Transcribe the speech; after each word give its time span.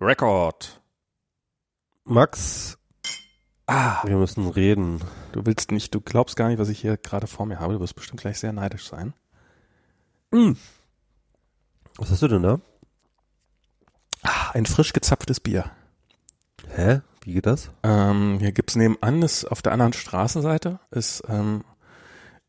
Record. 0.00 0.80
Max, 2.04 2.78
Ah, 3.70 4.00
wir 4.06 4.16
müssen 4.16 4.48
reden. 4.48 5.02
du 5.32 5.44
willst 5.44 5.72
nicht, 5.72 5.94
du 5.94 6.00
glaubst 6.00 6.36
gar 6.36 6.48
nicht, 6.48 6.58
was 6.58 6.70
ich 6.70 6.80
hier 6.80 6.96
gerade 6.96 7.26
vor 7.26 7.44
mir 7.44 7.60
habe. 7.60 7.74
Du 7.74 7.80
wirst 7.80 7.94
bestimmt 7.94 8.22
gleich 8.22 8.38
sehr 8.38 8.54
neidisch 8.54 8.88
sein. 8.88 9.12
Was 10.30 12.10
hast 12.10 12.22
du 12.22 12.28
denn 12.28 12.42
da? 12.42 12.60
Ah, 14.22 14.52
ein 14.54 14.64
frisch 14.64 14.94
gezapftes 14.94 15.40
Bier. 15.40 15.70
Hä? 16.74 17.02
Wie 17.22 17.34
geht 17.34 17.44
das? 17.44 17.70
Ähm, 17.82 18.38
hier 18.38 18.52
gibt's 18.52 18.74
nebenan, 18.74 19.20
ist 19.20 19.44
auf 19.44 19.60
der 19.60 19.72
anderen 19.72 19.92
Straßenseite, 19.92 20.80
ist, 20.90 21.22
ähm, 21.28 21.62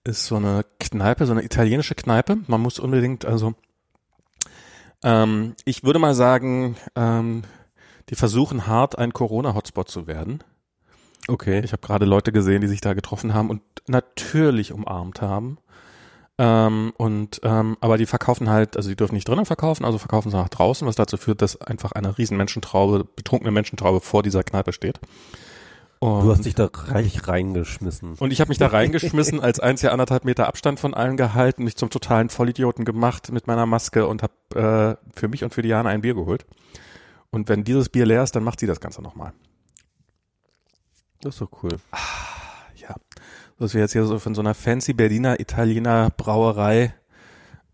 ist 0.05 0.25
so 0.25 0.37
eine 0.37 0.65
Kneipe, 0.79 1.25
so 1.25 1.33
eine 1.33 1.43
italienische 1.43 1.95
Kneipe. 1.95 2.37
Man 2.47 2.61
muss 2.61 2.79
unbedingt, 2.79 3.25
also, 3.25 3.55
ähm, 5.03 5.55
ich 5.65 5.83
würde 5.83 5.99
mal 5.99 6.13
sagen, 6.13 6.75
ähm, 6.95 7.43
die 8.09 8.15
versuchen 8.15 8.67
hart, 8.67 8.97
ein 8.97 9.13
Corona-Hotspot 9.13 9.89
zu 9.89 10.07
werden. 10.07 10.43
Okay. 11.27 11.61
Ich 11.63 11.71
habe 11.73 11.85
gerade 11.85 12.05
Leute 12.05 12.31
gesehen, 12.31 12.61
die 12.61 12.67
sich 12.67 12.81
da 12.81 12.93
getroffen 12.93 13.33
haben 13.33 13.49
und 13.49 13.61
natürlich 13.87 14.73
umarmt 14.73 15.21
haben. 15.21 15.59
Ähm, 16.39 16.93
und 16.97 17.41
ähm, 17.43 17.77
aber 17.81 17.97
die 17.97 18.05
verkaufen 18.05 18.49
halt, 18.49 18.77
also 18.77 18.89
die 18.89 18.95
dürfen 18.95 19.15
nicht 19.15 19.27
drinnen 19.27 19.45
verkaufen, 19.45 19.83
also 19.83 19.97
verkaufen 19.97 20.31
sie 20.31 20.37
nach 20.37 20.47
draußen, 20.47 20.87
was 20.87 20.95
dazu 20.95 21.17
führt, 21.17 21.41
dass 21.41 21.61
einfach 21.61 21.91
eine 21.91 22.17
riesen 22.17 22.37
Menschentraube, 22.37 23.03
betrunkene 23.03 23.51
Menschentraube 23.51 23.99
vor 23.99 24.23
dieser 24.23 24.43
Kneipe 24.43 24.71
steht. 24.71 24.99
Und, 26.01 26.23
Du 26.23 26.31
hast 26.31 26.45
dich 26.45 26.55
da 26.55 26.69
reich 26.73 27.27
reingeschmissen. 27.27 28.13
und 28.13 28.31
ich 28.31 28.39
habe 28.39 28.47
mich 28.49 28.57
da 28.57 28.67
reingeschmissen, 28.67 29.41
als 29.41 29.59
eins 29.59 29.81
ja 29.81 29.91
anderthalb 29.91 30.23
Meter 30.23 30.47
Abstand 30.47 30.79
von 30.79 30.93
allen 30.93 31.17
gehalten, 31.17 31.65
mich 31.65 31.75
zum 31.75 31.89
totalen 31.89 32.29
Vollidioten 32.29 32.85
gemacht 32.85 33.33
mit 33.33 33.47
meiner 33.47 33.65
Maske 33.65 34.07
und 34.07 34.23
habe 34.23 34.97
äh, 35.13 35.19
für 35.19 35.27
mich 35.27 35.43
und 35.43 35.53
für 35.53 35.61
Diana 35.61 35.89
ein 35.89 36.01
Bier 36.01 36.13
geholt. 36.15 36.45
Und 37.31 37.49
wenn 37.49 37.65
dieses 37.65 37.89
Bier 37.89 38.05
leer 38.05 38.23
ist, 38.23 38.33
dann 38.35 38.43
macht 38.45 38.61
sie 38.61 38.65
das 38.67 38.79
Ganze 38.79 39.01
nochmal. 39.01 39.33
Das 41.21 41.35
ist 41.35 41.41
doch 41.41 41.51
cool. 41.63 41.77
Ja, 42.77 42.95
so 43.57 43.65
dass 43.65 43.73
wir 43.73 43.81
jetzt 43.81 43.91
hier 43.91 44.05
so 44.05 44.19
von 44.19 44.33
so 44.33 44.39
einer 44.41 44.53
fancy 44.53 44.93
Berliner 44.93 45.41
Italiener 45.41 46.11
Brauerei 46.15 46.95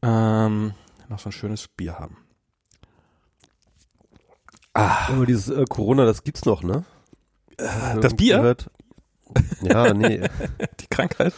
ähm, 0.02 0.73
noch 1.09 1.20
so 1.20 1.30
ein 1.30 1.31
schönes 1.31 1.68
Bier 1.68 2.00
haben. 2.00 2.18
Ah, 4.73 5.09
Aber 5.09 5.28
dieses 5.28 5.50
äh, 5.50 5.64
Corona, 5.70 6.06
das 6.06 6.23
gibt's 6.23 6.44
noch, 6.46 6.64
ne? 6.64 6.86
Das 7.58 8.14
Bier? 8.16 8.38
Gehört. 8.38 8.70
Ja, 9.61 9.94
nee. 9.94 10.22
die 10.80 10.88
Krankheit. 10.88 11.34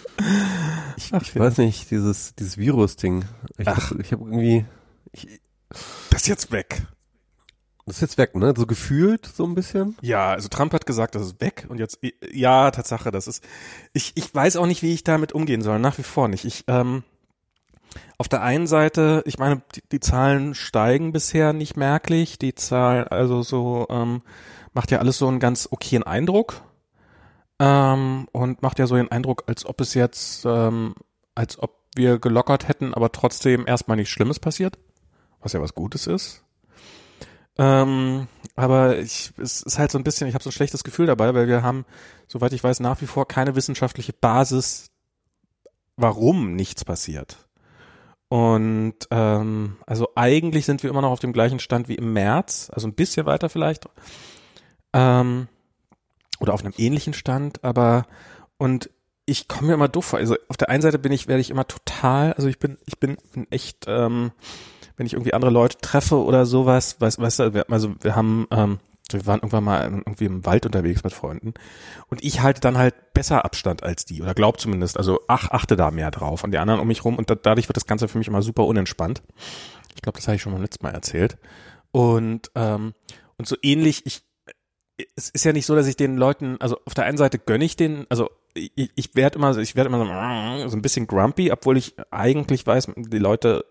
Ich, 0.97 1.13
Ach, 1.13 1.21
ich 1.21 1.37
weiß 1.37 1.57
nicht, 1.59 1.89
dieses, 1.89 2.35
dieses 2.35 2.57
Virus-Ding. 2.57 3.25
Ich 3.57 3.67
Ach. 3.67 3.91
habe 3.91 4.01
ich 4.01 4.11
hab 4.11 4.19
irgendwie, 4.19 4.65
ich, 5.13 5.39
Das 6.09 6.21
ist 6.21 6.27
jetzt 6.27 6.51
weg. 6.51 6.83
das 7.85 7.95
ist 7.95 8.01
jetzt 8.01 8.17
weg, 8.17 8.35
ne? 8.35 8.53
So 8.55 8.65
gefühlt, 8.65 9.25
so 9.25 9.45
ein 9.45 9.55
bisschen. 9.55 9.95
Ja, 10.01 10.31
also 10.31 10.47
Trump 10.49 10.73
hat 10.73 10.85
gesagt, 10.85 11.15
das 11.15 11.23
ist 11.23 11.41
weg 11.41 11.65
und 11.69 11.79
jetzt, 11.79 11.99
ja, 12.31 12.69
Tatsache, 12.71 13.09
das 13.11 13.27
ist, 13.27 13.43
ich, 13.93 14.11
ich 14.15 14.33
weiß 14.35 14.57
auch 14.57 14.67
nicht, 14.67 14.83
wie 14.83 14.93
ich 14.93 15.03
damit 15.03 15.31
umgehen 15.31 15.61
soll, 15.61 15.79
nach 15.79 15.97
wie 15.97 16.03
vor 16.03 16.27
nicht. 16.27 16.45
Ich, 16.45 16.65
ähm, 16.67 17.03
auf 18.17 18.27
der 18.27 18.41
einen 18.43 18.67
Seite, 18.67 19.23
ich 19.25 19.39
meine, 19.39 19.61
die, 19.75 19.81
die 19.91 19.99
Zahlen 20.01 20.53
steigen 20.55 21.13
bisher 21.13 21.53
nicht 21.53 21.77
merklich, 21.77 22.37
die 22.37 22.53
Zahl, 22.53 23.05
also 23.07 23.41
so, 23.43 23.87
ähm, 23.89 24.21
macht 24.73 24.91
ja 24.91 24.99
alles 24.99 25.17
so 25.17 25.27
einen 25.27 25.39
ganz 25.39 25.67
okayen 25.71 26.03
Eindruck, 26.03 26.61
ähm, 27.59 28.27
und 28.31 28.61
macht 28.61 28.79
ja 28.79 28.87
so 28.87 28.95
den 28.95 29.11
Eindruck, 29.11 29.43
als 29.47 29.65
ob 29.65 29.81
es 29.81 29.93
jetzt, 29.93 30.45
ähm, 30.45 30.93
als 31.35 31.57
ob 31.59 31.77
wir 31.95 32.19
gelockert 32.19 32.67
hätten, 32.67 32.93
aber 32.93 33.11
trotzdem 33.11 33.65
erstmal 33.65 33.97
nichts 33.97 34.11
Schlimmes 34.11 34.39
passiert, 34.39 34.77
was 35.41 35.53
ja 35.53 35.61
was 35.61 35.73
Gutes 35.73 36.05
ist. 36.05 36.43
Ähm, 37.57 38.27
aber 38.55 38.99
ich, 38.99 39.33
es 39.41 39.63
ist 39.63 39.79
halt 39.79 39.91
so 39.91 39.97
ein 39.97 40.03
bisschen, 40.03 40.27
ich 40.27 40.35
habe 40.35 40.43
so 40.43 40.49
ein 40.51 40.53
schlechtes 40.53 40.83
Gefühl 40.83 41.07
dabei, 41.07 41.33
weil 41.33 41.47
wir 41.47 41.63
haben, 41.63 41.85
soweit 42.27 42.53
ich 42.53 42.63
weiß, 42.63 42.79
nach 42.81 43.01
wie 43.01 43.07
vor 43.07 43.27
keine 43.27 43.55
wissenschaftliche 43.55 44.13
Basis, 44.13 44.91
warum 45.95 46.55
nichts 46.55 46.85
passiert. 46.85 47.47
Und 48.29 48.95
ähm, 49.09 49.77
also 49.87 50.09
eigentlich 50.15 50.65
sind 50.67 50.83
wir 50.83 50.91
immer 50.91 51.01
noch 51.01 51.11
auf 51.11 51.19
dem 51.19 51.33
gleichen 51.33 51.59
Stand 51.59 51.87
wie 51.87 51.95
im 51.95 52.13
März, 52.13 52.69
also 52.71 52.87
ein 52.87 52.93
bisschen 52.93 53.25
weiter 53.25 53.49
vielleicht. 53.49 53.87
Ähm, 54.97 55.47
oder 56.39 56.53
auf 56.53 56.63
einem 56.63 56.73
ähnlichen 56.77 57.13
Stand, 57.13 57.63
aber 57.63 58.05
und 58.57 58.89
ich 59.25 59.47
komme 59.47 59.67
mir 59.67 59.73
immer 59.75 59.89
doof 59.89 60.05
vor. 60.05 60.19
Also 60.19 60.35
auf 60.47 60.57
der 60.57 60.69
einen 60.69 60.81
Seite 60.81 60.97
bin 60.97 61.11
ich, 61.11 61.27
werde 61.27 61.41
ich 61.41 61.51
immer 61.51 61.67
total, 61.67 62.33
also 62.33 62.47
ich 62.47 62.57
bin, 62.57 62.77
ich 62.85 62.97
bin, 62.97 63.17
bin 63.33 63.45
echt, 63.51 63.85
ähm, 63.87 64.31
wenn 64.95 65.05
ich 65.05 65.13
irgendwie 65.13 65.33
andere 65.33 65.51
Leute 65.51 65.77
treffe 65.79 66.23
oder 66.23 66.45
sowas, 66.45 66.99
weißt, 66.99 67.19
weißt 67.19 67.39
du, 67.39 67.53
wir, 67.53 67.69
also 67.69 67.93
wir 68.01 68.15
haben, 68.15 68.47
ähm, 68.51 68.79
wir 69.11 69.25
waren 69.25 69.39
irgendwann 69.39 69.63
mal 69.63 69.83
irgendwie 69.83 70.25
im 70.25 70.45
Wald 70.45 70.65
unterwegs 70.65 71.03
mit 71.03 71.13
Freunden 71.13 71.53
und 72.07 72.23
ich 72.23 72.41
halte 72.41 72.61
dann 72.61 72.77
halt 72.77 73.13
besser 73.13 73.45
Abstand 73.45 73.83
als 73.83 74.05
die 74.05 74.21
oder 74.21 74.33
glaub 74.33 74.59
zumindest, 74.59 74.97
also 74.97 75.19
ach, 75.27 75.51
achte 75.51 75.75
da 75.75 75.91
mehr 75.91 76.09
drauf 76.11 76.43
und 76.43 76.51
die 76.51 76.57
anderen 76.57 76.79
um 76.79 76.87
mich 76.87 77.05
rum 77.05 77.17
und 77.17 77.29
da, 77.29 77.35
dadurch 77.35 77.69
wird 77.69 77.77
das 77.77 77.85
Ganze 77.85 78.07
für 78.07 78.17
mich 78.17 78.27
immer 78.27 78.41
super 78.41 78.65
unentspannt. 78.65 79.21
Ich 79.95 80.01
glaube, 80.01 80.17
das 80.17 80.27
habe 80.27 80.35
ich 80.35 80.41
schon 80.41 80.53
beim 80.53 80.61
letzten 80.61 80.85
Mal 80.85 80.93
erzählt. 80.93 81.37
Und 81.91 82.51
ähm, 82.55 82.93
und 83.37 83.47
so 83.47 83.55
ähnlich, 83.61 84.05
ich 84.05 84.23
es 85.15 85.29
ist 85.29 85.45
ja 85.45 85.53
nicht 85.53 85.65
so, 85.65 85.75
dass 85.75 85.87
ich 85.87 85.95
den 85.95 86.17
Leuten, 86.17 86.57
also 86.59 86.79
auf 86.85 86.93
der 86.93 87.05
einen 87.05 87.17
Seite 87.17 87.37
gönne 87.37 87.65
ich 87.65 87.75
den, 87.75 88.05
also 88.09 88.29
ich, 88.53 88.91
ich 88.95 89.15
werde 89.15 89.37
immer, 89.37 89.55
ich 89.57 89.75
werde 89.75 89.89
immer 89.89 89.99
so, 90.63 90.69
so 90.69 90.77
ein 90.77 90.81
bisschen 90.81 91.07
grumpy, 91.07 91.51
obwohl 91.51 91.77
ich 91.77 91.95
eigentlich 92.09 92.65
weiß, 92.65 92.91
die 92.95 93.19
Leute 93.19 93.65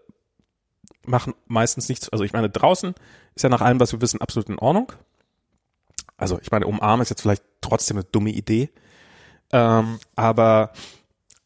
machen 1.04 1.34
meistens 1.46 1.88
nichts. 1.88 2.08
Also 2.08 2.24
ich 2.24 2.32
meine, 2.32 2.50
draußen 2.50 2.94
ist 3.34 3.42
ja 3.42 3.48
nach 3.48 3.60
allem, 3.60 3.80
was 3.80 3.92
wir 3.92 4.00
wissen, 4.00 4.20
absolut 4.20 4.48
in 4.48 4.58
Ordnung. 4.58 4.92
Also 6.16 6.38
ich 6.40 6.50
meine, 6.50 6.66
umarmen 6.66 7.02
ist 7.02 7.10
jetzt 7.10 7.22
vielleicht 7.22 7.42
trotzdem 7.60 7.96
eine 7.96 8.04
dumme 8.04 8.30
Idee. 8.30 8.70
Ähm, 9.52 9.98
aber 10.14 10.72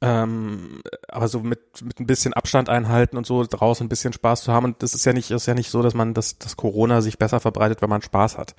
ähm, 0.02 0.80
aber 1.08 1.28
so 1.28 1.40
mit 1.40 1.60
mit 1.82 2.00
ein 2.00 2.06
bisschen 2.06 2.32
Abstand 2.32 2.68
einhalten 2.70 3.16
und 3.18 3.26
so 3.26 3.44
draußen 3.44 3.84
ein 3.84 3.88
bisschen 3.90 4.12
Spaß 4.14 4.42
zu 4.42 4.52
haben 4.52 4.64
und 4.64 4.82
das 4.82 4.94
ist 4.94 5.04
ja 5.04 5.12
nicht 5.12 5.30
ist 5.30 5.46
ja 5.46 5.54
nicht 5.54 5.70
so, 5.70 5.82
dass 5.82 5.92
man 5.94 6.14
das 6.14 6.38
das 6.38 6.56
Corona 6.56 7.02
sich 7.02 7.18
besser 7.18 7.38
verbreitet, 7.38 7.82
wenn 7.82 7.90
man 7.90 8.00
Spaß 8.00 8.38
hat. 8.38 8.54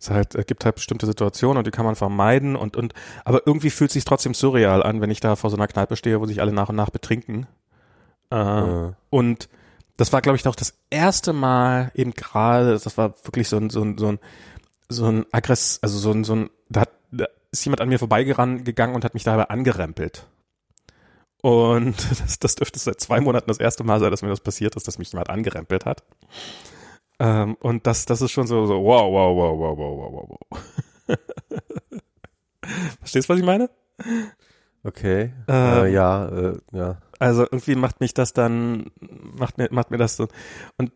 Es 0.00 0.10
halt 0.10 0.34
es 0.34 0.46
gibt 0.46 0.64
halt 0.64 0.76
bestimmte 0.76 1.04
Situationen 1.06 1.58
und 1.58 1.66
die 1.66 1.70
kann 1.70 1.84
man 1.84 1.96
vermeiden 1.96 2.56
und 2.56 2.76
und 2.76 2.94
aber 3.24 3.42
irgendwie 3.46 3.70
fühlt 3.70 3.90
es 3.90 3.94
sich 3.94 4.04
trotzdem 4.04 4.32
surreal 4.32 4.82
an, 4.82 5.00
wenn 5.02 5.10
ich 5.10 5.20
da 5.20 5.36
vor 5.36 5.50
so 5.50 5.56
einer 5.56 5.68
Kneipe 5.68 5.96
stehe, 5.96 6.20
wo 6.20 6.26
sich 6.26 6.40
alle 6.40 6.52
nach 6.52 6.70
und 6.70 6.76
nach 6.76 6.90
betrinken. 6.90 7.46
Äh, 8.30 8.36
Ja. 8.36 8.94
Und 9.10 9.48
das 9.96 10.12
war, 10.12 10.20
glaube 10.20 10.36
ich, 10.36 10.46
auch 10.46 10.54
das 10.54 10.74
erste 10.90 11.32
Mal 11.32 11.90
eben 11.94 12.12
gerade, 12.12 12.72
das 12.72 12.98
war 12.98 13.14
wirklich 13.24 13.48
so 13.48 13.56
ein, 13.56 13.70
so 13.70 13.82
ein, 13.82 13.96
so 13.98 14.08
ein, 14.08 14.18
so 14.88 15.06
ein 15.06 15.26
Aggress, 15.32 15.78
also 15.82 15.98
so 15.98 16.10
ein, 16.10 16.24
so 16.24 16.34
ein, 16.34 16.50
da, 16.68 16.82
hat, 16.82 16.90
da 17.10 17.26
ist 17.50 17.64
jemand 17.64 17.80
an 17.80 17.88
mir 17.88 17.98
vorbeigegangen 17.98 18.94
und 18.94 19.04
hat 19.04 19.14
mich 19.14 19.24
dabei 19.24 19.44
angerempelt. 19.48 20.26
Und 21.46 21.94
das, 22.20 22.40
das 22.40 22.56
dürfte 22.56 22.80
seit 22.80 23.00
zwei 23.00 23.20
Monaten 23.20 23.46
das 23.46 23.60
erste 23.60 23.84
Mal 23.84 24.00
sein, 24.00 24.10
dass 24.10 24.22
mir 24.22 24.30
das 24.30 24.40
passiert 24.40 24.74
ist, 24.74 24.88
dass 24.88 24.98
mich 24.98 25.12
jemand 25.12 25.30
angerempelt 25.30 25.86
hat. 25.86 26.02
Ähm, 27.20 27.56
und 27.60 27.86
das, 27.86 28.04
das 28.04 28.20
ist 28.20 28.32
schon 28.32 28.48
so, 28.48 28.66
so 28.66 28.82
wow, 28.82 29.12
wow, 29.12 29.36
wow, 29.36 29.56
wow, 29.56 29.78
wow, 29.78 30.12
wow, 30.12 30.28
wow. 30.28 30.38
wow. 31.06 31.18
Verstehst 32.98 33.28
du, 33.28 33.32
was 33.32 33.38
ich 33.38 33.46
meine? 33.46 33.70
Okay. 34.82 35.32
Äh, 35.48 35.82
äh, 35.82 35.92
ja, 35.92 36.26
äh, 36.26 36.58
ja. 36.72 36.98
Also 37.20 37.42
irgendwie 37.42 37.76
macht 37.76 38.00
mich 38.00 38.12
das 38.12 38.32
dann, 38.32 38.90
macht 39.38 39.56
mir, 39.56 39.68
macht 39.70 39.92
mir 39.92 39.98
das 39.98 40.16
so. 40.16 40.26
Und 40.78 40.90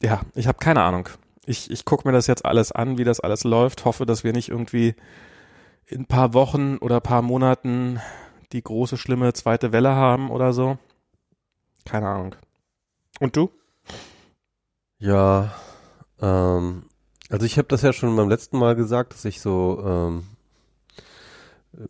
ja, 0.00 0.22
ich 0.34 0.48
habe 0.48 0.58
keine 0.58 0.82
Ahnung. 0.82 1.08
Ich, 1.46 1.70
ich 1.70 1.84
gucke 1.84 2.08
mir 2.08 2.12
das 2.12 2.26
jetzt 2.26 2.44
alles 2.44 2.72
an, 2.72 2.98
wie 2.98 3.04
das 3.04 3.20
alles 3.20 3.44
läuft, 3.44 3.84
hoffe, 3.84 4.04
dass 4.04 4.24
wir 4.24 4.32
nicht 4.32 4.48
irgendwie 4.48 4.96
in 5.86 6.00
ein 6.00 6.06
paar 6.06 6.34
Wochen 6.34 6.76
oder 6.78 7.00
paar 7.00 7.22
Monaten 7.22 8.00
die 8.52 8.62
große, 8.62 8.96
schlimme 8.96 9.32
zweite 9.32 9.72
Welle 9.72 9.90
haben 9.94 10.30
oder 10.30 10.52
so. 10.52 10.78
Keine 11.84 12.08
Ahnung. 12.08 12.34
Und 13.20 13.36
du? 13.36 13.50
Ja, 14.98 15.54
ähm, 16.20 16.84
also 17.28 17.44
ich 17.46 17.58
habe 17.58 17.68
das 17.68 17.82
ja 17.82 17.92
schon 17.92 18.14
beim 18.16 18.28
letzten 18.28 18.58
Mal 18.58 18.76
gesagt, 18.76 19.12
dass 19.12 19.24
ich 19.24 19.40
so 19.40 19.82
ähm, 19.84 20.24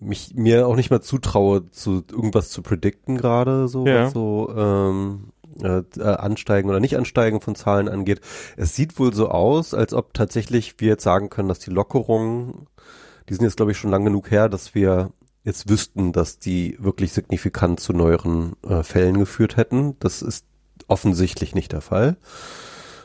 mich 0.01 0.35
mir 0.35 0.67
auch 0.67 0.77
nicht 0.77 0.91
mehr 0.91 1.01
zutraue, 1.01 1.71
zu 1.71 2.05
irgendwas 2.11 2.51
zu 2.51 2.63
predikten 2.63 3.17
gerade, 3.17 3.69
so 3.69 3.87
Ja. 3.87 4.05
was 4.05 4.13
so 4.13 4.53
ähm, 4.57 5.33
äh, 5.63 5.83
äh, 5.99 6.03
Ansteigen 6.03 6.69
oder 6.69 6.81
nicht 6.81 6.97
Ansteigen 6.97 7.41
von 7.41 7.55
Zahlen 7.55 7.89
angeht. 7.89 8.21
Es 8.57 8.75
sieht 8.75 8.99
wohl 8.99 9.15
so 9.15 9.29
aus, 9.29 9.75
als 9.75 9.95
ob 9.95 10.13
tatsächlich 10.15 10.75
wir 10.79 10.89
jetzt 10.89 11.05
sagen 11.05 11.31
können, 11.31 11.49
dass 11.49 11.61
die 11.61 11.71
Lockerungen, 11.71 12.67
die 13.29 13.35
sind 13.35 13.45
jetzt 13.45 13.57
glaube 13.57 13.73
ich 13.73 13.79
schon 13.79 13.91
lang 13.91 14.05
genug 14.05 14.31
her, 14.31 14.49
dass 14.49 14.75
wir 14.75 15.11
jetzt 15.47 15.71
wüssten, 15.71 16.13
dass 16.13 16.39
die 16.39 16.77
wirklich 16.79 17.13
signifikant 17.13 17.81
zu 17.81 17.93
neueren 17.95 18.57
äh, 18.69 18.83
Fällen 18.83 19.19
geführt 19.19 19.57
hätten. 19.57 19.97
Das 20.01 20.21
ist 20.21 20.45
offensichtlich 20.89 21.55
nicht 21.55 21.73
der 21.73 21.81
Fall. 21.81 22.17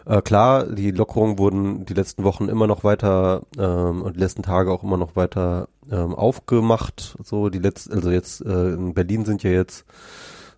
Äh, 0.06 0.22
klar, 0.24 0.66
die 0.66 0.90
Lockerungen 0.92 1.38
wurden 1.38 1.86
die 1.86 1.94
letzten 1.94 2.24
Wochen 2.24 2.50
immer 2.50 2.66
noch 2.66 2.84
weiter 2.84 3.44
ähm, 3.58 4.02
und 4.02 4.16
die 4.16 4.20
letzten 4.20 4.42
Tage 4.42 4.72
auch 4.72 4.84
immer 4.84 4.98
noch 4.98 5.16
weiter 5.16 5.70
ähm, 5.92 6.16
aufgemacht. 6.16 7.16
So 7.24 7.50
die 7.50 7.60
letzten, 7.60 7.94
also 7.94 8.10
jetzt 8.10 8.42
äh, 8.42 8.70
in 8.74 8.96
Berlin 8.96 9.24
sind 9.24 9.44
ja 9.44 9.52
jetzt 9.52 9.86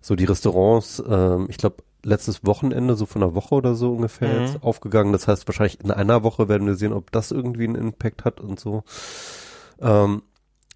so 0.00 0.16
die 0.16 0.24
Restaurants. 0.24 1.02
Ähm, 1.06 1.46
ich 1.50 1.58
glaube, 1.58 1.76
letztes 2.02 2.46
Wochenende, 2.46 2.96
so 2.96 3.04
von 3.04 3.22
einer 3.22 3.34
Woche 3.34 3.54
oder 3.54 3.74
so 3.74 3.92
ungefähr 3.92 4.28
Mhm. 4.28 4.40
jetzt 4.40 4.62
aufgegangen. 4.62 5.12
Das 5.12 5.28
heißt, 5.28 5.46
wahrscheinlich 5.46 5.80
in 5.84 5.90
einer 5.90 6.22
Woche 6.22 6.48
werden 6.48 6.66
wir 6.66 6.74
sehen, 6.76 6.94
ob 6.94 7.12
das 7.12 7.30
irgendwie 7.30 7.64
einen 7.64 7.74
Impact 7.74 8.24
hat 8.24 8.40
und 8.40 8.58
so. 8.58 8.84
Ähm, 9.80 10.22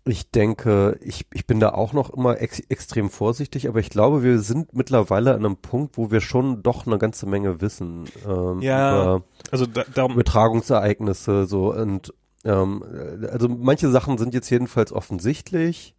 ich 0.08 0.30
denke, 0.30 0.98
ich, 1.02 1.26
ich 1.32 1.46
bin 1.46 1.60
da 1.60 1.70
auch 1.70 1.92
noch 1.92 2.10
immer 2.10 2.40
ex 2.40 2.60
extrem 2.60 3.10
vorsichtig, 3.10 3.68
aber 3.68 3.80
ich 3.80 3.90
glaube, 3.90 4.22
wir 4.22 4.38
sind 4.40 4.74
mittlerweile 4.74 5.34
an 5.34 5.44
einem 5.44 5.56
Punkt, 5.56 5.96
wo 5.96 6.10
wir 6.10 6.20
schon 6.20 6.62
doch 6.62 6.86
eine 6.86 6.98
ganze 6.98 7.26
Menge 7.26 7.60
wissen 7.60 8.04
ähm, 8.26 8.60
Ja. 8.62 8.90
über 8.90 9.24
Also 9.50 9.66
da, 9.66 9.84
darum, 9.94 10.12
Übertragungsereignisse 10.12 11.46
so 11.46 11.72
und 11.74 12.12
ähm, 12.44 12.82
also 13.30 13.48
manche 13.48 13.90
Sachen 13.90 14.18
sind 14.18 14.34
jetzt 14.34 14.50
jedenfalls 14.50 14.92
offensichtlich 14.92 15.94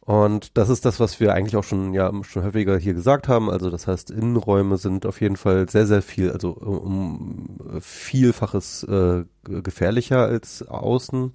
und 0.00 0.56
das 0.56 0.70
ist 0.70 0.86
das, 0.86 1.00
was 1.00 1.20
wir 1.20 1.34
eigentlich 1.34 1.56
auch 1.56 1.64
schon 1.64 1.92
ja 1.92 2.10
schon 2.22 2.42
häufiger 2.42 2.78
hier 2.78 2.94
gesagt 2.94 3.28
haben. 3.28 3.50
Also 3.50 3.68
das 3.68 3.86
heißt, 3.86 4.10
Innenräume 4.10 4.78
sind 4.78 5.04
auf 5.04 5.20
jeden 5.20 5.36
Fall 5.36 5.68
sehr 5.68 5.86
sehr 5.86 6.00
viel, 6.00 6.30
also 6.32 6.52
um 6.52 7.58
um 7.58 7.80
vielfaches 7.82 8.84
äh, 8.84 9.24
gefährlicher 9.44 10.24
als 10.24 10.66
außen. 10.66 11.32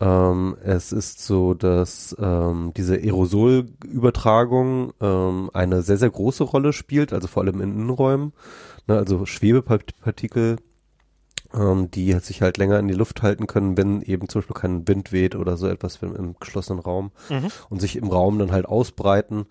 Ähm, 0.00 0.56
es 0.64 0.92
ist 0.92 1.24
so, 1.26 1.52
dass 1.54 2.16
ähm, 2.18 2.72
diese 2.76 2.94
Aerosolübertragung 2.94 4.92
ähm, 5.00 5.50
eine 5.52 5.82
sehr, 5.82 5.98
sehr 5.98 6.10
große 6.10 6.44
Rolle 6.44 6.72
spielt, 6.72 7.12
also 7.12 7.28
vor 7.28 7.42
allem 7.42 7.60
in 7.60 7.72
Innenräumen. 7.74 8.32
Ne, 8.86 8.96
also 8.96 9.26
Schwebepartikel, 9.26 10.56
ähm, 11.52 11.90
die 11.90 12.12
sich 12.14 12.40
halt 12.42 12.56
länger 12.56 12.78
in 12.78 12.88
die 12.88 12.94
Luft 12.94 13.22
halten 13.22 13.46
können, 13.46 13.76
wenn 13.76 14.02
eben 14.02 14.28
zum 14.28 14.40
Beispiel 14.40 14.56
kein 14.56 14.88
Wind 14.88 15.12
weht 15.12 15.36
oder 15.36 15.56
so 15.56 15.66
etwas 15.66 15.96
im, 16.02 16.16
im 16.16 16.34
geschlossenen 16.40 16.80
Raum 16.80 17.10
Mhm. 17.28 17.48
und 17.68 17.80
sich 17.80 17.96
im 17.96 18.08
Raum 18.08 18.38
dann 18.38 18.52
halt 18.52 18.66
ausbreiten. 18.66 19.46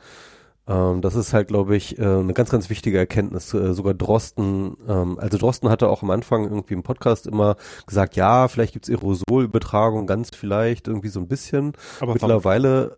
Ähm, 0.69 1.01
das 1.01 1.15
ist 1.15 1.33
halt, 1.33 1.47
glaube 1.47 1.75
ich, 1.75 1.97
äh, 1.97 2.03
eine 2.03 2.33
ganz, 2.33 2.51
ganz 2.51 2.69
wichtige 2.69 2.97
Erkenntnis. 2.99 3.53
Äh, 3.53 3.73
sogar 3.73 3.93
Drosten, 3.95 4.77
ähm, 4.87 5.17
also 5.19 5.37
Drosten 5.39 5.67
hatte 5.69 5.89
auch 5.89 6.03
am 6.03 6.11
Anfang 6.11 6.43
irgendwie 6.43 6.75
im 6.75 6.83
Podcast 6.83 7.25
immer 7.27 7.55
gesagt, 7.87 8.15
ja, 8.15 8.47
vielleicht 8.47 8.73
gibt's 8.73 8.89
Aerosolübertragung, 8.89 10.05
ganz 10.07 10.29
vielleicht, 10.35 10.87
irgendwie 10.87 11.07
so 11.09 11.19
ein 11.19 11.27
bisschen. 11.27 11.73
aber 11.99 12.13
Mittlerweile, 12.13 12.97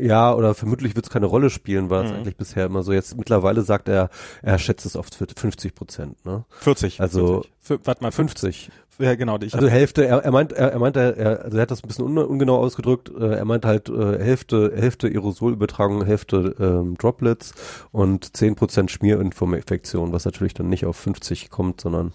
ja, 0.00 0.34
oder 0.34 0.54
vermutlich 0.54 0.96
wird's 0.96 1.08
keine 1.10 1.26
Rolle 1.26 1.50
spielen, 1.50 1.88
war 1.88 2.02
es 2.04 2.10
Mhm. 2.10 2.16
eigentlich 2.18 2.36
bisher 2.36 2.66
immer 2.66 2.82
so. 2.82 2.92
Jetzt 2.92 3.16
mittlerweile 3.16 3.62
sagt 3.62 3.88
er, 3.88 4.10
er 4.42 4.58
schätzt 4.58 4.84
es 4.84 4.96
auf 4.96 5.06
50 5.36 5.74
Prozent, 5.76 6.24
ne? 6.26 6.44
40. 6.60 7.00
Also- 7.00 7.42
40. 7.42 7.52
Für, 7.60 7.78
warte 7.86 8.02
mal, 8.02 8.10
50. 8.10 8.70
50. 8.98 9.06
Ja, 9.06 9.14
genau. 9.14 9.38
Ich 9.40 9.54
Also 9.54 9.68
Hälfte, 9.68 10.06
er, 10.06 10.18
er 10.18 10.30
meint, 10.30 10.52
er, 10.52 10.72
er 10.72 10.78
meint, 10.78 10.96
er, 10.96 11.16
er, 11.16 11.44
also 11.44 11.56
er 11.56 11.62
hat 11.62 11.70
das 11.70 11.82
ein 11.82 11.88
bisschen 11.88 12.04
un, 12.04 12.18
ungenau 12.18 12.56
ausgedrückt, 12.56 13.10
äh, 13.18 13.36
er 13.36 13.44
meint 13.44 13.64
halt 13.64 13.88
äh, 13.88 14.18
Hälfte, 14.18 14.72
Hälfte 14.74 15.06
Aerosolübertragung, 15.08 16.04
Hälfte 16.04 16.54
ähm, 16.58 16.96
Droplets 16.98 17.54
und 17.92 18.26
10% 18.26 18.88
Schmierinfektion, 18.88 20.12
was 20.12 20.24
natürlich 20.24 20.54
dann 20.54 20.68
nicht 20.68 20.84
auf 20.84 20.96
50 20.96 21.50
kommt, 21.50 21.80
sondern 21.80 22.12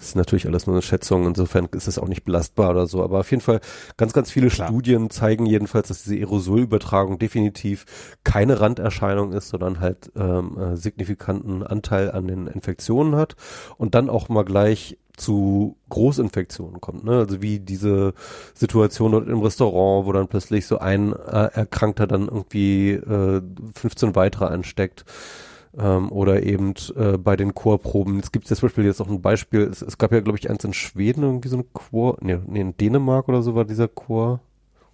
das 0.00 0.08
ist 0.08 0.16
natürlich 0.16 0.46
alles 0.46 0.66
nur 0.66 0.76
eine 0.76 0.82
Schätzung, 0.82 1.26
insofern 1.26 1.68
ist 1.72 1.86
es 1.86 1.98
auch 1.98 2.08
nicht 2.08 2.24
belastbar 2.24 2.70
oder 2.70 2.86
so, 2.86 3.04
aber 3.04 3.20
auf 3.20 3.30
jeden 3.30 3.42
Fall 3.42 3.60
ganz, 3.98 4.14
ganz 4.14 4.30
viele 4.30 4.48
Klar. 4.48 4.68
Studien 4.68 5.10
zeigen 5.10 5.44
jedenfalls, 5.44 5.88
dass 5.88 6.04
diese 6.04 6.16
Aerosolübertragung 6.16 7.18
definitiv 7.18 8.16
keine 8.24 8.60
Randerscheinung 8.60 9.32
ist, 9.32 9.50
sondern 9.50 9.78
halt 9.80 10.10
ähm, 10.16 10.56
äh, 10.58 10.76
signifikanten 10.76 11.62
Anteil 11.62 12.10
an 12.12 12.26
den 12.26 12.46
Infektionen 12.46 13.14
hat 13.14 13.36
und 13.76 13.94
dann 13.94 14.08
auch 14.08 14.30
mal 14.30 14.46
gleich 14.46 14.96
zu 15.18 15.76
Großinfektionen 15.90 16.80
kommt, 16.80 17.04
ne? 17.04 17.18
Also 17.18 17.42
wie 17.42 17.60
diese 17.60 18.14
Situation 18.54 19.12
dort 19.12 19.28
im 19.28 19.42
Restaurant, 19.42 20.06
wo 20.06 20.12
dann 20.12 20.28
plötzlich 20.28 20.66
so 20.66 20.78
ein 20.78 21.12
äh, 21.12 21.50
Erkrankter 21.52 22.06
dann 22.06 22.22
irgendwie 22.22 22.92
äh, 22.92 23.42
15 23.74 24.14
weitere 24.14 24.46
ansteckt. 24.46 25.04
Ähm, 25.78 26.10
oder 26.10 26.42
eben 26.42 26.74
äh, 26.96 27.16
bei 27.16 27.36
den 27.36 27.54
Chorproben. 27.54 28.18
Es 28.18 28.32
gibt 28.32 28.48
zum 28.48 28.58
Beispiel 28.60 28.84
jetzt 28.84 29.00
auch 29.00 29.08
ein 29.08 29.22
Beispiel, 29.22 29.62
es, 29.62 29.82
es 29.82 29.98
gab 29.98 30.12
ja, 30.12 30.20
glaube 30.20 30.38
ich, 30.38 30.50
eins 30.50 30.64
in 30.64 30.72
Schweden, 30.72 31.22
irgendwie 31.22 31.48
so 31.48 31.58
ein 31.58 31.72
Chor, 31.72 32.18
nee, 32.20 32.38
nee, 32.46 32.60
in 32.60 32.76
Dänemark 32.76 33.28
oder 33.28 33.42
so 33.42 33.54
war 33.54 33.64
dieser 33.64 33.88
Chor. 33.88 34.40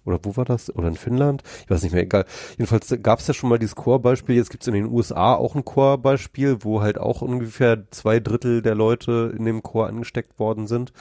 Oder 0.07 0.19
wo 0.23 0.37
war 0.37 0.45
das? 0.45 0.73
Oder 0.73 0.87
in 0.87 0.95
Finnland? 0.95 1.43
Ich 1.65 1.69
weiß 1.69 1.83
nicht 1.83 1.91
mehr, 1.91 2.03
egal. 2.03 2.25
Jedenfalls 2.51 2.95
gab 3.03 3.19
es 3.19 3.27
ja 3.27 3.33
schon 3.33 3.49
mal 3.49 3.59
dieses 3.59 3.75
Chorbeispiel. 3.75 4.35
Jetzt 4.35 4.49
gibt 4.49 4.63
es 4.63 4.67
in 4.67 4.73
den 4.73 4.89
USA 4.89 5.35
auch 5.35 5.53
ein 5.53 5.65
Chorbeispiel, 5.65 6.59
wo 6.61 6.81
halt 6.81 6.97
auch 6.97 7.21
ungefähr 7.21 7.91
zwei 7.91 8.21
Drittel 8.21 8.61
der 8.61 8.73
Leute 8.73 9.33
in 9.37 9.43
dem 9.43 9.63
Chor 9.63 9.87
angesteckt 9.87 10.39
worden 10.39 10.65
sind. 10.65 10.93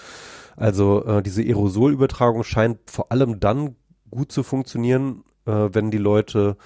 Also 0.57 1.05
äh, 1.05 1.23
diese 1.23 1.43
Aerosolübertragung 1.43 2.43
scheint 2.43 2.79
vor 2.87 3.13
allem 3.13 3.39
dann 3.39 3.77
gut 4.11 4.33
zu 4.33 4.43
funktionieren, 4.43 5.23
äh, 5.47 5.69
wenn 5.71 5.93
die 5.93 5.99
Leute 5.99 6.57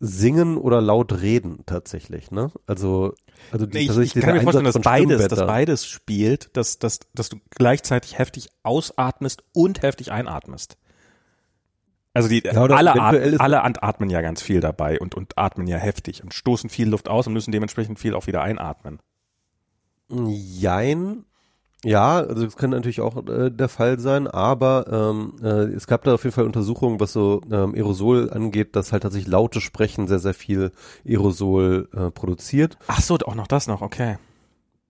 singen 0.00 0.56
oder 0.56 0.80
laut 0.80 1.20
reden 1.20 1.64
tatsächlich, 1.66 2.30
ne? 2.30 2.52
Also 2.66 3.14
also 3.52 3.66
die, 3.66 3.78
ich, 3.78 3.96
ich 3.96 4.14
kann 4.14 4.34
mir 4.34 4.42
vorstellen, 4.42 4.64
dass 4.64 4.80
beides, 4.80 5.28
dass 5.28 5.46
beides 5.46 5.86
spielt, 5.86 6.56
dass, 6.56 6.78
dass, 6.78 7.00
dass 7.14 7.28
du 7.28 7.38
gleichzeitig 7.50 8.18
heftig 8.18 8.48
ausatmest 8.62 9.42
und 9.52 9.82
heftig 9.82 10.12
einatmest. 10.12 10.76
Also 12.14 12.28
die 12.28 12.42
Ja, 12.44 12.52
alle, 12.64 13.00
atmen, 13.00 13.40
alle 13.40 13.62
atmen 13.62 14.10
ja 14.10 14.20
ganz 14.20 14.42
viel 14.42 14.60
dabei 14.60 14.98
und, 14.98 15.14
und 15.14 15.38
atmen 15.38 15.66
ja 15.66 15.76
heftig 15.76 16.22
und 16.22 16.34
stoßen 16.34 16.68
viel 16.68 16.88
Luft 16.88 17.08
aus 17.08 17.26
und 17.26 17.32
müssen 17.32 17.52
dementsprechend 17.52 17.98
viel 17.98 18.14
auch 18.14 18.26
wieder 18.26 18.42
einatmen. 18.42 18.98
Jein. 20.10 21.24
Ja, 21.84 22.16
also 22.16 22.44
das 22.44 22.56
kann 22.56 22.70
natürlich 22.70 23.00
auch 23.00 23.16
äh, 23.28 23.50
der 23.50 23.68
Fall 23.68 24.00
sein, 24.00 24.26
aber 24.26 24.86
ähm, 24.90 25.34
äh, 25.42 25.72
es 25.74 25.86
gab 25.86 26.02
da 26.02 26.14
auf 26.14 26.24
jeden 26.24 26.34
Fall 26.34 26.44
Untersuchungen, 26.44 26.98
was 26.98 27.12
so 27.12 27.40
ähm, 27.52 27.74
Aerosol 27.74 28.30
angeht, 28.30 28.74
dass 28.74 28.92
halt 28.92 29.04
tatsächlich 29.04 29.30
lautes 29.30 29.62
Sprechen 29.62 30.08
sehr, 30.08 30.18
sehr 30.18 30.34
viel 30.34 30.72
Aerosol 31.06 31.88
äh, 31.94 32.10
produziert. 32.10 32.78
Ach 32.88 33.00
so, 33.00 33.16
auch 33.18 33.36
noch 33.36 33.46
das 33.46 33.68
noch, 33.68 33.80
okay. 33.80 34.16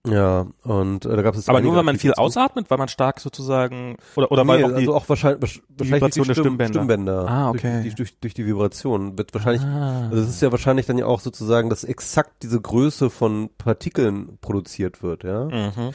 Ja, 0.07 0.47
und 0.63 1.05
äh, 1.05 1.15
da 1.15 1.21
gab 1.21 1.35
es 1.35 1.49
Aber 1.49 1.61
nur, 1.61 1.75
weil 1.75 1.83
man 1.83 1.97
viel 1.97 2.13
ausatmet, 2.13 2.71
weil 2.71 2.77
man 2.77 2.87
stark 2.87 3.19
sozusagen, 3.19 3.97
oder, 4.15 4.31
oder 4.31 4.43
nee, 4.43 4.49
weil 4.49 4.63
auch 4.63 4.69
die, 4.69 4.75
also 4.75 4.95
auch 4.95 5.09
wahrscheinlich, 5.09 5.41
wahrscheinlich 5.41 5.67
durch 5.77 5.91
Vibration 5.91 6.23
die 6.23 6.27
der 6.27 6.33
Stimm, 6.33 6.43
Stimmbänder. 6.45 6.73
Stimmbänder. 6.79 7.27
Ah, 7.27 7.51
Durch, 7.51 7.65
okay. 7.65 7.81
die, 7.83 7.93
durch, 7.93 8.17
durch 8.19 8.33
die 8.33 8.45
Vibration 8.45 9.17
wird 9.17 9.33
wahrscheinlich 9.33 9.61
Ah. 9.61 10.07
Also 10.09 10.23
es 10.23 10.29
ist 10.29 10.41
ja 10.41 10.51
wahrscheinlich 10.51 10.85
dann 10.85 10.97
ja 10.97 11.05
auch 11.05 11.19
sozusagen, 11.19 11.69
dass 11.69 11.83
exakt 11.83 12.43
diese 12.43 12.61
Größe 12.61 13.09
von 13.09 13.49
Partikeln 13.57 14.37
produziert 14.39 15.03
wird, 15.03 15.23
ja. 15.25 15.45
Mhm. 15.45 15.91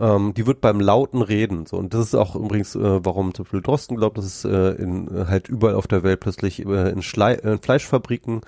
Ähm, 0.00 0.32
die 0.32 0.46
wird 0.46 0.62
beim 0.62 0.80
lauten 0.80 1.20
Reden 1.20 1.66
so 1.66 1.76
und 1.76 1.92
das 1.92 2.00
ist 2.06 2.14
auch 2.14 2.34
übrigens, 2.34 2.74
äh, 2.74 3.04
warum 3.04 3.34
zum 3.34 3.44
Beispiel 3.44 3.60
Drosten 3.60 3.96
glaubt, 3.98 4.16
dass 4.16 4.24
es 4.24 4.44
äh, 4.46 4.70
in 4.82 5.14
äh, 5.14 5.26
halt 5.26 5.48
überall 5.50 5.74
auf 5.74 5.86
der 5.86 6.02
Welt 6.02 6.20
plötzlich 6.20 6.64
äh, 6.64 6.90
in, 6.90 7.02
Schlei 7.02 7.34
äh, 7.34 7.52
in 7.52 7.60
Fleischfabriken 7.60 8.40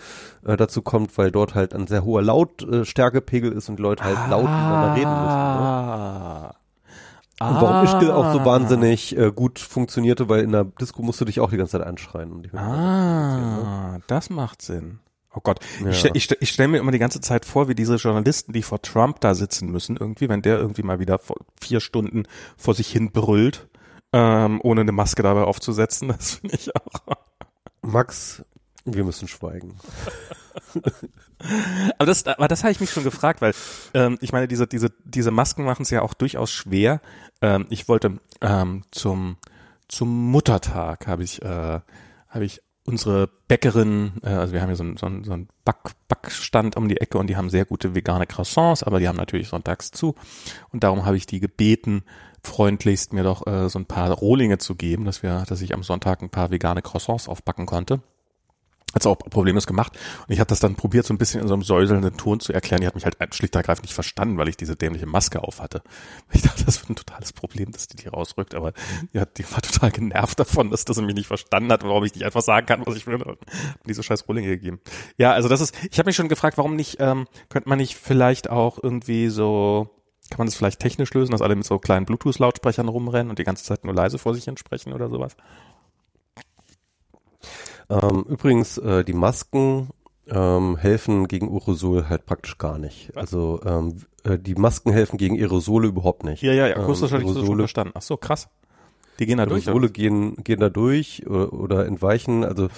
äh, 0.46 0.56
dazu 0.56 0.80
kommt, 0.80 1.18
weil 1.18 1.30
dort 1.30 1.54
halt 1.54 1.74
ein 1.74 1.86
sehr 1.86 2.04
hoher 2.04 2.22
Lautstärkepegel 2.22 3.52
ist 3.52 3.68
und 3.68 3.76
die 3.76 3.82
Leute 3.82 4.02
halt 4.04 4.16
laut 4.30 4.44
miteinander 4.44 4.94
reden 4.94 5.10
müssen. 5.10 5.26
Ne? 5.26 5.62
Ah. 6.40 6.54
Und 7.40 7.60
warum 7.60 7.84
Ischgl 7.84 8.10
auch 8.12 8.32
so 8.32 8.38
Ah. 8.40 8.44
wahnsinnig 8.46 9.16
äh, 9.18 9.32
gut 9.32 9.58
funktionierte, 9.58 10.28
weil 10.28 10.42
in 10.44 10.52
der 10.52 10.64
Disco 10.64 11.02
musst 11.02 11.20
du 11.20 11.24
dich 11.24 11.40
auch 11.40 11.50
die 11.50 11.56
ganze 11.56 11.72
Zeit 11.78 11.86
anschreien. 11.86 12.42
Die 12.42 12.56
Ah, 12.56 13.98
das 14.06 14.30
macht 14.30 14.62
Sinn. 14.62 15.00
Oh 15.34 15.40
Gott, 15.42 15.60
Ja. 15.82 15.90
ich, 15.90 16.04
ich, 16.14 16.30
ich 16.40 16.50
stelle 16.50 16.68
mir 16.68 16.78
immer 16.78 16.92
die 16.92 16.98
ganze 16.98 17.20
Zeit 17.20 17.44
vor, 17.44 17.68
wie 17.68 17.74
diese 17.74 17.96
Journalisten, 17.96 18.52
die 18.52 18.62
vor 18.62 18.82
Trump 18.82 19.20
da 19.20 19.34
sitzen 19.34 19.70
müssen, 19.70 19.96
irgendwie, 19.96 20.28
wenn 20.28 20.42
der 20.42 20.58
irgendwie 20.58 20.82
mal 20.82 20.98
wieder 20.98 21.18
vor 21.18 21.36
vier 21.60 21.80
Stunden 21.80 22.24
vor 22.56 22.74
sich 22.74 22.88
hin 22.88 23.12
brüllt, 23.12 23.68
ähm, 24.12 24.60
ohne 24.62 24.82
eine 24.82 24.92
Maske 24.92 25.22
dabei 25.22 25.42
aufzusetzen, 25.42 26.08
das 26.16 26.34
finde 26.34 26.56
ich 26.56 26.70
auch. 26.76 27.16
Max, 27.80 28.44
wir 28.84 29.04
müssen 29.04 29.26
schweigen. 29.28 29.78
Aber 31.98 32.06
das, 32.06 32.24
aber 32.24 32.46
das 32.46 32.62
habe 32.62 32.70
ich 32.70 32.78
mich 32.80 32.90
schon 32.90 33.02
gefragt, 33.02 33.40
weil 33.40 33.52
ähm, 33.94 34.16
ich 34.20 34.32
meine, 34.32 34.46
diese, 34.46 34.68
diese, 34.68 34.90
diese 35.04 35.32
Masken 35.32 35.64
machen 35.64 35.82
es 35.82 35.90
ja 35.90 36.02
auch 36.02 36.14
durchaus 36.14 36.52
schwer. 36.52 37.00
Ähm, 37.40 37.66
ich 37.68 37.88
wollte 37.88 38.18
ähm, 38.40 38.84
zum, 38.92 39.38
zum 39.88 40.30
Muttertag 40.30 41.08
habe 41.08 41.24
ich, 41.24 41.42
äh, 41.42 41.80
habe 42.28 42.44
ich 42.44 42.62
unsere 42.84 43.28
Bäckerin, 43.48 44.12
äh, 44.22 44.28
also 44.30 44.52
wir 44.52 44.60
haben 44.60 44.68
hier 44.68 44.76
so 44.76 44.82
einen 44.84 44.96
so 44.96 45.06
einen- 45.06 45.24
so 45.24 45.32
einen 45.32 45.48
Back, 45.64 45.92
Backstand 46.08 46.76
um 46.76 46.88
die 46.88 47.00
Ecke 47.00 47.18
und 47.18 47.28
die 47.28 47.36
haben 47.36 47.50
sehr 47.50 47.64
gute 47.64 47.94
vegane 47.94 48.26
Croissants, 48.26 48.82
aber 48.82 48.98
die 49.00 49.08
haben 49.08 49.16
natürlich 49.16 49.48
sonntags 49.48 49.90
zu. 49.92 50.14
Und 50.70 50.82
darum 50.82 51.04
habe 51.04 51.16
ich 51.16 51.26
die 51.26 51.40
gebeten, 51.40 52.02
freundlichst 52.42 53.12
mir 53.12 53.22
doch 53.22 53.46
äh, 53.46 53.68
so 53.68 53.78
ein 53.78 53.86
paar 53.86 54.10
Rohlinge 54.10 54.58
zu 54.58 54.74
geben, 54.74 55.04
dass 55.04 55.22
wir, 55.22 55.44
dass 55.46 55.60
ich 55.62 55.74
am 55.74 55.82
Sonntag 55.84 56.22
ein 56.22 56.30
paar 56.30 56.50
vegane 56.50 56.82
Croissants 56.82 57.28
aufbacken 57.28 57.66
konnte. 57.66 58.00
Hat's 58.94 59.06
auch 59.06 59.18
problemlos 59.18 59.66
gemacht. 59.66 59.98
Und 60.26 60.32
ich 60.32 60.40
habe 60.40 60.48
das 60.48 60.60
dann 60.60 60.74
probiert, 60.74 61.06
so 61.06 61.14
ein 61.14 61.18
bisschen 61.18 61.40
in 61.40 61.48
so 61.48 61.54
einem 61.54 61.62
säuselnden 61.62 62.16
Ton 62.16 62.40
zu 62.40 62.52
erklären. 62.52 62.80
Die 62.80 62.86
hat 62.86 62.94
mich 62.94 63.04
halt 63.04 63.16
schlicht 63.34 63.54
und 63.54 63.60
ergreifend 63.60 63.84
nicht 63.84 63.94
verstanden, 63.94 64.38
weil 64.38 64.48
ich 64.48 64.56
diese 64.56 64.76
dämliche 64.76 65.06
Maske 65.06 65.42
auf 65.42 65.60
hatte. 65.60 65.82
Ich 66.32 66.42
dachte, 66.42 66.64
das 66.64 66.80
wird 66.80 66.90
ein 66.90 66.96
totales 66.96 67.32
Problem, 67.32 67.72
dass 67.72 67.88
die 67.88 67.96
die 67.96 68.08
rausrückt. 68.08 68.54
Aber 68.54 68.72
die, 69.12 69.20
hat, 69.20 69.38
die 69.38 69.50
war 69.50 69.62
total 69.62 69.90
genervt 69.90 70.38
davon, 70.38 70.70
dass 70.70 70.84
das 70.84 71.00
mich 71.00 71.14
nicht 71.14 71.26
verstanden 71.26 71.72
hat, 71.72 71.82
warum 71.84 72.04
ich 72.04 72.14
nicht 72.14 72.24
einfach 72.24 72.42
sagen 72.42 72.66
kann, 72.66 72.82
was 72.86 72.96
ich 72.96 73.06
will. 73.06 73.22
Und 73.22 73.38
diese 73.86 74.02
scheiß 74.02 74.28
Rohlinge 74.28 74.48
gegeben. 74.48 74.80
Ja, 75.16 75.32
also 75.32 75.48
das 75.48 75.60
ist, 75.60 75.74
ich 75.90 75.98
habe 75.98 76.08
mich 76.08 76.16
schon 76.16 76.28
gefragt, 76.28 76.58
warum 76.58 76.76
nicht, 76.76 76.96
ähm, 77.00 77.26
könnte 77.48 77.68
man 77.68 77.78
nicht 77.78 77.96
vielleicht 77.96 78.50
auch 78.50 78.78
irgendwie 78.82 79.28
so, 79.28 79.90
kann 80.30 80.38
man 80.38 80.46
das 80.46 80.56
vielleicht 80.56 80.80
technisch 80.80 81.12
lösen, 81.14 81.32
dass 81.32 81.42
alle 81.42 81.56
mit 81.56 81.66
so 81.66 81.78
kleinen 81.78 82.06
Bluetooth-Lautsprechern 82.06 82.88
rumrennen 82.88 83.30
und 83.30 83.38
die 83.38 83.44
ganze 83.44 83.64
Zeit 83.64 83.84
nur 83.84 83.94
leise 83.94 84.18
vor 84.18 84.34
sich 84.34 84.44
hin 84.44 84.56
sprechen 84.56 84.92
oder 84.92 85.08
sowas? 85.08 85.36
Ähm, 87.92 88.24
übrigens, 88.28 88.78
äh, 88.78 89.04
die 89.04 89.12
Masken 89.12 89.90
ähm, 90.28 90.76
helfen 90.76 91.28
gegen 91.28 91.48
Aerosol 91.52 92.08
halt 92.08 92.26
praktisch 92.26 92.58
gar 92.58 92.78
nicht. 92.78 93.10
Was? 93.14 93.22
Also 93.22 93.60
ähm, 93.64 93.96
äh, 94.24 94.38
die 94.38 94.54
Masken 94.54 94.92
helfen 94.92 95.18
gegen 95.18 95.36
Aerosole 95.38 95.88
überhaupt 95.88 96.24
nicht. 96.24 96.42
Ja, 96.42 96.52
ja, 96.52 96.68
ja, 96.68 96.76
akustisch 96.76 97.10
Ähm, 97.10 97.18
hatte 97.18 97.28
ich 97.28 97.34
das 97.34 97.46
schon 97.46 97.58
verstanden. 97.58 97.92
Ach 97.96 98.02
so, 98.02 98.16
krass. 98.16 98.48
Die 99.18 99.26
gehen 99.26 99.38
da 99.38 99.46
durch. 99.46 99.66
Aerosole 99.66 99.90
gehen, 99.90 100.36
gehen 100.42 100.60
da 100.60 100.70
durch 100.70 101.26
oder, 101.26 101.52
oder 101.52 101.86
entweichen. 101.86 102.44
Also 102.44 102.68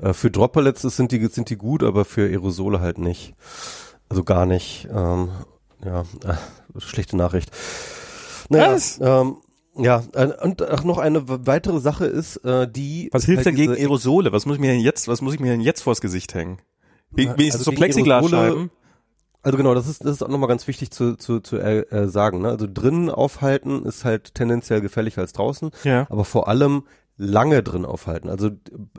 äh, 0.00 0.12
für 0.12 0.30
Dropperlets 0.30 0.82
sind 0.82 1.12
die, 1.12 1.26
sind 1.26 1.50
die 1.50 1.56
gut, 1.56 1.82
aber 1.82 2.04
für 2.04 2.22
Aerosole 2.22 2.80
halt 2.80 2.98
nicht. 2.98 3.34
Also 4.08 4.24
gar 4.24 4.46
nicht. 4.46 4.88
Ähm, 4.92 5.30
ja, 5.84 6.02
äh, 6.24 6.80
schlechte 6.80 7.16
Nachricht. 7.16 7.50
Naja, 8.48 8.72
Was? 8.72 9.00
Ähm, 9.02 9.36
ja, 9.76 10.02
äh, 10.12 10.32
und 10.42 10.62
ach, 10.62 10.84
noch 10.84 10.98
eine 10.98 11.22
weitere 11.26 11.80
Sache 11.80 12.06
ist, 12.06 12.36
äh, 12.38 12.70
die. 12.70 13.08
Was 13.12 13.24
hilft 13.24 13.38
halt 13.38 13.46
denn 13.46 13.54
gegen 13.54 13.72
Aerosole? 13.72 14.32
Was 14.32 14.46
muss 14.46 14.56
ich 14.56 14.60
mir 14.60 14.72
denn 14.72 14.80
jetzt, 14.80 15.08
was 15.08 15.22
muss 15.22 15.34
ich 15.34 15.40
mir 15.40 15.50
denn 15.50 15.60
jetzt 15.60 15.82
vors 15.82 16.00
Gesicht 16.00 16.34
hängen? 16.34 16.58
Wenigstens 17.10 17.54
also 17.54 17.70
so 17.70 17.72
Plexiglasscheiben? 17.72 18.70
Also 19.42 19.58
genau, 19.58 19.74
das 19.74 19.88
ist 19.88 20.04
das 20.04 20.12
ist 20.12 20.22
auch 20.22 20.28
nochmal 20.28 20.48
ganz 20.48 20.68
wichtig 20.68 20.92
zu 20.92 21.16
zu, 21.16 21.40
zu 21.40 21.58
äh, 21.58 22.08
sagen. 22.08 22.42
Ne? 22.42 22.48
Also 22.48 22.66
drinnen 22.72 23.10
aufhalten 23.10 23.84
ist 23.84 24.04
halt 24.04 24.34
tendenziell 24.34 24.80
gefährlicher 24.80 25.20
als 25.20 25.32
draußen, 25.32 25.70
Ja. 25.82 26.06
aber 26.10 26.24
vor 26.24 26.48
allem 26.48 26.84
lange 27.16 27.62
drin 27.62 27.84
aufhalten. 27.84 28.28
Also 28.28 28.50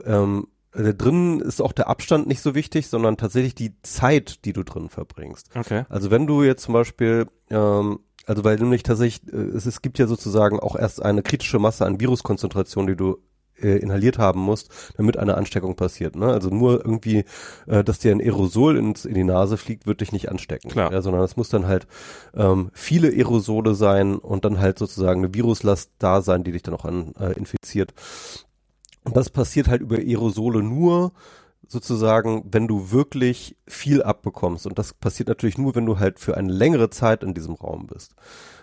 ähm, 0.04 0.48
äh, 0.74 0.92
drinnen 0.92 1.40
ist 1.40 1.62
auch 1.62 1.72
der 1.72 1.88
Abstand 1.88 2.26
nicht 2.26 2.42
so 2.42 2.54
wichtig, 2.54 2.88
sondern 2.88 3.16
tatsächlich 3.16 3.54
die 3.54 3.80
Zeit, 3.82 4.44
die 4.44 4.52
du 4.52 4.64
drin 4.64 4.88
verbringst. 4.88 5.50
Okay. 5.56 5.84
Also 5.88 6.10
wenn 6.10 6.26
du 6.26 6.42
jetzt 6.42 6.62
zum 6.62 6.74
Beispiel, 6.74 7.26
ähm, 7.50 8.00
also 8.26 8.44
weil 8.44 8.56
nämlich 8.56 8.82
tatsächlich, 8.82 9.32
äh, 9.32 9.36
es, 9.36 9.66
es 9.66 9.82
gibt 9.82 9.98
ja 9.98 10.06
sozusagen 10.06 10.60
auch 10.60 10.76
erst 10.76 11.02
eine 11.02 11.22
kritische 11.22 11.58
Masse 11.58 11.86
an 11.86 12.00
Viruskonzentration, 12.00 12.86
die 12.86 12.96
du 12.96 13.18
äh, 13.60 13.78
inhaliert 13.78 14.18
haben 14.18 14.40
musst, 14.40 14.70
damit 14.96 15.16
eine 15.16 15.36
Ansteckung 15.36 15.76
passiert. 15.76 16.16
Ne? 16.16 16.26
Also 16.26 16.50
nur 16.50 16.84
irgendwie, 16.84 17.24
äh, 17.66 17.84
dass 17.84 17.98
dir 17.98 18.12
ein 18.12 18.20
Aerosol 18.20 18.76
ins, 18.76 19.04
in 19.04 19.14
die 19.14 19.24
Nase 19.24 19.56
fliegt, 19.56 19.86
wird 19.86 20.00
dich 20.00 20.12
nicht 20.12 20.30
anstecken. 20.30 20.70
Klar. 20.70 20.92
Ja, 20.92 21.02
sondern 21.02 21.22
es 21.22 21.36
muss 21.36 21.48
dann 21.48 21.66
halt 21.66 21.86
ähm, 22.34 22.70
viele 22.72 23.08
Aerosole 23.08 23.74
sein 23.74 24.16
und 24.16 24.44
dann 24.44 24.60
halt 24.60 24.78
sozusagen 24.78 25.24
eine 25.24 25.34
Viruslast 25.34 25.92
da 25.98 26.22
sein, 26.22 26.44
die 26.44 26.52
dich 26.52 26.62
dann 26.62 26.74
auch 26.74 26.84
an, 26.84 27.12
äh, 27.18 27.32
infiziert. 27.32 27.94
Und 29.04 29.16
das 29.16 29.30
passiert 29.30 29.68
halt 29.68 29.82
über 29.82 29.96
Aerosole 29.96 30.62
nur 30.62 31.12
sozusagen, 31.74 32.44
wenn 32.50 32.66
du 32.66 32.90
wirklich 32.90 33.56
viel 33.66 34.02
abbekommst. 34.02 34.66
Und 34.66 34.78
das 34.78 34.94
passiert 34.94 35.28
natürlich 35.28 35.58
nur, 35.58 35.74
wenn 35.74 35.84
du 35.84 35.98
halt 35.98 36.18
für 36.18 36.36
eine 36.36 36.50
längere 36.50 36.88
Zeit 36.88 37.22
in 37.22 37.34
diesem 37.34 37.54
Raum 37.54 37.86
bist. 37.86 38.14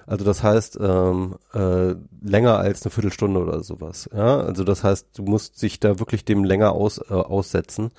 Also 0.07 0.25
das 0.25 0.41
heißt, 0.41 0.79
ähm, 0.81 1.35
äh, 1.53 1.93
länger 2.23 2.57
als 2.57 2.81
eine 2.81 2.91
Viertelstunde 2.91 3.39
oder 3.39 3.61
sowas. 3.63 4.09
Ja, 4.11 4.41
also 4.41 4.63
das 4.63 4.83
heißt, 4.83 5.09
du 5.13 5.23
musst 5.23 5.61
dich 5.61 5.79
da 5.79 5.99
wirklich 5.99 6.25
dem 6.25 6.43
länger 6.43 6.71
aus, 6.71 6.97
äh, 6.97 7.13
aussetzen 7.13 7.91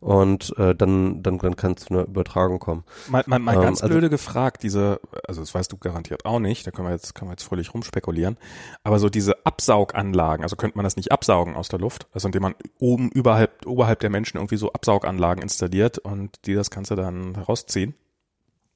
und 0.00 0.54
äh, 0.58 0.74
dann, 0.74 1.22
dann, 1.22 1.38
dann 1.38 1.56
kann 1.56 1.72
es 1.72 1.84
zu 1.84 1.94
einer 1.94 2.04
Übertragung 2.04 2.58
kommen. 2.58 2.84
Mal, 3.08 3.22
mal, 3.26 3.38
mal 3.38 3.54
Ähm, 3.54 3.62
ganz 3.62 3.82
also- 3.82 3.92
blöde 3.92 4.10
gefragt, 4.10 4.62
diese, 4.62 5.00
also 5.26 5.40
das 5.40 5.54
weißt 5.54 5.70
du 5.70 5.76
garantiert 5.76 6.24
auch 6.24 6.38
nicht, 6.38 6.66
da 6.66 6.70
können 6.70 6.88
wir 6.88 6.92
jetzt, 6.92 7.14
können 7.14 7.30
wir 7.30 7.34
jetzt 7.34 7.44
völlig 7.44 7.72
rumspekulieren, 7.74 8.36
aber 8.82 8.98
so 8.98 9.08
diese 9.08 9.44
Absauganlagen, 9.46 10.42
also 10.42 10.56
könnte 10.56 10.76
man 10.76 10.84
das 10.84 10.96
nicht 10.96 11.12
absaugen 11.12 11.54
aus 11.56 11.68
der 11.68 11.78
Luft, 11.78 12.06
also 12.12 12.28
indem 12.28 12.42
man 12.42 12.54
oben 12.78 13.10
überhalb, 13.10 13.66
oberhalb 13.66 14.00
der 14.00 14.10
Menschen 14.10 14.38
irgendwie 14.38 14.56
so 14.56 14.72
Absauganlagen 14.72 15.42
installiert 15.42 15.98
und 15.98 16.46
die 16.46 16.54
das 16.54 16.70
Ganze 16.70 16.96
dann 16.96 17.36
rausziehen? 17.36 17.94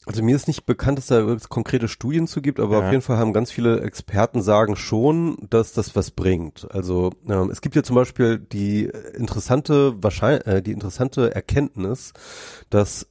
Also 0.06 0.22
mir 0.22 0.36
ist 0.36 0.48
nicht 0.48 0.66
bekannt, 0.66 0.98
dass 0.98 1.06
da 1.06 1.36
konkrete 1.48 1.88
Studien 1.88 2.26
zu 2.26 2.42
gibt, 2.42 2.60
aber 2.60 2.78
Ja. 2.80 2.84
auf 2.86 2.90
jeden 2.90 3.02
Fall 3.02 3.16
haben 3.16 3.32
ganz 3.32 3.50
viele 3.50 3.80
Experten 3.80 4.42
sagen 4.42 4.76
schon, 4.76 5.36
dass 5.48 5.72
das 5.72 5.96
was 5.96 6.10
bringt. 6.10 6.66
Also 6.70 7.10
ähm, 7.28 7.50
es 7.50 7.60
gibt 7.62 7.74
ja 7.74 7.82
zum 7.82 7.96
Beispiel 7.96 8.38
die 8.38 8.90
interessante 9.16 9.94
wahrscheinlich 10.02 10.46
äh, 10.46 10.62
die 10.62 10.72
interessante 10.72 11.34
Erkenntnis, 11.34 12.12
dass 12.70 13.08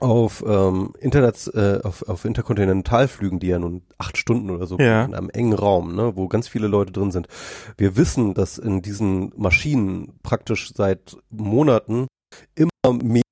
auf 0.00 0.42
ähm, 0.46 0.94
Internet, 0.98 1.50
äh, 1.54 1.80
auf, 1.84 2.08
auf 2.08 2.24
Interkontinentalflügen, 2.24 3.38
die 3.38 3.48
ja 3.48 3.58
nun 3.58 3.82
acht 3.98 4.16
Stunden 4.16 4.50
oder 4.50 4.66
so 4.66 4.78
Ja. 4.78 5.04
in 5.04 5.14
einem 5.14 5.28
engen 5.30 5.52
Raum, 5.52 5.94
ne, 5.94 6.16
wo 6.16 6.26
ganz 6.26 6.48
viele 6.48 6.68
Leute 6.68 6.90
drin 6.92 7.10
sind. 7.10 7.28
Wir 7.76 7.96
wissen, 7.98 8.32
dass 8.34 8.56
in 8.56 8.80
diesen 8.80 9.32
Maschinen 9.36 10.18
praktisch 10.22 10.72
seit 10.74 11.18
Monaten 11.28 12.06
immer 12.54 12.70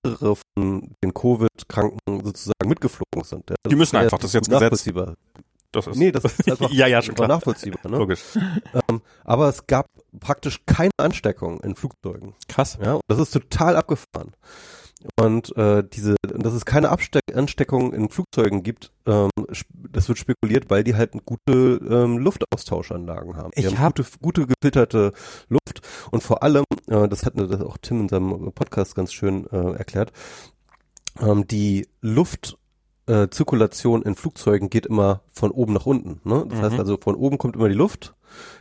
mehrere 0.09 0.37
von 0.37 0.95
den 1.03 1.15
Covid-Kranken 1.15 2.25
sozusagen 2.25 2.69
mitgeflogen 2.69 3.25
sind. 3.25 3.51
Ja, 3.51 3.57
Die 3.69 3.77
müssen 3.77 3.97
einfach, 3.97 4.19
das 4.19 4.31
ist 4.31 4.35
jetzt 4.35 4.49
Gesetz. 4.49 4.61
nachvollziehbar. 4.63 5.15
Das 5.73 5.87
ist, 5.87 5.97
Nee, 5.97 6.13
das 6.13 6.25
ist 6.25 6.49
einfach 6.51 6.71
ja, 6.71 6.87
ja, 6.87 7.03
schon 7.03 7.15
klar. 7.15 7.29
nachvollziehbar. 7.29 7.91
Ne? 7.91 7.99
Logisch. 7.99 8.23
Ähm, 8.89 9.03
aber 9.25 9.49
es 9.49 9.67
gab 9.67 9.87
praktisch 10.19 10.61
keine 10.67 10.91
Ansteckung 10.99 11.61
in 11.61 11.75
Flugzeugen. 11.75 12.35
Krass. 12.49 12.79
Ja, 12.83 13.01
das 13.09 13.19
ist 13.19 13.33
total 13.33 13.77
abgefahren. 13.77 14.33
Und 15.21 15.57
äh, 15.57 15.85
diese, 15.89 16.17
dass 16.23 16.53
es 16.55 16.65
keine 16.65 16.89
Absteck 16.89 17.23
Ansteckung 17.35 17.93
in 17.93 18.09
Flugzeugen 18.09 18.63
gibt, 18.65 18.91
ähm, 19.07 19.31
das 19.93 20.09
wird 20.09 20.19
spekuliert, 20.19 20.71
weil 20.71 20.83
die 20.83 20.97
halt 20.97 21.13
gute 21.25 21.81
ähm, 21.89 22.19
Luftaustauschanlagen 22.19 23.37
haben. 23.37 23.51
Die 23.57 23.61
Ich 23.61 23.67
haben 23.67 23.79
hab- 23.79 23.95
gute, 23.95 24.05
gute 24.21 24.47
gefilterte 24.47 25.13
Luft 25.49 25.83
und 26.11 26.23
vor 26.23 26.43
allem, 26.43 26.65
äh, 26.89 27.07
das 27.09 27.25
hat 27.25 27.35
das 27.37 27.61
auch 27.61 27.77
Tim 27.81 28.01
in 28.03 28.09
seinem 28.09 28.53
Podcast 28.53 28.95
ganz 28.97 29.13
schön 29.13 29.47
äh, 29.53 29.73
erklärt, 29.75 30.13
ähm, 31.21 31.47
die 31.47 31.87
Luft 32.01 32.59
äh, 33.07 33.29
Zirkulation 33.29 34.03
in 34.03 34.17
Flugzeugen 34.17 34.69
geht 34.69 34.87
immer 34.87 35.23
von 35.33 35.51
oben 35.51 35.73
nach 35.75 35.87
unten. 35.87 36.21
Ne? 36.29 36.45
Das 36.49 36.59
Mhm. 36.59 36.63
heißt 36.63 36.79
also, 36.79 36.99
von 37.01 37.15
oben 37.15 37.39
kommt 37.39 37.57
immer 37.57 37.69
die 37.69 37.75
Luft, 37.75 38.15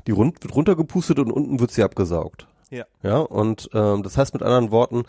die 0.05 0.11
rund, 0.11 0.41
wird 0.43 0.55
runtergepustet 0.55 1.19
und 1.19 1.31
unten 1.31 1.59
wird 1.59 1.71
sie 1.71 1.83
abgesaugt. 1.83 2.47
Ja. 2.69 2.85
Ja, 3.03 3.19
und 3.19 3.69
ähm, 3.73 4.03
das 4.03 4.17
heißt 4.17 4.33
mit 4.33 4.43
anderen 4.43 4.71
Worten, 4.71 5.03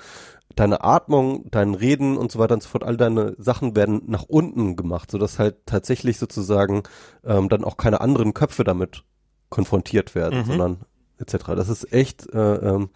deine 0.54 0.82
Atmung, 0.82 1.44
dein 1.50 1.74
Reden 1.74 2.16
und 2.16 2.32
so 2.32 2.38
weiter 2.38 2.54
und 2.54 2.62
so 2.62 2.68
fort, 2.68 2.84
all 2.84 2.96
deine 2.96 3.34
Sachen 3.38 3.76
werden 3.76 4.02
nach 4.06 4.24
unten 4.24 4.76
gemacht, 4.76 5.10
sodass 5.10 5.38
halt 5.38 5.66
tatsächlich 5.66 6.18
sozusagen 6.18 6.82
ähm, 7.24 7.48
dann 7.48 7.64
auch 7.64 7.76
keine 7.76 8.00
anderen 8.00 8.34
Köpfe 8.34 8.64
damit 8.64 9.04
konfrontiert 9.50 10.14
werden, 10.14 10.40
Mhm. 10.40 10.44
sondern 10.44 10.76
etc. 11.18 11.54
Das 11.56 11.68
ist 11.68 11.92
echt, 11.92 12.32
äh, 12.32 12.54
ähm, 12.54 12.90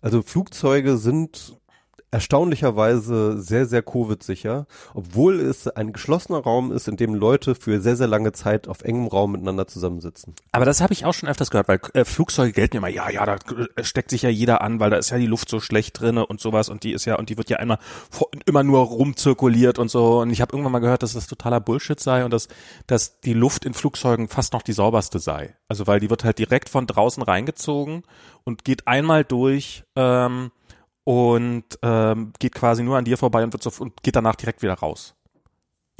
also 0.00 0.22
Flugzeuge 0.22 0.96
sind 0.96 1.57
erstaunlicherweise 2.10 3.40
sehr, 3.40 3.66
sehr 3.66 3.82
Covid-sicher, 3.82 4.66
obwohl 4.94 5.40
es 5.40 5.68
ein 5.68 5.92
geschlossener 5.92 6.38
Raum 6.38 6.72
ist, 6.72 6.88
in 6.88 6.96
dem 6.96 7.14
Leute 7.14 7.54
für 7.54 7.80
sehr, 7.80 7.96
sehr 7.96 8.06
lange 8.06 8.32
Zeit 8.32 8.68
auf 8.68 8.82
engem 8.82 9.06
Raum 9.06 9.32
miteinander 9.32 9.66
zusammensitzen. 9.66 10.34
Aber 10.52 10.64
das 10.64 10.80
habe 10.80 10.92
ich 10.92 11.04
auch 11.04 11.12
schon 11.14 11.28
öfters 11.28 11.50
gehört, 11.50 11.68
weil 11.68 11.80
äh, 11.94 12.04
Flugzeuge 12.04 12.52
gelten 12.52 12.78
immer, 12.78 12.88
ja, 12.88 13.10
ja, 13.10 13.26
da 13.26 13.34
äh, 13.76 13.84
steckt 13.84 14.10
sich 14.10 14.22
ja 14.22 14.30
jeder 14.30 14.62
an, 14.62 14.80
weil 14.80 14.90
da 14.90 14.96
ist 14.96 15.10
ja 15.10 15.18
die 15.18 15.26
Luft 15.26 15.48
so 15.48 15.60
schlecht 15.60 16.00
drinne 16.00 16.26
und 16.26 16.40
sowas 16.40 16.68
und 16.68 16.82
die 16.82 16.92
ist 16.92 17.04
ja 17.04 17.16
und 17.18 17.28
die 17.28 17.36
wird 17.36 17.50
ja 17.50 17.58
vor- 18.10 18.30
immer 18.46 18.62
nur 18.62 18.80
rumzirkuliert 18.80 19.78
und 19.78 19.90
so 19.90 20.20
und 20.20 20.30
ich 20.30 20.40
habe 20.40 20.52
irgendwann 20.52 20.72
mal 20.72 20.78
gehört, 20.78 21.02
dass 21.02 21.12
das 21.12 21.26
totaler 21.26 21.60
Bullshit 21.60 22.00
sei 22.00 22.24
und 22.24 22.32
dass 22.32 22.48
dass 22.86 23.20
die 23.20 23.34
Luft 23.34 23.64
in 23.64 23.74
Flugzeugen 23.74 24.28
fast 24.28 24.52
noch 24.52 24.62
die 24.62 24.72
sauberste 24.72 25.18
sei. 25.18 25.54
Also 25.68 25.86
weil 25.86 26.00
die 26.00 26.10
wird 26.10 26.24
halt 26.24 26.38
direkt 26.38 26.68
von 26.68 26.86
draußen 26.86 27.22
reingezogen 27.22 28.02
und 28.44 28.64
geht 28.64 28.86
einmal 28.86 29.24
durch 29.24 29.84
ähm, 29.96 30.50
und 31.08 31.64
ähm, 31.80 32.34
geht 32.38 32.54
quasi 32.54 32.82
nur 32.82 32.98
an 32.98 33.06
dir 33.06 33.16
vorbei 33.16 33.42
und 33.42 33.54
wird 33.54 33.62
so 33.62 33.72
und 33.82 34.02
geht 34.02 34.14
danach 34.14 34.36
direkt 34.36 34.60
wieder 34.60 34.74
raus. 34.74 35.14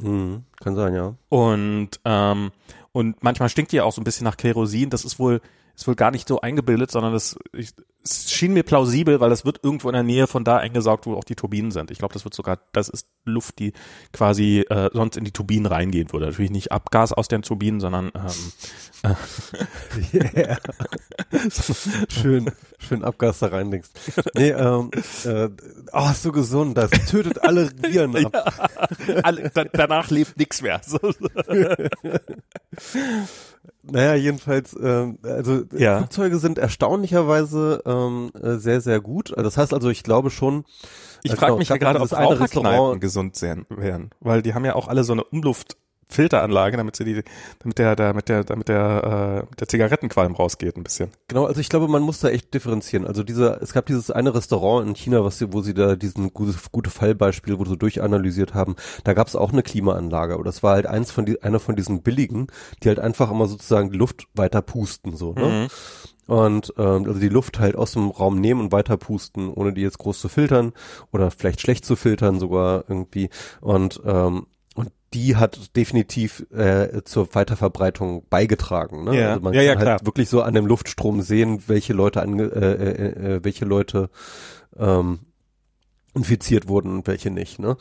Mhm, 0.03 0.43
kann 0.61 0.75
sein, 0.75 0.93
ja. 0.93 1.15
Und, 1.29 1.99
ähm, 2.05 2.51
und 2.91 3.23
manchmal 3.23 3.49
stinkt 3.49 3.71
die 3.71 3.77
ja 3.77 3.85
auch 3.85 3.91
so 3.91 4.01
ein 4.01 4.03
bisschen 4.03 4.25
nach 4.25 4.37
Kerosin. 4.37 4.91
Das 4.91 5.05
ist 5.05 5.17
wohl, 5.17 5.41
ist 5.75 5.87
wohl 5.87 5.95
gar 5.95 6.11
nicht 6.11 6.27
so 6.27 6.41
eingebildet, 6.41 6.91
sondern 6.91 7.11
das, 7.11 7.39
ich, 7.53 7.71
es 8.03 8.31
schien 8.31 8.53
mir 8.53 8.63
plausibel, 8.63 9.19
weil 9.19 9.29
das 9.29 9.45
wird 9.45 9.59
irgendwo 9.63 9.89
in 9.89 9.93
der 9.93 10.03
Nähe 10.03 10.27
von 10.27 10.43
da 10.43 10.57
eingesaugt, 10.57 11.05
wo 11.05 11.15
auch 11.15 11.23
die 11.23 11.35
Turbinen 11.35 11.71
sind. 11.71 11.91
Ich 11.91 11.99
glaube, 11.99 12.13
das 12.13 12.23
wird 12.23 12.33
sogar, 12.33 12.59
das 12.71 12.87
ist 12.89 13.07
Luft, 13.25 13.59
die 13.59 13.73
quasi 14.13 14.65
äh, 14.69 14.89
sonst 14.93 15.17
in 15.17 15.25
die 15.25 15.31
Turbinen 15.31 15.65
reingehen 15.65 16.11
würde. 16.11 16.27
Natürlich 16.27 16.51
nicht 16.51 16.71
Abgas 16.71 17.11
aus 17.13 17.27
den 17.27 17.41
Turbinen, 17.41 17.79
sondern 17.79 18.11
ähm, 18.15 19.15
Yeah. 20.13 20.57
schön, 22.09 22.51
schön 22.79 23.03
Abgas 23.03 23.39
da 23.39 23.47
reinlegst. 23.47 23.91
Nee, 24.35 24.49
ähm, 24.51 24.91
äh, 25.25 25.49
oh, 25.91 26.11
so 26.13 26.31
gesund, 26.31 26.77
das 26.77 26.91
tötet 27.09 27.43
alle 27.43 27.69
Viren 27.81 28.25
ab. 28.25 28.69
alle, 29.23 29.49
da, 29.53 29.63
danach 29.65 30.09
lebt 30.09 30.37
nichts 30.37 30.61
mehr. 30.61 30.81
Naja, 33.81 34.13
jedenfalls, 34.15 34.75
ähm, 34.79 35.17
also 35.23 35.63
Ja. 35.75 35.97
Flugzeuge 35.99 36.37
sind 36.37 36.57
erstaunlicherweise 36.57 37.81
ähm, 37.89 38.31
äh, 38.41 38.57
sehr, 38.57 38.81
sehr 38.81 39.01
gut. 39.01 39.31
Also 39.31 39.43
Das 39.43 39.57
heißt 39.57 39.73
also, 39.73 39.89
ich 39.89 40.03
glaube 40.03 40.29
schon. 40.29 40.65
Ich 41.23 41.31
äh, 41.31 41.35
frage 41.35 41.51
genau, 41.51 41.59
mich 41.59 41.69
ja 41.69 41.77
gerade, 41.77 41.99
ob 41.99 42.11
Raucherkneipen 42.11 42.99
gesund 42.99 43.41
wären, 43.41 44.11
weil 44.19 44.41
die 44.41 44.53
haben 44.53 44.65
ja 44.65 44.75
auch 44.75 44.87
alle 44.87 45.03
so 45.03 45.13
eine 45.13 45.23
Umluft 45.23 45.77
Filteranlage, 46.11 46.75
damit 46.75 46.95
sie 46.95 47.05
die, 47.05 47.23
damit 47.59 47.77
der, 47.77 47.95
damit 47.95 48.29
der, 48.29 48.43
damit 48.43 48.67
der, 48.67 49.45
äh, 49.47 49.55
der 49.55 49.67
Zigarettenqualm 49.67 50.33
rausgeht 50.33 50.75
ein 50.75 50.83
bisschen. 50.83 51.11
Genau, 51.27 51.45
also 51.45 51.61
ich 51.61 51.69
glaube, 51.69 51.87
man 51.87 52.01
muss 52.01 52.19
da 52.19 52.29
echt 52.29 52.51
differenzieren. 52.53 53.05
Also 53.05 53.23
diese, 53.23 53.59
es 53.61 53.73
gab 53.73 53.85
dieses 53.85 54.09
eine 54.09 54.33
Restaurant 54.33 54.87
in 54.87 54.95
China, 54.95 55.23
was 55.23 55.37
sie, 55.37 55.53
wo 55.53 55.61
sie 55.61 55.75
da 55.75 55.95
diesen 55.95 56.33
gute, 56.33 56.55
gute 56.71 56.89
Fallbeispiel, 56.89 57.59
wo 57.59 57.65
sie 57.65 57.77
durchanalysiert 57.77 58.55
haben, 58.55 58.75
da 59.03 59.13
gab 59.13 59.27
es 59.27 59.35
auch 59.35 59.53
eine 59.53 59.61
Klimaanlage. 59.61 60.37
Und 60.37 60.45
das 60.45 60.63
war 60.63 60.73
halt 60.73 60.87
eins 60.87 61.11
von 61.11 61.25
die, 61.25 61.43
einer 61.43 61.59
von 61.59 61.75
diesen 61.75 62.01
billigen, 62.01 62.47
die 62.81 62.87
halt 62.87 62.99
einfach 62.99 63.29
immer 63.29 63.45
sozusagen 63.45 63.91
die 63.91 63.97
Luft 63.97 64.25
weiter 64.33 64.61
pusten, 64.61 65.15
so, 65.15 65.33
ne? 65.33 65.45
Mhm 65.45 65.67
und 66.29 66.75
ähm, 66.77 67.05
also 67.07 67.19
die 67.19 67.27
Luft 67.27 67.59
halt 67.59 67.75
aus 67.75 67.93
dem 67.93 68.11
Raum 68.11 68.39
nehmen 68.39 68.61
und 68.61 68.71
weiter 68.71 68.97
pusten, 68.97 69.51
ohne 69.51 69.73
die 69.73 69.81
jetzt 69.81 69.97
groß 69.97 70.19
zu 70.19 70.29
filtern 70.29 70.73
oder 71.11 71.31
vielleicht 71.31 71.59
schlecht 71.59 71.85
zu 71.85 71.95
filtern 71.95 72.37
sogar 72.37 72.83
irgendwie 72.87 73.29
und 73.61 73.99
ähm, 74.05 74.45
und 74.45 74.45
die 75.13 75.35
hat 75.35 75.75
definitiv 75.75 76.45
äh, 76.51 77.03
zur 77.03 77.33
Weiterverbreitung 77.33 78.25
beigetragen. 78.29 79.03
Ne? 79.05 79.19
Ja. 79.19 79.29
Also 79.29 79.41
man 79.41 79.53
ja, 79.53 79.61
ja, 79.61 79.73
kann 79.73 79.81
klar. 79.83 79.93
halt 79.97 80.05
wirklich 80.05 80.29
so 80.29 80.41
an 80.41 80.53
dem 80.53 80.65
Luftstrom 80.65 81.21
sehen, 81.21 81.63
welche 81.67 81.93
Leute 81.93 82.21
an, 82.21 82.37
äh, 82.39 82.43
äh, 82.43 83.35
äh, 83.35 83.43
welche 83.43 83.65
Leute 83.65 84.09
ähm, 84.77 85.19
infiziert 86.19 86.67
wurden 86.67 86.91
und 86.91 87.07
welche 87.07 87.31
nicht. 87.31 87.59
Ne? 87.59 87.77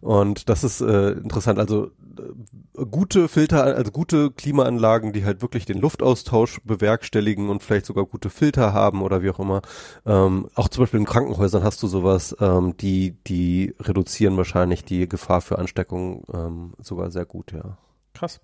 Und 0.00 0.48
das 0.48 0.64
ist 0.64 0.80
äh, 0.80 1.12
interessant. 1.12 1.58
Also 1.58 1.90
äh, 2.18 2.84
gute 2.86 3.28
Filter, 3.28 3.64
also 3.64 3.90
gute 3.92 4.30
Klimaanlagen, 4.30 5.12
die 5.12 5.24
halt 5.24 5.42
wirklich 5.42 5.66
den 5.66 5.78
Luftaustausch 5.78 6.60
bewerkstelligen 6.64 7.48
und 7.50 7.62
vielleicht 7.62 7.86
sogar 7.86 8.06
gute 8.06 8.30
Filter 8.30 8.72
haben 8.72 9.02
oder 9.02 9.22
wie 9.22 9.30
auch 9.30 9.38
immer. 9.38 9.62
Ähm, 10.06 10.48
auch 10.54 10.68
zum 10.68 10.82
Beispiel 10.82 11.00
in 11.00 11.06
Krankenhäusern 11.06 11.62
hast 11.62 11.82
du 11.82 11.86
sowas, 11.86 12.36
ähm, 12.40 12.76
die 12.76 13.16
die 13.26 13.74
reduzieren 13.80 14.36
wahrscheinlich 14.36 14.84
die 14.84 15.08
Gefahr 15.08 15.40
für 15.40 15.58
Ansteckung 15.58 16.24
ähm, 16.32 16.72
sogar 16.80 17.10
sehr 17.10 17.26
gut. 17.26 17.52
Ja. 17.52 17.76
Krass. 18.14 18.40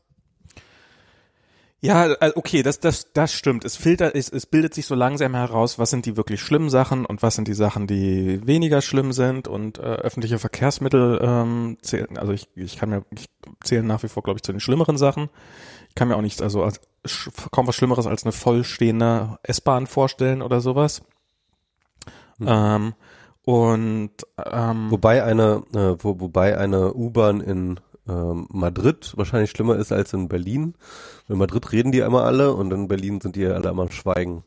Ja, 1.82 2.12
äh, 2.12 2.32
okay, 2.34 2.62
das, 2.62 2.78
das, 2.78 3.12
das 3.14 3.32
stimmt. 3.32 3.64
Es 3.64 3.76
filtert, 3.76 4.14
es, 4.14 4.28
es 4.28 4.44
bildet 4.44 4.74
sich 4.74 4.84
so 4.84 4.94
langsam 4.94 5.34
heraus, 5.34 5.78
was 5.78 5.88
sind 5.88 6.04
die 6.04 6.16
wirklich 6.16 6.42
schlimmen 6.42 6.68
Sachen 6.68 7.06
und 7.06 7.22
was 7.22 7.36
sind 7.36 7.48
die 7.48 7.54
Sachen, 7.54 7.86
die 7.86 8.46
weniger 8.46 8.82
schlimm 8.82 9.12
sind 9.12 9.48
und 9.48 9.78
äh, 9.78 9.82
öffentliche 9.82 10.38
Verkehrsmittel 10.38 11.18
ähm, 11.22 11.78
zählen, 11.80 12.18
also 12.18 12.32
ich, 12.32 12.48
ich 12.54 12.76
kann 12.76 12.90
mir, 12.90 13.04
ich 13.10 13.30
zähle 13.64 13.82
nach 13.82 14.02
wie 14.02 14.08
vor, 14.08 14.22
glaube 14.22 14.36
ich, 14.38 14.42
zu 14.42 14.52
den 14.52 14.60
schlimmeren 14.60 14.98
Sachen. 14.98 15.30
Ich 15.88 15.94
kann 15.94 16.08
mir 16.08 16.16
auch 16.16 16.22
nicht, 16.22 16.42
also 16.42 16.62
als, 16.62 16.80
kaum 17.50 17.66
was 17.66 17.76
Schlimmeres 17.76 18.06
als 18.06 18.24
eine 18.24 18.32
vollstehende 18.32 19.38
S-Bahn 19.42 19.86
vorstellen 19.86 20.42
oder 20.42 20.60
sowas. 20.60 21.00
Hm. 22.38 22.46
Ähm, 22.46 22.94
und 23.42 24.12
ähm, 24.52 24.90
Wobei 24.90 25.24
eine, 25.24 25.62
äh, 25.74 25.96
wo, 25.98 26.20
wobei 26.20 26.58
eine 26.58 26.92
U-Bahn 26.92 27.40
in 27.40 27.80
ähm, 28.10 28.46
Madrid 28.50 29.12
wahrscheinlich 29.16 29.50
schlimmer 29.50 29.76
ist 29.76 29.92
als 29.92 30.12
in 30.12 30.28
Berlin. 30.28 30.74
In 31.28 31.38
Madrid 31.38 31.70
reden 31.72 31.92
die 31.92 32.00
immer 32.00 32.24
alle 32.24 32.52
und 32.54 32.72
in 32.72 32.88
Berlin 32.88 33.20
sind 33.20 33.36
die 33.36 33.46
alle 33.46 33.68
immer 33.68 33.82
am 33.82 33.90
Schweigen. 33.90 34.42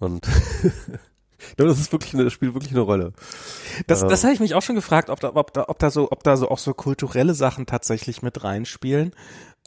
Und 0.00 0.26
ich 1.38 1.56
glaube, 1.56 1.70
das 1.70 1.78
ist 1.80 1.92
wirklich 1.92 2.14
eine, 2.14 2.24
das 2.24 2.32
spielt 2.32 2.54
wirklich 2.54 2.72
eine 2.72 2.80
Rolle. 2.80 3.12
Das, 3.86 4.00
das 4.06 4.22
Ähm. 4.22 4.26
habe 4.26 4.34
ich 4.34 4.40
mich 4.40 4.54
auch 4.54 4.62
schon 4.62 4.74
gefragt, 4.74 5.10
ob 5.10 5.20
da, 5.20 5.32
ob 5.34 5.52
da, 5.52 5.64
ob 5.68 5.78
da 5.78 5.90
so, 5.90 6.10
ob 6.10 6.22
da 6.24 6.36
so 6.36 6.48
auch 6.48 6.58
so 6.58 6.74
kulturelle 6.74 7.34
Sachen 7.34 7.66
tatsächlich 7.66 8.22
mit 8.22 8.42
reinspielen. 8.42 9.12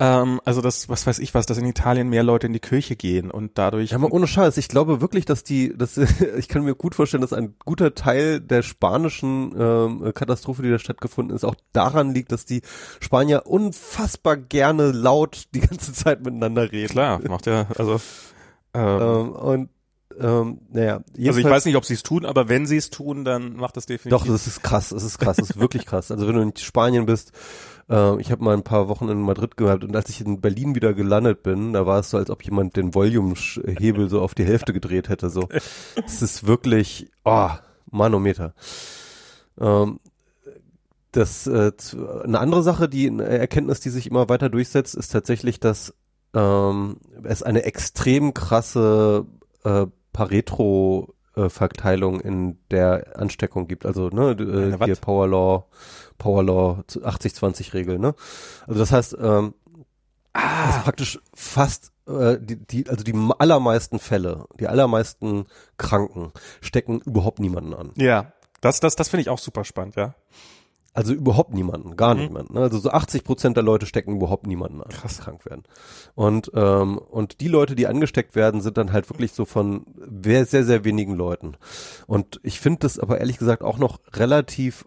Ähm, 0.01 0.41
also 0.45 0.61
das, 0.61 0.89
was 0.89 1.05
weiß 1.05 1.19
ich 1.19 1.35
was, 1.35 1.45
dass 1.45 1.59
in 1.59 1.65
Italien 1.65 2.09
mehr 2.09 2.23
Leute 2.23 2.47
in 2.47 2.53
die 2.53 2.59
Kirche 2.59 2.95
gehen 2.95 3.29
und 3.29 3.59
dadurch. 3.59 3.91
Ja, 3.91 3.97
aber 3.97 4.11
ohne 4.11 4.25
Scheiß, 4.25 4.57
ich 4.57 4.67
glaube 4.67 4.99
wirklich, 4.99 5.25
dass 5.25 5.43
die, 5.43 5.77
dass, 5.77 5.95
ich 6.37 6.47
kann 6.47 6.63
mir 6.63 6.73
gut 6.73 6.95
vorstellen, 6.95 7.21
dass 7.21 7.33
ein 7.33 7.53
guter 7.65 7.93
Teil 7.93 8.41
der 8.41 8.63
spanischen 8.63 9.53
ähm, 9.55 10.11
Katastrophe, 10.15 10.63
die 10.63 10.71
da 10.71 10.79
stattgefunden 10.79 11.35
ist, 11.35 11.43
auch 11.43 11.53
daran 11.71 12.15
liegt, 12.15 12.31
dass 12.31 12.45
die 12.45 12.63
Spanier 12.99 13.45
unfassbar 13.45 14.37
gerne 14.37 14.91
laut 14.91 15.43
die 15.53 15.59
ganze 15.59 15.93
Zeit 15.93 16.25
miteinander 16.25 16.71
reden. 16.71 16.89
klar, 16.89 17.21
macht 17.29 17.45
ja, 17.45 17.67
also. 17.77 17.93
Ähm, 17.93 18.01
Ähm, 18.73 19.31
und 19.33 19.69
ähm, 20.19 20.61
naja, 20.71 21.01
also 21.25 21.39
ich 21.39 21.45
weiß 21.45 21.65
nicht, 21.65 21.75
ob 21.75 21.85
sie 21.85 21.93
es 21.93 22.03
tun, 22.03 22.25
aber 22.25 22.49
wenn 22.49 22.65
sie 22.65 22.77
es 22.77 22.89
tun, 22.89 23.25
dann 23.25 23.55
macht 23.55 23.77
das 23.77 23.85
definitiv. 23.85 24.17
Doch, 24.17 24.25
das 24.25 24.47
ist 24.47 24.63
krass, 24.63 24.89
das 24.89 25.03
ist 25.03 25.19
krass, 25.19 25.37
das 25.37 25.51
ist 25.51 25.59
wirklich 25.59 25.85
krass. 25.85 26.11
Also 26.11 26.27
wenn 26.27 26.35
du 26.35 26.41
in 26.41 26.55
Spanien 26.55 27.05
bist, 27.05 27.31
äh, 27.91 28.19
ich 28.21 28.31
habe 28.31 28.43
mal 28.43 28.55
ein 28.55 28.63
paar 28.63 28.87
Wochen 28.87 29.09
in 29.09 29.21
Madrid 29.21 29.57
gehabt 29.57 29.83
und 29.83 29.95
als 29.95 30.09
ich 30.09 30.21
in 30.21 30.41
Berlin 30.41 30.75
wieder 30.75 30.93
gelandet 30.93 31.43
bin, 31.43 31.73
da 31.73 31.85
war 31.85 31.99
es 31.99 32.09
so, 32.09 32.17
als 32.17 32.29
ob 32.29 32.43
jemand 32.43 32.75
den 32.77 32.95
Volume-Hebel 32.95 34.09
so 34.09 34.21
auf 34.21 34.33
die 34.33 34.45
Hälfte 34.45 34.73
gedreht 34.73 35.09
hätte. 35.09 35.29
So, 35.29 35.49
es 36.05 36.21
ist 36.21 36.47
wirklich, 36.47 37.11
oh, 37.25 37.49
Manometer. 37.89 38.53
Ähm, 39.59 39.99
das 41.11 41.45
äh, 41.45 41.71
eine 42.23 42.39
andere 42.39 42.63
Sache, 42.63 42.87
die 42.87 43.07
eine 43.07 43.25
Erkenntnis, 43.25 43.81
die 43.81 43.89
sich 43.89 44.07
immer 44.07 44.29
weiter 44.29 44.49
durchsetzt, 44.49 44.95
ist 44.95 45.09
tatsächlich, 45.09 45.59
dass 45.59 45.93
ähm, 46.33 46.97
es 47.23 47.43
eine 47.43 47.63
extrem 47.65 48.33
krasse 48.33 49.25
äh, 49.65 49.87
Pareto 50.13 51.13
äh, 51.35 51.49
Verteilung 51.49 52.19
in 52.21 52.57
der 52.71 53.19
Ansteckung 53.19 53.67
gibt. 53.67 53.85
Also 53.85 54.09
ne, 54.09 54.31
äh, 54.31 54.85
hier 54.85 54.95
Power 54.95 55.27
Law, 55.27 55.65
Power 56.21 56.43
Law 56.43 56.83
80-20 56.87 57.73
Regel, 57.73 57.97
ne? 57.97 58.13
Also 58.67 58.79
das 58.79 58.91
heißt, 58.91 59.17
ähm, 59.19 59.55
dass 60.33 60.83
praktisch 60.83 61.19
fast 61.33 61.91
äh, 62.07 62.37
die, 62.39 62.55
die, 62.55 62.87
also 62.89 63.03
die 63.03 63.13
allermeisten 63.39 63.97
Fälle, 63.99 64.45
die 64.59 64.67
allermeisten 64.67 65.45
Kranken 65.77 66.31
stecken 66.61 67.01
überhaupt 67.01 67.39
niemanden 67.39 67.73
an. 67.73 67.91
ja, 67.95 68.31
das, 68.61 68.79
das, 68.79 68.95
das 68.95 69.09
finde 69.09 69.21
ich 69.21 69.29
auch 69.29 69.39
super 69.39 69.63
spannend, 69.63 69.95
ja. 69.95 70.13
Also 70.93 71.13
überhaupt 71.13 71.53
niemanden, 71.53 71.95
gar 71.95 72.13
Mhm. 72.13 72.21
niemanden. 72.21 72.53
Ne? 72.55 72.59
Also 72.61 72.77
so 72.77 72.91
80 72.91 73.23
Prozent 73.23 73.55
der 73.57 73.63
Leute 73.63 73.85
stecken 73.85 74.17
überhaupt 74.17 74.45
niemanden 74.45 74.81
an, 74.83 74.89
Krass. 74.89 75.19
krank 75.19 75.45
werden. 75.45 75.63
Und 76.15 76.51
ähm, 76.53 76.97
und 76.99 77.39
die 77.41 77.47
Leute, 77.47 77.75
die 77.75 77.87
angesteckt 77.87 78.35
werden, 78.35 78.59
sind 78.61 78.77
dann 78.77 78.91
halt 78.91 79.09
wirklich 79.09 79.31
so 79.31 79.45
von 79.45 79.85
sehr 80.23 80.45
sehr 80.45 80.65
sehr 80.65 80.83
wenigen 80.83 81.15
Leuten. 81.15 81.55
Und 82.07 82.39
ich 82.43 82.59
finde 82.59 82.79
das 82.79 82.99
aber 82.99 83.19
ehrlich 83.19 83.37
gesagt 83.39 83.63
auch 83.63 83.77
noch 83.79 83.99
relativ 84.13 84.85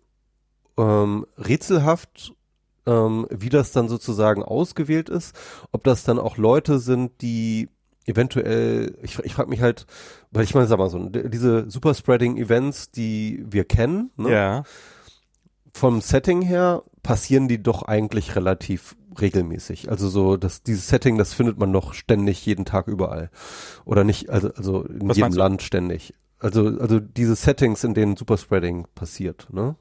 ähm, 0.77 1.27
rätselhaft, 1.39 2.35
ähm, 2.87 3.27
wie 3.31 3.49
das 3.49 3.73
dann 3.73 3.89
sozusagen 3.89 4.43
ausgewählt 4.43 5.09
ist. 5.09 5.35
Ob 5.73 5.85
das 5.85 6.05
dann 6.05 6.19
auch 6.19 6.37
Leute 6.37 6.79
sind, 6.79 7.23
die 7.23 7.69
eventuell, 8.07 8.99
ich, 9.03 9.19
ich 9.21 9.35
frage 9.35 9.49
mich 9.49 9.63
halt, 9.63 9.87
weil 10.31 10.45
ich 10.45 10.55
meine, 10.55 10.67
sag 10.67 10.79
mal 10.79 10.91
so, 10.91 11.09
diese 11.09 11.71
Superspreading-Events, 11.71 12.91
die 12.91 13.45
wir 13.49 13.65
kennen, 13.65 14.11
ne? 14.17 14.31
Ja. 14.31 14.63
vom 15.73 16.01
Setting 16.03 16.43
her 16.43 16.83
passieren 17.03 17.49
die 17.49 17.63
doch 17.63 17.83
eigentlich 17.83 18.37
relativ 18.37 18.97
regelmäßig. 19.21 19.91
Also 19.91 20.09
so, 20.09 20.37
dass 20.37 20.63
dieses 20.63 20.89
Setting, 20.89 21.17
das 21.19 21.33
findet 21.33 21.59
man 21.59 21.73
doch 21.73 21.95
ständig 21.95 22.45
jeden 22.45 22.65
Tag 22.65 22.89
überall. 22.89 23.31
Oder 23.85 24.05
nicht, 24.05 24.29
also, 24.31 24.53
also 24.55 24.83
in 24.85 25.09
Was 25.09 25.17
jedem? 25.17 25.33
Land 25.33 25.63
ständig. 25.63 26.15
Also, 26.39 26.79
also 26.79 27.01
diese 27.01 27.37
Settings, 27.37 27.85
in 27.85 27.95
denen 27.95 28.17
Superspreading 28.17 28.87
passiert, 28.95 29.49
ne? 29.51 29.77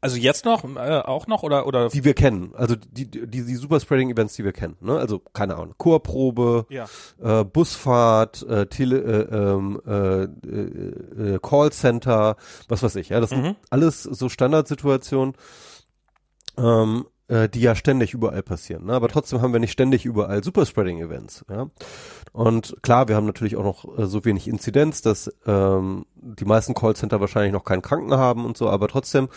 Also 0.00 0.18
jetzt 0.18 0.44
noch, 0.44 0.62
äh, 0.76 1.00
auch 1.00 1.26
noch 1.26 1.42
oder, 1.42 1.66
oder? 1.66 1.88
Die 1.88 2.04
wir 2.04 2.14
kennen. 2.14 2.52
Also 2.54 2.76
die, 2.76 3.10
die, 3.10 3.26
die 3.26 3.54
Superspreading-Events, 3.56 4.34
die 4.34 4.44
wir 4.44 4.52
kennen, 4.52 4.76
ne? 4.80 4.98
Also, 4.98 5.20
keine 5.32 5.56
Ahnung, 5.56 5.74
Chorprobe, 5.78 6.66
Ja. 6.68 6.86
äh, 7.20 7.44
Busfahrt, 7.44 8.42
äh, 8.42 8.66
Tele, 8.66 8.98
äh, 9.00 9.34
ähm, 9.34 9.80
äh, 9.86 10.24
äh, 10.24 11.34
äh, 11.34 11.38
Callcenter, 11.42 12.36
was 12.68 12.82
weiß 12.82 12.96
ich. 12.96 13.08
Ja, 13.08 13.20
das 13.20 13.30
Mhm. 13.30 13.42
sind 13.42 13.56
alles 13.70 14.02
so 14.02 14.28
Standardsituationen, 14.28 15.34
ähm, 16.58 17.06
äh, 17.28 17.48
die 17.48 17.60
ja 17.60 17.74
ständig 17.74 18.14
überall 18.14 18.42
passieren. 18.42 18.86
Ne? 18.86 18.92
Aber 18.92 19.08
trotzdem 19.08 19.40
haben 19.40 19.52
wir 19.52 19.60
nicht 19.60 19.72
ständig 19.72 20.04
überall 20.04 20.44
Superspreading-Events. 20.44 21.44
Ja? 21.50 21.70
Und 22.32 22.76
klar, 22.82 23.08
wir 23.08 23.16
haben 23.16 23.26
natürlich 23.26 23.56
auch 23.56 23.64
noch 23.64 23.98
äh, 23.98 24.06
so 24.06 24.24
wenig 24.24 24.48
Inzidenz, 24.48 25.02
dass 25.02 25.30
ähm, 25.46 26.06
die 26.14 26.44
meisten 26.44 26.74
Callcenter 26.74 27.20
wahrscheinlich 27.20 27.52
noch 27.52 27.64
keinen 27.64 27.82
Kranken 27.82 28.14
haben 28.14 28.44
und 28.44 28.56
so, 28.56 28.68
aber 28.68 28.88
trotzdem, 28.88 29.28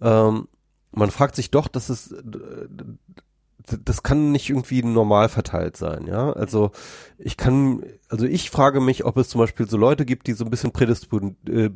ähm, 0.00 0.48
man 0.92 1.10
fragt 1.10 1.36
sich 1.36 1.50
doch, 1.50 1.68
dass 1.68 1.88
es 1.88 2.14
das 3.84 4.02
kann 4.02 4.32
nicht 4.32 4.48
irgendwie 4.48 4.82
normal 4.82 5.28
verteilt 5.28 5.76
sein, 5.76 6.06
ja. 6.06 6.32
Also 6.32 6.70
ich 7.18 7.36
kann, 7.36 7.82
also 8.08 8.24
ich 8.24 8.50
frage 8.50 8.80
mich, 8.80 9.04
ob 9.04 9.16
es 9.16 9.28
zum 9.28 9.40
Beispiel 9.40 9.68
so 9.68 9.76
Leute 9.76 10.04
gibt, 10.04 10.26
die 10.28 10.34
so 10.34 10.44
ein 10.44 10.50
bisschen 10.50 10.72
prädispo 10.72 11.32
äh, 11.48 11.70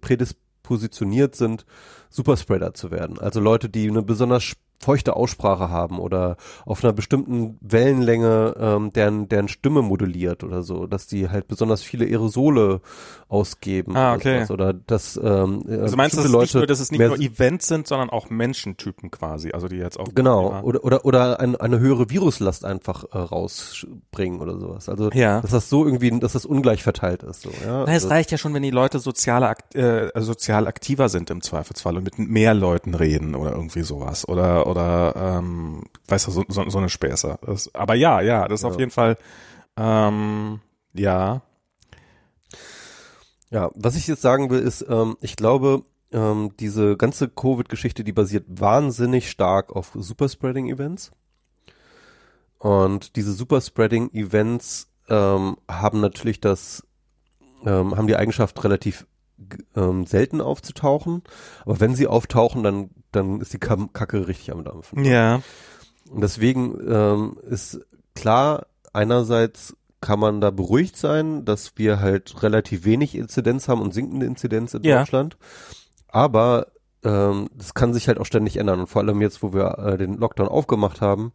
prädispositioniert 0.00 1.34
sind, 1.34 1.66
Superspreader 2.10 2.74
zu 2.74 2.90
werden. 2.90 3.18
Also 3.18 3.40
Leute, 3.40 3.68
die 3.68 3.88
eine 3.88 4.02
besonders 4.02 4.54
feuchte 4.82 5.16
Aussprache 5.16 5.70
haben 5.70 5.98
oder 5.98 6.36
auf 6.66 6.82
einer 6.84 6.92
bestimmten 6.92 7.56
Wellenlänge 7.60 8.54
ähm, 8.58 8.92
deren, 8.92 9.28
deren 9.28 9.48
Stimme 9.48 9.82
moduliert 9.82 10.42
oder 10.44 10.62
so, 10.62 10.86
dass 10.86 11.06
die 11.06 11.28
halt 11.30 11.48
besonders 11.48 11.82
viele 11.82 12.04
Aerosole 12.04 12.80
ausgeben 13.28 13.96
Ah, 13.96 14.10
oder 14.10 14.16
okay. 14.16 14.34
sowas. 14.38 14.50
oder 14.50 14.72
dass 14.72 15.16
ähm, 15.16 15.62
Also 15.68 15.96
meinst 15.96 16.16
du, 16.16 16.22
dass 16.22 16.24
bestimmte 16.24 16.24
es 16.24 16.24
nicht 16.24 16.32
Leute 16.32 16.58
nur, 16.58 16.66
dass 16.66 16.80
es 16.80 16.90
nicht 16.90 16.98
mehr 16.98 17.08
nur 17.08 17.18
Events 17.18 17.66
sind, 17.68 17.86
sondern 17.86 18.10
auch 18.10 18.28
Menschentypen 18.28 19.10
quasi, 19.10 19.52
also 19.52 19.68
die 19.68 19.76
jetzt 19.76 19.98
auch 19.98 20.08
Genau, 20.14 20.60
oder 20.62 20.84
oder 20.84 21.04
oder 21.04 21.40
ein, 21.40 21.56
eine 21.56 21.78
höhere 21.78 22.10
Viruslast 22.10 22.64
einfach 22.64 23.04
äh, 23.12 23.18
rausbringen 23.18 24.40
oder 24.40 24.58
sowas. 24.58 24.88
Also 24.88 25.10
Ja. 25.12 25.40
dass 25.40 25.50
das 25.52 25.68
so 25.68 25.84
irgendwie, 25.86 26.18
dass 26.20 26.32
das 26.32 26.44
ungleich 26.44 26.82
verteilt 26.82 27.22
ist. 27.22 27.42
So, 27.42 27.50
ja? 27.50 27.78
Na, 27.78 27.82
es 27.84 27.88
also, 28.04 28.08
reicht 28.08 28.30
ja 28.30 28.38
schon, 28.38 28.52
wenn 28.54 28.62
die 28.62 28.70
Leute 28.70 28.98
soziale, 28.98 29.54
äh, 29.74 30.08
sozial 30.20 30.66
aktiver 30.66 31.08
sind 31.08 31.30
im 31.30 31.40
Zweifelsfall 31.40 31.96
und 31.96 32.04
mit 32.04 32.18
mehr 32.18 32.54
Leuten 32.54 32.94
reden 32.94 33.34
oder 33.34 33.52
irgendwie 33.52 33.82
sowas 33.82 34.28
oder 34.28 34.66
oder 34.72 35.38
ähm, 35.38 35.84
weißt 36.08 36.26
du, 36.26 36.30
so, 36.32 36.44
so, 36.48 36.68
so 36.68 36.78
eine 36.78 36.88
Späße. 36.88 37.38
Das, 37.46 37.72
aber 37.74 37.94
ja, 37.94 38.20
ja, 38.20 38.48
das 38.48 38.60
ist 38.60 38.64
Ja. 38.64 38.70
auf 38.70 38.78
jeden 38.78 38.90
Fall 38.90 39.16
ähm, 39.76 40.60
ja. 40.92 41.42
Ja, 43.50 43.70
was 43.74 43.96
ich 43.96 44.06
jetzt 44.06 44.22
sagen 44.22 44.50
will, 44.50 44.60
ist, 44.60 44.84
ähm, 44.88 45.16
ich 45.20 45.36
glaube, 45.36 45.84
ähm, 46.10 46.52
diese 46.58 46.96
ganze 46.96 47.28
Covid-Geschichte, 47.28 48.04
die 48.04 48.12
basiert 48.12 48.44
wahnsinnig 48.48 49.30
stark 49.30 49.74
auf 49.74 49.92
Superspreading-Events. 49.94 51.12
Und 52.58 53.16
diese 53.16 53.32
Superspreading-Events 53.32 54.88
ähm, 55.08 55.56
haben 55.68 56.00
natürlich 56.00 56.40
das, 56.40 56.86
ähm, 57.64 57.96
haben 57.96 58.06
die 58.06 58.16
Eigenschaft, 58.16 58.62
relativ 58.64 59.06
ähm, 59.76 60.06
selten 60.06 60.40
aufzutauchen. 60.40 61.22
Aber 61.64 61.80
wenn 61.80 61.94
sie 61.94 62.06
auftauchen, 62.06 62.62
dann, 62.62 62.90
dann 63.10 63.40
ist 63.40 63.52
die 63.52 63.58
Kacke 63.58 64.28
richtig 64.28 64.52
am 64.52 64.64
Dampfen. 64.64 65.04
Ja. 65.04 65.42
Und 66.10 66.20
deswegen 66.20 66.78
ähm, 66.88 67.38
ist 67.48 67.80
klar, 68.14 68.66
einerseits 68.92 69.76
kann 70.00 70.18
man 70.18 70.40
da 70.40 70.50
beruhigt 70.50 70.96
sein, 70.96 71.44
dass 71.44 71.72
wir 71.76 72.00
halt 72.00 72.42
relativ 72.42 72.84
wenig 72.84 73.14
Inzidenz 73.14 73.68
haben 73.68 73.80
und 73.80 73.94
sinkende 73.94 74.26
Inzidenz 74.26 74.74
in 74.74 74.82
Ja. 74.82 74.98
Deutschland. 74.98 75.36
Aber 76.08 76.68
ähm, 77.04 77.48
das 77.56 77.74
kann 77.74 77.94
sich 77.94 78.08
halt 78.08 78.18
auch 78.18 78.26
ständig 78.26 78.56
ändern. 78.56 78.80
Und 78.80 78.86
vor 78.88 79.02
allem 79.02 79.20
jetzt, 79.22 79.42
wo 79.42 79.52
wir 79.52 79.78
äh, 79.78 79.98
den 79.98 80.14
Lockdown 80.18 80.48
aufgemacht 80.48 81.00
haben, 81.00 81.32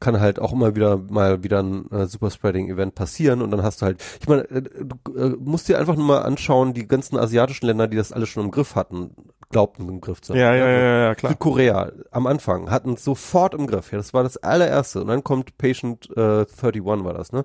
kann 0.00 0.18
halt 0.18 0.38
auch 0.38 0.52
immer 0.52 0.74
wieder 0.74 0.96
mal 0.96 1.44
wieder 1.44 1.62
ein 1.62 1.90
äh, 1.92 2.06
Superspreading-Event 2.06 2.94
passieren 2.94 3.42
und 3.42 3.50
dann 3.50 3.62
hast 3.62 3.82
du 3.82 3.86
halt, 3.86 4.02
ich 4.20 4.28
meine, 4.28 4.42
äh, 4.50 4.62
du 4.62 5.16
äh, 5.16 5.36
musst 5.38 5.68
dir 5.68 5.78
einfach 5.78 5.94
nur 5.94 6.06
mal 6.06 6.22
anschauen, 6.22 6.74
die 6.74 6.88
ganzen 6.88 7.18
asiatischen 7.18 7.66
Länder, 7.66 7.86
die 7.86 7.96
das 7.96 8.12
alles 8.12 8.30
schon 8.30 8.46
im 8.46 8.50
Griff 8.50 8.74
hatten, 8.74 9.14
glaubten 9.50 9.88
im 9.88 10.00
Griff 10.00 10.22
zu 10.22 10.32
haben. 10.32 10.40
Ja, 10.40 10.54
ja, 10.54 10.68
ja, 10.68 11.02
ja, 11.04 11.14
klar. 11.14 11.32
Südkorea 11.32 11.92
am 12.10 12.26
Anfang 12.26 12.70
hatten 12.70 12.94
es 12.94 13.04
sofort 13.04 13.54
im 13.54 13.66
Griff. 13.66 13.92
Ja, 13.92 13.98
das 13.98 14.14
war 14.14 14.22
das 14.22 14.38
allererste. 14.38 15.02
Und 15.02 15.08
dann 15.08 15.22
kommt 15.22 15.58
Patient 15.58 16.08
äh, 16.16 16.46
31 16.46 16.84
war 17.04 17.14
das, 17.14 17.32
ne? 17.32 17.44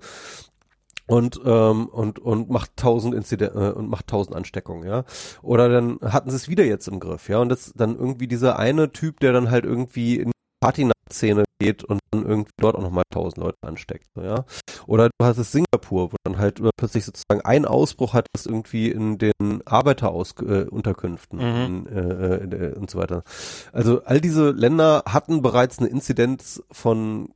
Und 1.08 1.40
ähm, 1.46 1.86
und 1.88 2.18
und 2.18 2.50
macht 2.50 2.78
tausend 2.78 3.14
Inziden 3.14 3.50
äh, 3.56 3.72
und 3.72 3.90
macht 3.90 4.08
tausend 4.08 4.36
Ansteckungen, 4.36 4.88
ja. 4.88 5.04
Oder 5.44 5.70
dann 5.70 6.00
hatten 6.02 6.32
sie 6.32 6.36
es 6.36 6.50
wieder 6.50 6.64
jetzt 6.64 6.88
im 6.88 7.00
Griff, 7.00 7.30
ja. 7.30 7.40
Und 7.40 7.50
das 7.50 7.74
dann 7.76 7.96
irgendwie 7.96 8.28
dieser 8.28 8.58
eine 8.58 8.92
Typ, 8.92 9.20
der 9.20 9.32
dann 9.32 9.52
halt 9.52 9.66
irgendwie 9.66 10.16
in 10.18 10.32
die 10.32 10.95
Party-Szene 11.06 11.44
geht 11.60 11.84
und 11.84 12.00
dann 12.12 12.26
irgendwie 12.26 12.52
dort 12.58 12.76
auch 12.76 12.82
nochmal 12.82 13.04
tausend 13.12 13.38
Leute 13.44 13.58
ansteckt, 13.62 14.08
so, 14.16 14.22
ja. 14.22 14.46
Oder 14.88 15.10
du 15.10 15.26
hast 15.26 15.38
es 15.38 15.52
Singapur, 15.52 16.12
wo 16.12 16.16
dann 16.24 16.38
halt 16.38 16.62
plötzlich 16.78 17.06
sozusagen 17.06 17.42
ein 17.42 17.66
Ausbruch 17.66 18.14
hat, 18.14 18.28
das 18.34 18.46
irgendwie 18.46 18.90
in 18.92 19.18
den 19.18 19.34
Arbeiterunterkünften 19.66 21.40
äh, 21.40 21.46
Mhm. 21.46 21.66
in, 21.66 21.88
äh, 21.88 22.36
in, 22.38 22.52
äh, 22.52 22.74
und 22.76 22.90
so 22.90 23.00
weiter. 23.00 23.24
Also 23.72 24.04
all 24.04 24.20
diese 24.20 24.52
Länder 24.52 25.04
hatten 25.08 25.42
bereits 25.42 25.80
eine 25.80 25.88
Inzidenz 25.88 26.62
von 26.72 27.30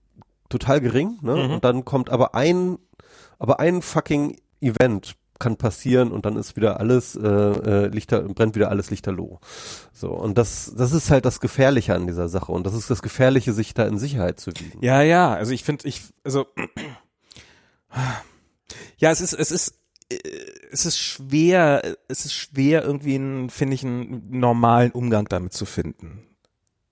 total 0.49 0.81
gering, 0.81 1.17
ne? 1.21 1.35
Mhm. 1.35 1.53
Und 1.53 1.63
dann 1.63 1.85
kommt 1.85 2.09
aber 2.09 2.35
ein, 2.35 2.77
aber 3.37 3.59
ein 3.59 3.81
fucking 3.81 4.37
Event 4.61 5.15
kann 5.39 5.57
passieren 5.57 6.11
und 6.11 6.25
dann 6.25 6.35
ist 6.35 6.55
wieder 6.55 6.79
alles 6.79 7.15
äh, 7.15 7.27
äh, 7.27 7.87
Lichter 7.87 8.21
brennt 8.21 8.55
wieder 8.55 8.69
alles 8.69 8.91
lichterloh. 8.91 9.39
So 9.93 10.11
und 10.11 10.37
das 10.37 10.73
das 10.77 10.91
ist 10.91 11.09
halt 11.09 11.25
das 11.25 11.39
Gefährliche 11.39 11.95
an 11.95 12.07
dieser 12.07 12.29
Sache 12.29 12.51
und 12.51 12.65
das 12.65 12.73
ist 12.73 12.89
das 12.89 13.01
Gefährliche, 13.01 13.53
sich 13.53 13.73
da 13.73 13.85
in 13.85 13.97
Sicherheit 13.97 14.39
zu 14.39 14.51
wiegen. 14.51 14.83
Ja, 14.83 15.01
ja, 15.01 15.33
also 15.33 15.51
ich 15.51 15.63
finde, 15.63 15.87
ich, 15.87 16.01
also, 16.23 16.45
ja, 18.97 19.11
es 19.11 19.21
ist, 19.21 19.33
es 19.33 19.51
ist, 19.51 19.79
äh, 20.11 20.17
es 20.71 20.85
ist 20.85 20.99
schwer, 20.99 21.97
es 22.07 22.25
ist 22.25 22.33
schwer 22.33 22.83
irgendwie, 22.83 23.15
einen, 23.15 23.49
finde 23.49 23.75
ich, 23.75 23.83
einen 23.83 24.27
normalen 24.29 24.91
Umgang 24.91 25.25
damit 25.27 25.53
zu 25.53 25.65
finden. 25.65 26.25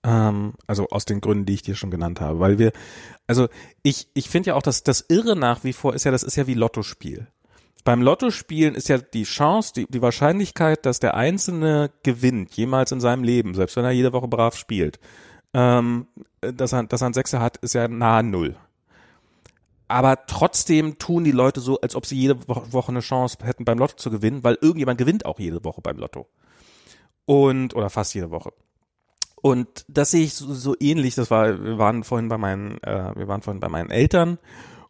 Ähm, 0.04 0.54
also 0.66 0.88
aus 0.88 1.04
den 1.04 1.20
Gründen, 1.20 1.46
die 1.46 1.54
ich 1.54 1.62
dir 1.62 1.74
schon 1.74 1.90
genannt 1.90 2.20
habe, 2.20 2.40
weil 2.40 2.58
wir, 2.58 2.72
also 3.26 3.48
ich, 3.82 4.08
ich 4.14 4.28
finde 4.28 4.48
ja 4.48 4.54
auch, 4.54 4.62
dass 4.62 4.82
das 4.82 5.04
Irre 5.08 5.36
nach 5.36 5.64
wie 5.64 5.72
vor 5.72 5.94
ist 5.94 6.04
ja, 6.04 6.10
das 6.10 6.22
ist 6.22 6.36
ja 6.36 6.46
wie 6.46 6.54
Lottospiel. 6.54 7.28
Beim 7.88 8.02
Lottospielen 8.02 8.74
ist 8.74 8.90
ja 8.90 8.98
die 8.98 9.22
Chance, 9.22 9.72
die, 9.74 9.86
die 9.88 10.02
Wahrscheinlichkeit, 10.02 10.84
dass 10.84 11.00
der 11.00 11.14
Einzelne 11.14 11.90
gewinnt, 12.02 12.54
jemals 12.54 12.92
in 12.92 13.00
seinem 13.00 13.24
Leben, 13.24 13.54
selbst 13.54 13.76
wenn 13.76 13.84
er 13.86 13.92
jede 13.92 14.12
Woche 14.12 14.28
brav 14.28 14.56
spielt, 14.56 15.00
ähm, 15.54 16.06
dass 16.42 16.74
er, 16.74 16.82
dass 16.82 17.00
er 17.00 17.06
einen 17.06 17.14
Sechser 17.14 17.40
hat, 17.40 17.56
ist 17.56 17.72
ja 17.72 17.88
nahe 17.88 18.22
Null. 18.22 18.56
Aber 19.88 20.26
trotzdem 20.26 20.98
tun 20.98 21.24
die 21.24 21.32
Leute 21.32 21.60
so, 21.62 21.80
als 21.80 21.96
ob 21.96 22.04
sie 22.04 22.18
jede 22.18 22.38
Wo- 22.46 22.72
Woche 22.72 22.90
eine 22.92 23.00
Chance 23.00 23.38
hätten, 23.42 23.64
beim 23.64 23.78
Lotto 23.78 23.96
zu 23.96 24.10
gewinnen, 24.10 24.44
weil 24.44 24.58
irgendjemand 24.60 24.98
gewinnt 24.98 25.24
auch 25.24 25.38
jede 25.38 25.64
Woche 25.64 25.80
beim 25.80 25.96
Lotto. 25.96 26.28
Und, 27.24 27.74
oder 27.74 27.88
fast 27.88 28.14
jede 28.14 28.30
Woche. 28.30 28.52
Und 29.40 29.86
das 29.88 30.10
sehe 30.10 30.24
ich 30.24 30.34
so, 30.34 30.52
so 30.52 30.76
ähnlich. 30.78 31.14
Das 31.14 31.30
war, 31.30 31.64
wir 31.64 31.78
waren 31.78 32.04
vorhin 32.04 32.28
bei 32.28 32.36
meinen, 32.36 32.82
äh, 32.82 33.16
wir 33.16 33.28
waren 33.28 33.40
vorhin 33.40 33.60
bei 33.60 33.70
meinen 33.70 33.88
Eltern 33.88 34.36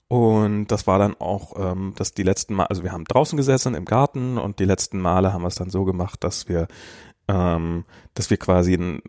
und 0.09 0.68
das 0.68 0.87
war 0.87 0.99
dann 0.99 1.14
auch, 1.18 1.53
ähm, 1.59 1.92
dass 1.97 2.14
die 2.14 2.23
letzten 2.23 2.55
Mal, 2.55 2.66
also 2.66 2.83
wir 2.83 2.92
haben 2.92 3.05
draußen 3.05 3.37
gesessen 3.37 3.75
im 3.75 3.85
Garten 3.85 4.38
und 4.38 4.59
die 4.59 4.64
letzten 4.64 4.99
Male 5.01 5.35
haben 5.35 5.42
wir 5.42 5.49
es 5.49 5.57
dann 5.57 5.68
so 5.68 5.85
gemacht, 5.85 6.25
dass 6.25 6.49
wir, 6.49 6.66
ähm, 7.29 7.85
dass 8.14 8.31
wir 8.31 8.38
quasi, 8.38 8.73
ein, 8.73 9.03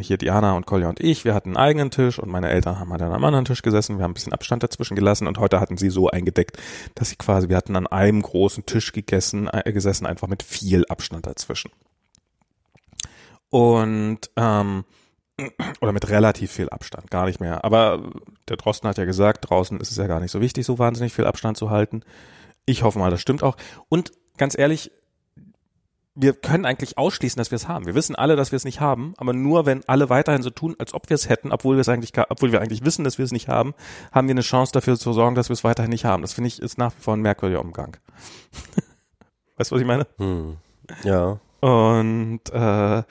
hier 0.00 0.18
Diana 0.18 0.52
und 0.54 0.66
Kolja 0.66 0.90
und 0.90 1.00
ich, 1.00 1.24
wir 1.24 1.32
hatten 1.32 1.50
einen 1.50 1.56
eigenen 1.56 1.90
Tisch 1.90 2.18
und 2.18 2.28
meine 2.28 2.50
Eltern 2.50 2.78
haben 2.78 2.90
halt 2.92 3.00
an 3.00 3.12
einem 3.12 3.24
anderen 3.24 3.46
Tisch 3.46 3.62
gesessen. 3.62 3.96
Wir 3.96 4.04
haben 4.04 4.10
ein 4.10 4.14
bisschen 4.14 4.34
Abstand 4.34 4.62
dazwischen 4.62 4.96
gelassen 4.96 5.26
und 5.26 5.38
heute 5.38 5.60
hatten 5.60 5.78
sie 5.78 5.88
so 5.88 6.10
eingedeckt, 6.10 6.58
dass 6.94 7.08
sie 7.08 7.16
quasi, 7.16 7.48
wir 7.48 7.56
hatten 7.56 7.74
an 7.76 7.86
einem 7.86 8.20
großen 8.20 8.66
Tisch 8.66 8.92
gegessen, 8.92 9.48
äh, 9.50 9.72
gesessen, 9.72 10.04
einfach 10.06 10.28
mit 10.28 10.42
viel 10.42 10.84
Abstand 10.90 11.26
dazwischen. 11.26 11.70
Und 13.48 14.30
ähm, 14.36 14.84
oder 15.80 15.92
mit 15.92 16.08
relativ 16.08 16.52
viel 16.52 16.68
Abstand, 16.68 17.10
gar 17.10 17.26
nicht 17.26 17.40
mehr. 17.40 17.64
Aber 17.64 18.10
der 18.48 18.56
Drosten 18.56 18.88
hat 18.88 18.98
ja 18.98 19.04
gesagt, 19.04 19.48
draußen 19.48 19.80
ist 19.80 19.90
es 19.90 19.96
ja 19.96 20.06
gar 20.06 20.20
nicht 20.20 20.30
so 20.30 20.40
wichtig, 20.40 20.66
so 20.66 20.78
wahnsinnig 20.78 21.12
viel 21.12 21.26
Abstand 21.26 21.56
zu 21.56 21.70
halten. 21.70 22.02
Ich 22.66 22.82
hoffe 22.82 22.98
mal, 22.98 23.10
das 23.10 23.20
stimmt 23.20 23.42
auch. 23.42 23.56
Und 23.88 24.12
ganz 24.36 24.56
ehrlich, 24.56 24.92
wir 26.14 26.34
können 26.34 26.66
eigentlich 26.66 26.98
ausschließen, 26.98 27.38
dass 27.38 27.50
wir 27.50 27.56
es 27.56 27.68
haben. 27.68 27.86
Wir 27.86 27.94
wissen 27.94 28.14
alle, 28.14 28.36
dass 28.36 28.52
wir 28.52 28.56
es 28.56 28.64
nicht 28.64 28.80
haben, 28.80 29.14
aber 29.16 29.32
nur 29.32 29.64
wenn 29.64 29.82
alle 29.88 30.10
weiterhin 30.10 30.42
so 30.42 30.50
tun, 30.50 30.76
als 30.78 30.92
ob 30.92 31.08
wir 31.08 31.14
es 31.14 31.28
hätten, 31.28 31.52
obwohl 31.52 31.76
wir 31.76 31.80
es 31.80 31.88
eigentlich, 31.88 32.12
obwohl 32.28 32.52
wir 32.52 32.60
eigentlich 32.60 32.84
wissen, 32.84 33.04
dass 33.04 33.16
wir 33.16 33.24
es 33.24 33.32
nicht 33.32 33.48
haben, 33.48 33.74
haben 34.12 34.28
wir 34.28 34.34
eine 34.34 34.42
Chance 34.42 34.72
dafür 34.72 34.98
zu 34.98 35.12
sorgen, 35.14 35.34
dass 35.34 35.48
wir 35.48 35.54
es 35.54 35.64
weiterhin 35.64 35.90
nicht 35.90 36.04
haben. 36.04 36.22
Das 36.22 36.34
finde 36.34 36.48
ich 36.48 36.60
ist 36.60 36.76
nach 36.76 36.92
wie 36.96 37.02
vor 37.02 37.14
ein 37.14 37.22
merkwürdiger 37.22 37.60
Umgang. 37.60 37.96
weißt 39.56 39.70
du, 39.70 39.74
was 39.74 39.80
ich 39.80 39.86
meine? 39.86 40.06
Hm. 40.18 40.58
Ja. 41.02 41.38
Und 41.60 42.40
äh, 42.52 43.02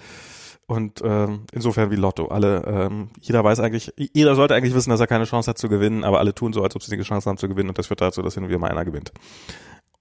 und 0.71 1.01
ähm, 1.03 1.41
insofern 1.51 1.91
wie 1.91 1.97
Lotto. 1.97 2.27
Alle, 2.27 2.63
ähm, 2.65 3.10
jeder 3.19 3.43
weiß 3.43 3.60
eigentlich, 3.60 3.93
jeder 3.97 4.36
sollte 4.36 4.55
eigentlich 4.55 4.73
wissen, 4.73 4.89
dass 4.89 5.01
er 5.01 5.07
keine 5.07 5.25
Chance 5.25 5.49
hat 5.49 5.57
zu 5.57 5.67
gewinnen, 5.67 6.05
aber 6.05 6.19
alle 6.19 6.34
tun 6.34 6.53
so, 6.53 6.63
als 6.63 6.77
ob 6.77 6.81
sie 6.81 6.93
eine 6.93 7.03
Chance 7.03 7.29
haben 7.29 7.38
zu 7.38 7.49
gewinnen 7.49 7.67
und 7.67 7.77
das 7.77 7.88
führt 7.88 7.99
dazu, 7.99 8.21
dass 8.21 8.36
hin 8.36 8.43
und 8.43 8.49
wieder 8.49 8.60
mal 8.60 8.71
einer 8.71 8.86
gewinnt. 8.86 9.12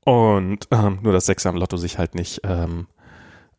Und 0.04 0.68
ähm, 0.70 1.00
nur 1.02 1.12
das 1.12 1.26
Sechser 1.26 1.48
am 1.48 1.56
Lotto 1.56 1.76
sich 1.76 1.98
halt 1.98 2.14
nicht 2.14 2.42
ähm, 2.44 2.87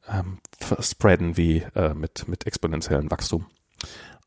ähm, 0.09 0.37
spreaden 0.79 1.35
wie 1.35 1.63
äh, 1.75 1.93
mit 1.93 2.29
mit 2.29 2.47
exponentiellem 2.47 3.11
Wachstum. 3.11 3.45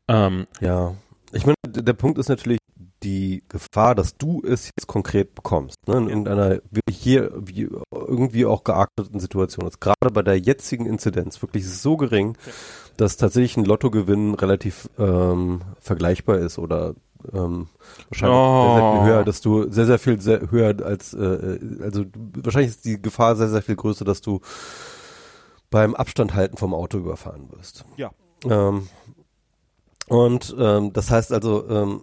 Ähm, 0.07 0.45
Ja. 0.61 0.93
Ich 1.31 1.47
meine, 1.47 1.55
der 1.65 1.93
Punkt 1.93 2.19
ist 2.19 2.29
natürlich 2.29 2.59
die 3.03 3.43
Gefahr, 3.49 3.95
dass 3.95 4.17
du 4.17 4.41
es 4.45 4.67
jetzt 4.67 4.87
konkret 4.87 5.35
bekommst, 5.35 5.75
ne, 5.87 5.97
in 5.97 6.09
irgendeiner 6.09 6.59
wirklich 6.71 6.97
hier 6.97 7.31
wie 7.35 7.69
irgendwie 7.91 8.45
auch 8.45 8.63
gearteten 8.63 9.19
Situation 9.19 9.67
ist. 9.67 9.79
Gerade 9.79 10.11
bei 10.13 10.21
der 10.21 10.39
jetzigen 10.39 10.85
Inzidenz 10.85 11.41
wirklich 11.41 11.69
so 11.69 11.97
gering, 11.97 12.37
dass 12.97 13.17
tatsächlich 13.17 13.57
ein 13.57 13.65
Lottogewinn 13.65 14.33
relativ 14.35 14.89
ähm, 14.97 15.61
vergleichbar 15.79 16.37
ist 16.39 16.57
oder 16.57 16.95
ähm, 17.33 17.67
wahrscheinlich 18.09 18.37
sehr, 18.37 18.75
sehr 18.75 18.83
Oh. 18.83 19.03
höher, 19.05 19.23
dass 19.23 19.41
du 19.41 19.71
sehr, 19.71 19.85
sehr 19.85 19.99
viel 19.99 20.21
sehr 20.21 20.51
höher 20.51 20.75
als, 20.85 21.13
äh, 21.13 21.59
also 21.81 22.03
du, 22.03 22.19
wahrscheinlich 22.43 22.71
ist 22.71 22.85
die 22.85 23.01
Gefahr 23.01 23.35
sehr, 23.35 23.49
sehr 23.49 23.61
viel 23.61 23.75
größer, 23.75 24.05
dass 24.05 24.21
du 24.21 24.41
beim 25.69 25.95
Abstand 25.95 26.33
halten 26.33 26.57
vom 26.57 26.73
Auto 26.73 26.97
überfahren 26.97 27.51
wirst. 27.51 27.85
Ja. 27.97 28.11
Ähm, 28.45 28.87
und 30.07 30.55
ähm, 30.59 30.93
das 30.93 31.09
heißt 31.09 31.33
also, 31.33 31.67
ähm, 31.67 32.01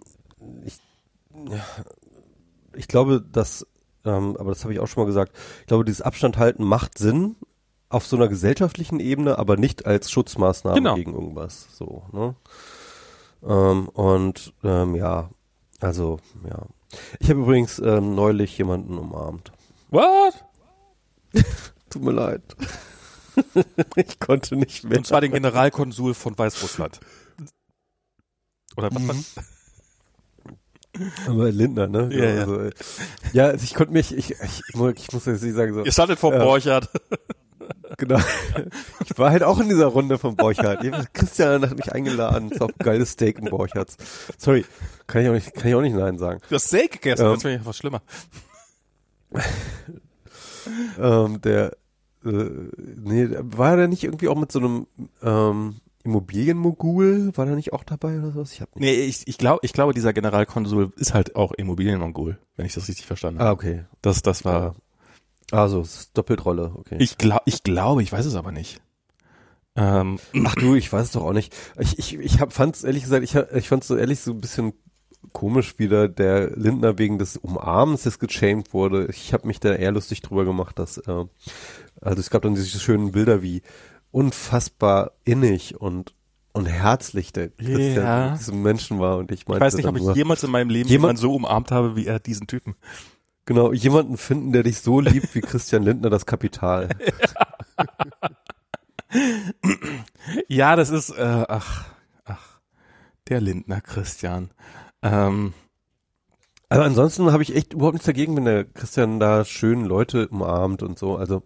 ich, 0.65 0.79
ich 2.75 2.87
glaube, 2.87 3.21
dass, 3.21 3.65
ähm, 4.05 4.35
aber 4.37 4.51
das 4.51 4.63
habe 4.63 4.73
ich 4.73 4.79
auch 4.79 4.87
schon 4.87 5.03
mal 5.03 5.07
gesagt, 5.07 5.33
ich 5.61 5.67
glaube, 5.67 5.85
dieses 5.85 6.01
Abstand 6.01 6.37
halten 6.37 6.63
macht 6.63 6.97
Sinn 6.97 7.35
auf 7.89 8.05
so 8.07 8.15
einer 8.15 8.27
gesellschaftlichen 8.27 8.99
Ebene, 8.99 9.37
aber 9.37 9.55
nicht 9.57 9.85
als 9.85 10.09
Schutzmaßnahme 10.11 10.75
Genau. 10.77 10.95
gegen 10.95 11.13
irgendwas. 11.13 11.67
So, 11.75 12.03
ne? 12.11 12.35
Ähm, 13.43 13.89
und 13.89 14.53
ähm, 14.63 14.95
ja, 14.95 15.29
also 15.79 16.19
ja. 16.49 16.65
Ich 17.19 17.29
habe 17.29 17.41
übrigens 17.41 17.79
ähm, 17.79 18.15
neulich 18.15 18.57
jemanden 18.57 18.97
umarmt. 18.97 19.51
what? 19.89 20.33
Tut 21.89 22.03
mir 22.03 22.11
leid. 22.11 22.41
ich 23.95 24.19
konnte 24.19 24.55
nicht 24.55 24.83
mehr. 24.83 24.97
Und 24.99 25.05
zwar 25.07 25.21
den 25.21 25.31
Generalkonsul 25.31 26.13
von 26.13 26.37
Weißrussland. 26.37 26.99
Oder 28.77 28.89
was? 28.93 29.07
was? 29.35 29.35
Aber 31.27 31.51
Lindner, 31.51 31.87
ne? 31.87 32.09
Ja, 32.11 32.25
ja. 32.25 32.39
Also, 32.41 32.59
äh, 32.59 32.71
ja, 33.33 33.45
also 33.47 33.63
ich 33.63 33.73
konnte 33.73 33.93
mich, 33.93 34.15
ich, 34.15 34.31
ich, 34.31 34.61
ich, 34.69 34.75
muss- 34.75 34.93
ich 34.97 35.11
muss 35.11 35.25
jetzt 35.25 35.41
nicht 35.43 35.55
sagen 35.55 35.73
so. 35.73 35.83
Ihr 35.83 35.91
standet 35.91 36.19
vor 36.19 36.33
Ja. 36.33 36.43
Borchert. 36.43 36.89
Genau. 37.97 38.19
Ich 39.05 39.17
war 39.19 39.29
halt 39.29 39.43
auch 39.43 39.59
in 39.59 39.69
dieser 39.69 39.85
Runde 39.85 40.17
von 40.17 40.35
Borchardt. 40.35 40.81
Christian 41.13 41.61
hat 41.69 41.77
mich 41.77 41.91
eingeladen. 41.93 42.47
Es 42.47 42.55
ist 42.55 42.61
auch 42.61 42.67
ein 42.69 42.75
geiles 42.83 43.11
Steak 43.11 43.37
in 43.37 43.45
Borchardt. 43.45 43.95
Sorry, 44.37 44.65
kann 45.07 45.21
ich 45.21 45.29
auch 45.29 45.33
nicht, 45.33 45.53
kann 45.53 45.67
ich 45.69 45.75
auch 45.75 45.81
nicht 45.81 45.95
Nein 45.95 46.17
sagen. 46.17 46.41
Du 46.49 46.55
hast 46.55 46.67
Steak 46.67 46.93
gegessen, 46.93 47.23
Ähm. 47.25 47.31
das 47.33 47.41
finde 47.43 47.53
ich 47.55 47.59
einfach 47.59 47.73
schlimmer. 47.75 48.01
Ähm, 50.99 51.41
der, 51.41 51.73
äh, 52.25 52.49
nee, 53.03 53.27
war 53.39 53.75
der 53.75 53.87
nicht 53.87 54.03
irgendwie 54.03 54.27
auch 54.29 54.37
mit 54.37 54.51
so 54.51 54.59
einem 54.59 54.87
ähm, 55.21 55.75
Immobilienmogul? 56.03 57.31
War 57.35 57.45
der 57.45 57.55
nicht 57.55 57.73
auch 57.73 57.83
dabei 57.83 58.17
oder 58.19 58.31
sowas? 58.31 58.53
Ich 58.53 58.61
hab 58.61 58.75
nicht. 58.75 58.83
Nee, 58.83 58.93
ich, 59.03 59.27
ich 59.27 59.37
glaube, 59.37 59.59
ich 59.63 59.73
glaube, 59.73 59.93
dieser 59.93 60.13
Generalkonsul 60.13 60.91
ist 60.97 61.13
halt 61.13 61.35
auch 61.35 61.51
Immobilienmongol, 61.53 62.37
wenn 62.55 62.65
ich 62.65 62.73
das 62.73 62.87
richtig 62.87 63.05
verstanden 63.05 63.39
habe. 63.39 63.49
Ah, 63.49 63.53
okay. 63.53 63.85
Das, 64.01 64.21
das 64.21 64.43
war, 64.45 64.75
Also, 65.51 65.81
es 65.81 65.95
ist 65.95 66.17
Doppeltrolle, 66.17 66.73
okay. 66.75 66.97
ich 66.99 67.17
glaube, 67.17 67.43
ich 67.45 67.63
glaube, 67.63 68.03
ich 68.03 68.11
weiß 68.11 68.25
es 68.25 68.35
aber 68.35 68.51
nicht. 68.51 68.81
Ähm, 69.75 70.19
Ach 70.45 70.55
du, 70.55 70.75
ich 70.75 70.91
weiß 70.91 71.07
es 71.07 71.11
doch 71.13 71.23
auch 71.23 71.33
nicht. 71.33 71.55
Ich, 71.79 71.97
ich, 71.97 72.13
ich 72.19 72.39
hab, 72.39 72.53
fand's 72.53 72.83
ehrlich 72.83 73.03
gesagt, 73.03 73.23
ich, 73.23 73.35
ich 73.35 73.69
fand's 73.69 73.87
so 73.87 73.95
ehrlich 73.95 74.19
so 74.19 74.31
ein 74.31 74.41
bisschen 74.41 74.73
komisch 75.31 75.79
wieder, 75.79 76.09
der 76.09 76.51
Lindner 76.51 76.97
wegen 76.97 77.17
des 77.17 77.37
Umarmens 77.37 78.03
jetzt 78.03 78.19
gechampt 78.19 78.73
wurde. 78.73 79.07
Ich 79.09 79.33
habe 79.33 79.47
mich 79.47 79.59
da 79.59 79.73
eher 79.73 79.91
lustig 79.93 80.21
drüber 80.21 80.43
gemacht, 80.43 80.77
dass, 80.77 80.97
äh, 80.97 81.25
also 82.01 82.19
es 82.19 82.29
gab 82.29 82.41
dann 82.41 82.55
diese 82.55 82.79
schönen 82.79 83.13
Bilder 83.13 83.41
wie 83.41 83.61
unfassbar 84.13 85.11
innig 85.25 85.79
und 85.81 86.13
und 86.55 86.67
herzlich 86.67 87.33
der 87.33 87.49
Christian 87.49 87.95
Ja. 88.05 88.35
diesem 88.37 88.61
Menschen 88.61 88.99
war 88.99 89.17
und 89.17 89.31
ich 89.31 89.41
ich 89.41 89.47
meinte 89.47 89.65
weiß 89.65 89.73
nicht, 89.75 89.87
ob 89.87 89.97
ich 89.97 90.03
jemals 90.15 90.43
in 90.43 90.51
meinem 90.51 90.69
Leben 90.69 90.87
Jemand- 90.87 91.17
jemanden 91.17 91.21
so 91.21 91.33
umarmt 91.33 91.71
habe, 91.71 91.95
wie 91.95 92.05
er 92.05 92.19
diesen 92.19 92.45
Typen. 92.45 92.75
genau, 93.45 93.73
jemanden 93.73 94.17
finden, 94.17 94.51
der 94.53 94.61
dich 94.63 94.79
so 94.81 94.99
liebt 94.99 95.33
wie 95.33 95.41
Christian 95.41 95.81
Lindner 95.83 96.09
das 96.11 96.25
Kapital. 96.27 96.89
Ja, 100.47 100.75
das 100.75 100.89
ist, 100.89 101.09
äh, 101.11 101.45
ach, 101.47 101.85
ach, 102.25 102.59
der 103.29 103.41
Lindner 103.41 103.81
Christian. 103.81 104.49
Ähm, 105.01 105.53
Also 106.69 106.83
ansonsten 106.83 107.31
habe 107.31 107.43
ich 107.43 107.55
echt 107.55 107.73
überhaupt 107.73 107.93
nichts 107.93 108.05
dagegen, 108.07 108.35
wenn 108.35 108.45
der 108.45 108.63
Christian 108.63 109.19
da 109.19 109.45
schön 109.45 109.85
Leute 109.85 110.27
umarmt 110.29 110.81
und 110.81 110.97
so. 110.97 111.15
Also 111.17 111.43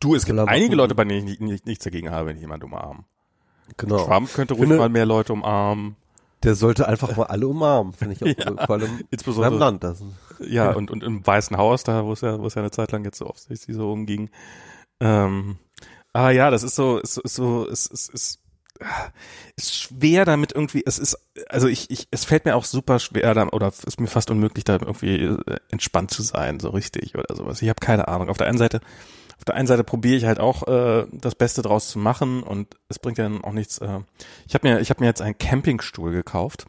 du, 0.00 0.14
es 0.14 0.24
gibt 0.24 0.38
einige. 0.38 0.74
Leute, 0.74 0.94
bei 0.94 1.04
denen 1.04 1.18
ich 1.18 1.24
nicht, 1.24 1.40
nicht, 1.40 1.66
nichts 1.66 1.84
dagegen 1.84 2.10
habe, 2.10 2.28
wenn 2.28 2.36
ich 2.36 2.42
jemanden 2.42 2.66
umarmen. 2.66 3.04
genau. 3.76 4.04
Trump 4.04 4.32
könnte 4.34 4.54
ruhig 4.54 4.62
Finde- 4.64 4.78
mal 4.78 4.88
mehr 4.88 5.06
Leute 5.06 5.32
umarmen. 5.32 5.96
Der 6.42 6.54
sollte 6.54 6.88
einfach 6.88 7.14
mal 7.16 7.24
alle 7.26 7.46
umarmen, 7.46 7.92
finde 7.92 8.14
ich 8.14 8.22
auch. 8.22 8.26
Ja, 8.56 8.66
vor 8.66 8.76
allem 8.76 8.98
in 9.00 9.06
insbesondere- 9.10 9.50
seinem 9.50 9.58
Land. 9.58 9.84
Das. 9.84 10.02
Ja, 10.40 10.70
und, 10.72 10.90
und 10.90 11.02
im 11.04 11.26
Weißen 11.26 11.56
Haus, 11.58 11.84
da, 11.84 12.04
wo 12.06 12.12
es 12.14 12.22
ja, 12.22 12.38
wo 12.40 12.46
es 12.46 12.54
ja 12.54 12.62
eine 12.62 12.70
Zeit 12.70 12.92
lang 12.92 13.04
jetzt 13.04 13.18
so 13.18 13.26
offensichtlich 13.26 13.76
so 13.76 13.92
umging. 13.92 14.30
Ähm, 15.00 15.58
aber 16.14 16.30
ja, 16.30 16.50
das 16.50 16.62
ist 16.62 16.76
so, 16.76 16.98
ist, 16.98 17.18
ist 17.18 17.34
so, 17.34 17.66
ist, 17.66 17.86
ist, 17.92 18.08
ist, 18.08 18.40
ist 19.56 19.74
schwer 19.76 20.24
damit 20.24 20.52
irgendwie, 20.52 20.82
es 20.86 20.98
ist, 20.98 21.18
also 21.50 21.68
ich, 21.68 21.90
ich, 21.90 22.08
es 22.10 22.24
fällt 22.24 22.46
mir 22.46 22.56
auch 22.56 22.64
super 22.64 22.98
schwer, 22.98 23.34
da, 23.34 23.46
oder 23.48 23.68
es 23.68 23.84
ist 23.84 24.00
mir 24.00 24.06
fast 24.06 24.30
unmöglich, 24.30 24.64
da 24.64 24.74
irgendwie 24.74 25.16
äh, 25.24 25.38
entspannt 25.70 26.10
zu 26.10 26.22
sein, 26.22 26.58
so 26.58 26.70
richtig 26.70 27.14
oder 27.16 27.34
sowas. 27.36 27.60
Ich 27.60 27.68
habe 27.68 27.80
keine 27.80 28.08
Ahnung. 28.08 28.30
Auf 28.30 28.38
der 28.38 28.46
einen 28.46 28.56
Seite, 28.58 28.80
auf 29.40 29.44
der 29.46 29.54
einen 29.54 29.66
Seite 29.66 29.84
probiere 29.84 30.16
ich 30.16 30.26
halt 30.26 30.38
auch 30.38 30.68
äh, 30.68 31.06
das 31.12 31.34
Beste 31.34 31.62
draus 31.62 31.88
zu 31.88 31.98
machen 31.98 32.42
und 32.42 32.76
es 32.90 32.98
bringt 32.98 33.16
ja 33.16 33.24
dann 33.24 33.42
auch 33.42 33.54
nichts. 33.54 33.78
Äh, 33.78 34.00
ich 34.46 34.52
habe 34.52 34.68
mir, 34.68 34.80
ich 34.80 34.90
habe 34.90 35.00
mir 35.00 35.06
jetzt 35.06 35.22
einen 35.22 35.38
Campingstuhl 35.38 36.12
gekauft, 36.12 36.66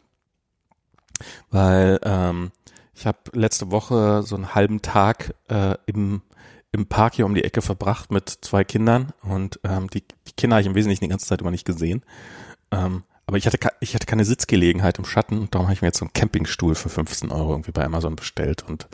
weil 1.50 2.00
ähm, 2.02 2.50
ich 2.94 3.06
habe 3.06 3.18
letzte 3.34 3.70
Woche 3.70 4.22
so 4.22 4.36
einen 4.36 4.54
halben 4.54 4.80
Tag 4.80 5.34
äh, 5.48 5.74
im 5.84 6.22
im 6.74 6.86
Park 6.86 7.16
hier 7.16 7.26
um 7.26 7.34
die 7.34 7.44
Ecke 7.44 7.60
verbracht 7.60 8.10
mit 8.10 8.30
zwei 8.30 8.64
Kindern 8.64 9.12
und 9.20 9.60
ähm, 9.62 9.90
die, 9.90 10.00
die 10.26 10.32
Kinder 10.32 10.56
habe 10.56 10.62
ich 10.62 10.66
im 10.66 10.74
Wesentlichen 10.74 11.04
die 11.04 11.10
ganze 11.10 11.26
Zeit 11.26 11.42
immer 11.42 11.50
nicht 11.50 11.66
gesehen. 11.66 12.02
Ähm, 12.70 13.02
aber 13.26 13.36
ich 13.36 13.44
hatte, 13.46 13.58
ich 13.80 13.94
hatte 13.94 14.06
keine 14.06 14.24
Sitzgelegenheit 14.24 14.98
im 14.98 15.04
Schatten 15.04 15.38
und 15.38 15.54
darum 15.54 15.66
habe 15.66 15.74
ich 15.74 15.82
mir 15.82 15.88
jetzt 15.88 15.98
so 15.98 16.06
einen 16.06 16.14
Campingstuhl 16.14 16.74
für 16.74 16.88
15 16.88 17.30
Euro 17.30 17.50
irgendwie 17.50 17.72
bei 17.72 17.84
Amazon 17.84 18.16
bestellt 18.16 18.64
und 18.66 18.88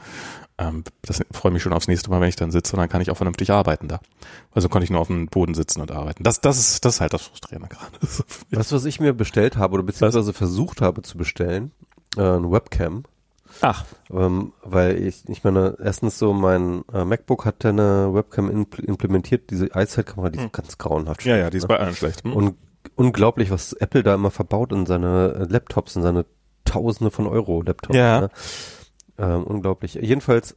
ähm, 0.59 0.85
das 1.03 1.23
freue 1.31 1.53
mich 1.53 1.63
schon 1.63 1.73
aufs 1.73 1.89
nächste 1.89 2.11
Mal, 2.11 2.21
wenn 2.21 2.29
ich 2.29 2.37
dann 2.37 2.51
sitze 2.51 2.75
und 2.75 2.81
dann 2.81 2.89
kann 2.89 3.01
ich 3.01 3.11
auch 3.11 3.17
vernünftig 3.17 3.51
arbeiten 3.51 3.89
da. 3.89 4.01
Also 4.53 4.69
konnte 4.69 4.85
ich 4.85 4.91
nur 4.91 5.01
auf 5.01 5.07
dem 5.07 5.27
Boden 5.27 5.55
sitzen 5.55 5.81
und 5.81 5.93
arbeiten. 5.93 6.25
Das, 6.25 6.41
das 6.41 6.59
ist, 6.59 6.85
das 6.85 6.97
ist 6.97 7.01
halt 7.01 7.13
das 7.13 7.23
Frustrierende 7.23 7.69
gerade. 7.69 7.93
Weißt 8.51 8.73
du, 8.73 8.77
was 8.77 8.85
ich 8.85 8.99
mir 8.99 9.13
bestellt 9.13 9.57
habe 9.57 9.75
oder 9.75 9.85
beziehungsweise 9.85 10.33
versucht 10.33 10.81
habe 10.81 11.03
zu 11.03 11.17
bestellen? 11.17 11.71
Äh, 12.17 12.23
ein 12.23 12.51
Webcam. 12.51 13.05
Ach, 13.61 13.85
Ähm, 14.11 14.53
weil 14.63 15.03
ich, 15.03 15.29
ich 15.29 15.43
meine, 15.43 15.77
erstens 15.83 16.19
so 16.19 16.33
mein 16.33 16.85
äh, 16.93 17.05
MacBook 17.05 17.45
hat 17.45 17.65
ja 17.65 17.71
eine 17.71 18.13
Webcam 18.13 18.51
impl 18.51 18.85
implementiert, 18.85 19.51
diese 19.51 19.71
iSight-Kamera, 19.75 20.31
die 20.31 20.39
ist 20.39 20.53
ganz 20.53 20.79
grauenhaft. 20.79 21.25
ja, 21.25 21.37
ja, 21.37 21.51
die 21.51 21.57
ist 21.57 21.65
ne? 21.65 21.69
bei 21.69 21.79
allen 21.79 21.95
schlecht. 21.95 22.25
Hm? 22.25 22.35
Und 22.35 22.57
unglaublich, 22.95 23.51
was 23.51 23.73
Apple 23.73 24.03
da 24.03 24.15
immer 24.15 24.31
verbaut 24.31 24.73
in 24.73 24.87
seine 24.87 25.35
äh, 25.35 25.53
Laptops, 25.53 25.97
in 25.97 26.03
seine 26.03 26.27
Tausende 26.65 27.11
von 27.11 27.27
Euro 27.27 27.63
Laptops. 27.63 27.97
Ja. 27.97 28.21
Ne? 28.23 28.31
Ähm, 29.19 29.45
unglaublich. 29.45 29.95
Jedenfalls, 29.95 30.57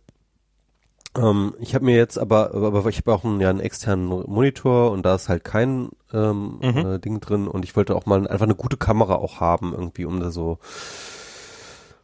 ähm, 1.17 1.55
ich 1.59 1.73
habe 1.75 1.85
mir 1.85 1.95
jetzt 1.95 2.17
aber, 2.17 2.53
aber 2.53 2.85
ich 2.89 2.97
habe 2.99 3.13
auch 3.13 3.23
einen, 3.25 3.41
ja, 3.41 3.49
einen 3.49 3.59
externen 3.59 4.05
Monitor 4.07 4.91
und 4.91 5.03
da 5.05 5.15
ist 5.15 5.29
halt 5.29 5.43
kein 5.43 5.89
ähm, 6.13 6.59
Mhm. 6.61 6.77
äh, 6.77 6.99
Ding 6.99 7.19
drin 7.19 7.47
und 7.47 7.65
ich 7.65 7.75
wollte 7.75 7.95
auch 7.95 8.05
mal 8.05 8.27
einfach 8.27 8.45
eine 8.45 8.55
gute 8.55 8.77
Kamera 8.77 9.15
auch 9.15 9.39
haben, 9.39 9.73
irgendwie, 9.73 10.05
um 10.05 10.19
da 10.19 10.31
so 10.31 10.59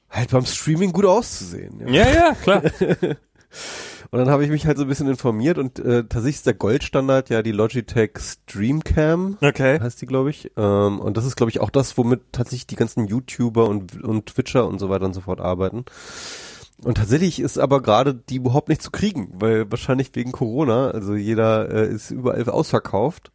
halt 0.10 0.32
beim 0.32 0.46
Streaming 0.46 0.94
gut 0.94 1.06
auszusehen. 1.06 1.82
Ja. 1.82 1.88
ja, 2.06 2.08
ja, 2.14 2.34
klar. 2.42 2.64
Und 4.12 4.20
dann 4.20 4.30
habe 4.30 4.46
ich 4.46 4.50
mich 4.50 4.66
halt 4.66 4.78
so 4.78 4.84
ein 4.86 4.88
bisschen 4.88 5.10
informiert 5.10 5.58
und 5.58 5.80
äh, 5.80 6.04
tatsächlich 6.04 6.36
ist 6.38 6.46
der 6.46 6.54
Goldstandard 6.54 7.30
ja 7.30 7.42
die 7.42 7.52
Logitech 7.52 8.12
Streamcam 8.18 9.38
Okay. 9.42 9.80
heißt 9.82 10.02
die, 10.02 10.06
glaube 10.06 10.30
ich. 10.30 10.52
Ähm, 10.56 11.00
und 11.02 11.18
das 11.18 11.26
ist, 11.26 11.36
glaube 11.36 11.50
ich, 11.50 11.60
auch 11.60 11.70
das, 11.70 11.98
womit 11.98 12.22
tatsächlich 12.32 12.68
die 12.68 12.78
ganzen 12.78 13.08
YouTuber 13.08 13.68
und, 13.68 14.02
und 14.02 14.28
Twitcher 14.28 14.66
und 14.66 14.80
so 14.80 14.88
weiter 14.90 15.04
und 15.06 15.14
so 15.14 15.20
fort 15.22 15.42
arbeiten. 15.42 15.84
Und 16.84 16.98
tatsächlich 16.98 17.40
ist 17.40 17.58
aber 17.58 17.82
gerade 17.82 18.14
die 18.14 18.36
überhaupt 18.36 18.70
nicht 18.70 18.82
zu 18.82 18.92
kriegen, 18.92 19.30
weil 19.34 19.70
wahrscheinlich 19.72 20.12
wegen 20.14 20.32
Corona, 20.32 20.92
also 20.92 21.16
jeder 21.16 21.72
äh, 21.72 21.88
ist 21.88 22.12
überall 22.12 22.48
ausverkauft. 22.50 23.32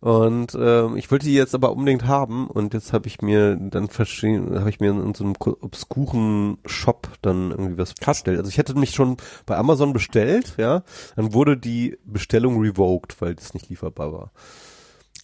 Und 0.00 0.56
ähm, 0.58 0.96
ich 0.96 1.10
wollte 1.10 1.26
die 1.26 1.34
jetzt 1.34 1.54
aber 1.54 1.72
unbedingt 1.72 2.06
haben 2.06 2.46
und 2.46 2.72
jetzt 2.72 2.94
habe 2.94 3.06
ich 3.06 3.20
mir 3.20 3.56
dann 3.56 3.88
verschieden, 3.88 4.58
habe 4.58 4.70
ich 4.70 4.80
mir 4.80 4.92
in 4.92 5.14
so 5.14 5.24
einem 5.24 5.34
obskuren 5.38 6.56
Shop 6.64 7.10
dann 7.20 7.50
irgendwie 7.50 7.76
was 7.76 7.92
bestellt. 7.92 8.38
Also 8.38 8.48
ich 8.48 8.56
hätte 8.56 8.74
mich 8.78 8.92
schon 8.92 9.18
bei 9.44 9.58
Amazon 9.58 9.92
bestellt, 9.92 10.54
ja, 10.56 10.84
dann 11.16 11.34
wurde 11.34 11.58
die 11.58 11.98
Bestellung 12.06 12.62
revoked, 12.62 13.20
weil 13.20 13.34
das 13.34 13.52
nicht 13.52 13.68
lieferbar 13.68 14.10
war. 14.10 14.32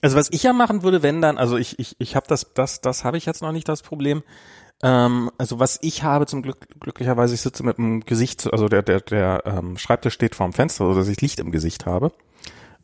Also 0.02 0.14
was 0.14 0.30
ich 0.30 0.42
ja 0.42 0.52
machen 0.52 0.82
würde, 0.82 1.02
wenn 1.02 1.22
dann, 1.22 1.38
also 1.38 1.56
ich, 1.56 1.78
ich, 1.78 1.96
ich 1.98 2.14
habe 2.14 2.26
das, 2.28 2.52
das, 2.52 2.82
das 2.82 3.02
habe 3.02 3.16
ich 3.16 3.24
jetzt 3.24 3.40
noch 3.40 3.52
nicht 3.52 3.68
das 3.70 3.80
Problem. 3.80 4.22
Ähm, 4.82 5.30
also 5.38 5.58
was 5.58 5.78
ich 5.82 6.02
habe 6.02 6.26
zum 6.26 6.42
Glück, 6.42 6.66
glücklicherweise, 6.80 7.34
ich 7.34 7.40
sitze 7.40 7.64
mit 7.64 7.78
dem 7.78 8.00
Gesicht, 8.00 8.52
also 8.52 8.68
der, 8.68 8.82
der, 8.82 9.00
der 9.00 9.42
ähm, 9.46 9.78
Schreibtisch 9.78 10.14
steht 10.14 10.34
vorm 10.34 10.52
Fenster, 10.52 10.86
so 10.86 10.94
dass 10.94 11.08
ich 11.08 11.20
Licht 11.20 11.40
im 11.40 11.50
Gesicht 11.50 11.86
habe 11.86 12.12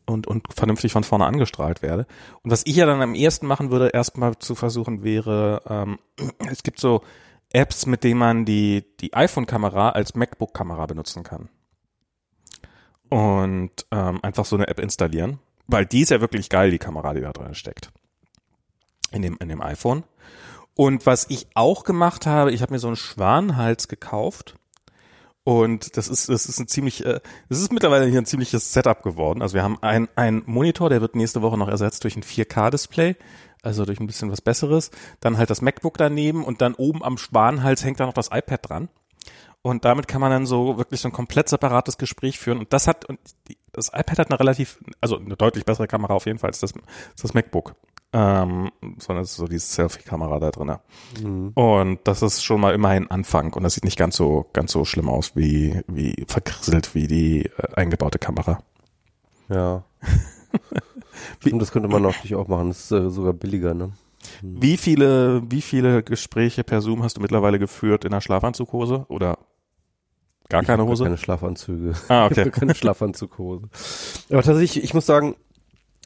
und, 0.05 0.27
und 0.27 0.45
vernünftig 0.53 0.91
von 0.91 1.03
vorne 1.03 1.25
angestrahlt 1.25 1.81
werde. 1.81 2.07
Und 2.41 2.51
was 2.51 2.65
ich 2.65 2.75
ja 2.75 2.85
dann 2.85 3.01
am 3.01 3.15
ersten 3.15 3.47
machen 3.47 3.71
würde, 3.71 3.89
erstmal 3.89 4.37
zu 4.37 4.55
versuchen 4.55 5.03
wäre, 5.03 5.61
ähm, 5.67 5.99
es 6.49 6.63
gibt 6.63 6.79
so 6.79 7.03
Apps, 7.51 7.85
mit 7.85 8.03
denen 8.03 8.19
man 8.19 8.45
die, 8.45 8.83
die 8.99 9.13
iPhone-Kamera 9.13 9.89
als 9.89 10.15
MacBook-Kamera 10.15 10.87
benutzen 10.87 11.23
kann. 11.23 11.49
Und 13.09 13.85
ähm, 13.91 14.19
einfach 14.23 14.45
so 14.45 14.55
eine 14.55 14.67
App 14.67 14.79
installieren. 14.79 15.39
Weil 15.67 15.85
die 15.85 16.01
ist 16.01 16.09
ja 16.09 16.19
wirklich 16.19 16.49
geil, 16.49 16.71
die 16.71 16.79
Kamera, 16.79 17.13
die 17.13 17.21
da 17.21 17.31
drin 17.31 17.53
steckt. 17.53 17.91
In 19.11 19.21
dem, 19.21 19.37
in 19.39 19.49
dem 19.49 19.61
iPhone. 19.61 20.03
Und 20.75 21.05
was 21.05 21.27
ich 21.29 21.47
auch 21.53 21.83
gemacht 21.83 22.25
habe, 22.25 22.51
ich 22.51 22.61
habe 22.61 22.73
mir 22.73 22.79
so 22.79 22.87
einen 22.87 22.95
Schwanenhals 22.95 23.87
gekauft. 23.87 24.55
Und 25.43 25.97
das 25.97 26.07
ist, 26.07 26.29
das 26.29 26.45
ist 26.45 26.59
ein 26.59 26.67
ziemlich, 26.67 27.05
äh, 27.05 27.19
das 27.49 27.59
ist 27.59 27.71
mittlerweile 27.73 28.05
hier 28.05 28.19
ein 28.19 28.25
ziemliches 28.25 28.71
Setup 28.71 29.03
geworden. 29.03 29.41
Also 29.41 29.55
wir 29.55 29.63
haben 29.63 29.77
ein, 29.81 30.07
ein 30.15 30.41
Monitor, 30.45 30.89
der 30.89 31.01
wird 31.01 31.15
nächste 31.15 31.41
Woche 31.41 31.57
noch 31.57 31.67
ersetzt 31.67 32.03
durch 32.05 32.15
ein 32.15 32.23
4K-Display, 32.23 33.17
also 33.61 33.83
durch 33.85 33.99
ein 33.99 34.07
bisschen 34.07 34.31
was 34.31 34.41
Besseres. 34.41 34.89
Dann 35.19 35.37
halt 35.37 35.49
das 35.49 35.61
MacBook 35.61 35.97
daneben 35.97 36.45
und 36.45 36.61
dann 36.61 36.75
oben 36.75 37.03
am 37.03 37.17
Schwanenhals 37.17 37.83
hängt 37.83 37.99
da 37.99 38.05
noch 38.05 38.13
das 38.13 38.29
iPad 38.31 38.69
dran. 38.69 38.89
Und 39.61 39.85
damit 39.85 40.07
kann 40.07 40.21
man 40.21 40.31
dann 40.31 40.45
so 40.45 40.77
wirklich 40.77 41.01
so 41.01 41.09
ein 41.09 41.13
komplett 41.13 41.49
separates 41.49 41.97
Gespräch 41.97 42.39
führen. 42.39 42.59
Und 42.59 42.73
das 42.73 42.87
hat, 42.87 43.05
und 43.05 43.19
das 43.71 43.89
iPad 43.89 44.19
hat 44.19 44.29
eine 44.29 44.39
relativ, 44.39 44.79
also 45.01 45.17
eine 45.17 45.35
deutlich 45.35 45.65
bessere 45.65 45.87
Kamera 45.87 46.13
auf 46.13 46.25
jeden 46.25 46.39
Fall 46.39 46.49
als 46.49 46.59
das, 46.59 46.73
das 47.21 47.33
MacBook. 47.33 47.75
Ähm, 48.15 48.71
sondern 48.99 49.23
es 49.23 49.31
ist 49.31 49.37
so 49.37 49.47
diese 49.47 49.65
Selfie-Kamera 49.65 50.39
da 50.39 50.51
drin. 50.51 51.51
Und 51.55 51.99
das 52.03 52.21
ist 52.21 52.43
schon 52.43 52.61
mal 52.61 52.75
immerhin 52.75 53.09
Anfang. 53.09 53.53
Und 53.53 53.63
das 53.63 53.73
sieht 53.73 53.85
nicht 53.85 53.97
ganz 53.97 54.15
so, 54.15 54.45
ganz 54.53 54.71
so 54.71 54.85
schlimm 54.85 55.09
aus 55.09 55.35
wie, 55.35 55.81
wie 55.87 56.23
verkrisselt 56.27 56.93
wie 56.93 57.07
die 57.07 57.45
äh, 57.45 57.75
eingebaute 57.75 58.19
Kamera. 58.19 58.59
Ja. 59.49 59.83
Stimmt, 61.39 61.61
das 61.61 61.71
könnte 61.71 61.89
man 61.89 62.03
natürlich 62.03 62.35
auch 62.35 62.47
machen. 62.47 62.67
Das 62.69 62.91
ist 62.91 62.91
äh, 62.91 63.09
sogar 63.09 63.33
billiger, 63.33 63.73
ne? 63.73 63.93
Wie 64.41 64.77
viele, 64.77 65.41
wie 65.49 65.61
viele 65.61 66.03
Gespräche 66.03 66.63
per 66.63 66.81
Zoom 66.81 67.03
hast 67.03 67.17
du 67.17 67.21
mittlerweile 67.21 67.59
geführt 67.59 68.05
in 68.05 68.11
der 68.11 68.21
Schlafanzughose? 68.21 69.05
Oder 69.09 69.37
gar 70.49 70.61
ich 70.61 70.67
keine 70.67 70.85
Hose? 70.85 71.03
Keine 71.03 71.17
Schlafanzüge. 71.17 71.93
Ah, 72.07 72.27
okay. 72.27 72.49
keine 72.51 72.75
Schlafanzughose. 72.75 73.69
Aber 74.29 74.43
tatsächlich, 74.43 74.83
ich 74.83 74.93
muss 74.93 75.05
sagen, 75.05 75.35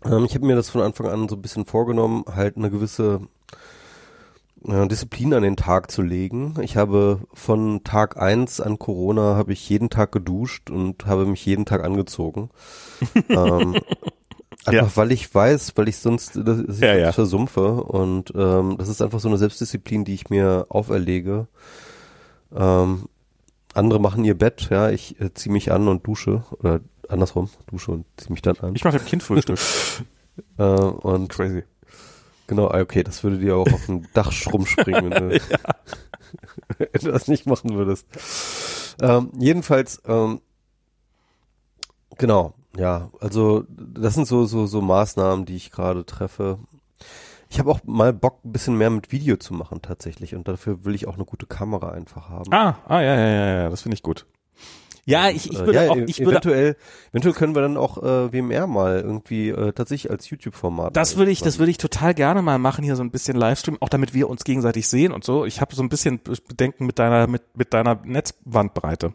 ähm, 0.05 0.25
ich 0.25 0.35
habe 0.35 0.45
mir 0.45 0.55
das 0.55 0.69
von 0.69 0.81
Anfang 0.81 1.07
an 1.07 1.27
so 1.29 1.35
ein 1.35 1.41
bisschen 1.41 1.65
vorgenommen, 1.65 2.23
halt 2.33 2.57
eine 2.57 2.69
gewisse 2.69 3.21
äh, 4.65 4.87
Disziplin 4.87 5.33
an 5.33 5.43
den 5.43 5.55
Tag 5.57 5.91
zu 5.91 6.01
legen. 6.01 6.55
Ich 6.61 6.77
habe 6.77 7.21
von 7.33 7.83
Tag 7.83 8.17
eins 8.17 8.59
an 8.61 8.79
Corona 8.79 9.35
habe 9.35 9.53
ich 9.53 9.67
jeden 9.69 9.89
Tag 9.89 10.11
geduscht 10.11 10.69
und 10.69 11.05
habe 11.05 11.25
mich 11.25 11.45
jeden 11.45 11.65
Tag 11.65 11.83
angezogen. 11.83 12.49
ähm, 13.29 13.75
einfach 14.65 14.87
Ja. 14.87 14.95
weil 14.95 15.11
ich 15.11 15.33
weiß, 15.33 15.73
weil 15.75 15.87
ich 15.87 15.97
sonst 15.97 16.31
das, 16.43 16.59
ich 16.67 16.79
Ja, 16.79 16.95
ja. 16.95 17.11
versumpfe 17.11 17.83
und 17.83 18.33
ähm, 18.35 18.75
das 18.77 18.89
ist 18.89 19.01
einfach 19.01 19.19
so 19.19 19.27
eine 19.29 19.37
Selbstdisziplin, 19.37 20.03
die 20.05 20.13
ich 20.15 20.29
mir 20.29 20.65
auferlege. 20.69 21.47
Ähm, 22.55 23.05
andere 23.73 23.99
machen 23.99 24.25
ihr 24.25 24.37
Bett, 24.37 24.69
ja, 24.71 24.89
ich 24.89 25.19
äh, 25.21 25.33
ziehe 25.33 25.53
mich 25.53 25.71
an 25.71 25.87
und 25.87 26.05
dusche 26.07 26.43
oder 26.59 26.79
andersrum, 27.09 27.49
dusche 27.71 27.91
und 27.91 28.05
ziehe 28.17 28.31
mich 28.31 28.41
dann 28.41 28.57
an. 28.57 28.75
Ich 28.75 28.83
mache 28.83 28.97
dem 28.97 29.05
Kind 29.05 29.23
Frühstück. 29.23 29.59
Äh, 30.59 30.63
und 30.63 31.29
Crazy. 31.29 31.63
genau, 32.45 32.67
ah, 32.67 32.79
okay, 32.79 33.01
das 33.01 33.23
würde 33.23 33.39
dir 33.39 33.55
auch 33.55 33.73
auf 33.73 33.87
dem 33.87 34.05
Dach 34.13 34.31
rumspringen, 34.53 35.09
wenn 35.09 35.29
du, 35.29 35.39
wenn 36.77 37.01
du 37.01 37.11
das 37.11 37.27
nicht 37.27 37.47
machen 37.47 37.73
würdest. 37.73 38.05
Ähm, 39.01 39.31
jedenfalls, 39.35 39.99
ähm, 40.05 40.41
genau, 42.19 42.53
ja, 42.77 43.09
also 43.19 43.63
das 43.67 44.13
sind 44.13 44.27
so 44.27 44.45
so 44.45 44.67
so 44.67 44.81
Maßnahmen, 44.81 45.45
die 45.45 45.55
ich 45.55 45.71
gerade 45.71 46.05
treffe. 46.05 46.59
Ich 47.49 47.57
habe 47.57 47.71
auch 47.71 47.79
mal 47.85 48.13
Bock, 48.13 48.45
ein 48.45 48.51
bisschen 48.51 48.77
mehr 48.77 48.91
mit 48.91 49.11
Video 49.11 49.37
zu 49.37 49.55
machen 49.55 49.81
tatsächlich 49.81 50.35
und 50.35 50.47
dafür 50.47 50.85
will 50.85 50.93
ich 50.93 51.07
auch 51.07 51.15
eine 51.15 51.25
gute 51.25 51.47
Kamera 51.47 51.91
einfach 51.91 52.29
haben. 52.29 52.53
Ah, 52.53 52.77
ah, 52.85 53.01
ja, 53.01 53.15
ja, 53.15 53.27
ja, 53.27 53.47
ja, 53.63 53.69
das 53.69 53.81
finde 53.81 53.95
ich 53.95 54.03
gut. 54.03 54.27
Ja, 55.09 55.29
ich, 55.29 55.49
ich 55.49 55.57
Äh, 55.57 55.65
würde 55.65 55.85
ja, 55.85 55.89
auch, 55.91 55.95
e- 55.95 56.03
ich 56.05 56.19
würde, 56.19 56.31
eventuell, 56.31 56.75
eventuell 57.11 57.33
können 57.33 57.55
wir 57.55 57.61
dann 57.61 57.77
auch 57.77 57.97
äh, 58.03 58.31
WMR 58.33 58.67
mal 58.67 58.99
irgendwie 58.99 59.49
äh, 59.49 59.71
tatsächlich 59.71 60.11
als 60.11 60.29
YouTube-Format. 60.29 60.95
das 60.97 61.15
würde 61.15 61.31
ich, 61.31 61.41
das 61.41 61.59
würde 61.59 61.71
ich 61.71 61.77
total 61.77 62.13
gerne 62.13 62.41
mal 62.41 62.59
machen, 62.59 62.83
hier 62.83 62.97
so 62.97 63.03
ein 63.03 63.09
bisschen 63.11 63.37
Livestream, 63.37 63.77
auch 63.79 63.87
damit 63.89 64.13
wir 64.13 64.29
uns 64.29 64.43
gegenseitig 64.43 64.87
sehen 64.89 65.13
und 65.13 65.23
so. 65.23 65.45
Ich 65.45 65.61
habe 65.61 65.73
so 65.73 65.81
ein 65.81 65.87
bisschen 65.87 66.19
Bedenken 66.49 66.85
mit 66.85 66.99
deiner, 66.99 67.25
mit, 67.27 67.41
mit 67.55 67.73
deiner 67.73 67.99
Netzbandbreite. 68.03 69.13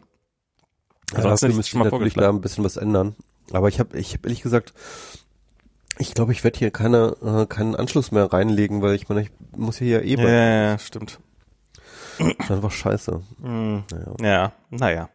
Also 1.13 1.29
hast 1.29 1.43
du 1.43 1.47
müsste 1.49 1.63
schon 1.71 1.79
mal 1.81 1.91
natürlich 1.91 2.15
da 2.15 2.27
ein 2.29 2.41
bisschen 2.41 2.63
was 2.63 2.75
ändern. 2.77 3.15
Aber 3.51 3.67
ich 3.69 3.79
habe, 3.79 3.95
ich 3.99 4.13
habe 4.13 4.23
ehrlich 4.27 4.41
gesagt, 4.41 4.73
ich 5.99 6.15
glaube, 6.15 6.31
ich 6.31 6.43
werde 6.43 6.57
hier 6.57 6.71
keine, 6.71 7.15
äh, 7.23 7.45
keinen 7.45 7.75
Anschluss 7.75 8.11
mehr 8.11 8.33
reinlegen, 8.33 8.81
weil 8.81 8.95
ich 8.95 9.09
meine, 9.09 9.21
ich 9.21 9.29
muss 9.55 9.77
hier 9.77 9.99
ja 9.99 9.99
eh 9.99 10.15
Ja, 10.15 10.27
ja, 10.29 10.63
ja, 10.71 10.79
stimmt. 10.79 11.19
Das 12.17 12.29
ist 12.39 12.51
einfach 12.51 12.71
scheiße. 12.71 13.21
Hm, 13.41 13.83
Naja. 13.91 14.13
ja, 14.21 14.51
naja. 14.69 15.09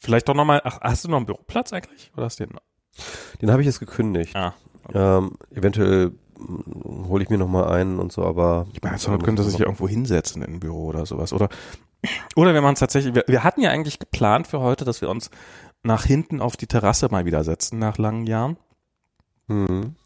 Vielleicht 0.00 0.28
doch 0.28 0.34
nochmal, 0.34 0.62
ach, 0.64 0.80
hast 0.80 1.04
du 1.04 1.08
noch 1.08 1.18
einen 1.18 1.26
Büroplatz 1.26 1.72
eigentlich? 1.72 2.10
Oder 2.16 2.24
hast 2.24 2.40
du 2.40 2.46
den? 2.46 2.56
Den 3.40 3.50
habe 3.50 3.62
ich 3.62 3.66
jetzt 3.66 3.80
gekündigt. 3.80 4.34
Ah. 4.34 4.54
Ähm, 4.92 5.36
eventuell 5.54 6.12
hole 7.08 7.22
ich 7.22 7.30
mir 7.30 7.38
noch 7.38 7.48
mal 7.48 7.68
einen 7.68 7.98
und 7.98 8.12
so, 8.12 8.24
aber 8.24 8.66
Ich 8.72 8.82
meine, 8.82 8.96
man 9.08 9.22
könnte 9.22 9.42
sich 9.42 9.58
ja 9.58 9.66
irgendwo 9.66 9.88
hinsetzen 9.88 10.42
in 10.42 10.54
ein 10.54 10.60
Büro 10.60 10.86
oder 10.86 11.04
sowas. 11.06 11.32
Oder, 11.32 11.48
oder 12.36 12.54
wir 12.54 12.62
machen 12.62 12.74
es 12.74 12.80
tatsächlich, 12.80 13.14
wir, 13.14 13.24
wir 13.26 13.44
hatten 13.44 13.60
ja 13.60 13.70
eigentlich 13.70 13.98
geplant 13.98 14.46
für 14.46 14.60
heute, 14.60 14.84
dass 14.84 15.00
wir 15.00 15.10
uns 15.10 15.30
nach 15.82 16.04
hinten 16.04 16.40
auf 16.40 16.56
die 16.56 16.66
Terrasse 16.66 17.08
mal 17.10 17.24
wieder 17.24 17.44
setzen 17.44 17.78
nach 17.78 17.98
langen 17.98 18.26
Jahren. 18.26 18.56
Mhm. 19.48 19.96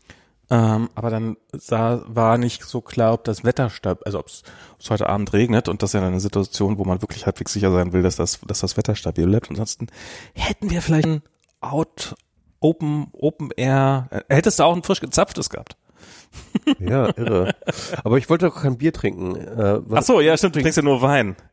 Ähm, 0.51 0.91
aber 0.95 1.11
dann 1.11 1.37
sah, 1.53 2.03
war 2.07 2.37
nicht 2.37 2.65
so 2.65 2.81
klar, 2.83 3.15
ob 3.15 3.25
das 3.25 3.45
Wetter 3.45 3.71
stab, 3.71 4.03
also 4.05 4.19
ob 4.19 4.27
es 4.29 4.43
heute 4.91 5.09
Abend 5.09 5.33
regnet 5.33 5.69
und 5.69 5.83
das 5.83 5.91
ist 5.91 6.01
ja 6.01 6.07
eine 6.07 6.21
Situation, 6.21 6.77
wo 6.77 6.85
man 6.85 7.01
wirklich 7.01 7.25
halbwegs 7.25 7.53
sicher 7.55 7.71
sein 7.73 7.93
will, 7.93 8.03
dass 8.03 8.17
das, 8.17 8.41
dass 8.47 8.61
das 8.61 8.77
Wetter 8.77 8.95
stabil 8.95 9.27
bleibt. 9.27 9.49
Ansonsten 9.49 9.87
hätten 10.35 10.71
wir 10.71 10.83
vielleicht 10.83 11.07
ein 11.07 11.23
Out, 11.61 12.15
Open, 12.61 13.09
Open 13.13 13.51
Air, 13.57 14.09
äh, 14.11 14.35
hättest 14.35 14.59
du 14.59 14.65
auch 14.65 14.77
ein 14.77 14.83
frisch 14.83 15.01
gezapftes 15.01 15.51
gehabt. 15.51 15.77
Ja, 16.79 17.17
irre. 17.17 17.55
aber 18.03 18.19
ich 18.19 18.29
wollte 18.29 18.47
doch 18.47 18.63
kein 18.63 18.77
Bier 18.77 18.93
trinken. 18.93 19.37
Äh, 19.37 19.81
Ach 19.93 20.03
so, 20.03 20.21
ja, 20.21 20.37
stimmt, 20.37 20.57
du 20.57 20.61
trinkst 20.61 20.77
ja 20.77 20.83
nur 20.83 21.01
Wein. 21.03 21.37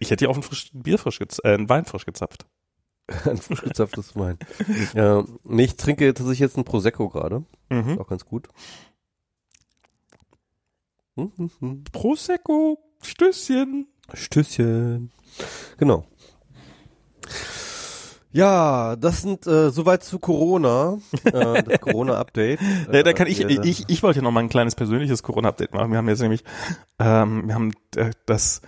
Ich 0.00 0.10
hätte 0.10 0.24
dir 0.24 0.30
auch 0.30 0.36
ein, 0.36 0.42
frisch, 0.42 0.70
ein 0.74 0.82
Bier 0.82 0.98
frisch 0.98 1.18
gez 1.18 1.40
äh, 1.44 1.54
ein 1.54 1.68
Wein 1.68 1.84
frisch 1.84 2.06
gezapft. 2.06 2.46
Ein 3.24 3.36
frisch 3.38 3.62
gezapftes 3.62 4.14
Wein. 4.16 4.38
ja, 4.94 5.24
nee, 5.44 5.64
ich 5.64 5.76
trinke 5.76 6.12
tatsächlich 6.14 6.40
jetzt 6.40 6.56
ein 6.58 6.64
Prosecco 6.64 7.08
gerade. 7.08 7.44
Mhm. 7.70 7.90
Ist 7.90 7.98
auch 8.00 8.06
ganz 8.08 8.24
gut. 8.24 8.48
Mhm. 11.16 11.84
Prosecco, 11.92 12.78
Stößchen. 13.02 13.88
Stößchen. 14.14 15.10
Genau. 15.78 16.06
Ja, 18.30 18.94
das 18.96 19.22
sind 19.22 19.46
äh, 19.46 19.70
soweit 19.70 20.04
zu 20.04 20.18
Corona, 20.18 20.98
äh, 21.24 21.62
das 21.62 21.80
Corona-Update. 21.80 22.60
Äh, 22.92 23.02
da 23.02 23.12
kann 23.14 23.26
ich, 23.26 23.38
wir- 23.38 23.64
ich, 23.64 23.84
ich 23.88 24.02
wollte 24.02 24.20
noch 24.22 24.30
mal 24.30 24.40
ein 24.40 24.48
kleines 24.50 24.74
persönliches 24.74 25.22
Corona-Update 25.22 25.72
machen. 25.72 25.90
Wir 25.90 25.98
haben 25.98 26.08
jetzt 26.08 26.20
nämlich, 26.20 26.44
ähm, 26.98 27.48
wir 27.48 27.54
haben 27.54 27.72
äh, 27.96 28.10
das, 28.26 28.60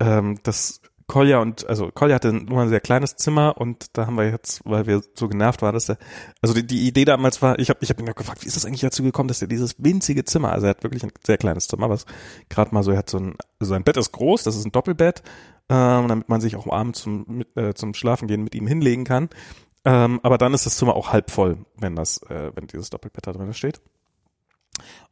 ähm, 0.00 0.38
das 0.42 0.80
Kolja 1.06 1.40
und, 1.40 1.66
also 1.68 1.90
Kolja 1.92 2.16
hatte 2.16 2.32
nur 2.32 2.62
ein 2.62 2.68
sehr 2.68 2.80
kleines 2.80 3.16
Zimmer 3.16 3.56
und 3.58 3.96
da 3.96 4.06
haben 4.06 4.16
wir 4.16 4.28
jetzt, 4.28 4.60
weil 4.64 4.86
wir 4.86 5.02
so 5.14 5.28
genervt 5.28 5.62
waren, 5.62 5.74
dass 5.74 5.86
der, 5.86 5.98
also 6.40 6.54
die, 6.54 6.66
die 6.66 6.86
Idee 6.86 7.04
damals 7.04 7.42
war, 7.42 7.58
ich 7.58 7.70
habe 7.70 7.80
ich 7.82 7.90
hab 7.90 8.00
ihn 8.00 8.08
auch 8.08 8.14
gefragt, 8.14 8.42
wie 8.42 8.46
ist 8.46 8.56
das 8.56 8.64
eigentlich 8.64 8.80
dazu 8.80 9.02
gekommen, 9.02 9.28
dass 9.28 9.42
er 9.42 9.48
dieses 9.48 9.76
winzige 9.78 10.24
Zimmer, 10.24 10.52
also 10.52 10.66
er 10.66 10.70
hat 10.70 10.82
wirklich 10.82 11.04
ein 11.04 11.12
sehr 11.26 11.38
kleines 11.38 11.68
Zimmer, 11.68 11.90
was 11.90 12.06
gerade 12.48 12.74
mal 12.74 12.82
so, 12.82 12.92
er 12.92 12.98
hat 12.98 13.10
so 13.10 13.18
ein, 13.18 13.36
also 13.58 13.70
sein 13.70 13.84
Bett 13.84 13.96
ist 13.96 14.12
groß, 14.12 14.42
das 14.42 14.56
ist 14.56 14.64
ein 14.64 14.72
Doppelbett, 14.72 15.22
ähm, 15.68 16.08
damit 16.08 16.28
man 16.28 16.40
sich 16.40 16.56
auch 16.56 16.66
abends 16.66 17.02
zum, 17.02 17.24
mit, 17.28 17.56
äh, 17.56 17.74
zum 17.74 17.94
Schlafen 17.94 18.28
gehen 18.28 18.44
mit 18.44 18.54
ihm 18.54 18.66
hinlegen 18.66 19.04
kann. 19.04 19.28
Ähm, 19.84 20.20
aber 20.22 20.38
dann 20.38 20.54
ist 20.54 20.66
das 20.66 20.76
Zimmer 20.76 20.94
auch 20.94 21.12
halb 21.12 21.30
voll, 21.30 21.58
wenn 21.76 21.96
das, 21.96 22.22
äh, 22.28 22.52
wenn 22.54 22.66
dieses 22.68 22.90
Doppelbett 22.90 23.26
da 23.26 23.32
drin 23.32 23.52
steht. 23.52 23.80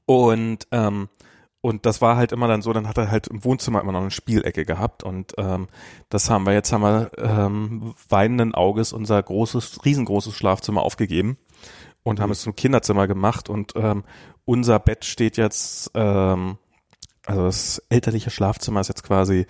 Und 0.06 0.66
ähm, 0.70 1.08
und 1.62 1.84
das 1.84 2.00
war 2.00 2.16
halt 2.16 2.32
immer 2.32 2.48
dann 2.48 2.62
so, 2.62 2.72
dann 2.72 2.88
hat 2.88 2.96
er 2.96 3.10
halt 3.10 3.26
im 3.26 3.44
Wohnzimmer 3.44 3.80
immer 3.80 3.92
noch 3.92 4.00
eine 4.00 4.10
Spielecke 4.10 4.64
gehabt. 4.64 5.02
Und 5.02 5.34
ähm, 5.36 5.68
das 6.08 6.30
haben 6.30 6.46
wir 6.46 6.54
jetzt 6.54 6.72
haben 6.72 6.82
wir 6.82 7.10
ähm, 7.18 7.94
weinenden 8.08 8.54
Auges 8.54 8.92
unser 8.92 9.22
großes, 9.22 9.84
riesengroßes 9.84 10.34
Schlafzimmer 10.34 10.82
aufgegeben 10.82 11.36
und 12.02 12.18
haben 12.18 12.30
es 12.30 12.40
zum 12.40 12.56
Kinderzimmer 12.56 13.06
gemacht. 13.06 13.50
Und 13.50 13.74
ähm, 13.76 14.04
unser 14.46 14.78
Bett 14.78 15.04
steht 15.04 15.36
jetzt, 15.36 15.90
ähm, 15.94 16.56
also 17.26 17.44
das 17.44 17.82
elterliche 17.90 18.30
Schlafzimmer 18.30 18.80
ist 18.80 18.88
jetzt 18.88 19.02
quasi 19.02 19.46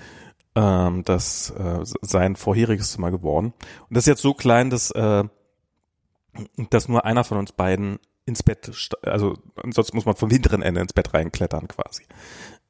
ähm, 0.57 1.05
das 1.05 1.51
äh, 1.51 1.81
sein 2.03 2.35
vorheriges 2.35 2.91
Zimmer 2.91 3.13
geworden. 3.13 3.53
Und 3.89 3.97
das 3.97 4.03
ist 4.03 4.09
jetzt 4.09 4.23
so 4.23 4.35
klein, 4.35 4.69
dass 4.69 4.91
äh, 4.91 5.25
dass 6.71 6.89
nur 6.89 7.05
einer 7.05 7.25
von 7.25 7.39
uns 7.39 7.53
beiden 7.53 7.99
ins 8.31 8.43
Bett, 8.43 8.71
also 9.03 9.37
sonst 9.71 9.93
muss 9.93 10.07
man 10.07 10.17
vom 10.17 10.31
hinteren 10.31 10.63
Ende 10.63 10.81
ins 10.81 10.93
Bett 10.93 11.13
reinklettern 11.13 11.69
quasi. 11.69 12.05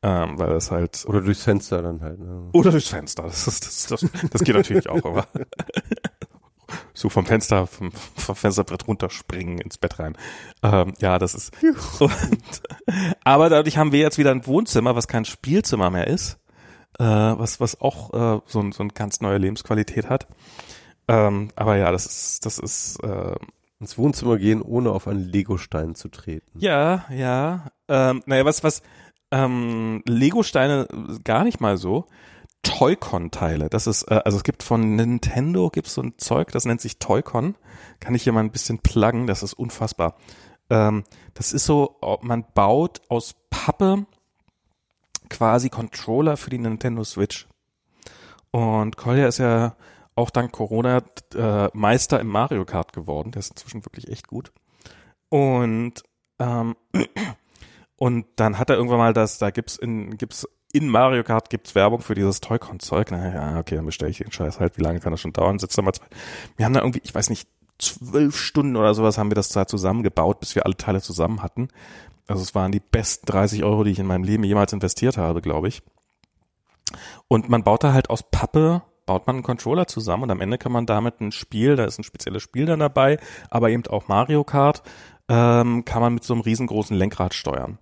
Ähm, 0.03 0.39
weil 0.39 0.49
das 0.49 0.71
halt 0.71 1.05
Oder 1.07 1.21
durchs 1.21 1.45
Fenster 1.45 1.83
dann 1.83 2.01
halt. 2.01 2.19
Ne? 2.19 2.49
oder 2.53 2.71
durchs 2.71 2.89
Fenster. 2.89 3.25
Das, 3.25 3.47
ist, 3.47 3.67
das, 3.67 4.01
das, 4.01 4.11
das 4.31 4.43
geht 4.43 4.55
natürlich 4.55 4.89
auch, 4.89 5.05
aber 5.05 5.27
so 6.95 7.11
vom 7.11 7.27
Fenster, 7.27 7.67
vom, 7.67 7.93
vom 7.93 8.35
Fensterbrett 8.35 8.89
runterspringen 8.89 9.59
ins 9.59 9.77
Bett 9.77 9.99
rein. 9.99 10.17
Ähm, 10.63 10.95
ja, 11.01 11.19
das 11.19 11.35
ist. 11.35 11.53
Und, 12.01 12.63
aber 13.25 13.51
dadurch 13.51 13.77
haben 13.77 13.93
wir 13.93 14.01
jetzt 14.01 14.17
wieder 14.17 14.31
ein 14.31 14.47
Wohnzimmer, 14.47 14.97
was 14.97 15.07
kein 15.07 15.27
Spielzimmer 15.27 15.91
mehr 15.91 16.07
ist, 16.07 16.39
äh, 16.99 17.05
was 17.05 17.61
was 17.61 17.79
auch 17.83 18.15
äh, 18.15 18.41
so, 18.47 18.61
ein, 18.61 18.73
so 18.73 18.83
eine 18.83 18.93
ganz 18.93 19.21
neue 19.21 19.37
Lebensqualität 19.37 20.09
hat. 20.09 20.29
Ähm, 21.09 21.51
aber 21.57 21.77
ja, 21.77 21.93
das 21.93 22.07
ist 22.07 22.47
das 22.47 22.59
ist 22.59 23.03
äh, 23.03 23.35
Ins 23.81 23.97
Wohnzimmer 23.97 24.37
gehen, 24.37 24.63
ohne 24.63 24.91
auf 24.91 25.09
einen 25.09 25.25
Legostein 25.25 25.95
zu 25.95 26.09
treten. 26.09 26.59
Ja, 26.59 27.07
ja. 27.11 27.73
Ähm, 27.89 28.23
naja, 28.27 28.45
was, 28.45 28.63
was, 28.63 28.83
ähm, 29.31 30.03
Lego-Steine 30.07 30.87
gar 31.25 31.45
nicht 31.45 31.61
mal 31.61 31.77
so. 31.77 32.07
Toy-Con-Teile. 32.63 33.71
Das 33.71 33.87
ist, 33.87 34.03
äh, 34.05 34.21
also 34.25 34.37
es 34.37 34.45
gibt 34.45 34.63
von 34.63 34.97
Nintendo 34.97 35.71
gibt's 35.71 35.95
so 35.95 36.03
ein 36.03 36.15
Zeug, 36.19 36.53
das 36.53 36.67
nennt 36.67 36.81
sich 36.81 36.99
Toy-Con. 36.99 37.55
Kann 38.01 38.15
ich 38.15 38.25
hier 38.25 38.33
mal 38.33 38.41
ein 38.41 38.53
bisschen 38.53 38.79
pluggen, 38.79 39.27
das 39.27 39.43
ist 39.43 39.55
unfassbar. 39.55 40.17
Ähm, 40.69 41.05
das 41.35 41.53
ist 41.53 41.65
so, 41.65 41.99
man 42.21 42.45
baut 42.55 43.01
aus 43.09 43.35
Pappe 43.49 44.07
quasi 45.31 45.71
Controller 45.71 46.37
für 46.37 46.51
die 46.51 46.59
Nintendo 46.59 47.05
Switch. 47.05 47.49
Und 48.51 48.97
Kolja 48.97 49.29
ist 49.29 49.39
ja 49.39 49.77
auch 50.15 50.31
dank 50.31 50.53
Corona 50.53 51.03
äh, 51.35 51.69
Meister 51.73 52.21
im 52.21 52.29
Mario 52.29 52.65
Kart 52.65 52.93
geworden. 52.93 53.33
Der 53.33 53.41
ist 53.41 53.51
inzwischen 53.51 53.85
wirklich 53.85 54.09
echt 54.09 54.27
gut. 54.27 54.53
Und 55.29 56.03
ähm, 56.39 56.77
und 57.97 58.27
dann 58.37 58.59
hat 58.59 58.71
er 58.71 58.77
irgendwann 58.77 58.99
mal 58.99 59.13
das, 59.13 59.39
da 59.39 59.51
gibt's 59.51 59.77
in 59.77 60.17
gibt's 60.17 60.47
in 60.73 60.89
Mario 60.89 61.25
Kart 61.25 61.51
gibt's 61.51 61.75
Werbung 61.75 62.01
für 62.01 62.15
dieses 62.15 62.41
Toy-Con-Zeug. 62.41 63.09
Na 63.11 63.35
ja, 63.35 63.59
okay, 63.59 63.77
dann 63.77 63.87
bestelle 63.87 64.11
ich 64.11 64.19
den 64.19 64.31
Scheiß 64.31 64.61
halt. 64.61 64.79
Wie 64.79 64.83
lange 64.83 65.01
kann 65.01 65.13
das 65.13 65.21
schon 65.21 65.33
dauern? 65.33 65.59
Sitzt 65.59 65.77
da 65.77 65.83
mal 65.83 65.93
zwei. 65.93 66.07
Wir 66.57 66.65
haben 66.65 66.75
da 66.75 66.81
irgendwie, 66.81 67.01
ich 67.03 67.15
weiß 67.15 67.31
nicht, 67.31 67.49
zwölf 67.79 68.37
Stunden 68.37 68.77
oder 68.77 68.95
sowas 68.95 69.19
haben 69.19 69.31
wir 69.31 69.35
das 69.35 69.49
da 69.49 69.67
zusammengebaut, 69.67 70.39
bis 70.41 70.55
wir 70.55 70.67
alle 70.67 70.77
Teile 70.77 71.01
zusammen 71.01 71.43
hatten. 71.43 71.69
Also 72.29 72.43
es 72.43 72.55
waren 72.55 72.71
die 72.71 72.81
besten 72.81 73.27
30 73.27 73.65
Euro, 73.65 73.83
die 73.83 73.91
ich 73.91 73.99
in 73.99 74.07
meinem 74.07 74.23
Leben 74.23 74.45
jemals 74.45 74.73
investiert 74.73 75.17
habe, 75.17 75.41
glaube 75.41 75.69
ich. 75.69 75.83
Und 77.27 77.49
man 77.49 77.65
baut 77.65 77.83
da 77.83 77.93
halt 77.93 78.11
aus 78.11 78.23
Pappe, 78.31 78.83
baut 79.11 79.27
man 79.27 79.37
einen 79.37 79.43
Controller 79.43 79.89
zusammen 79.89 80.23
und 80.23 80.31
am 80.31 80.41
Ende 80.41 80.57
kann 80.57 80.71
man 80.71 80.87
damit 80.87 81.21
ein 81.21 81.33
Spiel, 81.33 81.75
da 81.75 81.85
ist 81.85 81.99
ein 81.99 82.05
spezielles 82.05 82.45
Spiel 82.45 82.67
dann 82.67 82.79
dabei, 82.79 83.19
aber 83.51 83.69
eben 83.69 83.85
auch 83.89 84.07
Mario 84.07 84.45
Kart, 84.45 84.85
ähm, 85.29 85.85
kann 85.85 86.01
man 86.01 86.15
mit 86.15 86.23
so 86.23 86.33
einem 86.33 86.43
riesengroßen 86.43 86.97
Lenkrad 86.97 87.35
steuern. 87.35 87.79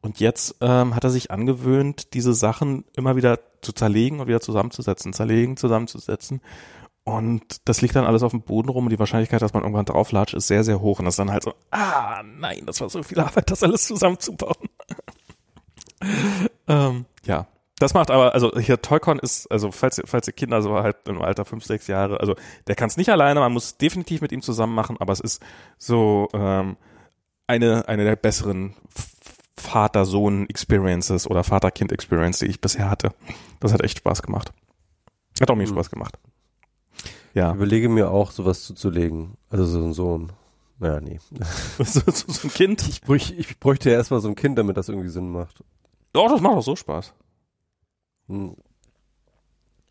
Und 0.00 0.18
jetzt 0.18 0.56
ähm, 0.60 0.96
hat 0.96 1.04
er 1.04 1.10
sich 1.10 1.30
angewöhnt, 1.30 2.12
diese 2.12 2.34
Sachen 2.34 2.86
immer 2.96 3.14
wieder 3.14 3.38
zu 3.62 3.72
zerlegen 3.72 4.18
und 4.18 4.26
wieder 4.26 4.40
zusammenzusetzen, 4.40 5.12
zerlegen, 5.12 5.56
zusammenzusetzen. 5.56 6.40
Und 7.04 7.68
das 7.68 7.80
liegt 7.80 7.94
dann 7.94 8.04
alles 8.04 8.24
auf 8.24 8.32
dem 8.32 8.42
Boden 8.42 8.68
rum 8.68 8.86
und 8.86 8.90
die 8.90 8.98
Wahrscheinlichkeit, 8.98 9.42
dass 9.42 9.52
man 9.52 9.62
irgendwann 9.62 9.84
drauflatscht, 9.84 10.34
ist 10.34 10.48
sehr, 10.48 10.64
sehr 10.64 10.80
hoch. 10.80 10.98
Und 10.98 11.04
das 11.04 11.14
ist 11.14 11.20
dann 11.20 11.30
halt 11.30 11.44
so, 11.44 11.54
ah, 11.70 12.20
nein, 12.24 12.66
das 12.66 12.80
war 12.80 12.90
so 12.90 13.00
viel 13.04 13.20
Arbeit, 13.20 13.48
das 13.48 13.62
alles 13.62 13.86
zusammenzubauen. 13.86 14.68
ähm, 16.66 17.04
ja, 17.24 17.46
das 17.78 17.94
macht 17.94 18.10
aber, 18.10 18.34
also 18.34 18.56
hier 18.58 18.80
Toycon 18.80 19.18
ist, 19.18 19.50
also 19.50 19.72
falls, 19.72 20.00
falls 20.04 20.28
ihr 20.28 20.32
Kinder 20.32 20.62
so 20.62 20.74
halt 20.74 20.96
im 21.08 21.20
Alter 21.20 21.44
fünf, 21.44 21.64
sechs 21.64 21.86
Jahre, 21.88 22.20
also 22.20 22.36
der 22.68 22.76
kann 22.76 22.88
es 22.88 22.96
nicht 22.96 23.10
alleine, 23.10 23.40
man 23.40 23.52
muss 23.52 23.76
definitiv 23.76 24.20
mit 24.20 24.32
ihm 24.32 24.42
zusammen 24.42 24.74
machen, 24.74 24.96
aber 25.00 25.12
es 25.12 25.20
ist 25.20 25.42
so 25.76 26.28
ähm, 26.34 26.76
eine, 27.46 27.88
eine 27.88 28.04
der 28.04 28.16
besseren 28.16 28.74
Vater-Sohn-Experiences 29.56 31.28
oder 31.28 31.42
Vater-Kind-Experience, 31.42 32.38
die 32.38 32.46
ich 32.46 32.60
bisher 32.60 32.90
hatte. 32.90 33.12
Das 33.60 33.72
hat 33.72 33.82
echt 33.82 33.98
Spaß 33.98 34.22
gemacht. 34.22 34.52
Hat 35.40 35.50
auch 35.50 35.56
mir 35.56 35.66
mhm. 35.66 35.72
Spaß 35.72 35.90
gemacht. 35.90 36.16
Ja. 37.34 37.50
Ich 37.50 37.56
überlege 37.56 37.88
mir 37.88 38.10
auch, 38.10 38.30
sowas 38.30 38.62
zuzulegen. 38.62 39.36
Also 39.50 39.64
so 39.64 39.78
ein 39.80 39.92
Sohn. 39.92 40.32
Naja, 40.78 41.00
nee. 41.00 41.18
so, 41.78 42.00
so, 42.06 42.32
so, 42.32 42.48
ein 42.48 42.54
Kind? 42.54 42.86
Ich, 42.88 43.00
bräuch, 43.00 43.34
ich 43.36 43.58
bräuchte 43.58 43.90
ja 43.90 43.96
erstmal 43.96 44.20
so 44.20 44.28
ein 44.28 44.36
Kind, 44.36 44.58
damit 44.58 44.76
das 44.76 44.88
irgendwie 44.88 45.08
Sinn 45.08 45.30
macht. 45.30 45.62
Doch, 46.12 46.28
das 46.30 46.40
macht 46.40 46.54
auch 46.54 46.62
so 46.62 46.76
Spaß. 46.76 47.14
Hm. 48.28 48.56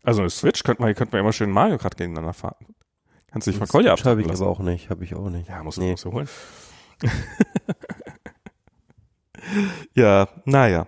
Also 0.02 0.20
eine 0.20 0.30
Switch 0.30 0.62
könnte 0.62 0.82
man, 0.82 0.94
könnte 0.94 1.12
man 1.12 1.20
immer 1.20 1.32
schön 1.32 1.50
Mario 1.50 1.78
Kart 1.78 1.96
gegeneinander 1.96 2.34
fahren. 2.34 2.66
Kannst 3.30 3.46
du 3.46 3.50
dich 3.50 3.58
von 3.58 3.66
Kolja 3.66 3.92
abschalten 3.92 4.10
habe 4.10 4.20
ich 4.22 4.28
lassen. 4.28 4.42
aber 4.42 4.52
auch 4.52 4.60
nicht, 4.60 4.90
habe 4.90 5.04
ich 5.04 5.14
auch 5.14 5.28
nicht. 5.30 5.48
Ja, 5.48 5.62
musst 5.62 5.78
du, 5.78 5.82
nee. 5.82 5.92
musst 5.92 6.04
du 6.04 6.12
holen. 6.12 6.28
ja, 9.94 10.28
naja. 10.44 10.86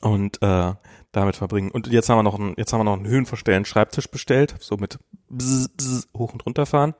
Und 0.00 0.42
äh, 0.42 0.74
damit 1.12 1.36
verbringen. 1.36 1.70
Und 1.70 1.86
jetzt 1.88 2.08
haben 2.08 2.18
wir 2.18 2.22
noch 2.22 2.38
einen, 2.38 2.54
jetzt 2.56 2.72
haben 2.72 2.80
wir 2.80 2.84
noch 2.84 2.96
einen 2.96 3.06
höhenverstellenden 3.06 3.64
Schreibtisch 3.64 4.10
bestellt, 4.10 4.54
so 4.60 4.76
mit 4.76 4.98
bzz, 5.28 5.68
bzz, 5.68 6.08
hoch 6.16 6.32
und 6.32 6.44
runter 6.46 6.66
fahren. 6.66 6.94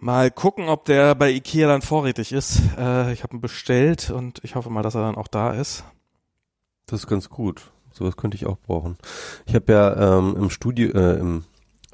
Mal 0.00 0.30
gucken, 0.30 0.68
ob 0.68 0.84
der 0.84 1.14
bei 1.16 1.30
Ikea 1.30 1.66
dann 1.66 1.82
vorrätig 1.82 2.32
ist. 2.32 2.60
Äh, 2.78 3.12
ich 3.12 3.24
habe 3.24 3.36
ihn 3.36 3.40
bestellt 3.40 4.10
und 4.10 4.42
ich 4.44 4.54
hoffe 4.54 4.70
mal, 4.70 4.82
dass 4.82 4.94
er 4.94 5.02
dann 5.02 5.16
auch 5.16 5.28
da 5.28 5.52
ist. 5.52 5.84
Das 6.88 7.00
ist 7.00 7.06
ganz 7.06 7.28
gut. 7.28 7.70
Sowas 7.92 8.16
könnte 8.16 8.36
ich 8.36 8.46
auch 8.46 8.58
brauchen. 8.58 8.96
Ich 9.46 9.54
habe 9.54 9.72
ja 9.72 10.18
ähm, 10.18 10.36
im 10.36 10.50
Studio, 10.50 10.90
äh, 10.90 11.18
im 11.18 11.44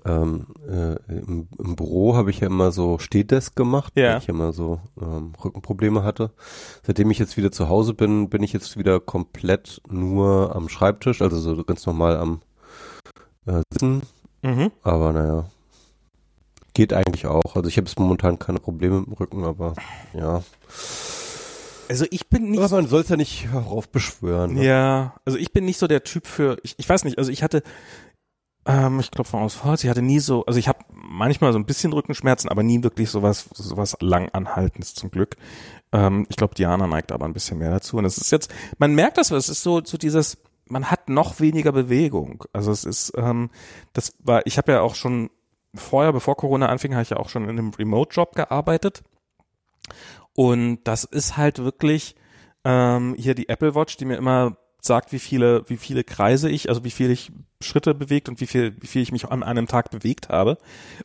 ähm, 0.07 0.47
äh, 0.68 0.97
im, 1.11 1.49
im 1.59 1.76
Büro 1.76 2.14
habe 2.14 2.30
ich 2.30 2.40
ja 2.40 2.49
immer 2.49 2.72
so 2.72 2.99
Stehdesk 2.99 3.57
gemacht, 3.57 3.95
ja. 3.97 4.12
weil 4.12 4.18
ich 4.18 4.28
immer 4.28 4.53
so 4.53 4.80
ähm, 5.01 5.32
Rückenprobleme 5.42 6.03
hatte. 6.03 6.30
Seitdem 6.82 7.11
ich 7.11 7.18
jetzt 7.18 7.38
wieder 7.38 7.51
zu 7.51 7.68
Hause 7.70 7.95
bin, 7.95 8.28
bin 8.28 8.42
ich 8.42 8.53
jetzt 8.53 8.76
wieder 8.76 9.01
komplett 9.01 9.80
nur 9.88 10.55
am 10.55 10.68
Schreibtisch, 10.68 11.22
also 11.22 11.38
so 11.38 11.64
ganz 11.64 11.86
normal 11.86 12.18
am 12.18 12.42
äh, 13.47 13.62
Sitzen. 13.72 14.03
Mhm. 14.42 14.70
Aber 14.82 15.14
naja, 15.14 15.47
geht 16.74 16.92
eigentlich 16.92 17.26
auch. 17.26 17.57
Also 17.57 17.68
ich 17.68 17.78
habe 17.78 17.86
jetzt 17.86 17.99
momentan 17.99 18.38
keine 18.38 18.61
Probleme 18.61 19.01
mit 19.01 19.07
dem 19.07 19.12
Rücken, 19.14 19.45
aber 19.45 19.72
ja. 20.12 20.42
Also 21.89 22.07
ich 22.11 22.28
bin 22.28 22.51
nicht. 22.51 22.62
Aber 22.62 22.76
man 22.76 22.87
soll 22.87 23.03
es 23.03 23.09
ja 23.09 23.16
nicht 23.16 23.47
heraufbeschwören. 23.51 24.55
Ne? 24.55 24.64
Ja, 24.64 25.14
also 25.24 25.39
ich 25.39 25.53
bin 25.53 25.64
nicht 25.64 25.78
so 25.78 25.87
der 25.87 26.05
Typ 26.05 26.26
für. 26.26 26.59
Ich, 26.62 26.74
ich 26.78 26.89
weiß 26.89 27.05
nicht. 27.05 27.18
Also 27.18 27.30
ich 27.30 27.43
hatte 27.43 27.62
ähm, 28.66 29.01
ich 29.01 29.11
glaube 29.11 29.28
von 29.28 29.43
aus 29.43 29.64
Holz. 29.64 29.85
Ich 29.85 29.91
hatte 29.91 30.03
nie 30.03 30.20
so, 30.20 30.45
also 30.47 30.59
ich 30.59 30.68
habe 30.68 30.78
manchmal 30.91 31.53
so 31.53 31.59
ein 31.59 31.66
bisschen 31.66 31.93
Rückenschmerzen, 31.93 32.49
aber 32.49 32.62
nie 32.62 32.82
wirklich 32.82 33.11
sowas, 33.11 33.49
sowas 33.55 33.97
lang 34.01 34.30
anhaltendes 34.30 34.95
zum 34.95 35.11
Glück. 35.11 35.37
Ähm, 35.93 36.26
ich 36.28 36.37
glaube, 36.37 36.55
Diana 36.55 36.87
neigt 36.87 37.12
aber 37.12 37.26
ein 37.26 37.35
bisschen 37.35 37.59
mehr 37.59 37.70
dazu. 37.70 37.99
Und 37.99 38.05
es 38.05 38.18
ist 38.18 38.32
jetzt, 38.32 38.53
man 38.78 38.95
merkt 38.95 39.18
das, 39.18 39.30
es 39.30 39.49
ist 39.49 39.62
so, 39.62 39.82
so 39.85 39.99
dieses, 39.99 40.39
man 40.66 40.91
hat 40.91 41.09
noch 41.09 41.41
weniger 41.41 41.72
Bewegung. 41.72 42.45
Also 42.53 42.72
es 42.72 42.85
ist, 42.85 43.12
ähm, 43.16 43.51
das 43.93 44.14
war, 44.20 44.47
ich 44.47 44.57
habe 44.57 44.72
ja 44.72 44.80
auch 44.80 44.95
schon 44.95 45.30
vorher, 45.74 46.12
bevor 46.12 46.37
Corona 46.37 46.66
anfing, 46.66 46.95
habe 46.95 47.03
ich 47.03 47.11
ja 47.11 47.18
auch 47.18 47.28
schon 47.28 47.45
in 47.45 47.51
einem 47.51 47.70
Remote-Job 47.70 48.35
gearbeitet. 48.35 49.03
Und 50.35 50.80
das 50.85 51.05
ist 51.05 51.37
halt 51.37 51.59
wirklich 51.59 52.14
ähm, 52.64 53.14
hier 53.18 53.35
die 53.35 53.49
Apple 53.49 53.74
Watch, 53.74 53.97
die 53.97 54.05
mir 54.05 54.16
immer 54.16 54.57
sagt, 54.80 55.12
wie 55.12 55.18
viele, 55.18 55.68
wie 55.68 55.76
viele 55.76 56.05
Kreise 56.05 56.51
ich, 56.51 56.68
also 56.68 56.85
wie 56.85 56.91
viel 56.91 57.11
ich 57.11 57.32
Schritte 57.61 57.95
bewegt 57.95 58.28
und 58.28 58.41
wie 58.41 58.47
viel, 58.47 58.76
wie 58.80 58.87
viel 58.87 59.01
ich 59.01 59.12
mich 59.12 59.24
an 59.24 59.43
einem 59.43 59.66
Tag 59.66 59.91
bewegt 59.91 60.28
habe. 60.28 60.59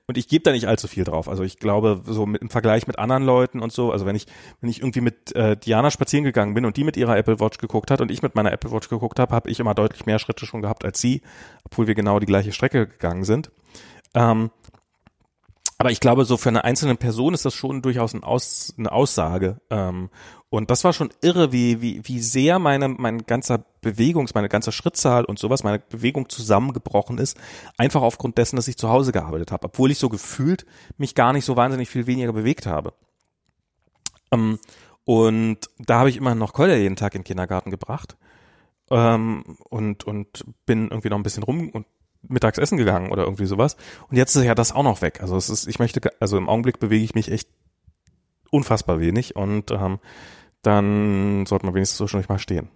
Und 0.07 0.17
ich 0.17 0.27
gebe 0.27 0.43
da 0.43 0.51
nicht 0.51 0.67
allzu 0.67 0.87
viel 0.87 1.05
drauf. 1.05 1.29
Also 1.29 1.43
ich 1.43 1.57
glaube, 1.57 2.01
so 2.05 2.25
mit, 2.25 2.41
im 2.41 2.49
Vergleich 2.49 2.87
mit 2.87 2.99
anderen 2.99 3.23
Leuten 3.23 3.61
und 3.61 3.71
so, 3.71 3.91
also 3.91 4.05
wenn 4.05 4.15
ich, 4.15 4.25
wenn 4.59 4.69
ich 4.69 4.81
irgendwie 4.81 5.01
mit 5.01 5.33
äh, 5.35 5.55
Diana 5.55 5.91
spazieren 5.91 6.25
gegangen 6.25 6.53
bin 6.53 6.65
und 6.65 6.75
die 6.75 6.83
mit 6.83 6.97
ihrer 6.97 7.17
Apple 7.17 7.39
Watch 7.39 7.57
geguckt 7.57 7.89
hat 7.89 8.01
und 8.01 8.11
ich 8.11 8.21
mit 8.21 8.35
meiner 8.35 8.51
Apple 8.51 8.71
Watch 8.71 8.89
geguckt 8.89 9.19
habe, 9.19 9.33
habe 9.33 9.49
ich 9.49 9.59
immer 9.59 9.73
deutlich 9.73 10.05
mehr 10.05 10.19
Schritte 10.19 10.45
schon 10.45 10.61
gehabt 10.61 10.83
als 10.83 10.99
sie, 10.99 11.21
obwohl 11.63 11.87
wir 11.87 11.95
genau 11.95 12.19
die 12.19 12.25
gleiche 12.25 12.51
Strecke 12.51 12.87
gegangen 12.87 13.23
sind. 13.23 13.49
Ähm, 14.13 14.51
aber 15.79 15.91
ich 15.91 16.01
glaube, 16.01 16.25
so 16.25 16.35
für 16.35 16.49
eine 16.49 16.65
einzelne 16.65 16.95
Person 16.95 17.33
ist 17.33 17.45
das 17.45 17.53
schon 17.55 17.81
durchaus 17.81 18.13
ein 18.13 18.21
Aus, 18.21 18.73
eine 18.77 18.91
Aussage. 18.91 19.61
Ähm, 19.69 20.09
und 20.49 20.69
das 20.69 20.83
war 20.83 20.91
schon 20.91 21.09
irre, 21.21 21.53
wie, 21.53 21.81
wie, 21.81 22.01
wie 22.03 22.19
sehr 22.19 22.59
meine, 22.59 22.89
mein 22.89 23.25
ganzer 23.25 23.63
Bewegungs-, 23.81 24.33
meine 24.35 24.49
ganze 24.49 24.73
Schrittzahl 24.73 25.23
und 25.23 25.39
sowas, 25.39 25.63
meine 25.63 25.79
Bewegung 25.79 26.27
zusammengebrochen 26.27 27.17
ist. 27.17 27.37
Einfach 27.77 28.01
aufgrund 28.01 28.37
dessen, 28.37 28.57
dass 28.57 28.67
ich 28.67 28.75
zu 28.75 28.89
Hause 28.89 29.13
gearbeitet 29.13 29.53
habe. 29.53 29.67
Obwohl 29.67 29.89
ich 29.89 29.99
so 29.99 30.09
gefühlt 30.09 30.65
mich 30.97 31.15
gar 31.15 31.31
nicht 31.31 31.45
so 31.45 31.55
wahnsinnig 31.55 31.89
viel 31.89 32.07
weniger 32.07 32.33
bewegt 32.33 32.65
habe. 32.65 32.93
Ähm, 34.33 34.59
und 35.05 35.59
da 35.77 35.99
habe 35.99 36.09
ich 36.09 36.17
immer 36.17 36.35
noch 36.35 36.51
Kolja 36.51 36.75
jeden 36.75 36.97
Tag 36.97 37.15
in 37.15 37.21
den 37.21 37.25
Kindergarten 37.25 37.71
gebracht. 37.71 38.17
Ähm, 38.91 39.57
und, 39.69 40.03
und 40.03 40.43
bin 40.65 40.89
irgendwie 40.89 41.09
noch 41.09 41.17
ein 41.17 41.23
bisschen 41.23 41.43
rum 41.43 41.69
und 41.69 41.85
mittags 42.27 42.57
essen 42.57 42.77
gegangen 42.77 43.11
oder 43.11 43.23
irgendwie 43.23 43.45
sowas. 43.45 43.77
Und 44.09 44.17
jetzt 44.17 44.35
ist 44.35 44.43
ja 44.43 44.55
das 44.55 44.71
auch 44.73 44.83
noch 44.83 45.01
weg. 45.01 45.21
Also 45.21 45.37
es 45.37 45.49
ist, 45.49 45.67
ich 45.67 45.79
möchte, 45.79 46.01
also 46.19 46.37
im 46.37 46.49
Augenblick 46.49 46.79
bewege 46.79 47.03
ich 47.03 47.15
mich 47.15 47.31
echt 47.31 47.49
unfassbar 48.51 48.99
wenig 48.99 49.35
und 49.35 49.71
ähm, 49.71 49.99
dann 50.61 51.45
sollte 51.45 51.65
man 51.65 51.75
wenigstens 51.75 51.97
so 51.97 52.07
schon 52.07 52.19
nicht 52.19 52.29
mal 52.29 52.39
stehen. 52.39 52.69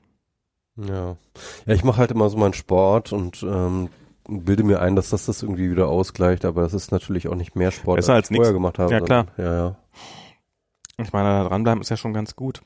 Ja. 0.75 1.17
Ja, 1.65 1.73
ich 1.73 1.83
mache 1.83 1.97
halt 1.97 2.11
immer 2.11 2.29
so 2.29 2.37
meinen 2.37 2.53
Sport 2.53 3.13
und 3.13 3.43
ähm, 3.43 3.89
bilde 4.27 4.63
mir 4.63 4.81
ein, 4.81 4.95
dass 4.95 5.09
das 5.09 5.25
das 5.25 5.43
irgendwie 5.43 5.69
wieder 5.69 5.87
ausgleicht, 5.87 6.45
aber 6.45 6.61
das 6.61 6.73
ist 6.73 6.91
natürlich 6.91 7.27
auch 7.27 7.35
nicht 7.35 7.55
mehr 7.55 7.71
Sport, 7.71 7.97
Besser 7.97 8.13
als, 8.13 8.25
als 8.25 8.31
ich 8.31 8.37
vorher 8.37 8.53
gemacht 8.53 8.79
habe. 8.79 8.91
Ja, 8.91 9.01
klar. 9.01 9.27
Ja, 9.37 9.53
ja. 9.53 9.75
Ich 10.97 11.11
meine, 11.11 11.47
dranbleiben 11.47 11.81
ist 11.81 11.89
ja 11.89 11.97
schon 11.97 12.13
ganz 12.13 12.35
gut. 12.35 12.61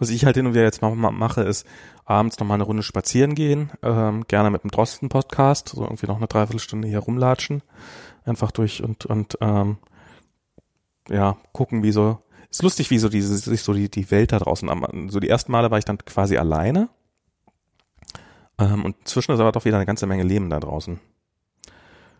Was 0.00 0.08
ich 0.08 0.24
halt 0.24 0.34
hin 0.36 0.46
und 0.46 0.54
wieder 0.54 0.64
jetzt 0.64 0.82
noch 0.82 0.94
mal 0.94 1.12
mache, 1.12 1.42
ist 1.42 1.66
abends 2.06 2.40
noch 2.40 2.46
mal 2.46 2.54
eine 2.54 2.64
Runde 2.64 2.82
spazieren 2.82 3.34
gehen, 3.34 3.70
ähm, 3.82 4.24
gerne 4.26 4.50
mit 4.50 4.64
dem 4.64 4.70
Drosten-Podcast, 4.70 5.68
so 5.68 5.82
irgendwie 5.82 6.06
noch 6.06 6.16
eine 6.16 6.26
Dreiviertelstunde 6.26 6.88
hier 6.88 7.00
rumlatschen, 7.00 7.62
einfach 8.24 8.50
durch 8.50 8.82
und 8.82 9.06
und 9.06 9.36
ähm, 9.40 9.76
ja 11.08 11.36
gucken, 11.52 11.82
wie 11.82 11.92
so 11.92 12.18
ist 12.50 12.62
lustig, 12.62 12.90
wie 12.90 12.98
so 12.98 13.08
diese, 13.08 13.36
sich 13.36 13.62
so 13.62 13.72
die, 13.72 13.88
die 13.90 14.10
Welt 14.10 14.32
da 14.32 14.38
draußen, 14.38 15.08
so 15.08 15.20
die 15.20 15.28
ersten 15.28 15.52
Male 15.52 15.70
war 15.70 15.78
ich 15.78 15.84
dann 15.84 15.98
quasi 15.98 16.36
alleine. 16.36 16.88
Ähm, 18.58 18.84
und 18.84 18.96
zwischen 19.06 19.32
ist 19.32 19.40
aber 19.40 19.52
doch 19.52 19.64
wieder 19.64 19.76
eine 19.76 19.86
ganze 19.86 20.06
Menge 20.06 20.24
Leben 20.24 20.50
da 20.50 20.58
draußen. 20.58 20.98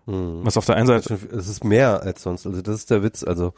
Hm. 0.07 0.41
Was 0.45 0.57
auf 0.57 0.67
der 0.67 0.77
einen 0.77 0.87
Seite. 0.87 1.15
Es 1.33 1.49
ist 1.49 1.65
mehr 1.65 2.03
als 2.03 2.23
sonst. 2.23 2.47
Also 2.47 2.63
das 2.63 2.77
ist 2.77 2.91
der 2.91 3.03
Witz. 3.03 3.25
Also 3.25 3.55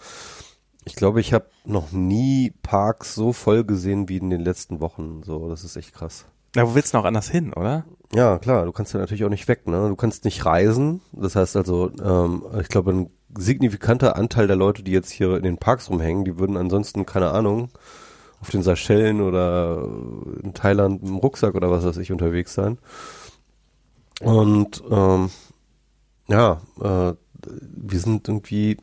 ich 0.85 0.95
glaube, 0.95 1.21
ich 1.21 1.33
habe 1.33 1.47
noch 1.65 1.93
nie 1.93 2.53
Parks 2.63 3.15
so 3.15 3.33
voll 3.33 3.65
gesehen 3.65 4.09
wie 4.09 4.17
in 4.17 4.31
den 4.31 4.41
letzten 4.41 4.81
Wochen. 4.81 5.23
So, 5.25 5.49
das 5.49 5.65
ist 5.65 5.77
echt 5.77 5.95
krass. 5.95 6.27
Na, 6.55 6.69
wo 6.69 6.75
willst 6.75 6.93
du 6.93 6.99
noch 6.99 7.05
anders 7.05 7.31
hin, 7.31 7.53
oder? 7.55 7.85
Ja, 8.15 8.39
klar, 8.39 8.67
du 8.67 8.73
kannst 8.73 8.93
ja 8.93 9.01
natürlich 9.01 9.25
auch 9.25 9.31
nicht 9.31 9.49
weg, 9.49 9.67
ne? 9.67 9.89
Du 9.89 9.97
kannst 9.97 10.25
nicht 10.25 10.45
reisen. 10.45 11.01
Das 11.13 11.35
heißt 11.35 11.57
also, 11.57 11.91
ähm, 12.03 12.45
ich 12.61 12.69
glaube, 12.69 12.93
ein 12.93 13.11
signifikanter 13.39 14.17
Anteil 14.17 14.47
der 14.47 14.57
Leute, 14.57 14.83
die 14.83 14.93
jetzt 14.93 15.11
hier 15.11 15.37
in 15.37 15.45
den 15.45 15.57
Parks 15.57 15.89
rumhängen, 15.89 16.25
die 16.25 16.39
würden 16.39 16.59
ansonsten, 16.59 17.07
keine 17.07 17.31
Ahnung, 17.31 17.71
auf 18.41 18.51
den 18.51 18.63
Seychellen 18.63 19.23
oder 19.23 19.89
in 20.43 20.53
Thailand 20.53 21.03
im 21.03 21.17
Rucksack 21.17 21.55
oder 21.55 21.71
was 21.71 21.85
weiß 21.85 21.97
ich 21.99 22.13
unterwegs 22.13 22.53
sein. 22.53 22.79
Und 24.21 24.83
ähm, 24.91 25.31
ja, 26.29 26.61
äh, 26.81 27.15
wir 27.45 27.99
sind 27.99 28.29
irgendwie 28.29 28.77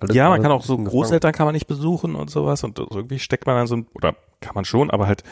alle 0.00 0.14
Ja, 0.14 0.28
man 0.28 0.42
kann 0.42 0.52
auch 0.52 0.64
so 0.64 0.76
Großeltern 0.76 1.32
kann 1.32 1.46
man 1.46 1.54
nicht 1.54 1.66
besuchen 1.66 2.14
und 2.14 2.30
sowas 2.30 2.64
und 2.64 2.78
irgendwie 2.78 3.18
steckt 3.18 3.46
man 3.46 3.56
dann 3.56 3.66
so 3.66 3.82
oder 3.94 4.14
kann 4.40 4.54
man 4.54 4.64
schon, 4.64 4.90
aber 4.90 5.06
halt 5.06 5.22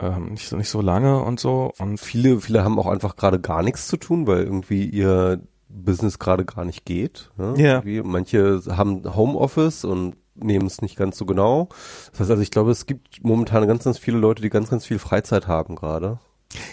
ähm, 0.00 0.30
nicht 0.30 0.48
so 0.48 0.56
nicht 0.56 0.70
so 0.70 0.80
lange 0.80 1.22
und 1.22 1.40
so 1.40 1.72
und 1.78 1.98
viele 1.98 2.40
viele 2.40 2.64
haben 2.64 2.78
auch 2.78 2.86
einfach 2.86 3.16
gerade 3.16 3.40
gar 3.40 3.62
nichts 3.62 3.88
zu 3.88 3.96
tun, 3.96 4.26
weil 4.26 4.42
irgendwie 4.42 4.84
ihr 4.84 5.40
Business 5.68 6.18
gerade 6.18 6.44
gar 6.44 6.64
nicht 6.64 6.84
geht. 6.84 7.30
Ne? 7.36 7.54
Ja. 7.56 7.74
Irgendwie. 7.76 8.02
Manche 8.02 8.60
haben 8.70 9.02
Homeoffice 9.14 9.84
und 9.84 10.16
nehmen 10.34 10.66
es 10.66 10.82
nicht 10.82 10.96
ganz 10.96 11.18
so 11.18 11.26
genau. 11.26 11.68
Das 12.10 12.20
heißt 12.20 12.30
also, 12.30 12.42
ich 12.42 12.50
glaube, 12.50 12.70
es 12.70 12.86
gibt 12.86 13.22
momentan 13.24 13.66
ganz, 13.66 13.84
ganz 13.84 13.98
viele 13.98 14.18
Leute, 14.18 14.42
die 14.42 14.50
ganz, 14.50 14.70
ganz 14.70 14.86
viel 14.86 14.98
Freizeit 14.98 15.46
haben 15.46 15.76
gerade. 15.76 16.18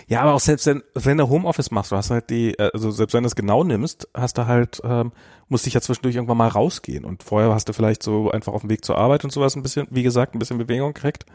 Ja, 0.07 0.21
aber 0.21 0.33
auch 0.33 0.39
selbst 0.39 0.65
wenn, 0.67 0.83
wenn 0.93 1.17
du 1.17 1.27
Homeoffice 1.27 1.71
machst, 1.71 1.91
du 1.91 1.97
hast 1.97 2.09
halt 2.09 2.29
die, 2.29 2.57
äh, 2.57 2.71
also 2.73 2.91
selbst 2.91 3.13
wenn 3.13 3.23
du 3.23 3.27
es 3.27 3.35
genau 3.35 3.63
nimmst, 3.63 4.07
hast 4.13 4.37
du 4.37 4.45
halt, 4.45 4.81
ähm, 4.83 5.11
musst 5.49 5.65
dich 5.65 5.73
ja 5.73 5.81
zwischendurch 5.81 6.15
irgendwann 6.15 6.37
mal 6.37 6.47
rausgehen. 6.47 7.05
Und 7.05 7.23
vorher 7.23 7.53
hast 7.53 7.67
du 7.67 7.73
vielleicht 7.73 8.01
so 8.01 8.31
einfach 8.31 8.53
auf 8.53 8.61
dem 8.61 8.69
Weg 8.69 8.85
zur 8.85 8.97
Arbeit 8.97 9.23
und 9.23 9.31
sowas 9.31 9.55
ein 9.55 9.63
bisschen, 9.63 9.87
wie 9.89 10.03
gesagt, 10.03 10.33
ein 10.33 10.39
bisschen 10.39 10.57
Bewegung 10.57 10.93
gekriegt, 10.93 11.25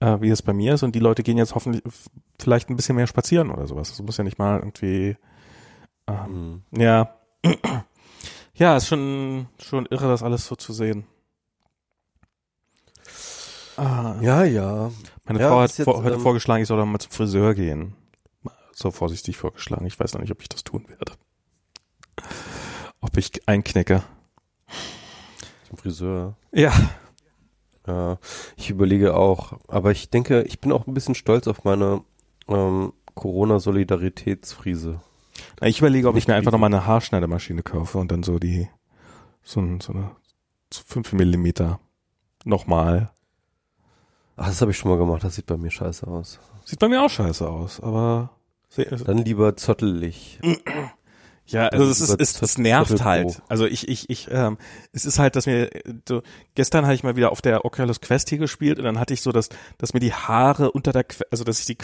äh, 0.00 0.18
wie 0.20 0.30
es 0.30 0.42
bei 0.42 0.52
mir 0.52 0.74
ist. 0.74 0.82
Und 0.82 0.94
die 0.94 1.00
Leute 1.00 1.22
gehen 1.22 1.38
jetzt 1.38 1.54
hoffentlich 1.54 1.82
vielleicht 2.38 2.70
ein 2.70 2.76
bisschen 2.76 2.96
mehr 2.96 3.06
spazieren 3.06 3.50
oder 3.50 3.66
sowas. 3.66 3.90
Das 3.90 4.02
muss 4.02 4.16
ja 4.16 4.24
nicht 4.24 4.38
mal 4.38 4.58
irgendwie, 4.58 5.16
ähm, 6.06 6.62
mhm. 6.70 6.80
ja. 6.80 7.14
Ja, 8.54 8.76
ist 8.76 8.86
schon, 8.86 9.46
schon 9.58 9.86
irre, 9.86 10.08
das 10.08 10.22
alles 10.22 10.46
so 10.46 10.54
zu 10.56 10.74
sehen. 10.74 11.06
Ah. 13.76 14.16
Ja, 14.20 14.44
ja. 14.44 14.90
Meine 15.24 15.40
ja, 15.40 15.48
Frau 15.48 15.60
hat 15.60 15.76
jetzt, 15.76 15.84
vor, 15.84 16.02
heute 16.02 16.16
ähm, 16.16 16.20
vorgeschlagen, 16.20 16.62
ich 16.62 16.68
soll 16.68 16.78
doch 16.78 16.86
mal 16.86 16.98
zum 16.98 17.12
Friseur 17.12 17.54
gehen. 17.54 17.94
So 18.72 18.90
vorsichtig 18.90 19.36
vorgeschlagen. 19.36 19.86
Ich 19.86 19.98
weiß 19.98 20.14
noch 20.14 20.20
nicht, 20.20 20.32
ob 20.32 20.40
ich 20.40 20.48
das 20.48 20.64
tun 20.64 20.86
werde. 20.88 21.12
Ob 23.00 23.16
ich 23.16 23.48
einknicke. 23.48 24.02
Zum 25.68 25.78
Friseur? 25.78 26.36
Ja. 26.52 26.72
Ja, 27.86 28.18
ich 28.56 28.70
überlege 28.70 29.14
auch. 29.14 29.58
Aber 29.68 29.90
ich 29.90 30.10
denke, 30.10 30.42
ich 30.42 30.60
bin 30.60 30.72
auch 30.72 30.86
ein 30.86 30.94
bisschen 30.94 31.14
stolz 31.14 31.48
auf 31.48 31.64
meine 31.64 32.02
ähm, 32.48 32.92
Corona-Solidaritätsfriese. 33.14 35.00
Ich 35.62 35.78
überlege, 35.78 36.08
ob 36.08 36.16
ich 36.16 36.28
mir 36.28 36.34
einfach 36.34 36.52
nochmal 36.52 36.72
eine 36.72 36.86
Haarschneidemaschine 36.86 37.62
kaufe 37.62 37.98
und 37.98 38.12
dann 38.12 38.22
so 38.22 38.38
die, 38.38 38.68
so, 39.42 39.60
so 39.80 39.92
eine 39.92 40.10
so 40.72 40.82
fünf 40.86 41.12
Millimeter 41.12 41.80
nochmal. 42.44 43.10
Ach, 44.36 44.46
das 44.46 44.60
habe 44.60 44.70
ich 44.70 44.78
schon 44.78 44.90
mal 44.90 44.98
gemacht, 44.98 45.24
das 45.24 45.34
sieht 45.34 45.46
bei 45.46 45.56
mir 45.56 45.70
scheiße 45.70 46.06
aus. 46.06 46.38
Sieht 46.64 46.78
bei 46.78 46.88
mir 46.88 47.02
auch 47.02 47.10
scheiße 47.10 47.48
aus, 47.48 47.80
aber. 47.80 48.30
Dann 49.04 49.18
lieber 49.18 49.56
zottelig. 49.56 50.40
Ja, 51.46 51.68
also 51.68 51.84
es 51.84 52.00
ist, 52.00 52.20
es, 52.20 52.40
es 52.40 52.56
nervt 52.56 53.04
halt. 53.04 53.42
Also 53.48 53.66
ich, 53.66 53.88
ich, 53.88 54.08
ich, 54.08 54.28
ähm, 54.30 54.58
es 54.92 55.04
ist 55.04 55.18
halt, 55.18 55.36
dass 55.36 55.46
mir, 55.46 55.70
so, 56.08 56.22
gestern 56.54 56.86
hatte 56.86 56.94
ich 56.94 57.02
mal 57.02 57.16
wieder 57.16 57.32
auf 57.32 57.42
der 57.42 57.64
Oculus 57.64 58.00
Quest 58.00 58.28
hier 58.28 58.38
gespielt 58.38 58.78
und 58.78 58.84
dann 58.84 58.98
hatte 58.98 59.12
ich 59.12 59.22
so, 59.22 59.32
dass, 59.32 59.48
dass 59.76 59.92
mir 59.92 60.00
die 60.00 60.14
Haare 60.14 60.70
unter 60.70 60.92
der, 60.92 61.04
also 61.30 61.44
dass 61.44 61.60
ich 61.60 61.66
die, 61.66 61.78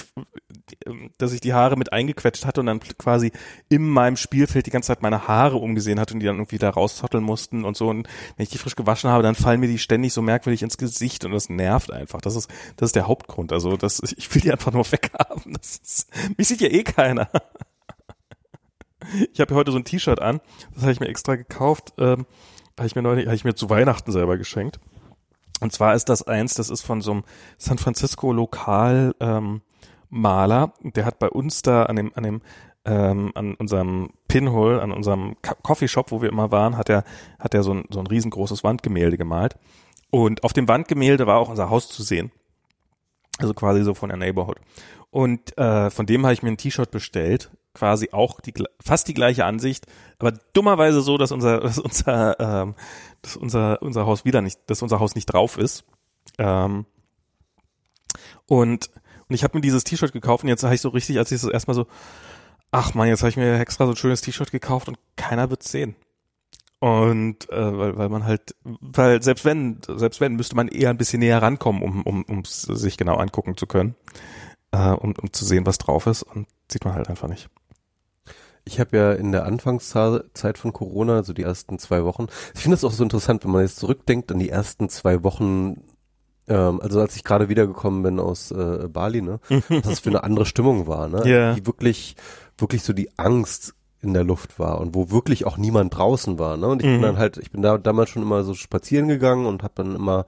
ähm, 0.86 1.10
dass 1.18 1.32
ich 1.32 1.40
die 1.40 1.54
Haare 1.54 1.76
mit 1.76 1.92
eingequetscht 1.92 2.46
hatte 2.46 2.60
und 2.60 2.66
dann 2.66 2.80
quasi 2.80 3.32
in 3.68 3.88
meinem 3.88 4.16
Spielfeld 4.16 4.66
die 4.66 4.70
ganze 4.70 4.88
Zeit 4.88 5.02
meine 5.02 5.26
Haare 5.28 5.56
umgesehen 5.56 5.98
hatte 6.00 6.14
und 6.14 6.20
die 6.20 6.26
dann 6.26 6.36
irgendwie 6.36 6.58
da 6.58 6.70
rauszotteln 6.70 7.24
mussten 7.24 7.64
und 7.64 7.76
so. 7.76 7.88
Und 7.88 8.08
wenn 8.36 8.44
ich 8.44 8.50
die 8.50 8.58
frisch 8.58 8.76
gewaschen 8.76 9.10
habe, 9.10 9.22
dann 9.22 9.34
fallen 9.34 9.60
mir 9.60 9.68
die 9.68 9.78
ständig 9.78 10.12
so 10.12 10.22
merkwürdig 10.22 10.62
ins 10.62 10.78
Gesicht 10.78 11.24
und 11.24 11.32
das 11.32 11.48
nervt 11.48 11.92
einfach. 11.92 12.20
Das 12.20 12.36
ist, 12.36 12.48
das 12.76 12.88
ist 12.88 12.96
der 12.96 13.08
Hauptgrund. 13.08 13.52
Also 13.52 13.76
das, 13.76 14.00
ich 14.16 14.34
will 14.34 14.40
die 14.40 14.52
einfach 14.52 14.72
nur 14.72 14.90
weghaben. 14.90 15.54
Das 15.54 15.76
ist, 15.76 16.10
mich 16.36 16.48
sieht 16.48 16.60
ja 16.60 16.68
eh 16.68 16.84
keiner. 16.84 17.28
Ich 19.32 19.40
habe 19.40 19.54
heute 19.54 19.72
so 19.72 19.78
ein 19.78 19.84
T-Shirt 19.84 20.20
an, 20.20 20.40
das 20.74 20.82
habe 20.82 20.92
ich 20.92 21.00
mir 21.00 21.08
extra 21.08 21.36
gekauft, 21.36 21.94
ähm, 21.98 22.26
habe 22.78 22.86
ich 22.86 22.94
mir 22.94 23.02
neulich, 23.02 23.26
habe 23.26 23.36
ich 23.36 23.44
mir 23.44 23.54
zu 23.54 23.70
Weihnachten 23.70 24.12
selber 24.12 24.36
geschenkt. 24.36 24.78
Und 25.60 25.72
zwar 25.72 25.94
ist 25.94 26.08
das 26.08 26.22
eins, 26.22 26.54
das 26.54 26.70
ist 26.70 26.82
von 26.82 27.00
so 27.00 27.10
einem 27.10 27.24
San 27.56 27.78
Francisco 27.78 28.32
Lokal 28.32 29.14
ähm, 29.20 29.62
Maler, 30.10 30.72
der 30.82 31.04
hat 31.04 31.18
bei 31.18 31.28
uns 31.28 31.62
da 31.62 31.84
an 31.84 31.96
dem 31.96 32.12
an 32.14 32.22
dem 32.22 32.42
ähm, 32.84 33.32
an 33.34 33.54
unserem 33.54 34.10
Pinhole, 34.28 34.80
an 34.80 34.92
unserem 34.92 35.36
Coffeeshop, 35.42 36.12
wo 36.12 36.22
wir 36.22 36.30
immer 36.30 36.50
waren, 36.50 36.76
hat 36.76 36.88
er 36.88 37.04
hat 37.38 37.54
er 37.54 37.62
so 37.62 37.74
ein 37.74 37.84
so 37.90 37.98
ein 37.98 38.06
riesengroßes 38.06 38.64
Wandgemälde 38.64 39.18
gemalt. 39.18 39.56
Und 40.10 40.44
auf 40.44 40.52
dem 40.52 40.68
Wandgemälde 40.68 41.26
war 41.26 41.38
auch 41.38 41.50
unser 41.50 41.68
Haus 41.68 41.88
zu 41.88 42.02
sehen. 42.02 42.30
Also 43.38 43.52
quasi 43.52 43.82
so 43.84 43.94
von 43.94 44.08
der 44.08 44.18
Neighborhood. 44.18 44.58
Und 45.10 45.56
äh, 45.58 45.90
von 45.90 46.06
dem 46.06 46.24
habe 46.24 46.32
ich 46.32 46.42
mir 46.42 46.50
ein 46.50 46.56
T-Shirt 46.56 46.90
bestellt, 46.90 47.50
quasi 47.74 48.10
auch 48.12 48.40
die 48.40 48.54
fast 48.80 49.08
die 49.08 49.14
gleiche 49.14 49.44
Ansicht, 49.44 49.86
aber 50.18 50.32
dummerweise 50.52 51.00
so, 51.00 51.18
dass 51.18 51.32
unser 51.32 51.60
dass 51.60 51.78
unser 51.78 52.40
ähm, 52.40 52.74
dass 53.22 53.36
unser 53.36 53.82
unser 53.82 54.06
Haus 54.06 54.24
wieder 54.24 54.42
nicht, 54.42 54.58
dass 54.66 54.82
unser 54.82 55.00
Haus 55.00 55.14
nicht 55.14 55.26
drauf 55.26 55.58
ist. 55.58 55.84
Ähm, 56.38 56.86
und 58.46 58.90
und 59.28 59.34
ich 59.34 59.44
habe 59.44 59.56
mir 59.56 59.60
dieses 59.60 59.84
T-Shirt 59.84 60.12
gekauft 60.12 60.44
und 60.44 60.48
jetzt 60.48 60.64
habe 60.64 60.74
ich 60.74 60.80
so 60.80 60.88
richtig, 60.88 61.18
als 61.18 61.30
ich 61.30 61.40
so 61.40 61.50
erstmal 61.50 61.74
so, 61.74 61.86
ach 62.70 62.94
man, 62.94 63.08
jetzt 63.08 63.20
habe 63.20 63.30
ich 63.30 63.36
mir 63.36 63.58
extra 63.58 63.84
so 63.84 63.92
ein 63.92 63.96
schönes 63.96 64.22
T-Shirt 64.22 64.50
gekauft 64.50 64.88
und 64.88 64.98
keiner 65.16 65.50
wird's 65.50 65.70
sehen. 65.70 65.96
Und 66.80 67.50
äh, 67.50 67.78
weil, 67.78 67.98
weil 67.98 68.08
man 68.08 68.24
halt, 68.24 68.54
weil 68.62 69.22
selbst 69.22 69.44
wenn, 69.44 69.80
selbst 69.88 70.20
wenn, 70.20 70.36
müsste 70.36 70.54
man 70.54 70.68
eher 70.68 70.90
ein 70.90 70.96
bisschen 70.96 71.20
näher 71.20 71.42
rankommen, 71.42 71.82
um 71.82 72.02
um 72.02 72.22
um 72.24 72.44
sich 72.44 72.96
genau 72.96 73.16
angucken 73.16 73.56
zu 73.56 73.66
können, 73.66 73.96
äh, 74.70 74.90
um, 74.90 75.14
um 75.20 75.32
zu 75.32 75.44
sehen, 75.44 75.66
was 75.66 75.78
drauf 75.78 76.06
ist. 76.06 76.22
Und 76.22 76.46
sieht 76.70 76.84
man 76.84 76.94
halt 76.94 77.08
einfach 77.08 77.28
nicht. 77.28 77.48
Ich 78.68 78.78
habe 78.78 78.96
ja 78.96 79.12
in 79.12 79.32
der 79.32 79.46
Anfangszeit 79.46 80.58
von 80.58 80.72
Corona, 80.74 81.16
also 81.16 81.32
die 81.32 81.42
ersten 81.42 81.78
zwei 81.78 82.04
Wochen, 82.04 82.26
ich 82.54 82.60
finde 82.60 82.76
es 82.76 82.84
auch 82.84 82.92
so 82.92 83.02
interessant, 83.02 83.44
wenn 83.44 83.50
man 83.50 83.62
jetzt 83.62 83.78
zurückdenkt 83.78 84.30
an 84.30 84.38
die 84.38 84.50
ersten 84.50 84.90
zwei 84.90 85.24
Wochen, 85.24 85.82
ähm, 86.48 86.78
also 86.82 87.00
als 87.00 87.16
ich 87.16 87.24
gerade 87.24 87.48
wiedergekommen 87.48 88.02
bin 88.02 88.20
aus 88.20 88.50
äh, 88.50 88.86
Bali, 88.88 89.22
ne, 89.22 89.40
was 89.48 89.82
das 89.82 90.00
für 90.00 90.10
eine 90.10 90.22
andere 90.22 90.44
Stimmung 90.44 90.86
war, 90.86 91.08
ne, 91.08 91.22
yeah. 91.24 91.54
die 91.54 91.66
wirklich, 91.66 92.14
wirklich 92.58 92.82
so 92.82 92.92
die 92.92 93.18
Angst 93.18 93.74
in 94.00 94.12
der 94.12 94.24
Luft 94.24 94.58
war 94.58 94.80
und 94.80 94.94
wo 94.94 95.10
wirklich 95.10 95.46
auch 95.46 95.56
niemand 95.56 95.96
draußen 95.96 96.38
war, 96.38 96.56
ne? 96.56 96.68
Und 96.68 96.82
ich 96.82 96.86
mhm. 96.86 96.92
bin 96.92 97.02
dann 97.02 97.18
halt, 97.18 97.36
ich 97.36 97.50
bin 97.50 97.62
da 97.62 97.78
damals 97.78 98.10
schon 98.10 98.22
immer 98.22 98.44
so 98.44 98.54
spazieren 98.54 99.08
gegangen 99.08 99.44
und 99.44 99.64
habe 99.64 99.74
dann 99.74 99.96
immer 99.96 100.26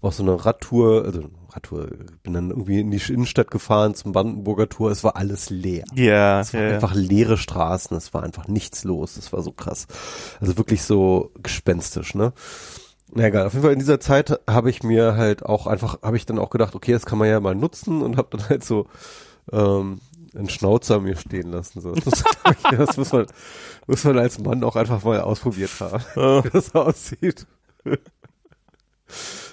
auch 0.00 0.12
so 0.12 0.22
eine 0.22 0.42
Radtour, 0.42 1.04
also 1.04 1.24
Radtour, 1.50 1.88
bin 2.22 2.32
dann 2.32 2.50
irgendwie 2.50 2.80
in 2.80 2.90
die 2.90 3.00
Innenstadt 3.12 3.50
gefahren 3.50 3.94
zum 3.94 4.12
Brandenburger 4.12 4.68
Tor, 4.68 4.90
es 4.90 5.04
war 5.04 5.16
alles 5.16 5.50
leer. 5.50 5.84
Ja. 5.94 6.04
Yeah, 6.04 6.40
es 6.40 6.54
war 6.54 6.60
yeah. 6.60 6.74
einfach 6.74 6.94
leere 6.94 7.36
Straßen, 7.36 7.96
es 7.96 8.14
war 8.14 8.22
einfach 8.22 8.48
nichts 8.48 8.84
los, 8.84 9.16
es 9.16 9.32
war 9.32 9.42
so 9.42 9.52
krass. 9.52 9.86
Also 10.40 10.56
wirklich 10.56 10.82
so 10.82 11.30
gespenstisch, 11.42 12.14
ne? 12.14 12.32
Na 13.12 13.24
egal, 13.24 13.46
auf 13.46 13.52
jeden 13.52 13.64
Fall 13.64 13.72
in 13.72 13.80
dieser 13.80 14.00
Zeit 14.00 14.38
habe 14.48 14.70
ich 14.70 14.82
mir 14.82 15.16
halt 15.16 15.44
auch 15.44 15.66
einfach, 15.66 16.00
habe 16.02 16.16
ich 16.16 16.26
dann 16.26 16.38
auch 16.38 16.50
gedacht, 16.50 16.74
okay, 16.74 16.92
das 16.92 17.06
kann 17.06 17.18
man 17.18 17.28
ja 17.28 17.40
mal 17.40 17.54
nutzen 17.54 18.02
und 18.02 18.16
habe 18.16 18.28
dann 18.36 18.48
halt 18.48 18.64
so 18.64 18.86
ähm, 19.50 20.00
einen 20.34 20.48
Schnauzer 20.48 21.00
mir 21.00 21.16
stehen 21.16 21.50
lassen. 21.50 21.80
So. 21.80 21.92
Das, 21.92 22.22
das 22.70 22.96
muss, 22.96 23.12
man, 23.12 23.26
muss 23.86 24.04
man 24.04 24.18
als 24.18 24.38
Mann 24.38 24.62
auch 24.62 24.76
einfach 24.76 25.02
mal 25.02 25.20
ausprobiert 25.20 25.70
haben, 25.80 26.04
wie 26.44 26.50
das 26.50 26.74
aussieht. 26.74 27.46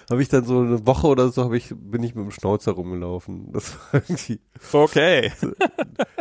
Habe 0.10 0.22
ich 0.22 0.30
dann 0.30 0.46
so 0.46 0.60
eine 0.60 0.86
Woche 0.86 1.08
oder 1.08 1.30
so 1.30 1.44
habe 1.44 1.58
ich 1.58 1.74
bin 1.76 2.04
ich 2.04 2.16
mit 2.16 2.26
dem 2.26 2.32
Schnauzer 2.32 2.74
rumgelaufen. 2.74 3.52
Das 3.52 3.76
war 3.76 3.80
irgendwie 4.08 4.40
okay. 4.72 5.32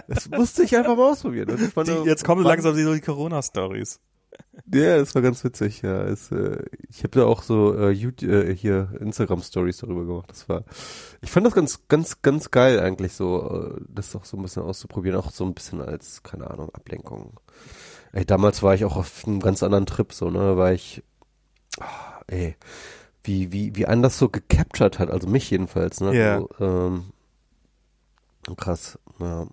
Das 0.09 0.29
musste 0.29 0.65
ich 0.65 0.77
einfach 0.77 0.97
mal 0.97 1.13
ausprobieren. 1.13 1.57
Die, 1.57 2.09
jetzt 2.09 2.25
kommen 2.25 2.45
langsam 2.45 2.75
so 2.75 2.95
die 2.95 3.01
Corona 3.01 3.43
Stories. 3.43 4.01
Ja, 4.73 4.97
es 4.97 5.15
war 5.15 5.23
ganz 5.23 5.45
witzig, 5.45 5.83
ja. 5.83 6.03
Es, 6.03 6.33
äh, 6.33 6.65
ich 6.89 7.05
habe 7.05 7.21
da 7.21 7.25
auch 7.27 7.43
so 7.43 7.75
äh, 7.79 7.91
YouTube, 7.91 8.31
äh, 8.31 8.55
hier 8.55 8.91
Instagram-Stories 9.01 9.79
darüber 9.79 10.05
gemacht. 10.05 10.31
Das 10.31 10.49
war, 10.49 10.65
ich 11.21 11.31
fand 11.31 11.47
das 11.47 11.55
ganz, 11.55 11.89
ganz, 11.89 12.23
ganz 12.23 12.51
geil 12.51 12.81
eigentlich 12.81 13.13
so, 13.13 13.77
äh, 13.77 13.81
das 13.89 14.17
auch 14.17 14.25
so 14.25 14.37
ein 14.37 14.43
bisschen 14.43 14.63
auszuprobieren, 14.63 15.19
auch 15.19 15.31
so 15.31 15.45
ein 15.45 15.55
bisschen 15.55 15.81
als, 15.81 16.23
keine 16.23 16.51
Ahnung, 16.51 16.71
Ablenkung. 16.75 17.39
Ey, 18.13 18.25
damals 18.25 18.63
war 18.63 18.75
ich 18.75 18.85
auch 18.85 18.97
auf 18.97 19.27
einem 19.27 19.41
ganz 19.41 19.63
anderen 19.63 19.87
Trip, 19.87 20.13
so, 20.13 20.31
ne, 20.31 20.57
war 20.57 20.73
ich, 20.73 21.03
oh, 21.81 22.23
ey, 22.27 22.57
wie, 23.27 23.53
wie, 23.53 23.77
wie 23.77 23.87
einen 23.87 24.03
das 24.03 24.19
so 24.19 24.29
gecaptured 24.29 24.99
hat, 24.99 25.11
also 25.11 25.29
mich 25.29 25.51
jedenfalls, 25.51 26.01
ne, 26.01 26.17
ja. 26.17 26.39
so, 26.39 26.49
ähm, 26.61 27.05
krass, 28.57 28.99
ja. 29.19 29.47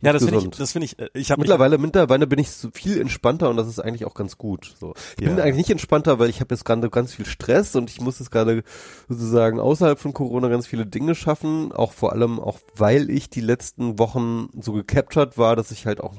Ja, 0.00 0.12
das 0.12 0.24
finde 0.24 0.38
ich, 0.38 0.50
das 0.50 0.72
finde 0.72 0.86
ich, 0.86 0.98
äh, 0.98 1.08
ich 1.14 1.30
habe 1.30 1.40
mittlerweile, 1.40 1.78
mittlerweile 1.78 2.26
bin 2.26 2.38
ich 2.38 2.50
so 2.50 2.70
viel 2.72 3.00
entspannter 3.00 3.50
und 3.50 3.56
das 3.56 3.66
ist 3.66 3.80
eigentlich 3.80 4.04
auch 4.04 4.14
ganz 4.14 4.38
gut. 4.38 4.74
So, 4.78 4.94
ich 5.18 5.24
ja. 5.24 5.30
bin 5.30 5.40
eigentlich 5.40 5.56
nicht 5.56 5.70
entspannter, 5.70 6.18
weil 6.18 6.30
ich 6.30 6.40
habe 6.40 6.54
jetzt 6.54 6.64
gerade 6.64 6.88
ganz 6.90 7.12
viel 7.14 7.26
Stress 7.26 7.74
und 7.74 7.90
ich 7.90 8.00
muss 8.00 8.20
jetzt 8.20 8.30
gerade 8.30 8.62
sozusagen 9.08 9.58
außerhalb 9.58 9.98
von 9.98 10.12
Corona 10.12 10.48
ganz 10.48 10.66
viele 10.66 10.86
Dinge 10.86 11.14
schaffen, 11.14 11.72
auch 11.72 11.92
vor 11.92 12.12
allem 12.12 12.38
auch, 12.38 12.60
weil 12.76 13.10
ich 13.10 13.30
die 13.30 13.40
letzten 13.40 13.98
Wochen 13.98 14.48
so 14.60 14.72
gecaptured 14.72 15.36
war, 15.36 15.56
dass 15.56 15.72
ich 15.72 15.86
halt 15.86 16.00
auch 16.00 16.14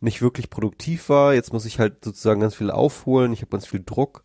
nicht 0.00 0.22
wirklich 0.22 0.50
produktiv 0.50 1.08
war. 1.08 1.34
Jetzt 1.34 1.52
muss 1.52 1.64
ich 1.64 1.78
halt 1.78 2.04
sozusagen 2.04 2.40
ganz 2.40 2.54
viel 2.54 2.70
aufholen. 2.70 3.32
Ich 3.32 3.40
habe 3.40 3.50
ganz 3.50 3.66
viel 3.66 3.82
Druck. 3.84 4.22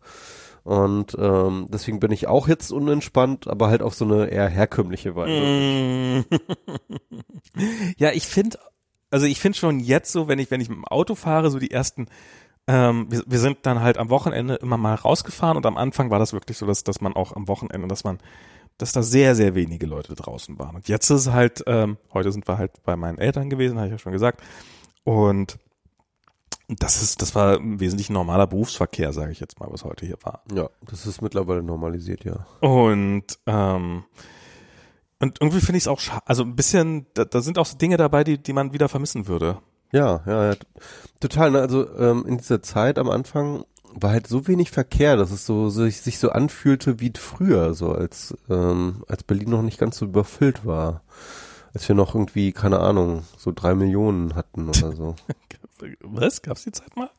Und 0.64 1.14
ähm, 1.18 1.66
deswegen 1.68 2.00
bin 2.00 2.10
ich 2.10 2.26
auch 2.26 2.48
jetzt 2.48 2.72
unentspannt, 2.72 3.48
aber 3.48 3.68
halt 3.68 3.82
auf 3.82 3.94
so 3.94 4.06
eine 4.06 4.26
eher 4.26 4.48
herkömmliche 4.48 5.14
Weise. 5.14 6.24
ja, 7.98 8.10
ich 8.12 8.26
finde, 8.26 8.58
also 9.10 9.26
ich 9.26 9.40
finde 9.40 9.58
schon 9.58 9.78
jetzt 9.78 10.10
so, 10.10 10.26
wenn 10.26 10.38
ich, 10.38 10.50
wenn 10.50 10.62
ich 10.62 10.70
mit 10.70 10.78
dem 10.78 10.86
Auto 10.86 11.14
fahre, 11.14 11.50
so 11.50 11.58
die 11.58 11.70
ersten, 11.70 12.06
ähm, 12.66 13.06
wir, 13.10 13.22
wir 13.26 13.38
sind 13.40 13.58
dann 13.62 13.80
halt 13.80 13.98
am 13.98 14.08
Wochenende 14.08 14.54
immer 14.54 14.78
mal 14.78 14.94
rausgefahren 14.94 15.58
und 15.58 15.66
am 15.66 15.76
Anfang 15.76 16.10
war 16.10 16.18
das 16.18 16.32
wirklich 16.32 16.56
so, 16.56 16.64
dass, 16.64 16.82
dass 16.82 17.02
man 17.02 17.12
auch 17.12 17.36
am 17.36 17.46
Wochenende, 17.46 17.86
dass 17.86 18.04
man, 18.04 18.18
dass 18.78 18.92
da 18.92 19.02
sehr, 19.02 19.34
sehr 19.34 19.54
wenige 19.54 19.84
Leute 19.84 20.14
draußen 20.14 20.58
waren. 20.58 20.76
Und 20.76 20.88
jetzt 20.88 21.10
ist 21.10 21.30
halt, 21.30 21.62
ähm, 21.66 21.98
heute 22.14 22.32
sind 22.32 22.48
wir 22.48 22.56
halt 22.56 22.82
bei 22.84 22.96
meinen 22.96 23.18
Eltern 23.18 23.50
gewesen, 23.50 23.76
habe 23.76 23.88
ich 23.88 23.92
ja 23.92 23.98
schon 23.98 24.12
gesagt. 24.12 24.42
Und 25.04 25.58
das 26.68 27.02
ist, 27.02 27.20
das 27.22 27.34
war 27.34 27.58
ein 27.58 27.80
wesentlich 27.80 28.10
normaler 28.10 28.46
Berufsverkehr, 28.46 29.12
sage 29.12 29.32
ich 29.32 29.40
jetzt 29.40 29.60
mal, 29.60 29.68
was 29.70 29.84
heute 29.84 30.06
hier 30.06 30.16
war. 30.22 30.42
Ja, 30.54 30.70
das 30.88 31.06
ist 31.06 31.20
mittlerweile 31.22 31.62
normalisiert, 31.62 32.24
ja. 32.24 32.46
Und 32.60 33.24
ähm, 33.46 34.04
Und 35.20 35.40
irgendwie 35.40 35.60
finde 35.60 35.78
ich 35.78 35.84
es 35.84 35.88
auch, 35.88 36.00
also 36.26 36.42
ein 36.42 36.56
bisschen, 36.56 37.06
da, 37.14 37.24
da 37.24 37.40
sind 37.40 37.58
auch 37.58 37.66
so 37.66 37.76
Dinge 37.78 37.96
dabei, 37.96 38.24
die, 38.24 38.38
die 38.38 38.52
man 38.52 38.72
wieder 38.72 38.88
vermissen 38.88 39.26
würde. 39.26 39.58
Ja, 39.92 40.22
ja, 40.26 40.50
ja. 40.52 40.54
Total, 41.20 41.50
ne? 41.50 41.60
Also 41.60 41.88
ähm, 41.96 42.24
in 42.26 42.38
dieser 42.38 42.62
Zeit 42.62 42.98
am 42.98 43.08
Anfang 43.08 43.64
war 43.92 44.10
halt 44.10 44.26
so 44.26 44.48
wenig 44.48 44.70
Verkehr, 44.72 45.16
dass 45.16 45.30
es 45.30 45.46
so, 45.46 45.70
so 45.70 45.84
sich, 45.84 46.00
sich 46.00 46.18
so 46.18 46.30
anfühlte 46.30 46.98
wie 46.98 47.12
früher, 47.16 47.74
so 47.74 47.92
als 47.92 48.36
ähm, 48.50 49.04
als 49.06 49.22
Berlin 49.22 49.50
noch 49.50 49.62
nicht 49.62 49.78
ganz 49.78 49.98
so 49.98 50.06
überfüllt 50.06 50.66
war. 50.66 51.02
Als 51.72 51.88
wir 51.88 51.94
noch 51.94 52.14
irgendwie, 52.14 52.52
keine 52.52 52.80
Ahnung, 52.80 53.22
so 53.36 53.52
drei 53.54 53.74
Millionen 53.74 54.34
hatten 54.34 54.68
oder 54.68 54.92
so. 54.92 55.14
Was? 56.00 56.42
Gab's 56.42 56.64
die 56.64 56.72
Zeit 56.72 56.96
mal? 56.96 57.10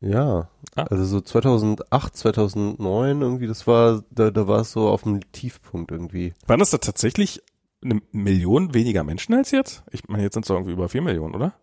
Ja, 0.00 0.48
Ah. 0.76 0.82
also 0.84 1.04
so 1.04 1.20
2008, 1.20 2.16
2009 2.16 3.20
irgendwie, 3.20 3.48
das 3.48 3.66
war, 3.66 4.04
da, 4.10 4.30
da 4.30 4.46
war 4.46 4.60
es 4.60 4.70
so 4.70 4.88
auf 4.88 5.02
dem 5.02 5.20
Tiefpunkt 5.32 5.90
irgendwie. 5.90 6.34
Waren 6.46 6.60
das 6.60 6.70
da 6.70 6.78
tatsächlich 6.78 7.42
eine 7.82 8.00
Million 8.12 8.74
weniger 8.74 9.02
Menschen 9.02 9.34
als 9.34 9.50
jetzt? 9.50 9.82
Ich 9.90 10.06
meine, 10.08 10.22
jetzt 10.22 10.34
sind 10.34 10.44
es 10.44 10.50
irgendwie 10.50 10.72
über 10.72 10.88
vier 10.88 11.02
Millionen, 11.02 11.34
oder? 11.34 11.54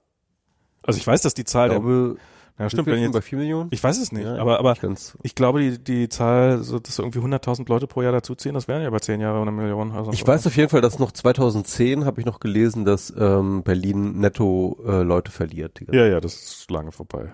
Also 0.84 0.98
ich 0.98 1.08
weiß, 1.08 1.22
dass 1.22 1.34
die 1.34 1.46
Zahl 1.46 1.68
Ich 1.68 1.74
der, 1.74 1.80
glaube, 1.82 2.18
ja 2.58 2.70
stimmt, 2.70 2.88
wenn 2.88 3.02
schon 3.04 3.12
bei 3.12 3.18
jetzt, 3.20 3.28
vier 3.28 3.38
Millionen? 3.38 3.70
ich 3.72 3.84
weiß 3.84 3.98
es 4.00 4.12
nicht, 4.12 4.24
Ja, 4.26 4.38
aber, 4.38 4.60
aber 4.60 4.74
ganz. 4.76 5.18
ich 5.24 5.36
glaube, 5.36 5.60
die, 5.62 5.84
die 5.84 6.10
Zahl, 6.10 6.64
so, 6.64 6.80
dass 6.80 6.98
irgendwie 7.00 7.20
100.000 7.20 7.68
Leute 7.70 7.88
pro 7.88 8.02
Jahr 8.02 8.12
dazuziehen, 8.14 8.54
das 8.54 8.68
wären 8.68 8.82
ja 8.82 8.88
über 8.88 9.02
zehn 9.02 9.20
Jahre 9.22 9.42
eine 9.42 9.52
Million. 9.52 9.92
Also 9.92 10.12
Ich 10.12 10.26
weiß 10.26 10.46
auf 10.48 10.56
jeden 10.56 10.70
Fall, 10.70 10.82
dass 10.82 11.00
noch 11.00 11.12
2010 11.12 12.06
habe 12.06 12.20
ich 12.20 12.26
noch 12.26 12.40
gelesen, 12.40 12.86
dass 12.86 13.14
ähm, 13.18 13.64
Berlin 13.64 14.20
netto 14.20 14.78
äh, 14.88 15.02
Leute 15.02 15.32
verliert. 15.32 15.80
Ja, 15.92 16.06
ja, 16.06 16.20
das 16.20 16.34
ist 16.36 16.72
lange 16.72 16.92
vorbei. 16.92 17.32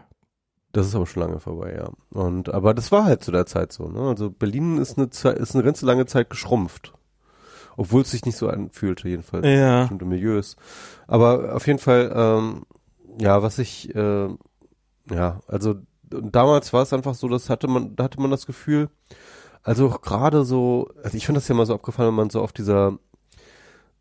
Das 0.73 0.87
ist 0.87 0.95
aber 0.95 1.05
schon 1.05 1.21
lange 1.23 1.39
vorbei, 1.41 1.75
ja. 1.75 1.89
Und 2.17 2.47
aber 2.53 2.73
das 2.73 2.91
war 2.93 3.03
halt 3.03 3.23
zu 3.23 3.31
der 3.31 3.45
Zeit 3.45 3.73
so. 3.73 3.89
Ne? 3.89 3.99
Also 3.99 4.29
Berlin 4.31 4.77
ist 4.77 4.97
eine 4.97 5.09
Zeit, 5.09 5.37
ist 5.37 5.53
eine 5.53 5.63
ganze 5.65 5.85
lange 5.85 6.05
Zeit 6.05 6.29
geschrumpft, 6.29 6.93
obwohl 7.75 8.03
es 8.03 8.11
sich 8.11 8.23
nicht 8.25 8.37
so 8.37 8.47
anfühlte 8.47 9.09
jedenfalls 9.09 9.45
Ja. 9.45 9.81
bestimmte 9.81 10.05
Milieus. 10.05 10.55
Aber 11.07 11.55
auf 11.55 11.67
jeden 11.67 11.79
Fall, 11.79 12.11
ähm, 12.15 12.63
ja, 13.19 13.43
was 13.43 13.59
ich, 13.59 13.93
äh, 13.93 14.29
ja, 15.09 15.39
also 15.47 15.75
damals 16.09 16.73
war 16.73 16.83
es 16.83 16.93
einfach 16.93 17.15
so, 17.15 17.27
das 17.27 17.49
hatte 17.49 17.67
man, 17.67 17.95
da 17.95 18.05
hatte 18.05 18.19
man 18.19 18.31
das 18.31 18.45
Gefühl, 18.45 18.89
also 19.63 19.89
gerade 19.89 20.43
so, 20.43 20.89
also 21.03 21.15
ich 21.15 21.25
finde 21.25 21.39
das 21.39 21.47
ja 21.47 21.55
mal 21.55 21.65
so 21.65 21.73
abgefallen, 21.73 22.09
wenn 22.09 22.15
man 22.15 22.29
so 22.29 22.41
auf 22.41 22.51
dieser 22.51 22.97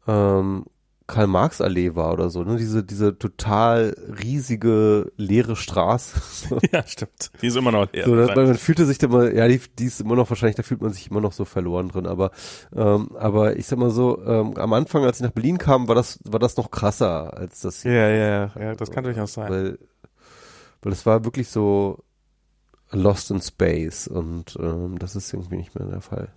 ähm, 0.06 0.64
Karl-Marx-Allee 1.10 1.96
war 1.96 2.12
oder 2.12 2.30
so, 2.30 2.44
ne? 2.44 2.56
Diese, 2.56 2.84
diese 2.84 3.18
total 3.18 3.96
riesige 4.22 5.12
leere 5.16 5.56
Straße. 5.56 6.20
Ja, 6.72 6.86
stimmt. 6.86 7.32
Die 7.42 7.48
ist 7.48 7.56
immer 7.56 7.72
noch 7.72 7.92
leer. 7.92 8.04
So, 8.04 8.14
man, 8.14 8.34
man 8.34 8.54
fühlte 8.54 8.86
sich 8.86 8.98
da 8.98 9.08
mal, 9.08 9.34
ja, 9.34 9.48
die, 9.48 9.60
die 9.78 9.86
ist 9.86 10.00
immer 10.00 10.14
noch 10.14 10.30
wahrscheinlich, 10.30 10.56
da 10.56 10.62
fühlt 10.62 10.80
man 10.80 10.92
sich 10.92 11.10
immer 11.10 11.20
noch 11.20 11.32
so 11.32 11.44
verloren 11.44 11.88
drin, 11.88 12.06
aber, 12.06 12.30
ähm, 12.74 13.10
aber 13.16 13.56
ich 13.56 13.66
sag 13.66 13.78
mal 13.78 13.90
so, 13.90 14.22
ähm, 14.24 14.56
am 14.56 14.72
Anfang, 14.72 15.04
als 15.04 15.18
ich 15.18 15.22
nach 15.24 15.32
Berlin 15.32 15.58
kam, 15.58 15.88
war 15.88 15.94
das, 15.94 16.20
war 16.24 16.38
das 16.38 16.56
noch 16.56 16.70
krasser 16.70 17.36
als 17.36 17.60
das 17.60 17.82
ja, 17.82 17.92
ja, 17.92 18.08
ja, 18.08 18.50
ja, 18.60 18.74
das 18.74 18.90
kann 18.90 19.04
durchaus 19.04 19.32
sein. 19.32 19.50
weil, 19.50 19.78
weil 20.82 20.92
es 20.92 21.06
war 21.06 21.24
wirklich 21.24 21.48
so 21.48 22.04
lost 22.90 23.30
in 23.30 23.40
space 23.40 24.08
und 24.08 24.56
ähm, 24.60 24.98
das 24.98 25.16
ist 25.16 25.32
irgendwie 25.32 25.56
nicht 25.56 25.74
mehr 25.74 25.86
der 25.86 26.00
Fall. 26.00 26.32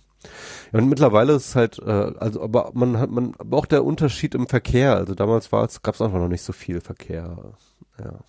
Ja, 0.72 0.78
und 0.78 0.88
mittlerweile 0.88 1.34
ist 1.34 1.48
es 1.48 1.56
halt, 1.56 1.78
äh, 1.80 2.12
also 2.18 2.42
aber 2.42 2.70
man 2.74 2.98
hat 2.98 3.10
man, 3.10 3.34
aber 3.38 3.58
auch 3.58 3.66
der 3.66 3.84
Unterschied 3.84 4.34
im 4.34 4.46
Verkehr, 4.46 4.96
also 4.96 5.14
damals 5.14 5.52
war 5.52 5.64
es, 5.64 5.82
gab 5.82 5.94
es 5.94 6.00
einfach 6.00 6.18
noch 6.18 6.28
nicht 6.28 6.42
so 6.42 6.52
viel 6.52 6.80
Verkehr. 6.80 7.54
Ja. 7.98 8.20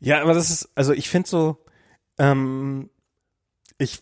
Ja, 0.00 0.22
aber 0.22 0.34
das 0.34 0.50
ist, 0.50 0.68
also 0.74 0.92
ich 0.92 1.08
finde 1.08 1.28
so, 1.28 1.64
ähm, 2.18 2.90
ich, 3.78 4.00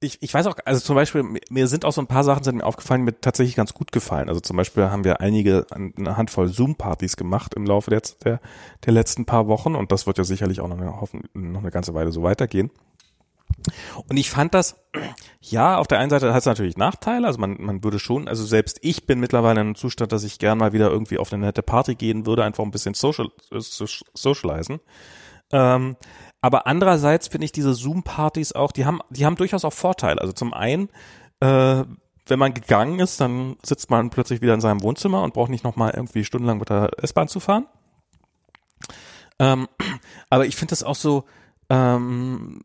ich, 0.00 0.22
ich 0.22 0.32
weiß 0.32 0.46
auch, 0.46 0.56
also 0.64 0.80
zum 0.80 0.94
Beispiel, 0.94 1.22
mir- 1.22 1.68
sind 1.68 1.84
auch 1.84 1.92
so 1.92 2.00
ein 2.00 2.06
paar 2.06 2.24
Sachen 2.24 2.42
sind 2.42 2.56
mir 2.56 2.64
aufgefallen, 2.64 3.02
mir 3.02 3.20
tatsächlich 3.20 3.54
ganz 3.56 3.74
gut 3.74 3.92
gefallen. 3.92 4.28
Also 4.28 4.40
zum 4.40 4.56
Beispiel 4.56 4.90
haben 4.90 5.04
wir 5.04 5.20
einige, 5.20 5.66
eine 5.70 6.16
Handvoll 6.16 6.48
Zoom-Partys 6.48 7.16
gemacht 7.16 7.54
im 7.54 7.66
Laufe 7.66 7.90
der, 7.90 8.02
der, 8.24 8.40
der 8.84 8.92
letzten 8.92 9.26
paar 9.26 9.46
Wochen 9.46 9.74
und 9.74 9.92
das 9.92 10.06
wird 10.06 10.18
ja 10.18 10.24
sicherlich 10.24 10.60
auch 10.60 10.68
noch 10.68 10.78
eine, 10.78 11.00
hoffen, 11.00 11.28
noch 11.34 11.60
eine 11.60 11.70
ganze 11.70 11.94
Weile 11.94 12.12
so 12.12 12.22
weitergehen. 12.22 12.70
Und 14.08 14.16
ich 14.16 14.30
fand 14.30 14.54
das, 14.54 14.76
ja, 15.40 15.76
auf 15.76 15.86
der 15.86 15.98
einen 15.98 16.08
Seite 16.10 16.32
hat 16.32 16.38
es 16.40 16.46
natürlich 16.46 16.76
Nachteile, 16.76 17.26
also 17.26 17.38
man, 17.38 17.56
man 17.58 17.84
würde 17.84 17.98
schon, 17.98 18.28
also 18.28 18.44
selbst 18.44 18.78
ich 18.82 19.06
bin 19.06 19.20
mittlerweile 19.20 19.60
in 19.60 19.66
einem 19.66 19.74
Zustand, 19.74 20.12
dass 20.12 20.24
ich 20.24 20.38
gern 20.38 20.56
mal 20.58 20.72
wieder 20.72 20.88
irgendwie 20.90 21.18
auf 21.18 21.32
eine 21.32 21.44
nette 21.44 21.62
Party 21.62 21.94
gehen 21.94 22.26
würde, 22.26 22.44
einfach 22.44 22.64
ein 22.64 22.70
bisschen 22.70 22.94
social, 22.94 23.26
äh, 23.50 23.60
so- 23.60 23.86
socialisen. 24.14 24.80
Ähm, 25.52 25.96
aber 26.40 26.66
andererseits 26.66 27.28
finde 27.28 27.44
ich 27.44 27.52
diese 27.52 27.74
Zoom-Partys 27.74 28.52
auch, 28.52 28.72
die 28.72 28.86
haben, 28.86 29.00
die 29.10 29.26
haben 29.26 29.36
durchaus 29.36 29.64
auch 29.64 29.72
Vorteile. 29.72 30.20
Also 30.20 30.32
zum 30.32 30.54
einen, 30.54 30.88
äh, 31.40 31.84
wenn 32.26 32.38
man 32.38 32.54
gegangen 32.54 33.00
ist, 33.00 33.20
dann 33.20 33.56
sitzt 33.62 33.90
man 33.90 34.10
plötzlich 34.10 34.40
wieder 34.40 34.54
in 34.54 34.60
seinem 34.60 34.82
Wohnzimmer 34.82 35.22
und 35.22 35.34
braucht 35.34 35.50
nicht 35.50 35.64
nochmal 35.64 35.92
irgendwie 35.94 36.24
stundenlang 36.24 36.58
mit 36.58 36.70
der 36.70 36.90
S-Bahn 37.02 37.28
zu 37.28 37.40
fahren. 37.40 37.66
Ähm, 39.38 39.68
aber 40.30 40.46
ich 40.46 40.56
finde 40.56 40.70
das 40.70 40.82
auch 40.82 40.94
so, 40.94 41.24
ähm, 41.68 42.60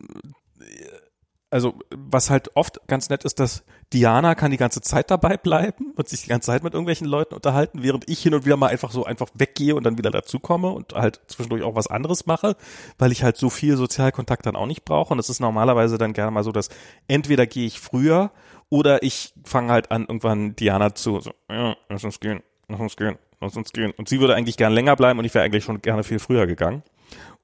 also 1.55 1.73
was 1.89 2.29
halt 2.29 2.53
oft 2.57 2.85
ganz 2.85 3.07
nett 3.07 3.23
ist, 3.23 3.39
dass 3.39 3.63
Diana 3.93 4.35
kann 4.35 4.51
die 4.51 4.57
ganze 4.57 4.81
Zeit 4.81 5.09
dabei 5.09 5.37
bleiben 5.37 5.93
und 5.95 6.09
sich 6.09 6.23
die 6.23 6.27
ganze 6.27 6.47
Zeit 6.47 6.65
mit 6.65 6.73
irgendwelchen 6.73 7.07
Leuten 7.07 7.33
unterhalten, 7.33 7.81
während 7.81 8.09
ich 8.09 8.21
hin 8.21 8.33
und 8.33 8.43
wieder 8.43 8.57
mal 8.57 8.67
einfach 8.67 8.91
so 8.91 9.05
einfach 9.05 9.29
weggehe 9.35 9.73
und 9.73 9.85
dann 9.85 9.97
wieder 9.97 10.11
dazukomme 10.11 10.69
und 10.69 10.91
halt 10.95 11.21
zwischendurch 11.27 11.63
auch 11.63 11.73
was 11.73 11.87
anderes 11.87 12.25
mache, 12.25 12.57
weil 12.97 13.13
ich 13.13 13.23
halt 13.23 13.37
so 13.37 13.49
viel 13.49 13.77
Sozialkontakt 13.77 14.45
dann 14.45 14.57
auch 14.57 14.65
nicht 14.65 14.83
brauche. 14.83 15.13
Und 15.13 15.19
es 15.19 15.29
ist 15.29 15.39
normalerweise 15.39 15.97
dann 15.97 16.11
gerne 16.11 16.29
mal 16.29 16.43
so, 16.43 16.51
dass 16.51 16.67
entweder 17.07 17.47
gehe 17.47 17.65
ich 17.65 17.79
früher 17.79 18.31
oder 18.67 19.01
ich 19.01 19.33
fange 19.45 19.71
halt 19.71 19.91
an, 19.91 20.01
irgendwann 20.01 20.57
Diana 20.57 20.93
zu, 20.93 21.21
so, 21.21 21.31
ja, 21.49 21.77
lass 21.87 22.03
uns 22.03 22.19
gehen, 22.19 22.43
lass 22.67 22.81
uns 22.81 22.97
gehen, 22.97 23.17
lass 23.39 23.55
uns 23.55 23.71
gehen. 23.71 23.93
Und 23.95 24.09
sie 24.09 24.19
würde 24.19 24.35
eigentlich 24.35 24.57
gern 24.57 24.73
länger 24.73 24.97
bleiben 24.97 25.19
und 25.19 25.23
ich 25.23 25.33
wäre 25.33 25.45
eigentlich 25.45 25.63
schon 25.63 25.81
gerne 25.81 26.03
viel 26.03 26.19
früher 26.19 26.47
gegangen. 26.47 26.83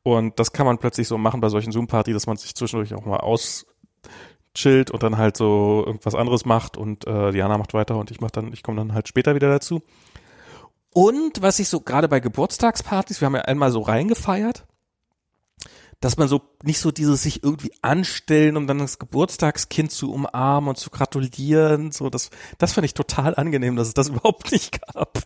Und 0.03 0.38
das 0.38 0.51
kann 0.51 0.66
man 0.66 0.80
plötzlich 0.80 1.07
so 1.07 1.18
machen 1.18 1.39
bei 1.39 1.47
solchen 1.47 1.72
Zoom-Party, 1.72 2.12
dass 2.12 2.28
man 2.28 2.36
sich 2.36 2.55
zwischendurch 2.55 2.93
auch 2.93 3.05
mal 3.05 3.18
aus 3.18 3.68
chillt 4.54 4.91
und 4.91 5.04
dann 5.04 5.18
halt 5.18 5.38
so 5.38 5.84
irgendwas 5.86 6.16
anderes 6.16 6.45
macht 6.45 6.78
und 6.78 7.08
äh, 7.08 7.32
Diana 7.32 7.58
macht 7.58 7.74
weiter 7.74 7.97
und 7.97 8.12
ich 8.12 8.20
mach 8.20 8.32
dann, 8.32 8.52
ich 8.54 8.64
komme 8.64 8.78
dann 8.78 8.93
halt 8.93 9.08
später 9.08 9.36
wieder 9.36 9.49
dazu. 9.49 9.82
Und 10.93 11.41
was 11.41 11.60
ich 11.60 11.70
so 11.70 11.80
gerade 11.80 12.10
bei 12.10 12.20
Geburtstagspartys, 12.20 13.22
wir 13.22 13.28
haben 13.28 13.36
ja 13.36 13.41
einmal 13.43 13.72
so 13.72 13.82
reingefeiert, 13.82 14.66
dass 16.02 16.18
man 16.18 16.28
so 16.28 16.41
nicht 16.64 16.80
so 16.80 16.91
dieses 16.91 17.24
sich 17.24 17.43
irgendwie 17.43 17.72
anstellen, 17.82 18.58
um 18.58 18.68
dann 18.68 18.80
das 18.80 18.99
Geburtstagskind 18.99 19.91
zu 19.91 20.12
umarmen 20.12 20.70
und 20.70 20.78
zu 20.78 20.89
gratulieren, 20.89 21.91
so 21.91 22.10
das, 22.10 22.30
das 22.58 22.74
fand 22.74 22.86
ich 22.86 22.93
total 22.93 23.36
angenehm, 23.36 23.76
dass 23.78 23.88
es 23.88 23.93
das 23.93 24.10
überhaupt 24.10 24.52
nicht 24.52 24.82
gab. 24.82 25.20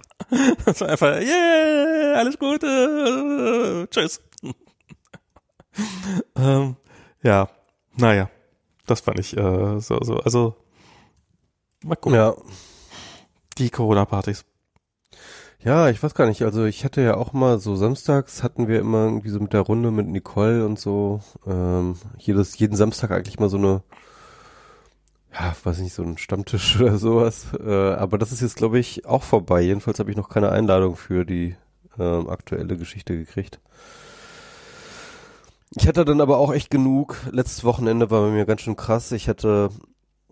Das 0.65 0.81
war 0.81 0.89
einfach, 0.89 1.19
yeah, 1.19 2.13
alles 2.15 2.37
Gute, 2.37 3.87
tschüss. 3.89 4.21
ähm, 6.35 6.75
ja, 7.23 7.49
naja, 7.95 8.29
das 8.85 9.01
fand 9.01 9.19
ich 9.19 9.35
äh, 9.37 9.79
so, 9.79 9.99
so, 10.01 10.17
also 10.19 10.55
mal 11.83 11.95
gucken, 11.95 12.15
Ja. 12.17 12.35
die 13.57 13.69
Corona-Partys. 13.69 14.45
Ja, 15.63 15.89
ich 15.89 16.01
weiß 16.03 16.13
gar 16.13 16.27
nicht. 16.27 16.43
Also 16.43 16.65
ich 16.65 16.85
hatte 16.85 17.01
ja 17.01 17.17
auch 17.17 17.33
mal 17.33 17.57
so 17.59 17.75
samstags 17.75 18.43
hatten 18.43 18.67
wir 18.67 18.79
immer 18.79 19.05
irgendwie 19.05 19.29
so 19.29 19.39
mit 19.39 19.53
der 19.53 19.61
Runde 19.61 19.89
mit 19.89 20.07
Nicole 20.07 20.63
und 20.65 20.79
so 20.79 21.21
ähm, 21.47 21.95
jedes 22.17 22.57
jeden 22.59 22.75
Samstag 22.75 23.09
eigentlich 23.11 23.39
mal 23.39 23.49
so 23.49 23.57
eine 23.57 23.81
ja, 25.33 25.53
weiß 25.63 25.79
nicht, 25.79 25.93
so 25.93 26.03
ein 26.03 26.17
Stammtisch 26.17 26.75
oder 26.79 26.97
sowas. 26.97 27.47
Äh, 27.59 27.93
aber 27.95 28.17
das 28.19 28.31
ist 28.31 28.41
jetzt 28.41 28.57
glaube 28.57 28.77
ich 28.79 29.05
auch 29.05 29.23
vorbei. 29.23 29.61
Jedenfalls 29.61 29.97
habe 29.99 30.11
ich 30.11 30.17
noch 30.17 30.29
keine 30.29 30.51
Einladung 30.51 30.95
für 30.95 31.25
die 31.25 31.55
ähm, 31.97 32.29
aktuelle 32.29 32.77
Geschichte 32.77 33.17
gekriegt. 33.17 33.59
Ich 35.75 35.87
hatte 35.87 36.05
dann 36.05 36.21
aber 36.21 36.37
auch 36.37 36.53
echt 36.53 36.69
genug. 36.69 37.17
Letztes 37.31 37.63
Wochenende 37.63 38.09
war 38.09 38.21
bei 38.21 38.29
mir 38.29 38.45
ganz 38.45 38.61
schön 38.61 38.75
krass. 38.75 39.11
Ich 39.11 39.27
hatte 39.27 39.69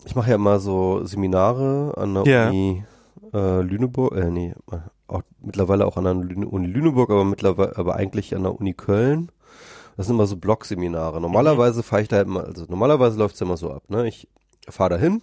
ich 0.06 0.16
mache 0.16 0.30
ja 0.30 0.36
immer 0.36 0.60
so 0.60 1.06
Seminare 1.06 1.94
an 1.98 2.14
der 2.14 2.26
Ja. 2.26 2.48
Uni 2.50 2.84
äh, 3.34 3.62
Lüneburg, 3.62 4.16
äh, 4.16 4.30
nee, 4.30 4.54
auch, 5.08 5.22
mittlerweile 5.42 5.86
auch 5.86 5.98
an 5.98 6.04
der 6.04 6.16
Uni 6.16 6.68
Lüneburg, 6.68 7.10
aber 7.10 7.26
mittlerweile, 7.26 7.78
aber 7.78 7.96
eigentlich 7.96 8.36
an 8.36 8.44
der 8.44 8.60
Uni 8.60 8.74
Köln. 8.74 9.32
Das 9.96 10.08
sind 10.08 10.16
immer 10.16 10.26
so 10.28 10.38
Blog-Seminare. 10.38 11.22
Normalerweise 11.22 11.84
fahre 11.84 12.02
ich 12.02 12.08
da 12.08 12.22
immer, 12.22 12.44
also 12.46 12.66
normalerweise 12.68 13.18
läuft's 13.18 13.40
ja 13.40 13.46
immer 13.46 13.58
so 13.58 13.72
ab, 13.72 13.84
ne? 13.90 14.08
Ich 14.08 14.28
fahre 14.68 14.92
da 14.92 14.98
hin, 14.98 15.22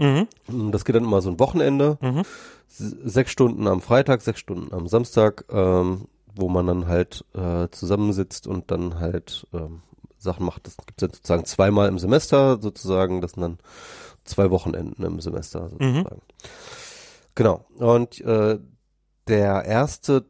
Mhm, 0.00 0.28
das 0.70 0.84
geht 0.84 0.94
dann 0.94 1.02
immer 1.02 1.20
so 1.20 1.28
ein 1.30 1.40
Wochenende, 1.40 1.98
mhm, 2.00 2.22
sechs 2.68 3.32
Stunden 3.32 3.66
am 3.66 3.80
Freitag, 3.80 4.22
sechs 4.22 4.38
Stunden 4.38 4.72
am 4.72 4.86
Samstag, 4.86 5.44
ähm, 5.50 6.06
wo 6.38 6.48
man 6.48 6.66
dann 6.66 6.86
halt 6.86 7.24
äh, 7.34 7.68
zusammensitzt 7.70 8.46
und 8.46 8.70
dann 8.70 8.98
halt 8.98 9.46
ähm, 9.52 9.82
Sachen 10.18 10.46
macht. 10.46 10.66
Das 10.66 10.76
gibt's 10.76 11.00
dann 11.00 11.12
sozusagen 11.12 11.44
zweimal 11.44 11.88
im 11.88 11.98
Semester, 11.98 12.58
sozusagen, 12.60 13.20
das 13.20 13.32
sind 13.32 13.42
dann 13.42 13.58
zwei 14.24 14.50
Wochenenden 14.50 15.02
im 15.04 15.20
Semester 15.20 15.68
sozusagen. 15.70 16.22
Genau. 17.34 17.64
Und 17.76 18.20
äh, 18.20 18.58
der 19.28 19.64
erste 19.64 20.26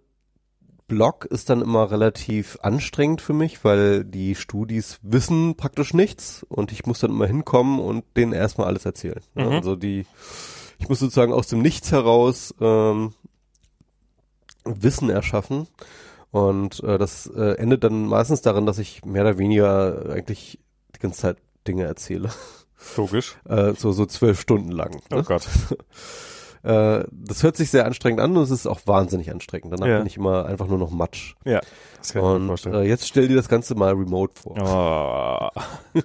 Block 0.88 1.26
ist 1.26 1.50
dann 1.50 1.60
immer 1.60 1.90
relativ 1.90 2.58
anstrengend 2.62 3.20
für 3.20 3.34
mich, 3.34 3.62
weil 3.62 4.04
die 4.04 4.34
Studis 4.34 4.98
wissen 5.02 5.54
praktisch 5.56 5.92
nichts 5.92 6.44
und 6.48 6.72
ich 6.72 6.86
muss 6.86 7.00
dann 7.00 7.10
immer 7.10 7.26
hinkommen 7.26 7.78
und 7.78 8.04
denen 8.16 8.32
erstmal 8.32 8.66
alles 8.66 8.86
erzählen. 8.86 9.20
Mhm. 9.34 9.48
Also 9.48 9.76
die, 9.76 10.06
ich 10.78 10.88
muss 10.88 10.98
sozusagen 10.98 11.32
aus 11.32 11.46
dem 11.48 11.60
Nichts 11.60 11.92
heraus 11.92 12.54
ähm, 12.60 13.12
Wissen 14.82 15.10
erschaffen. 15.10 15.66
Und 16.30 16.82
äh, 16.84 16.98
das 16.98 17.26
äh, 17.26 17.54
endet 17.58 17.84
dann 17.84 18.06
meistens 18.06 18.42
darin, 18.42 18.66
dass 18.66 18.78
ich 18.78 19.04
mehr 19.04 19.22
oder 19.22 19.38
weniger 19.38 20.10
eigentlich 20.10 20.58
die 20.94 20.98
ganze 21.00 21.20
Zeit 21.20 21.36
Dinge 21.66 21.84
erzähle. 21.84 22.30
Logisch. 22.96 23.36
Äh, 23.48 23.74
so, 23.74 23.92
so 23.92 24.06
zwölf 24.06 24.40
Stunden 24.40 24.70
lang. 24.70 25.00
Oh 25.10 25.16
Ne? 25.16 25.22
Gott. 25.24 25.48
Äh, 26.68 27.04
das 27.10 27.42
hört 27.42 27.56
sich 27.56 27.70
sehr 27.70 27.86
anstrengend 27.86 28.20
an 28.20 28.36
und 28.36 28.42
es 28.42 28.50
ist 28.50 28.66
auch 28.66 28.80
wahnsinnig 28.84 29.30
anstrengend. 29.30 29.72
Danach 29.72 29.86
Ja. 29.86 29.98
bin 29.98 30.06
ich 30.06 30.16
immer 30.18 30.44
einfach 30.46 30.66
nur 30.66 30.76
noch 30.78 30.90
Matsch. 30.90 31.34
Ja, 31.44 31.60
das 31.98 32.12
kann 32.12 32.22
ich 32.22 32.28
mir 32.28 32.34
Und 32.34 32.46
vorstellen. 32.48 32.74
äh, 32.74 32.82
jetzt 32.82 33.08
stell 33.08 33.26
dir 33.28 33.36
das 33.36 33.48
Ganze 33.48 33.74
mal 33.74 33.94
remote 33.94 34.34
vor. 34.40 35.50
Oh. 35.54 35.60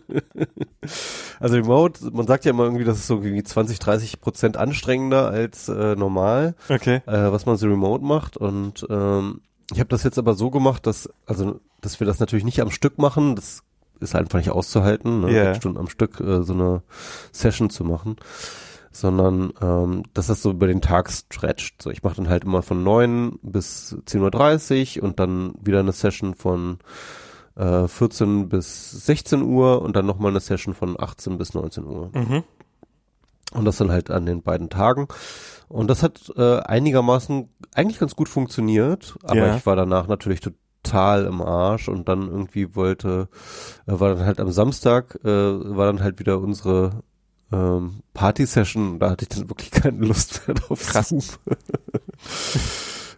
Also 1.39 1.55
remote, 1.55 1.99
man 2.11 2.27
sagt 2.27 2.45
ja 2.45 2.51
immer 2.51 2.63
irgendwie, 2.63 2.83
das 2.83 2.97
ist 2.97 3.07
so 3.07 3.15
irgendwie 3.21 3.43
20, 3.43 3.79
30 3.79 4.21
Prozent 4.21 4.57
anstrengender 4.57 5.27
als 5.29 5.67
äh, 5.69 5.95
normal, 5.95 6.55
Okay. 6.69 7.01
äh, 7.05 7.31
was 7.31 7.45
man 7.45 7.57
so 7.57 7.67
remote 7.67 8.03
macht. 8.03 8.37
Und 8.37 8.85
ähm, 8.89 9.41
ich 9.71 9.79
habe 9.79 9.89
das 9.89 10.03
jetzt 10.03 10.17
aber 10.17 10.33
so 10.35 10.49
gemacht, 10.51 10.85
dass 10.87 11.09
also 11.25 11.59
dass 11.81 11.99
wir 11.99 12.07
das 12.07 12.19
natürlich 12.19 12.45
nicht 12.45 12.61
am 12.61 12.71
Stück 12.71 12.97
machen. 12.97 13.35
Das 13.35 13.63
ist 13.99 14.15
einfach 14.15 14.39
nicht 14.39 14.51
auszuhalten, 14.51 15.21
ne? 15.21 15.31
Sechs 15.31 15.57
Stunden 15.57 15.77
am 15.77 15.87
Stück 15.89 16.19
äh, 16.19 16.43
so 16.43 16.53
eine 16.53 16.81
Session 17.31 17.69
zu 17.69 17.83
machen, 17.85 18.17
sondern 18.95 19.53
ähm, 19.61 20.03
dass 20.13 20.27
das 20.27 20.41
so 20.41 20.51
über 20.51 20.67
den 20.67 20.81
Tag 20.81 21.11
stretcht. 21.11 21.81
So, 21.81 21.89
ich 21.89 22.03
mache 22.03 22.15
dann 22.15 22.29
halt 22.29 22.43
immer 22.43 22.61
von 22.61 22.83
9 22.83 23.39
bis 23.41 23.97
10.30 24.07 24.97
Uhr 24.97 25.03
und 25.03 25.19
dann 25.19 25.53
wieder 25.61 25.79
eine 25.79 25.91
Session 25.91 26.35
von 26.35 26.79
äh, 27.55 27.87
14 27.87 28.49
bis 28.49 28.91
16 29.05 29.41
Uhr 29.43 29.81
und 29.81 29.95
dann 29.95 30.05
nochmal 30.05 30.31
eine 30.31 30.39
Session 30.39 30.73
von 30.73 30.99
18 30.99 31.37
bis 31.37 31.53
19 31.53 31.85
Uhr. 31.85 32.11
Mhm. 32.13 32.43
Und 33.53 33.65
das 33.65 33.77
dann 33.77 33.91
halt 33.91 34.09
an 34.09 34.25
den 34.25 34.41
beiden 34.41 34.69
Tagen. 34.69 35.07
Und 35.67 35.87
das 35.87 36.01
hat 36.03 36.31
äh, 36.35 36.59
einigermaßen 36.59 37.49
eigentlich 37.75 37.99
ganz 37.99 38.15
gut 38.15 38.29
funktioniert, 38.29 39.15
aber 39.23 39.35
Ja. 39.47 39.55
ich 39.55 39.65
war 39.65 39.75
danach 39.75 40.07
natürlich 40.07 40.39
total 40.41 41.25
im 41.25 41.41
Arsch 41.41 41.87
und 41.87 42.07
dann 42.09 42.27
irgendwie 42.27 42.75
wollte, 42.75 43.27
äh, 43.85 43.99
war 43.99 44.15
dann 44.15 44.25
halt 44.25 44.39
am 44.39 44.51
Samstag, 44.51 45.19
äh, 45.23 45.27
war 45.27 45.85
dann 45.85 46.01
halt 46.01 46.19
wieder 46.19 46.39
unsere 46.39 47.03
ähm, 47.53 47.99
Party-Session, 48.13 48.99
da 48.99 49.11
hatte 49.11 49.23
ich 49.23 49.29
dann 49.29 49.49
wirklich 49.49 49.71
keine 49.71 50.05
Lust 50.05 50.47
mehr 50.47 50.55
drauf. 50.55 50.81
Krass. 50.85 51.09
Zoom. 51.09 51.21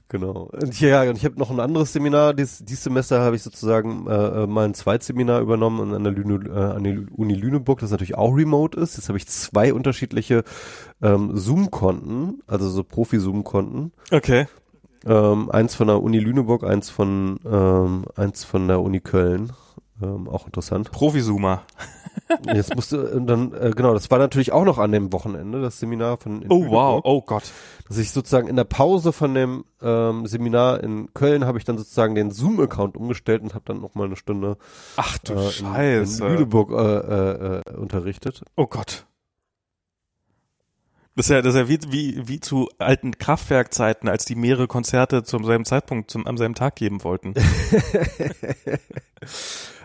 Genau. 0.08 0.52
Und 0.54 0.80
ja, 0.80 1.02
und 1.02 1.18
ich 1.18 1.26
habe 1.26 1.40
noch 1.40 1.50
ein 1.50 1.60
anderes 1.60 1.92
Seminar. 1.92 2.36
Dies, 2.36 2.64
dieses 2.64 2.84
Semester 2.84 3.22
habe 3.22 3.36
ich 3.36 3.42
sozusagen 3.42 4.08
äh, 4.08 4.44
äh, 4.44 4.48
mal 4.48 4.66
ein 4.66 4.76
Zweitseminar 4.76 5.42
übernommen 5.42 5.94
an 5.94 6.04
der, 6.04 6.14
Lüne, 6.14 6.48
äh, 6.48 6.76
an 6.76 6.84
der 6.84 7.00
Uni 7.18 7.34
Lüneburg, 7.34 7.80
das 7.80 7.90
natürlich 7.90 8.16
auch 8.16 8.32
remote 8.34 8.80
ist. 8.80 8.98
Jetzt 8.98 9.10
habe 9.10 9.18
ich 9.18 9.28
zwei 9.28 9.74
unterschiedliche 9.74 10.44
ähm, 11.02 11.36
Zoom-Konten, 11.36 12.44
also 12.46 12.70
so 12.70 12.84
Profi-Zoom-Konten. 12.84 13.94
Okay. 14.12 14.46
Ähm, 15.06 15.50
eins 15.50 15.74
von 15.76 15.88
der 15.88 16.02
Uni 16.02 16.20
Lüneburg, 16.20 16.64
eins 16.64 16.90
von 16.90 17.40
ähm, 17.44 18.06
eins 18.16 18.44
von 18.44 18.68
der 18.68 18.82
Uni 18.82 19.02
Köln. 19.02 19.52
Ähm, 20.02 20.28
auch 20.28 20.46
interessant. 20.46 20.92
Profizoomer. 20.92 21.64
Jetzt 22.54 22.76
musste 22.76 22.98
äh, 22.98 23.22
dann 23.26 23.54
äh, 23.54 23.72
genau, 23.76 23.94
das 23.94 24.10
war 24.12 24.18
natürlich 24.20 24.52
auch 24.52 24.66
noch 24.66 24.78
an 24.78 24.92
dem 24.92 25.14
Wochenende 25.14 25.62
das 25.62 25.80
Seminar 25.80 26.18
von 26.18 26.42
in 26.42 26.52
Oh 26.52 26.56
Lüneburg. 26.64 26.72
wow. 26.72 27.02
Oh 27.06 27.22
Gott. 27.22 27.44
dass 27.88 27.98
ich 27.98 28.12
sozusagen 28.12 28.48
in 28.48 28.56
der 28.58 28.64
Pause 28.66 29.14
von 29.14 29.34
dem 29.34 29.64
ähm, 29.82 30.26
Seminar 30.26 30.84
in 30.84 31.14
Köln 31.14 31.46
habe 31.46 31.58
ich 31.60 31.64
dann 31.64 31.78
sozusagen 31.78 32.16
den 32.16 32.32
Zoom-Account 32.32 32.98
umgestellt 32.98 33.42
und 33.44 33.54
habe 33.54 33.64
dann 33.66 33.80
noch 33.80 33.96
mal 33.96 34.06
eine 34.06 34.16
Stunde 34.18 34.58
Ach 34.98 35.18
du 35.20 35.34
äh, 35.34 35.38
in, 35.38 35.44
in 35.46 35.52
Scheiße. 35.52 36.28
Lüneburg 36.28 36.72
äh, 36.72 36.76
äh, 36.76 37.60
äh, 37.60 37.78
unterrichtet. 37.78 38.42
Oh 38.58 38.68
Gott. 38.68 39.06
Das 41.16 41.28
ist 41.28 41.30
ja, 41.30 41.42
das 41.42 41.54
ist 41.56 41.60
ja 41.62 41.68
wie, 41.70 41.80
wie, 41.94 42.28
wie 42.28 42.40
zu 42.42 42.68
alten 42.80 43.18
Kraftwerkzeiten, 43.18 44.10
als 44.10 44.26
die 44.26 44.36
mehrere 44.36 44.68
Konzerte 44.68 45.24
zum 45.24 45.46
selben 45.46 45.64
Zeitpunkt, 45.64 46.12
zum, 46.12 46.28
am 46.28 46.36
selben 46.36 46.56
Tag 46.56 46.76
geben 46.76 47.06
wollten. 47.06 47.34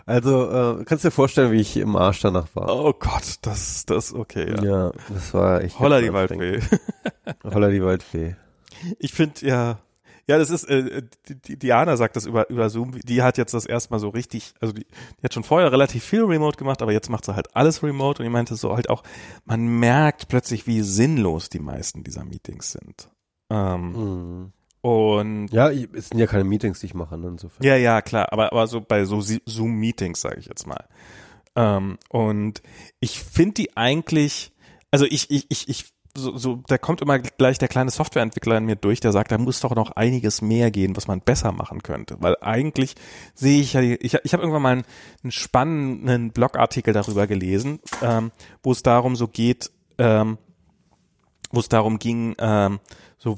Also 0.05 0.79
äh, 0.79 0.83
kannst 0.85 1.05
dir 1.05 1.11
vorstellen, 1.11 1.51
wie 1.51 1.61
ich 1.61 1.77
im 1.77 1.95
Arsch 1.95 2.21
danach 2.21 2.47
war. 2.55 2.75
Oh 2.75 2.93
Gott, 2.93 3.35
das, 3.41 3.85
das, 3.85 4.13
okay, 4.13 4.49
ja. 4.49 4.63
Ja, 4.63 4.91
das 5.09 5.33
war 5.33 5.61
echt. 5.61 5.79
Holla 5.79 6.01
die. 6.01 6.11
Waldfee. 6.13 6.59
Holla 7.43 7.69
die 7.69 7.83
Waldfee. 7.83 8.35
Ich 8.99 9.13
finde, 9.13 9.45
ja, 9.45 9.79
ja, 10.27 10.37
das 10.37 10.49
ist, 10.49 10.63
äh, 10.65 11.03
die, 11.27 11.35
die 11.41 11.57
Diana 11.59 11.97
sagt 11.97 12.15
das 12.15 12.25
über, 12.25 12.49
über 12.49 12.69
Zoom, 12.69 12.99
die 13.03 13.21
hat 13.21 13.37
jetzt 13.37 13.53
das 13.53 13.65
erstmal 13.65 13.99
so 13.99 14.09
richtig, 14.09 14.53
also 14.59 14.73
die, 14.73 14.85
die 14.85 15.23
hat 15.23 15.33
schon 15.33 15.43
vorher 15.43 15.71
relativ 15.71 16.03
viel 16.03 16.23
Remote 16.23 16.57
gemacht, 16.57 16.81
aber 16.81 16.91
jetzt 16.93 17.09
macht 17.09 17.25
sie 17.25 17.35
halt 17.35 17.55
alles 17.55 17.83
Remote 17.83 18.21
und 18.21 18.27
ich 18.27 18.31
meinte 18.31 18.55
so 18.55 18.73
halt 18.75 18.89
auch, 18.89 19.03
man 19.45 19.65
merkt 19.67 20.27
plötzlich, 20.29 20.67
wie 20.67 20.81
sinnlos 20.81 21.49
die 21.49 21.59
meisten 21.59 22.03
dieser 22.03 22.23
Meetings 22.23 22.71
sind. 22.71 23.09
Ähm, 23.49 23.91
Mhm. 23.91 24.53
Und 24.81 25.49
Ja, 25.51 25.69
es 25.69 26.09
sind 26.09 26.19
ja 26.19 26.27
keine 26.27 26.43
Meetings, 26.43 26.79
die 26.79 26.87
ich 26.87 26.93
mache, 26.93 27.17
ne, 27.17 27.27
insofern. 27.27 27.65
Ja, 27.65 27.75
ja, 27.75 28.01
klar, 28.01 28.31
aber, 28.31 28.51
aber 28.51 28.67
so 28.67 28.81
bei 28.81 29.05
so 29.05 29.21
Zoom-Meetings, 29.21 30.21
sage 30.21 30.39
ich 30.39 30.47
jetzt 30.47 30.65
mal. 30.65 30.85
Ähm, 31.55 31.97
und 32.09 32.61
ich 32.99 33.19
finde 33.19 33.53
die 33.55 33.77
eigentlich, 33.77 34.51
also 34.89 35.05
ich, 35.05 35.29
ich, 35.29 35.45
ich, 35.49 35.69
ich, 35.69 35.93
so, 36.15 36.37
so, 36.37 36.63
da 36.67 36.77
kommt 36.77 37.01
immer 37.01 37.19
gleich 37.19 37.57
der 37.57 37.67
kleine 37.67 37.91
Softwareentwickler 37.91 38.57
in 38.57 38.65
mir 38.65 38.75
durch, 38.75 38.99
der 38.99 39.11
sagt, 39.11 39.31
da 39.31 39.37
muss 39.37 39.61
doch 39.61 39.75
noch 39.75 39.91
einiges 39.91 40.41
mehr 40.41 40.71
gehen, 40.71 40.97
was 40.97 41.07
man 41.07 41.21
besser 41.21 41.51
machen 41.51 41.83
könnte. 41.83 42.17
Weil 42.19 42.35
eigentlich 42.41 42.95
sehe 43.33 43.61
ich 43.61 43.73
ja, 43.73 43.81
ich, 43.81 44.13
ich 44.15 44.33
habe 44.33 44.43
irgendwann 44.43 44.61
mal 44.61 44.71
einen, 44.73 44.83
einen 45.23 45.31
spannenden 45.31 46.31
Blogartikel 46.31 46.93
darüber 46.93 47.27
gelesen, 47.27 47.79
ähm, 48.01 48.31
wo 48.63 48.71
es 48.71 48.83
darum 48.83 49.15
so 49.15 49.27
geht, 49.27 49.71
ähm, 49.99 50.37
wo 51.51 51.59
es 51.59 51.69
darum 51.69 51.99
ging, 51.99 52.35
ähm, 52.39 52.79
so 53.17 53.37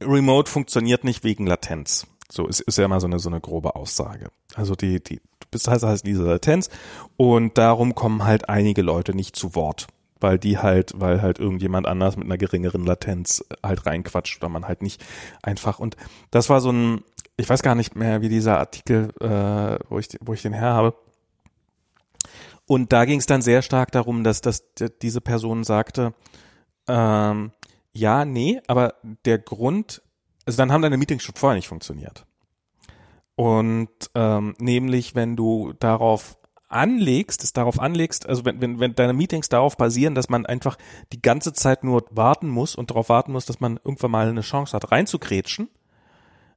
Remote 0.00 0.50
funktioniert 0.50 1.04
nicht 1.04 1.24
wegen 1.24 1.46
Latenz. 1.46 2.06
So 2.30 2.46
ist, 2.46 2.60
ist 2.60 2.78
ja 2.78 2.84
immer 2.84 3.00
so 3.00 3.06
eine 3.06 3.18
so 3.18 3.28
eine 3.28 3.40
grobe 3.40 3.74
Aussage. 3.74 4.28
Also 4.54 4.74
die 4.74 5.02
die 5.02 5.16
du 5.16 5.46
bist 5.50 5.68
halt 5.68 5.82
halt 5.82 6.06
diese 6.06 6.22
Latenz 6.22 6.70
und 7.16 7.58
darum 7.58 7.94
kommen 7.94 8.24
halt 8.24 8.48
einige 8.48 8.82
Leute 8.82 9.14
nicht 9.14 9.36
zu 9.36 9.54
Wort, 9.54 9.88
weil 10.20 10.38
die 10.38 10.58
halt 10.58 10.92
weil 10.96 11.22
halt 11.22 11.38
irgendjemand 11.38 11.86
anders 11.86 12.16
mit 12.16 12.26
einer 12.26 12.38
geringeren 12.38 12.86
Latenz 12.86 13.44
halt 13.64 13.86
reinquatscht 13.86 14.40
oder 14.40 14.48
man 14.48 14.66
halt 14.66 14.82
nicht 14.82 15.04
einfach 15.42 15.78
und 15.78 15.96
das 16.30 16.48
war 16.48 16.60
so 16.60 16.70
ein 16.70 17.02
ich 17.36 17.48
weiß 17.48 17.62
gar 17.62 17.74
nicht 17.74 17.96
mehr 17.96 18.20
wie 18.20 18.28
dieser 18.28 18.58
Artikel 18.58 19.10
äh, 19.20 19.78
wo 19.88 19.98
ich 19.98 20.08
wo 20.20 20.32
ich 20.32 20.42
den 20.42 20.52
her 20.52 20.72
habe 20.74 20.94
und 22.70 22.92
da 22.92 23.04
ging 23.04 23.18
es 23.18 23.26
dann 23.26 23.42
sehr 23.42 23.62
stark 23.62 23.90
darum, 23.90 24.22
dass, 24.22 24.42
dass 24.42 24.62
diese 25.02 25.20
Person 25.20 25.64
sagte, 25.64 26.14
ähm, 26.86 27.50
ja, 27.92 28.24
nee, 28.24 28.60
aber 28.66 28.94
der 29.24 29.38
Grund, 29.38 30.02
also 30.46 30.56
dann 30.56 30.72
haben 30.72 30.82
deine 30.82 30.96
Meetings 30.96 31.22
schon 31.22 31.34
vorher 31.34 31.56
nicht 31.56 31.68
funktioniert. 31.68 32.26
Und 33.34 33.88
ähm, 34.14 34.54
nämlich, 34.58 35.14
wenn 35.14 35.36
du 35.36 35.72
darauf 35.78 36.36
anlegst, 36.68 37.42
es 37.42 37.52
darauf 37.52 37.80
anlegst, 37.80 38.26
also 38.26 38.44
wenn, 38.44 38.60
wenn, 38.60 38.78
wenn 38.78 38.94
deine 38.94 39.12
Meetings 39.12 39.48
darauf 39.48 39.76
basieren, 39.76 40.14
dass 40.14 40.28
man 40.28 40.46
einfach 40.46 40.78
die 41.12 41.20
ganze 41.20 41.52
Zeit 41.52 41.82
nur 41.82 42.04
warten 42.10 42.48
muss 42.48 42.76
und 42.76 42.90
darauf 42.90 43.08
warten 43.08 43.32
muss, 43.32 43.46
dass 43.46 43.60
man 43.60 43.78
irgendwann 43.82 44.10
mal 44.10 44.28
eine 44.28 44.42
Chance 44.42 44.74
hat, 44.74 44.92
reinzukretschen, 44.92 45.68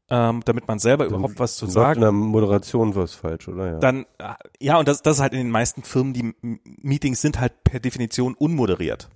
ähm, 0.09 0.41
damit 0.45 0.67
man 0.67 0.77
selber 0.77 1.05
überhaupt 1.05 1.39
was 1.39 1.55
zu 1.55 1.65
Dann 1.65 1.73
sagen 1.73 1.95
In 1.95 2.01
der 2.01 2.11
Moderation 2.11 2.95
war 2.95 3.03
es 3.03 3.15
falsch, 3.15 3.47
oder? 3.47 3.71
Ja. 3.71 3.79
dann, 3.79 4.05
äh, 4.19 4.33
ja, 4.59 4.77
und 4.77 4.87
das, 4.87 5.01
das 5.01 5.17
ist 5.17 5.21
halt 5.21 5.33
in 5.33 5.39
den 5.39 5.51
meisten 5.51 5.81
Firmen, 5.83 6.13
die 6.13 6.35
Meetings 6.41 7.21
sind 7.21 7.39
halt 7.39 7.63
per 7.63 7.79
Definition 7.79 8.35
unmoderiert. 8.35 9.09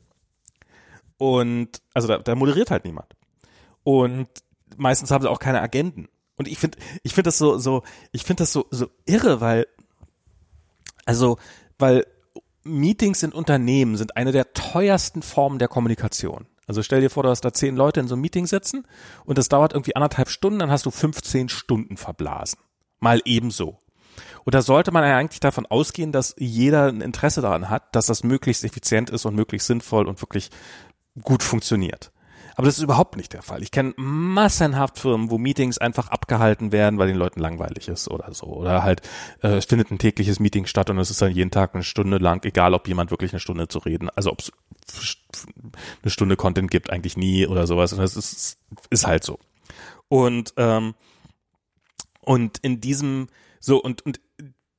Und, 1.18 1.82
also 1.93 2.07
da, 2.07 2.20
da 2.20 2.36
moderiert 2.36 2.72
halt 2.72 2.86
niemand. 2.86 3.15
Und 3.84 4.28
meistens 4.76 5.11
haben 5.11 5.22
sie 5.22 5.30
auch 5.30 5.39
keine 5.39 5.61
Agenten. 5.61 6.07
Und 6.36 6.47
ich 6.47 6.59
finde, 6.59 6.78
ich 7.03 7.13
finde 7.13 7.30
das 7.30 7.38
so, 7.38 7.57
so, 7.57 7.84
ich 8.11 8.24
finde 8.24 8.43
das 8.43 8.53
so, 8.53 8.65
so 8.70 8.88
irre, 9.05 9.41
weil, 9.41 9.68
also, 11.05 11.38
weil 11.80 12.05
Meetings 12.63 13.24
in 13.24 13.32
Unternehmen 13.32 13.97
sind 13.97 14.18
eine 14.18 14.32
der 14.32 14.53
teuersten 14.53 15.22
Formen 15.22 15.57
der 15.57 15.68
Kommunikation. 15.68 16.47
Also 16.68 16.84
stell 16.84 17.01
dir 17.01 17.09
vor, 17.09 17.24
du 17.24 17.30
hast 17.30 17.41
da 17.41 17.53
zehn 17.53 17.76
Leute 17.76 18.01
in 18.01 18.07
so 18.07 18.15
einem 18.15 18.22
Meeting 18.22 18.45
sitzen 18.45 18.86
und 19.26 19.38
das 19.38 19.47
dauert 19.47 19.74
irgendwie 19.74 19.95
anderthalb 19.95 20.30
Stunden, 20.30 20.59
dann 20.59 20.70
hast 20.70 20.86
du 20.86 20.91
15 20.91 21.49
Stunden 21.49 21.95
verblasen. 21.95 22.59
Mal 22.99 23.22
ebenso. 23.24 23.80
Und 24.43 24.53
da 24.53 24.61
sollte 24.61 24.91
man 24.91 25.03
eigentlich 25.03 25.39
davon 25.39 25.65
ausgehen, 25.65 26.11
dass 26.11 26.36
jeder 26.38 26.88
ein 26.88 27.01
Interesse 27.01 27.41
daran 27.41 27.70
hat, 27.70 27.95
dass 27.95 28.07
das 28.07 28.24
möglichst 28.24 28.63
effizient 28.63 29.09
ist 29.09 29.26
und 29.26 29.36
möglichst 29.36 29.68
sinnvoll 29.68 30.07
und 30.07 30.22
wirklich 30.22 30.49
gut 31.24 31.43
funktioniert. 31.43 32.11
Aber 32.57 32.65
das 32.65 32.78
ist 32.80 32.84
überhaupt 32.84 33.18
nicht 33.18 33.34
der 33.34 33.43
Fall. 33.43 33.61
Ich 33.61 33.70
kenne 33.70 33.93
massenhaft 33.97 34.97
Firmen, 34.97 35.30
wo 35.30 35.38
Meetings 35.38 35.78
einfach 35.78 36.07
abgehalten 36.07 36.72
werden, 36.72 36.97
weil 36.97 37.07
den 37.07 37.15
Leuten 37.15 37.39
langweilig 37.39 37.88
ist 37.88 38.09
oder 38.09 38.34
so. 38.34 38.47
Oder 38.47 38.82
halt, 38.82 39.03
äh, 39.43 39.57
es 39.57 39.65
findet 39.65 39.91
ein 39.91 39.99
tägliches 39.99 40.39
Meeting 40.39 40.65
statt 40.65 40.89
und 40.89 40.97
es 40.97 41.11
ist 41.11 41.22
dann 41.22 41.32
jeden 41.32 41.51
Tag 41.51 41.76
eine 41.76 41.84
Stunde 41.84 42.18
lang, 42.18 42.43
egal 42.45 42.74
ob 42.74 42.88
jemand 42.88 43.11
wirklich 43.11 43.32
eine 43.32 43.39
Stunde 43.39 43.68
zu 43.68 43.78
reden, 43.78 44.09
also 44.09 44.32
ob 44.32 44.39
es 44.39 44.51
eine 46.01 46.09
Stunde 46.09 46.36
Content 46.36 46.72
gibt, 46.72 46.89
eigentlich 46.89 47.15
nie 47.15 47.45
oder 47.45 47.68
sowas. 47.68 47.93
Und 47.93 47.99
das 47.99 48.18
ist, 48.18 48.57
ist 48.89 49.05
halt 49.05 49.24
so. 49.24 49.38
Und, 50.07 50.55
ähm, 50.57 50.95
und 52.22 52.57
in 52.63 52.82
diesem, 52.82 53.28
so, 53.59 53.80
und, 53.80 54.03
und 54.03 54.20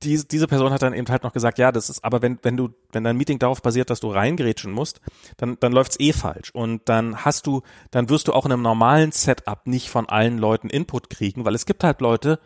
die, 0.03 0.27
diese 0.27 0.47
Person 0.47 0.73
hat 0.73 0.83
dann 0.83 0.95
eben 0.95 1.09
halt 1.09 1.25
noch 1.25 1.33
gesagt, 1.33 1.59
ja, 1.59 1.73
das 1.73 1.91
ist, 1.91 2.05
aber 2.05 2.23
wenn, 2.23 2.39
wenn 2.43 2.57
du, 2.57 2.71
wenn 2.93 3.05
dein 3.05 3.17
Meeting 3.17 3.39
darauf 3.39 3.63
basiert, 3.63 3.91
dass 3.91 4.01
du 4.01 4.11
reingrätschen 4.11 4.73
musst, 4.73 5.01
dann, 5.37 5.57
dann 5.61 5.73
läuft's 5.73 5.99
eh 5.99 6.13
falsch. 6.13 6.51
Und 6.53 6.89
dann 6.89 7.25
hast 7.25 7.47
du, 7.47 7.63
dann 7.91 8.09
wirst 8.09 8.29
du 8.29 8.33
auch 8.33 8.47
in 8.47 8.53
einem 8.53 8.63
normalen 8.63 9.13
Setup 9.13 9.67
nicht 9.67 9.91
von 9.91 10.09
allen 10.09 10.39
Leuten 10.39 10.71
Input 10.71 11.11
kriegen, 11.11 11.45
weil 11.45 11.55
es 11.55 11.67
gibt 11.67 11.83
halt 11.83 12.01
Leute, 12.01 12.39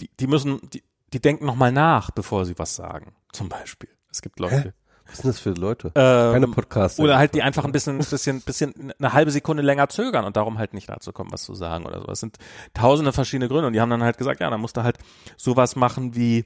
die, 0.00 0.10
die 0.20 0.26
müssen, 0.26 0.60
die, 0.72 0.82
die 1.12 1.20
denken 1.20 1.46
nochmal 1.46 1.72
nach, 1.72 2.10
bevor 2.10 2.44
sie 2.44 2.58
was 2.58 2.76
sagen. 2.76 3.14
Zum 3.32 3.48
Beispiel. 3.48 3.90
Es 4.10 4.20
gibt 4.20 4.38
Leute. 4.38 4.74
Hä? 4.76 4.85
Was 5.08 5.18
sind 5.18 5.28
das 5.28 5.38
für 5.38 5.50
Leute? 5.50 5.92
Ähm, 5.94 6.32
Keine 6.32 6.48
Podcasts. 6.48 6.98
Oder 6.98 7.18
halt 7.18 7.34
die 7.34 7.42
einfach 7.42 7.64
ein 7.64 7.72
bisschen, 7.72 7.98
bisschen, 7.98 8.40
bisschen 8.42 8.92
eine 8.98 9.12
halbe 9.12 9.30
Sekunde 9.30 9.62
länger 9.62 9.88
zögern 9.88 10.24
und 10.24 10.36
darum 10.36 10.58
halt 10.58 10.74
nicht 10.74 10.88
dazu 10.88 11.12
kommen, 11.12 11.32
was 11.32 11.44
zu 11.44 11.54
sagen 11.54 11.86
oder 11.86 12.00
so. 12.00 12.06
Es 12.08 12.20
sind 12.20 12.38
tausende 12.74 13.12
verschiedene 13.12 13.48
Gründe 13.48 13.68
und 13.68 13.72
die 13.72 13.80
haben 13.80 13.90
dann 13.90 14.02
halt 14.02 14.18
gesagt, 14.18 14.40
ja, 14.40 14.50
dann 14.50 14.60
musst 14.60 14.76
du 14.76 14.82
halt 14.82 14.98
sowas 15.36 15.76
machen 15.76 16.14
wie, 16.14 16.44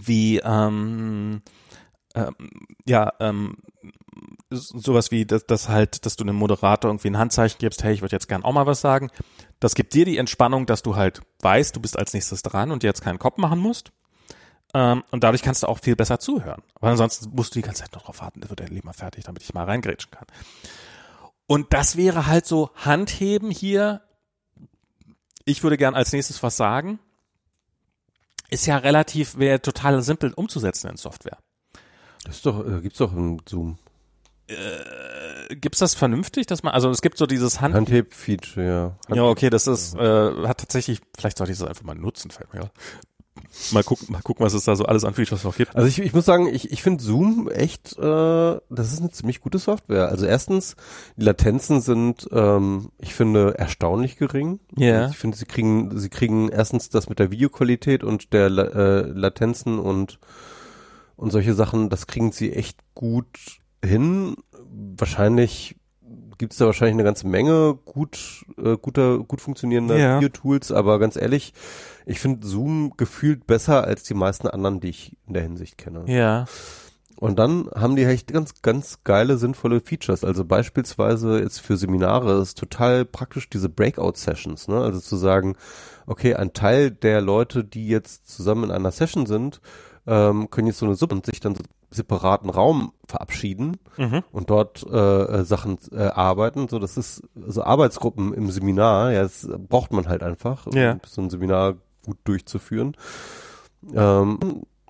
wie, 0.00 0.38
ähm, 0.38 1.42
ähm, 2.14 2.34
ja, 2.86 3.12
ähm, 3.20 3.56
sowas 4.50 5.10
wie, 5.12 5.24
dass, 5.24 5.46
dass 5.46 5.68
halt, 5.68 6.04
dass 6.04 6.16
du 6.16 6.24
einem 6.24 6.36
Moderator 6.36 6.90
irgendwie 6.90 7.08
ein 7.08 7.18
Handzeichen 7.18 7.58
gibst, 7.58 7.84
hey, 7.84 7.94
ich 7.94 8.02
würde 8.02 8.16
jetzt 8.16 8.28
gern 8.28 8.44
auch 8.44 8.52
mal 8.52 8.66
was 8.66 8.80
sagen. 8.80 9.10
Das 9.60 9.74
gibt 9.74 9.94
dir 9.94 10.04
die 10.04 10.18
Entspannung, 10.18 10.66
dass 10.66 10.82
du 10.82 10.96
halt 10.96 11.20
weißt, 11.42 11.76
du 11.76 11.80
bist 11.80 11.98
als 11.98 12.12
nächstes 12.12 12.42
dran 12.42 12.72
und 12.72 12.82
dir 12.82 12.88
jetzt 12.88 13.02
keinen 13.02 13.18
Kopf 13.18 13.36
machen 13.36 13.60
musst. 13.60 13.92
Ähm, 14.74 15.02
und 15.10 15.24
dadurch 15.24 15.42
kannst 15.42 15.62
du 15.62 15.66
auch 15.66 15.78
viel 15.78 15.96
besser 15.96 16.20
zuhören. 16.20 16.62
Weil 16.80 16.92
ansonsten 16.92 17.34
musst 17.34 17.54
du 17.54 17.58
die 17.58 17.62
ganze 17.62 17.82
Zeit 17.82 17.92
noch 17.92 18.02
drauf 18.02 18.20
warten, 18.20 18.40
das 18.40 18.50
wird 18.50 18.60
endlich 18.60 18.84
mal 18.84 18.92
fertig, 18.92 19.24
damit 19.24 19.42
ich 19.42 19.52
mal 19.54 19.64
reingrätschen 19.64 20.10
kann. 20.10 20.26
Und 21.46 21.72
das 21.72 21.96
wäre 21.96 22.26
halt 22.26 22.46
so 22.46 22.70
Handheben 22.76 23.50
hier. 23.50 24.02
Ich 25.44 25.62
würde 25.62 25.76
gern 25.76 25.94
als 25.94 26.12
nächstes 26.12 26.42
was 26.42 26.56
sagen. 26.56 27.00
Ist 28.50 28.66
ja 28.66 28.76
relativ, 28.76 29.38
wäre 29.38 29.60
total 29.60 30.02
simpel 30.02 30.32
umzusetzen 30.32 30.90
in 30.90 30.96
Software. 30.96 31.38
Das 32.24 32.36
ist 32.36 32.46
doch, 32.46 32.64
äh, 32.64 32.80
gibt's 32.80 32.98
doch 32.98 33.12
im 33.12 33.40
Zoom. 33.48 33.78
Äh, 34.46 35.54
gibt's 35.56 35.78
das 35.78 35.94
vernünftig, 35.94 36.46
dass 36.46 36.62
man, 36.62 36.74
also 36.74 36.90
es 36.90 37.02
gibt 37.02 37.18
so 37.18 37.26
dieses 37.26 37.60
Hand, 37.60 37.74
Handheb-Feature, 37.74 38.66
ja. 38.66 38.82
Hand 39.08 39.16
ja, 39.16 39.24
okay, 39.24 39.50
das 39.50 39.66
ist, 39.66 39.94
äh, 39.94 40.46
hat 40.46 40.58
tatsächlich, 40.58 41.00
vielleicht 41.16 41.38
sollte 41.38 41.52
ich 41.52 41.58
das 41.58 41.68
einfach 41.68 41.84
mal 41.84 41.94
nutzen, 41.94 42.30
fällt 42.30 42.52
mir. 42.52 42.70
Mal 43.72 43.82
gucken, 43.82 44.06
mal 44.10 44.22
gucken, 44.22 44.44
was 44.44 44.54
es 44.54 44.64
da 44.64 44.76
so 44.76 44.84
alles 44.84 45.04
an 45.04 45.14
Features 45.14 45.44
noch 45.44 45.56
gibt. 45.56 45.74
Also 45.74 45.88
ich, 45.88 45.98
ich 45.98 46.12
muss 46.12 46.24
sagen, 46.24 46.46
ich, 46.46 46.70
ich 46.70 46.82
finde 46.82 47.02
Zoom 47.02 47.48
echt, 47.48 47.98
äh, 47.98 48.02
das 48.70 48.92
ist 48.92 49.00
eine 49.00 49.10
ziemlich 49.10 49.40
gute 49.40 49.58
Software. 49.58 50.08
Also 50.08 50.26
erstens, 50.26 50.76
die 51.16 51.24
Latenzen 51.24 51.80
sind, 51.80 52.28
ähm, 52.32 52.90
ich 52.98 53.14
finde, 53.14 53.58
erstaunlich 53.58 54.16
gering. 54.16 54.60
Ja. 54.76 55.08
Ich 55.08 55.18
finde, 55.18 55.36
sie 55.36 55.46
kriegen, 55.46 55.98
sie 55.98 56.08
kriegen 56.08 56.48
erstens 56.48 56.88
das 56.90 57.08
mit 57.08 57.18
der 57.18 57.30
Videoqualität 57.30 58.04
und 58.04 58.32
der 58.32 58.46
äh, 58.46 59.00
Latenzen 59.08 59.78
und 59.78 60.18
und 61.20 61.32
solche 61.32 61.52
Sachen, 61.52 61.90
das 61.90 62.06
kriegen 62.06 62.32
sie 62.32 62.50
echt 62.54 62.78
gut 62.94 63.60
hin. 63.84 64.36
Wahrscheinlich 64.96 65.76
gibt 66.40 66.54
es 66.54 66.58
da 66.58 66.64
wahrscheinlich 66.64 66.94
eine 66.94 67.04
ganze 67.04 67.28
Menge 67.28 67.78
gut, 67.84 68.46
äh, 68.56 68.78
guter, 68.78 69.18
gut 69.18 69.42
funktionierender 69.42 69.98
Ja. 69.98 70.16
Video-Tools, 70.16 70.72
aber 70.72 70.98
ganz 70.98 71.16
ehrlich, 71.16 71.52
ich 72.06 72.18
finde 72.18 72.46
Zoom 72.46 72.94
gefühlt 72.96 73.46
besser 73.46 73.84
als 73.84 74.04
die 74.04 74.14
meisten 74.14 74.48
anderen, 74.48 74.80
die 74.80 74.88
ich 74.88 75.16
in 75.26 75.34
der 75.34 75.42
Hinsicht 75.42 75.76
kenne. 75.76 76.04
Ja. 76.06 76.46
Und 77.16 77.38
dann 77.38 77.68
haben 77.74 77.94
die 77.94 78.04
echt 78.04 78.32
ganz, 78.32 78.62
ganz 78.62 79.04
geile, 79.04 79.36
sinnvolle 79.36 79.82
Features. 79.82 80.24
Also 80.24 80.46
beispielsweise 80.46 81.40
jetzt 81.40 81.60
für 81.60 81.76
Seminare 81.76 82.40
ist 82.40 82.56
total 82.56 83.04
praktisch 83.04 83.50
diese 83.50 83.68
Breakout-Sessions, 83.68 84.68
ne? 84.68 84.80
Also 84.80 84.98
zu 84.98 85.16
sagen, 85.16 85.56
okay, 86.06 86.34
ein 86.36 86.54
Teil 86.54 86.90
der 86.90 87.20
Leute, 87.20 87.64
die 87.64 87.86
jetzt 87.86 88.30
zusammen 88.34 88.64
in 88.64 88.70
einer 88.70 88.92
Session 88.92 89.26
sind, 89.26 89.60
ähm, 90.06 90.48
können 90.48 90.68
jetzt 90.68 90.78
so 90.78 90.86
eine 90.86 90.94
Suppe 90.94 91.16
und 91.16 91.26
sich 91.26 91.40
dann 91.40 91.54
so 91.54 91.62
separaten 91.90 92.50
Raum 92.50 92.92
verabschieden 93.06 93.76
Mhm. 93.96 94.22
und 94.32 94.50
dort 94.50 94.84
äh, 94.90 94.96
äh, 94.96 95.44
Sachen 95.44 95.78
äh, 95.92 96.02
arbeiten. 96.04 96.68
So, 96.68 96.78
das 96.78 96.96
ist 96.96 97.22
so 97.34 97.62
Arbeitsgruppen 97.64 98.32
im 98.32 98.50
Seminar, 98.50 99.12
ja, 99.12 99.22
das 99.22 99.48
braucht 99.68 99.92
man 99.92 100.08
halt 100.08 100.22
einfach, 100.22 100.66
Ja. 100.72 100.92
um 100.92 101.00
so 101.06 101.20
ein 101.22 101.30
Seminar 101.30 101.74
gut 102.04 102.18
durchzuführen. 102.24 102.96
Ähm, 103.94 104.38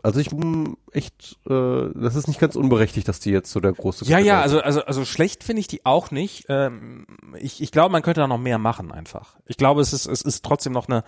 also 0.02 0.18
ich 0.18 0.30
bin 0.30 0.76
echt, 0.92 1.38
äh, 1.48 1.88
das 1.94 2.16
ist 2.16 2.26
nicht 2.26 2.40
ganz 2.40 2.56
unberechtigt, 2.56 3.06
dass 3.06 3.20
die 3.20 3.30
jetzt 3.30 3.50
so 3.52 3.60
der 3.60 3.72
große 3.72 4.06
Ja, 4.06 4.18
ja, 4.18 4.40
also, 4.40 4.60
also, 4.60 4.82
also 4.82 5.04
schlecht 5.04 5.44
finde 5.44 5.60
ich 5.60 5.68
die 5.68 5.84
auch 5.84 6.10
nicht. 6.10 6.46
Ähm, 6.48 7.06
ich, 7.38 7.62
ich 7.62 7.70
glaube, 7.70 7.92
man 7.92 8.00
könnte 8.02 8.20
da 8.22 8.26
noch 8.26 8.38
mehr 8.38 8.56
machen 8.58 8.92
einfach. 8.92 9.36
Ich 9.44 9.58
glaube, 9.58 9.82
es 9.82 9.92
ist, 9.92 10.06
es 10.06 10.22
ist 10.22 10.42
trotzdem 10.44 10.72
noch 10.72 10.88
eine, 10.88 11.04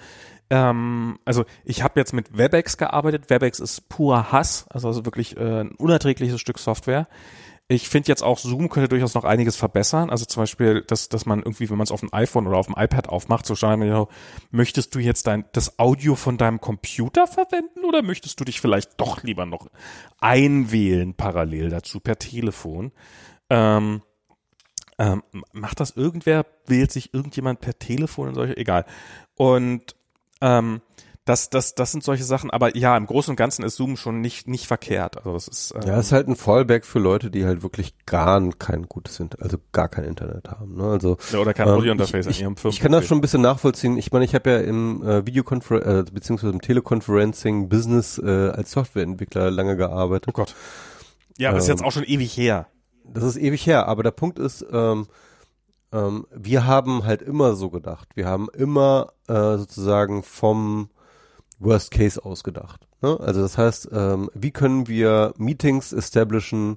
ähm, 0.53 1.19
also 1.25 1.47
ich 1.65 1.83
habe 1.83 1.99
jetzt 1.99 2.13
mit 2.13 2.37
WebEx 2.37 2.77
gearbeitet. 2.77 3.31
WebEx 3.31 3.59
ist 3.59 3.89
purer 3.89 4.33
Hass, 4.33 4.67
also, 4.69 4.87
also 4.87 5.07
wirklich 5.07 5.39
äh, 5.39 5.63
ein 5.63 5.71
unerträgliches 5.77 6.39
Stück 6.39 6.59
Software. 6.59 7.09
Ich 7.69 7.89
finde 7.89 8.09
jetzt 8.09 8.23
auch 8.23 8.37
Zoom 8.39 8.69
könnte 8.69 8.91
durchaus 8.91 9.15
noch 9.15 9.25
einiges 9.25 9.57
verbessern. 9.57 10.11
Also 10.11 10.27
zum 10.27 10.43
Beispiel, 10.43 10.83
dass, 10.83 11.09
dass 11.09 11.25
man 11.25 11.39
irgendwie, 11.39 11.71
wenn 11.71 11.79
man 11.79 11.87
es 11.87 11.91
auf 11.91 12.01
dem 12.01 12.13
iPhone 12.13 12.47
oder 12.47 12.59
auf 12.59 12.67
dem 12.67 12.75
iPad 12.77 13.09
aufmacht, 13.09 13.47
so 13.47 13.55
schauen 13.55 13.81
wir, 13.81 14.09
möchtest 14.51 14.95
du 14.95 14.99
jetzt 14.99 15.27
dein, 15.27 15.47
das 15.53 15.79
Audio 15.79 16.17
von 16.17 16.37
deinem 16.37 16.61
Computer 16.61 17.27
verwenden 17.27 17.87
oder 17.87 18.03
möchtest 18.03 18.39
du 18.39 18.45
dich 18.45 18.61
vielleicht 18.61 19.01
doch 19.01 19.23
lieber 19.23 19.47
noch 19.47 19.69
einwählen 20.21 21.15
parallel 21.15 21.71
dazu 21.71 21.99
per 21.99 22.19
Telefon? 22.19 22.93
Ähm, 23.49 24.03
ähm, 24.99 25.23
macht 25.53 25.81
das 25.81 25.93
irgendwer? 25.93 26.45
Wählt 26.67 26.93
sich 26.93 27.15
irgendjemand 27.15 27.61
per 27.61 27.79
Telefon 27.79 28.29
in 28.29 28.35
solche? 28.35 28.57
Egal. 28.59 28.85
Und 29.35 29.95
ähm, 30.43 30.83
das, 31.25 31.51
das, 31.51 31.77
das 31.77 31.93
sind 31.93 32.03
solche 32.03 32.25
Sachen, 32.25 32.51
aber 32.51 32.77
ja, 32.77 32.97
im 32.97 33.07
Großen 33.07 33.31
und 33.31 33.37
Ganzen 33.37 33.65
ist 33.65 33.77
Zoom 33.77 33.97
schon 33.97 34.21
nicht, 34.21 34.49
nicht 34.49 34.67
verkehrt. 34.67 35.19
Also 35.19 35.35
das 35.35 35.47
ist, 35.47 35.73
ähm, 35.73 35.83
Ja, 35.87 36.01
ist 36.01 36.11
halt 36.11 36.27
ein 36.27 36.35
Fallback 36.35 36.85
für 36.85 36.99
Leute, 36.99 37.31
die 37.31 37.45
halt 37.47 37.63
wirklich 37.63 37.95
gar 38.07 38.43
kein 38.59 38.89
gutes 38.89 39.15
sind, 39.17 39.41
also 39.41 39.57
gar 39.71 39.89
kein 39.89 40.03
Internet 40.03 40.51
haben. 40.51 40.77
Ne? 40.77 40.83
Also 40.85 41.19
Ja, 41.33 41.39
oder 41.39 41.55
kein 41.55 41.69
ähm, 41.69 41.75
Audiointerface 41.75 42.27
ich, 42.27 42.39
an 42.39 42.43
ihrem 42.43 42.57
Firmen. 42.57 42.75
ich 42.75 42.81
kann 42.81 42.91
das 42.91 43.07
schon 43.07 43.19
ein 43.19 43.21
bisschen 43.21 43.41
nachvollziehen. 43.41 43.97
Ich 43.99 44.11
meine, 44.11 44.25
ich 44.25 44.35
habe 44.35 44.51
ja 44.51 44.59
im 44.59 45.07
äh, 45.07 45.25
Videokonfer 45.25 46.01
äh, 46.01 46.03
beziehungsweise 46.13 46.53
im 46.53 46.61
Teleconferencing 46.61 47.69
Business 47.69 48.19
äh, 48.19 48.49
als 48.51 48.73
Softwareentwickler 48.73 49.53
lange 49.53 49.77
gearbeitet. 49.77 50.27
Oh 50.29 50.33
Gott. 50.33 50.57
Ja, 51.39 51.51
aber 51.51 51.59
ist 51.59 51.67
Ähm, 51.69 51.75
jetzt 51.75 51.85
auch 51.85 51.93
schon 51.93 52.05
ewig 52.05 52.37
her. 52.37 52.67
Das 53.05 53.23
ist 53.23 53.37
ewig 53.37 53.65
her, 53.65 53.87
aber 53.87 54.03
der 54.03 54.11
Punkt 54.11 54.41
ist, 54.41 54.67
ähm, 54.73 55.07
ähm, 55.93 56.27
wir 56.35 56.67
haben 56.67 57.05
halt 57.05 57.23
immer 57.23 57.55
so 57.55 57.71
gedacht. 57.71 58.09
Wir 58.15 58.27
haben 58.27 58.49
immer 58.53 59.13
äh, 59.29 59.59
sozusagen 59.59 60.23
vom 60.23 60.89
Worst 61.59 61.91
Case 61.91 62.25
ausgedacht. 62.25 62.87
Ne? 63.03 63.19
Also 63.21 63.41
das 63.41 63.59
heißt, 63.59 63.91
ähm, 63.93 64.31
wie 64.35 64.51
können 64.51 64.89
wir 64.89 65.35
Meetings 65.37 65.93
establishen, 65.93 66.77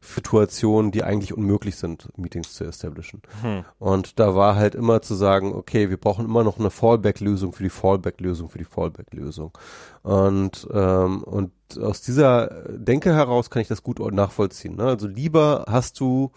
Situationen, 0.00 0.92
die 0.92 1.02
eigentlich 1.02 1.34
unmöglich 1.34 1.76
sind, 1.76 2.08
Meetings 2.16 2.54
zu 2.54 2.64
establishen. 2.64 3.22
Hm. 3.42 3.64
Und 3.78 4.18
da 4.18 4.34
war 4.34 4.56
halt 4.56 4.74
immer 4.74 5.02
zu 5.02 5.14
sagen, 5.14 5.52
okay, 5.54 5.90
wir 5.90 5.96
brauchen 5.96 6.24
immer 6.24 6.44
noch 6.44 6.58
eine 6.58 6.70
Fallback-Lösung 6.70 7.52
für 7.52 7.62
die 7.62 7.70
Fallback-Lösung 7.70 8.48
für 8.48 8.58
die 8.58 8.64
Fallback-Lösung. 8.64 9.56
Und, 10.02 10.68
ähm, 10.72 11.24
und 11.24 11.52
aus 11.80 12.02
dieser 12.02 12.46
Denke 12.68 13.14
heraus 13.14 13.50
kann 13.50 13.62
ich 13.62 13.68
das 13.68 13.82
gut 13.82 13.98
nachvollziehen. 14.12 14.76
Ne? 14.76 14.84
Also 14.84 15.08
lieber 15.08 15.64
hast 15.68 15.98
du 15.98 16.30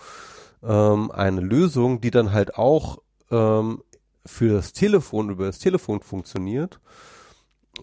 ähm, 0.63 1.11
eine 1.11 1.41
Lösung, 1.41 2.01
die 2.01 2.11
dann 2.11 2.31
halt 2.31 2.55
auch 2.55 2.99
ähm, 3.31 3.81
für 4.25 4.53
das 4.53 4.73
Telefon, 4.73 5.29
über 5.29 5.45
das 5.45 5.59
Telefon 5.59 6.01
funktioniert, 6.01 6.79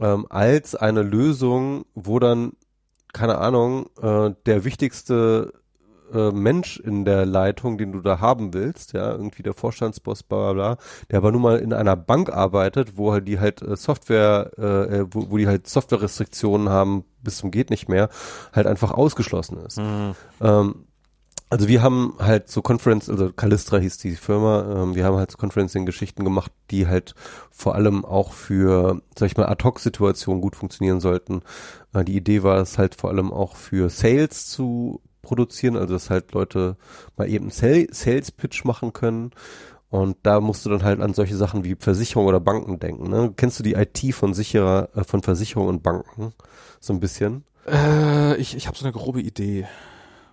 ähm, 0.00 0.26
als 0.28 0.74
eine 0.74 1.02
Lösung, 1.02 1.86
wo 1.94 2.18
dann, 2.18 2.52
keine 3.12 3.38
Ahnung, 3.38 3.88
äh, 4.00 4.32
der 4.46 4.64
wichtigste 4.64 5.52
äh, 6.12 6.30
Mensch 6.30 6.78
in 6.78 7.04
der 7.04 7.26
Leitung, 7.26 7.78
den 7.78 7.92
du 7.92 8.00
da 8.00 8.20
haben 8.20 8.54
willst, 8.54 8.92
ja, 8.92 9.10
irgendwie 9.12 9.42
der 9.42 9.54
Vorstandsboss, 9.54 10.22
bla 10.22 10.52
bla 10.52 10.74
bla, 10.74 10.84
der 11.10 11.18
aber 11.18 11.32
nun 11.32 11.42
mal 11.42 11.58
in 11.58 11.72
einer 11.72 11.96
Bank 11.96 12.30
arbeitet, 12.30 12.96
wo 12.96 13.12
halt 13.12 13.26
die 13.26 13.40
halt 13.40 13.62
äh, 13.62 13.76
Software, 13.76 14.52
äh, 14.58 14.98
äh, 14.98 15.06
wo, 15.10 15.30
wo 15.30 15.36
die 15.36 15.48
halt 15.48 15.66
Softwarerestriktionen 15.68 16.68
haben 16.68 17.04
bis 17.22 17.38
zum 17.38 17.50
geht 17.50 17.70
nicht 17.70 17.88
mehr, 17.88 18.08
halt 18.52 18.66
einfach 18.66 18.92
ausgeschlossen 18.92 19.58
ist. 19.58 19.78
Hm. 19.78 20.14
Ähm, 20.40 20.86
also 21.48 21.68
wir 21.68 21.82
haben 21.82 22.14
halt 22.18 22.50
so 22.50 22.60
Conference, 22.62 23.08
also 23.08 23.32
Callistra 23.32 23.78
hieß 23.78 23.98
die 23.98 24.16
Firma, 24.16 24.82
ähm, 24.82 24.94
wir 24.94 25.04
haben 25.04 25.16
halt 25.16 25.30
so 25.30 25.38
Conferencing-Geschichten 25.38 26.24
gemacht, 26.24 26.50
die 26.70 26.86
halt 26.88 27.14
vor 27.50 27.74
allem 27.74 28.04
auch 28.04 28.32
für, 28.32 29.00
sag 29.16 29.26
ich 29.26 29.36
mal, 29.36 29.46
Ad-Hoc-Situationen 29.46 30.40
gut 30.40 30.56
funktionieren 30.56 31.00
sollten. 31.00 31.42
Äh, 31.94 32.04
die 32.04 32.16
Idee 32.16 32.42
war 32.42 32.58
es 32.58 32.78
halt 32.78 32.96
vor 32.96 33.10
allem 33.10 33.32
auch 33.32 33.54
für 33.56 33.88
Sales 33.90 34.46
zu 34.46 35.00
produzieren, 35.22 35.76
also 35.76 35.94
dass 35.94 36.10
halt 36.10 36.32
Leute 36.32 36.76
mal 37.16 37.28
eben 37.28 37.50
Sal- 37.50 37.88
Sales-Pitch 37.90 38.64
machen 38.64 38.92
können. 38.92 39.30
Und 39.88 40.16
da 40.24 40.40
musst 40.40 40.66
du 40.66 40.70
dann 40.70 40.82
halt 40.82 41.00
an 41.00 41.14
solche 41.14 41.36
Sachen 41.36 41.64
wie 41.64 41.76
Versicherung 41.78 42.26
oder 42.26 42.40
Banken 42.40 42.80
denken. 42.80 43.08
Ne? 43.08 43.32
Kennst 43.36 43.58
du 43.58 43.62
die 43.62 43.74
IT 43.74 44.14
von 44.14 44.34
sicherer, 44.34 44.88
äh, 44.96 45.04
von 45.04 45.22
Versicherung 45.22 45.68
und 45.68 45.82
Banken? 45.84 46.32
So 46.80 46.92
ein 46.92 47.00
bisschen. 47.00 47.44
Äh, 47.68 48.36
ich 48.36 48.56
ich 48.56 48.66
habe 48.66 48.76
so 48.76 48.84
eine 48.84 48.92
grobe 48.92 49.20
Idee. 49.20 49.66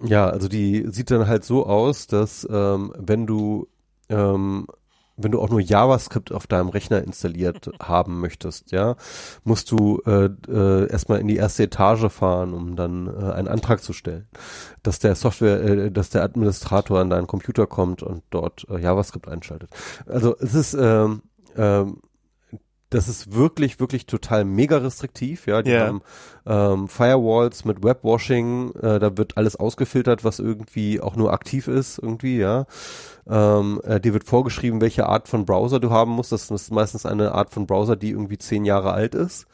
Ja, 0.04 0.30
also 0.30 0.48
die 0.48 0.86
sieht 0.90 1.12
dann 1.12 1.28
halt 1.28 1.44
so 1.44 1.66
aus, 1.66 2.08
dass 2.08 2.48
ähm, 2.50 2.94
wenn 2.98 3.26
du 3.26 3.68
ähm, 4.10 4.68
wenn 5.16 5.32
du 5.32 5.42
auch 5.42 5.50
nur 5.50 5.60
JavaScript 5.60 6.32
auf 6.32 6.48
deinem 6.48 6.70
Rechner 6.70 7.04
installiert 7.04 7.70
haben 7.82 8.20
möchtest, 8.20 8.72
ja, 8.72 8.96
musst 9.44 9.72
du 9.72 10.02
äh, 10.06 10.30
äh, 10.48 10.90
erstmal 10.90 11.20
in 11.20 11.28
die 11.28 11.38
erste 11.38 11.64
Etage 11.64 12.12
fahren, 12.12 12.54
um 12.54 12.76
dann 12.76 13.08
äh, 13.08 13.32
einen 13.32 13.48
Antrag 13.48 13.84
zu 13.84 13.94
stellen, 13.94 14.28
dass 14.82 15.00
der 15.00 15.16
Software, 15.16 15.62
äh, 15.62 15.92
dass 15.92 16.10
der 16.10 16.24
Administrator 16.24 17.00
an 17.00 17.10
deinen 17.10 17.28
Computer 17.28 17.68
kommt 17.68 18.04
und 18.04 18.24
dort 18.30 18.66
äh, 18.70 18.80
JavaScript 18.80 19.28
einschaltet. 19.28 19.70
Also 20.08 20.36
es 20.40 20.56
ist 20.56 20.74
ähm, 20.74 21.22
ähm, 21.56 22.02
das 22.94 23.08
ist 23.08 23.34
wirklich, 23.36 23.80
wirklich 23.80 24.06
total 24.06 24.46
mega 24.46 24.78
restriktiv, 24.78 25.48
ja. 25.48 25.62
Die 25.62 25.72
Ja. 25.72 25.88
haben 25.88 26.02
ähm, 26.46 26.88
Firewalls 26.88 27.66
mit 27.66 27.84
Webwashing, 27.84 28.72
äh, 28.76 29.00
da 29.00 29.18
wird 29.18 29.38
alles 29.38 29.56
ausgefiltert, 29.56 30.24
was 30.24 30.40
irgendwie 30.40 31.00
auch 31.02 31.16
nur 31.16 31.34
aktiv 31.34 31.68
ist, 31.68 31.98
irgendwie, 32.00 32.38
ja. 32.38 32.66
Ähm, 33.28 33.82
äh, 33.84 34.00
dir 34.00 34.14
wird 34.14 34.26
vorgeschrieben, 34.26 34.82
welche 34.82 35.06
Art 35.08 35.28
von 35.28 35.46
Browser 35.46 35.80
du 35.80 35.90
haben 35.92 36.12
musst. 36.12 36.32
Das 36.32 36.52
ist 36.52 36.72
meistens 36.72 37.06
eine 37.06 37.34
Art 37.34 37.52
von 37.54 37.66
Browser, 37.68 37.96
die 37.96 38.10
irgendwie 38.12 38.38
zehn 38.38 38.66
Jahre 38.66 38.92
alt 38.94 39.16
ist. 39.16 39.46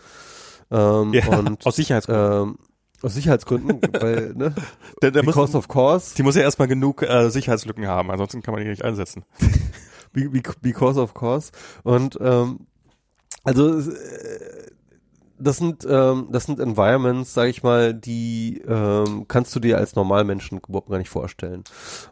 Ähm, 0.71 1.13
Ja, 1.13 1.37
und 1.37 1.65
aus 1.65 1.75
Sicherheitsgründen. 1.75 2.41
ähm, 2.49 2.57
aus 3.01 3.13
Sicherheitsgründen, 3.13 3.79
weil, 3.99 4.33
ne? 4.35 4.53
Der, 5.01 5.11
der 5.11 5.23
muss, 5.23 5.33
Because 5.35 5.57
of 5.57 5.67
course. 5.67 6.15
die 6.15 6.23
muss 6.23 6.35
ja 6.35 6.41
erstmal 6.41 6.67
genug 6.67 7.01
äh, 7.01 7.29
Sicherheitslücken 7.29 7.87
haben, 7.87 8.11
ansonsten 8.11 8.41
kann 8.41 8.53
man 8.53 8.63
die 8.63 8.69
nicht 8.69 8.83
einsetzen. 8.83 9.23
Be- 10.11 10.27
be- 10.29 10.41
Because 10.61 10.99
of 10.99 11.13
course. 11.13 11.51
Und 11.83 12.17
ähm, 12.19 12.61
also 13.43 13.79
äh, 13.79 14.69
das 15.39 15.57
sind 15.57 15.87
ähm, 15.89 16.27
das 16.31 16.45
sind 16.45 16.59
Environments, 16.59 17.33
sag 17.33 17.47
ich 17.47 17.63
mal, 17.63 17.93
die 17.93 18.61
ähm, 18.67 19.25
kannst 19.27 19.55
du 19.55 19.59
dir 19.59 19.77
als 19.77 19.95
Normalmenschen 19.95 20.59
überhaupt 20.67 20.89
gar 20.89 20.97
nicht 20.97 21.09
vorstellen. 21.09 21.63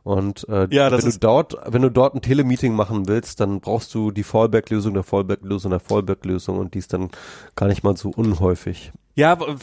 Und 0.03 0.47
äh, 0.49 0.67
Ja, 0.71 0.91
wenn 0.91 0.99
du 0.99 1.17
dort, 1.19 1.57
wenn 1.65 1.81
du 1.81 1.91
dort 1.91 2.15
ein 2.15 2.21
Telemeeting 2.21 2.73
machen 2.73 3.07
willst, 3.07 3.39
dann 3.39 3.59
brauchst 3.59 3.93
du 3.93 4.11
die 4.11 4.23
Fallback-Lösung 4.23 4.93
der 4.93 5.03
Fallback-Lösung 5.03 5.71
der 5.71 5.79
Fallback-Lösung 5.79 6.57
und 6.57 6.73
die 6.73 6.79
ist 6.79 6.93
dann 6.93 7.09
gar 7.55 7.67
nicht 7.67 7.83
mal 7.83 7.97
so 7.97 8.09
unhäufig. 8.09 8.93
Ja, 9.15 9.31
aber 9.31 9.55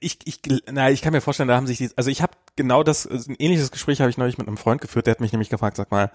ich, 0.00 0.18
ich, 0.24 0.40
na, 0.70 0.90
ich 0.90 1.00
kann 1.00 1.14
mir 1.14 1.22
vorstellen, 1.22 1.48
da 1.48 1.56
haben 1.56 1.66
sich 1.66 1.78
die, 1.78 1.88
also 1.96 2.10
ich 2.10 2.20
habe 2.20 2.32
genau 2.56 2.82
das, 2.82 3.06
ein 3.06 3.36
ähnliches 3.38 3.70
Gespräch 3.70 4.00
habe 4.00 4.10
ich 4.10 4.18
neulich 4.18 4.36
mit 4.36 4.46
einem 4.46 4.58
Freund 4.58 4.82
geführt, 4.82 5.06
der 5.06 5.12
hat 5.12 5.20
mich 5.20 5.32
nämlich 5.32 5.48
gefragt, 5.48 5.78
sag 5.78 5.90
mal, 5.90 6.10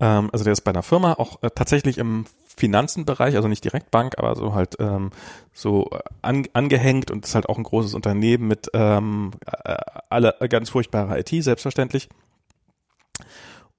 ähm, 0.00 0.30
also 0.32 0.44
der 0.44 0.52
ist 0.52 0.62
bei 0.62 0.70
einer 0.70 0.82
Firma, 0.82 1.14
auch 1.14 1.42
äh, 1.42 1.50
tatsächlich 1.54 1.98
im 1.98 2.26
Finanzenbereich, 2.56 3.36
also 3.36 3.48
nicht 3.48 3.64
direkt 3.64 3.90
Bank, 3.90 4.14
aber 4.18 4.36
so 4.36 4.54
halt 4.54 4.76
ähm, 4.78 5.10
so 5.52 5.90
äh, 5.90 5.98
an, 6.22 6.46
angehängt 6.52 7.10
und 7.10 7.24
ist 7.24 7.34
halt 7.34 7.48
auch 7.48 7.58
ein 7.58 7.64
großes 7.64 7.94
Unternehmen 7.94 8.46
mit 8.48 8.70
ähm, 8.74 9.32
äh, 9.46 9.76
alle 10.10 10.36
ganz 10.48 10.70
furchtbare 10.70 11.18
IT, 11.18 11.30
selbstverständlich. 11.30 12.08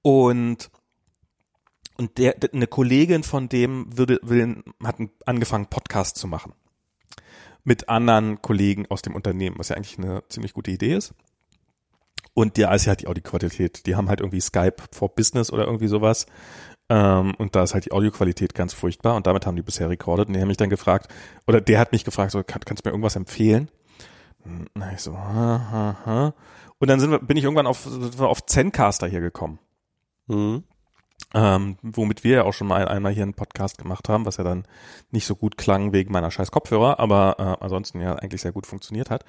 Und 0.02 0.70
und 1.98 2.18
der, 2.18 2.36
eine 2.52 2.66
Kollegin 2.66 3.22
von 3.22 3.48
dem 3.48 3.96
würde, 3.96 4.20
will, 4.22 4.62
hat 4.84 4.96
angefangen, 5.24 5.66
Podcast 5.66 6.18
zu 6.18 6.28
machen 6.28 6.52
mit 7.66 7.88
anderen 7.88 8.40
Kollegen 8.42 8.86
aus 8.90 9.02
dem 9.02 9.16
Unternehmen, 9.16 9.58
was 9.58 9.70
ja 9.70 9.76
eigentlich 9.76 9.98
eine 9.98 10.22
ziemlich 10.28 10.52
gute 10.52 10.70
Idee 10.70 10.94
ist. 10.94 11.14
Und 12.36 12.58
da 12.58 12.74
ist 12.74 12.84
ja 12.84 12.90
halt 12.90 13.00
die 13.00 13.06
Audioqualität. 13.08 13.86
Die 13.86 13.96
haben 13.96 14.10
halt 14.10 14.20
irgendwie 14.20 14.40
Skype 14.42 14.76
for 14.92 15.08
Business 15.14 15.50
oder 15.50 15.64
irgendwie 15.64 15.88
sowas. 15.88 16.26
Ähm, 16.90 17.34
und 17.38 17.56
da 17.56 17.62
ist 17.62 17.72
halt 17.72 17.86
die 17.86 17.92
Audioqualität 17.92 18.54
ganz 18.54 18.74
furchtbar. 18.74 19.16
Und 19.16 19.26
damit 19.26 19.46
haben 19.46 19.56
die 19.56 19.62
bisher 19.62 19.88
recorded. 19.88 20.28
Und 20.28 20.34
die 20.34 20.40
haben 20.40 20.48
mich 20.48 20.58
dann 20.58 20.68
gefragt, 20.68 21.08
oder 21.46 21.62
der 21.62 21.80
hat 21.80 21.92
mich 21.92 22.04
gefragt, 22.04 22.32
so, 22.32 22.42
kann, 22.44 22.60
kannst 22.64 22.84
du 22.84 22.88
mir 22.88 22.92
irgendwas 22.92 23.16
empfehlen? 23.16 23.70
Hm, 24.42 24.66
Na, 24.74 24.92
ich 24.92 25.00
so, 25.00 25.16
ha, 25.16 25.68
ha, 25.72 25.96
ha. 26.04 26.34
Und 26.78 26.88
dann 26.88 27.00
wir, 27.10 27.18
bin 27.20 27.38
ich 27.38 27.44
irgendwann 27.44 27.66
auf, 27.66 27.88
auf 28.20 28.44
Zencaster 28.46 29.06
hier 29.08 29.20
gekommen 29.20 29.58
Mhm. 30.28 30.64
ähm, 31.34 31.76
womit 31.82 32.24
wir 32.24 32.36
ja 32.36 32.44
auch 32.44 32.52
schon 32.52 32.66
mal 32.68 32.88
einmal 32.88 33.12
hier 33.12 33.22
einen 33.22 33.34
Podcast 33.34 33.78
gemacht 33.78 34.08
haben, 34.08 34.26
was 34.26 34.38
ja 34.38 34.44
dann 34.44 34.66
nicht 35.10 35.26
so 35.26 35.34
gut 35.36 35.56
klang 35.56 35.92
wegen 35.92 36.12
meiner 36.12 36.30
scheiß 36.30 36.50
Kopfhörer, 36.50 36.98
aber 37.00 37.36
äh, 37.38 37.64
ansonsten 37.64 38.00
ja 38.00 38.14
eigentlich 38.16 38.42
sehr 38.42 38.52
gut 38.52 38.66
funktioniert 38.66 39.10
hat. 39.10 39.24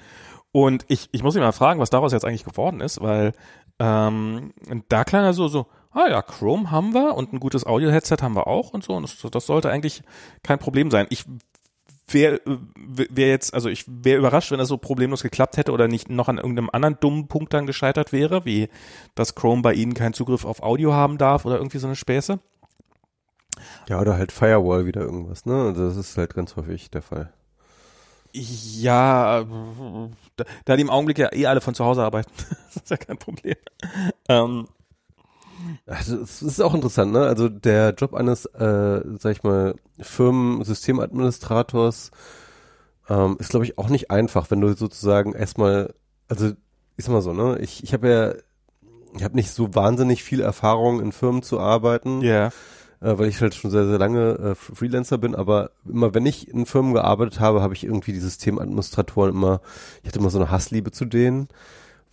Und 0.52 0.84
ich, 0.88 1.08
ich 1.12 1.22
muss 1.22 1.36
ihn 1.36 1.42
mal 1.42 1.52
fragen, 1.52 1.80
was 1.80 1.90
daraus 1.90 2.12
jetzt 2.12 2.24
eigentlich 2.24 2.44
geworden 2.44 2.80
ist, 2.80 3.00
weil 3.00 3.32
ähm, 3.78 4.52
da 4.88 5.04
klang 5.04 5.24
er 5.24 5.34
so, 5.34 5.48
so, 5.48 5.66
ah 5.92 6.08
ja, 6.08 6.22
Chrome 6.22 6.70
haben 6.70 6.94
wir 6.94 7.14
und 7.14 7.32
ein 7.32 7.40
gutes 7.40 7.66
Audio-Headset 7.66 8.16
haben 8.22 8.34
wir 8.34 8.46
auch 8.46 8.72
und 8.72 8.84
so. 8.84 8.94
Und 8.94 9.02
das, 9.02 9.30
das 9.30 9.46
sollte 9.46 9.70
eigentlich 9.70 10.02
kein 10.42 10.58
Problem 10.58 10.90
sein. 10.90 11.06
Ich 11.10 11.24
wäre 12.10 12.40
wär 12.76 13.28
jetzt, 13.28 13.52
also 13.52 13.68
ich 13.68 13.84
wäre 13.86 14.18
überrascht, 14.18 14.50
wenn 14.50 14.58
das 14.58 14.68
so 14.68 14.78
problemlos 14.78 15.22
geklappt 15.22 15.58
hätte 15.58 15.72
oder 15.72 15.88
nicht 15.88 16.08
noch 16.08 16.28
an 16.28 16.38
irgendeinem 16.38 16.70
anderen 16.72 16.98
dummen 17.00 17.28
Punkt 17.28 17.52
dann 17.52 17.66
gescheitert 17.66 18.12
wäre, 18.12 18.44
wie 18.44 18.68
dass 19.14 19.34
Chrome 19.34 19.62
bei 19.62 19.74
Ihnen 19.74 19.94
keinen 19.94 20.14
Zugriff 20.14 20.44
auf 20.44 20.62
Audio 20.62 20.92
haben 20.94 21.18
darf 21.18 21.44
oder 21.44 21.56
irgendwie 21.56 21.78
so 21.78 21.86
eine 21.86 21.96
Späße. 21.96 22.38
Ja, 23.88 24.00
oder 24.00 24.16
halt 24.16 24.32
Firewall 24.32 24.86
wieder 24.86 25.02
irgendwas, 25.02 25.44
ne? 25.44 25.74
Das 25.76 25.96
ist 25.96 26.16
halt 26.16 26.34
ganz 26.34 26.56
häufig 26.56 26.90
der 26.90 27.02
Fall. 27.02 27.32
Ja, 28.32 29.44
da, 30.36 30.44
da 30.64 30.76
die 30.76 30.82
im 30.82 30.90
Augenblick 30.90 31.18
ja 31.18 31.32
eh 31.32 31.46
alle 31.46 31.60
von 31.60 31.74
zu 31.74 31.84
Hause 31.84 32.02
arbeiten, 32.02 32.30
das 32.74 32.82
ist 32.82 32.90
ja 32.90 32.96
kein 32.96 33.18
Problem. 33.18 33.56
Ähm, 34.28 34.68
Also 35.86 36.20
es 36.20 36.42
ist 36.42 36.60
auch 36.60 36.74
interessant, 36.74 37.12
ne? 37.12 37.22
Also 37.22 37.48
der 37.48 37.94
Job 37.94 38.14
eines, 38.14 38.46
äh, 38.46 39.00
sag 39.18 39.32
ich 39.32 39.42
mal, 39.42 39.74
Firmensystemadministrators 40.00 42.10
ähm, 43.08 43.36
ist, 43.40 43.50
glaube 43.50 43.64
ich, 43.64 43.78
auch 43.78 43.88
nicht 43.88 44.10
einfach, 44.10 44.50
wenn 44.50 44.60
du 44.60 44.72
sozusagen 44.74 45.32
erstmal, 45.32 45.94
also 46.28 46.50
ich 46.96 47.04
sag 47.04 47.12
mal 47.12 47.22
so, 47.22 47.32
ne? 47.32 47.58
Ich, 47.60 47.82
ich 47.82 47.92
habe 47.92 48.08
ja, 48.08 48.34
ich 49.16 49.24
habe 49.24 49.34
nicht 49.34 49.50
so 49.50 49.74
wahnsinnig 49.74 50.22
viel 50.22 50.40
Erfahrung 50.40 51.00
in 51.00 51.12
Firmen 51.12 51.42
zu 51.42 51.58
arbeiten, 51.58 52.20
ja, 52.20 52.50
äh, 53.00 53.16
weil 53.18 53.28
ich 53.28 53.40
halt 53.40 53.54
schon 53.54 53.70
sehr, 53.70 53.86
sehr 53.86 53.98
lange 53.98 54.32
äh, 54.38 54.54
Freelancer 54.54 55.18
bin, 55.18 55.34
aber 55.34 55.70
immer 55.86 56.14
wenn 56.14 56.26
ich 56.26 56.48
in 56.48 56.66
Firmen 56.66 56.94
gearbeitet 56.94 57.40
habe, 57.40 57.62
habe 57.62 57.74
ich 57.74 57.84
irgendwie 57.84 58.12
die 58.12 58.20
Systemadministratoren 58.20 59.30
immer, 59.30 59.60
ich 60.02 60.08
hatte 60.08 60.18
immer 60.18 60.30
so 60.30 60.38
eine 60.38 60.50
Hassliebe 60.50 60.90
zu 60.90 61.04
denen, 61.04 61.48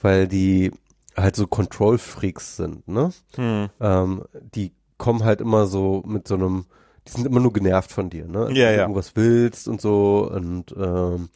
weil 0.01 0.27
die 0.27 0.71
halt 1.15 1.35
so 1.35 1.47
Control-Freaks 1.47 2.57
sind, 2.57 2.87
ne? 2.87 3.11
hm. 3.35 3.69
ähm, 3.79 4.23
die 4.53 4.73
kommen 4.97 5.23
halt 5.23 5.41
immer 5.41 5.65
so 5.65 6.03
mit 6.05 6.27
so 6.27 6.35
einem, 6.35 6.65
die 7.07 7.11
sind 7.11 7.25
immer 7.25 7.39
nur 7.39 7.53
genervt 7.53 7.91
von 7.91 8.09
dir, 8.09 8.27
ne? 8.27 8.39
Ja, 8.39 8.47
Wenn 8.47 8.53
du 8.53 8.59
ja. 8.61 8.81
irgendwas 8.81 9.15
willst 9.15 9.67
und 9.67 9.81
so 9.81 10.29
und 10.31 10.73
ähm, 10.77 11.29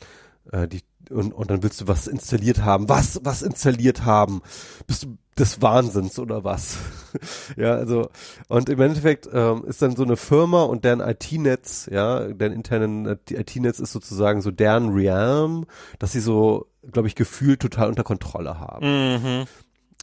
äh, 0.51 0.67
die 0.67 0.81
und, 1.09 1.33
und 1.33 1.49
dann 1.49 1.63
willst 1.63 1.81
du 1.81 1.87
was 1.87 2.07
installiert 2.07 2.63
haben. 2.63 2.89
Was, 2.89 3.19
was 3.23 3.41
installiert 3.41 4.05
haben? 4.05 4.41
Bist 4.87 5.03
du 5.03 5.17
des 5.37 5.61
Wahnsinns 5.61 6.19
oder 6.19 6.43
was? 6.43 6.77
ja, 7.57 7.73
also 7.73 8.09
und 8.47 8.69
im 8.69 8.81
Endeffekt 8.81 9.29
ähm, 9.31 9.63
ist 9.65 9.81
dann 9.81 9.95
so 9.95 10.03
eine 10.03 10.17
Firma 10.17 10.63
und 10.63 10.83
deren 10.83 10.99
IT-Netz, 10.99 11.89
ja, 11.91 12.27
deren 12.27 12.53
internen 12.53 13.05
IT-Netz 13.29 13.79
ist 13.79 13.91
sozusagen 13.91 14.41
so 14.41 14.51
deren 14.51 14.89
Realm, 14.89 15.65
dass 15.97 16.11
sie 16.11 16.19
so, 16.19 16.67
glaube 16.91 17.07
ich, 17.07 17.15
gefühlt 17.15 17.61
total 17.61 17.89
unter 17.89 18.03
Kontrolle 18.03 18.59
haben. 18.59 19.13
mhm. 19.13 19.45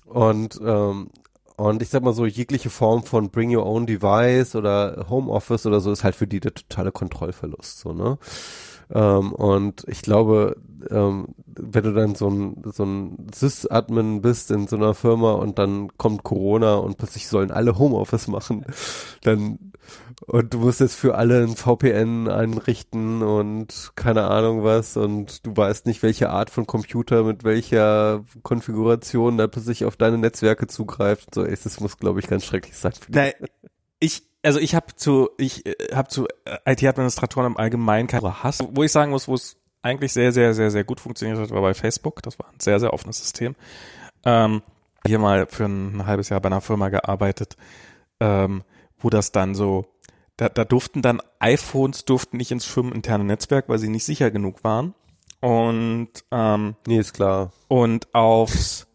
Und, 0.06 0.60
ähm, 0.64 1.10
und 1.56 1.82
ich 1.82 1.88
sag 1.88 2.02
mal 2.02 2.12
so, 2.12 2.26
jegliche 2.26 2.70
Form 2.70 3.02
von 3.02 3.30
Bring 3.30 3.54
Your 3.54 3.66
Own 3.66 3.86
Device 3.86 4.54
oder 4.54 5.06
Homeoffice 5.08 5.66
oder 5.66 5.80
so 5.80 5.90
ist 5.90 6.04
halt 6.04 6.14
für 6.14 6.28
die 6.28 6.38
der 6.38 6.54
totale 6.54 6.92
Kontrollverlust, 6.92 7.80
so, 7.80 7.92
ne? 7.92 8.18
Ähm, 8.90 9.32
und 9.32 9.84
ich 9.88 10.02
glaube, 10.02 10.56
ähm, 10.90 11.28
wenn 11.46 11.84
du 11.84 11.92
dann 11.92 12.14
so 12.14 12.28
ein, 12.28 12.62
so 12.72 12.84
ein 12.84 13.28
Sys-Admin 13.34 14.22
bist 14.22 14.50
in 14.50 14.68
so 14.68 14.76
einer 14.76 14.94
Firma 14.94 15.32
und 15.32 15.58
dann 15.58 15.96
kommt 15.96 16.22
Corona 16.22 16.74
und 16.74 16.98
plötzlich 16.98 17.28
sollen 17.28 17.50
alle 17.50 17.78
Homeoffice 17.78 18.28
machen, 18.28 18.64
dann 19.22 19.58
und 20.26 20.54
du 20.54 20.58
musst 20.58 20.80
jetzt 20.80 20.96
für 20.96 21.16
alle 21.16 21.42
ein 21.42 21.56
VPN 21.56 22.28
einrichten 22.28 23.22
und 23.22 23.92
keine 23.96 24.24
Ahnung 24.24 24.64
was 24.64 24.96
und 24.96 25.46
du 25.46 25.56
weißt 25.56 25.86
nicht, 25.86 26.02
welche 26.02 26.30
Art 26.30 26.50
von 26.50 26.66
Computer 26.66 27.22
mit 27.22 27.44
welcher 27.44 28.24
Konfiguration 28.42 29.36
da 29.36 29.46
plötzlich 29.46 29.84
auf 29.84 29.96
deine 29.96 30.18
Netzwerke 30.18 30.66
zugreift. 30.66 31.34
So, 31.34 31.44
ey, 31.44 31.56
das 31.62 31.80
muss, 31.80 31.98
glaube 31.98 32.20
ich, 32.20 32.26
ganz 32.26 32.44
schrecklich 32.44 32.76
sein. 32.76 32.92
Na, 33.08 33.28
ich, 34.00 34.22
also 34.46 34.60
ich 34.60 34.74
habe 34.74 34.94
zu, 34.94 35.30
ich 35.38 35.66
äh, 35.66 35.74
habe 35.92 36.08
zu 36.08 36.26
äh, 36.44 36.72
IT-Administratoren 36.72 37.52
im 37.52 37.56
Allgemeinen 37.56 38.06
keinen 38.06 38.42
Hass. 38.42 38.60
Wo 38.70 38.82
ich 38.84 38.92
sagen 38.92 39.10
muss, 39.10 39.26
wo 39.26 39.34
es 39.34 39.56
eigentlich 39.82 40.12
sehr, 40.12 40.32
sehr, 40.32 40.54
sehr, 40.54 40.70
sehr 40.70 40.84
gut 40.84 41.00
funktioniert 41.00 41.38
hat, 41.38 41.50
war 41.50 41.62
bei 41.62 41.74
Facebook. 41.74 42.22
Das 42.22 42.38
war 42.38 42.46
ein 42.48 42.60
sehr, 42.60 42.78
sehr 42.78 42.92
offenes 42.92 43.18
System. 43.18 43.56
Ähm, 44.24 44.62
hier 45.04 45.18
mal 45.18 45.46
für 45.46 45.64
ein 45.64 46.06
halbes 46.06 46.28
Jahr 46.28 46.40
bei 46.40 46.46
einer 46.48 46.60
Firma 46.60 46.88
gearbeitet, 46.88 47.56
ähm, 48.20 48.62
wo 48.98 49.10
das 49.10 49.32
dann 49.32 49.54
so, 49.54 49.86
da, 50.36 50.48
da 50.48 50.64
durften 50.64 51.02
dann 51.02 51.20
iPhones 51.40 52.04
durften 52.04 52.36
nicht 52.36 52.52
ins 52.52 52.64
firmeninterne 52.64 53.24
Netzwerk, 53.24 53.68
weil 53.68 53.78
sie 53.78 53.88
nicht 53.88 54.04
sicher 54.04 54.30
genug 54.30 54.62
waren. 54.62 54.94
Und 55.40 56.08
ähm, 56.30 56.76
Nee, 56.86 56.98
ist 56.98 57.14
klar. 57.14 57.52
und 57.68 58.14
aufs 58.14 58.85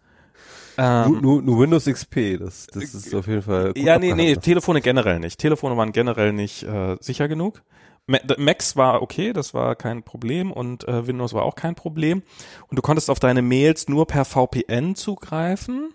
ähm, 0.77 1.11
nur, 1.11 1.21
nur, 1.21 1.41
nur 1.41 1.59
Windows 1.59 1.85
XP, 1.85 2.37
das, 2.39 2.67
das 2.67 2.93
ist 2.93 3.13
auf 3.13 3.27
jeden 3.27 3.41
Fall. 3.41 3.73
Ja, 3.75 3.99
nee, 3.99 4.13
nee. 4.13 4.35
Telefone 4.35 4.81
generell 4.81 5.19
nicht. 5.19 5.39
Telefone 5.39 5.77
waren 5.77 5.91
generell 5.91 6.33
nicht 6.33 6.63
äh, 6.63 6.97
sicher 6.99 7.27
genug. 7.27 7.63
Ma- 8.07 8.19
Macs 8.37 8.75
war 8.75 9.01
okay, 9.01 9.33
das 9.33 9.53
war 9.53 9.75
kein 9.75 10.03
Problem 10.03 10.51
und 10.51 10.87
äh, 10.87 11.07
Windows 11.07 11.33
war 11.33 11.43
auch 11.43 11.55
kein 11.55 11.75
Problem. 11.75 12.23
Und 12.67 12.77
du 12.77 12.81
konntest 12.81 13.09
auf 13.09 13.19
deine 13.19 13.41
Mails 13.41 13.87
nur 13.87 14.07
per 14.07 14.25
VPN 14.25 14.95
zugreifen. 14.95 15.93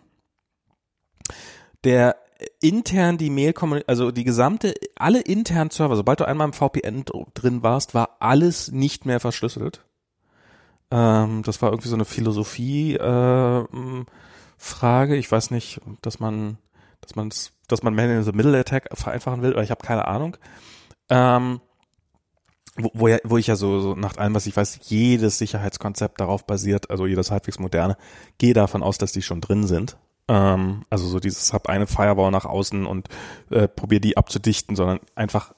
Der 1.85 2.17
intern 2.61 3.19
die 3.19 3.31
Mail 3.31 3.55
also 3.87 4.11
die 4.11 4.25
gesamte, 4.25 4.75
alle 4.97 5.21
internen 5.21 5.71
Server, 5.71 5.97
sobald 5.97 6.21
du 6.21 6.29
einmal 6.29 6.47
im 6.49 6.53
VPN 6.53 7.05
drin 7.35 7.63
warst, 7.63 7.95
war 7.95 8.17
alles 8.21 8.71
nicht 8.73 9.07
mehr 9.07 9.21
verschlüsselt. 9.21 9.85
Ähm, 10.91 11.43
das 11.45 11.63
war 11.63 11.71
irgendwie 11.71 11.89
so 11.89 11.97
eine 11.97 12.05
Philosophie 12.05 12.95
äh, 12.95 13.65
Frage. 14.57 15.17
Ich 15.17 15.31
weiß 15.31 15.51
nicht, 15.51 15.81
dass 16.03 16.21
man, 16.21 16.59
dass 17.01 17.15
man, 17.15 17.31
dass 17.69 17.83
man 17.83 17.95
Man 17.95 18.11
in 18.11 18.23
the 18.23 18.33
Middle 18.33 18.59
Attack 18.59 18.89
vereinfachen 18.93 19.43
will, 19.43 19.53
oder 19.53 19.63
ich 19.63 19.71
habe 19.71 19.85
keine 19.85 20.07
Ahnung. 20.09 20.37
Ähm, 21.09 21.61
wo, 22.77 22.91
wo, 22.95 23.09
ja, 23.09 23.19
wo 23.25 23.39
ich 23.39 23.47
ja 23.47 23.57
so, 23.57 23.81
so 23.81 23.95
nach 23.95 24.17
allem, 24.19 24.35
was 24.35 24.47
ich 24.47 24.57
weiß, 24.57 24.81
jedes 24.85 25.39
Sicherheitskonzept 25.39 26.21
darauf 26.21 26.47
basiert, 26.47 26.91
also 26.91 27.07
jedes 27.07 27.31
halbwegs 27.31 27.59
moderne, 27.59 27.97
gehe 28.39 28.55
davon 28.55 28.83
aus, 28.83 28.99
dass 28.99 29.13
die 29.13 29.23
schon 29.23 29.41
drin 29.41 29.67
sind. 29.67 29.97
Ähm, 30.29 30.85
also 30.91 31.07
so 31.07 31.21
dieses, 31.21 31.53
hab 31.53 31.69
eine 31.69 31.87
Firewall 31.87 32.31
nach 32.31 32.45
außen 32.45 32.87
und 32.87 33.09
äh, 33.51 33.69
probiere 33.69 34.01
die 34.01 34.17
abzudichten, 34.17 34.77
sondern 34.77 35.01
einfach 35.15 35.55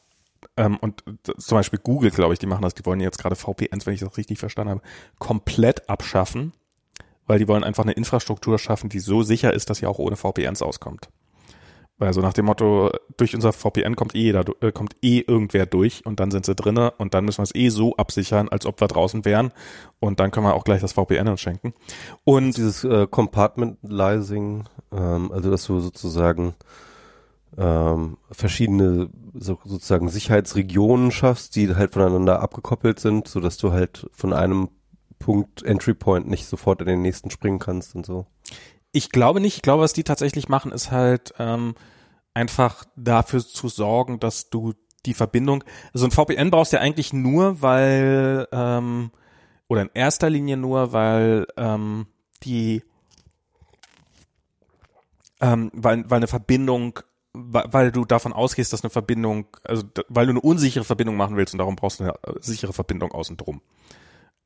ähm, 0.56 0.76
und 0.80 1.04
zum 1.38 1.56
Beispiel 1.56 1.78
Google, 1.78 2.10
glaube 2.10 2.32
ich, 2.34 2.38
die 2.38 2.46
machen 2.46 2.62
das, 2.62 2.74
die 2.74 2.84
wollen 2.84 3.00
jetzt 3.00 3.18
gerade 3.18 3.36
VPNs, 3.36 3.86
wenn 3.86 3.94
ich 3.94 4.00
das 4.00 4.16
richtig 4.16 4.38
verstanden 4.38 4.70
habe, 4.70 4.82
komplett 5.18 5.88
abschaffen, 5.88 6.52
weil 7.28 7.38
die 7.38 7.46
wollen 7.46 7.62
einfach 7.62 7.84
eine 7.84 7.92
Infrastruktur 7.92 8.58
schaffen, 8.58 8.88
die 8.88 8.98
so 8.98 9.22
sicher 9.22 9.54
ist, 9.54 9.70
dass 9.70 9.78
sie 9.78 9.86
auch 9.86 10.00
ohne 10.00 10.16
VPNs 10.16 10.62
auskommt. 10.62 11.08
Also 12.00 12.20
nach 12.20 12.32
dem 12.32 12.44
Motto, 12.44 12.92
durch 13.16 13.34
unser 13.34 13.52
VPN 13.52 13.96
kommt 13.96 14.14
eh 14.14 14.20
jeder, 14.20 14.44
äh, 14.60 14.70
kommt 14.70 14.94
eh 15.02 15.18
irgendwer 15.18 15.66
durch 15.66 16.06
und 16.06 16.20
dann 16.20 16.30
sind 16.30 16.46
sie 16.46 16.54
drinne 16.54 16.92
und 16.92 17.12
dann 17.12 17.24
müssen 17.24 17.38
wir 17.38 17.44
es 17.44 17.54
eh 17.54 17.70
so 17.70 17.96
absichern, 17.96 18.48
als 18.48 18.66
ob 18.66 18.80
wir 18.80 18.86
draußen 18.86 19.24
wären 19.24 19.52
und 19.98 20.20
dann 20.20 20.30
können 20.30 20.46
wir 20.46 20.54
auch 20.54 20.62
gleich 20.62 20.80
das 20.80 20.92
VPN 20.92 21.26
uns 21.26 21.40
schenken. 21.40 21.74
Und 22.22 22.56
dieses 22.56 22.84
äh, 22.84 23.08
Compartmentalizing, 23.08 24.64
ähm, 24.92 25.32
also 25.32 25.50
dass 25.50 25.66
du 25.66 25.80
sozusagen 25.80 26.54
ähm, 27.56 28.16
verschiedene 28.30 29.10
so, 29.34 29.58
sozusagen 29.64 30.08
Sicherheitsregionen 30.08 31.10
schaffst, 31.10 31.56
die 31.56 31.74
halt 31.74 31.94
voneinander 31.94 32.40
abgekoppelt 32.40 33.00
sind, 33.00 33.26
so 33.26 33.40
dass 33.40 33.56
du 33.56 33.72
halt 33.72 34.06
von 34.12 34.32
einem 34.32 34.68
Punkt 35.18 35.62
Entry 35.62 35.94
Point 35.94 36.28
nicht 36.28 36.46
sofort 36.46 36.80
in 36.80 36.86
den 36.86 37.02
nächsten 37.02 37.30
springen 37.30 37.58
kannst 37.58 37.94
und 37.94 38.06
so. 38.06 38.26
Ich 38.92 39.10
glaube 39.10 39.40
nicht. 39.40 39.56
Ich 39.56 39.62
glaube, 39.62 39.82
was 39.82 39.92
die 39.92 40.04
tatsächlich 40.04 40.48
machen, 40.48 40.72
ist 40.72 40.90
halt 40.90 41.34
ähm, 41.38 41.74
einfach 42.34 42.84
dafür 42.96 43.40
zu 43.40 43.68
sorgen, 43.68 44.20
dass 44.20 44.50
du 44.50 44.74
die 45.06 45.14
Verbindung, 45.14 45.64
also 45.92 46.06
ein 46.06 46.10
VPN 46.10 46.50
brauchst 46.50 46.72
du 46.72 46.76
ja 46.76 46.82
eigentlich 46.82 47.12
nur, 47.12 47.62
weil 47.62 48.46
ähm, 48.52 49.10
oder 49.68 49.82
in 49.82 49.90
erster 49.94 50.30
Linie 50.30 50.56
nur, 50.56 50.92
weil 50.92 51.46
ähm, 51.56 52.06
die 52.42 52.82
ähm, 55.40 55.70
weil, 55.72 56.08
weil 56.10 56.16
eine 56.16 56.26
Verbindung, 56.26 56.98
weil, 57.32 57.92
du 57.92 58.04
davon 58.04 58.32
ausgehst, 58.32 58.72
dass 58.72 58.82
eine 58.82 58.90
Verbindung, 58.90 59.46
also 59.62 59.84
weil 60.08 60.26
du 60.26 60.30
eine 60.30 60.40
unsichere 60.40 60.84
Verbindung 60.84 61.16
machen 61.16 61.36
willst 61.36 61.54
und 61.54 61.58
darum 61.58 61.76
brauchst 61.76 62.00
du 62.00 62.04
eine 62.04 62.14
äh, 62.24 62.34
sichere 62.40 62.72
Verbindung 62.72 63.12
außen 63.12 63.36
drum. 63.36 63.60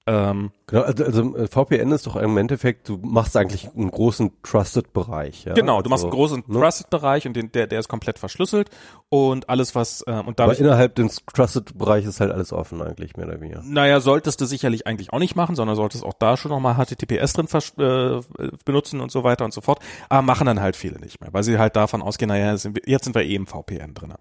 Ähm, 0.05 0.51
genau, 0.67 0.83
also, 0.83 1.05
also 1.05 1.37
äh, 1.37 1.47
VPN 1.47 1.93
ist 1.93 2.09
doch 2.09 2.17
im 2.17 2.37
Endeffekt, 2.37 2.89
du 2.89 2.99
machst 3.03 3.37
eigentlich 3.37 3.69
einen 3.77 3.91
großen 3.91 4.33
Trusted-Bereich. 4.43 5.45
Ja? 5.45 5.55
Genau, 5.55 5.81
du 5.81 5.91
machst 5.91 6.05
also, 6.05 6.09
einen 6.09 6.17
großen 6.17 6.45
ne? 6.49 6.61
Trusted-Bereich 6.61 7.27
und 7.29 7.35
den, 7.35 7.53
der, 7.53 7.69
der 7.69 7.79
ist 7.79 7.89
komplett 7.89 8.19
verschlüsselt 8.19 8.69
und 9.11 9.49
alles 9.49 9.77
was 9.77 10.03
äh, 10.09 10.11
und 10.11 10.41
dadurch, 10.41 10.59
Aber 10.59 10.67
innerhalb 10.67 10.97
des 10.97 11.23
Trusted-Bereichs 11.33 12.09
ist 12.09 12.19
halt 12.19 12.33
alles 12.33 12.53
offen 12.53 12.83
eigentlich 12.83 13.17
mehr 13.17 13.29
oder 13.29 13.41
weniger. 13.41 13.63
Naja, 13.65 14.01
solltest 14.01 14.41
du 14.41 14.47
sicherlich 14.47 14.89
eigentlich 14.89 15.13
auch 15.13 15.21
nicht 15.21 15.37
machen, 15.37 15.55
sondern 15.55 15.77
solltest 15.77 16.05
auch 16.05 16.15
da 16.15 16.37
schon 16.37 16.51
nochmal 16.51 16.75
HTTPS 16.75 17.35
drin 17.35 17.47
äh, 17.79 18.21
benutzen 18.65 19.01
und 19.01 19.13
so 19.13 19.23
weiter 19.23 19.45
und 19.45 19.55
so 19.55 19.61
fort. 19.61 19.79
Aber 20.09 20.23
machen 20.23 20.47
dann 20.47 20.61
halt 20.61 20.75
viele 20.75 20.99
nicht 20.99 21.21
mehr, 21.21 21.33
weil 21.33 21.45
sie 21.45 21.59
halt 21.59 21.77
davon 21.77 22.03
ausgehen, 22.03 22.29
naja, 22.29 22.57
sind 22.57 22.75
wir, 22.75 22.83
jetzt 22.87 23.05
sind 23.05 23.15
wir 23.15 23.23
eh 23.23 23.37
im 23.37 23.47
VPN 23.47 23.95
drin. 23.95 24.15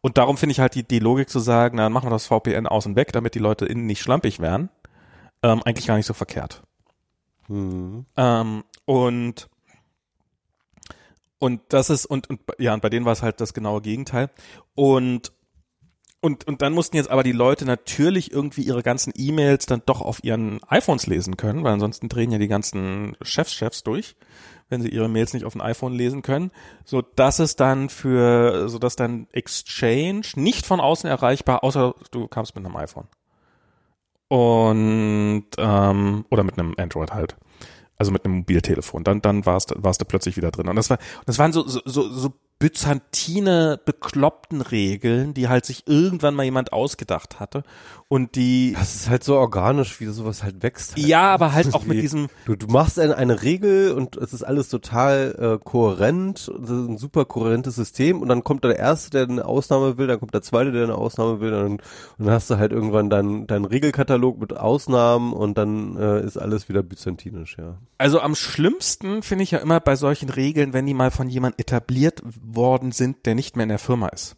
Und 0.00 0.16
darum 0.16 0.38
finde 0.38 0.52
ich 0.52 0.60
halt 0.60 0.74
die, 0.74 0.82
die 0.82 0.98
Logik 0.98 1.28
zu 1.28 1.40
sagen, 1.40 1.76
na, 1.76 1.82
dann 1.82 1.92
machen 1.92 2.06
wir 2.06 2.10
das 2.10 2.26
VPN 2.26 2.66
außen 2.66 2.96
weg, 2.96 3.12
damit 3.12 3.34
die 3.34 3.38
Leute 3.38 3.66
innen 3.66 3.84
nicht 3.84 4.00
schlampig 4.00 4.40
werden 4.40 4.70
ähm, 5.42 5.62
eigentlich 5.64 5.86
gar 5.86 5.96
nicht 5.96 6.06
so 6.06 6.14
verkehrt. 6.14 6.62
Mhm. 7.48 8.06
Ähm, 8.16 8.64
und 8.84 9.48
und 11.38 11.60
das 11.70 11.90
ist 11.90 12.06
und, 12.06 12.28
und 12.30 12.40
ja 12.58 12.74
und 12.74 12.82
bei 12.82 12.90
denen 12.90 13.06
war 13.06 13.12
es 13.12 13.22
halt 13.22 13.40
das 13.40 13.54
genaue 13.54 13.80
Gegenteil 13.80 14.30
und 14.74 15.32
und 16.20 16.46
und 16.46 16.60
dann 16.60 16.74
mussten 16.74 16.96
jetzt 16.96 17.10
aber 17.10 17.22
die 17.22 17.32
Leute 17.32 17.64
natürlich 17.64 18.30
irgendwie 18.30 18.62
ihre 18.62 18.82
ganzen 18.82 19.12
E-Mails 19.16 19.66
dann 19.66 19.82
doch 19.86 20.02
auf 20.02 20.22
ihren 20.22 20.62
iPhones 20.64 21.06
lesen 21.06 21.36
können, 21.36 21.64
weil 21.64 21.72
ansonsten 21.72 22.08
drehen 22.08 22.30
ja 22.30 22.38
die 22.38 22.46
ganzen 22.46 23.16
Chefschefs 23.22 23.82
durch, 23.82 24.16
wenn 24.68 24.82
sie 24.82 24.90
ihre 24.90 25.08
Mails 25.08 25.32
nicht 25.32 25.46
auf 25.46 25.54
dem 25.54 25.62
iPhone 25.62 25.94
lesen 25.94 26.20
können, 26.20 26.50
so 26.84 27.00
dass 27.00 27.38
es 27.38 27.56
dann 27.56 27.88
für 27.88 28.68
so 28.68 28.78
dass 28.78 28.96
dann 28.96 29.26
Exchange 29.32 30.26
nicht 30.36 30.66
von 30.66 30.78
außen 30.78 31.08
erreichbar, 31.08 31.64
außer 31.64 31.94
du 32.10 32.28
kamst 32.28 32.54
mit 32.54 32.66
einem 32.66 32.76
iPhone 32.76 33.08
und 34.30 35.46
ähm, 35.58 36.24
oder 36.30 36.44
mit 36.44 36.56
einem 36.56 36.74
Android 36.78 37.12
halt. 37.12 37.36
Also 37.98 38.12
mit 38.12 38.24
einem 38.24 38.38
Mobiltelefon. 38.38 39.04
Dann, 39.04 39.20
dann 39.20 39.44
warst, 39.44 39.74
warst 39.76 40.00
du 40.00 40.04
plötzlich 40.04 40.36
wieder 40.36 40.52
drin. 40.52 40.68
Und 40.68 40.76
das 40.76 40.88
war, 40.88 40.98
das 41.26 41.38
waren 41.38 41.52
so, 41.52 41.66
so, 41.66 41.80
so, 41.84 42.08
so 42.08 42.32
byzantine, 42.60 43.80
bekloppten 43.84 44.60
Regeln, 44.60 45.34
die 45.34 45.48
halt 45.48 45.64
sich 45.64 45.88
irgendwann 45.88 46.34
mal 46.34 46.44
jemand 46.44 46.72
ausgedacht 46.72 47.40
hatte 47.40 47.64
und 48.06 48.34
die. 48.34 48.74
Das 48.76 48.94
ist 48.94 49.08
halt 49.08 49.24
so 49.24 49.36
organisch, 49.36 49.98
wie 50.00 50.06
sowas 50.06 50.42
halt 50.42 50.62
wächst. 50.62 50.96
Halt. 50.96 51.06
Ja, 51.06 51.32
aber 51.32 51.54
halt 51.54 51.72
auch 51.74 51.84
mit 51.84 52.02
diesem. 52.02 52.28
Du, 52.44 52.56
du 52.56 52.66
machst 52.66 52.98
eine, 52.98 53.16
eine 53.16 53.42
Regel 53.42 53.92
und 53.92 54.16
es 54.16 54.34
ist 54.34 54.42
alles 54.42 54.68
total 54.68 55.58
äh, 55.60 55.64
kohärent, 55.64 56.52
das 56.60 56.70
ist 56.70 56.88
ein 56.88 56.98
super 56.98 57.24
kohärentes 57.24 57.76
System 57.76 58.20
und 58.20 58.28
dann 58.28 58.44
kommt 58.44 58.64
der 58.64 58.76
Erste, 58.76 59.10
der 59.10 59.22
eine 59.22 59.44
Ausnahme 59.46 59.96
will, 59.96 60.08
dann 60.08 60.18
kommt 60.18 60.34
der 60.34 60.42
Zweite, 60.42 60.70
der 60.70 60.84
eine 60.84 60.96
Ausnahme 60.96 61.40
will 61.40 61.54
und, 61.54 61.80
und 62.18 62.26
dann 62.26 62.30
hast 62.30 62.50
du 62.50 62.58
halt 62.58 62.72
irgendwann 62.72 63.08
deinen 63.08 63.46
dein 63.46 63.64
Regelkatalog 63.64 64.38
mit 64.38 64.54
Ausnahmen 64.54 65.32
und 65.32 65.56
dann 65.56 65.96
äh, 65.96 66.20
ist 66.22 66.36
alles 66.36 66.68
wieder 66.68 66.82
byzantinisch, 66.82 67.56
ja. 67.58 67.78
Also 67.96 68.20
am 68.20 68.34
schlimmsten 68.34 69.22
finde 69.22 69.44
ich 69.44 69.52
ja 69.52 69.60
immer 69.60 69.78
bei 69.80 69.94
solchen 69.96 70.28
Regeln, 70.30 70.72
wenn 70.72 70.84
die 70.84 70.94
mal 70.94 71.10
von 71.10 71.28
jemand 71.28 71.58
etabliert 71.60 72.22
worden 72.54 72.92
sind, 72.92 73.26
der 73.26 73.34
nicht 73.34 73.56
mehr 73.56 73.64
in 73.64 73.70
der 73.70 73.78
Firma 73.78 74.08
ist. 74.08 74.36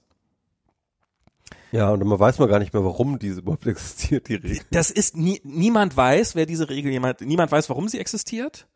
Ja, 1.72 1.90
und 1.90 2.04
man 2.04 2.18
weiß 2.18 2.38
mal 2.38 2.48
gar 2.48 2.58
nicht 2.58 2.74
mehr, 2.74 2.84
warum 2.84 3.18
diese 3.18 3.40
überhaupt 3.40 3.66
existiert, 3.66 4.28
die 4.28 4.34
Regel. 4.34 4.60
Das 4.70 4.90
ist 4.90 5.16
nie, 5.16 5.40
niemand 5.44 5.96
weiß, 5.96 6.34
wer 6.34 6.46
diese 6.46 6.68
Regel 6.68 6.92
jemand, 6.92 7.22
niemand 7.22 7.50
weiß, 7.50 7.68
warum 7.70 7.88
sie 7.88 7.98
existiert. 7.98 8.66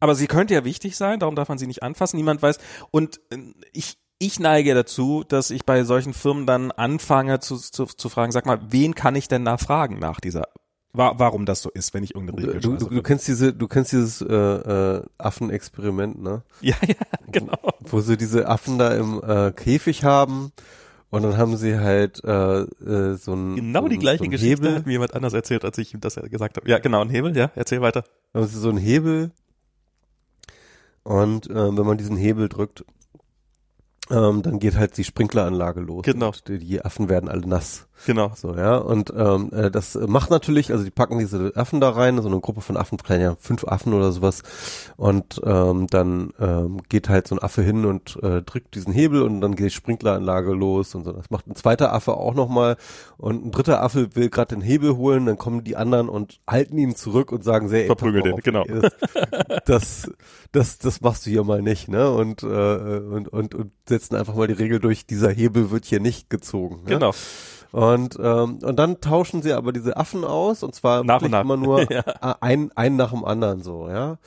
Aber 0.00 0.14
sie 0.14 0.26
könnte 0.26 0.54
ja 0.54 0.64
wichtig 0.64 0.96
sein, 0.96 1.20
darum 1.20 1.36
darf 1.36 1.48
man 1.48 1.58
sie 1.58 1.66
nicht 1.66 1.82
anfassen. 1.82 2.16
Niemand 2.16 2.42
weiß. 2.42 2.58
Und 2.90 3.20
äh, 3.30 3.38
ich, 3.72 3.98
ich 4.18 4.38
neige 4.38 4.74
dazu, 4.74 5.24
dass 5.26 5.50
ich 5.50 5.64
bei 5.64 5.84
solchen 5.84 6.12
Firmen 6.12 6.46
dann 6.46 6.72
anfange 6.72 7.40
zu, 7.40 7.56
zu, 7.56 7.86
zu 7.86 8.08
fragen, 8.08 8.32
sag 8.32 8.44
mal, 8.44 8.60
wen 8.68 8.94
kann 8.94 9.16
ich 9.16 9.28
denn 9.28 9.44
nachfragen 9.44 9.98
nach 9.98 10.20
dieser 10.20 10.48
Wa 10.94 11.14
warum 11.16 11.46
das 11.46 11.62
so 11.62 11.70
ist, 11.70 11.94
wenn 11.94 12.04
ich 12.04 12.14
irgendeine 12.14 12.48
Regel 12.48 12.60
du, 12.60 12.76
du, 12.76 12.88
du 12.88 13.02
kennst 13.02 13.26
diese, 13.26 13.54
du 13.54 13.66
kennst 13.66 13.92
dieses 13.92 14.20
äh, 14.20 14.34
äh, 14.34 15.02
Affenexperiment, 15.16 16.22
ne? 16.22 16.42
Ja, 16.60 16.76
ja, 16.86 16.94
genau. 17.30 17.56
Wo, 17.80 17.92
wo 17.92 18.00
sie 18.00 18.18
diese 18.18 18.46
Affen 18.46 18.78
da 18.78 18.92
im 18.94 19.22
äh, 19.22 19.52
Käfig 19.52 20.04
haben 20.04 20.52
und 21.08 21.22
dann 21.22 21.38
haben 21.38 21.56
sie 21.56 21.78
halt 21.78 22.22
äh, 22.24 22.60
äh, 22.60 23.14
so 23.16 23.32
ein 23.32 23.56
genau 23.56 23.88
die 23.88 23.98
gleiche 23.98 24.24
so 24.24 24.30
Geschichte 24.30 24.64
Hebel. 24.64 24.76
hat 24.76 24.86
mir 24.86 24.92
jemand 24.92 25.14
anders 25.14 25.32
erzählt, 25.32 25.64
als 25.64 25.78
ich 25.78 25.94
ihm 25.94 26.00
das 26.00 26.16
gesagt 26.16 26.58
habe. 26.58 26.68
Ja, 26.68 26.78
genau, 26.78 27.00
ein 27.00 27.10
Hebel. 27.10 27.34
Ja, 27.36 27.50
erzähl 27.54 27.80
weiter. 27.80 28.04
Dann 28.32 28.42
haben 28.42 28.48
sie 28.50 28.58
so 28.58 28.68
ein 28.68 28.76
Hebel 28.76 29.30
und 31.04 31.50
äh, 31.50 31.76
wenn 31.76 31.86
man 31.86 31.98
diesen 31.98 32.16
Hebel 32.16 32.48
drückt, 32.48 32.84
ähm, 34.10 34.42
dann 34.42 34.58
geht 34.58 34.76
halt 34.76 34.96
die 34.96 35.04
Sprinkleranlage 35.04 35.80
los. 35.80 36.04
Genau. 36.04 36.32
Die, 36.46 36.58
die, 36.58 36.84
Affen 36.84 37.08
werden 37.08 37.28
alle 37.28 37.46
nass. 37.46 37.88
Genau. 38.06 38.32
So, 38.34 38.54
ja. 38.54 38.76
Und 38.76 39.12
ähm, 39.16 39.50
äh, 39.52 39.70
das 39.70 39.94
macht 39.94 40.30
natürlich, 40.30 40.72
also 40.72 40.84
die 40.84 40.90
packen 40.90 41.18
diese 41.18 41.52
Affen 41.54 41.80
da 41.80 41.90
rein, 41.90 42.20
so 42.20 42.28
eine 42.28 42.40
Gruppe 42.40 42.60
von 42.60 42.76
Affen, 42.76 42.98
vielleicht 42.98 43.22
ja 43.22 43.36
fünf 43.38 43.64
Affen 43.64 43.92
oder 43.92 44.12
sowas. 44.12 44.42
Und 44.96 45.40
ähm, 45.44 45.86
dann 45.88 46.32
ähm, 46.40 46.80
geht 46.88 47.08
halt 47.08 47.28
so 47.28 47.34
ein 47.36 47.42
Affe 47.42 47.62
hin 47.62 47.84
und 47.84 48.18
äh, 48.22 48.42
drückt 48.42 48.74
diesen 48.74 48.92
Hebel 48.92 49.22
und 49.22 49.40
dann 49.40 49.54
geht 49.54 49.66
die 49.66 49.70
Sprinkleranlage 49.70 50.52
los 50.52 50.94
und 50.94 51.04
so. 51.04 51.12
Das 51.12 51.30
macht 51.30 51.46
ein 51.46 51.54
zweiter 51.54 51.92
Affe 51.92 52.14
auch 52.14 52.34
nochmal. 52.34 52.76
Und 53.18 53.46
ein 53.46 53.50
dritter 53.52 53.82
Affe 53.82 54.14
will 54.14 54.30
gerade 54.30 54.54
den 54.54 54.62
Hebel 54.62 54.96
holen, 54.96 55.26
dann 55.26 55.38
kommen 55.38 55.64
die 55.64 55.76
anderen 55.76 56.08
und 56.08 56.40
halten 56.48 56.78
ihn 56.78 56.96
zurück 56.96 57.32
und 57.32 57.44
sagen 57.44 57.68
sehr, 57.68 57.86
Verprügel 57.86 58.22
den, 58.22 58.36
genau. 58.36 58.64
Das, 59.66 60.10
das, 60.52 60.78
das 60.78 61.00
machst 61.00 61.26
du 61.26 61.30
hier 61.30 61.44
mal 61.44 61.62
nicht, 61.62 61.88
ne? 61.88 62.10
Und, 62.10 62.42
äh, 62.42 62.46
und, 62.46 63.28
und, 63.28 63.54
und 63.54 63.72
setzen 63.88 64.16
einfach 64.16 64.34
mal 64.34 64.46
die 64.46 64.54
Regel 64.54 64.80
durch, 64.80 65.06
dieser 65.06 65.30
Hebel 65.30 65.70
wird 65.70 65.84
hier 65.84 66.00
nicht 66.00 66.30
gezogen. 66.30 66.82
Ne? 66.84 66.90
Genau. 66.90 67.12
Und, 67.72 68.18
ähm, 68.22 68.58
und 68.62 68.76
dann 68.78 69.00
tauschen 69.00 69.40
sie 69.40 69.54
aber 69.54 69.72
diese 69.72 69.96
Affen 69.96 70.24
aus 70.24 70.62
und 70.62 70.74
zwar 70.74 71.02
nach 71.04 71.22
und 71.22 71.30
nach. 71.30 71.40
immer 71.40 71.56
nur 71.56 71.90
ja. 71.92 72.02
ein, 72.40 72.70
ein 72.74 72.96
nach 72.96 73.10
dem 73.10 73.24
anderen 73.24 73.62
so, 73.62 73.88
ja. 73.88 74.18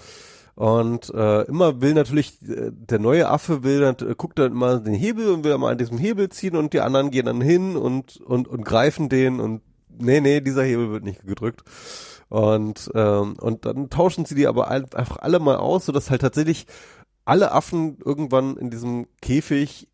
Und 0.56 1.14
äh, 1.14 1.44
immer 1.44 1.82
will 1.82 1.94
natürlich, 1.94 2.42
äh, 2.42 2.72
der 2.72 2.98
neue 2.98 3.30
Affe 3.30 3.64
will 3.64 3.82
dann, 3.82 4.10
äh, 4.10 4.16
guckt 4.16 4.40
dann 4.40 4.54
immer 4.54 4.80
den 4.80 4.96
Hebel 4.96 5.32
und 5.32 5.44
will 5.44 5.56
mal 5.58 5.74
an 5.74 5.78
diesem 5.78 5.98
Hebel 5.98 6.30
ziehen 6.30 6.56
und 6.56 6.74
die 6.74 6.80
anderen 6.80 7.12
gehen 7.12 7.28
dann 7.28 7.42
hin 7.42 7.76
und, 7.76 8.18
und, 8.18 8.48
und 8.48 8.66
greifen 8.66 9.10
den 9.10 9.40
und 9.40 9.62
nee, 9.90 10.22
nee, 10.22 10.42
dieser 10.42 10.64
Hebel 10.64 10.92
wird 10.92 11.04
nicht 11.04 11.26
gedrückt. 11.26 11.64
Und, 12.30 12.90
ähm, 12.96 13.36
und 13.40 13.66
dann 13.66 13.90
tauschen 13.90 14.26
sie 14.26 14.34
die 14.36 14.48
aber 14.48 14.70
einfach 14.70 15.18
alle 15.18 15.40
mal 15.40 15.58
aus, 15.58 15.86
sodass 15.86 16.10
halt 16.10 16.22
tatsächlich 16.22 16.66
alle 17.26 17.52
Affen 17.52 17.98
irgendwann 18.04 18.58
in 18.58 18.72
diesem 18.72 19.08
Käfig 19.22 19.88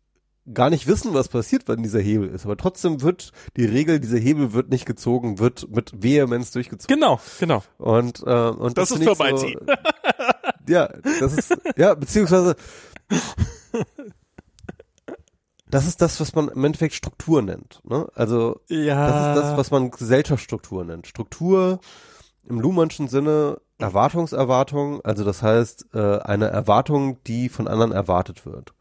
gar 0.52 0.70
nicht 0.70 0.86
wissen, 0.86 1.14
was 1.14 1.28
passiert, 1.28 1.68
wenn 1.68 1.82
dieser 1.82 2.00
Hebel 2.00 2.28
ist. 2.28 2.44
Aber 2.44 2.56
trotzdem 2.56 3.00
wird 3.02 3.32
die 3.56 3.64
Regel, 3.64 4.00
dieser 4.00 4.18
Hebel 4.18 4.52
wird 4.52 4.70
nicht 4.70 4.86
gezogen, 4.86 5.38
wird 5.38 5.68
mit 5.70 5.92
Vehemenz 6.02 6.50
durchgezogen. 6.50 6.94
Genau, 6.94 7.20
genau. 7.38 7.62
Und, 7.78 8.22
äh, 8.26 8.48
und 8.48 8.76
Das 8.76 8.88
das, 8.88 8.98
ist 8.98 9.04
Firma 9.04 9.36
so, 9.36 9.46
ja, 10.68 10.88
das 11.20 11.34
ist, 11.34 11.56
ja, 11.76 11.94
beziehungsweise, 11.94 12.56
das 15.70 15.86
ist 15.86 16.02
das, 16.02 16.20
was 16.20 16.34
man 16.34 16.48
im 16.48 16.64
Endeffekt 16.64 16.94
Struktur 16.94 17.40
nennt. 17.42 17.80
Ne? 17.84 18.08
Also, 18.14 18.60
Ja. 18.68 19.06
das 19.08 19.28
ist 19.28 19.42
das, 19.42 19.56
was 19.56 19.70
man 19.70 19.90
Gesellschaftsstruktur 19.90 20.84
nennt. 20.84 21.06
Struktur 21.06 21.78
im 22.48 22.60
Luhmannschen 22.60 23.08
Sinne 23.08 23.58
Erwartungserwartung, 23.78 25.04
also 25.04 25.24
das 25.24 25.42
heißt 25.42 25.86
äh, 25.94 26.18
eine 26.18 26.46
Erwartung, 26.46 27.22
die 27.24 27.48
von 27.48 27.66
anderen 27.68 27.92
erwartet 27.92 28.46
wird. 28.46 28.74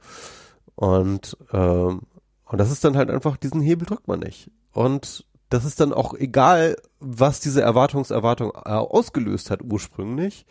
Und 0.82 1.38
ähm, 1.54 2.02
und 2.46 2.58
das 2.58 2.72
ist 2.72 2.84
dann 2.84 2.98
halt 2.98 3.12
einfach 3.12 3.38
diesen 3.38 3.62
Hebel 3.62 3.86
drückt 3.86 4.08
man 4.08 4.20
nicht. 4.20 4.50
Und 4.74 5.28
das 5.50 5.64
ist 5.64 5.80
dann 5.80 5.94
auch 5.94 6.16
egal, 6.16 6.76
was 7.00 7.40
diese 7.40 7.62
Erwartungserwartung 7.62 8.50
äh, 8.56 8.70
ausgelöst 8.72 9.52
hat 9.52 9.62
ursprünglich. 9.62 10.48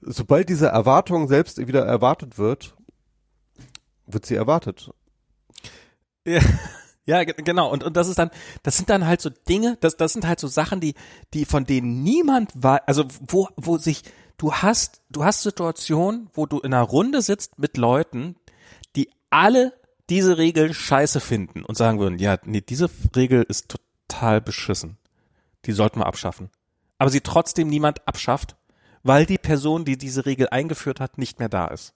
Sobald 0.00 0.48
diese 0.48 0.68
Erwartung 0.68 1.28
selbst 1.28 1.58
wieder 1.58 1.84
erwartet 1.84 2.38
wird, 2.38 2.74
wird 4.06 4.24
sie 4.24 4.34
erwartet. 4.34 4.90
Ja, 6.26 6.40
ja, 7.04 7.24
ge- 7.24 7.34
genau. 7.36 7.70
Und, 7.70 7.84
und 7.84 7.94
das 7.98 8.08
ist 8.08 8.18
dann, 8.18 8.30
das 8.62 8.78
sind 8.78 8.88
dann 8.88 9.06
halt 9.06 9.20
so 9.20 9.28
Dinge, 9.28 9.76
das, 9.82 9.98
das 9.98 10.14
sind 10.14 10.26
halt 10.26 10.40
so 10.40 10.48
Sachen, 10.48 10.80
die, 10.80 10.94
die 11.34 11.44
von 11.44 11.66
denen 11.66 12.02
niemand 12.02 12.50
weiß, 12.54 12.80
also 12.86 13.04
wo, 13.28 13.48
wo 13.56 13.76
sich, 13.76 14.04
du 14.38 14.54
hast, 14.54 15.02
du 15.10 15.22
hast 15.22 15.42
Situationen, 15.42 16.30
wo 16.32 16.46
du 16.46 16.60
in 16.60 16.72
einer 16.72 16.82
Runde 16.82 17.20
sitzt 17.20 17.58
mit 17.58 17.76
Leuten, 17.76 18.36
alle 19.32 19.72
diese 20.10 20.38
Regel 20.38 20.74
scheiße 20.74 21.20
finden 21.20 21.64
und 21.64 21.76
sagen 21.76 21.98
würden, 21.98 22.18
ja, 22.18 22.38
nee, 22.44 22.60
diese 22.60 22.90
Regel 23.16 23.44
ist 23.48 23.74
total 24.08 24.40
beschissen. 24.40 24.98
Die 25.64 25.72
sollten 25.72 26.00
wir 26.00 26.06
abschaffen. 26.06 26.50
Aber 26.98 27.10
sie 27.10 27.20
trotzdem 27.20 27.68
niemand 27.68 28.06
abschafft, 28.06 28.56
weil 29.02 29.26
die 29.26 29.38
Person, 29.38 29.84
die 29.84 29.96
diese 29.96 30.26
Regel 30.26 30.48
eingeführt 30.50 31.00
hat, 31.00 31.18
nicht 31.18 31.38
mehr 31.38 31.48
da 31.48 31.66
ist. 31.68 31.94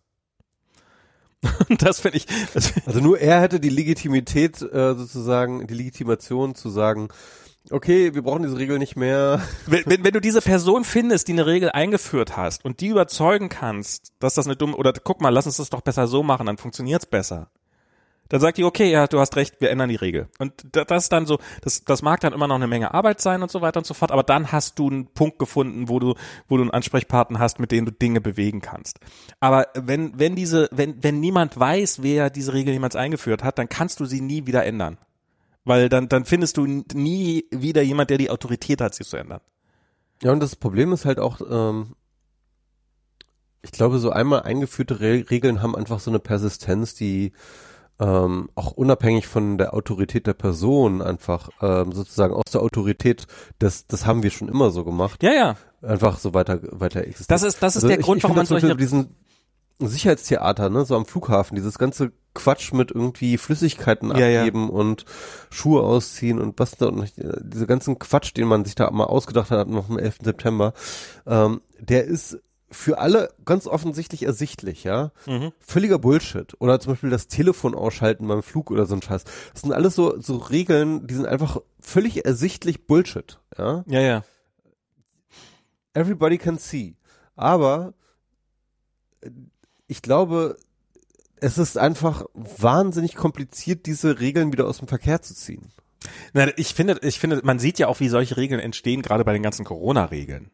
Und 1.69 1.83
das 1.87 2.01
finde 2.01 2.19
ich, 2.19 2.27
das, 2.55 2.73
Also 2.87 3.01
nur 3.01 3.19
er 3.21 3.41
hätte 3.41 3.61
die 3.61 3.69
Legitimität 3.69 4.61
äh, 4.63 4.95
sozusagen, 4.95 5.67
die 5.67 5.75
Legitimation 5.75 6.55
zu 6.55 6.71
sagen, 6.71 7.09
okay, 7.71 8.15
wir 8.15 8.23
brauchen 8.23 8.43
diese 8.43 8.59
Regel 8.59 8.79
nicht 8.79 8.97
mehr. 8.97 9.41
wenn, 9.67 9.83
wenn, 9.87 10.05
wenn 10.05 10.13
du 10.13 10.21
diese 10.21 10.41
Person 10.43 10.85
findest, 10.85 11.29
die 11.29 11.33
eine 11.33 11.47
Regel 11.47 11.71
eingeführt 11.71 12.37
hast 12.37 12.65
und 12.65 12.81
die 12.81 12.89
überzeugen 12.89 13.49
kannst, 13.49 14.13
dass 14.19 14.35
das 14.35 14.47
eine 14.47 14.57
dumme, 14.57 14.77
oder 14.77 14.93
guck 14.93 15.21
mal, 15.21 15.31
lass 15.31 15.47
uns 15.47 15.57
das 15.57 15.71
doch 15.71 15.81
besser 15.83 16.07
so 16.07 16.23
machen, 16.23 16.47
dann 16.47 16.57
funktioniert's 16.59 17.07
besser. 17.07 17.51
Dann 18.29 18.41
sagt 18.41 18.59
die, 18.59 18.65
okay, 18.65 18.91
ja, 18.91 19.07
du 19.07 19.21
hast 19.21 19.37
recht, 19.37 19.61
wir 19.61 19.71
ändern 19.71 19.89
die 19.89 19.95
Regel. 19.95 20.29
Und 20.41 20.53
da- 20.73 20.85
das 20.85 21.05
ist 21.05 21.13
dann 21.13 21.27
so, 21.27 21.39
das, 21.63 21.85
das 21.85 22.03
mag 22.03 22.19
dann 22.21 22.33
immer 22.33 22.49
noch 22.49 22.57
eine 22.57 22.67
Menge 22.67 22.93
Arbeit 22.93 23.21
sein 23.21 23.41
und 23.41 23.53
so 23.53 23.61
weiter 23.61 23.79
und 23.79 23.87
so 23.87 23.95
fort, 23.95 24.11
aber 24.11 24.25
dann 24.25 24.51
hast 24.51 24.81
du 24.81 24.89
einen 24.91 25.07
Punkt 25.07 25.39
gefunden, 25.39 25.89
wo 25.89 26.01
du, 26.01 26.15
wo 26.49 26.57
du 26.57 26.63
einen 26.65 26.73
Ansprechpartner 26.73 27.39
hast, 27.39 27.61
mit 27.61 27.71
dem 27.71 27.85
du 27.85 27.93
Dinge 27.93 28.21
bewegen 28.21 28.61
kannst. 28.61 28.99
Aber 29.39 29.69
wenn, 29.75 30.19
wenn 30.19 30.35
diese, 30.35 30.69
wenn, 30.73 31.05
wenn 31.05 31.21
niemand 31.21 31.57
weiß, 31.59 32.03
wer 32.03 32.29
diese 32.31 32.53
Regel 32.53 32.73
jemals 32.73 32.97
eingeführt 32.97 33.45
hat, 33.45 33.59
dann 33.59 33.69
kannst 33.69 34.01
du 34.01 34.07
sie 34.07 34.21
nie 34.21 34.45
wieder 34.49 34.65
ändern. 34.65 34.99
Weil 35.67 35.89
dann, 35.89 36.09
dann 36.09 36.25
findest 36.25 36.57
du 36.57 36.65
nie 36.65 37.45
wieder 37.51 37.83
jemand, 37.83 38.09
der 38.09 38.19
die 38.19 38.31
Autorität 38.31 38.81
hat, 38.81 38.95
sie 38.95 39.05
zu 39.05 39.17
ändern. 39.17 39.41
Ja, 40.23 40.33
und 40.33 40.41
das 40.41 40.57
Problem 40.57 40.93
ist 40.93 41.05
halt 41.05 41.19
auch, 41.19 41.41
ähm, 41.51 41.97
ich 43.63 43.73
glaube, 43.73 43.99
so 43.99 44.11
einmal 44.11 44.43
eingeführte 44.43 45.01
Re 45.01 45.25
Regeln 45.29 45.61
haben 45.63 45.75
einfach 45.75 45.99
so 45.99 46.11
eine 46.11 46.21
Persistenz, 46.21 46.95
die 46.95 47.33
ähm, 47.99 48.49
auch 48.55 48.73
unabhängig 48.73 49.27
von 49.27 49.59
der 49.59 49.75
Autorität 49.75 50.27
der 50.29 50.35
Person 50.35 51.03
einfach 51.03 51.51
ähm, 51.61 51.93
sozusagen 51.93 52.33
aus 52.33 52.53
der 52.53 52.63
Autorität, 52.63 53.27
das, 53.59 53.87
das 53.87 54.07
haben 54.07 54.23
wir 54.23 54.31
schon 54.31 54.49
immer 54.49 54.71
so 54.71 54.85
gemacht, 54.85 55.23
Ja, 55.23 55.33
ja. 55.33 55.57
einfach 55.83 56.19
so 56.19 56.33
weiter, 56.33 56.61
weiter 56.71 57.01
existiert. 57.01 57.31
Das 57.31 57.43
ist, 57.43 57.63
das 57.63 57.75
ist 57.75 57.83
Also 57.83 57.89
der 57.89 57.99
ich, 57.99 58.05
Grund, 58.05 58.19
ich 58.19 58.25
warum 58.25 58.37
man 58.37 58.47
solche, 58.47 58.77
diesen 58.77 59.17
Sicherheitstheater, 59.81 60.71
ne, 60.71 60.85
so 60.85 60.95
am 60.95 61.07
Flughafen, 61.07 61.57
dieses 61.57 61.77
ganze 61.79 62.13
Quatsch 62.37 62.73
mit 62.73 62.91
irgendwie 62.91 63.39
Flüssigkeiten 63.39 64.11
Ja, 64.11 64.29
ja. 64.29 64.41
abgeben 64.41 64.71
und 64.71 65.05
Schuhe 65.51 65.83
ausziehen 65.83 66.39
und 66.41 66.59
was 66.59 66.77
da 66.77 66.87
und 66.87 67.03
äh, 67.19 67.41
diese 67.43 67.67
ganzen 67.67 67.99
Quatsch, 67.99 68.37
den 68.37 68.47
man 68.47 68.65
sich 68.65 68.75
da 68.75 68.91
mal 68.91 69.05
ausgedacht 69.05 69.51
hat, 69.51 69.69
noch 69.69 69.89
am 69.91 69.99
11. 69.99 70.19
September, 70.23 70.73
ähm, 71.27 71.61
der 71.81 72.05
ist 72.05 72.39
für 72.71 72.99
alle 72.99 73.33
ganz 73.45 73.67
offensichtlich 73.67 74.25
ersichtlich, 74.25 74.85
ja. 74.85 75.13
Mhm. 75.27 75.53
Völliger 75.61 75.99
Bullshit. 75.99 76.55
Oder 76.61 76.81
zum 76.81 76.93
Beispiel 76.93 77.11
das 77.11 77.29
Telefon 77.29 77.75
ausschalten 77.75 78.27
beim 78.27 78.43
Flug 78.43 78.71
oder 78.71 78.87
so 78.87 78.95
ein 78.95 79.03
Scheiß. 79.03 79.25
Das 79.53 79.63
sind 79.63 79.73
alles 79.73 79.95
so, 79.95 80.21
so 80.21 80.37
Regeln, 80.37 81.07
die 81.07 81.15
sind 81.15 81.27
einfach 81.27 81.59
völlig 81.81 82.25
ersichtlich 82.25 82.87
Bullshit, 82.87 83.39
ja. 83.57 83.85
ja, 83.87 84.01
ja. 84.01 84.25
Everybody 85.95 86.39
can 86.39 86.59
see. 86.59 86.97
Aber 87.37 87.95
äh, 89.21 89.31
ich 89.87 90.03
glaube, 90.03 90.57
es 91.41 91.59
ist 91.59 91.79
einfach 91.79 92.25
wahnsinnig 92.35 93.15
kompliziert, 93.15 93.87
diese 93.87 94.21
Regeln 94.21 94.53
wieder 94.53 94.67
aus 94.67 94.79
dem 94.79 94.89
Verkehr 94.89 95.23
zu 95.23 95.35
ziehen. 95.35 95.73
Na, 96.33 96.49
ich 96.57 96.75
finde, 96.75 96.99
ich 97.03 97.19
finde, 97.19 97.41
man 97.45 97.59
sieht 97.59 97.79
ja 97.79 97.89
auch, 97.89 98.01
wie 98.01 98.09
solche 98.09 98.37
Regeln 98.37 98.61
entstehen, 98.61 99.03
gerade 99.03 99.25
bei 99.25 99.33
den 99.33 99.43
ganzen 99.43 99.65
Corona-Regeln. 99.65 100.51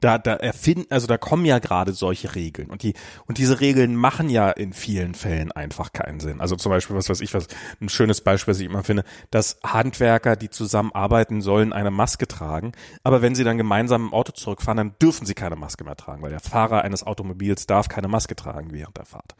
Da, 0.00 0.18
da 0.18 0.34
erfinden, 0.34 0.86
also 0.90 1.06
da 1.06 1.16
kommen 1.16 1.46
ja 1.46 1.58
gerade 1.58 1.92
solche 1.92 2.34
Regeln 2.34 2.68
und 2.68 2.82
die 2.82 2.92
und 3.26 3.38
diese 3.38 3.60
Regeln 3.60 3.96
machen 3.96 4.28
ja 4.28 4.50
in 4.50 4.74
vielen 4.74 5.14
Fällen 5.14 5.52
einfach 5.52 5.90
keinen 5.92 6.20
Sinn. 6.20 6.42
Also 6.42 6.54
zum 6.54 6.68
Beispiel, 6.70 6.94
was 6.96 7.08
weiß 7.08 7.22
ich, 7.22 7.32
was 7.32 7.46
ein 7.80 7.88
schönes 7.88 8.20
Beispiel, 8.20 8.52
was 8.52 8.60
ich 8.60 8.66
immer 8.66 8.84
finde, 8.84 9.04
dass 9.30 9.58
Handwerker, 9.64 10.36
die 10.36 10.50
zusammenarbeiten 10.50 11.40
sollen, 11.40 11.72
eine 11.72 11.90
Maske 11.90 12.28
tragen, 12.28 12.72
aber 13.04 13.22
wenn 13.22 13.34
sie 13.34 13.44
dann 13.44 13.56
gemeinsam 13.56 14.08
im 14.08 14.12
Auto 14.12 14.32
zurückfahren, 14.32 14.76
dann 14.76 14.94
dürfen 15.00 15.24
sie 15.26 15.34
keine 15.34 15.56
Maske 15.56 15.84
mehr 15.84 15.96
tragen, 15.96 16.22
weil 16.22 16.30
der 16.30 16.40
Fahrer 16.40 16.82
eines 16.82 17.02
Automobils 17.02 17.66
darf 17.66 17.88
keine 17.88 18.08
Maske 18.08 18.36
tragen 18.36 18.72
während 18.72 18.98
der 18.98 19.06
Fahrt. 19.06 19.34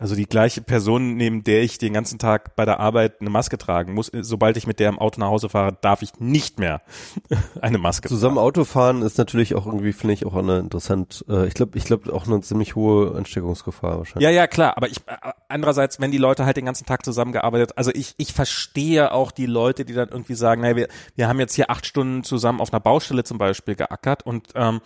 Also 0.00 0.16
die 0.16 0.26
gleiche 0.26 0.60
Person, 0.60 1.14
neben 1.16 1.44
der 1.44 1.62
ich 1.62 1.78
den 1.78 1.92
ganzen 1.92 2.18
Tag 2.18 2.56
bei 2.56 2.64
der 2.64 2.80
Arbeit 2.80 3.20
eine 3.20 3.30
Maske 3.30 3.56
tragen 3.56 3.94
muss, 3.94 4.10
sobald 4.12 4.56
ich 4.56 4.66
mit 4.66 4.80
der 4.80 4.88
im 4.88 4.98
Auto 4.98 5.20
nach 5.20 5.28
Hause 5.28 5.48
fahre, 5.48 5.78
darf 5.80 6.02
ich 6.02 6.18
nicht 6.18 6.58
mehr 6.58 6.82
eine 7.60 7.78
Maske 7.78 8.08
Zusammen 8.08 8.36
Auto 8.36 8.64
fahren 8.64 9.02
ist 9.02 9.18
natürlich 9.18 9.54
auch 9.54 9.66
irgendwie, 9.66 9.92
finde 9.92 10.14
ich, 10.14 10.26
auch 10.26 10.34
eine 10.34 10.58
interessant, 10.58 11.24
äh, 11.28 11.46
ich 11.46 11.54
glaube, 11.54 11.78
ich 11.78 11.84
glaube 11.84 12.12
auch 12.12 12.26
eine 12.26 12.40
ziemlich 12.40 12.74
hohe 12.74 13.14
Ansteckungsgefahr 13.14 13.98
wahrscheinlich. 13.98 14.24
Ja, 14.24 14.30
ja, 14.30 14.48
klar, 14.48 14.76
aber 14.76 14.88
ich 14.88 14.98
äh, 15.06 15.32
andererseits, 15.48 16.00
wenn 16.00 16.10
die 16.10 16.18
Leute 16.18 16.44
halt 16.44 16.56
den 16.56 16.64
ganzen 16.64 16.86
Tag 16.86 17.04
zusammengearbeitet, 17.04 17.78
also 17.78 17.92
ich 17.94 18.14
ich 18.16 18.32
verstehe 18.32 19.12
auch 19.12 19.30
die 19.30 19.46
Leute, 19.46 19.84
die 19.84 19.94
dann 19.94 20.08
irgendwie 20.08 20.34
sagen, 20.34 20.62
naja, 20.62 20.74
wir 20.74 20.88
wir 21.14 21.28
haben 21.28 21.38
jetzt 21.38 21.54
hier 21.54 21.70
acht 21.70 21.86
Stunden 21.86 22.24
zusammen 22.24 22.60
auf 22.60 22.72
einer 22.72 22.80
Baustelle 22.80 23.22
zum 23.22 23.38
Beispiel 23.38 23.76
geackert 23.76 24.26
und 24.26 24.48
ähm, 24.56 24.80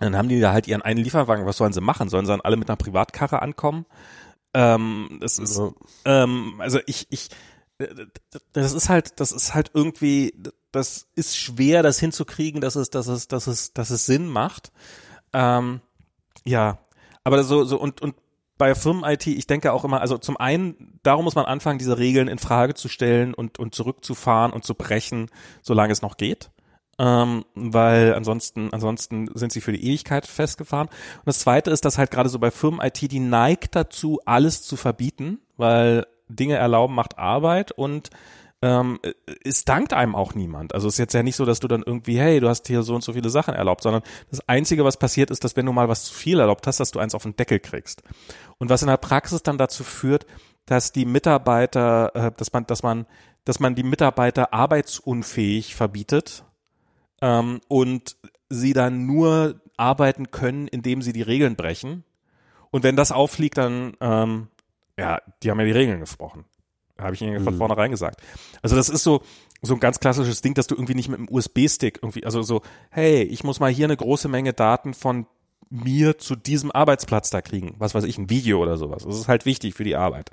dann 0.00 0.16
haben 0.16 0.28
die 0.28 0.40
da 0.40 0.52
halt 0.52 0.66
ihren 0.66 0.82
einen 0.82 0.98
Lieferwagen, 0.98 1.46
was 1.46 1.58
sollen 1.58 1.72
sie 1.72 1.80
machen? 1.80 2.08
Sollen 2.08 2.26
sie 2.26 2.32
dann 2.32 2.40
alle 2.40 2.56
mit 2.56 2.68
einer 2.68 2.76
Privatkarre 2.76 3.40
ankommen? 3.40 3.86
Ähm, 4.54 5.18
das 5.20 5.38
ist, 5.38 5.58
Ja. 5.58 5.72
ähm, 6.04 6.56
also 6.58 6.78
ich, 6.86 7.06
ich, 7.10 7.30
äh, 7.78 7.88
das 8.52 8.72
ist 8.72 8.88
halt, 8.88 9.18
das 9.20 9.32
ist 9.32 9.54
halt 9.54 9.70
irgendwie, 9.74 10.34
das 10.72 11.08
ist 11.14 11.36
schwer, 11.36 11.82
das 11.82 11.98
hinzukriegen, 11.98 12.60
dass 12.60 12.76
es, 12.76 12.90
dass 12.90 13.06
es, 13.06 13.28
dass 13.28 13.46
es, 13.46 13.72
dass 13.72 13.90
es 13.90 14.06
Sinn 14.06 14.26
macht. 14.28 14.72
Ähm, 15.32 15.80
ja, 16.44 16.78
aber 17.24 17.42
so, 17.44 17.64
so 17.64 17.78
und 17.80 18.00
und 18.02 18.14
bei 18.58 18.74
Firmen-IT, 18.74 19.26
ich 19.26 19.46
denke 19.46 19.72
auch 19.72 19.84
immer, 19.84 20.00
also 20.00 20.18
zum 20.18 20.36
einen, 20.36 21.00
darum 21.02 21.24
muss 21.24 21.34
man 21.34 21.46
anfangen, 21.46 21.78
diese 21.78 21.98
Regeln 21.98 22.28
in 22.28 22.38
Frage 22.38 22.74
zu 22.74 22.88
stellen 22.88 23.34
und 23.34 23.58
und 23.58 23.74
zurückzufahren 23.74 24.52
und 24.52 24.64
zu 24.64 24.74
brechen, 24.74 25.30
solange 25.62 25.92
es 25.92 26.02
noch 26.02 26.16
geht. 26.16 26.50
Ähm, 27.02 27.44
weil 27.56 28.14
ansonsten, 28.14 28.72
ansonsten 28.72 29.28
sind 29.34 29.50
sie 29.50 29.60
für 29.60 29.72
die 29.72 29.84
Ewigkeit 29.84 30.24
festgefahren. 30.24 30.86
Und 30.86 31.26
das 31.26 31.40
zweite 31.40 31.72
ist, 31.72 31.84
dass 31.84 31.98
halt 31.98 32.12
gerade 32.12 32.28
so 32.28 32.38
bei 32.38 32.52
Firmen-IT, 32.52 33.10
die 33.10 33.18
neigt 33.18 33.74
dazu, 33.74 34.20
alles 34.24 34.62
zu 34.62 34.76
verbieten, 34.76 35.40
weil 35.56 36.06
Dinge 36.28 36.54
erlauben 36.54 36.94
macht 36.94 37.18
Arbeit 37.18 37.72
und 37.72 38.10
ähm, 38.62 39.00
es 39.44 39.64
dankt 39.64 39.92
einem 39.92 40.14
auch 40.14 40.36
niemand. 40.36 40.76
Also 40.76 40.86
es 40.86 40.94
ist 40.94 40.98
jetzt 40.98 41.14
ja 41.14 41.24
nicht 41.24 41.34
so, 41.34 41.44
dass 41.44 41.58
du 41.58 41.66
dann 41.66 41.82
irgendwie, 41.84 42.20
hey, 42.20 42.38
du 42.38 42.48
hast 42.48 42.68
hier 42.68 42.84
so 42.84 42.94
und 42.94 43.02
so 43.02 43.14
viele 43.14 43.30
Sachen 43.30 43.54
erlaubt, 43.54 43.82
sondern 43.82 44.02
das 44.30 44.48
Einzige, 44.48 44.84
was 44.84 44.96
passiert, 44.96 45.32
ist, 45.32 45.42
dass 45.42 45.56
wenn 45.56 45.66
du 45.66 45.72
mal 45.72 45.88
was 45.88 46.04
zu 46.04 46.14
viel 46.14 46.38
erlaubt 46.38 46.68
hast, 46.68 46.78
dass 46.78 46.92
du 46.92 47.00
eins 47.00 47.16
auf 47.16 47.24
den 47.24 47.34
Deckel 47.34 47.58
kriegst. 47.58 48.04
Und 48.58 48.70
was 48.70 48.82
in 48.82 48.88
der 48.88 48.96
Praxis 48.96 49.42
dann 49.42 49.58
dazu 49.58 49.82
führt, 49.82 50.26
dass 50.66 50.92
die 50.92 51.04
Mitarbeiter, 51.04 52.14
äh, 52.14 52.30
dass 52.36 52.52
man, 52.52 52.64
dass 52.66 52.84
man, 52.84 53.06
dass 53.44 53.58
man 53.58 53.74
die 53.74 53.82
Mitarbeiter 53.82 54.54
arbeitsunfähig 54.54 55.74
verbietet 55.74 56.44
ähm, 57.22 57.60
und 57.68 58.16
sie 58.50 58.74
dann 58.74 59.06
nur 59.06 59.60
arbeiten 59.78 60.30
können, 60.30 60.68
indem 60.68 61.00
sie 61.00 61.14
die 61.14 61.22
Regeln 61.22 61.56
brechen. 61.56 62.04
Und 62.70 62.84
wenn 62.84 62.96
das 62.96 63.10
auffliegt, 63.12 63.56
dann, 63.56 63.94
ähm, 64.00 64.48
ja, 64.98 65.20
die 65.42 65.50
haben 65.50 65.58
ja 65.60 65.64
die 65.66 65.72
Regeln 65.72 66.00
gesprochen. 66.00 66.44
Habe 67.00 67.14
ich 67.14 67.22
ihnen 67.22 67.42
von 67.42 67.54
Mhm. 67.54 67.58
vornherein 67.58 67.90
gesagt. 67.90 68.20
Also 68.60 68.76
das 68.76 68.88
ist 68.90 69.02
so, 69.02 69.22
so 69.62 69.74
ein 69.74 69.80
ganz 69.80 69.98
klassisches 70.00 70.42
Ding, 70.42 70.54
dass 70.54 70.66
du 70.66 70.74
irgendwie 70.74 70.94
nicht 70.94 71.08
mit 71.08 71.18
einem 71.18 71.28
USB-Stick 71.30 72.00
irgendwie, 72.02 72.24
also 72.26 72.42
so, 72.42 72.60
hey, 72.90 73.22
ich 73.22 73.42
muss 73.44 73.60
mal 73.60 73.72
hier 73.72 73.86
eine 73.86 73.96
große 73.96 74.28
Menge 74.28 74.52
Daten 74.52 74.92
von 74.92 75.26
mir 75.70 76.18
zu 76.18 76.36
diesem 76.36 76.70
Arbeitsplatz 76.70 77.30
da 77.30 77.40
kriegen. 77.40 77.74
Was 77.78 77.94
weiß 77.94 78.04
ich, 78.04 78.18
ein 78.18 78.28
Video 78.28 78.60
oder 78.62 78.76
sowas. 78.76 79.04
Das 79.04 79.16
ist 79.16 79.28
halt 79.28 79.46
wichtig 79.46 79.74
für 79.74 79.84
die 79.84 79.96
Arbeit. 79.96 80.30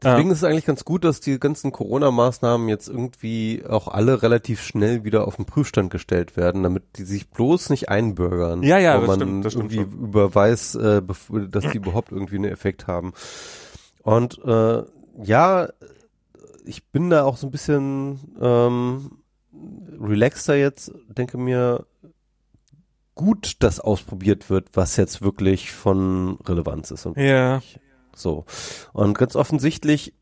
Deswegen 0.00 0.30
ist 0.30 0.38
es 0.38 0.44
eigentlich 0.44 0.64
ganz 0.64 0.84
gut, 0.84 1.02
dass 1.02 1.18
die 1.20 1.40
ganzen 1.40 1.72
Corona-Maßnahmen 1.72 2.68
jetzt 2.68 2.88
irgendwie 2.88 3.64
auch 3.68 3.88
alle 3.88 4.22
relativ 4.22 4.62
schnell 4.62 5.02
wieder 5.02 5.26
auf 5.26 5.36
den 5.36 5.44
Prüfstand 5.44 5.90
gestellt 5.90 6.36
werden, 6.36 6.62
damit 6.62 6.84
die 6.98 7.02
sich 7.04 7.28
bloß 7.30 7.70
nicht 7.70 7.88
einbürgern. 7.88 8.62
Ja, 8.62 8.78
ja, 8.78 8.96
wo 8.96 9.00
das 9.00 9.08
man 9.08 9.18
stimmt, 9.18 9.44
das 9.44 9.52
stimmt 9.54 9.72
irgendwie 9.72 9.96
überweist, 9.96 10.76
äh, 10.76 10.98
bef- 11.04 11.48
dass 11.48 11.68
die 11.72 11.78
überhaupt 11.78 12.12
irgendwie 12.12 12.36
einen 12.36 12.44
Effekt 12.52 12.86
haben. 12.86 13.12
Und 14.02 14.38
äh, 14.44 14.84
ja, 15.22 15.68
ich 16.64 16.84
bin 16.86 17.10
da 17.10 17.24
auch 17.24 17.36
so 17.36 17.48
ein 17.48 17.50
bisschen 17.50 18.20
ähm, 18.40 19.10
relaxter 20.00 20.54
jetzt, 20.54 20.92
denke 21.08 21.38
mir, 21.38 21.86
gut, 23.16 23.56
dass 23.60 23.80
ausprobiert 23.80 24.48
wird, 24.48 24.68
was 24.74 24.96
jetzt 24.96 25.22
wirklich 25.22 25.72
von 25.72 26.38
Relevanz 26.46 26.92
ist 26.92 27.04
und 27.04 27.16
Ja. 27.16 27.60
So. 28.18 28.44
Und 28.92 29.16
ganz 29.16 29.36
offensichtlich, 29.36 30.14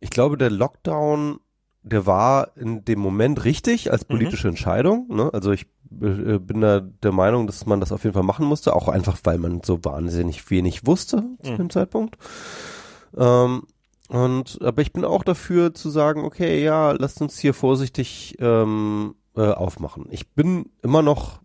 ich 0.00 0.10
glaube, 0.10 0.36
der 0.38 0.50
Lockdown, 0.50 1.40
der 1.82 2.06
war 2.06 2.56
in 2.56 2.84
dem 2.84 2.98
Moment 3.00 3.44
richtig 3.44 3.90
als 3.90 4.04
politische 4.04 4.48
Entscheidung. 4.48 5.06
Ne? 5.08 5.30
Also 5.32 5.52
ich 5.52 5.66
äh, 6.00 6.38
bin 6.38 6.60
da 6.60 6.80
der 6.80 7.12
Meinung, 7.12 7.46
dass 7.46 7.66
man 7.66 7.80
das 7.80 7.92
auf 7.92 8.04
jeden 8.04 8.14
Fall 8.14 8.22
machen 8.22 8.46
musste, 8.46 8.74
auch 8.76 8.88
einfach, 8.88 9.18
weil 9.24 9.38
man 9.38 9.62
so 9.64 9.84
wahnsinnig 9.84 10.48
wenig 10.50 10.86
wusste 10.86 11.24
zu 11.42 11.52
Mhm. 11.52 11.56
dem 11.56 11.70
Zeitpunkt. 11.70 12.16
Ähm, 13.16 13.62
und 14.08 14.58
aber 14.62 14.82
ich 14.82 14.92
bin 14.92 15.04
auch 15.04 15.22
dafür 15.22 15.74
zu 15.74 15.90
sagen, 15.90 16.24
okay, 16.24 16.62
ja, 16.62 16.92
lasst 16.92 17.20
uns 17.20 17.38
hier 17.38 17.54
vorsichtig 17.54 18.36
ähm, 18.40 19.14
äh, 19.36 19.50
aufmachen. 19.50 20.06
Ich 20.10 20.28
bin 20.30 20.70
immer 20.82 21.02
noch, 21.02 21.40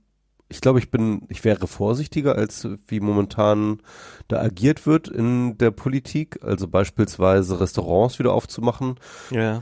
ich 0.53 0.61
glaube, 0.61 0.77
ich 0.77 0.91
bin, 0.91 1.23
ich 1.29 1.43
wäre 1.43 1.65
vorsichtiger 1.65 2.35
als 2.35 2.67
wie 2.87 2.99
momentan 2.99 3.81
da 4.27 4.39
agiert 4.39 4.85
wird 4.85 5.07
in 5.07 5.57
der 5.57 5.71
Politik. 5.71 6.43
Also 6.43 6.67
beispielsweise 6.67 7.59
Restaurants 7.59 8.19
wieder 8.19 8.33
aufzumachen. 8.33 8.99
Ja. 9.31 9.61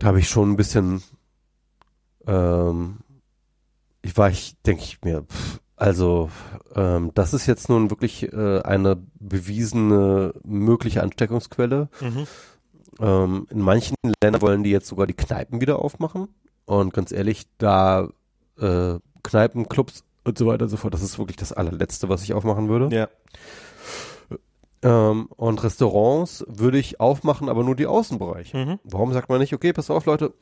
Da 0.00 0.08
habe 0.08 0.18
ich 0.18 0.28
schon 0.28 0.50
ein 0.50 0.56
bisschen, 0.56 1.04
ähm, 2.26 2.98
ich 4.02 4.16
war, 4.16 4.28
ich 4.28 4.56
denke 4.66 4.82
ich 4.82 4.98
mir, 5.02 5.22
pff, 5.22 5.60
also 5.76 6.30
ähm, 6.74 7.12
das 7.14 7.32
ist 7.32 7.46
jetzt 7.46 7.68
nun 7.68 7.88
wirklich 7.90 8.32
äh, 8.32 8.62
eine 8.62 8.96
bewiesene 9.20 10.34
mögliche 10.42 11.02
Ansteckungsquelle. 11.04 11.90
Mhm. 12.00 12.26
Ähm, 12.98 13.46
in 13.50 13.60
manchen 13.60 13.94
Ländern 14.20 14.42
wollen 14.42 14.64
die 14.64 14.70
jetzt 14.70 14.88
sogar 14.88 15.06
die 15.06 15.14
Kneipen 15.14 15.60
wieder 15.60 15.78
aufmachen. 15.78 16.26
Und 16.64 16.92
ganz 16.92 17.12
ehrlich, 17.12 17.46
da 17.58 18.08
äh, 18.58 18.98
Kneipen, 19.26 19.68
Clubs 19.68 20.04
und 20.24 20.38
so 20.38 20.46
weiter 20.46 20.64
und 20.64 20.68
so 20.70 20.76
fort, 20.76 20.94
das 20.94 21.02
ist 21.02 21.18
wirklich 21.18 21.36
das 21.36 21.52
allerletzte, 21.52 22.08
was 22.08 22.22
ich 22.22 22.32
aufmachen 22.32 22.68
würde. 22.68 22.94
Ja. 22.94 23.08
Ähm, 24.82 25.26
und 25.36 25.62
Restaurants 25.62 26.44
würde 26.48 26.78
ich 26.78 27.00
aufmachen, 27.00 27.48
aber 27.48 27.64
nur 27.64 27.76
die 27.76 27.86
Außenbereiche. 27.86 28.56
Mhm. 28.56 28.78
Warum 28.84 29.12
sagt 29.12 29.28
man 29.28 29.40
nicht, 29.40 29.52
okay, 29.52 29.72
pass 29.72 29.90
auf, 29.90 30.06
Leute, 30.06 30.32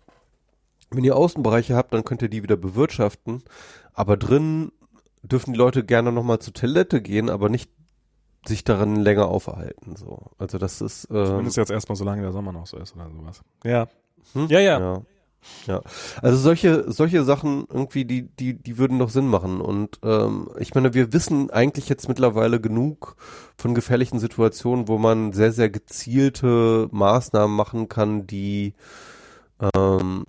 wenn 0.90 1.04
ihr 1.04 1.16
Außenbereiche 1.16 1.74
habt, 1.74 1.92
dann 1.92 2.04
könnt 2.04 2.22
ihr 2.22 2.28
die 2.28 2.42
wieder 2.42 2.56
bewirtschaften, 2.56 3.42
aber 3.92 4.16
drin 4.16 4.72
dürfen 5.22 5.52
die 5.52 5.58
Leute 5.58 5.84
gerne 5.84 6.12
nochmal 6.12 6.38
zur 6.38 6.52
Toilette 6.52 7.00
gehen, 7.00 7.30
aber 7.30 7.48
nicht 7.48 7.70
sich 8.46 8.64
darin 8.64 8.96
länger 8.96 9.28
aufhalten. 9.28 9.96
So. 9.96 10.30
Also 10.38 10.58
das 10.58 10.80
ist 10.82 11.08
ähm, 11.10 11.26
Zumindest 11.26 11.56
jetzt 11.56 11.70
erstmal, 11.70 11.96
solange 11.96 12.22
der 12.22 12.32
Sommer 12.32 12.52
noch 12.52 12.66
so 12.66 12.76
ist 12.76 12.94
oder 12.94 13.10
sowas. 13.10 13.42
Ja. 13.64 13.88
Hm? 14.34 14.48
Ja, 14.48 14.60
ja. 14.60 14.78
Ja. 14.78 15.02
Ja. 15.66 15.80
Also 16.20 16.38
solche, 16.38 16.90
solche 16.92 17.24
Sachen 17.24 17.66
irgendwie, 17.72 18.04
die, 18.04 18.22
die, 18.22 18.54
die 18.54 18.78
würden 18.78 18.98
doch 18.98 19.10
Sinn 19.10 19.28
machen. 19.28 19.60
Und 19.60 19.98
ähm, 20.02 20.48
ich 20.58 20.74
meine, 20.74 20.94
wir 20.94 21.12
wissen 21.12 21.50
eigentlich 21.50 21.88
jetzt 21.88 22.08
mittlerweile 22.08 22.60
genug 22.60 23.16
von 23.56 23.74
gefährlichen 23.74 24.18
Situationen, 24.18 24.88
wo 24.88 24.98
man 24.98 25.32
sehr, 25.32 25.52
sehr 25.52 25.70
gezielte 25.70 26.88
Maßnahmen 26.90 27.54
machen 27.54 27.88
kann, 27.88 28.26
die 28.26 28.74
ähm, 29.74 30.24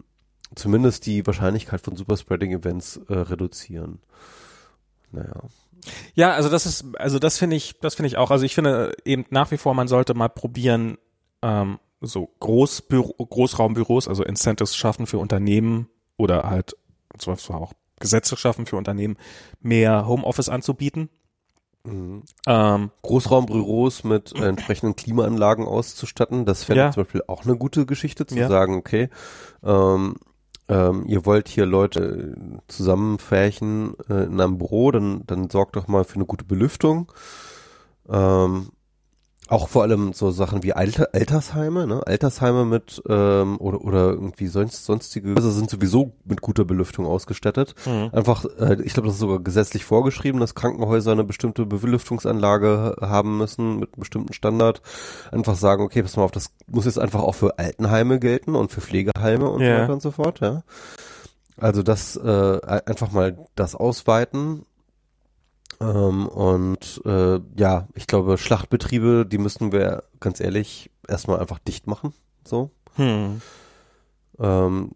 zumindest 0.56 1.06
die 1.06 1.26
Wahrscheinlichkeit 1.26 1.82
von 1.82 1.96
Superspreading-Events 1.96 3.02
äh, 3.10 3.14
reduzieren. 3.14 4.00
Naja. 5.12 5.42
Ja, 6.14 6.32
also 6.32 6.50
das 6.50 6.66
ist, 6.66 6.86
also 6.98 7.20
das 7.20 7.38
finde 7.38 7.56
ich, 7.56 7.80
das 7.80 7.96
finde 7.96 8.08
ich 8.08 8.18
auch. 8.18 8.32
Also 8.32 8.46
ich 8.46 8.56
finde 8.56 8.96
eben 9.06 9.26
nach 9.30 9.52
wie 9.52 9.58
vor, 9.58 9.74
man 9.74 9.88
sollte 9.88 10.14
mal 10.14 10.30
probieren, 10.30 10.98
ähm, 11.42 11.80
so 12.06 12.30
Großbüro, 12.40 13.26
Großraumbüros, 13.26 14.08
also 14.08 14.24
Incentives 14.24 14.76
schaffen 14.76 15.08
für 15.08 15.18
Unternehmen 15.18 15.90
oder 16.18 16.50
halt 16.50 16.76
zwar 17.18 17.62
auch 17.62 17.74
Gesetze 18.00 18.36
schaffen 18.38 18.66
für 18.66 18.76
Unternehmen, 18.76 19.18
mehr 19.62 20.08
Homeoffice 20.08 20.50
anzubieten. 20.50 21.10
Mhm. 21.86 22.24
Ähm, 22.48 22.92
Großraumbüros 23.04 24.04
mit 24.04 24.34
äh, 24.36 24.46
entsprechenden 24.50 24.96
Klimaanlagen 24.96 25.66
auszustatten. 25.66 26.46
Das 26.46 26.64
fände 26.64 26.82
Ja. 26.82 26.88
ich 26.90 26.96
zum 26.96 27.04
Beispiel 27.04 27.24
auch 27.28 27.46
eine 27.46 27.56
gute 27.58 27.86
Geschichte, 27.86 28.26
zu 28.26 28.36
Ja. 28.36 28.48
sagen, 28.48 28.76
okay, 28.76 29.10
ähm, 29.64 30.16
ähm, 30.68 31.06
ihr 31.06 31.26
wollt 31.28 31.48
hier 31.48 31.68
Leute 31.68 32.36
zusammenfärchen 32.68 33.94
äh, 34.10 34.24
in 34.24 34.42
einem 34.42 34.58
Büro, 34.58 34.92
dann, 34.92 35.24
dann 35.28 35.50
sorgt 35.50 35.76
doch 35.76 35.88
mal 35.88 36.04
für 36.04 36.16
eine 36.16 36.26
gute 36.26 36.44
Belüftung. 36.44 37.12
Ähm, 38.10 38.70
auch 39.48 39.68
vor 39.68 39.84
allem 39.84 40.14
so 40.14 40.32
Sachen 40.32 40.64
wie 40.64 40.74
Alter, 40.74 41.10
Altersheime, 41.14 41.86
ne? 41.86 42.02
Altersheime 42.06 42.66
mit 42.66 43.02
ähm, 43.08 43.58
oder 43.60 43.82
oder 43.82 44.10
irgendwie 44.10 44.48
sonst 44.48 44.86
sonstige 44.86 45.36
Häuser 45.36 45.52
sind 45.52 45.70
sowieso 45.70 46.14
mit 46.24 46.42
guter 46.42 46.66
Belüftung 46.66 47.06
ausgestattet. 47.06 47.76
Mhm. 47.86 48.10
Einfach, 48.12 48.46
äh, 48.60 48.82
ich 48.84 48.94
glaube, 48.94 49.08
das 49.08 49.16
ist 49.16 49.20
sogar 49.20 49.40
gesetzlich 49.40 49.86
vorgeschrieben, 49.86 50.40
dass 50.40 50.56
Krankenhäuser 50.56 51.12
eine 51.12 51.24
bestimmte 51.24 51.66
Belüftungsanlage 51.66 52.96
haben 53.02 53.38
müssen 53.38 53.78
mit 53.80 53.94
einem 53.94 54.00
bestimmten 54.00 54.34
Standard. 54.34 54.82
Einfach 55.32 55.56
sagen, 55.56 55.84
okay, 55.84 56.02
pass 56.02 56.18
mal 56.18 56.24
auf, 56.24 56.32
das 56.32 56.52
muss 56.68 56.86
jetzt 56.86 57.00
einfach 57.00 57.22
auch 57.22 57.36
für 57.36 57.60
Altenheime 57.60 58.20
gelten 58.20 58.56
und 58.56 58.72
für 58.72 58.82
Pflegeheime 58.82 59.48
und 59.50 59.62
Ja. 59.62 59.76
so 59.76 59.82
weiter 59.84 59.94
und 59.94 60.02
so 60.02 60.12
fort, 60.12 60.40
ja. 60.40 60.64
Also 61.58 61.84
das 61.84 62.16
äh, 62.18 62.60
einfach 62.86 63.12
mal 63.12 63.38
das 63.56 63.76
ausweiten. 63.76 64.66
Ähm, 65.82 66.28
und 66.28 67.02
äh, 67.06 67.40
ja, 67.58 67.88
ich 67.96 68.08
glaube, 68.08 68.38
Schlachtbetriebe, 68.38 69.26
die 69.26 69.38
müssen 69.38 69.72
wir 69.72 70.04
ganz 70.20 70.40
ehrlich 70.40 70.90
erstmal 71.08 71.40
einfach 71.40 71.60
dicht 71.60 71.88
machen. 71.88 72.14
So. 72.48 72.72
hm. 72.96 73.42
Ähm, 74.40 74.92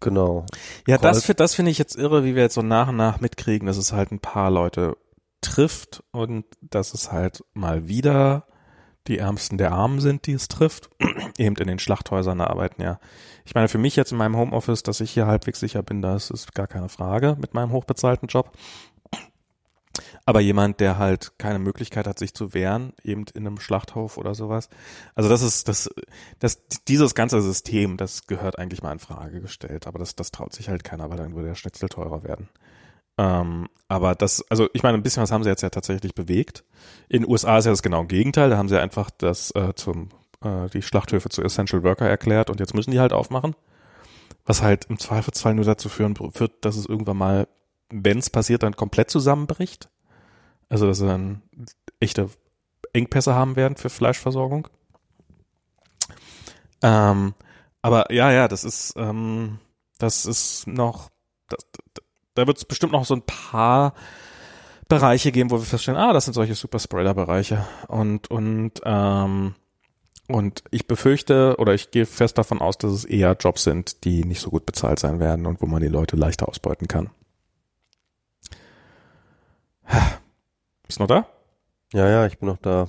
genau. 0.00 0.46
Ja, 0.86 0.98
das, 0.98 1.18
Kreuz- 1.18 1.26
fi- 1.26 1.34
das 1.34 1.54
finde 1.54 1.70
ich 1.70 1.78
jetzt 1.78 1.96
irre, 1.96 2.24
wie 2.24 2.34
wir 2.34 2.42
jetzt 2.42 2.54
so 2.54 2.62
nach 2.62 2.88
und 2.88 2.96
nach 2.96 3.20
mitkriegen, 3.20 3.66
dass 3.66 3.76
es 3.76 3.92
halt 3.92 4.12
ein 4.12 4.20
paar 4.20 4.50
Leute 4.50 4.96
trifft 5.40 6.02
und 6.12 6.44
dass 6.60 6.94
es 6.94 7.12
halt 7.12 7.44
mal 7.54 7.88
wieder 7.88 8.46
die 9.06 9.18
Ärmsten 9.18 9.56
der 9.58 9.70
Armen 9.70 10.00
sind, 10.00 10.26
die 10.26 10.32
es 10.32 10.48
trifft, 10.48 10.90
eben 11.38 11.54
in 11.56 11.68
den 11.68 11.78
Schlachthäusern 11.78 12.40
arbeiten, 12.40 12.82
ja. 12.82 12.98
Ich 13.44 13.54
meine, 13.54 13.68
für 13.68 13.78
mich 13.78 13.94
jetzt 13.94 14.10
in 14.10 14.18
meinem 14.18 14.36
Homeoffice, 14.36 14.82
dass 14.82 15.00
ich 15.00 15.12
hier 15.12 15.26
halbwegs 15.28 15.60
sicher 15.60 15.84
bin, 15.84 16.02
das 16.02 16.30
ist 16.30 16.52
gar 16.54 16.66
keine 16.66 16.88
Frage 16.88 17.36
mit 17.40 17.54
meinem 17.54 17.70
hochbezahlten 17.70 18.26
Job. 18.26 18.50
Aber 20.26 20.40
jemand, 20.40 20.80
der 20.80 20.98
halt 20.98 21.38
keine 21.38 21.60
Möglichkeit 21.60 22.06
hat, 22.06 22.18
sich 22.18 22.34
zu 22.34 22.52
wehren, 22.52 22.92
eben 23.04 23.24
in 23.32 23.46
einem 23.46 23.60
Schlachthof 23.60 24.18
oder 24.18 24.34
sowas. 24.34 24.68
Also 25.14 25.30
das 25.30 25.40
ist, 25.40 25.68
das, 25.68 25.88
das, 26.40 26.66
dieses 26.88 27.14
ganze 27.14 27.40
System, 27.40 27.96
das 27.96 28.26
gehört 28.26 28.58
eigentlich 28.58 28.82
mal 28.82 28.92
in 28.92 28.98
Frage 28.98 29.40
gestellt. 29.40 29.86
Aber 29.86 30.00
das, 30.00 30.16
das 30.16 30.32
traut 30.32 30.52
sich 30.52 30.68
halt 30.68 30.82
keiner, 30.82 31.08
weil 31.10 31.16
dann 31.16 31.34
würde 31.34 31.48
der 31.48 31.54
Schnitzel 31.54 31.88
teurer 31.88 32.24
werden. 32.24 32.48
Ähm, 33.18 33.68
aber 33.88 34.14
das, 34.14 34.44
also 34.50 34.68
ich 34.72 34.82
meine, 34.82 34.98
ein 34.98 35.02
bisschen 35.02 35.22
was 35.22 35.30
haben 35.30 35.44
sie 35.44 35.48
jetzt 35.48 35.62
ja 35.62 35.70
tatsächlich 35.70 36.14
bewegt. 36.14 36.64
In 37.08 37.22
den 37.22 37.30
USA 37.30 37.58
ist 37.58 37.64
ja 37.64 37.70
das 37.70 37.82
genau 37.82 38.02
im 38.02 38.08
Gegenteil. 38.08 38.50
Da 38.50 38.58
haben 38.58 38.68
sie 38.68 38.80
einfach 38.80 39.10
das 39.10 39.52
äh, 39.52 39.74
zum 39.74 40.08
äh, 40.42 40.68
die 40.70 40.82
Schlachthöfe 40.82 41.28
zu 41.28 41.42
Essential 41.42 41.82
Worker 41.82 42.08
erklärt 42.08 42.50
und 42.50 42.60
jetzt 42.60 42.74
müssen 42.74 42.90
die 42.90 43.00
halt 43.00 43.12
aufmachen. 43.12 43.54
Was 44.44 44.62
halt 44.62 44.86
im 44.86 44.98
Zweifelsfall 44.98 45.54
nur 45.54 45.64
dazu 45.64 45.88
führen 45.88 46.18
wird, 46.18 46.64
dass 46.64 46.76
es 46.76 46.86
irgendwann 46.86 47.16
mal, 47.16 47.48
wenn 47.90 48.18
es 48.18 48.30
passiert, 48.30 48.62
dann 48.62 48.76
komplett 48.76 49.10
zusammenbricht. 49.10 49.88
Also 50.68 50.86
dass 50.86 50.98
sie 50.98 51.06
dann 51.06 51.42
echte 52.00 52.28
Engpässe 52.92 53.34
haben 53.34 53.56
werden 53.56 53.76
für 53.76 53.90
Fleischversorgung. 53.90 54.68
Ähm, 56.82 57.34
aber 57.82 58.12
ja, 58.12 58.32
ja, 58.32 58.48
das 58.48 58.64
ist, 58.64 58.94
ähm, 58.96 59.58
das 59.98 60.26
ist 60.26 60.66
noch, 60.66 61.10
das, 61.48 61.64
da 62.34 62.46
wird 62.46 62.58
es 62.58 62.64
bestimmt 62.64 62.92
noch 62.92 63.04
so 63.04 63.14
ein 63.14 63.22
paar 63.22 63.94
Bereiche 64.88 65.32
geben, 65.32 65.50
wo 65.50 65.56
wir 65.56 65.64
feststellen, 65.64 66.00
ah, 66.00 66.12
das 66.12 66.24
sind 66.26 66.34
solche 66.34 66.54
Super-Spreader-Bereiche. 66.54 67.66
Und, 67.88 68.30
und, 68.30 68.72
ähm, 68.84 69.54
und 70.28 70.62
ich 70.70 70.86
befürchte 70.86 71.56
oder 71.58 71.74
ich 71.74 71.90
gehe 71.90 72.06
fest 72.06 72.38
davon 72.38 72.60
aus, 72.60 72.78
dass 72.78 72.92
es 72.92 73.04
eher 73.04 73.36
Jobs 73.38 73.64
sind, 73.64 74.04
die 74.04 74.24
nicht 74.24 74.40
so 74.40 74.50
gut 74.50 74.66
bezahlt 74.66 74.98
sein 74.98 75.20
werden 75.20 75.46
und 75.46 75.60
wo 75.60 75.66
man 75.66 75.82
die 75.82 75.88
Leute 75.88 76.16
leichter 76.16 76.48
ausbeuten 76.48 76.88
kann. 76.88 77.10
Bist 80.86 80.98
du 80.98 81.02
noch 81.02 81.08
da? 81.08 81.26
Ja, 81.92 82.08
ja, 82.08 82.26
ich 82.26 82.38
bin 82.38 82.48
noch 82.48 82.58
da. 82.58 82.88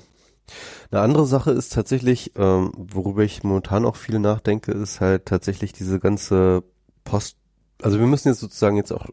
Eine 0.92 1.02
andere 1.02 1.26
Sache 1.26 1.52
ist 1.52 1.74
tatsächlich, 1.74 2.32
ähm, 2.36 2.72
worüber 2.76 3.24
ich 3.24 3.44
momentan 3.44 3.86
auch 3.86 3.96
viel 3.96 4.20
nachdenke, 4.20 4.72
ist 4.72 5.02
halt 5.02 5.26
tatsächlich 5.26 5.74
diese 5.74 6.00
ganze 6.00 6.64
Post. 7.04 7.38
Also 7.82 8.00
wir 8.00 8.08
müssen 8.08 8.30
jetzt 8.30 8.40
sozusagen 8.40 8.78
jetzt 8.78 8.92
auch 8.92 9.08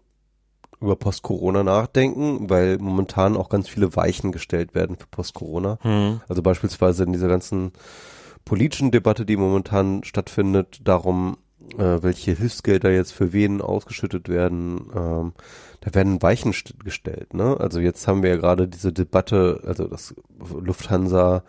über 0.80 0.96
Post-Corona 0.96 1.62
nachdenken, 1.62 2.50
weil 2.50 2.78
momentan 2.78 3.36
auch 3.36 3.48
ganz 3.48 3.68
viele 3.68 3.96
Weichen 3.96 4.32
gestellt 4.32 4.74
werden 4.74 4.96
für 4.96 5.06
Post-Corona. 5.06 5.78
Hm. 5.82 6.20
Also 6.28 6.42
beispielsweise 6.42 7.04
in 7.04 7.12
dieser 7.12 7.28
ganzen 7.28 7.72
politischen 8.44 8.90
Debatte, 8.90 9.24
die 9.24 9.36
momentan 9.36 10.04
stattfindet, 10.04 10.80
darum, 10.84 11.38
äh, 11.78 12.02
welche 12.02 12.32
Hilfsgelder 12.32 12.90
jetzt 12.90 13.12
für 13.12 13.32
wen 13.32 13.60
ausgeschüttet 13.60 14.28
werden. 14.28 14.90
Ähm, 14.94 15.32
da 15.80 15.94
werden 15.94 16.22
Weichen 16.22 16.54
gestellt. 16.82 17.34
Ne? 17.34 17.58
Also 17.60 17.80
jetzt 17.80 18.08
haben 18.08 18.22
wir 18.22 18.30
ja 18.30 18.36
gerade 18.36 18.68
diese 18.68 18.92
Debatte, 18.92 19.60
also 19.66 19.86
das 19.86 20.14
Lufthansa, 20.38 21.42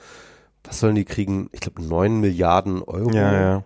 was 0.64 0.80
sollen 0.80 0.96
die 0.96 1.06
kriegen? 1.06 1.50
Ich 1.54 1.62
glaube 1.62 1.84
neun 1.84 2.20
Milliarden 2.20 2.82
Euro. 2.82 3.12
Ja, 3.12 3.34
ja. 3.34 3.64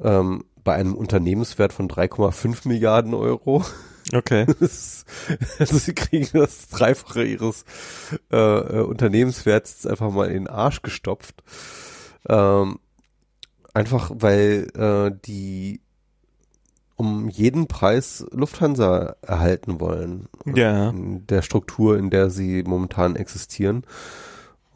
Ähm, 0.00 0.44
bei 0.62 0.74
einem 0.74 0.94
Unternehmenswert 0.94 1.72
von 1.72 1.88
3,5 1.88 2.68
Milliarden 2.68 3.14
Euro. 3.14 3.64
Okay. 4.12 4.46
also 5.58 5.78
sie 5.78 5.94
kriegen 5.94 6.28
das 6.32 6.68
Dreifache 6.68 7.24
ihres 7.24 7.64
äh, 8.30 8.36
äh, 8.36 8.82
Unternehmenswerts 8.82 9.86
einfach 9.86 10.10
mal 10.10 10.28
in 10.28 10.44
den 10.44 10.48
Arsch 10.48 10.82
gestopft. 10.82 11.42
Ähm, 12.28 12.78
einfach 13.78 14.10
weil 14.14 14.68
äh, 14.76 15.16
die 15.24 15.80
um 16.96 17.28
jeden 17.28 17.68
Preis 17.68 18.26
Lufthansa 18.32 19.14
erhalten 19.22 19.78
wollen. 19.78 20.26
Ja. 20.44 20.90
In 20.90 21.24
der 21.28 21.42
Struktur, 21.42 21.96
in 21.96 22.10
der 22.10 22.28
sie 22.28 22.64
momentan 22.64 23.14
existieren. 23.14 23.84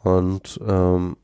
Und 0.03 0.57
ähm, 0.65 1.17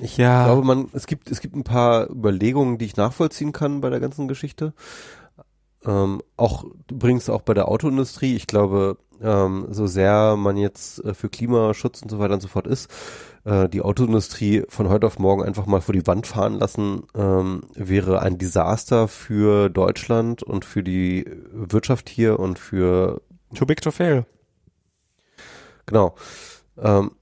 ich 0.00 0.16
Ja. 0.16 0.46
glaube, 0.46 0.66
man, 0.66 0.88
es 0.94 1.06
gibt, 1.06 1.30
es 1.30 1.40
gibt 1.40 1.54
ein 1.54 1.62
paar 1.62 2.10
Überlegungen, 2.10 2.76
die 2.76 2.86
ich 2.86 2.96
nachvollziehen 2.96 3.52
kann 3.52 3.80
bei 3.80 3.88
der 3.88 4.00
ganzen 4.00 4.26
Geschichte. 4.26 4.74
Ähm, 5.84 6.20
auch 6.36 6.64
übrigens 6.90 7.28
auch 7.30 7.42
bei 7.42 7.54
der 7.54 7.68
Autoindustrie. 7.68 8.34
Ich 8.34 8.48
glaube, 8.48 8.96
ähm, 9.22 9.68
so 9.70 9.86
sehr 9.86 10.34
man 10.36 10.56
jetzt 10.56 11.04
äh, 11.04 11.14
für 11.14 11.28
Klimaschutz 11.28 12.02
und 12.02 12.10
so 12.10 12.18
weiter 12.18 12.34
und 12.34 12.40
so 12.40 12.48
fort 12.48 12.66
ist, 12.66 12.90
äh, 13.44 13.68
die 13.68 13.82
Autoindustrie 13.82 14.64
von 14.68 14.88
heute 14.88 15.06
auf 15.06 15.18
morgen 15.18 15.42
einfach 15.42 15.66
mal 15.66 15.80
vor 15.80 15.92
die 15.92 16.06
Wand 16.06 16.26
fahren 16.26 16.54
lassen, 16.54 17.04
ähm, 17.14 17.64
wäre 17.74 18.20
ein 18.20 18.38
Desaster 18.38 19.08
für 19.08 19.68
Deutschland 19.68 20.42
und 20.42 20.64
für 20.64 20.82
die 20.82 21.24
Wirtschaft 21.52 22.08
hier 22.08 22.38
und 22.38 22.58
für 22.58 23.20
Too 23.54 23.66
big 23.66 23.80
to 23.80 23.90
fail. 23.90 24.26
Genau. 25.86 26.14
Ähm, 26.76 27.12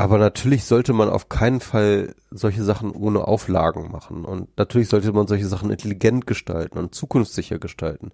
aber 0.00 0.18
natürlich 0.18 0.64
sollte 0.64 0.92
man 0.92 1.08
auf 1.08 1.28
keinen 1.28 1.60
Fall 1.60 2.14
solche 2.30 2.62
Sachen 2.62 2.92
ohne 2.92 3.26
Auflagen 3.26 3.90
machen. 3.90 4.24
Und 4.24 4.56
natürlich 4.56 4.88
sollte 4.88 5.12
man 5.12 5.26
solche 5.26 5.48
Sachen 5.48 5.70
intelligent 5.70 6.24
gestalten 6.24 6.78
und 6.78 6.94
zukunftssicher 6.94 7.58
gestalten. 7.58 8.12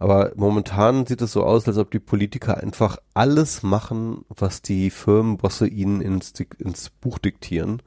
Aber 0.00 0.32
momentan 0.34 1.06
sieht 1.06 1.22
es 1.22 1.30
so 1.30 1.44
aus, 1.44 1.68
als 1.68 1.78
ob 1.78 1.92
die 1.92 2.00
Politiker 2.00 2.56
einfach 2.56 2.98
alles 3.14 3.62
machen, 3.62 4.24
was 4.28 4.60
die 4.60 4.90
Firmenbosse 4.90 5.68
ihnen 5.68 6.00
ins, 6.00 6.32
ins 6.58 6.90
Buch 6.90 7.20
diktieren. 7.20 7.80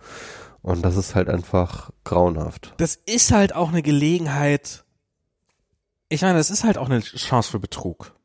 Und 0.62 0.82
das 0.86 0.96
ist 0.96 1.14
halt 1.14 1.28
einfach 1.28 1.92
grauenhaft. 2.06 2.74
Das 2.78 2.96
ist 2.96 3.34
halt 3.34 3.54
auch 3.54 3.70
eine 3.70 3.84
Gelegenheit. 3.84 4.86
Ich 6.08 6.22
meine, 6.22 6.38
das 6.38 6.50
ist 6.50 6.64
halt 6.64 6.78
auch 6.78 6.90
eine 6.90 7.02
Chance 7.02 7.52
für 7.52 7.60
Betrug. 7.60 8.16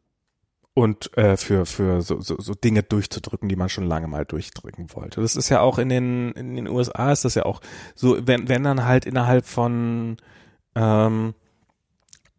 Und 0.79 1.17
äh, 1.19 1.37
für, 1.37 1.67
für 1.67 2.03
so, 2.03 2.21
so, 2.21 2.37
so 2.39 2.55
Dinge 2.55 2.85
durchzudrücken, 2.85 3.49
die 3.49 3.57
man 3.57 3.69
schon 3.69 3.83
lange 3.83 4.07
mal 4.07 4.25
durchdrücken 4.25 4.95
wollte. 4.95 5.21
Das 5.21 5.35
ist 5.35 5.49
ja 5.49 5.61
auch 5.61 5.77
in 5.79 5.89
den, 5.89 6.31
in 6.35 6.55
den 6.55 6.69
USA 6.69 7.11
ist 7.11 7.25
das 7.25 7.35
ja 7.35 7.47
auch 7.47 7.61
so, 7.97 8.17
wenn, 8.29 8.49
wenn 8.49 8.63
dann 8.63 8.85
halt 8.85 9.05
innerhalb 9.05 9.45
von 9.45 10.19
ähm, 10.77 11.35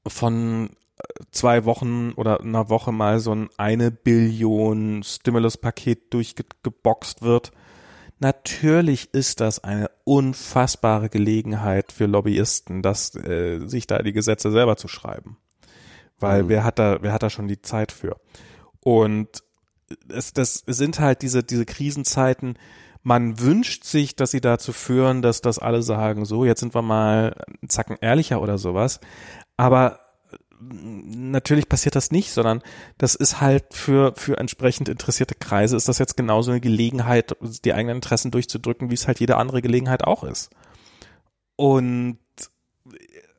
von 0.07 0.69
äh, 0.69 1.03
zwei 1.31 1.65
Wochen 1.65 2.13
oder 2.13 2.39
einer 2.39 2.69
Woche 2.69 2.93
mal 2.93 3.19
so 3.19 3.35
ein 3.35 3.49
eine 3.57 3.91
Billion 3.91 5.03
Stimulus-Paket 5.03 6.13
durchgeboxt 6.13 7.21
wird. 7.21 7.51
Natürlich 8.19 9.13
ist 9.13 9.41
das 9.41 9.61
eine 9.65 9.91
unfassbare 10.05 11.09
Gelegenheit 11.09 11.91
für 11.91 12.05
Lobbyisten, 12.05 12.83
das, 12.83 13.13
äh, 13.15 13.67
sich 13.67 13.85
da 13.85 14.01
die 14.01 14.13
Gesetze 14.13 14.49
selber 14.49 14.77
zu 14.77 14.87
schreiben. 14.87 15.35
Weil 16.19 16.43
Mhm. 16.43 16.49
wer 16.49 16.63
hat 16.63 16.79
da, 16.79 16.97
wer 17.01 17.13
hat 17.13 17.23
da 17.23 17.29
schon 17.29 17.47
die 17.47 17.61
Zeit 17.61 17.91
für? 17.91 18.17
Und 18.81 19.43
es, 20.09 20.33
das 20.33 20.63
sind 20.67 20.99
halt 20.99 21.21
diese, 21.21 21.43
diese 21.43 21.65
Krisenzeiten, 21.65 22.57
man 23.01 23.39
wünscht 23.39 23.85
sich, 23.85 24.15
dass 24.15 24.31
sie 24.31 24.41
dazu 24.41 24.73
führen, 24.73 25.21
dass 25.21 25.41
das 25.41 25.57
alle 25.57 25.81
sagen, 25.81 26.25
so, 26.25 26.45
jetzt 26.45 26.59
sind 26.59 26.75
wir 26.75 26.81
mal 26.81 27.33
einen 27.61 27.69
Zacken 27.69 27.97
ehrlicher 28.01 28.41
oder 28.41 28.57
sowas. 28.57 28.99
Aber 29.57 29.99
natürlich 30.59 31.69
passiert 31.69 31.95
das 31.95 32.11
nicht, 32.11 32.31
sondern 32.31 32.61
das 32.97 33.15
ist 33.15 33.39
halt 33.39 33.73
für, 33.73 34.13
für 34.15 34.37
entsprechend 34.37 34.89
interessierte 34.89 35.35
Kreise 35.35 35.77
ist 35.77 35.87
das 35.87 35.99
jetzt 35.99 36.17
genauso 36.17 36.51
eine 36.51 36.59
Gelegenheit, 36.59 37.35
die 37.63 37.73
eigenen 37.73 37.97
Interessen 37.97 38.31
durchzudrücken, 38.31 38.89
wie 38.89 38.95
es 38.95 39.07
halt 39.07 39.21
jede 39.21 39.37
andere 39.37 39.61
Gelegenheit 39.61 40.03
auch 40.03 40.25
ist. 40.25 40.49
Und 41.55 42.19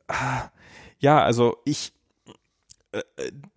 ah, 0.07 0.49
ja, 0.99 1.21
also 1.23 1.57
ich, 1.65 1.89
äh, 1.89 2.00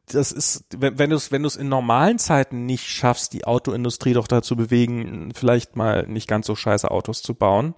das 0.06 0.32
ist, 0.32 0.66
wenn, 0.76 1.10
du 1.10 1.16
es, 1.16 1.32
wenn 1.32 1.42
du 1.42 1.48
es 1.48 1.56
in 1.56 1.68
normalen 1.68 2.18
Zeiten 2.18 2.66
nicht 2.66 2.86
schaffst, 2.86 3.32
die 3.32 3.44
Autoindustrie 3.44 4.12
doch 4.12 4.28
dazu 4.28 4.54
bewegen, 4.54 5.32
vielleicht 5.34 5.76
mal 5.76 6.06
nicht 6.06 6.28
ganz 6.28 6.46
so 6.46 6.54
scheiße 6.54 6.90
Autos 6.90 7.22
zu 7.22 7.34
bauen, 7.34 7.74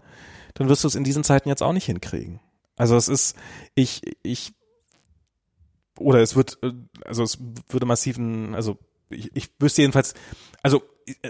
dann 0.55 0.69
wirst 0.69 0.85
du 0.85 0.89
es 0.89 0.95
in 0.95 1.05
diesen 1.05 1.25
Zeiten 1.25 1.49
jetzt 1.49 1.63
auch 1.63 1.73
nicht 1.73 1.87
hinkriegen. 1.87 2.41
Also 2.77 2.97
es 2.97 3.09
ist, 3.09 3.37
ich, 3.75 4.03
ich, 4.23 4.53
oder 5.99 6.21
es 6.21 6.37
wird, 6.37 6.59
also 7.05 7.23
es 7.23 7.39
würde 7.69 7.87
massiven, 7.87 8.55
also 8.55 8.77
ich, 9.09 9.35
ich 9.35 9.51
wüsste 9.59 9.83
jedenfalls, 9.83 10.15
also 10.63 10.83
äh, 11.07 11.29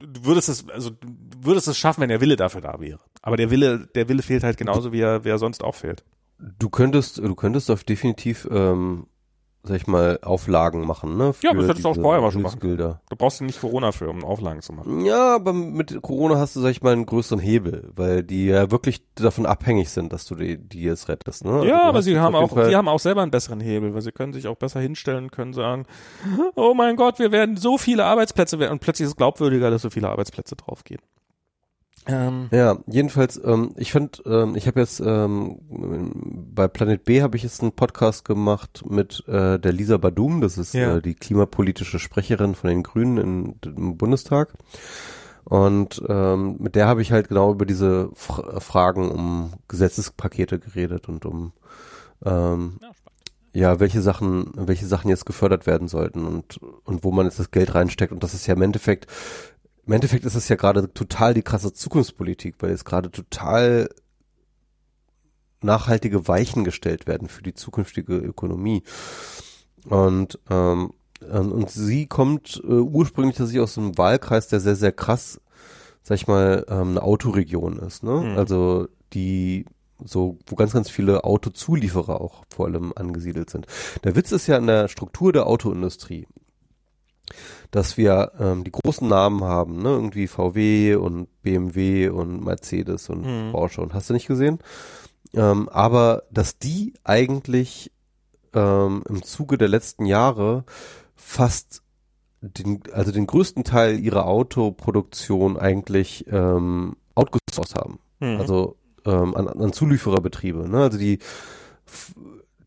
du 0.00 0.24
würdest 0.24 0.48
es, 0.48 0.68
also 0.68 0.90
du 0.90 1.08
würdest 1.40 1.68
es 1.68 1.76
schaffen, 1.76 2.00
wenn 2.00 2.08
der 2.08 2.22
Wille 2.22 2.36
dafür 2.36 2.62
da 2.62 2.80
wäre. 2.80 3.00
Aber 3.20 3.36
der 3.36 3.50
Wille, 3.50 3.86
der 3.94 4.08
Wille 4.08 4.22
fehlt 4.22 4.44
halt 4.44 4.56
genauso, 4.56 4.92
wie 4.92 5.00
er, 5.00 5.24
wie 5.24 5.30
er 5.30 5.38
sonst 5.38 5.62
auch 5.62 5.74
fehlt. 5.74 6.04
Du 6.38 6.70
könntest, 6.70 7.18
du 7.18 7.34
könntest 7.34 7.70
auf 7.70 7.84
definitiv, 7.84 8.48
ähm, 8.50 9.08
sag 9.62 9.76
ich 9.76 9.86
mal, 9.86 10.18
Auflagen 10.22 10.86
machen, 10.86 11.16
ne? 11.16 11.34
Ja, 11.42 11.52
das 11.52 11.68
hättest 11.68 11.84
du 11.84 11.90
auch 11.90 11.94
vorher 11.96 12.22
mal 12.22 12.30
schon 12.30 12.42
machen 12.42 12.60
Hilfsgelder. 12.60 13.00
Du 13.10 13.16
brauchst 13.16 13.40
nicht 13.40 13.60
Corona 13.60 13.92
für, 13.92 14.08
um 14.08 14.24
Auflagen 14.24 14.62
zu 14.62 14.72
machen. 14.72 15.04
Ja, 15.04 15.34
aber 15.34 15.52
mit 15.52 16.00
Corona 16.02 16.38
hast 16.38 16.56
du, 16.56 16.60
sag 16.60 16.70
ich 16.70 16.82
mal, 16.82 16.92
einen 16.92 17.06
größeren 17.06 17.40
Hebel, 17.40 17.90
weil 17.94 18.22
die 18.22 18.46
ja 18.46 18.70
wirklich 18.70 19.02
davon 19.14 19.46
abhängig 19.46 19.90
sind, 19.90 20.12
dass 20.12 20.24
du 20.26 20.34
die, 20.34 20.58
die 20.58 20.82
jetzt 20.82 21.08
rettest, 21.08 21.44
ne? 21.44 21.52
Also 21.52 21.66
ja, 21.66 21.78
du 21.78 21.84
aber 21.84 22.02
sie 22.02 22.18
haben 22.18 22.34
auch, 22.34 22.52
die 22.68 22.76
haben 22.76 22.88
auch 22.88 23.00
selber 23.00 23.22
einen 23.22 23.30
besseren 23.30 23.60
Hebel, 23.60 23.94
weil 23.94 24.02
sie 24.02 24.12
können 24.12 24.32
sich 24.32 24.46
auch 24.46 24.56
besser 24.56 24.80
hinstellen 24.80 25.24
und 25.24 25.32
können 25.32 25.52
sagen, 25.52 25.86
oh 26.54 26.74
mein 26.74 26.96
Gott, 26.96 27.18
wir 27.18 27.32
werden 27.32 27.56
so 27.56 27.78
viele 27.78 28.04
Arbeitsplätze 28.04 28.58
werden 28.58 28.72
und 28.72 28.80
plötzlich 28.80 29.04
ist 29.04 29.12
es 29.12 29.16
glaubwürdiger, 29.16 29.70
dass 29.70 29.82
so 29.82 29.90
viele 29.90 30.08
Arbeitsplätze 30.08 30.56
draufgehen. 30.56 31.00
Ähm, 32.08 32.48
Ja, 32.50 32.78
jedenfalls, 32.86 33.40
ähm, 33.44 33.72
ich 33.76 33.92
fand, 33.92 34.22
ähm, 34.26 34.56
ich 34.56 34.66
habe 34.66 34.80
jetzt 34.80 35.00
ähm, 35.00 35.58
bei 36.54 36.66
Planet 36.66 37.04
B 37.04 37.22
habe 37.22 37.36
ich 37.36 37.42
jetzt 37.42 37.60
einen 37.62 37.72
Podcast 37.72 38.24
gemacht 38.24 38.82
mit 38.88 39.22
äh, 39.28 39.58
der 39.58 39.72
Lisa 39.72 39.98
Badum, 39.98 40.40
das 40.40 40.56
ist 40.58 40.72
Ja. 40.72 40.96
äh, 40.96 41.02
die 41.02 41.14
klimapolitische 41.14 41.98
Sprecherin 41.98 42.54
von 42.54 42.70
den 42.70 42.82
Grünen 42.82 43.18
in, 43.18 43.54
im 43.76 43.96
Bundestag. 43.98 44.54
Und 45.44 46.02
ähm, 46.08 46.56
mit 46.58 46.74
der 46.74 46.86
habe 46.88 47.00
ich 47.02 47.12
halt 47.12 47.28
genau 47.28 47.52
über 47.52 47.64
diese 47.66 48.10
Fra 48.14 48.58
Fragen 48.60 49.10
um 49.10 49.52
Gesetzespakete 49.68 50.58
geredet 50.58 51.08
und 51.08 51.24
um 51.24 51.52
ähm, 52.24 52.80
ja, 53.54 53.80
welche 53.80 54.02
Sachen, 54.02 54.50
welche 54.54 54.86
Sachen 54.86 55.08
jetzt 55.08 55.24
gefördert 55.24 55.66
werden 55.66 55.88
sollten 55.88 56.26
und, 56.26 56.60
und 56.84 57.02
wo 57.02 57.12
man 57.12 57.24
jetzt 57.26 57.38
das 57.38 57.50
Geld 57.50 57.74
reinsteckt. 57.74 58.12
Und 58.12 58.22
das 58.22 58.34
ist 58.34 58.46
ja 58.46 58.54
im 58.54 58.62
Endeffekt, 58.62 59.06
im 59.88 59.94
Endeffekt 59.94 60.26
ist 60.26 60.34
es 60.34 60.50
ja 60.50 60.56
gerade 60.56 60.92
total 60.92 61.32
die 61.32 61.42
krasse 61.42 61.72
Zukunftspolitik, 61.72 62.56
weil 62.58 62.70
jetzt 62.70 62.84
gerade 62.84 63.10
total 63.10 63.88
nachhaltige 65.62 66.28
Weichen 66.28 66.62
gestellt 66.62 67.06
werden 67.06 67.26
für 67.28 67.42
die 67.42 67.54
zukünftige 67.54 68.16
Ökonomie. 68.16 68.82
Und, 69.86 70.38
ähm, 70.50 70.92
und 71.30 71.70
sie 71.70 72.06
kommt 72.06 72.62
äh, 72.64 72.66
ursprünglich 72.66 73.36
tatsächlich 73.36 73.62
aus 73.62 73.78
einem 73.78 73.96
Wahlkreis, 73.96 74.48
der 74.48 74.60
sehr, 74.60 74.76
sehr 74.76 74.92
krass, 74.92 75.40
sag 76.02 76.16
ich 76.16 76.26
mal, 76.26 76.66
ähm, 76.68 76.90
eine 76.90 77.02
Autoregion 77.02 77.78
ist, 77.78 78.02
ne? 78.02 78.20
Mhm. 78.20 78.38
Also 78.38 78.88
die 79.14 79.64
so, 80.04 80.38
wo 80.46 80.54
ganz, 80.54 80.74
ganz 80.74 80.90
viele 80.90 81.24
Autozulieferer 81.24 82.20
auch 82.20 82.44
vor 82.50 82.66
allem 82.66 82.92
angesiedelt 82.94 83.48
sind. 83.48 83.66
Der 84.04 84.14
Witz 84.16 84.32
ist 84.32 84.46
ja 84.46 84.58
in 84.58 84.66
der 84.66 84.88
Struktur 84.88 85.32
der 85.32 85.46
Autoindustrie, 85.46 86.26
dass 87.70 87.96
wir 87.96 88.32
ähm, 88.40 88.64
die 88.64 88.72
großen 88.72 89.06
Namen 89.06 89.44
haben, 89.44 89.82
ne? 89.82 89.90
Irgendwie 89.90 90.26
VW 90.26 90.94
und 90.94 91.28
BMW 91.42 92.08
und 92.08 92.44
Mercedes 92.44 93.08
und 93.08 93.24
Mhm. 93.24 93.52
Porsche 93.52 93.80
und 93.82 93.94
hast 93.94 94.08
du 94.10 94.14
nicht 94.14 94.26
gesehen? 94.26 94.58
Ähm, 95.34 95.68
aber 95.68 96.22
dass 96.30 96.58
die 96.58 96.94
eigentlich 97.04 97.92
ähm, 98.54 99.02
im 99.08 99.22
Zuge 99.22 99.58
der 99.58 99.68
letzten 99.68 100.06
Jahre 100.06 100.64
fast 101.14 101.82
den, 102.40 102.82
also 102.92 103.12
den 103.12 103.26
größten 103.26 103.64
Teil 103.64 103.98
ihrer 103.98 104.26
Autoproduktion 104.26 105.58
eigentlich 105.58 106.24
ähm, 106.30 106.96
outgesourced 107.14 107.74
haben. 107.74 107.98
Mhm. 108.20 108.40
Also 108.40 108.76
ähm, 109.04 109.34
an, 109.36 109.48
an 109.48 109.72
Zuliefererbetriebe. 109.72 110.68
Ne? 110.68 110.78
Also 110.78 110.98
die 110.98 111.18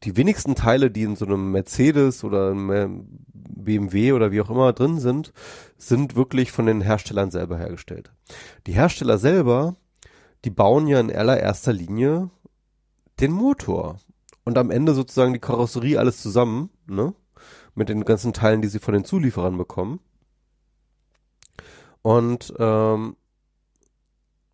die 0.03 0.18
wenigsten 0.18 0.56
Teile, 0.56 0.90
die 0.90 1.03
in 1.03 1.15
so 1.15 1.26
einem 1.26 1.52
Mercedes 1.52 2.23
oder 2.23 2.52
einem 2.52 3.06
BMW 3.49 4.13
oder 4.13 4.31
wie 4.31 4.41
auch 4.41 4.49
immer 4.49 4.73
drin 4.73 4.99
sind, 4.99 5.34
sind 5.77 6.15
wirklich 6.15 6.51
von 6.51 6.65
den 6.65 6.81
Herstellern 6.81 7.31
selber 7.31 7.57
hergestellt. 7.57 8.11
Die 8.68 8.73
Hersteller 8.73 9.18
selber, 9.18 9.76
die 10.45 10.49
bauen 10.49 10.88
ja 10.88 10.99
in 10.99 11.11
allererster 11.11 11.73
Linie 11.73 12.30
den 13.19 13.31
Motor 13.31 13.97
und 14.43 14.57
am 14.57 14.72
Ende 14.72 14.93
sozusagen 14.93 15.34
die 15.34 15.39
Karosserie 15.39 15.97
alles 15.97 16.22
zusammen, 16.22 16.69
ne? 16.88 17.13
Mit 17.73 17.89
den 17.89 18.03
ganzen 18.03 18.34
Teilen, 18.34 18.61
die 18.61 18.68
sie 18.68 18.80
von 18.80 18.93
den 18.93 19.05
Zulieferern 19.05 19.57
bekommen. 19.57 20.01
Und 22.01 22.53
ähm, 22.59 23.15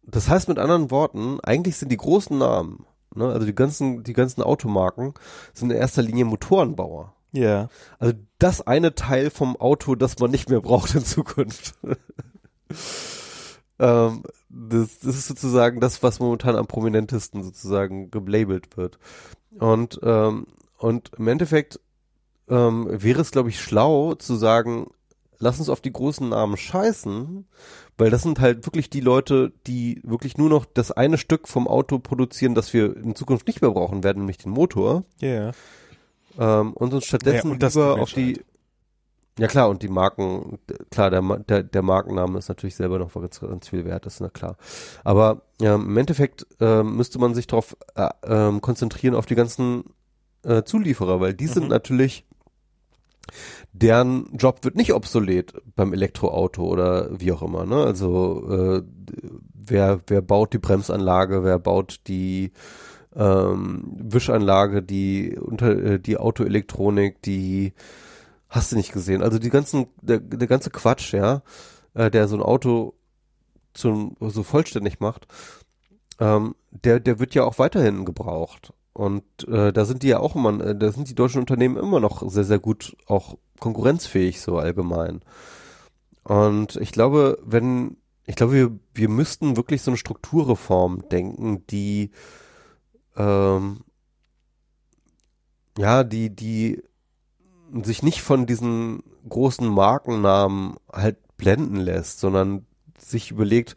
das 0.03 0.29
heißt 0.29 0.47
mit 0.47 0.59
anderen 0.59 0.91
Worten, 0.91 1.39
eigentlich 1.41 1.77
sind 1.77 1.91
die 1.91 1.97
großen 1.97 2.37
Namen, 2.37 2.85
ne, 3.13 3.27
also 3.27 3.45
die 3.45 3.55
ganzen, 3.55 4.03
die 4.03 4.13
ganzen 4.13 4.41
Automarken, 4.41 5.13
sind 5.53 5.71
in 5.71 5.77
erster 5.77 6.01
Linie 6.01 6.25
Motorenbauer. 6.25 7.13
Ja. 7.37 7.43
Yeah. 7.43 7.69
Also 7.99 8.13
das 8.39 8.65
eine 8.65 8.95
Teil 8.95 9.29
vom 9.29 9.55
Auto, 9.57 9.95
das 9.95 10.19
man 10.19 10.31
nicht 10.31 10.49
mehr 10.49 10.61
braucht 10.61 10.95
in 10.95 11.05
Zukunft. 11.05 11.75
ähm, 13.79 14.23
das, 14.49 14.99
das 14.99 15.15
ist 15.15 15.27
sozusagen 15.27 15.79
das, 15.79 16.03
was 16.03 16.19
momentan 16.19 16.55
am 16.55 16.67
prominentesten 16.67 17.43
sozusagen 17.43 18.11
gelabelt 18.11 18.77
wird. 18.77 18.99
Und, 19.59 19.99
ähm, 20.03 20.47
und 20.77 21.11
im 21.17 21.27
Endeffekt 21.27 21.79
ähm, 22.49 22.87
wäre 22.89 23.21
es, 23.21 23.31
glaube 23.31 23.49
ich, 23.49 23.59
schlau 23.59 24.15
zu 24.15 24.35
sagen, 24.35 24.87
lass 25.39 25.59
uns 25.59 25.69
auf 25.69 25.81
die 25.81 25.91
großen 25.91 26.29
Namen 26.29 26.57
scheißen, 26.57 27.47
weil 27.97 28.09
das 28.09 28.23
sind 28.23 28.39
halt 28.39 28.65
wirklich 28.65 28.89
die 28.89 29.01
Leute, 29.01 29.51
die 29.65 30.01
wirklich 30.03 30.37
nur 30.37 30.49
noch 30.49 30.65
das 30.65 30.91
eine 30.91 31.17
Stück 31.17 31.47
vom 31.47 31.67
Auto 31.67 31.99
produzieren, 31.99 32.55
das 32.55 32.73
wir 32.73 32.95
in 32.95 33.15
Zukunft 33.15 33.47
nicht 33.47 33.61
mehr 33.61 33.71
brauchen 33.71 34.03
werden, 34.03 34.19
nämlich 34.19 34.37
den 34.37 34.51
Motor. 34.51 35.03
Ja. 35.19 35.27
Yeah. 35.27 35.51
Ähm, 36.37 36.73
und 36.73 36.93
uns 36.93 37.05
stattdessen 37.05 37.47
ja, 37.47 37.53
und 37.53 37.63
das 37.63 37.75
lieber 37.75 38.01
auf 38.01 38.13
die 38.13 38.39
ja 39.39 39.47
klar, 39.47 39.69
und 39.69 39.83
die 39.83 39.87
Marken, 39.87 40.57
klar, 40.89 41.11
der, 41.11 41.21
der, 41.21 41.61
der 41.61 41.81
Markenname 41.83 42.39
ist 42.39 42.49
natürlich 42.49 42.75
selber 42.75 42.97
noch 42.97 43.13
ganz, 43.13 43.39
ganz 43.39 43.67
viel 43.67 43.85
wert, 43.85 44.07
das 44.07 44.15
ist 44.15 44.19
na 44.21 44.29
klar. 44.29 44.57
Aber 45.03 45.43
ähm, 45.61 45.85
im 45.85 45.97
Endeffekt 45.97 46.47
ähm, 46.59 46.95
müsste 46.95 47.19
man 47.19 47.35
sich 47.35 47.45
darauf 47.45 47.77
äh, 47.95 48.09
ähm, 48.23 48.61
konzentrieren, 48.61 49.13
auf 49.13 49.27
die 49.27 49.35
ganzen 49.35 49.83
äh, 50.43 50.63
Zulieferer, 50.63 51.19
weil 51.19 51.35
die 51.35 51.45
mhm. 51.45 51.51
sind 51.51 51.69
natürlich 51.69 52.25
deren 53.73 54.35
Job 54.37 54.63
wird 54.63 54.75
nicht 54.75 54.93
obsolet 54.93 55.53
beim 55.75 55.93
Elektroauto 55.93 56.63
oder 56.63 57.09
wie 57.19 57.31
auch 57.31 57.41
immer. 57.41 57.65
Ne? 57.65 57.83
Also 57.83 58.49
äh, 58.49 58.81
wer, 59.53 59.99
wer 60.07 60.21
baut 60.21 60.53
die 60.53 60.59
Bremsanlage, 60.59 61.43
wer 61.43 61.59
baut 61.59 61.99
die 62.07 62.51
ähm, 63.17 63.83
Wischanlage, 63.97 64.83
die 64.83 65.37
unter 65.37 65.71
äh, 65.71 65.99
die 65.99 66.17
Autoelektronik, 66.17 67.21
die 67.23 67.73
hast 68.47 68.71
du 68.71 68.75
nicht 68.75 68.93
gesehen. 68.93 69.23
Also 69.23 69.39
die 69.39 69.49
ganzen, 69.49 69.87
der, 70.01 70.19
der 70.19 70.47
ganze 70.47 70.69
Quatsch, 70.69 71.13
ja, 71.13 71.41
äh, 71.95 72.11
der 72.11 72.27
so 72.27 72.37
ein 72.37 72.43
Auto 72.43 72.93
zum, 73.73 74.15
so 74.19 74.43
vollständig 74.43 74.99
macht, 74.99 75.27
ähm, 76.19 76.55
der, 76.71 76.99
der 76.99 77.19
wird 77.19 77.33
ja 77.33 77.43
auch 77.43 77.59
weiterhin 77.59 78.05
gebraucht. 78.05 78.71
Und 78.93 79.23
äh, 79.47 79.71
da 79.73 79.85
sind 79.85 80.03
die 80.03 80.07
ja 80.07 80.19
auch 80.19 80.35
immer, 80.35 80.59
äh, 80.63 80.75
da 80.75 80.91
sind 80.91 81.09
die 81.09 81.15
deutschen 81.15 81.39
Unternehmen 81.39 81.77
immer 81.77 81.99
noch 81.99 82.27
sehr, 82.29 82.43
sehr 82.43 82.59
gut 82.59 82.95
auch 83.07 83.37
konkurrenzfähig 83.59 84.41
so 84.41 84.57
allgemein. 84.57 85.21
Und 86.23 86.75
ich 86.77 86.91
glaube, 86.91 87.39
wenn, 87.43 87.97
ich 88.25 88.35
glaube, 88.35 88.53
wir, 88.53 88.79
wir 88.93 89.09
müssten 89.09 89.57
wirklich 89.57 89.81
so 89.81 89.91
eine 89.91 89.97
Strukturreform 89.97 91.07
denken, 91.09 91.65
die 91.67 92.11
ähm, 93.17 93.81
ja, 95.77 96.03
die, 96.03 96.29
die 96.29 96.83
sich 97.83 98.03
nicht 98.03 98.21
von 98.21 98.45
diesen 98.45 99.03
großen 99.27 99.67
Markennamen 99.67 100.75
halt 100.91 101.17
blenden 101.37 101.77
lässt, 101.77 102.19
sondern 102.19 102.65
sich 102.97 103.31
überlegt, 103.31 103.75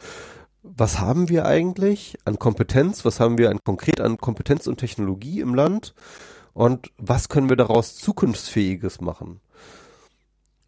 was 0.63 1.01
haben 1.01 1.29
wir 1.29 1.47
eigentlich 1.47 2.19
an 2.25 2.39
Kompetenz, 2.39 3.05
was 3.05 3.21
haben 3.21 3.39
wir 3.39 3.51
an 3.51 3.61
konkret 3.65 4.01
an 4.01 4.19
Kompetenz 4.19 4.67
und 4.67 4.79
Technologie 4.79 5.41
im 5.41 5.55
Land 5.55 5.95
und 6.53 6.91
was 6.99 7.29
können 7.29 7.49
wir 7.49 7.57
daraus 7.57 7.97
zukunftsfähiges 7.97 9.01
machen? 9.01 9.41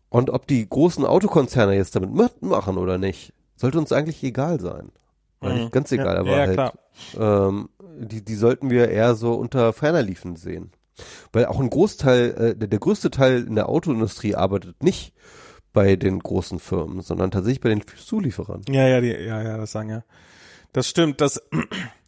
Und 0.09 0.31
ob 0.31 0.47
die 0.47 0.69
großen 0.69 1.07
Autokonzerne 1.07 1.75
jetzt 1.75 1.97
damit 1.97 2.13
mitmachen 2.13 2.77
oder 2.77 2.99
nicht, 2.99 3.33
sollte 3.57 3.79
uns 3.79 3.93
eigentlich 3.93 4.23
egal 4.23 4.61
sein. 4.61 4.93
Mhm. 5.41 5.71
Ganz 5.71 5.91
egal, 5.93 6.15
ja, 6.15 6.21
aber 6.21 6.31
ja, 6.31 6.57
halt, 6.57 6.73
ähm, 7.19 7.69
die, 7.99 8.25
die 8.25 8.35
sollten 8.35 8.71
wir 8.71 8.89
eher 8.89 9.15
so 9.15 9.35
unter 9.35 9.73
ferner 9.73 10.03
liefen 10.03 10.37
sehen. 10.37 10.73
Weil 11.33 11.47
auch 11.47 11.61
ein 11.61 11.71
Großteil, 11.71 12.31
äh, 12.31 12.57
der, 12.57 12.69
der 12.69 12.79
größte 12.79 13.11
Teil 13.11 13.45
in 13.47 13.55
der 13.55 13.69
Autoindustrie 13.69 14.35
arbeitet 14.35 14.83
nicht 14.83 15.15
bei 15.73 15.97
den 15.97 16.19
großen 16.19 16.59
Firmen, 16.59 17.01
sondern 17.01 17.31
tatsächlich 17.31 17.61
bei 17.61 17.71
den 17.71 17.83
Zulieferern. 17.87 18.63
Ja, 18.69 18.87
ja, 18.87 19.01
die, 19.01 19.09
ja, 19.09 19.43
ja, 19.43 19.57
das 19.57 19.73
sagen 19.73 19.89
ja. 19.89 20.05
Das 20.73 20.89
stimmt, 20.89 21.21
das 21.21 21.43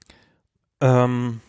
ähm, 0.80 1.40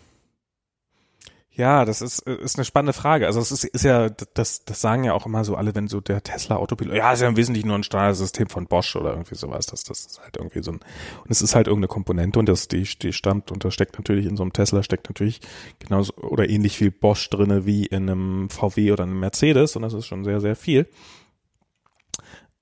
ja, 1.55 1.85
das 1.85 2.01
ist, 2.01 2.19
ist 2.19 2.57
eine 2.57 2.65
spannende 2.65 2.91
Frage. 2.91 3.27
Also 3.27 3.39
es 3.39 3.49
ist, 3.51 3.63
ist 3.63 3.85
ja, 3.85 4.09
das, 4.09 4.65
das 4.65 4.81
sagen 4.81 5.05
ja 5.05 5.13
auch 5.13 5.25
immer 5.25 5.45
so 5.45 5.55
alle, 5.55 5.73
wenn 5.73 5.87
so 5.87 6.01
der 6.01 6.21
Tesla 6.21 6.57
Autopilot, 6.57 6.95
ja, 6.95 7.13
ist 7.13 7.21
ja 7.21 7.29
im 7.29 7.37
Wesentlichen 7.37 7.67
nur 7.67 7.77
ein 7.77 7.83
Standardsystem 7.83 8.49
von 8.49 8.67
Bosch 8.67 8.95
oder 8.97 9.11
irgendwie 9.11 9.35
sowas. 9.35 9.65
Das, 9.67 9.85
das 9.85 10.05
ist 10.05 10.21
halt 10.21 10.35
irgendwie 10.35 10.61
so 10.61 10.71
ein, 10.71 10.79
und 11.23 11.31
es 11.31 11.41
ist 11.41 11.55
halt 11.55 11.67
irgendeine 11.67 11.87
Komponente 11.87 12.39
und 12.39 12.49
das, 12.49 12.67
die, 12.67 12.83
die 12.83 13.13
stammt 13.13 13.51
und 13.51 13.63
da 13.63 13.71
steckt 13.71 13.97
natürlich 13.97 14.25
in 14.25 14.35
so 14.35 14.43
einem 14.43 14.51
Tesla 14.51 14.83
steckt 14.83 15.07
natürlich 15.09 15.39
genauso 15.79 16.13
oder 16.15 16.49
ähnlich 16.49 16.77
viel 16.77 16.91
Bosch 16.91 17.29
drinne 17.29 17.65
wie 17.65 17.85
in 17.85 18.09
einem 18.09 18.49
VW 18.49 18.91
oder 18.91 19.03
einem 19.03 19.21
Mercedes 19.21 19.77
und 19.77 19.83
das 19.83 19.93
ist 19.93 20.07
schon 20.07 20.25
sehr, 20.25 20.41
sehr 20.41 20.57
viel. 20.57 20.87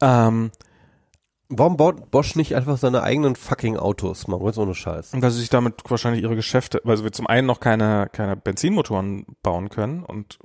Ähm, 0.01 0.51
Warum 1.49 1.77
baut 1.77 2.09
Bosch 2.09 2.35
nicht 2.35 2.55
einfach 2.55 2.77
seine 2.77 3.03
eigenen 3.03 3.35
fucking 3.35 3.77
Autos, 3.77 4.27
mal 4.27 4.39
ganz 4.39 4.57
ohne 4.57 4.73
Scheiß? 4.73 5.11
Weil 5.13 5.31
sie 5.31 5.39
sich 5.39 5.49
damit 5.49 5.75
wahrscheinlich 5.87 6.23
ihre 6.23 6.35
Geschäfte, 6.35 6.81
weil 6.83 7.03
wir 7.03 7.11
zum 7.11 7.27
einen 7.27 7.47
noch 7.47 7.59
keine, 7.59 8.07
keine 8.11 8.35
Benzinmotoren 8.35 9.25
bauen 9.43 9.69
können 9.69 10.03
und 10.03 10.39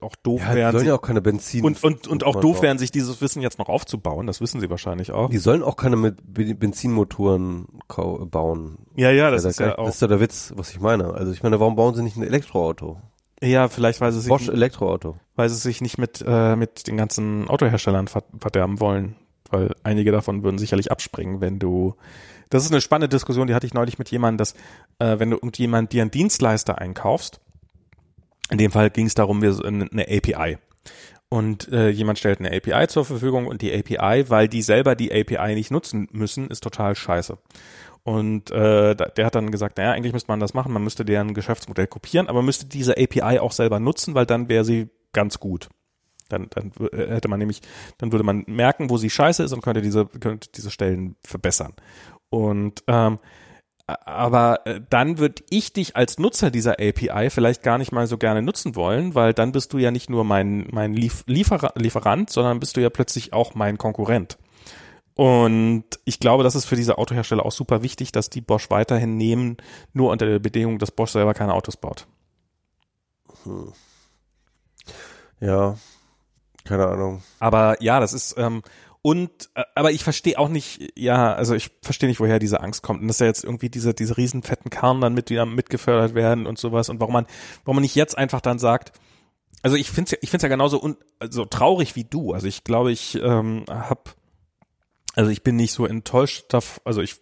auch 0.00 0.14
doof 0.16 0.40
ja, 0.40 0.54
wären. 0.54 0.70
Die 0.72 0.78
sollen 0.78 0.88
ja 0.88 0.94
auch 0.94 1.02
keine 1.02 1.20
Benzin. 1.20 1.64
Und, 1.64 1.82
und, 1.82 2.06
und 2.06 2.24
auch 2.24 2.40
doof 2.40 2.62
wären, 2.62 2.78
sich 2.78 2.90
dieses 2.90 3.20
Wissen 3.20 3.42
jetzt 3.42 3.58
noch 3.58 3.68
aufzubauen. 3.68 4.26
Das 4.26 4.40
wissen 4.40 4.60
sie 4.60 4.70
wahrscheinlich 4.70 5.12
auch. 5.12 5.30
Die 5.30 5.38
sollen 5.38 5.62
auch 5.62 5.76
keine 5.76 5.96
mit 5.96 6.18
Benzinmotoren 6.58 7.66
bauen. 7.88 8.78
Ja, 8.96 9.10
ja, 9.10 9.30
das 9.30 9.44
ja, 9.44 9.50
ist 9.50 9.60
ja 9.60 9.78
auch. 9.78 9.86
Das 9.86 9.96
ist 9.96 10.02
ja 10.02 10.08
der 10.08 10.20
Witz, 10.20 10.52
was 10.56 10.70
ich 10.70 10.80
meine. 10.80 11.14
Also 11.14 11.32
ich 11.32 11.42
meine, 11.42 11.60
warum 11.60 11.76
bauen 11.76 11.94
sie 11.94 12.02
nicht 12.02 12.16
ein 12.16 12.22
Elektroauto? 12.22 13.00
Ja, 13.42 13.68
vielleicht 13.68 14.00
weil 14.00 14.12
sie 14.12 14.20
sich 14.20 14.28
Bosch 14.28 14.48
Elektroauto, 14.48 15.16
weil 15.34 15.48
sie 15.48 15.56
sich 15.56 15.80
nicht 15.80 15.98
mit 15.98 16.24
äh, 16.26 16.56
mit 16.56 16.86
den 16.86 16.96
ganzen 16.96 17.48
Autoherstellern 17.48 18.06
verderben 18.06 18.80
wollen, 18.80 19.16
weil 19.54 19.74
einige 19.82 20.12
davon 20.12 20.42
würden 20.42 20.58
sicherlich 20.58 20.90
abspringen, 20.90 21.40
wenn 21.40 21.58
du 21.58 21.94
Das 22.50 22.64
ist 22.64 22.72
eine 22.72 22.80
spannende 22.80 23.08
Diskussion, 23.08 23.46
die 23.46 23.54
hatte 23.54 23.66
ich 23.66 23.74
neulich 23.74 23.98
mit 23.98 24.10
jemandem, 24.10 24.38
dass 24.38 24.54
äh, 24.98 25.18
wenn 25.18 25.30
du 25.30 25.36
irgendjemand 25.36 25.92
dir 25.92 26.02
einen 26.02 26.10
Dienstleister 26.10 26.78
einkaufst, 26.78 27.40
in 28.50 28.58
dem 28.58 28.70
Fall 28.70 28.90
ging 28.90 29.06
es 29.06 29.14
darum, 29.14 29.42
wir 29.42 29.64
eine 29.64 30.06
API 30.08 30.58
und 31.28 31.72
äh, 31.72 31.88
jemand 31.88 32.18
stellt 32.18 32.40
eine 32.40 32.54
API 32.54 32.86
zur 32.88 33.04
Verfügung 33.04 33.46
und 33.46 33.62
die 33.62 33.72
API, 33.72 34.28
weil 34.28 34.48
die 34.48 34.62
selber 34.62 34.94
die 34.94 35.12
API 35.12 35.54
nicht 35.54 35.70
nutzen 35.70 36.08
müssen, 36.12 36.48
ist 36.48 36.62
total 36.62 36.94
scheiße. 36.94 37.38
Und 38.04 38.50
äh, 38.50 38.94
der 38.94 39.26
hat 39.26 39.34
dann 39.34 39.50
gesagt, 39.50 39.78
naja, 39.78 39.92
eigentlich 39.92 40.12
müsste 40.12 40.30
man 40.30 40.38
das 40.38 40.52
machen, 40.52 40.72
man 40.72 40.84
müsste 40.84 41.06
deren 41.06 41.32
Geschäftsmodell 41.32 41.86
kopieren, 41.86 42.28
aber 42.28 42.42
müsste 42.42 42.66
diese 42.66 42.92
API 42.98 43.38
auch 43.38 43.52
selber 43.52 43.80
nutzen, 43.80 44.14
weil 44.14 44.26
dann 44.26 44.50
wäre 44.50 44.64
sie 44.64 44.90
ganz 45.14 45.40
gut. 45.40 45.70
Dann, 46.28 46.48
dann 46.50 46.72
äh, 46.92 47.14
hätte 47.14 47.28
man 47.28 47.38
nämlich, 47.38 47.62
dann 47.98 48.12
würde 48.12 48.24
man 48.24 48.44
merken, 48.46 48.90
wo 48.90 48.96
sie 48.96 49.10
scheiße 49.10 49.42
ist 49.42 49.52
und 49.52 49.62
könnte 49.62 49.82
diese, 49.82 50.06
könnte 50.06 50.48
diese 50.54 50.70
Stellen 50.70 51.16
verbessern. 51.22 51.74
Und 52.30 52.82
ähm, 52.86 53.18
aber 53.86 54.66
äh, 54.66 54.80
dann 54.88 55.18
würde 55.18 55.42
ich 55.50 55.72
dich 55.72 55.94
als 55.94 56.18
Nutzer 56.18 56.50
dieser 56.50 56.72
API 56.72 57.28
vielleicht 57.28 57.62
gar 57.62 57.76
nicht 57.76 57.92
mal 57.92 58.06
so 58.06 58.16
gerne 58.16 58.40
nutzen 58.40 58.76
wollen, 58.76 59.14
weil 59.14 59.34
dann 59.34 59.52
bist 59.52 59.72
du 59.72 59.78
ja 59.78 59.90
nicht 59.90 60.08
nur 60.08 60.24
mein, 60.24 60.66
mein 60.70 60.94
Liefer 60.94 61.72
Lieferant, 61.74 62.30
sondern 62.30 62.60
bist 62.60 62.76
du 62.76 62.80
ja 62.80 62.88
plötzlich 62.88 63.32
auch 63.34 63.54
mein 63.54 63.76
Konkurrent. 63.76 64.38
Und 65.14 65.84
ich 66.04 66.18
glaube, 66.18 66.42
das 66.42 66.54
ist 66.54 66.64
für 66.64 66.76
diese 66.76 66.98
Autohersteller 66.98 67.44
auch 67.44 67.52
super 67.52 67.82
wichtig, 67.82 68.10
dass 68.10 68.30
die 68.30 68.40
Bosch 68.40 68.70
weiterhin 68.70 69.16
nehmen, 69.16 69.58
nur 69.92 70.10
unter 70.10 70.26
der 70.26 70.40
Bedingung, 70.40 70.78
dass 70.78 70.90
Bosch 70.90 71.12
selber 71.12 71.34
keine 71.34 71.54
Autos 71.54 71.76
baut. 71.76 72.06
Hm. 73.44 73.72
Ja, 75.40 75.76
keine 76.64 76.86
Ahnung. 76.86 77.22
Aber 77.38 77.82
ja, 77.82 78.00
das 78.00 78.12
ist 78.12 78.34
ähm, 78.38 78.62
und 79.02 79.50
äh, 79.54 79.64
aber 79.74 79.92
ich 79.92 80.02
verstehe 80.02 80.38
auch 80.38 80.48
nicht, 80.48 80.92
ja, 80.98 81.34
also 81.34 81.54
ich 81.54 81.70
verstehe 81.82 82.08
nicht, 82.08 82.20
woher 82.20 82.38
diese 82.38 82.60
Angst 82.60 82.82
kommt 82.82 83.02
und 83.02 83.08
dass 83.08 83.18
ja 83.18 83.26
jetzt 83.26 83.44
irgendwie 83.44 83.68
diese 83.68 83.92
diese 83.92 84.16
riesen 84.16 84.42
fetten 84.42 84.70
Karren 84.70 85.00
dann 85.00 85.14
mit 85.14 85.30
wieder 85.30 85.44
mitgefördert 85.46 86.14
werden 86.14 86.46
und 86.46 86.58
sowas 86.58 86.88
und 86.88 87.00
warum 87.00 87.12
man 87.12 87.26
warum 87.64 87.76
man 87.76 87.82
nicht 87.82 87.94
jetzt 87.94 88.16
einfach 88.16 88.40
dann 88.40 88.58
sagt, 88.58 88.92
also 89.62 89.76
ich 89.76 89.90
finde 89.90 90.06
es 90.06 90.10
ja, 90.12 90.18
ich 90.22 90.30
finde 90.30 90.44
ja 90.44 90.48
genauso 90.48 90.82
un, 90.82 90.96
so 91.28 91.44
traurig 91.44 91.96
wie 91.96 92.04
du. 92.04 92.32
Also 92.32 92.46
ich 92.46 92.64
glaube, 92.64 92.92
ich 92.92 93.16
ähm, 93.16 93.64
habe 93.68 94.02
also 95.14 95.30
ich 95.30 95.42
bin 95.42 95.56
nicht 95.56 95.72
so 95.72 95.86
enttäuscht, 95.86 96.54
also 96.84 97.00
ich 97.00 97.16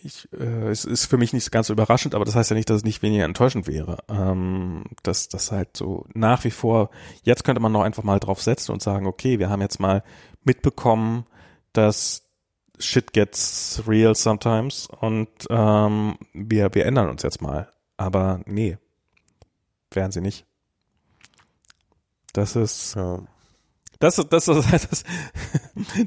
ich, 0.00 0.28
äh, 0.32 0.68
es 0.68 0.84
ist 0.84 1.06
für 1.06 1.16
mich 1.16 1.32
nicht 1.32 1.50
ganz 1.50 1.66
so 1.66 1.72
überraschend, 1.72 2.14
aber 2.14 2.24
das 2.24 2.34
heißt 2.34 2.50
ja 2.50 2.56
nicht, 2.56 2.70
dass 2.70 2.78
es 2.78 2.84
nicht 2.84 3.02
weniger 3.02 3.24
enttäuschend 3.24 3.66
wäre. 3.66 3.98
Ähm, 4.08 4.84
dass 5.02 5.28
das 5.28 5.50
halt 5.50 5.76
so 5.76 6.06
nach 6.14 6.44
wie 6.44 6.50
vor, 6.50 6.90
jetzt 7.24 7.44
könnte 7.44 7.60
man 7.60 7.72
noch 7.72 7.82
einfach 7.82 8.04
mal 8.04 8.20
drauf 8.20 8.40
setzen 8.40 8.72
und 8.72 8.82
sagen, 8.82 9.06
okay, 9.06 9.38
wir 9.38 9.50
haben 9.50 9.60
jetzt 9.60 9.80
mal 9.80 10.04
mitbekommen, 10.44 11.26
dass 11.72 12.22
shit 12.78 13.12
gets 13.12 13.82
real 13.88 14.14
sometimes 14.14 14.86
und 15.00 15.28
ähm, 15.50 16.16
wir, 16.32 16.74
wir 16.74 16.86
ändern 16.86 17.08
uns 17.08 17.22
jetzt 17.22 17.42
mal. 17.42 17.68
Aber 17.96 18.40
nee, 18.46 18.78
werden 19.90 20.12
sie 20.12 20.20
nicht. 20.20 20.46
Das 22.32 22.54
ist. 22.54 22.94
Ja. 22.94 23.22
Das, 23.98 24.16
das, 24.16 24.44
das, 24.46 25.04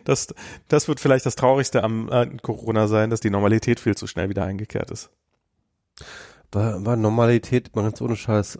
das, 0.03 0.27
das, 0.68 0.88
wird 0.88 0.99
vielleicht 0.99 1.26
das 1.26 1.35
Traurigste 1.35 1.84
am 1.84 2.09
äh, 2.09 2.26
Corona 2.41 2.88
sein, 2.88 3.09
dass 3.09 3.19
die 3.19 3.30
Normalität 3.30 3.80
viel 3.80 3.95
zu 3.95 4.07
schnell 4.07 4.30
wieder 4.30 4.45
eingekehrt 4.45 4.91
ist. 4.91 5.09
War, 6.51 6.85
war 6.85 6.95
Normalität, 6.95 7.76
mal 7.76 7.84
ganz 7.84 8.01
ohne 8.01 8.15
Scheiß. 8.15 8.59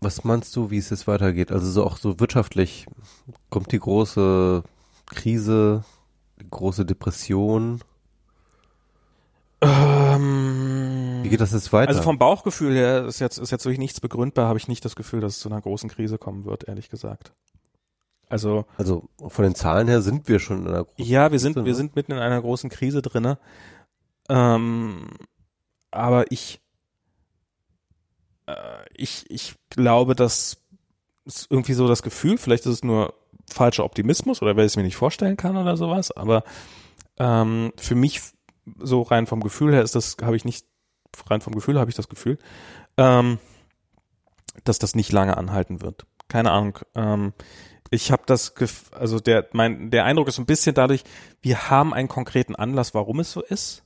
Was 0.00 0.24
meinst 0.24 0.54
du, 0.56 0.70
wie 0.70 0.78
es 0.78 0.90
jetzt 0.90 1.06
weitergeht? 1.06 1.52
Also 1.52 1.70
so 1.70 1.84
auch 1.84 1.96
so 1.96 2.18
wirtschaftlich 2.18 2.86
kommt 3.50 3.70
die 3.70 3.78
große 3.78 4.64
Krise, 5.06 5.84
die 6.40 6.50
große 6.50 6.84
Depression. 6.84 7.80
Ähm, 9.60 11.20
wie 11.22 11.28
geht 11.28 11.40
das 11.40 11.52
jetzt 11.52 11.72
weiter? 11.72 11.88
Also 11.88 12.02
vom 12.02 12.18
Bauchgefühl 12.18 12.74
her 12.74 13.06
ist 13.06 13.20
jetzt, 13.20 13.38
ist 13.38 13.52
jetzt 13.52 13.64
durch 13.64 13.78
nichts 13.78 14.00
begründbar, 14.00 14.48
habe 14.48 14.58
ich 14.58 14.66
nicht 14.66 14.84
das 14.84 14.96
Gefühl, 14.96 15.20
dass 15.20 15.34
es 15.34 15.40
zu 15.40 15.48
einer 15.48 15.60
großen 15.60 15.88
Krise 15.88 16.18
kommen 16.18 16.44
wird, 16.44 16.66
ehrlich 16.66 16.90
gesagt. 16.90 17.32
Also, 18.32 18.64
also 18.78 19.10
von 19.28 19.42
den 19.42 19.54
Zahlen 19.54 19.88
her 19.88 20.00
sind 20.00 20.26
wir 20.26 20.38
schon 20.38 20.62
in 20.62 20.68
einer 20.68 20.84
großen 20.84 21.04
Ja, 21.04 21.32
wir 21.32 21.38
sind, 21.38 21.52
Krise, 21.52 21.66
wir 21.66 21.72
ne? 21.72 21.76
sind 21.76 21.96
mitten 21.96 22.12
in 22.12 22.18
einer 22.18 22.40
großen 22.40 22.70
Krise 22.70 23.02
drinne. 23.02 23.38
Ähm, 24.30 25.06
aber 25.90 26.32
ich, 26.32 26.62
äh, 28.46 28.54
ich, 28.94 29.30
ich 29.30 29.56
glaube, 29.68 30.14
dass 30.14 30.62
ist 31.26 31.46
irgendwie 31.50 31.74
so 31.74 31.86
das 31.86 32.02
Gefühl, 32.02 32.38
vielleicht 32.38 32.64
ist 32.64 32.72
es 32.72 32.82
nur 32.82 33.12
falscher 33.50 33.84
Optimismus 33.84 34.40
oder 34.40 34.56
weil 34.56 34.64
ich 34.64 34.72
es 34.72 34.76
mir 34.76 34.82
nicht 34.82 34.96
vorstellen 34.96 35.36
kann 35.36 35.58
oder 35.58 35.76
sowas, 35.76 36.10
aber 36.10 36.42
ähm, 37.18 37.74
für 37.76 37.94
mich 37.94 38.22
so 38.78 39.02
rein 39.02 39.26
vom 39.26 39.42
Gefühl 39.42 39.74
her 39.74 39.82
ist 39.82 39.94
das, 39.94 40.16
habe 40.22 40.36
ich 40.36 40.46
nicht, 40.46 40.66
rein 41.28 41.42
vom 41.42 41.54
Gefühl 41.54 41.78
habe 41.78 41.90
ich 41.90 41.96
das 41.96 42.08
Gefühl, 42.08 42.38
ähm, 42.96 43.38
dass 44.64 44.78
das 44.78 44.94
nicht 44.94 45.12
lange 45.12 45.36
anhalten 45.36 45.82
wird. 45.82 46.06
Keine 46.28 46.50
Ahnung. 46.50 46.78
Ähm, 46.94 47.34
ich 47.92 48.10
habe 48.10 48.22
das, 48.24 48.54
also 48.92 49.20
der, 49.20 49.48
mein, 49.52 49.90
der 49.90 50.06
Eindruck 50.06 50.28
ist 50.28 50.38
ein 50.38 50.46
bisschen 50.46 50.74
dadurch, 50.74 51.04
wir 51.42 51.68
haben 51.68 51.92
einen 51.92 52.08
konkreten 52.08 52.56
Anlass, 52.56 52.94
warum 52.94 53.20
es 53.20 53.32
so 53.32 53.42
ist. 53.42 53.84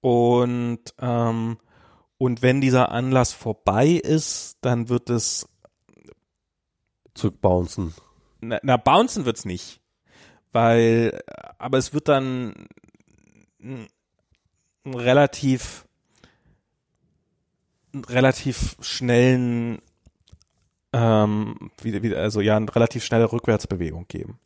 Und, 0.00 0.80
ähm, 0.98 1.58
und 2.16 2.40
wenn 2.40 2.62
dieser 2.62 2.90
Anlass 2.90 3.34
vorbei 3.34 3.88
ist, 3.88 4.56
dann 4.62 4.88
wird 4.88 5.10
es 5.10 5.46
zurückbouncen. 7.12 7.92
Na, 8.40 8.58
na 8.62 8.78
bouncen 8.78 9.26
wird's 9.26 9.44
nicht. 9.44 9.82
Weil, 10.52 11.22
aber 11.58 11.76
es 11.76 11.92
wird 11.92 12.08
dann 12.08 12.68
relativ, 14.86 15.86
einen 17.92 18.04
relativ 18.04 18.76
schnellen 18.80 19.82
ähm, 20.92 21.70
wieder, 21.80 22.02
wieder, 22.02 22.18
also 22.18 22.40
ja, 22.40 22.56
eine 22.56 22.74
relativ 22.74 23.04
schnelle 23.04 23.32
Rückwärtsbewegung 23.32 24.06
geben. 24.08 24.38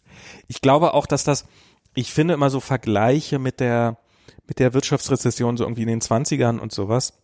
Ich 0.46 0.60
glaube 0.60 0.94
auch, 0.94 1.06
dass 1.06 1.24
das, 1.24 1.46
ich 1.94 2.12
finde 2.12 2.34
immer 2.34 2.50
so 2.50 2.60
Vergleiche 2.60 3.38
mit 3.38 3.60
der, 3.60 3.98
mit 4.46 4.58
der 4.58 4.74
Wirtschaftsrezession 4.74 5.56
so 5.56 5.64
irgendwie 5.64 5.82
in 5.82 5.88
den 5.88 6.00
Zwanzigern 6.00 6.58
und 6.58 6.72
sowas, 6.72 7.14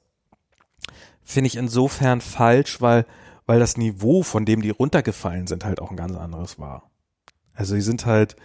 finde 1.22 1.46
ich 1.46 1.56
insofern 1.56 2.20
falsch, 2.20 2.80
weil, 2.80 3.06
weil 3.46 3.60
das 3.60 3.76
Niveau, 3.76 4.22
von 4.22 4.44
dem 4.44 4.62
die 4.62 4.70
runtergefallen 4.70 5.46
sind, 5.46 5.64
halt 5.64 5.80
auch 5.80 5.90
ein 5.90 5.96
ganz 5.96 6.16
anderes 6.16 6.58
war. 6.58 6.90
Also 7.54 7.74
die 7.74 7.80
sind 7.80 8.06
halt, 8.06 8.36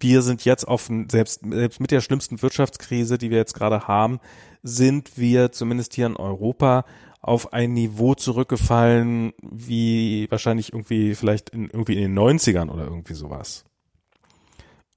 wir 0.00 0.22
sind 0.22 0.44
jetzt 0.44 0.66
auf, 0.66 0.90
selbst, 1.10 1.42
selbst 1.48 1.80
mit 1.80 1.90
der 1.90 2.00
schlimmsten 2.00 2.42
Wirtschaftskrise, 2.42 3.18
die 3.18 3.30
wir 3.30 3.38
jetzt 3.38 3.54
gerade 3.54 3.86
haben, 3.86 4.18
sind 4.62 5.16
wir 5.16 5.52
zumindest 5.52 5.94
hier 5.94 6.06
in 6.06 6.16
Europa 6.16 6.84
auf 7.26 7.52
ein 7.52 7.72
Niveau 7.72 8.14
zurückgefallen, 8.14 9.32
wie 9.42 10.30
wahrscheinlich 10.30 10.72
irgendwie 10.72 11.14
vielleicht 11.16 11.50
in, 11.50 11.64
irgendwie 11.64 11.94
in 11.94 12.02
den 12.02 12.18
90ern 12.18 12.70
oder 12.70 12.84
irgendwie 12.84 13.14
sowas. 13.14 13.64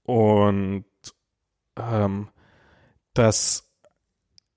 Und 0.04 0.86
ähm, 1.76 2.28
das, 3.16 3.68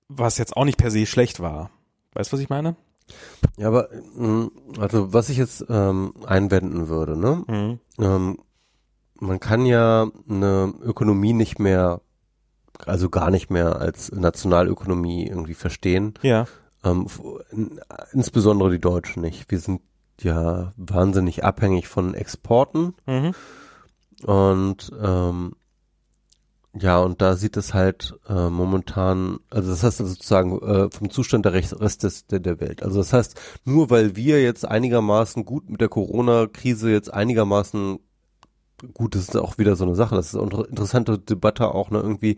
was 0.07 0.37
jetzt 0.37 0.55
auch 0.55 0.65
nicht 0.65 0.77
per 0.77 0.91
se 0.91 1.07
schlecht 1.07 1.39
war. 1.39 1.71
Weißt 2.13 2.31
du, 2.31 2.35
was 2.35 2.41
ich 2.41 2.49
meine? 2.49 2.75
Ja, 3.57 3.69
aber 3.69 3.89
mm, 4.15 4.47
also 4.79 5.11
was 5.11 5.29
ich 5.29 5.37
jetzt 5.37 5.65
ähm, 5.67 6.13
einwenden 6.25 6.89
würde, 6.89 7.17
ne? 7.17 7.43
Mhm. 7.47 7.79
Ähm, 7.97 8.37
man 9.19 9.39
kann 9.39 9.65
ja 9.65 10.11
eine 10.29 10.73
Ökonomie 10.83 11.33
nicht 11.33 11.57
mehr, 11.57 12.01
also 12.85 13.09
gar 13.09 13.31
nicht 13.31 13.49
mehr 13.49 13.77
als 13.77 14.11
Nationalökonomie 14.11 15.27
irgendwie 15.27 15.55
verstehen. 15.55 16.13
Ja. 16.21 16.45
Ähm, 16.83 17.07
insbesondere 18.11 18.71
die 18.71 18.79
Deutschen 18.79 19.21
nicht. 19.21 19.49
Wir 19.49 19.59
sind 19.59 19.81
ja 20.21 20.73
wahnsinnig 20.77 21.43
abhängig 21.43 21.87
von 21.87 22.13
Exporten. 22.13 22.93
Mhm. 23.05 23.33
Und 24.25 24.91
ähm, 25.01 25.55
ja, 26.75 26.99
und 26.99 27.21
da 27.21 27.35
sieht 27.35 27.55
es 27.55 27.73
halt 27.73 28.15
äh, 28.27 28.49
momentan, 28.49 29.39
also 29.51 29.69
das 29.69 29.83
heißt 29.83 29.99
sozusagen 29.99 30.59
äh, 30.59 30.89
vom 30.89 31.11
Zustand 31.11 31.45
der 31.45 31.53
Rest 31.53 32.03
des, 32.03 32.25
der, 32.25 32.39
der 32.39 32.59
Welt. 32.59 32.81
Also 32.81 32.97
das 32.97 33.13
heißt, 33.13 33.39
nur 33.63 33.91
weil 33.91 34.15
wir 34.15 34.41
jetzt 34.41 34.65
einigermaßen 34.65 35.45
gut 35.45 35.69
mit 35.69 35.81
der 35.81 35.89
Corona-Krise 35.89 36.91
jetzt 36.91 37.13
einigermaßen 37.13 37.99
gut, 38.93 39.15
das 39.15 39.23
ist 39.23 39.37
auch 39.37 39.57
wieder 39.57 39.75
so 39.75 39.85
eine 39.85 39.95
Sache, 39.95 40.15
das 40.15 40.33
ist 40.33 40.39
eine 40.39 40.63
interessante 40.65 41.19
Debatte 41.19 41.73
auch, 41.73 41.89
ne, 41.91 41.99
irgendwie, 41.99 42.37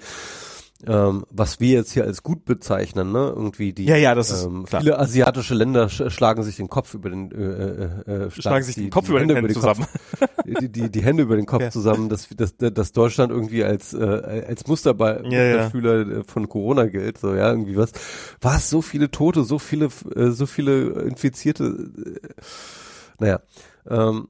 ähm, 0.86 1.26
was 1.30 1.60
wir 1.60 1.70
jetzt 1.70 1.94
hier 1.94 2.04
als 2.04 2.22
gut 2.22 2.44
bezeichnen, 2.44 3.12
ne? 3.12 3.34
Irgendwie 3.34 3.72
die 3.72 3.86
ja, 3.86 3.96
ja, 3.96 4.14
das 4.14 4.30
ist 4.30 4.46
ähm, 4.46 4.66
viele 4.68 5.00
asiatische 5.00 5.54
Länder 5.54 5.88
sch 5.88 6.10
schlagen 6.10 6.44
sich 6.44 6.58
den 6.58 6.68
Kopf 6.68 6.94
über 6.94 7.10
den 7.10 7.32
äh, 7.32 8.12
äh, 8.12 8.26
äh, 8.26 8.32
schlagen 8.32 8.64
sich 8.64 8.76
die, 8.76 8.82
den 8.82 8.90
Kopf 8.90 9.06
die 9.06 9.12
über 9.12 9.20
den, 9.20 9.30
Hände 9.30 9.40
über 9.40 9.48
den 9.48 9.56
zusammen. 9.56 9.86
Kopf, 10.20 10.30
die, 10.46 10.70
die, 10.70 10.92
die 10.92 11.04
Hände 11.04 11.24
über 11.24 11.38
den 11.38 11.46
Kopf 11.46 11.62
ja. 11.64 11.72
zusammen, 11.72 12.10
dass, 12.10 12.28
dass, 12.30 12.56
dass 12.58 12.92
Deutschland 12.92 13.32
irgendwie 13.32 13.64
als 13.64 13.94
äh, 13.94 14.46
als 14.48 14.68
Musterbeispiel 14.68 15.32
ja, 15.32 16.02
ja. 16.02 16.24
von 16.28 16.50
Corona 16.50 16.88
gilt, 16.88 17.20
so 17.20 17.34
ja, 17.34 17.50
irgendwie 17.50 17.78
was. 17.78 17.94
Was 18.42 18.70
so 18.70 18.82
viele 18.82 19.10
Tote, 19.10 19.44
so 19.44 19.60
viele 19.60 19.90
äh, 20.16 20.32
so 20.32 20.46
viele 20.46 20.90
Infizierte 21.04 21.64
äh, 21.64 22.20
naja, 23.20 23.40
ähm, 23.90 24.28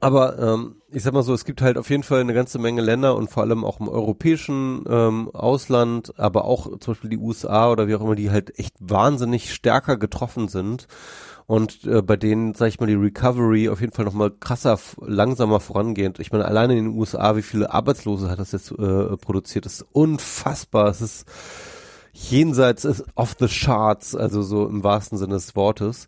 aber 0.00 0.38
ähm, 0.38 0.76
ich 0.90 1.02
sag 1.02 1.12
mal 1.12 1.22
so, 1.22 1.34
es 1.34 1.44
gibt 1.44 1.60
halt 1.60 1.76
auf 1.76 1.90
jeden 1.90 2.02
Fall 2.02 2.20
eine 2.20 2.34
ganze 2.34 2.58
Menge 2.58 2.82
Länder 2.82 3.16
und 3.16 3.30
vor 3.30 3.42
allem 3.42 3.64
auch 3.64 3.80
im 3.80 3.88
europäischen 3.88 4.84
ähm, 4.88 5.30
Ausland, 5.32 6.18
aber 6.18 6.44
auch 6.44 6.78
zum 6.78 6.94
Beispiel 6.94 7.10
die 7.10 7.18
USA 7.18 7.70
oder 7.70 7.88
wie 7.88 7.94
auch 7.94 8.00
immer, 8.00 8.14
die 8.14 8.30
halt 8.30 8.58
echt 8.58 8.74
wahnsinnig 8.80 9.52
stärker 9.52 9.96
getroffen 9.96 10.48
sind 10.48 10.86
und 11.48 11.84
äh, 11.84 12.02
bei 12.02 12.16
denen, 12.16 12.52
sag 12.52 12.68
ich 12.68 12.78
mal, 12.78 12.86
die 12.86 12.94
Recovery 12.94 13.70
auf 13.70 13.80
jeden 13.80 13.94
Fall 13.94 14.04
nochmal 14.04 14.30
krasser, 14.30 14.78
langsamer 15.00 15.60
vorangehend. 15.60 16.18
Ich 16.18 16.30
meine, 16.30 16.44
alleine 16.44 16.76
in 16.76 16.84
den 16.84 16.94
USA, 16.94 17.36
wie 17.36 17.42
viele 17.42 17.72
Arbeitslose 17.72 18.28
hat 18.28 18.38
das 18.38 18.52
jetzt 18.52 18.70
äh, 18.72 19.16
produziert, 19.16 19.64
das 19.64 19.80
ist 19.80 19.86
unfassbar. 19.92 20.88
Es 20.88 21.00
ist 21.00 21.26
jenseits 22.12 22.84
ist 22.84 23.02
off 23.14 23.34
the 23.38 23.46
charts, 23.46 24.14
also 24.14 24.42
so 24.42 24.68
im 24.68 24.84
wahrsten 24.84 25.16
Sinne 25.16 25.34
des 25.34 25.56
Wortes. 25.56 26.06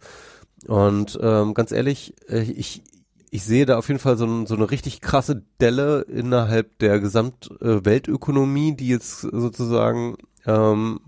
Und 0.66 1.18
ähm, 1.22 1.54
ganz 1.54 1.72
ehrlich, 1.72 2.14
äh, 2.28 2.42
ich, 2.42 2.82
ich 3.30 3.44
sehe 3.44 3.66
da 3.66 3.78
auf 3.78 3.88
jeden 3.88 4.00
Fall 4.00 4.16
so, 4.16 4.26
ein, 4.26 4.46
so 4.46 4.56
eine 4.56 4.70
richtig 4.70 5.00
krasse 5.00 5.42
Delle 5.60 6.02
innerhalb 6.02 6.78
der 6.78 6.98
Gesamtweltökonomie, 6.98 8.72
äh, 8.72 8.76
die 8.76 8.88
jetzt 8.88 9.20
sozusagen 9.20 10.16
ähm, 10.46 11.00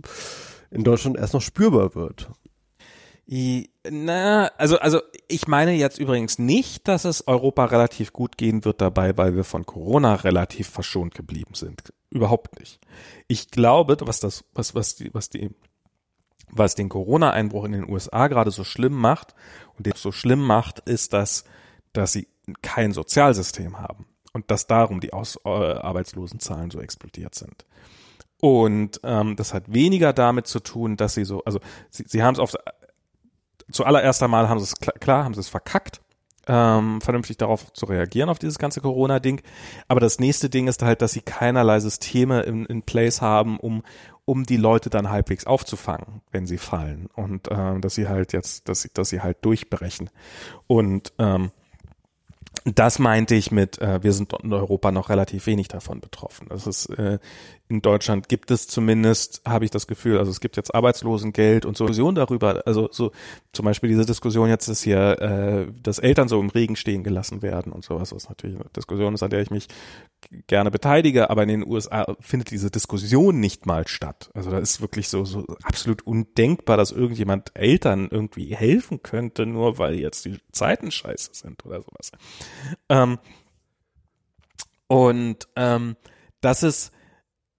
in 0.70 0.84
Deutschland 0.84 1.16
erst 1.16 1.34
noch 1.34 1.42
spürbar 1.42 1.94
wird. 1.94 2.30
Na, 3.90 4.48
also, 4.58 4.78
also 4.78 5.00
ich 5.26 5.48
meine 5.48 5.72
jetzt 5.72 5.98
übrigens 5.98 6.38
nicht, 6.38 6.86
dass 6.86 7.04
es 7.04 7.26
Europa 7.26 7.64
relativ 7.64 8.12
gut 8.12 8.36
gehen 8.36 8.64
wird 8.64 8.80
dabei, 8.80 9.16
weil 9.16 9.34
wir 9.34 9.44
von 9.44 9.64
Corona 9.64 10.16
relativ 10.16 10.68
verschont 10.68 11.14
geblieben 11.14 11.54
sind. 11.54 11.92
Überhaupt 12.10 12.58
nicht. 12.60 12.80
Ich 13.28 13.50
glaube, 13.50 13.96
was 14.00 14.20
das, 14.20 14.44
was, 14.52 14.74
was 14.74 14.96
die, 14.96 15.14
was 15.14 15.30
die, 15.30 15.50
was 16.50 16.74
den 16.74 16.88
Corona-Einbruch 16.88 17.64
in 17.64 17.72
den 17.72 17.88
USA 17.88 18.28
gerade 18.28 18.50
so 18.50 18.64
schlimm 18.64 18.94
macht 18.94 19.34
und 19.78 19.86
den 19.86 19.94
so 19.96 20.12
schlimm 20.12 20.42
macht, 20.42 20.80
ist, 20.80 21.12
dass 21.12 21.44
dass 21.92 22.12
sie 22.12 22.28
kein 22.62 22.92
Sozialsystem 22.92 23.78
haben 23.78 24.06
und 24.32 24.50
dass 24.50 24.66
darum 24.66 25.00
die 25.00 25.12
Aus 25.12 25.38
äh, 25.44 25.48
Arbeitslosenzahlen 25.48 26.70
so 26.70 26.80
explodiert 26.80 27.34
sind. 27.34 27.64
Und 28.40 29.00
ähm, 29.04 29.36
das 29.36 29.54
hat 29.54 29.72
weniger 29.72 30.12
damit 30.12 30.46
zu 30.46 30.60
tun, 30.60 30.96
dass 30.96 31.14
sie 31.14 31.24
so, 31.24 31.44
also 31.44 31.60
sie, 31.90 32.04
sie 32.08 32.22
haben 32.22 32.34
es 32.34 32.40
auf 32.40 32.54
zuallererst 33.70 34.22
einmal 34.22 34.48
haben 34.48 34.58
sie 34.58 34.64
es 34.64 34.74
klar, 34.74 34.94
klar 34.98 35.24
haben 35.24 35.34
sie 35.34 35.40
es 35.40 35.48
verkackt 35.48 36.00
ähm, 36.46 37.00
vernünftig 37.00 37.36
darauf 37.36 37.72
zu 37.72 37.86
reagieren, 37.86 38.28
auf 38.28 38.38
dieses 38.38 38.58
ganze 38.58 38.80
Corona-Ding. 38.80 39.42
Aber 39.88 40.00
das 40.00 40.18
nächste 40.18 40.50
Ding 40.50 40.68
ist 40.68 40.82
halt, 40.82 41.02
dass 41.02 41.12
sie 41.12 41.20
keinerlei 41.20 41.80
Systeme 41.80 42.42
in, 42.42 42.66
in 42.66 42.82
place 42.82 43.20
haben, 43.20 43.58
um, 43.58 43.82
um 44.24 44.44
die 44.44 44.56
Leute 44.56 44.90
dann 44.90 45.10
halbwegs 45.10 45.46
aufzufangen, 45.46 46.22
wenn 46.30 46.46
sie 46.46 46.58
fallen. 46.58 47.08
Und 47.14 47.48
ähm, 47.50 47.80
dass 47.80 47.94
sie 47.94 48.08
halt 48.08 48.32
jetzt, 48.32 48.68
dass 48.68 48.82
sie, 48.82 48.90
dass 48.92 49.08
sie 49.08 49.20
halt 49.20 49.44
durchbrechen. 49.44 50.10
Und 50.66 51.12
ähm, 51.18 51.52
das 52.64 52.98
meinte 52.98 53.34
ich 53.34 53.50
mit, 53.50 53.78
äh, 53.80 54.02
wir 54.02 54.12
sind 54.12 54.32
in 54.42 54.52
Europa 54.52 54.92
noch 54.92 55.08
relativ 55.08 55.46
wenig 55.46 55.68
davon 55.68 56.00
betroffen. 56.00 56.46
Das 56.48 56.66
ist 56.66 56.86
äh, 56.90 57.18
in 57.72 57.80
Deutschland 57.80 58.28
gibt 58.28 58.50
es 58.50 58.68
zumindest, 58.68 59.40
habe 59.46 59.64
ich 59.64 59.70
das 59.70 59.86
Gefühl, 59.86 60.18
also 60.18 60.30
es 60.30 60.40
gibt 60.40 60.56
jetzt 60.58 60.74
Arbeitslosengeld 60.74 61.64
und 61.64 61.76
so 61.76 61.86
Diskussion 61.86 62.14
darüber, 62.14 62.62
also 62.66 62.88
so 62.92 63.12
zum 63.52 63.64
Beispiel 63.64 63.88
diese 63.88 64.04
Diskussion 64.04 64.50
jetzt 64.50 64.68
ist 64.68 64.82
hier, 64.82 65.20
äh, 65.20 65.72
dass 65.82 65.98
Eltern 65.98 66.28
so 66.28 66.38
im 66.38 66.50
Regen 66.50 66.76
stehen 66.76 67.02
gelassen 67.02 67.40
werden 67.40 67.72
und 67.72 67.82
sowas, 67.82 68.14
was 68.14 68.28
natürlich 68.28 68.56
eine 68.56 68.68
Diskussion 68.76 69.14
ist, 69.14 69.22
an 69.22 69.30
der 69.30 69.40
ich 69.40 69.50
mich 69.50 69.68
gerne 70.46 70.70
beteilige, 70.70 71.30
aber 71.30 71.42
in 71.44 71.48
den 71.48 71.66
USA 71.66 72.14
findet 72.20 72.50
diese 72.50 72.70
Diskussion 72.70 73.40
nicht 73.40 73.64
mal 73.64 73.88
statt. 73.88 74.30
Also 74.34 74.50
da 74.50 74.58
ist 74.58 74.82
wirklich 74.82 75.08
so, 75.08 75.24
so 75.24 75.46
absolut 75.62 76.06
undenkbar, 76.06 76.76
dass 76.76 76.92
irgendjemand 76.92 77.52
Eltern 77.54 78.08
irgendwie 78.10 78.54
helfen 78.54 79.02
könnte, 79.02 79.46
nur 79.46 79.78
weil 79.78 79.94
jetzt 79.94 80.26
die 80.26 80.38
Zeiten 80.52 80.90
scheiße 80.90 81.30
sind 81.32 81.64
oder 81.64 81.80
sowas. 81.82 82.12
Ähm, 82.90 83.18
und 84.88 85.48
ähm, 85.56 85.96
das 86.42 86.62
ist 86.62 86.91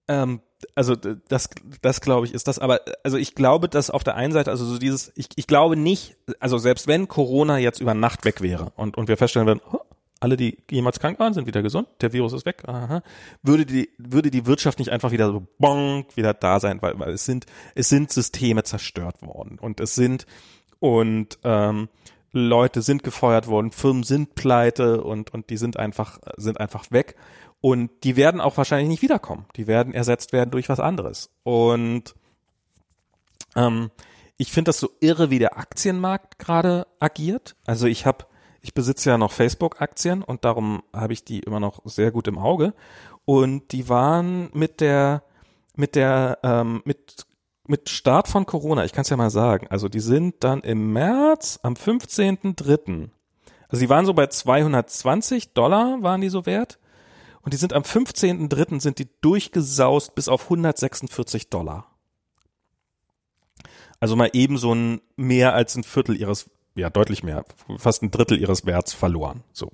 ähm, 0.08 0.40
also 0.74 0.94
das, 0.96 1.50
das 1.82 2.00
glaube 2.00 2.26
ich 2.26 2.34
ist 2.34 2.48
das, 2.48 2.58
aber 2.58 2.80
also 3.02 3.16
ich 3.16 3.34
glaube, 3.34 3.68
dass 3.68 3.90
auf 3.90 4.04
der 4.04 4.16
einen 4.16 4.32
Seite, 4.32 4.50
also 4.50 4.64
so 4.64 4.78
dieses, 4.78 5.12
ich, 5.14 5.28
ich 5.36 5.46
glaube 5.46 5.76
nicht, 5.76 6.16
also 6.40 6.58
selbst 6.58 6.86
wenn 6.86 7.08
Corona 7.08 7.58
jetzt 7.58 7.80
über 7.80 7.94
Nacht 7.94 8.24
weg 8.24 8.40
wäre 8.40 8.72
und, 8.76 8.96
und 8.96 9.08
wir 9.08 9.16
feststellen 9.16 9.46
würden, 9.46 9.60
oh, 9.72 9.80
alle, 10.20 10.36
die 10.36 10.58
jemals 10.70 11.00
krank 11.00 11.18
waren, 11.18 11.34
sind 11.34 11.46
wieder 11.46 11.62
gesund, 11.62 11.86
der 12.00 12.12
Virus 12.12 12.32
ist 12.32 12.46
weg, 12.46 12.62
aha, 12.66 13.02
würde 13.42 13.66
die, 13.66 13.90
würde 13.98 14.30
die 14.30 14.46
Wirtschaft 14.46 14.78
nicht 14.78 14.90
einfach 14.90 15.10
wieder 15.10 15.30
so 15.30 15.46
bonk 15.58 16.16
wieder 16.16 16.32
da 16.32 16.60
sein, 16.60 16.80
weil, 16.80 16.98
weil 16.98 17.12
es 17.12 17.24
sind, 17.24 17.46
es 17.74 17.88
sind 17.88 18.10
Systeme 18.10 18.62
zerstört 18.62 19.22
worden 19.22 19.58
und 19.58 19.80
es 19.80 19.94
sind 19.94 20.26
und 20.80 21.38
ähm, 21.44 21.88
Leute 22.34 22.82
sind 22.82 23.04
gefeuert 23.04 23.46
worden, 23.46 23.70
Firmen 23.70 24.02
sind 24.02 24.34
pleite 24.34 25.02
und, 25.02 25.32
und 25.32 25.50
die 25.50 25.56
sind 25.56 25.76
einfach, 25.78 26.18
sind 26.36 26.58
einfach 26.58 26.90
weg. 26.90 27.14
Und 27.64 28.04
die 28.04 28.14
werden 28.14 28.42
auch 28.42 28.58
wahrscheinlich 28.58 28.90
nicht 28.90 29.00
wiederkommen. 29.00 29.46
Die 29.56 29.66
werden 29.66 29.94
ersetzt 29.94 30.34
werden 30.34 30.50
durch 30.50 30.68
was 30.68 30.80
anderes. 30.80 31.30
Und 31.44 32.14
ähm, 33.56 33.90
ich 34.36 34.52
finde 34.52 34.68
das 34.68 34.80
so 34.80 34.90
irre, 35.00 35.30
wie 35.30 35.38
der 35.38 35.56
Aktienmarkt 35.56 36.38
gerade 36.38 36.86
agiert. 37.00 37.56
Also 37.64 37.86
ich 37.86 38.04
habe, 38.04 38.26
ich 38.60 38.74
besitze 38.74 39.08
ja 39.08 39.16
noch 39.16 39.32
Facebook-Aktien 39.32 40.22
und 40.22 40.44
darum 40.44 40.82
habe 40.92 41.14
ich 41.14 41.24
die 41.24 41.38
immer 41.38 41.58
noch 41.58 41.80
sehr 41.86 42.10
gut 42.10 42.28
im 42.28 42.36
Auge. 42.36 42.74
Und 43.24 43.72
die 43.72 43.88
waren 43.88 44.50
mit 44.52 44.82
der, 44.82 45.22
mit 45.74 45.94
der, 45.94 46.40
ähm, 46.42 46.82
mit 46.84 47.24
mit 47.66 47.88
Start 47.88 48.28
von 48.28 48.44
Corona, 48.44 48.84
ich 48.84 48.92
kann 48.92 49.04
es 49.04 49.08
ja 49.08 49.16
mal 49.16 49.30
sagen, 49.30 49.68
also 49.70 49.88
die 49.88 50.00
sind 50.00 50.44
dann 50.44 50.60
im 50.60 50.92
März 50.92 51.60
am 51.62 51.72
15.3. 51.72 53.08
Also 53.70 53.80
die 53.80 53.88
waren 53.88 54.04
so 54.04 54.12
bei 54.12 54.26
220 54.26 55.54
Dollar, 55.54 56.02
waren 56.02 56.20
die 56.20 56.28
so 56.28 56.44
wert. 56.44 56.78
Und 57.44 57.52
die 57.52 57.58
sind 57.58 57.74
am 57.74 57.82
15.3. 57.82 58.80
sind 58.80 58.98
die 58.98 59.08
durchgesaust 59.20 60.14
bis 60.14 60.28
auf 60.28 60.44
146 60.44 61.50
Dollar. 61.50 61.86
Also 64.00 64.16
mal 64.16 64.30
eben 64.32 64.56
so 64.56 64.74
ein 64.74 65.00
mehr 65.16 65.54
als 65.54 65.76
ein 65.76 65.84
Viertel 65.84 66.16
ihres, 66.16 66.50
ja 66.74 66.88
deutlich 66.90 67.22
mehr, 67.22 67.44
fast 67.76 68.02
ein 68.02 68.10
Drittel 68.10 68.40
ihres 68.40 68.64
Werts 68.66 68.94
verloren. 68.94 69.44
So 69.52 69.70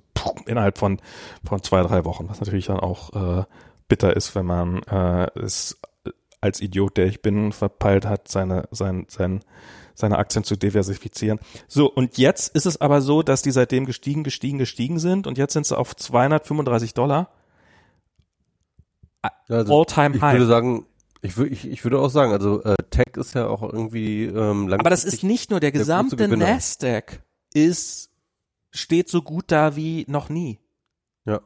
innerhalb 0.47 0.79
von 0.79 1.01
von 1.45 1.63
zwei 1.63 1.83
drei 1.83 2.05
Wochen, 2.05 2.29
was 2.29 2.41
natürlich 2.41 2.67
dann 2.67 2.81
auch 2.81 3.13
äh, 3.41 3.45
bitter 3.89 4.17
ist, 4.17 4.35
wenn 4.35 4.47
man 4.47 4.83
äh, 4.85 5.29
es 5.39 5.81
als 6.41 6.61
Idiot, 6.61 6.97
der 6.97 7.07
ich 7.07 7.23
bin, 7.23 7.53
verpeilt 7.53 8.05
hat, 8.05 8.29
seine 8.29 8.69
sein 8.73 9.07
sein 9.09 9.41
seine 9.95 10.19
Aktien 10.19 10.45
zu 10.45 10.57
diversifizieren. 10.57 11.39
So, 11.69 11.91
und 11.91 12.17
jetzt 12.19 12.55
ist 12.55 12.67
es 12.67 12.81
aber 12.81 13.03
so, 13.03 13.23
dass 13.23 13.43
die 13.43 13.51
seitdem 13.51 13.85
gestiegen, 13.85 14.25
gestiegen, 14.25 14.59
gestiegen 14.59 14.99
sind 14.99 15.27
und 15.27 15.39
jetzt 15.39 15.53
sind 15.53 15.67
sie 15.67 15.77
auf 15.77 15.95
235 15.95 16.95
Dollar 16.95 17.31
also 19.49 19.79
All-time 19.79 20.21
High. 20.21 20.35
Ich 20.35 20.41
würde 20.41 20.47
sagen, 20.47 20.87
ich, 21.23 21.37
würde 21.37 21.53
ich, 21.53 21.69
ich 21.69 21.85
würde 21.85 21.99
auch 21.99 22.09
sagen, 22.09 22.33
also 22.33 22.63
äh, 22.63 22.77
Tech 22.91 23.17
ist 23.17 23.35
ja 23.35 23.47
auch 23.47 23.63
irgendwie 23.63 24.25
ähm, 24.25 24.73
Aber 24.73 24.91
das 24.91 25.05
ist 25.05 25.23
nicht 25.23 25.51
nur 25.51 25.61
der 25.61 25.73
gesamte 25.73 26.17
der 26.17 26.29
Nasdaq 26.29 27.23
ist 27.53 28.11
steht 28.71 29.09
so 29.09 29.23
gut 29.23 29.47
da 29.49 29.77
wie 29.77 30.05
noch 30.09 30.29
nie. 30.29 30.59
Ja. 31.25 31.41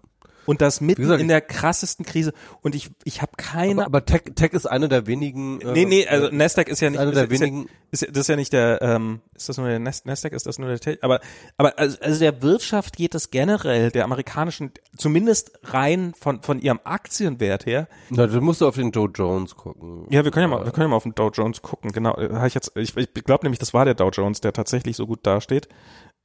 Und 0.47 0.61
das 0.61 0.81
mitten 0.81 1.03
gesagt, 1.03 1.21
in 1.21 1.29
der 1.29 1.41
krassesten 1.41 2.05
Krise. 2.05 2.33
Und 2.63 2.75
ich, 2.75 2.91
ich 3.05 3.23
habe 3.23 3.33
keine. 3.37 3.83
Aber, 3.83 3.87
aber, 3.87 4.05
Tech, 4.05 4.23
Tech 4.35 4.53
ist 4.53 4.67
eine 4.67 4.89
der 4.89 5.07
wenigen. 5.07 5.61
Äh, 5.61 5.73
nee, 5.73 5.85
nee, 5.85 6.07
also 6.07 6.29
Nasdaq 6.31 6.69
ist 6.69 6.81
ja 6.81 6.91
nicht. 6.91 6.99
Eine 6.99 7.11
ist, 7.11 7.17
der 7.17 7.25
ist 7.25 7.31
wenigen. 7.31 7.63
Ja, 7.63 7.67
ist, 7.91 8.09
das 8.11 8.19
ist 8.19 8.29
ja 8.29 8.37
nicht 8.37 8.53
der. 8.53 8.83
Ähm, 8.83 9.21
ist 9.35 9.49
das 9.49 9.57
nur 9.57 9.69
der 9.69 9.79
Nasdaq? 9.79 10.33
Ist 10.33 10.47
das 10.47 10.59
nur 10.59 10.69
der 10.69 10.79
Tech? 10.79 10.99
Aber, 11.03 11.21
aber 11.57 11.79
also, 11.79 11.99
also 12.01 12.19
der 12.19 12.43
Wirtschaft 12.43 12.97
geht 12.97 13.15
es 13.15 13.31
generell 13.31 13.91
der 13.91 14.05
amerikanischen, 14.05 14.73
zumindest 14.97 15.59
rein 15.65 16.13
von 16.19 16.43
von 16.43 16.61
ihrem 16.61 16.81
Aktienwert 16.85 17.67
her. 17.67 17.89
Na, 18.11 18.27
du 18.27 18.41
musst 18.41 18.63
auf 18.63 18.77
den 18.77 18.93
Dow 18.93 19.07
Jones 19.07 19.57
gucken. 19.57 20.07
Ja, 20.11 20.25
wir 20.25 20.31
können 20.31 20.51
ja 20.51 20.57
mal, 20.57 20.65
wir 20.65 20.73
können 20.73 20.85
ja 20.85 20.89
mal 20.89 20.97
auf 20.97 21.05
den 21.05 21.15
Dow 21.15 21.31
Jones 21.31 21.63
gucken. 21.63 21.93
Genau, 21.93 22.17
äh, 22.17 22.31
habe 22.33 22.49
ich 22.49 22.55
jetzt. 22.55 22.73
Ich, 22.77 22.97
ich 22.97 23.13
glaube 23.25 23.45
nämlich, 23.45 23.59
das 23.59 23.75
war 23.75 23.85
der 23.85 23.95
Dow 23.95 24.11
Jones, 24.11 24.41
der 24.41 24.53
tatsächlich 24.53 24.97
so 24.97 25.07
gut 25.07 25.21
dasteht. 25.27 25.69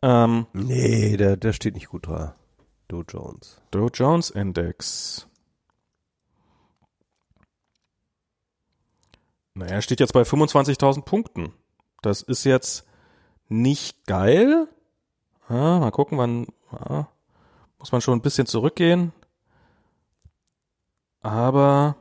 Ähm, 0.02 0.46
nee, 0.54 1.18
der 1.18 1.38
der 1.38 1.54
steht 1.54 1.74
nicht 1.74 1.90
gut 1.90 2.08
da. 2.08 2.36
Dow 2.90 3.04
Jones. 3.08 3.62
Dow 3.72 3.88
Jones 3.94 4.32
Index. 4.32 5.28
Naja, 9.54 9.74
er 9.74 9.82
steht 9.82 10.00
jetzt 10.00 10.14
bei 10.14 10.24
25.000 10.24 11.04
Punkten. 11.04 11.54
Das 12.02 12.22
ist 12.22 12.44
jetzt 12.44 12.86
nicht 13.48 14.06
geil. 14.06 14.68
Ah, 15.48 15.80
mal 15.80 15.92
gucken, 15.92 16.18
wann. 16.18 16.48
Ah, 16.72 17.06
muss 17.78 17.92
man 17.92 18.02
schon 18.02 18.18
ein 18.18 18.22
bisschen 18.22 18.48
zurückgehen. 18.48 19.14
Aber. 21.22 21.96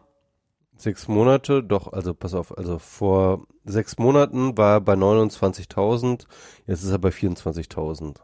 Sechs 0.77 1.09
Monate, 1.09 1.65
doch, 1.65 1.93
also 1.93 2.15
pass 2.15 2.35
auf, 2.35 2.57
also 2.57 2.79
vor 2.79 3.47
sechs 3.65 3.99
Monaten 3.99 4.57
war 4.57 4.75
er 4.75 4.81
bei 4.81 4.95
29.000, 4.95 6.27
jetzt 6.69 6.85
ist 6.85 6.91
er 6.91 6.99
bei 6.99 7.09
24.000. 7.09 8.19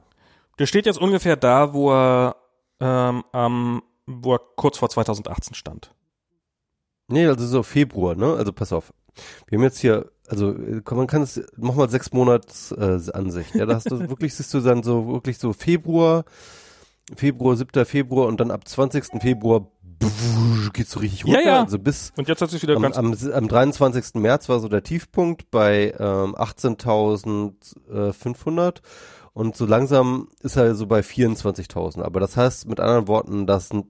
Der 0.60 0.66
steht 0.66 0.86
jetzt 0.86 1.00
ungefähr 1.00 1.34
da, 1.34 1.74
wo 1.74 1.90
er 1.90 2.36
ähm, 2.80 3.24
ähm, 3.32 3.82
wo 4.06 4.34
er 4.34 4.40
kurz 4.56 4.78
vor 4.78 4.90
2018 4.90 5.54
stand. 5.54 5.94
Nee, 7.08 7.26
also 7.26 7.46
so 7.46 7.62
Februar, 7.62 8.14
ne? 8.14 8.34
Also 8.34 8.52
pass 8.52 8.72
auf. 8.72 8.92
Wir 9.46 9.58
haben 9.58 9.64
jetzt 9.64 9.78
hier, 9.78 10.10
also 10.26 10.54
man 10.90 11.06
kann 11.06 11.22
es, 11.22 11.40
mach 11.56 11.74
mal 11.74 11.88
sechs 11.88 12.12
Monats 12.12 12.72
äh, 12.72 13.00
Ansicht. 13.12 13.54
Ja, 13.54 13.66
da 13.66 13.76
hast 13.76 13.90
du 13.90 14.00
wirklich, 14.08 14.34
siehst 14.34 14.52
du 14.54 14.60
dann 14.60 14.82
so 14.82 15.06
wirklich 15.06 15.38
so 15.38 15.52
Februar, 15.52 16.24
Februar, 17.14 17.56
7. 17.56 17.84
Februar 17.84 18.26
und 18.26 18.40
dann 18.40 18.50
ab 18.50 18.66
20. 18.66 19.20
Februar 19.20 19.68
geht's 20.72 20.90
so 20.90 21.00
richtig 21.00 21.26
runter. 21.26 21.40
Ja, 21.40 21.46
ja. 21.46 21.62
Also 21.62 21.78
bis 21.78 22.12
und 22.16 22.28
jetzt 22.28 22.42
hat 22.42 22.50
sich 22.50 22.62
wieder 22.62 22.76
am, 22.76 22.82
ganz 22.82 22.96
am, 22.96 23.14
am 23.32 23.48
23. 23.48 24.14
März 24.14 24.48
war 24.48 24.60
so 24.60 24.68
der 24.68 24.82
Tiefpunkt 24.82 25.50
bei 25.50 25.94
ähm, 25.98 26.34
18.500 26.34 28.80
und 29.34 29.56
so 29.56 29.66
langsam 29.66 30.28
ist 30.42 30.56
er 30.56 30.74
so 30.76 30.86
bei 30.86 31.00
24.000. 31.00 32.02
Aber 32.02 32.20
das 32.20 32.36
heißt 32.36 32.68
mit 32.68 32.80
anderen 32.80 33.08
Worten, 33.08 33.46
das 33.46 33.68
sind 33.68 33.86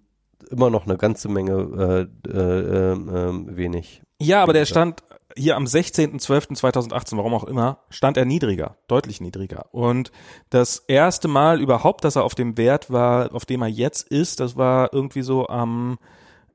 immer 0.51 0.71
noch 0.71 0.87
eine 0.87 0.97
ganze 0.97 1.29
Menge 1.29 2.09
äh, 2.27 2.29
äh, 2.29 2.93
äh, 2.93 3.57
wenig. 3.57 4.03
Ja, 4.21 4.43
aber 4.43 4.55
der 4.55 4.65
stand 4.65 5.03
hier 5.37 5.57
am 5.57 5.65
16.12.2018, 5.65 7.16
warum 7.16 7.35
auch 7.35 7.45
immer, 7.45 7.81
stand 7.91 8.16
er 8.16 8.25
niedriger, 8.25 8.77
deutlich 8.89 9.21
niedriger. 9.21 9.66
Und 9.73 10.12
das 10.49 10.79
erste 10.87 11.29
Mal 11.29 11.61
überhaupt, 11.61 12.05
dass 12.05 12.16
er 12.16 12.25
auf 12.25 12.35
dem 12.35 12.57
Wert 12.57 12.91
war, 12.91 13.35
auf 13.35 13.45
dem 13.45 13.62
er 13.62 13.69
jetzt 13.69 14.09
ist, 14.09 14.41
das 14.41 14.57
war 14.57 14.95
irgendwie 14.95 15.23
so 15.23 15.49
am 15.49 15.99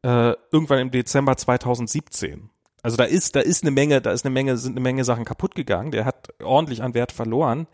äh, 0.02 0.34
irgendwann 0.52 0.80
im 0.80 0.92
Dezember 0.92 1.38
2017. 1.38 2.50
Also 2.82 2.96
da 2.96 3.04
ist, 3.04 3.36
da 3.36 3.42
ist 3.42 3.64
eine 3.64 3.72
Menge, 3.72 4.02
da 4.02 4.12
ist 4.12 4.26
eine 4.26 4.34
Menge, 4.34 4.58
sind 4.58 4.72
eine 4.72 4.80
Menge 4.80 5.04
Sachen 5.04 5.26
kaputt 5.26 5.54
gegangen. 5.54 5.92
Der 5.92 6.06
hat 6.06 6.30
ordentlich 6.42 6.82
an 6.82 6.94
Wert 6.94 7.12
verloren 7.12 7.68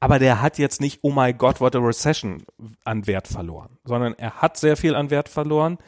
aber 0.00 0.18
der 0.18 0.42
hat 0.42 0.58
jetzt 0.58 0.80
nicht, 0.80 1.00
oh 1.02 1.12
my 1.12 1.32
God, 1.32 1.60
what 1.60 1.74
a 1.74 1.78
recession 1.78 2.44
an 2.84 3.06
Wert 3.06 3.28
verloren, 3.28 3.78
sondern 3.84 4.14
er 4.14 4.42
hat 4.42 4.56
sehr 4.56 4.76
viel 4.76 4.94
an 4.94 5.10
Wert 5.10 5.28
verloren 5.28 5.78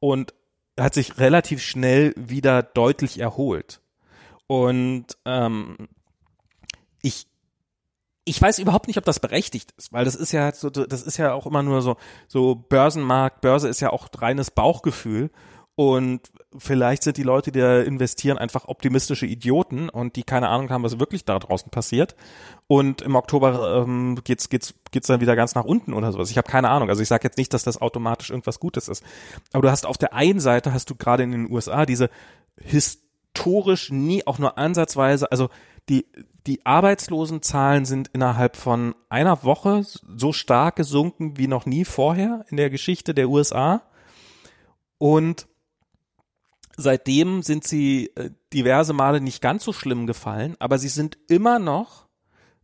und 0.00 0.34
hat 0.78 0.94
sich 0.94 1.18
relativ 1.18 1.62
schnell 1.62 2.14
wieder 2.16 2.62
deutlich 2.62 3.18
erholt. 3.18 3.80
Und 4.46 5.06
ähm, 5.24 5.76
ich 7.02 7.26
ich 8.28 8.40
weiß 8.40 8.58
überhaupt 8.58 8.88
nicht, 8.88 8.98
ob 8.98 9.04
das 9.04 9.20
berechtigt 9.20 9.72
ist, 9.78 9.92
weil 9.92 10.04
das 10.04 10.14
ist 10.14 10.32
ja 10.32 10.52
so, 10.52 10.68
das 10.68 11.02
ist 11.02 11.16
ja 11.16 11.32
auch 11.32 11.46
immer 11.46 11.62
nur 11.62 11.80
so, 11.80 11.96
so 12.26 12.54
Börsenmarkt, 12.54 13.40
Börse 13.40 13.68
ist 13.68 13.80
ja 13.80 13.90
auch 13.90 14.08
reines 14.18 14.50
Bauchgefühl 14.50 15.30
Und 15.78 16.32
vielleicht 16.58 17.04
sind 17.04 17.18
die 17.18 17.22
Leute, 17.22 17.52
die 17.52 17.60
da 17.60 17.80
investieren, 17.80 18.36
einfach 18.36 18.66
optimistische 18.66 19.26
Idioten 19.26 19.88
und 19.88 20.16
die 20.16 20.24
keine 20.24 20.48
Ahnung 20.48 20.70
haben, 20.70 20.82
was 20.82 20.98
wirklich 20.98 21.24
da 21.24 21.38
draußen 21.38 21.70
passiert. 21.70 22.16
Und 22.66 23.00
im 23.00 23.14
Oktober 23.14 23.84
ähm, 23.84 24.18
geht's 24.24 24.48
geht's 24.48 24.74
geht's 24.90 25.06
dann 25.06 25.20
wieder 25.20 25.36
ganz 25.36 25.54
nach 25.54 25.64
unten 25.64 25.94
oder 25.94 26.10
sowas. 26.10 26.32
Ich 26.32 26.36
habe 26.36 26.50
keine 26.50 26.68
Ahnung. 26.70 26.88
Also 26.88 27.00
ich 27.00 27.06
sage 27.06 27.22
jetzt 27.22 27.38
nicht, 27.38 27.54
dass 27.54 27.62
das 27.62 27.80
automatisch 27.80 28.30
irgendwas 28.30 28.58
Gutes 28.58 28.88
ist. 28.88 29.04
Aber 29.52 29.62
du 29.62 29.70
hast 29.70 29.86
auf 29.86 29.96
der 29.96 30.14
einen 30.14 30.40
Seite 30.40 30.72
hast 30.72 30.90
du 30.90 30.96
gerade 30.96 31.22
in 31.22 31.30
den 31.30 31.48
USA 31.48 31.86
diese 31.86 32.10
historisch 32.60 33.92
nie 33.92 34.26
auch 34.26 34.40
nur 34.40 34.58
ansatzweise, 34.58 35.30
also 35.30 35.48
die 35.88 36.06
die 36.48 36.66
Arbeitslosenzahlen 36.66 37.84
sind 37.84 38.08
innerhalb 38.08 38.56
von 38.56 38.96
einer 39.10 39.44
Woche 39.44 39.84
so 39.84 40.32
stark 40.32 40.74
gesunken 40.74 41.38
wie 41.38 41.46
noch 41.46 41.66
nie 41.66 41.84
vorher 41.84 42.44
in 42.48 42.56
der 42.56 42.68
Geschichte 42.68 43.14
der 43.14 43.28
USA. 43.28 43.82
Und 44.98 45.46
seitdem 46.78 47.42
sind 47.42 47.66
sie 47.66 48.10
äh, 48.14 48.30
diverse 48.52 48.94
Male 48.94 49.20
nicht 49.20 49.42
ganz 49.42 49.64
so 49.64 49.74
schlimm 49.74 50.06
gefallen, 50.06 50.56
aber 50.60 50.78
sie 50.78 50.88
sind 50.88 51.18
immer 51.28 51.58
noch, 51.58 52.06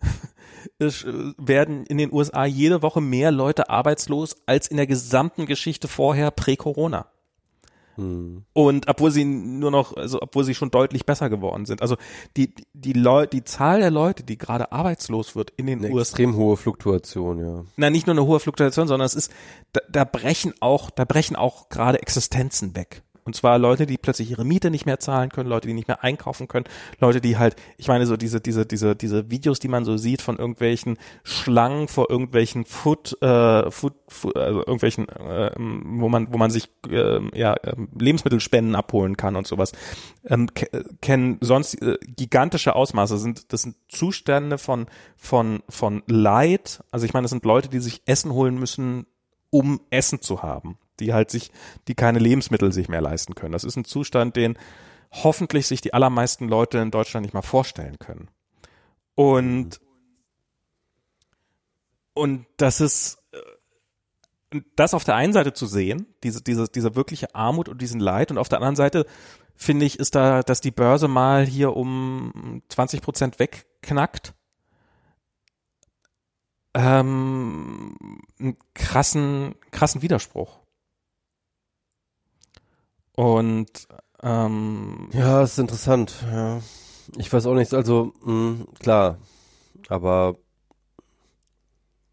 äh, 0.79 0.89
werden 1.37 1.85
in 1.85 1.99
den 1.99 2.13
USA 2.13 2.47
jede 2.47 2.81
Woche 2.81 3.03
mehr 3.03 3.33
Leute 3.33 3.69
arbeitslos 3.69 4.37
als 4.47 4.69
in 4.69 4.79
der 4.79 4.87
gesamten 4.87 5.47
Geschichte 5.47 5.89
vorher 5.89 6.31
prä-Corona. 6.31 7.09
Hm. 7.97 8.45
Und 8.53 8.89
obwohl 8.89 9.11
sie 9.11 9.25
nur 9.25 9.71
noch, 9.71 9.97
also 9.97 10.21
obwohl 10.21 10.45
sie 10.45 10.55
schon 10.55 10.71
deutlich 10.71 11.07
besser 11.07 11.29
geworden 11.29 11.65
sind. 11.65 11.83
Also 11.83 11.97
die, 12.37 12.55
die 12.73 12.93
Leute, 12.93 13.37
die 13.37 13.45
Zahl 13.45 13.81
der 13.81 13.91
Leute, 13.91 14.23
die 14.23 14.39
gerade 14.39 14.73
arbeitslos 14.73 15.37
wird 15.37 15.51
in 15.57 15.67
den 15.67 15.79
Eine 15.81 15.95
USA. 15.95 16.11
extrem 16.11 16.37
hohe 16.37 16.57
Fluktuation, 16.57 17.39
ja. 17.39 17.65
Na, 17.77 17.91
nicht 17.91 18.07
nur 18.07 18.15
eine 18.15 18.27
hohe 18.27 18.41
Fluktuation, 18.41 18.89
sondern 18.89 19.07
es 19.07 19.15
ist, 19.15 19.33
da, 19.73 19.81
da 19.89 20.05
brechen 20.05 20.55
auch, 20.61 20.91
da 20.91 21.05
brechen 21.05 21.37
auch 21.37 21.69
gerade 21.69 22.01
Existenzen 22.01 22.75
weg. 22.75 23.03
Und 23.25 23.35
zwar 23.35 23.59
Leute, 23.59 23.87
die 23.87 23.97
plötzlich 23.97 24.31
ihre 24.31 24.45
Miete 24.45 24.71
nicht 24.71 24.85
mehr 24.85 25.01
zahlen 25.01 25.31
können, 25.31 25.49
Leute, 25.49 25.67
die 25.67 25.75
nicht 25.75 25.89
mehr 25.89 26.05
einkaufen 26.05 26.47
können, 26.47 26.67
Leute, 27.01 27.23
die 27.23 27.39
halt, 27.39 27.57
ich 27.79 27.89
meine, 27.89 28.07
so 28.07 28.19
diese, 28.19 28.41
diese, 28.41 28.67
diese, 28.67 28.95
diese 28.95 29.31
Videos, 29.31 29.59
die 29.59 29.69
man 29.69 29.87
so 29.87 29.97
sieht 29.97 30.21
von 30.21 30.37
irgendwelchen 30.37 30.99
Schlangen 31.23 31.89
vor 31.89 32.11
irgendwelchen 32.11 32.67
Food, 32.67 33.21
äh, 33.23 33.71
Food, 33.71 33.95
Food 34.09 34.37
also 34.37 34.59
irgendwelchen, 34.61 35.09
äh, 35.09 35.53
wo 35.57 36.09
man, 36.11 36.33
wo 36.33 36.37
man 36.37 36.51
sich 36.51 36.69
äh, 36.91 37.21
ja, 37.39 37.57
ähm, 37.65 37.89
Lebensmittelspenden 37.99 38.75
abholen 38.75 39.17
kann 39.17 39.37
und 39.37 39.47
sowas, 39.47 39.73
ähm, 40.27 40.49
kennen 41.01 41.39
sonst 41.41 41.81
äh, 41.81 41.97
gigantische 42.03 42.77
Ausmaße. 42.77 43.17
Sind, 43.17 43.53
das 43.55 43.63
sind 43.63 43.77
Zustände 43.89 44.59
von, 44.59 44.87
von, 45.17 45.63
von 45.71 46.03
Leid. 46.07 46.85
Also 46.91 47.07
ich 47.07 47.15
meine, 47.15 47.25
das 47.25 47.31
sind 47.31 47.47
Leute, 47.47 47.71
die 47.71 47.81
sich 47.81 48.03
Essen 48.05 48.33
holen 48.33 48.59
müssen, 48.59 49.07
um 49.49 49.81
Essen 49.89 50.21
zu 50.21 50.43
haben 50.43 50.79
die 51.01 51.13
halt 51.13 51.31
sich, 51.31 51.51
die 51.89 51.95
keine 51.95 52.19
Lebensmittel 52.19 52.73
sich 52.73 52.89
mehr 52.89 53.01
leisten 53.01 53.35
können. 53.35 53.53
Das 53.53 53.65
ist 53.65 53.77
ein 53.77 53.85
Zustand, 53.85 54.37
den 54.37 54.59
hoffentlich 55.11 55.67
sich 55.67 55.81
die 55.81 55.95
allermeisten 55.95 56.49
Leute 56.49 56.79
in 56.79 56.91
Deutschland 56.91 57.25
nicht 57.25 57.35
mal 57.35 57.43
vorstellen 57.43 57.99
können. 57.99 58.29
Und, 59.15 59.81
und 62.15 62.47
das 62.57 62.81
ist, 62.81 63.19
äh, 63.33 64.61
das 64.77 64.95
auf 64.95 65.05
der 65.05 65.15
einen 65.15 65.33
Seite 65.33 65.53
zu 65.53 65.67
sehen, 65.67 66.07
diese, 66.23 66.43
diese, 66.43 66.69
diese 66.69 66.97
wirkliche 66.97 67.35
Armut 67.35 67.69
und 67.69 67.81
diesen 67.81 68.01
Leid 68.01 68.31
und 68.31 68.39
auf 68.39 68.49
der 68.49 68.59
anderen 68.59 68.77
Seite 68.77 69.07
finde 69.57 69.87
ich, 69.87 69.99
ist 69.99 70.15
da, 70.15 70.43
dass 70.43 70.61
die 70.61 70.73
Börse 70.73 71.09
mal 71.09 71.47
hier 71.47 71.77
um 71.77 72.63
20 72.69 73.03
Prozent 73.03 73.39
wegknackt. 73.39 74.35
Ähm, 76.77 77.95
einen 78.41 78.57
krassen, 78.75 79.55
krassen 79.71 80.03
Widerspruch. 80.03 80.64
Und 83.17 83.89
ähm, 84.23 85.09
ja, 85.13 85.43
ist 85.43 85.59
interessant. 85.59 86.15
Ja. 86.31 86.61
Ich 87.17 87.33
weiß 87.33 87.47
auch 87.47 87.55
nichts. 87.55 87.75
Also 87.75 88.13
mh, 88.25 88.65
klar, 88.81 89.19
aber 89.89 90.37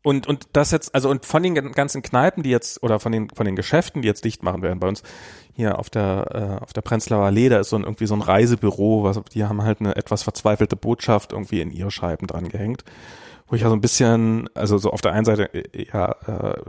und 0.04 0.28
und 0.28 0.48
das 0.54 0.72
jetzt 0.72 0.94
also 0.96 1.10
und 1.10 1.26
von 1.26 1.44
den 1.44 1.56
ganzen 1.74 2.02
Kneipen, 2.02 2.44
die 2.44 2.50
jetzt 2.50 2.82
oder 2.84 3.00
von 3.00 3.12
den 3.12 3.30
von 3.30 3.46
den 3.46 3.56
Geschäften, 3.56 4.02
die 4.02 4.08
jetzt 4.08 4.26
dicht 4.26 4.44
machen 4.44 4.62
werden 4.62 4.80
bei 4.80 4.88
uns 4.88 5.04
hier 5.54 5.78
auf 5.78 5.90
der 5.90 6.60
äh, 6.60 6.64
auf 6.64 6.74
der 6.74 6.82
Prenzlauer 6.82 7.32
da 7.32 7.60
ist 7.60 7.70
so 7.70 7.76
ein, 7.76 7.84
irgendwie 7.84 8.08
so 8.08 8.16
ein 8.16 8.22
Reisebüro, 8.22 9.04
was 9.04 9.22
die 9.32 9.46
haben 9.46 9.62
halt 9.64 9.80
eine 9.80 9.96
etwas 9.96 10.24
verzweifelte 10.24 10.76
Botschaft 10.76 11.34
irgendwie 11.34 11.62
in 11.62 11.72
ihre 11.72 11.92
Scheiben 11.92 12.28
dran 12.28 12.50
gehängt, 12.50 12.84
wo 13.48 13.56
ich 13.56 13.62
ja 13.62 13.70
so 13.70 13.76
ein 13.76 13.82
bisschen 13.82 14.50
also 14.56 14.78
so 14.78 14.92
auf 14.92 15.02
der 15.02 15.14
einen 15.14 15.26
Seite 15.26 15.54
äh, 15.54 15.86
ja 15.92 16.16
äh, 16.26 16.62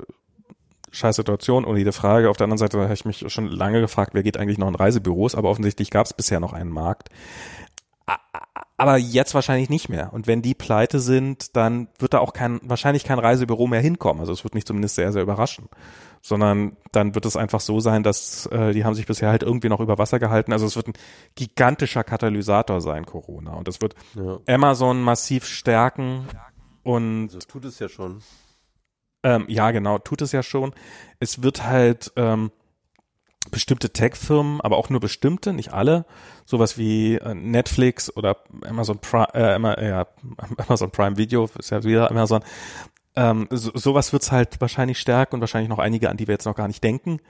scheiß 0.93 1.17
Situation, 1.17 1.65
ohne 1.65 1.79
jede 1.79 1.93
Frage. 1.93 2.31
Auf 2.31 2.37
der 2.37 2.45
anderen 2.45 2.59
Seite 2.59 2.79
habe 2.79 2.95
ich 2.95 3.05
mich 3.05 3.25
schon 3.33 3.49
lange 3.49 3.81
gefragt, 3.81 4.13
wer 4.15 4.23
geht 4.23 4.37
eigentlich 4.37 4.59
noch 4.59 4.69
in 4.69 4.75
Reisebüros, 4.75 5.35
aber 5.35 5.51
offensichtlich 5.51 5.91
gab 5.91 6.07
es 6.07 6.13
bisher 6.13 6.39
noch 6.39 6.53
einen 6.53 6.71
Markt. 6.71 7.09
Aber 8.77 8.97
jetzt 8.97 9.35
wahrscheinlich 9.35 9.71
nicht 9.71 9.89
mehr. 9.89 10.13
Und 10.13 10.27
wenn 10.27 10.43
die 10.43 10.55
pleite 10.55 10.99
sind, 10.99 11.57
dann 11.57 11.89
wird 11.99 12.15
da 12.15 12.19
auch 12.19 12.33
kein, 12.33 12.61
wahrscheinlich 12.65 13.05
kein 13.05 13.19
Reisebüro 13.19 13.67
mehr 13.67 13.81
hinkommen. 13.81 14.21
Also 14.21 14.33
es 14.33 14.43
wird 14.45 14.55
mich 14.55 14.67
zumindest 14.67 14.97
sehr, 14.97 15.13
sehr 15.13 15.23
überraschen. 15.23 15.69
Sondern 16.21 16.77
dann 16.91 17.15
wird 17.15 17.25
es 17.25 17.37
einfach 17.37 17.61
so 17.61 17.81
sein, 17.81 18.03
dass 18.03 18.47
äh, 18.47 18.73
die 18.73 18.85
haben 18.85 18.95
sich 18.95 19.07
bisher 19.07 19.29
halt 19.29 19.43
irgendwie 19.43 19.69
noch 19.69 19.81
über 19.81 19.99
Wasser 19.99 20.19
gehalten. 20.19 20.53
Also 20.53 20.67
es 20.67 20.75
wird 20.75 20.89
ein 20.89 20.95
gigantischer 21.37 22.03
Katalysator 22.03 22.81
sein, 22.81 23.07
Corona. 23.07 23.55
Und 23.55 23.69
es 23.69 23.81
wird 23.81 23.95
ja. 24.15 24.41
Amazon 24.49 25.01
massiv 25.01 25.45
stärken. 25.45 26.27
Und 26.83 27.35
also 27.35 27.39
tut 27.41 27.65
es 27.65 27.79
ja 27.79 27.89
schon. 27.89 28.21
Ähm, 29.23 29.45
ja, 29.49 29.71
genau, 29.71 29.99
tut 29.99 30.23
es 30.23 30.33
ja 30.33 30.43
schon. 30.43 30.75
Es 31.21 31.43
wird 31.43 31.65
halt 31.65 32.13
ähm, 32.17 32.51
bestimmte 33.51 33.91
Tech-Firmen, 33.91 34.61
aber 34.61 34.77
auch 34.77 34.91
nur 34.91 35.01
bestimmte, 35.01 35.53
nicht 35.53 35.73
alle, 35.73 36.05
sowas 36.45 36.79
wie 36.79 37.17
äh, 37.17 37.35
Netflix 37.35 38.15
oder 38.17 38.39
Amazon 38.65 38.99
Prime, 38.99 39.29
äh, 39.35 40.05
Amazon 40.67 40.91
Prime 40.91 41.17
Video, 41.17 41.49
ist 41.59 41.71
ja 41.71 41.83
wieder 41.83 42.11
Amazon. 42.11 42.43
Ähm, 43.15 43.49
so, 43.51 43.71
sowas 43.75 44.13
wird's 44.13 44.33
halt 44.33 44.61
wahrscheinlich 44.61 44.99
stärken 44.99 45.37
und 45.37 45.41
wahrscheinlich 45.41 45.69
noch 45.69 45.79
einige, 45.79 46.09
an 46.09 46.17
die 46.17 46.27
wir 46.27 46.33
jetzt 46.33 46.47
noch 46.47 46.57
gar 46.57 46.69
nicht 46.69 46.83
denken. 46.83 47.21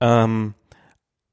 Ähm, 0.00 0.54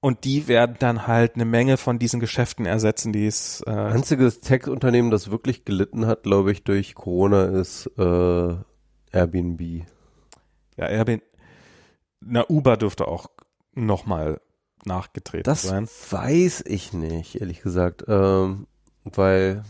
und 0.02 0.24
die 0.24 0.48
werden 0.48 0.76
dann 0.80 1.08
halt 1.08 1.36
eine 1.36 1.46
Menge 1.46 1.78
von 1.78 1.98
diesen 1.98 2.20
Geschäften 2.20 2.66
ersetzen, 2.66 3.12
die 3.12 3.26
es. 3.26 3.64
Äh, 3.66 3.72
Einziges 3.72 4.40
Tech-Unternehmen, 4.40 5.10
das 5.12 5.32
wirklich 5.32 5.66
gelitten 5.66 6.06
hat, 6.06 6.24
glaube 6.24 6.52
ich, 6.52 6.64
durch 6.64 6.94
Corona, 6.94 7.46
ist 7.46 7.90
äh, 7.98 8.56
Airbnb. 9.12 9.86
Ja, 10.78 10.88
Airbnb. 10.88 11.24
Na, 12.22 12.46
Uber 12.50 12.78
dürfte 12.78 13.08
auch 13.08 13.28
nochmal 13.74 14.42
nachgetreten 14.86 15.44
das 15.44 15.64
sein. 15.64 15.84
Das 15.84 16.12
weiß 16.12 16.64
ich 16.68 16.94
nicht, 16.94 17.40
ehrlich 17.42 17.62
gesagt. 17.62 18.06
Ähm, 18.08 18.68
weil 19.04 19.64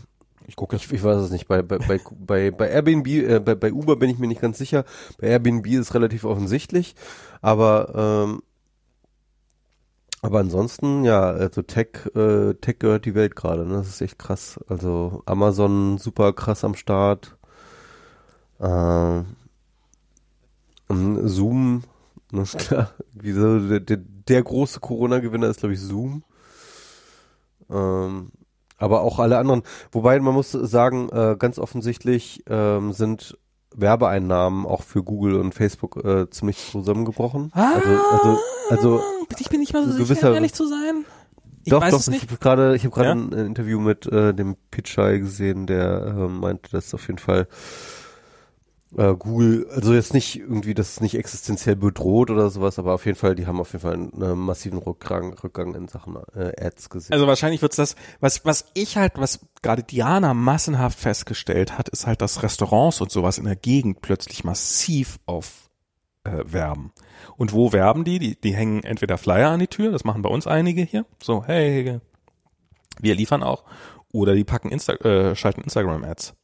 ich 0.46 0.56
gucke, 0.56 0.76
ich, 0.76 0.90
ich 0.92 1.02
weiß 1.02 1.18
es 1.18 1.30
nicht. 1.30 1.48
Bei 1.48 1.62
bei 1.62 1.78
bei 1.78 2.00
bei, 2.18 2.50
bei 2.50 2.68
Airbnb, 2.68 3.06
äh, 3.06 3.40
bei, 3.40 3.54
bei 3.54 3.72
Uber 3.72 3.96
bin 3.96 4.10
ich 4.10 4.18
mir 4.18 4.28
nicht 4.28 4.40
ganz 4.40 4.58
sicher. 4.58 4.84
Bei 5.18 5.28
Airbnb 5.28 5.66
ist 5.66 5.94
relativ 5.94 6.24
offensichtlich, 6.24 6.94
aber 7.42 8.26
ähm, 8.28 8.42
aber 10.22 10.40
ansonsten 10.40 11.04
ja, 11.04 11.22
also 11.22 11.62
Tech 11.62 12.06
äh, 12.14 12.54
Tech 12.54 12.78
gehört 12.78 13.04
die 13.04 13.14
Welt 13.14 13.36
gerade. 13.36 13.66
Ne? 13.66 13.74
Das 13.74 13.88
ist 13.88 14.00
echt 14.00 14.18
krass. 14.18 14.58
Also 14.68 15.22
Amazon 15.26 15.98
super 15.98 16.32
krass 16.32 16.64
am 16.64 16.74
Start. 16.74 17.36
Äh, 18.60 19.22
Zoom, 20.88 21.82
na 22.30 22.44
klar, 22.44 22.92
der, 23.12 23.80
der, 23.80 23.96
der 23.96 24.42
große 24.42 24.80
Corona-Gewinner 24.80 25.48
ist, 25.48 25.60
glaube 25.60 25.74
ich, 25.74 25.80
Zoom. 25.80 26.22
Ähm, 27.70 28.30
aber 28.78 29.00
auch 29.00 29.18
alle 29.18 29.38
anderen. 29.38 29.62
Wobei 29.90 30.20
man 30.20 30.34
muss 30.34 30.52
sagen, 30.52 31.08
äh, 31.10 31.36
ganz 31.38 31.58
offensichtlich 31.58 32.44
ähm, 32.48 32.92
sind 32.92 33.38
Werbeeinnahmen 33.74 34.66
auch 34.66 34.82
für 34.82 35.02
Google 35.02 35.36
und 35.36 35.54
Facebook 35.54 36.02
äh, 36.04 36.30
ziemlich 36.30 36.70
zusammengebrochen. 36.70 37.50
Ah, 37.54 37.72
also, 37.74 37.90
also, 38.20 38.38
also 38.70 39.02
ich 39.38 39.48
bin 39.48 39.60
nicht 39.60 39.72
mal 39.72 39.86
so 39.90 40.04
sicher, 40.04 40.34
ehrlich 40.34 40.54
zu 40.54 40.66
sein. 40.66 41.04
Ich 41.64 41.70
doch, 41.70 41.86
doch, 41.88 42.06
ich 42.06 42.22
habe 42.22 42.36
gerade, 42.38 42.76
ich 42.76 42.84
habe 42.84 42.94
gerade 42.94 43.08
ja? 43.08 43.14
ein, 43.14 43.46
Interview 43.46 43.80
mit 43.80 44.06
äh, 44.06 44.32
dem 44.32 44.56
Pitchai 44.70 45.18
gesehen, 45.18 45.66
der 45.66 46.06
äh, 46.06 46.28
meinte, 46.28 46.70
dass 46.70 46.94
auf 46.94 47.06
jeden 47.08 47.18
Fall 47.18 47.48
äh, 48.94 49.14
Google, 49.14 49.66
also 49.70 49.92
jetzt 49.94 50.14
nicht 50.14 50.38
irgendwie, 50.38 50.74
das 50.74 50.90
ist 50.90 51.00
nicht 51.00 51.16
existenziell 51.16 51.76
bedroht 51.76 52.30
oder 52.30 52.50
sowas, 52.50 52.78
aber 52.78 52.94
auf 52.94 53.04
jeden 53.04 53.18
Fall, 53.18 53.34
die 53.34 53.46
haben 53.46 53.60
auf 53.60 53.72
jeden 53.72 53.82
Fall 53.82 53.94
einen 53.94 54.38
massiven 54.38 54.78
Rückgang, 54.78 55.34
Rückgang 55.34 55.74
in 55.74 55.88
Sachen 55.88 56.16
äh, 56.34 56.52
Ads 56.64 56.90
gesehen. 56.90 57.12
Also 57.12 57.26
wahrscheinlich 57.26 57.62
wird's 57.62 57.76
das, 57.76 57.96
was, 58.20 58.44
was 58.44 58.66
ich 58.74 58.96
halt, 58.96 59.14
was 59.16 59.40
gerade 59.62 59.82
Diana 59.82 60.34
massenhaft 60.34 60.98
festgestellt 60.98 61.76
hat, 61.76 61.88
ist 61.88 62.06
halt, 62.06 62.22
dass 62.22 62.42
Restaurants 62.42 63.00
und 63.00 63.10
sowas 63.10 63.38
in 63.38 63.44
der 63.44 63.56
Gegend 63.56 64.02
plötzlich 64.02 64.44
massiv 64.44 65.18
auf 65.26 65.68
äh, 66.24 66.44
werben. 66.44 66.92
Und 67.36 67.52
wo 67.52 67.72
werben 67.72 68.04
die? 68.04 68.18
die? 68.18 68.40
Die 68.40 68.54
hängen 68.54 68.84
entweder 68.84 69.18
Flyer 69.18 69.50
an 69.50 69.60
die 69.60 69.66
Tür, 69.66 69.90
das 69.90 70.04
machen 70.04 70.22
bei 70.22 70.30
uns 70.30 70.46
einige 70.46 70.82
hier, 70.82 71.06
so, 71.22 71.44
hey, 71.44 72.00
wir 73.00 73.14
liefern 73.14 73.42
auch, 73.42 73.64
oder 74.12 74.34
die 74.34 74.44
packen 74.44 74.70
Insta 74.70 74.94
äh, 74.94 75.34
schalten 75.34 75.62
Instagram-Ads. 75.62 76.34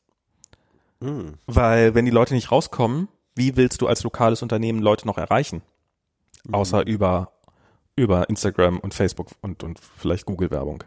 Mhm. 1.03 1.35
Weil 1.47 1.95
wenn 1.95 2.05
die 2.05 2.11
Leute 2.11 2.35
nicht 2.35 2.51
rauskommen, 2.51 3.09
wie 3.35 3.57
willst 3.57 3.81
du 3.81 3.87
als 3.87 4.03
lokales 4.03 4.43
Unternehmen 4.43 4.81
Leute 4.81 5.07
noch 5.07 5.19
erreichen? 5.19 5.62
Mhm. 6.45 6.55
Außer 6.55 6.87
über 6.87 7.33
über 7.95 8.29
Instagram 8.29 8.79
und 8.79 8.95
Facebook 8.95 9.29
und, 9.43 9.62
und 9.62 9.79
vielleicht 9.79 10.24
Google-Werbung. 10.27 10.85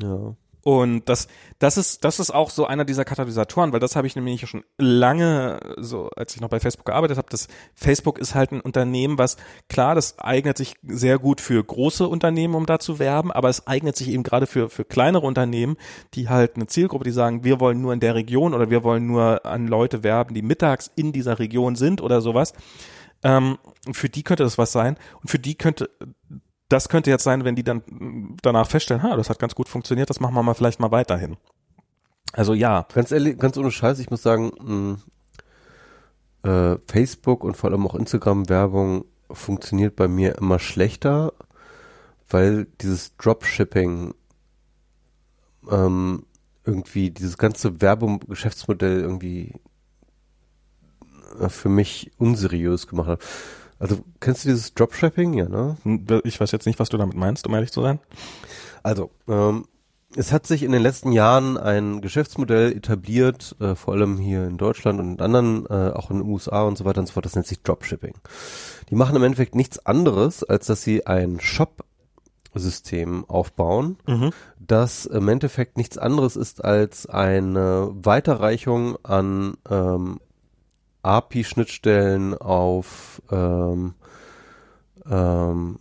Ja. 0.00 0.34
Und 0.62 1.08
das, 1.08 1.28
das 1.58 1.76
ist, 1.76 2.04
das 2.04 2.20
ist 2.20 2.30
auch 2.30 2.50
so 2.50 2.66
einer 2.66 2.84
dieser 2.84 3.04
Katalysatoren, 3.04 3.72
weil 3.72 3.80
das 3.80 3.96
habe 3.96 4.06
ich 4.06 4.16
nämlich 4.16 4.48
schon 4.48 4.64
lange, 4.78 5.58
so 5.78 6.10
als 6.16 6.34
ich 6.34 6.40
noch 6.40 6.48
bei 6.48 6.60
Facebook 6.60 6.86
gearbeitet 6.86 7.16
habe, 7.16 7.28
das 7.30 7.48
Facebook 7.74 8.18
ist 8.18 8.34
halt 8.34 8.52
ein 8.52 8.60
Unternehmen, 8.60 9.18
was 9.18 9.36
klar, 9.68 9.94
das 9.94 10.18
eignet 10.18 10.58
sich 10.58 10.74
sehr 10.82 11.18
gut 11.18 11.40
für 11.40 11.62
große 11.62 12.06
Unternehmen, 12.06 12.54
um 12.54 12.66
da 12.66 12.78
zu 12.78 12.98
werben, 12.98 13.32
aber 13.32 13.48
es 13.48 13.66
eignet 13.66 13.96
sich 13.96 14.08
eben 14.08 14.22
gerade 14.22 14.46
für 14.46 14.68
für 14.68 14.84
kleinere 14.84 15.26
Unternehmen, 15.26 15.76
die 16.14 16.28
halt 16.28 16.56
eine 16.56 16.66
Zielgruppe, 16.66 17.04
die 17.04 17.10
sagen, 17.10 17.44
wir 17.44 17.60
wollen 17.60 17.80
nur 17.80 17.92
in 17.92 18.00
der 18.00 18.14
Region 18.14 18.54
oder 18.54 18.70
wir 18.70 18.84
wollen 18.84 19.06
nur 19.06 19.46
an 19.46 19.66
Leute 19.66 20.02
werben, 20.02 20.34
die 20.34 20.42
mittags 20.42 20.90
in 20.94 21.12
dieser 21.12 21.38
Region 21.38 21.76
sind 21.76 22.00
oder 22.00 22.20
sowas. 22.20 22.52
Ähm, 23.22 23.58
für 23.92 24.08
die 24.08 24.22
könnte 24.22 24.42
das 24.42 24.58
was 24.58 24.72
sein 24.72 24.96
und 25.20 25.30
für 25.30 25.38
die 25.38 25.54
könnte 25.54 25.90
das 26.70 26.88
könnte 26.88 27.10
jetzt 27.10 27.24
sein, 27.24 27.44
wenn 27.44 27.56
die 27.56 27.64
dann 27.64 27.82
danach 28.42 28.66
feststellen, 28.66 29.02
ha, 29.02 29.16
das 29.16 29.28
hat 29.28 29.38
ganz 29.38 29.54
gut 29.54 29.68
funktioniert, 29.68 30.08
das 30.08 30.20
machen 30.20 30.34
wir 30.34 30.42
mal 30.42 30.54
vielleicht 30.54 30.80
mal 30.80 30.90
weiterhin. 30.90 31.36
Also 32.32 32.54
ja. 32.54 32.86
Ganz 32.94 33.10
ehrlich, 33.10 33.38
ganz 33.38 33.58
ohne 33.58 33.72
Scheiß, 33.72 33.98
ich 33.98 34.10
muss 34.10 34.22
sagen, 34.22 34.98
mh, 36.44 36.50
äh, 36.50 36.78
Facebook 36.86 37.44
und 37.44 37.56
vor 37.56 37.70
allem 37.70 37.86
auch 37.86 37.94
Instagram-Werbung 37.94 39.04
funktioniert 39.30 39.96
bei 39.96 40.08
mir 40.08 40.38
immer 40.38 40.58
schlechter, 40.58 41.32
weil 42.28 42.66
dieses 42.80 43.16
Dropshipping 43.16 44.14
ähm, 45.70 46.24
irgendwie 46.64 47.10
dieses 47.10 47.36
ganze 47.36 47.80
Werbung-Geschäftsmodell 47.80 49.00
irgendwie 49.00 49.54
äh, 51.40 51.48
für 51.48 51.68
mich 51.68 52.12
unseriös 52.16 52.86
gemacht 52.86 53.08
hat. 53.08 53.24
Also 53.80 53.96
kennst 54.20 54.44
du 54.44 54.48
dieses 54.50 54.74
Dropshipping? 54.74 55.34
Ja, 55.34 55.48
ne? 55.48 55.76
Ich 56.24 56.40
weiß 56.40 56.52
jetzt 56.52 56.66
nicht, 56.66 56.78
was 56.78 56.90
du 56.90 56.96
damit 56.98 57.16
meinst, 57.16 57.46
um 57.48 57.54
ehrlich 57.54 57.72
zu 57.72 57.82
sein. 57.82 57.98
Also, 58.84 59.10
ähm, 59.26 59.64
es 60.16 60.32
hat 60.32 60.46
sich 60.46 60.62
in 60.64 60.72
den 60.72 60.82
letzten 60.82 61.12
Jahren 61.12 61.56
ein 61.56 62.00
Geschäftsmodell 62.00 62.72
etabliert, 62.72 63.56
äh, 63.60 63.74
vor 63.76 63.94
allem 63.94 64.18
hier 64.18 64.44
in 64.46 64.58
Deutschland 64.58 64.98
und 65.00 65.14
in 65.14 65.20
anderen, 65.20 65.66
äh, 65.66 65.90
auch 65.94 66.10
in 66.10 66.18
den 66.18 66.28
USA 66.28 66.62
und 66.64 66.76
so 66.76 66.84
weiter 66.84 67.00
und 67.00 67.06
so 67.06 67.12
fort, 67.14 67.24
das 67.26 67.34
nennt 67.36 67.46
sich 67.46 67.62
Dropshipping. 67.62 68.14
Die 68.90 68.96
machen 68.96 69.14
im 69.16 69.22
Endeffekt 69.22 69.54
nichts 69.54 69.84
anderes, 69.86 70.42
als 70.44 70.66
dass 70.66 70.82
sie 70.82 71.06
ein 71.06 71.38
Shop-System 71.40 73.24
aufbauen, 73.28 73.98
Mhm. 74.06 74.30
das 74.58 75.06
im 75.06 75.28
Endeffekt 75.28 75.76
nichts 75.76 75.96
anderes 75.96 76.34
ist 76.36 76.64
als 76.64 77.06
eine 77.06 77.90
Weiterreichung 77.94 78.96
an 79.04 79.54
ähm, 79.70 80.18
API-Schnittstellen 81.02 82.34
auf 82.34 83.22
ähm, 83.30 83.94
ähm, 85.08 85.78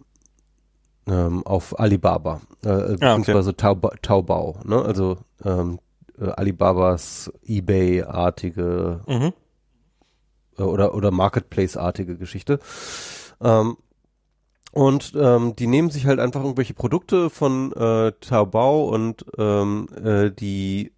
ähm, 1.08 1.46
auf 1.46 1.80
Alibaba, 1.80 2.42
äh, 2.64 2.70
Ah, 2.70 2.84
okay. 2.84 2.98
beziehungsweise 2.98 3.56
Taobao, 3.56 4.60
ne? 4.64 4.82
also 4.82 5.18
ähm, 5.44 5.80
äh, 6.20 6.30
Alibabas 6.30 7.32
eBay-artige 7.46 9.02
Mhm. 9.08 9.34
äh, 10.58 10.62
oder 10.64 10.94
oder 10.94 11.12
Marketplace-artige 11.12 12.18
Geschichte. 12.18 12.60
Ähm, 13.42 13.78
und 14.72 15.14
ähm, 15.16 15.56
die 15.56 15.66
nehmen 15.68 15.90
sich 15.90 16.06
halt 16.06 16.20
einfach 16.20 16.44
irgendwelche 16.44 16.76
Produkte 16.76 17.30
von 17.32 17.74
äh, 17.74 18.12
Taobao 18.22 18.88
und 18.90 19.26
ähm, 19.38 19.88
äh, 20.04 20.30
die 20.30 20.92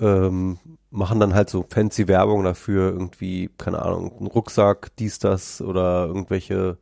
ähm, 0.00 0.58
machen 0.94 1.20
dann 1.20 1.34
halt 1.34 1.50
so 1.50 1.64
fancy 1.68 2.08
Werbung 2.08 2.44
dafür, 2.44 2.92
irgendwie, 2.92 3.50
keine 3.58 3.82
Ahnung, 3.82 4.12
ein 4.20 4.26
Rucksack, 4.26 4.94
dies, 4.96 5.18
das 5.18 5.60
oder 5.60 6.06
irgendwelche 6.06 6.78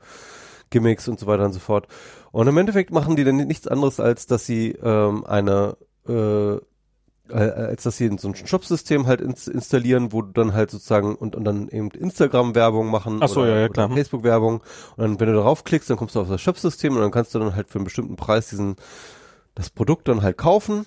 Gimmicks 0.71 1.09
und 1.09 1.19
so 1.19 1.27
weiter 1.27 1.45
und 1.45 1.53
so 1.53 1.61
fort. 1.61 1.89
Und 2.31 2.47
im 2.47 2.57
Endeffekt 2.57 2.93
machen 2.93 3.17
die 3.17 3.25
dann 3.25 3.37
nichts 3.37 3.67
anderes, 3.67 4.01
als 4.01 4.27
dass 4.27 4.47
sie 4.47 4.73
ähm, 4.83 5.25
eine 5.25 5.77
äh, 6.09 6.59
als 7.29 7.85
dass 7.85 7.97
sie 7.97 8.11
so 8.19 8.29
ein 8.29 8.35
Shop-System 8.35 9.07
halt 9.07 9.23
ins 9.23 9.49
installieren, 9.49 10.13
wo 10.13 10.21
du 10.21 10.33
dann 10.33 10.53
halt 10.53 10.71
sozusagen 10.71 11.15
und, 11.15 11.35
und 11.35 11.45
dann 11.45 11.69
eben 11.69 11.91
Instagram-Werbung 11.91 12.91
machen 12.91 13.21
Ach 13.23 13.29
so, 13.29 13.41
oder, 13.41 13.51
ja, 13.51 13.61
ja, 13.61 13.69
klar. 13.69 13.89
Facebook-Werbung 13.91 14.61
und 14.97 14.99
dann, 14.99 15.21
wenn 15.21 15.29
du 15.29 15.35
darauf 15.35 15.65
klickst, 15.65 15.89
dann 15.89 15.97
kommst 15.97 16.15
du 16.15 16.21
auf 16.21 16.29
das 16.29 16.41
Shop-System 16.43 16.95
und 16.95 17.01
dann 17.01 17.11
kannst 17.11 17.35
du 17.35 17.39
dann 17.39 17.57
halt 17.57 17.69
für 17.71 17.77
einen 17.77 17.85
bestimmten 17.85 18.17
Preis 18.17 18.51
diesen 18.51 18.77
das 19.55 19.71
Produkt 19.71 20.09
dann 20.09 20.23
halt 20.23 20.37
kaufen 20.37 20.85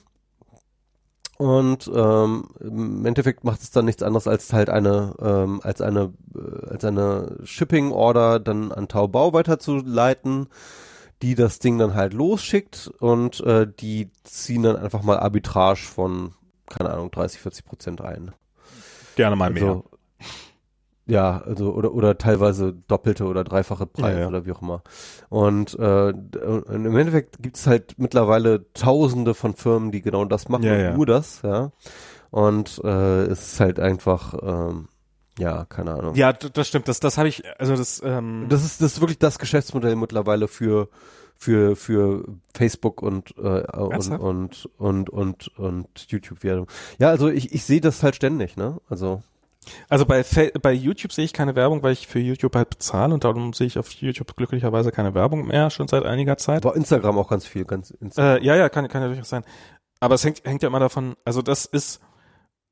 und 1.38 1.92
ähm, 1.94 2.46
im 2.62 3.06
Endeffekt 3.06 3.44
macht 3.44 3.62
es 3.62 3.72
dann 3.72 3.86
nichts 3.86 4.04
anderes 4.04 4.28
als 4.28 4.54
halt 4.54 4.70
eine 4.70 5.14
ähm, 5.22 5.60
als 5.64 5.82
eine 5.82 6.14
äh, 6.34 6.70
als 6.70 6.86
eine 6.86 7.38
Shipping-Order 7.44 8.40
dann 8.40 8.72
an 8.72 8.88
Taobao 8.88 9.34
weiterzuleiten, 9.34 10.48
die 11.22 11.36
das 11.36 11.60
Ding 11.60 11.78
dann 11.78 11.94
halt 11.94 12.14
losschickt 12.14 12.90
und 13.00 13.42
äh, 13.42 13.68
die 13.68 14.12
ziehen 14.24 14.64
dann 14.64 14.78
einfach 14.78 15.04
mal 15.04 15.20
Arbitrage 15.20 15.82
von 15.82 16.34
keine 16.70 16.92
Ahnung 16.92 17.12
30 17.12 17.42
40 17.42 17.66
Prozent 17.66 18.02
ein. 18.02 18.32
Gerne 19.16 19.36
mal 19.36 19.50
mehr. 19.50 19.64
Also, 19.64 19.86
ja, 21.08 21.42
also 21.46 21.74
oder 21.74 21.94
oder 21.94 22.18
teilweise 22.18 22.74
doppelte 22.88 23.26
oder 23.26 23.44
dreifache 23.44 23.86
Preis 23.86 24.16
Ja, 24.16 24.22
ja. 24.22 24.28
oder 24.28 24.46
wie 24.46 24.52
auch 24.52 24.62
immer. 24.62 24.82
Und, 25.30 25.78
äh, 25.78 26.10
im 26.10 26.98
Endeffekt 26.98 27.42
gibt 27.42 27.58
es 27.58 27.68
halt 27.68 27.96
mittlerweile 27.98 28.66
Tausende 28.74 29.34
von 29.34 29.54
Firmen, 29.54 29.92
die 29.92 30.02
genau 30.02 30.26
das 30.26 30.50
machen 30.50 30.64
Ja, 30.64 30.94
nur 30.96 31.06
das, 31.06 31.42
ja. 31.44 31.72
Und 32.32 32.82
äh, 32.84 33.24
es 33.26 33.54
ist 33.54 33.60
halt 33.60 33.80
einfach, 33.80 34.34
ähm, 34.42 34.88
ja, 35.38 35.66
keine 35.66 35.94
Ahnung. 35.94 36.16
Ja, 36.16 36.34
das 36.34 36.68
stimmt. 36.68 36.88
Das, 36.88 37.00
das 37.00 37.18
habe 37.18 37.28
ich, 37.28 37.44
also 37.60 37.76
das, 37.76 38.02
ähm, 38.04 38.48
Das 38.50 38.64
ist 38.66 38.82
das 38.82 38.94
ist 38.94 39.02
wirklich 39.02 39.20
das 39.20 39.38
Geschäftsmodell 39.38 39.96
mittlerweile 39.96 40.48
für 40.48 40.90
für 41.38 41.76
für 41.76 42.24
Facebook 42.54 43.02
und 43.02 43.36
äh, 43.38 43.64
und, 43.78 44.10
und 44.10 44.70
und 44.78 45.10
und 45.10 45.58
und 45.58 45.88
YouTube 46.08 46.44
Werbung. 46.44 46.68
Ja, 46.98 47.10
also 47.10 47.28
ich 47.28 47.54
ich 47.54 47.64
sehe 47.66 47.82
das 47.82 48.02
halt 48.04 48.16
ständig, 48.16 48.56
ne? 48.56 48.80
Also 48.90 49.22
also 49.90 50.06
bei, 50.06 50.24
bei 50.62 50.74
YouTube 50.74 51.12
sehe 51.12 51.26
ich 51.26 51.34
keine 51.34 51.56
Werbung, 51.56 51.84
weil 51.84 51.94
ich 51.94 52.08
für 52.08 52.20
YouTube 52.20 52.56
halt 52.56 52.70
bezahle 52.70 53.14
und 53.14 53.24
darum 53.24 53.54
sehe 53.54 53.68
ich 53.68 53.78
auf 53.78 53.92
YouTube 53.92 54.36
glücklicherweise 54.36 54.92
keine 54.92 55.14
Werbung 55.14 55.48
mehr, 55.48 55.70
schon 55.70 55.88
seit 55.88 56.04
einiger 56.04 56.38
Zeit. 56.38 56.66
aber 56.66 56.76
Instagram 56.76 57.18
auch 57.18 57.30
ganz 57.30 57.46
viel, 57.46 57.66
ganz 57.66 57.92
Instagram. 57.92 58.38
Äh, 58.38 58.46
ja, 58.46 58.56
ja, 58.56 58.70
kann, 58.70 58.88
kann 58.88 59.02
ja 59.02 59.08
durchaus 59.08 59.30
sein. 59.30 59.44
Aber 60.00 60.16
es 60.16 60.24
hängt, 60.24 60.44
hängt 60.44 60.62
ja 60.62 60.68
immer 60.68 60.80
davon, 60.80 61.16
also 61.26 61.42
das 61.42 61.66
ist, 61.66 62.00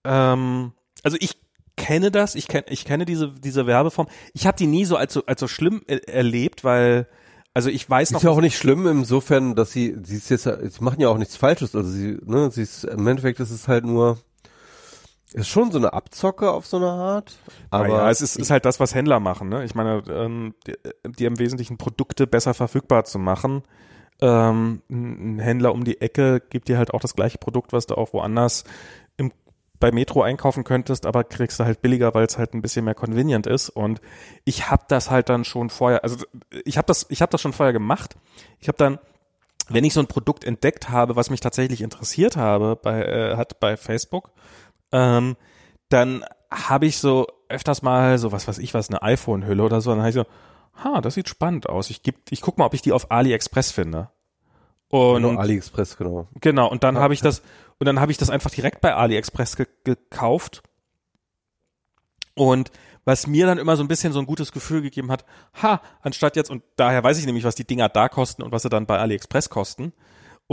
ähm, 0.03 0.73
also 1.03 1.17
ich 1.19 1.37
kenne 1.75 2.11
das, 2.11 2.35
ich 2.35 2.47
kenne, 2.47 2.65
ich 2.69 2.85
kenne 2.85 3.05
diese, 3.05 3.31
diese 3.31 3.65
Werbeform. 3.65 4.07
Ich 4.33 4.45
habe 4.45 4.57
die 4.57 4.67
nie 4.67 4.85
so 4.85 4.95
als 4.95 5.13
so, 5.13 5.25
als 5.25 5.39
so 5.39 5.47
schlimm 5.47 5.81
er 5.87 6.07
erlebt, 6.07 6.63
weil, 6.63 7.07
also 7.53 7.69
ich 7.69 7.89
weiß 7.89 8.11
noch, 8.11 8.19
Ist 8.19 8.23
ja 8.23 8.31
auch 8.31 8.41
nicht 8.41 8.57
schlimm 8.57 8.87
insofern, 8.87 9.55
dass 9.55 9.71
sie, 9.71 9.97
sie 10.03 10.17
ist 10.17 10.29
jetzt, 10.29 10.43
sie 10.43 10.83
machen 10.83 11.01
ja 11.01 11.09
auch 11.09 11.17
nichts 11.17 11.35
Falsches, 11.35 11.75
also 11.75 11.89
sie, 11.89 12.17
ne, 12.25 12.51
sie 12.51 12.61
ist, 12.61 12.83
im 12.83 13.07
Endeffekt 13.07 13.39
ist 13.39 13.51
es 13.51 13.67
halt 13.67 13.85
nur, 13.85 14.19
ist 15.33 15.47
schon 15.47 15.71
so 15.71 15.77
eine 15.77 15.93
Abzocke 15.93 16.51
auf 16.51 16.65
so 16.65 16.77
eine 16.77 16.89
Art, 16.89 17.33
aber 17.69 17.85
aber 17.85 17.95
ja, 17.95 18.09
es 18.09 18.21
ist, 18.21 18.35
ist 18.37 18.51
halt 18.51 18.65
das, 18.65 18.79
was 18.79 18.93
Händler 18.95 19.19
machen. 19.19 19.49
Ne? 19.49 19.63
Ich 19.63 19.75
meine, 19.75 20.03
ähm, 20.09 20.53
die, 20.67 20.75
die 21.05 21.25
im 21.25 21.39
Wesentlichen 21.39 21.77
Produkte 21.77 22.27
besser 22.27 22.53
verfügbar 22.53 23.05
zu 23.05 23.19
machen. 23.19 23.63
Ähm, 24.21 24.81
ein 24.89 25.37
ein 25.37 25.39
Händler 25.39 25.73
um 25.73 25.83
die 25.83 25.99
Ecke 25.99 26.41
gibt 26.49 26.67
dir 26.67 26.77
halt 26.77 26.93
auch 26.93 27.01
das 27.01 27.15
gleiche 27.15 27.39
Produkt, 27.39 27.73
was 27.73 27.87
du 27.87 27.95
auch 27.95 28.13
woanders 28.13 28.63
im, 29.17 29.31
bei 29.79 29.91
Metro 29.91 30.21
einkaufen 30.21 30.63
könntest, 30.63 31.05
aber 31.05 31.23
kriegst 31.23 31.59
du 31.59 31.65
halt 31.65 31.81
billiger, 31.81 32.13
weil 32.13 32.25
es 32.25 32.37
halt 32.37 32.53
ein 32.53 32.61
bisschen 32.61 32.85
mehr 32.85 32.95
convenient 32.95 33.47
ist. 33.47 33.69
Und 33.69 34.01
ich 34.45 34.69
habe 34.69 34.83
das 34.87 35.09
halt 35.09 35.29
dann 35.29 35.43
schon 35.43 35.69
vorher, 35.69 36.03
also 36.03 36.23
ich 36.63 36.77
habe 36.77 36.85
das, 36.85 37.07
ich 37.09 37.21
habe 37.21 37.31
das 37.31 37.41
schon 37.41 37.53
vorher 37.53 37.73
gemacht. 37.73 38.15
Ich 38.59 38.67
habe 38.67 38.77
dann 38.77 38.99
wenn 39.69 39.83
ich 39.83 39.93
so 39.93 39.99
ein 39.99 40.07
Produkt 40.07 40.43
entdeckt 40.43 40.89
habe, 40.89 41.15
was 41.15 41.29
mich 41.29 41.39
tatsächlich 41.39 41.81
interessiert 41.81 42.35
habe, 42.35 42.75
bei, 42.75 43.03
äh, 43.03 43.35
hat 43.37 43.59
bei 43.59 43.77
Facebook, 43.77 44.31
ähm, 44.93 45.35
dann 45.89 46.23
habe 46.49 46.85
ich 46.85 46.99
so 46.99 47.27
öfters 47.49 47.81
mal 47.81 48.17
so, 48.17 48.31
was 48.31 48.47
weiß 48.47 48.59
ich 48.59 48.73
was, 48.73 48.89
eine 48.89 49.01
iPhone-Hülle 49.01 49.63
oder 49.63 49.81
so, 49.81 49.89
dann 49.89 49.99
habe 49.99 50.09
ich 50.09 50.15
so, 50.15 50.25
ha, 50.75 51.01
das 51.01 51.15
sieht 51.15 51.27
spannend 51.27 51.67
aus. 51.67 51.89
Ich, 51.89 52.03
geb, 52.03 52.15
ich 52.29 52.41
guck 52.41 52.57
mal, 52.57 52.65
ob 52.65 52.73
ich 52.73 52.81
die 52.81 52.93
auf 52.93 53.11
AliExpress 53.11 53.71
finde. 53.71 54.09
Und 54.87 55.23
genau, 55.23 55.39
AliExpress, 55.39 55.97
genau. 55.97 56.27
Genau, 56.39 56.69
und 56.69 56.83
dann 56.83 56.97
habe 56.97 57.13
ich 57.13 57.21
das, 57.21 57.41
und 57.79 57.85
dann 57.85 57.99
habe 57.99 58.11
ich 58.11 58.17
das 58.17 58.29
einfach 58.29 58.51
direkt 58.51 58.81
bei 58.81 58.93
AliExpress 58.93 59.55
ge 59.55 59.67
gekauft. 59.83 60.61
Und 62.35 62.71
was 63.05 63.27
mir 63.27 63.45
dann 63.45 63.57
immer 63.57 63.75
so 63.75 63.83
ein 63.83 63.87
bisschen 63.87 64.13
so 64.13 64.19
ein 64.19 64.25
gutes 64.25 64.51
Gefühl 64.51 64.81
gegeben 64.81 65.11
hat, 65.11 65.25
ha, 65.61 65.81
anstatt 66.01 66.35
jetzt, 66.35 66.49
und 66.49 66.63
daher 66.75 67.03
weiß 67.03 67.17
ich 67.17 67.25
nämlich, 67.25 67.43
was 67.43 67.55
die 67.55 67.65
Dinger 67.65 67.89
da 67.89 68.07
kosten 68.07 68.43
und 68.43 68.51
was 68.51 68.61
sie 68.61 68.69
dann 68.69 68.85
bei 68.85 68.97
AliExpress 68.97 69.49
kosten. 69.49 69.93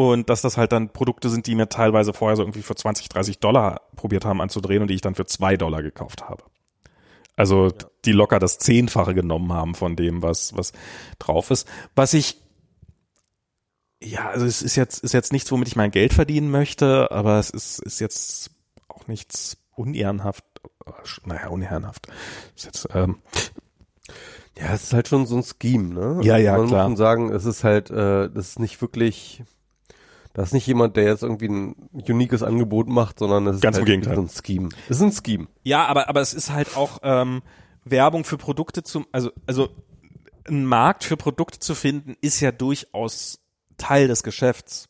Und 0.01 0.31
dass 0.31 0.41
das 0.41 0.57
halt 0.57 0.73
dann 0.73 0.89
Produkte 0.95 1.29
sind, 1.29 1.47
die 1.47 1.55
mir 1.55 1.69
teilweise 1.69 2.15
vorher 2.15 2.35
so 2.35 2.43
irgendwie 2.43 2.63
für 2.63 2.75
20, 2.75 3.11
30 3.11 3.39
Dollar 3.39 3.83
probiert 3.97 4.25
haben 4.25 4.41
anzudrehen 4.41 4.81
und 4.81 4.89
die 4.89 4.95
ich 4.95 5.03
dann 5.03 5.15
für 5.15 5.27
zwei 5.27 5.59
Dollar 5.59 5.83
gekauft 5.83 6.27
habe. 6.27 6.43
Also 7.37 7.71
die 8.07 8.13
locker 8.13 8.39
das 8.39 8.57
Zehnfache 8.57 9.13
genommen 9.13 9.53
haben 9.53 9.75
von 9.75 9.97
dem, 9.97 10.23
was, 10.23 10.57
was 10.57 10.73
drauf 11.19 11.51
ist. 11.51 11.69
Was 11.95 12.15
ich 12.15 12.41
ja, 14.03 14.31
also 14.31 14.47
es 14.47 14.63
ist 14.63 14.77
jetzt, 14.77 15.05
ist 15.05 15.13
jetzt 15.13 15.35
nichts, 15.35 15.53
womit 15.53 15.69
ich 15.69 15.77
mein 15.77 15.91
Geld 15.91 16.15
verdienen 16.15 16.51
möchte, 16.51 17.11
aber 17.11 17.39
es 17.39 17.51
ist, 17.51 17.81
ist 17.81 18.01
jetzt 18.01 18.53
auch 18.89 19.07
nichts 19.07 19.59
unehrenhaft, 19.75 20.45
naja, 21.27 21.49
unehrenhaft. 21.49 22.07
Ist 22.57 22.65
jetzt, 22.65 22.89
ähm, 22.95 23.19
Ja, 24.59 24.73
es 24.73 24.85
ist 24.85 24.93
halt 24.95 25.09
schon 25.09 25.27
so 25.27 25.37
ein 25.37 25.45
Scheme, 25.45 25.93
ne? 25.93 26.21
Ja, 26.23 26.39
ja, 26.39 26.57
Man 26.57 26.69
klar. 26.69 26.85
muss 26.85 26.89
schon 26.93 26.97
sagen, 26.97 27.31
es 27.31 27.45
ist 27.45 27.65
halt, 27.65 27.91
äh, 27.91 28.31
das 28.31 28.49
ist 28.49 28.59
nicht 28.61 28.81
wirklich, 28.81 29.45
das 30.33 30.49
ist 30.49 30.53
nicht 30.53 30.67
jemand, 30.67 30.97
der 30.97 31.05
jetzt 31.05 31.23
irgendwie 31.23 31.49
ein 31.49 31.75
uniques 31.93 32.43
Angebot 32.43 32.89
macht, 32.89 33.19
sondern 33.19 33.47
es 33.49 33.57
ist 33.57 33.63
Ganz 33.63 33.77
im 33.77 33.81
halt 33.81 33.87
Gegenteil. 33.87 34.17
so 34.17 34.23
ein 34.23 34.29
Scheme. 34.29 34.69
Es 34.89 35.01
ist 35.01 35.03
ein 35.03 35.13
Scheme. 35.13 35.49
Ja, 35.65 35.87
aber, 35.87 36.09
aber 36.09 36.21
es 36.21 36.35
ist 36.35 36.51
halt 36.53 36.77
auch 36.77 36.99
ähm, 37.03 37.43
Werbung 37.85 38.25
für 38.25 38.39
Produkte 38.39 38.83
zum, 38.83 39.07
also, 39.11 39.33
also 39.47 39.71
ein 40.49 40.65
Markt 40.65 41.05
für 41.05 41.17
Produkte 41.17 41.59
zu 41.59 41.75
finden, 41.75 42.17
ist 42.21 42.41
ja 42.41 42.53
durchaus 42.53 43.41
Teil 43.77 44.09
des 44.09 44.23
Geschäfts. 44.23 44.89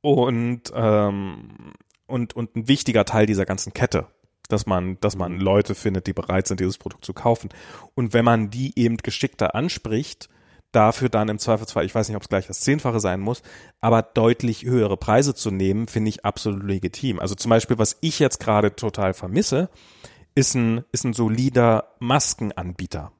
Und, 0.00 0.72
ähm, 0.74 1.72
und, 2.06 2.36
und 2.36 2.56
ein 2.56 2.68
wichtiger 2.68 3.04
Teil 3.04 3.26
dieser 3.26 3.46
ganzen 3.46 3.72
Kette, 3.72 4.08
dass 4.48 4.66
man, 4.66 4.98
dass 5.00 5.16
man 5.16 5.38
Leute 5.38 5.74
findet, 5.74 6.06
die 6.06 6.12
bereit 6.12 6.46
sind, 6.46 6.60
dieses 6.60 6.78
Produkt 6.78 7.04
zu 7.04 7.14
kaufen. 7.14 7.48
Und 7.94 8.12
wenn 8.12 8.24
man 8.24 8.50
die 8.50 8.78
eben 8.78 8.98
geschickter 8.98 9.54
anspricht, 9.54 10.28
dafür 10.74 11.08
dann 11.08 11.28
im 11.28 11.38
Zweifelsfall, 11.38 11.84
ich 11.84 11.94
weiß 11.94 12.08
nicht, 12.08 12.16
ob 12.16 12.22
es 12.22 12.28
gleich 12.28 12.46
das 12.46 12.60
Zehnfache 12.60 13.00
sein 13.00 13.20
muss, 13.20 13.42
aber 13.80 14.02
deutlich 14.02 14.64
höhere 14.64 14.96
Preise 14.96 15.34
zu 15.34 15.50
nehmen, 15.50 15.88
finde 15.88 16.08
ich 16.08 16.24
absolut 16.24 16.62
legitim. 16.64 17.18
Also 17.18 17.34
zum 17.34 17.50
Beispiel, 17.50 17.78
was 17.78 17.96
ich 18.00 18.18
jetzt 18.18 18.40
gerade 18.40 18.74
total 18.74 19.14
vermisse, 19.14 19.68
ist 20.34 20.54
ein, 20.54 20.84
ist 20.92 21.04
ein 21.04 21.12
solider 21.12 21.94
Maskenanbieter. 22.00 23.12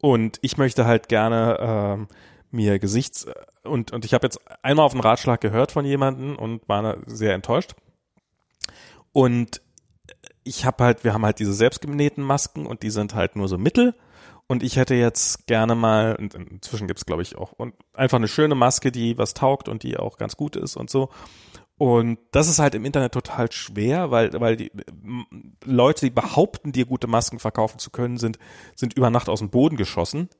Und 0.00 0.38
ich 0.42 0.56
möchte 0.56 0.86
halt 0.86 1.08
gerne 1.08 1.58
ähm, 1.60 2.08
mir 2.50 2.78
Gesichts- 2.78 3.26
und, 3.64 3.92
und 3.92 4.04
ich 4.04 4.14
habe 4.14 4.26
jetzt 4.26 4.40
einmal 4.62 4.86
auf 4.86 4.92
einen 4.92 5.00
Ratschlag 5.00 5.40
gehört 5.40 5.72
von 5.72 5.84
jemandem 5.84 6.36
und 6.36 6.68
war 6.68 6.98
sehr 7.06 7.34
enttäuscht. 7.34 7.74
Und 9.12 9.60
ich 10.44 10.64
habe 10.64 10.84
halt, 10.84 11.04
wir 11.04 11.12
haben 11.12 11.24
halt 11.24 11.40
diese 11.40 11.52
selbstgenähten 11.52 12.22
Masken 12.22 12.66
und 12.66 12.82
die 12.82 12.90
sind 12.90 13.14
halt 13.14 13.34
nur 13.34 13.48
so 13.48 13.58
mittel. 13.58 13.94
Und 14.48 14.62
ich 14.62 14.76
hätte 14.76 14.94
jetzt 14.94 15.46
gerne 15.46 15.74
mal, 15.74 16.16
inzwischen 16.50 16.86
gibt's 16.86 17.06
glaube 17.06 17.22
ich 17.22 17.36
auch, 17.36 17.52
und 17.52 17.74
einfach 17.94 18.18
eine 18.18 18.28
schöne 18.28 18.54
Maske, 18.54 18.92
die 18.92 19.18
was 19.18 19.34
taugt 19.34 19.68
und 19.68 19.82
die 19.82 19.96
auch 19.96 20.18
ganz 20.18 20.36
gut 20.36 20.56
ist 20.56 20.76
und 20.76 20.88
so. 20.88 21.10
Und 21.78 22.18
das 22.30 22.48
ist 22.48 22.58
halt 22.58 22.74
im 22.74 22.86
Internet 22.86 23.12
total 23.12 23.52
schwer, 23.52 24.10
weil, 24.10 24.32
weil 24.40 24.56
die 24.56 24.72
Leute, 25.62 26.06
die 26.06 26.10
behaupten, 26.10 26.72
dir 26.72 26.86
gute 26.86 27.06
Masken 27.06 27.38
verkaufen 27.38 27.78
zu 27.78 27.90
können, 27.90 28.16
sind, 28.16 28.38
sind 28.74 28.94
über 28.94 29.10
Nacht 29.10 29.28
aus 29.28 29.40
dem 29.40 29.50
Boden 29.50 29.76
geschossen. 29.76 30.30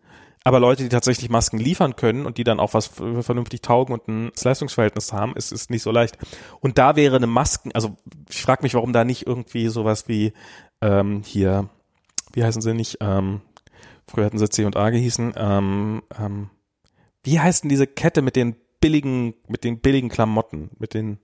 Aber 0.44 0.60
Leute, 0.60 0.84
die 0.84 0.88
tatsächlich 0.88 1.28
Masken 1.28 1.58
liefern 1.58 1.96
können 1.96 2.24
und 2.24 2.38
die 2.38 2.44
dann 2.44 2.60
auch 2.60 2.72
was 2.72 2.86
vernünftig 2.86 3.62
taugen 3.62 3.92
und 3.92 4.08
ein 4.08 4.30
Leistungsverhältnis 4.40 5.12
haben, 5.12 5.34
ist, 5.34 5.50
ist 5.50 5.70
nicht 5.70 5.82
so 5.82 5.90
leicht. 5.90 6.16
Und 6.60 6.78
da 6.78 6.96
wäre 6.96 7.16
eine 7.16 7.26
Masken, 7.26 7.72
also 7.72 7.96
ich 8.30 8.40
frage 8.40 8.62
mich, 8.62 8.74
warum 8.74 8.92
da 8.92 9.04
nicht 9.04 9.26
irgendwie 9.26 9.66
sowas 9.68 10.08
wie 10.08 10.32
ähm, 10.80 11.22
hier, 11.26 11.68
wie 12.32 12.44
heißen 12.44 12.62
sie 12.62 12.74
nicht, 12.74 12.98
ähm, 13.00 13.42
früher 14.08 14.26
hatten 14.26 14.38
sie 14.38 14.48
C 14.48 14.64
und 14.64 14.76
A 14.76 14.90
gehießen, 14.90 15.34
ähm, 15.36 16.02
ähm, 16.18 16.50
wie 17.22 17.40
heißt 17.40 17.64
denn 17.64 17.70
diese 17.70 17.86
Kette 17.86 18.22
mit 18.22 18.36
den 18.36 18.56
billigen, 18.80 19.34
mit 19.48 19.64
den 19.64 19.80
billigen 19.80 20.08
Klamotten, 20.08 20.70
mit 20.78 20.94
den, 20.94 21.18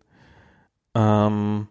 ähm, 0.94 1.68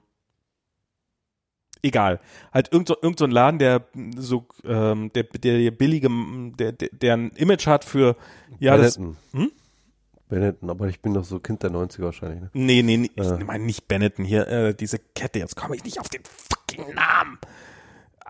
egal. 1.82 2.20
Halt 2.54 2.72
irgend 2.72 2.88
so, 2.88 2.96
irgend 3.02 3.20
so 3.20 3.26
ein 3.26 3.32
Laden, 3.32 3.60
der 3.60 3.86
so, 4.16 4.48
ähm, 4.64 5.12
der, 5.14 5.24
der 5.24 5.72
billige, 5.72 6.10
der, 6.58 6.72
der, 6.72 6.90
der 6.92 7.14
ein 7.18 7.32
Image 7.32 7.68
hat 7.68 7.84
für, 7.84 8.16
ja, 8.60 8.78
das, 8.78 8.98
Benetton. 8.98 9.18
Hm? 9.34 9.52
Benetton, 10.30 10.70
aber 10.70 10.88
ich 10.88 11.02
bin 11.02 11.14
doch 11.14 11.26
so 11.26 11.40
Kind 11.40 11.62
der 11.62 11.72
90er 11.72 12.04
wahrscheinlich, 12.04 12.40
ne? 12.40 12.50
nee, 12.54 12.82
nee, 12.84 12.98
nee 12.98 13.12
Äh. 13.18 13.38
ich 13.38 13.46
meine 13.46 13.66
nicht 13.66 13.90
Benetton 13.90 14.24
hier, 14.24 14.48
äh, 14.48 14.74
diese 14.74 14.98
Kette, 14.98 15.40
jetzt 15.40 15.58
komme 15.58 15.76
ich 15.76 15.84
nicht 15.84 16.00
auf 16.00 16.08
den 16.08 16.22
fucking 16.24 16.94
Namen. 16.96 17.38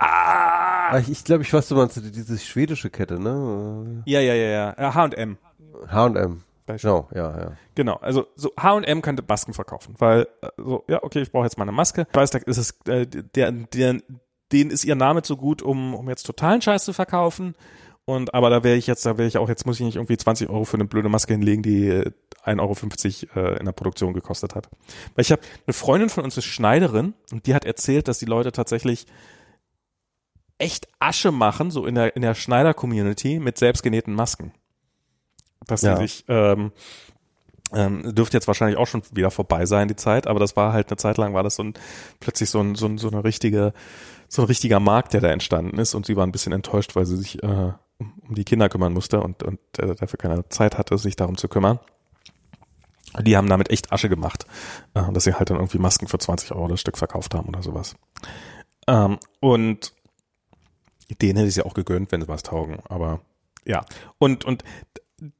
Ah! 0.01 0.97
Ich 0.99 1.09
ich 1.09 1.23
glaube, 1.23 1.43
ich 1.43 1.53
weiß, 1.53 1.67
du 1.69 1.75
meinst 1.75 2.01
diese 2.03 2.37
schwedische 2.37 2.89
Kette, 2.89 3.19
ne? 3.19 4.03
Ja, 4.05 4.19
ja, 4.19 4.33
ja, 4.33 4.47
ja, 4.49 4.89
Äh, 4.89 4.93
H&M. 4.93 5.37
H&M. 5.87 6.43
Genau, 6.67 7.09
ja, 7.13 7.37
ja. 7.39 7.51
Genau, 7.75 7.95
also 7.95 8.27
so 8.35 8.51
H&M 8.59 9.01
könnte 9.01 9.23
Masken 9.27 9.53
verkaufen, 9.53 9.95
weil 9.97 10.27
äh, 10.41 10.47
so 10.57 10.83
ja 10.87 11.03
okay, 11.03 11.21
ich 11.21 11.31
brauche 11.31 11.43
jetzt 11.43 11.57
mal 11.57 11.63
eine 11.63 11.71
Maske. 11.71 12.07
Ich 12.09 12.15
weiß, 12.15 12.29
da 12.31 12.39
ist 12.39 12.57
es 12.57 12.75
äh, 12.87 13.05
der 13.07 13.51
der 13.51 13.97
denen 14.51 14.69
ist 14.71 14.85
ihr 14.85 14.95
Name 14.95 15.21
zu 15.21 15.37
gut, 15.37 15.61
um 15.61 15.93
um 15.95 16.07
jetzt 16.09 16.23
totalen 16.23 16.61
Scheiß 16.61 16.85
zu 16.85 16.93
verkaufen. 16.93 17.55
Und 18.05 18.33
aber 18.33 18.49
da 18.49 18.63
wäre 18.63 18.77
ich 18.77 18.87
jetzt, 18.87 19.05
da 19.05 19.17
wäre 19.17 19.27
ich 19.27 19.37
auch 19.37 19.49
jetzt 19.49 19.65
muss 19.65 19.79
ich 19.79 19.85
nicht 19.85 19.95
irgendwie 19.95 20.17
20 20.17 20.49
Euro 20.49 20.65
für 20.65 20.77
eine 20.77 20.85
blöde 20.85 21.09
Maske 21.09 21.33
hinlegen, 21.33 21.61
die 21.63 21.87
äh, 21.87 22.11
1,50 22.45 23.35
Euro 23.35 23.47
äh, 23.47 23.59
in 23.59 23.65
der 23.65 23.71
Produktion 23.73 24.13
gekostet 24.13 24.55
hat. 24.55 24.69
Weil 25.15 25.21
ich 25.21 25.31
habe 25.31 25.41
eine 25.67 25.73
Freundin 25.73 26.09
von 26.09 26.23
uns 26.23 26.37
ist 26.37 26.45
Schneiderin 26.45 27.13
und 27.31 27.45
die 27.45 27.53
hat 27.53 27.65
erzählt, 27.65 28.07
dass 28.07 28.19
die 28.19 28.25
Leute 28.25 28.51
tatsächlich 28.51 29.05
echt 30.61 30.87
Asche 30.99 31.31
machen, 31.31 31.71
so 31.71 31.85
in 31.85 31.95
der 31.95 32.15
in 32.15 32.21
der 32.21 32.35
Schneider-Community 32.35 33.39
mit 33.39 33.57
selbstgenähten 33.57 34.13
Masken. 34.13 34.53
Dass 35.67 35.81
Ja. 35.81 35.95
sie 35.97 36.03
sich 36.03 36.25
ähm, 36.27 36.71
ähm, 37.73 38.13
dürfte 38.15 38.35
jetzt 38.37 38.47
wahrscheinlich 38.47 38.77
auch 38.77 38.87
schon 38.87 39.01
wieder 39.13 39.31
vorbei 39.31 39.65
sein, 39.65 39.87
die 39.87 39.95
Zeit, 39.95 40.27
aber 40.27 40.39
das 40.39 40.55
war 40.55 40.73
halt 40.73 40.89
eine 40.89 40.97
Zeit 40.97 41.17
lang 41.17 41.33
war 41.33 41.43
das 41.43 41.55
so 41.55 41.63
ein, 41.63 41.73
plötzlich 42.19 42.49
so 42.49 42.59
ein, 42.59 42.75
so 42.75 42.85
ein, 42.85 42.97
so 42.97 43.07
eine 43.09 43.23
richtige, 43.23 43.73
so 44.27 44.41
ein 44.41 44.47
richtiger 44.47 44.79
Markt, 44.81 45.13
der 45.13 45.21
da 45.21 45.29
entstanden 45.29 45.77
ist 45.79 45.93
und 45.93 46.05
sie 46.05 46.15
war 46.17 46.25
ein 46.25 46.31
bisschen 46.33 46.51
enttäuscht, 46.53 46.95
weil 46.95 47.05
sie 47.05 47.15
sich 47.17 47.41
äh, 47.43 47.47
um 47.97 48.13
um 48.27 48.35
die 48.35 48.43
Kinder 48.45 48.67
kümmern 48.67 48.93
musste 48.93 49.21
und, 49.21 49.43
und 49.43 49.59
äh, 49.77 49.95
dafür 49.95 50.17
keine 50.17 50.47
Zeit 50.49 50.77
hatte, 50.77 50.97
sich 50.97 51.15
darum 51.15 51.37
zu 51.37 51.47
kümmern. 51.47 51.79
Die 53.21 53.35
haben 53.37 53.47
damit 53.49 53.69
echt 53.69 53.91
Asche 53.91 54.09
gemacht, 54.09 54.45
äh, 54.93 55.11
dass 55.11 55.25
sie 55.25 55.33
halt 55.33 55.49
dann 55.49 55.57
irgendwie 55.57 55.77
Masken 55.79 56.07
für 56.07 56.17
20 56.17 56.51
Euro 56.53 56.67
das 56.67 56.79
Stück 56.81 56.97
verkauft 56.97 57.35
haben 57.35 57.49
oder 57.49 57.61
sowas. 57.61 57.95
Ähm, 58.87 59.19
und 59.39 59.93
denen 61.15 61.37
hätte 61.37 61.47
ich 61.47 61.53
es 61.53 61.63
ja 61.63 61.65
auch 61.65 61.73
gegönnt, 61.73 62.11
wenn 62.11 62.21
sie 62.21 62.27
was 62.27 62.43
taugen, 62.43 62.79
aber 62.87 63.21
ja. 63.65 63.85
Und, 64.17 64.45
und 64.45 64.63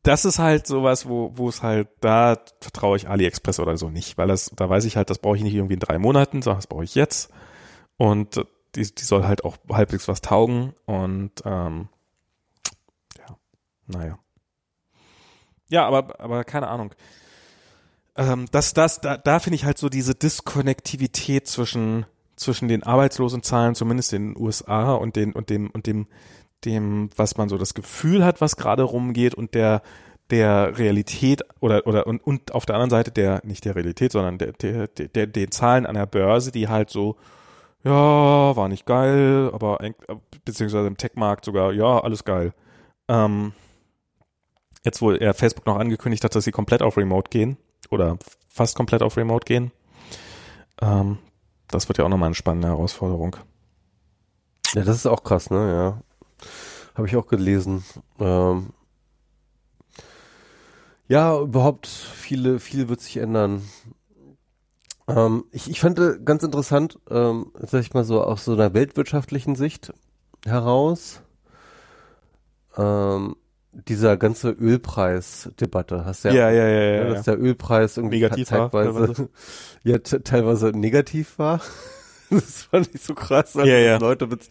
das 0.04 0.26
ist 0.26 0.40
halt 0.40 0.68
sowas, 0.68 1.08
wo, 1.08 1.32
wo 1.36 1.50
es 1.50 1.64
halt, 1.64 1.90
da 2.02 2.38
vertraue 2.60 2.98
ich 2.98 3.10
AliExpress 3.10 3.60
oder 3.60 3.78
so 3.78 3.90
nicht, 3.90 4.18
weil 4.18 4.28
das, 4.28 4.52
da 4.56 4.70
weiß 4.70 4.86
ich 4.86 4.96
halt, 4.96 5.10
das 5.10 5.20
brauche 5.20 5.38
ich 5.38 5.44
nicht 5.44 5.56
irgendwie 5.56 5.74
in 5.74 5.80
drei 5.80 5.98
Monaten, 5.98 6.42
sondern 6.42 6.60
das 6.60 6.68
brauche 6.68 6.84
ich 6.84 6.96
jetzt. 6.96 7.32
Und 7.98 8.46
die, 8.76 8.84
die 8.84 9.04
soll 9.04 9.26
halt 9.26 9.44
auch 9.44 9.58
halbwegs 9.72 10.08
was 10.08 10.22
taugen 10.22 10.74
und 10.86 11.32
ähm, 11.46 11.90
ja, 13.18 13.38
naja. 13.88 14.20
Ja, 15.70 15.88
aber, 15.88 16.20
aber 16.20 16.44
keine 16.44 16.68
Ahnung. 16.68 16.94
Ähm, 18.16 18.48
das, 18.52 18.74
das, 18.74 19.02
da, 19.02 19.18
da 19.18 19.40
finde 19.40 19.56
ich 19.56 19.66
halt 19.66 19.78
so 19.78 19.90
diese 19.90 20.16
Diskonnektivität 20.16 21.48
zwischen, 21.48 22.06
zwischen 22.42 22.68
den 22.68 22.84
Arbeitslosenzahlen, 22.84 23.76
zumindest 23.76 24.14
in 24.14 24.34
den 24.34 24.42
USA 24.42 24.94
und 24.94 25.16
den, 25.16 25.34
und 25.34 25.50
dem, 25.50 25.70
und 25.70 25.88
dem, 25.88 26.08
dem, 26.66 27.10
was 27.16 27.38
man 27.38 27.50
so 27.50 27.58
das 27.58 27.74
Gefühl 27.74 28.26
hat, 28.26 28.42
was 28.42 28.58
gerade 28.58 28.84
rumgeht 28.84 29.34
und 29.36 29.56
der, 29.56 29.82
der 30.30 30.78
Realität 30.78 31.42
oder, 31.60 31.86
oder, 31.88 32.08
und, 32.08 32.20
und 32.26 32.54
auf 32.54 32.66
der 32.66 32.76
anderen 32.76 32.90
Seite 32.90 33.12
der, 33.12 33.42
nicht 33.44 33.66
der 33.66 33.76
Realität, 33.76 34.12
sondern 34.12 34.38
der, 34.38 34.54
der, 34.54 34.88
der, 34.88 35.28
den 35.28 35.52
Zahlen 35.52 35.86
an 35.86 35.96
der 35.96 36.06
Börse, 36.06 36.52
die 36.52 36.68
halt 36.68 36.90
so, 36.90 37.18
ja, 37.84 37.92
war 38.56 38.68
nicht 38.68 38.86
geil, 38.86 39.50
aber, 39.54 39.80
beziehungsweise 40.46 40.88
im 40.88 40.98
Tech-Markt 40.98 41.46
sogar, 41.46 41.74
ja, 41.74 42.00
alles 42.00 42.24
geil. 42.24 42.54
Ähm, 43.08 43.54
jetzt, 44.84 45.02
wo 45.02 45.12
er 45.12 45.34
Facebook 45.34 45.66
noch 45.66 45.78
angekündigt 45.78 46.24
hat, 46.24 46.36
dass 46.36 46.44
sie 46.44 46.52
komplett 46.52 46.82
auf 46.82 46.98
Remote 46.98 47.30
gehen, 47.30 47.58
oder 47.90 48.18
fast 48.48 48.76
komplett 48.76 49.02
auf 49.02 49.18
Remote 49.18 49.46
gehen, 49.46 49.72
ähm, 50.82 51.18
das 51.72 51.88
wird 51.88 51.98
ja 51.98 52.06
auch 52.06 52.10
nochmal 52.10 52.28
eine 52.28 52.36
spannende 52.36 52.68
Herausforderung. 52.68 53.36
Ja, 54.74 54.84
das 54.84 54.98
ist 54.98 55.06
auch 55.06 55.24
krass, 55.24 55.50
ne, 55.50 55.74
ja. 55.74 56.02
Habe 56.96 57.08
ich 57.08 57.16
auch 57.16 57.28
gelesen. 57.28 57.84
Ähm, 58.20 58.70
ja, 61.08 61.40
überhaupt 61.40 61.88
viele, 61.88 62.60
viel 62.60 62.88
wird 62.88 63.02
sich 63.02 63.18
ändern. 63.18 63.64
Ähm, 65.08 65.46
ich, 65.52 65.70
ich 65.70 65.80
fand 65.82 66.00
äh, 66.00 66.20
ganz 66.24 66.44
interessant, 66.44 67.00
ähm, 67.10 67.52
sag 67.60 67.82
ich 67.82 67.94
mal 67.94 68.04
so, 68.04 68.24
aus 68.24 68.46
so 68.46 68.54
einer 68.54 68.74
weltwirtschaftlichen 68.74 69.56
Sicht 69.56 69.94
heraus, 70.46 71.22
ähm, 72.78 73.36
dieser 73.74 74.18
ganze 74.18 74.52
Ölpreisdebatte, 74.52 76.06
hast 76.06 76.24
ja, 76.26 76.32
Ja, 76.34 76.50
ja, 76.50 76.68
ja, 76.68 76.82
ja, 76.82 77.04
ne, 77.04 77.08
ja. 77.10 77.10
dass 77.10 77.24
der 77.24 77.40
Ölpreis 77.40 77.98
irgendwie 77.98 78.18
Negativ 78.18 78.52
war, 78.54 78.72
zeitweise, 78.72 78.94
teilweise. 78.94 79.30
ja, 79.84 79.98
te- 80.00 80.24
teilweise 80.24 80.70
negativ 80.72 81.40
war. 81.40 81.62
das 82.30 82.64
fand 82.64 82.90
ich 82.94 83.02
so 83.02 83.14
krass, 83.16 83.56
als 83.58 83.68
Ja, 83.68 83.78
ja. 83.78 83.98
Leute 83.98 84.28
mit 84.28 84.50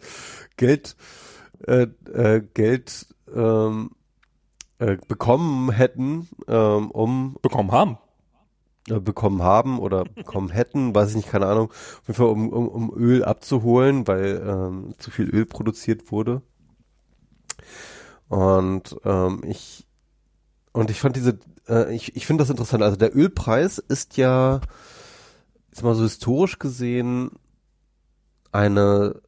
Geld, 0.57 0.95
äh, 1.67 1.87
äh, 2.13 2.41
Geld 2.53 3.07
ähm, 3.35 3.91
äh, 4.79 4.97
bekommen 5.07 5.71
hätten, 5.71 6.29
ähm, 6.47 6.91
um 6.91 7.37
bekommen 7.41 7.71
haben. 7.71 7.97
bekommen 8.87 9.43
haben 9.43 9.79
oder 9.79 10.05
bekommen 10.05 10.49
hätten, 10.49 10.93
weiß 10.95 11.11
ich 11.11 11.15
nicht, 11.17 11.29
keine 11.29 11.45
Ahnung, 11.47 11.71
um, 12.17 12.49
um, 12.49 12.67
um 12.67 12.93
Öl 12.97 13.23
abzuholen, 13.23 14.07
weil 14.07 14.41
ähm, 14.45 14.95
zu 14.97 15.11
viel 15.11 15.29
Öl 15.29 15.45
produziert 15.45 16.11
wurde. 16.11 16.41
Und 18.31 18.95
ähm, 19.03 19.41
ich 19.45 19.85
und 20.71 20.89
ich 20.89 21.01
fand 21.01 21.17
diese, 21.17 21.37
äh, 21.67 21.93
ich, 21.93 22.15
ich 22.15 22.25
finde 22.25 22.43
das 22.43 22.49
interessant. 22.49 22.81
Also 22.81 22.95
der 22.95 23.13
Ölpreis 23.13 23.77
ist 23.77 24.15
ja, 24.15 24.61
ist 25.69 25.83
mal 25.83 25.95
so 25.95 26.03
historisch 26.03 26.57
gesehen 26.57 27.31
eine 28.53 29.21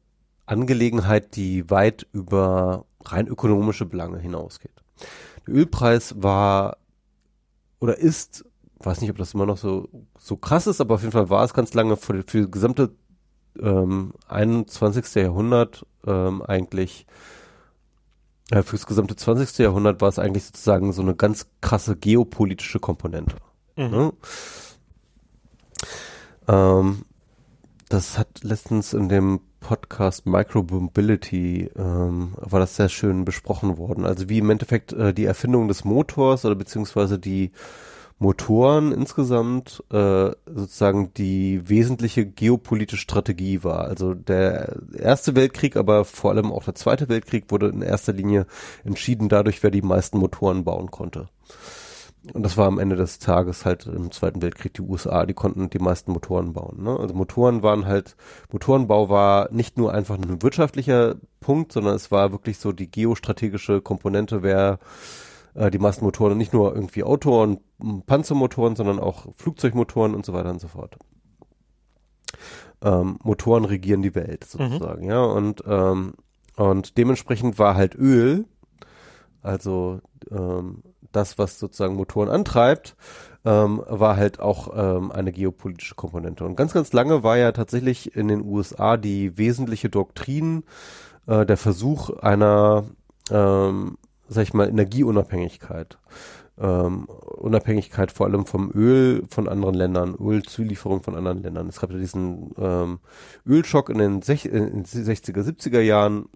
Angelegenheit, 0.46 1.36
die 1.36 1.68
weit 1.68 2.06
über 2.12 2.86
rein 3.04 3.26
ökonomische 3.26 3.84
Belange 3.84 4.18
hinausgeht. 4.20 4.72
Der 5.46 5.54
Ölpreis 5.54 6.22
war 6.22 6.78
oder 7.80 7.98
ist, 7.98 8.46
weiß 8.78 9.02
nicht, 9.02 9.10
ob 9.10 9.18
das 9.18 9.34
immer 9.34 9.44
noch 9.44 9.58
so, 9.58 9.90
so 10.18 10.38
krass 10.38 10.66
ist, 10.66 10.80
aber 10.80 10.94
auf 10.94 11.02
jeden 11.02 11.12
Fall 11.12 11.28
war 11.28 11.44
es 11.44 11.52
ganz 11.52 11.74
lange 11.74 11.98
für, 11.98 12.24
für 12.26 12.40
das 12.40 12.50
gesamte 12.50 12.94
ähm, 13.60 14.14
21. 14.28 15.14
Jahrhundert 15.16 15.84
ähm, 16.06 16.40
eigentlich 16.40 17.06
äh, 18.50 18.62
fürs 18.62 18.86
gesamte 18.86 19.16
20. 19.16 19.58
Jahrhundert 19.58 20.00
war 20.00 20.08
es 20.08 20.18
eigentlich 20.18 20.44
sozusagen 20.44 20.92
so 20.92 21.02
eine 21.02 21.14
ganz 21.14 21.46
krasse 21.60 21.96
geopolitische 21.96 22.80
Komponente. 22.80 23.36
Mhm. 23.76 23.90
Ne? 23.90 24.12
Ähm, 26.48 27.04
das 27.88 28.18
hat 28.18 28.42
letztens 28.42 28.92
in 28.92 29.08
dem 29.08 29.40
Podcast 29.60 30.26
Micromobility 30.26 31.70
ähm, 31.76 32.34
war 32.36 32.60
das 32.60 32.76
sehr 32.76 32.88
schön 32.88 33.24
besprochen 33.24 33.78
worden. 33.78 34.04
Also 34.04 34.28
wie 34.28 34.38
im 34.38 34.50
Endeffekt 34.50 34.92
äh, 34.92 35.14
die 35.14 35.24
Erfindung 35.24 35.68
des 35.68 35.84
Motors 35.84 36.44
oder 36.44 36.54
beziehungsweise 36.54 37.18
die 37.18 37.50
Motoren 38.18 38.92
insgesamt 38.92 39.82
äh, 39.90 40.30
sozusagen 40.46 41.12
die 41.14 41.68
wesentliche 41.68 42.24
geopolitische 42.24 43.02
Strategie 43.02 43.64
war. 43.64 43.80
Also 43.80 44.14
der 44.14 44.76
Erste 44.96 45.34
Weltkrieg, 45.34 45.76
aber 45.76 46.04
vor 46.04 46.30
allem 46.30 46.52
auch 46.52 46.64
der 46.64 46.74
Zweite 46.74 47.08
Weltkrieg 47.08 47.50
wurde 47.50 47.68
in 47.68 47.82
erster 47.82 48.12
Linie 48.12 48.46
entschieden 48.84 49.28
dadurch, 49.28 49.62
wer 49.62 49.70
die 49.70 49.82
meisten 49.82 50.18
Motoren 50.18 50.64
bauen 50.64 50.90
konnte. 50.90 51.28
Und 52.32 52.42
das 52.42 52.56
war 52.56 52.66
am 52.66 52.78
Ende 52.78 52.96
des 52.96 53.18
Tages 53.18 53.66
halt 53.66 53.86
im 53.86 54.10
Zweiten 54.10 54.40
Weltkrieg 54.40 54.72
die 54.72 54.82
USA, 54.82 55.26
die 55.26 55.34
konnten 55.34 55.68
die 55.68 55.78
meisten 55.78 56.10
Motoren 56.12 56.54
bauen. 56.54 56.82
Ne? 56.82 56.98
Also 56.98 57.14
Motoren 57.14 57.62
waren 57.62 57.84
halt, 57.84 58.16
Motorenbau 58.50 59.10
war 59.10 59.52
nicht 59.52 59.76
nur 59.76 59.92
einfach 59.92 60.16
ein 60.16 60.42
wirtschaftlicher 60.42 61.16
Punkt, 61.40 61.72
sondern 61.72 61.94
es 61.94 62.10
war 62.10 62.32
wirklich 62.32 62.58
so 62.58 62.72
die 62.72 62.90
geostrategische 62.90 63.82
Komponente, 63.82 64.42
wer 64.42 64.78
äh, 65.54 65.70
die 65.70 65.78
meisten 65.78 66.04
Motoren, 66.04 66.36
nicht 66.36 66.52
nur 66.52 66.74
irgendwie 66.74 67.04
Auto- 67.04 67.42
und 67.42 67.60
Panzermotoren, 68.06 68.76
sondern 68.76 68.98
auch 68.98 69.26
Flugzeugmotoren 69.36 70.14
und 70.14 70.24
so 70.26 70.32
weiter 70.32 70.50
und 70.50 70.60
so 70.60 70.68
fort. 70.68 70.96
Ähm, 72.82 73.18
Motoren 73.22 73.64
regieren 73.64 74.02
die 74.02 74.14
Welt 74.14 74.44
sozusagen, 74.44 75.04
mhm. 75.04 75.10
ja, 75.10 75.22
und, 75.22 75.64
ähm, 75.66 76.14
und 76.56 76.98
dementsprechend 76.98 77.58
war 77.58 77.74
halt 77.74 77.94
Öl, 77.94 78.46
also 79.42 80.00
ähm, 80.30 80.82
das, 81.12 81.38
was 81.38 81.58
sozusagen 81.58 81.94
Motoren 81.94 82.28
antreibt, 82.28 82.96
ähm, 83.44 83.82
war 83.86 84.16
halt 84.16 84.40
auch 84.40 84.72
ähm, 84.74 85.12
eine 85.12 85.32
geopolitische 85.32 85.94
Komponente. 85.94 86.44
Und 86.44 86.56
ganz, 86.56 86.72
ganz 86.72 86.92
lange 86.92 87.22
war 87.22 87.36
ja 87.36 87.52
tatsächlich 87.52 88.16
in 88.16 88.28
den 88.28 88.42
USA 88.44 88.96
die 88.96 89.36
wesentliche 89.36 89.90
Doktrin 89.90 90.64
äh, 91.26 91.44
der 91.46 91.56
Versuch 91.56 92.10
einer 92.10 92.84
ähm, 93.30 93.98
sag 94.28 94.42
ich 94.42 94.54
mal, 94.54 94.68
Energieunabhängigkeit. 94.68 95.98
Ähm, 96.56 97.06
Unabhängigkeit 97.06 98.12
vor 98.12 98.26
allem 98.26 98.46
vom 98.46 98.70
Öl 98.72 99.24
von 99.28 99.48
anderen 99.48 99.74
Ländern, 99.74 100.14
Ölzulieferung 100.14 101.02
von 101.02 101.16
anderen 101.16 101.42
Ländern. 101.42 101.68
Es 101.68 101.80
gab 101.80 101.90
ja 101.90 101.98
diesen 101.98 102.52
ähm, 102.58 103.00
Ölschock 103.44 103.88
in 103.90 103.98
den, 103.98 104.20
in 104.20 104.20
den 104.20 104.84
60er, 104.84 105.42
70er 105.42 105.80
Jahren, 105.80 106.26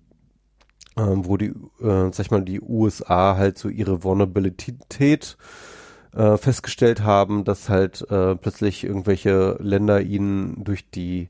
ähm, 0.97 1.24
wo 1.24 1.36
die, 1.36 1.51
äh, 1.81 2.10
sag 2.10 2.20
ich 2.20 2.31
mal, 2.32 2.43
die 2.43 2.60
USA 2.60 3.36
halt 3.36 3.59
so 3.59 3.69
ihre 3.69 4.02
Vulnerabilität 4.02 5.36
äh, 6.15 6.36
festgestellt 6.36 7.02
haben, 7.02 7.44
dass 7.44 7.69
halt 7.69 8.02
äh, 8.10 8.35
plötzlich 8.35 8.82
irgendwelche 8.82 9.56
Länder 9.60 10.01
ihnen 10.01 10.65
durch 10.65 10.90
die 10.90 11.28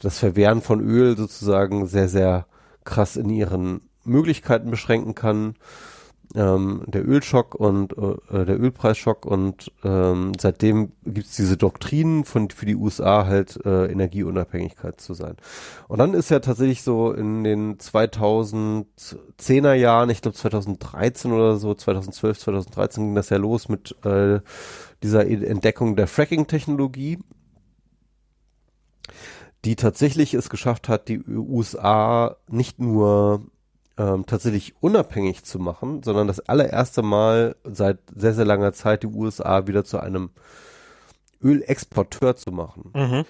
das 0.00 0.18
Verwehren 0.18 0.62
von 0.62 0.80
Öl 0.80 1.16
sozusagen 1.16 1.86
sehr, 1.86 2.08
sehr 2.08 2.46
krass 2.84 3.16
in 3.16 3.30
ihren 3.30 3.80
Möglichkeiten 4.04 4.70
beschränken 4.70 5.14
kann. 5.14 5.54
Ähm, 6.34 6.84
der 6.86 7.06
Ölschock 7.06 7.54
und 7.54 7.92
äh, 7.92 8.46
der 8.46 8.58
Ölpreisschock 8.58 9.26
und 9.26 9.70
ähm, 9.84 10.32
seitdem 10.40 10.92
gibt's 11.04 11.36
diese 11.36 11.58
Doktrinen 11.58 12.24
von 12.24 12.48
für 12.48 12.64
die 12.64 12.76
USA 12.76 13.26
halt 13.26 13.60
äh, 13.66 13.92
Energieunabhängigkeit 13.92 14.98
zu 14.98 15.12
sein. 15.12 15.36
Und 15.88 15.98
dann 15.98 16.14
ist 16.14 16.30
ja 16.30 16.38
tatsächlich 16.38 16.84
so 16.84 17.12
in 17.12 17.44
den 17.44 17.76
2010er 17.76 19.74
Jahren, 19.74 20.08
ich 20.08 20.22
glaube 20.22 20.34
2013 20.34 21.32
oder 21.32 21.56
so, 21.56 21.74
2012, 21.74 22.38
2013 22.38 23.04
ging 23.04 23.14
das 23.14 23.28
ja 23.28 23.36
los 23.36 23.68
mit 23.68 23.94
äh, 24.06 24.40
dieser 25.02 25.26
Entdeckung 25.26 25.96
der 25.96 26.06
Fracking-Technologie 26.06 27.18
die 29.64 29.76
tatsächlich 29.76 30.34
es 30.34 30.50
geschafft 30.50 30.88
hat, 30.88 31.08
die 31.08 31.22
USA 31.24 32.36
nicht 32.48 32.80
nur 32.80 33.42
ähm, 33.98 34.26
tatsächlich 34.26 34.74
unabhängig 34.80 35.44
zu 35.44 35.58
machen, 35.58 36.02
sondern 36.02 36.26
das 36.26 36.40
allererste 36.40 37.02
Mal 37.02 37.56
seit 37.64 37.98
sehr, 38.14 38.34
sehr 38.34 38.44
langer 38.44 38.72
Zeit 38.72 39.02
die 39.02 39.08
USA 39.08 39.66
wieder 39.66 39.84
zu 39.84 39.98
einem 39.98 40.30
Ölexporteur 41.42 42.36
zu 42.36 42.52
machen. 42.52 42.90
Mhm. 42.94 43.24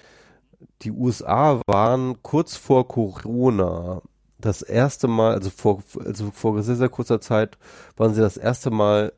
Die 0.81 0.91
USA 0.91 1.61
waren 1.67 2.21
kurz 2.21 2.55
vor 2.55 2.87
Corona 2.87 4.01
das 4.37 4.61
erste 4.61 5.07
Mal, 5.07 5.33
also 5.33 5.49
vor, 5.49 5.83
also 6.03 6.31
vor 6.31 6.61
sehr, 6.63 6.75
sehr 6.75 6.89
kurzer 6.89 7.21
Zeit, 7.21 7.57
waren 7.95 8.13
sie 8.13 8.21
das 8.21 8.37
erste 8.37 8.71
Mal 8.71 9.13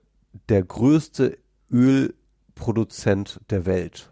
der 0.49 0.63
größte 0.63 1.37
Ölproduzent 1.71 3.39
der 3.49 3.65
Welt 3.65 4.09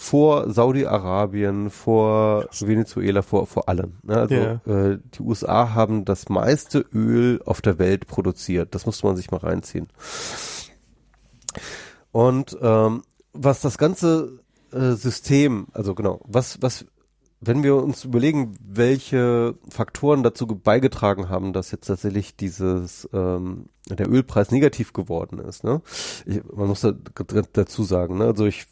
vor 0.00 0.48
Saudi-Arabien, 0.48 1.70
vor 1.70 2.46
Venezuela, 2.60 3.20
vor, 3.20 3.48
vor 3.48 3.68
allem. 3.68 3.94
Ne? 4.04 4.16
Also 4.16 4.34
yeah. 4.36 4.60
äh, 4.64 4.98
die 5.12 5.22
USA 5.22 5.74
haben 5.74 6.04
das 6.04 6.28
meiste 6.28 6.84
Öl 6.94 7.42
auf 7.44 7.60
der 7.60 7.80
Welt 7.80 8.06
produziert. 8.06 8.76
Das 8.76 8.86
muss 8.86 9.02
man 9.02 9.16
sich 9.16 9.32
mal 9.32 9.38
reinziehen. 9.38 9.88
Und 12.12 12.56
ähm, 12.62 13.02
was 13.32 13.60
das 13.60 13.76
ganze 13.76 14.38
äh, 14.70 14.92
System, 14.92 15.66
also 15.72 15.96
genau, 15.96 16.20
was, 16.24 16.62
was, 16.62 16.86
wenn 17.40 17.64
wir 17.64 17.74
uns 17.74 18.04
überlegen, 18.04 18.56
welche 18.60 19.56
Faktoren 19.68 20.22
dazu 20.22 20.46
beigetragen 20.46 21.28
haben, 21.28 21.52
dass 21.52 21.72
jetzt 21.72 21.88
tatsächlich 21.88 22.36
dieses 22.36 23.08
ähm, 23.12 23.66
der 23.88 24.08
Ölpreis 24.08 24.52
negativ 24.52 24.92
geworden 24.92 25.40
ist, 25.40 25.64
ne? 25.64 25.82
Ich, 26.24 26.40
man 26.44 26.68
muss 26.68 26.82
da, 26.82 26.92
dazu 27.52 27.82
sagen, 27.82 28.18
ne? 28.18 28.26
Also 28.26 28.46
ich 28.46 28.66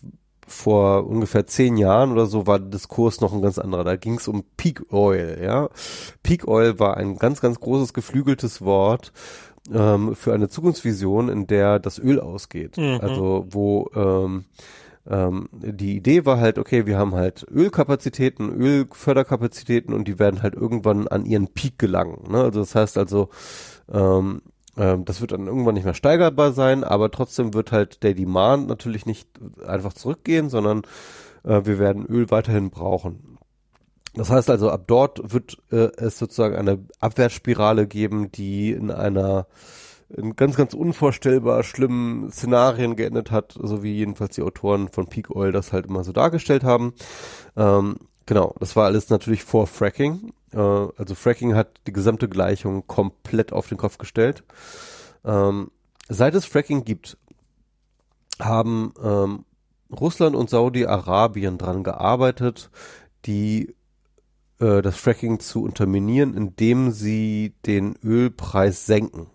vor 0.46 1.06
ungefähr 1.06 1.46
zehn 1.46 1.76
Jahren 1.76 2.12
oder 2.12 2.26
so 2.26 2.46
war 2.46 2.58
der 2.58 2.70
Diskurs 2.70 3.20
noch 3.20 3.32
ein 3.32 3.42
ganz 3.42 3.58
anderer. 3.58 3.84
Da 3.84 3.96
ging 3.96 4.14
es 4.14 4.28
um 4.28 4.44
Peak 4.56 4.92
Oil, 4.92 5.38
ja. 5.42 5.68
Peak 6.22 6.46
Oil 6.46 6.78
war 6.78 6.96
ein 6.96 7.16
ganz, 7.16 7.40
ganz 7.40 7.60
großes 7.60 7.92
geflügeltes 7.92 8.62
Wort 8.62 9.12
ähm, 9.72 10.14
für 10.14 10.32
eine 10.32 10.48
Zukunftsvision, 10.48 11.28
in 11.28 11.46
der 11.46 11.78
das 11.78 11.98
Öl 11.98 12.20
ausgeht. 12.20 12.76
Mhm. 12.76 12.98
Also 13.00 13.46
wo 13.50 13.90
ähm, 13.94 14.44
ähm, 15.08 15.48
die 15.52 15.96
Idee 15.96 16.24
war 16.24 16.38
halt, 16.38 16.58
okay, 16.58 16.86
wir 16.86 16.98
haben 16.98 17.14
halt 17.14 17.46
Ölkapazitäten, 17.50 18.50
Ölförderkapazitäten 18.50 19.94
und 19.94 20.08
die 20.08 20.18
werden 20.18 20.42
halt 20.42 20.54
irgendwann 20.54 21.08
an 21.08 21.26
ihren 21.26 21.48
Peak 21.48 21.78
gelangen. 21.78 22.30
Ne? 22.30 22.38
Also 22.38 22.60
das 22.60 22.74
heißt 22.74 22.98
also, 22.98 23.28
ähm, 23.92 24.42
ähm, 24.76 25.04
das 25.04 25.20
wird 25.20 25.32
dann 25.32 25.46
irgendwann 25.46 25.74
nicht 25.74 25.84
mehr 25.84 25.94
steigerbar 25.94 26.52
sein, 26.52 26.84
aber 26.84 27.10
trotzdem 27.10 27.54
wird 27.54 27.72
halt 27.72 28.02
der 28.02 28.14
Demand 28.14 28.68
natürlich 28.68 29.06
nicht 29.06 29.28
einfach 29.66 29.92
zurückgehen, 29.92 30.50
sondern 30.50 30.82
äh, 31.44 31.62
wir 31.64 31.78
werden 31.78 32.06
Öl 32.06 32.30
weiterhin 32.30 32.70
brauchen. 32.70 33.38
Das 34.14 34.30
heißt 34.30 34.48
also, 34.48 34.70
ab 34.70 34.84
dort 34.86 35.32
wird 35.32 35.58
äh, 35.70 35.90
es 35.96 36.18
sozusagen 36.18 36.56
eine 36.56 36.84
Abwärtsspirale 37.00 37.86
geben, 37.86 38.32
die 38.32 38.72
in 38.72 38.90
einer 38.90 39.46
in 40.08 40.36
ganz, 40.36 40.56
ganz 40.56 40.72
unvorstellbar 40.72 41.64
schlimmen 41.64 42.30
Szenarien 42.30 42.94
geendet 42.94 43.32
hat, 43.32 43.58
so 43.60 43.82
wie 43.82 43.92
jedenfalls 43.92 44.36
die 44.36 44.42
Autoren 44.42 44.88
von 44.88 45.08
Peak 45.08 45.30
Oil 45.30 45.50
das 45.50 45.72
halt 45.72 45.86
immer 45.86 46.04
so 46.04 46.12
dargestellt 46.12 46.62
haben. 46.62 46.94
Ähm, 47.56 47.96
genau, 48.26 48.54
das 48.60 48.76
war 48.76 48.86
alles 48.86 49.08
natürlich 49.08 49.44
vor 49.44 49.66
Fracking. 49.66 50.32
Äh, 50.52 50.58
also 50.58 51.14
Fracking 51.14 51.54
hat 51.54 51.80
die 51.86 51.92
gesamte 51.92 52.28
Gleichung 52.28 52.86
komplett 52.86 53.52
auf 53.52 53.68
den 53.68 53.78
Kopf 53.78 53.98
gestellt. 53.98 54.44
Ähm, 55.24 55.70
seit 56.08 56.34
es 56.34 56.44
Fracking 56.44 56.84
gibt, 56.84 57.16
haben 58.40 58.92
ähm, 59.02 59.44
Russland 59.90 60.36
und 60.36 60.50
Saudi-Arabien 60.50 61.58
dran 61.58 61.84
gearbeitet, 61.84 62.70
die 63.24 63.74
äh, 64.58 64.82
das 64.82 64.96
Fracking 64.96 65.40
zu 65.40 65.62
unterminieren, 65.62 66.34
indem 66.34 66.90
sie 66.90 67.54
den 67.66 67.96
Ölpreis 68.02 68.86
senken. 68.86 69.28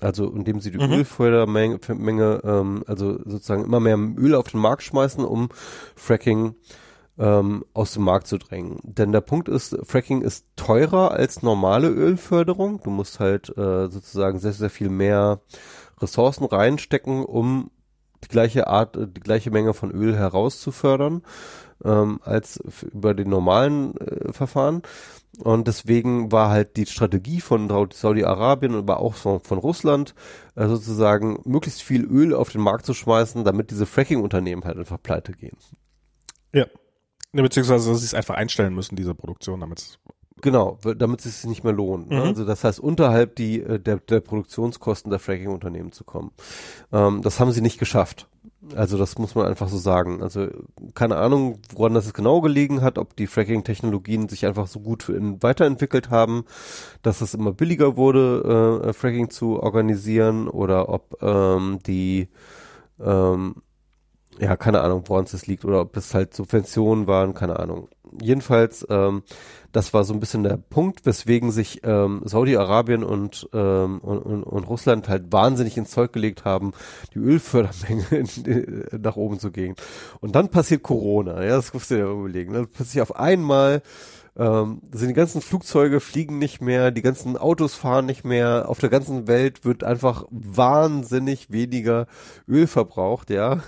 Also 0.00 0.30
indem 0.30 0.60
sie 0.60 0.70
die 0.70 0.78
mhm. 0.78 0.92
Ölfördermenge, 0.92 1.80
Menge, 1.94 2.40
ähm, 2.44 2.84
also 2.86 3.18
sozusagen 3.24 3.64
immer 3.64 3.80
mehr 3.80 3.98
Öl 3.98 4.36
auf 4.36 4.48
den 4.48 4.60
Markt 4.60 4.84
schmeißen, 4.84 5.24
um 5.24 5.48
Fracking 5.96 6.54
ähm, 7.18 7.64
aus 7.74 7.92
dem 7.92 8.04
Markt 8.04 8.26
zu 8.26 8.38
drängen. 8.38 8.78
Denn 8.82 9.12
der 9.12 9.20
Punkt 9.20 9.48
ist, 9.48 9.76
Fracking 9.82 10.22
ist 10.22 10.46
teurer 10.56 11.12
als 11.12 11.42
normale 11.42 11.88
Ölförderung. 11.88 12.80
Du 12.82 12.90
musst 12.90 13.20
halt 13.20 13.50
äh, 13.56 13.88
sozusagen 13.88 14.38
sehr, 14.38 14.52
sehr 14.52 14.70
viel 14.70 14.88
mehr 14.88 15.40
Ressourcen 16.00 16.44
reinstecken, 16.44 17.24
um 17.24 17.70
die 18.24 18.28
gleiche 18.28 18.68
Art, 18.68 18.96
äh, 18.96 19.08
die 19.08 19.20
gleiche 19.20 19.50
Menge 19.50 19.74
von 19.74 19.90
Öl 19.90 20.16
herauszufördern 20.16 21.22
ähm, 21.84 22.20
als 22.22 22.60
über 22.92 23.14
den 23.14 23.28
normalen 23.28 23.96
äh, 23.98 24.32
Verfahren. 24.32 24.82
Und 25.38 25.68
deswegen 25.68 26.32
war 26.32 26.50
halt 26.50 26.76
die 26.76 26.86
Strategie 26.86 27.40
von 27.40 27.68
Saudi-Arabien, 27.92 28.74
aber 28.74 28.98
auch 28.98 29.14
von, 29.14 29.40
von 29.40 29.58
Russland, 29.58 30.14
äh, 30.56 30.66
sozusagen 30.66 31.40
möglichst 31.44 31.82
viel 31.82 32.04
Öl 32.04 32.34
auf 32.34 32.50
den 32.50 32.60
Markt 32.60 32.86
zu 32.86 32.94
schmeißen, 32.94 33.44
damit 33.44 33.70
diese 33.70 33.86
Fracking-Unternehmen 33.86 34.64
halt 34.64 34.78
einfach 34.78 35.00
pleite 35.00 35.32
gehen. 35.32 35.56
Ja. 36.52 36.66
Beziehungsweise, 37.32 37.90
dass 37.90 38.00
sie 38.00 38.06
es 38.06 38.14
einfach 38.14 38.36
einstellen 38.36 38.74
müssen, 38.74 38.96
diese 38.96 39.14
Produktion, 39.14 39.60
damit 39.60 39.78
es 39.78 39.98
Genau, 40.40 40.78
damit 40.96 41.24
es 41.24 41.40
sich 41.40 41.48
nicht 41.48 41.64
mehr 41.64 41.72
lohnt. 41.72 42.10
Ne? 42.10 42.20
Mhm. 42.20 42.22
Also 42.22 42.44
das 42.44 42.64
heißt, 42.64 42.80
unterhalb 42.80 43.36
die, 43.36 43.60
äh, 43.60 43.80
der, 43.80 43.96
der 43.96 44.20
Produktionskosten 44.20 45.10
der 45.10 45.18
Fracking-Unternehmen 45.18 45.92
zu 45.92 46.04
kommen. 46.04 46.30
Ähm, 46.92 47.22
das 47.22 47.40
haben 47.40 47.52
sie 47.52 47.60
nicht 47.60 47.78
geschafft. 47.78 48.28
Also 48.74 48.98
das 48.98 49.18
muss 49.18 49.34
man 49.34 49.46
einfach 49.46 49.68
so 49.68 49.78
sagen. 49.78 50.22
Also 50.22 50.48
keine 50.94 51.16
Ahnung, 51.16 51.60
woran 51.74 51.94
das 51.94 52.12
genau 52.12 52.40
gelegen 52.40 52.82
hat, 52.82 52.98
ob 52.98 53.16
die 53.16 53.26
Fracking-Technologien 53.26 54.28
sich 54.28 54.46
einfach 54.46 54.66
so 54.66 54.80
gut 54.80 55.08
in, 55.08 55.42
weiterentwickelt 55.42 56.10
haben, 56.10 56.44
dass 57.02 57.20
es 57.20 57.34
immer 57.34 57.52
billiger 57.52 57.96
wurde, 57.96 58.82
äh, 58.84 58.92
Fracking 58.92 59.30
zu 59.30 59.60
organisieren 59.60 60.48
oder 60.48 60.88
ob 60.88 61.22
ähm, 61.22 61.78
die 61.86 62.28
ähm, 63.00 63.56
ja, 64.40 64.56
keine 64.56 64.80
Ahnung, 64.80 65.04
woran 65.06 65.24
es 65.24 65.46
liegt 65.46 65.64
oder 65.64 65.80
ob 65.80 65.96
es 65.96 66.14
halt 66.14 66.34
Subventionen 66.34 67.06
waren, 67.06 67.34
keine 67.34 67.58
Ahnung. 67.58 67.88
Jedenfalls, 68.20 68.86
ähm, 68.88 69.22
das 69.72 69.92
war 69.92 70.04
so 70.04 70.14
ein 70.14 70.20
bisschen 70.20 70.42
der 70.42 70.56
Punkt, 70.56 71.04
weswegen 71.04 71.50
sich 71.50 71.82
ähm, 71.84 72.22
Saudi-Arabien 72.24 73.04
und, 73.04 73.48
ähm, 73.52 73.98
und, 73.98 74.18
und, 74.18 74.42
und 74.44 74.64
Russland 74.64 75.08
halt 75.08 75.30
wahnsinnig 75.30 75.76
ins 75.76 75.90
Zeug 75.90 76.12
gelegt 76.12 76.44
haben, 76.44 76.72
die 77.14 77.18
Ölfördermenge 77.18 78.06
in, 78.10 78.44
in, 78.44 79.02
nach 79.02 79.16
oben 79.16 79.38
zu 79.38 79.50
gehen. 79.50 79.74
Und 80.20 80.34
dann 80.34 80.48
passiert 80.48 80.82
Corona, 80.82 81.42
ja, 81.44 81.56
das 81.56 81.74
musst 81.74 81.90
du 81.90 81.96
dir 81.96 82.06
überlegen. 82.06 82.54
Dann 82.54 82.68
plötzlich 82.68 83.02
auf 83.02 83.16
einmal 83.16 83.82
ähm, 84.38 84.80
sind 84.92 85.08
die 85.08 85.14
ganzen 85.14 85.42
Flugzeuge 85.42 86.00
fliegen 86.00 86.38
nicht 86.38 86.62
mehr, 86.62 86.90
die 86.90 87.02
ganzen 87.02 87.36
Autos 87.36 87.74
fahren 87.74 88.06
nicht 88.06 88.24
mehr, 88.24 88.68
auf 88.68 88.78
der 88.78 88.88
ganzen 88.88 89.26
Welt 89.26 89.64
wird 89.64 89.84
einfach 89.84 90.24
wahnsinnig 90.30 91.50
weniger 91.50 92.06
Öl 92.46 92.66
verbraucht, 92.66 93.30
ja. 93.30 93.62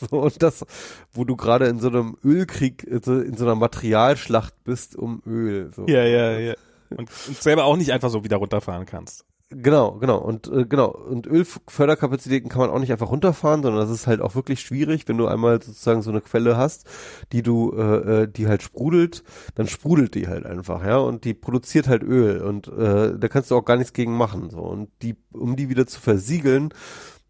So, 0.10 0.20
und 0.20 0.42
das, 0.42 0.64
wo 1.12 1.24
du 1.24 1.36
gerade 1.36 1.66
in 1.66 1.80
so 1.80 1.88
einem 1.88 2.16
Ölkrieg, 2.24 2.84
in 2.84 3.02
so, 3.02 3.18
in 3.18 3.36
so 3.36 3.44
einer 3.44 3.56
Materialschlacht 3.56 4.54
bist 4.64 4.94
um 4.96 5.22
Öl. 5.26 5.72
So. 5.74 5.86
Ja, 5.86 6.04
ja, 6.04 6.38
ja. 6.38 6.54
Und, 6.90 7.10
und 7.26 7.42
selber 7.42 7.64
auch 7.64 7.76
nicht 7.76 7.92
einfach 7.92 8.10
so 8.10 8.22
wieder 8.22 8.36
runterfahren 8.36 8.86
kannst. 8.86 9.24
Genau, 9.50 9.92
genau. 9.92 10.18
Und 10.18 10.46
äh, 10.48 10.66
genau, 10.66 10.90
und 10.90 11.26
Ölförderkapazitäten 11.26 12.50
kann 12.50 12.60
man 12.60 12.68
auch 12.68 12.78
nicht 12.78 12.92
einfach 12.92 13.10
runterfahren, 13.10 13.62
sondern 13.62 13.80
das 13.80 13.90
ist 13.90 14.06
halt 14.06 14.20
auch 14.20 14.34
wirklich 14.34 14.60
schwierig, 14.60 15.08
wenn 15.08 15.16
du 15.16 15.26
einmal 15.26 15.62
sozusagen 15.62 16.02
so 16.02 16.10
eine 16.10 16.20
Quelle 16.20 16.58
hast, 16.58 16.86
die 17.32 17.42
du, 17.42 17.72
äh, 17.74 18.24
äh 18.24 18.28
die 18.28 18.46
halt 18.46 18.62
sprudelt, 18.62 19.24
dann 19.54 19.66
sprudelt 19.66 20.14
die 20.14 20.28
halt 20.28 20.44
einfach, 20.44 20.84
ja, 20.84 20.98
und 20.98 21.24
die 21.24 21.32
produziert 21.32 21.88
halt 21.88 22.02
Öl 22.02 22.42
und 22.42 22.68
äh, 22.68 23.18
da 23.18 23.28
kannst 23.28 23.50
du 23.50 23.56
auch 23.56 23.64
gar 23.64 23.78
nichts 23.78 23.94
gegen 23.94 24.14
machen. 24.18 24.50
So. 24.50 24.58
Und 24.58 24.90
die, 25.00 25.16
um 25.32 25.56
die 25.56 25.70
wieder 25.70 25.86
zu 25.86 25.98
versiegeln, 25.98 26.74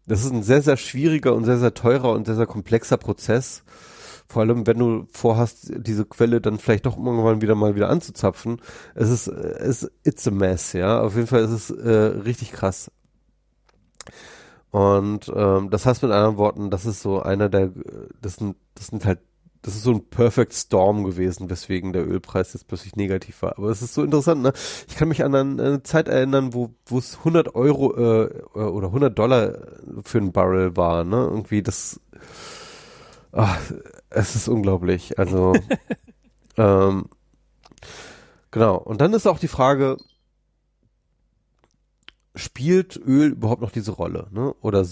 das 0.09 0.25
ist 0.25 0.31
ein 0.31 0.43
sehr, 0.43 0.61
sehr 0.61 0.77
schwieriger 0.77 1.33
und 1.33 1.45
sehr, 1.45 1.59
sehr 1.59 1.73
teurer 1.73 2.11
und 2.11 2.25
sehr, 2.25 2.35
sehr 2.35 2.47
komplexer 2.47 2.97
Prozess. 2.97 3.63
Vor 4.27 4.41
allem, 4.41 4.67
wenn 4.67 4.77
du 4.77 5.07
vorhast, 5.11 5.71
diese 5.75 6.05
Quelle 6.05 6.41
dann 6.41 6.59
vielleicht 6.59 6.85
doch 6.85 6.97
irgendwann 6.97 7.41
wieder 7.41 7.55
mal 7.55 7.75
wieder 7.75 7.89
anzuzapfen. 7.89 8.61
Es 8.95 9.09
ist, 9.09 9.27
es, 9.27 9.89
it's 10.03 10.27
a 10.27 10.31
mess, 10.31 10.73
ja. 10.73 11.01
Auf 11.01 11.15
jeden 11.15 11.27
Fall 11.27 11.41
ist 11.41 11.51
es 11.51 11.69
äh, 11.71 11.89
richtig 11.89 12.51
krass. 12.51 12.91
Und 14.71 15.31
ähm, 15.35 15.69
das 15.69 15.85
heißt 15.85 16.03
mit 16.03 16.11
anderen 16.11 16.37
Worten, 16.37 16.69
das 16.69 16.85
ist 16.85 17.01
so 17.01 17.21
einer 17.21 17.49
der, 17.49 17.71
das 18.21 18.35
sind, 18.35 18.55
das 18.75 18.87
sind 18.87 19.05
halt 19.05 19.19
das 19.61 19.75
ist 19.75 19.83
so 19.83 19.91
ein 19.91 20.05
Perfect 20.09 20.53
Storm 20.53 21.03
gewesen, 21.03 21.49
weswegen 21.49 21.91
der 21.91 22.07
Ölpreis 22.07 22.53
jetzt 22.53 22.67
plötzlich 22.67 22.95
negativ 22.95 23.41
war. 23.41 23.57
Aber 23.57 23.69
es 23.69 23.81
ist 23.81 23.93
so 23.93 24.03
interessant, 24.03 24.41
ne? 24.41 24.53
Ich 24.87 24.95
kann 24.95 25.09
mich 25.09 25.23
an 25.23 25.35
eine 25.35 25.83
Zeit 25.83 26.07
erinnern, 26.07 26.53
wo 26.53 26.73
wo 26.85 26.97
es 26.97 27.17
100 27.19 27.55
Euro 27.55 27.93
äh, 27.95 28.41
oder 28.53 28.87
100 28.87 29.17
Dollar 29.17 29.53
für 30.03 30.19
ein 30.19 30.31
Barrel 30.31 30.77
war, 30.77 31.03
ne? 31.03 31.17
Irgendwie 31.17 31.61
das, 31.61 31.99
ach, 33.33 33.59
es 34.09 34.35
ist 34.35 34.47
unglaublich. 34.47 35.19
Also 35.19 35.53
ähm, 36.57 37.09
genau. 38.51 38.77
Und 38.77 39.01
dann 39.01 39.13
ist 39.13 39.27
auch 39.27 39.39
die 39.39 39.49
Frage, 39.49 39.97
spielt 42.33 42.95
Öl 42.95 43.31
überhaupt 43.31 43.61
noch 43.61 43.71
diese 43.71 43.91
Rolle, 43.91 44.27
ne? 44.31 44.53
Oder 44.61 44.85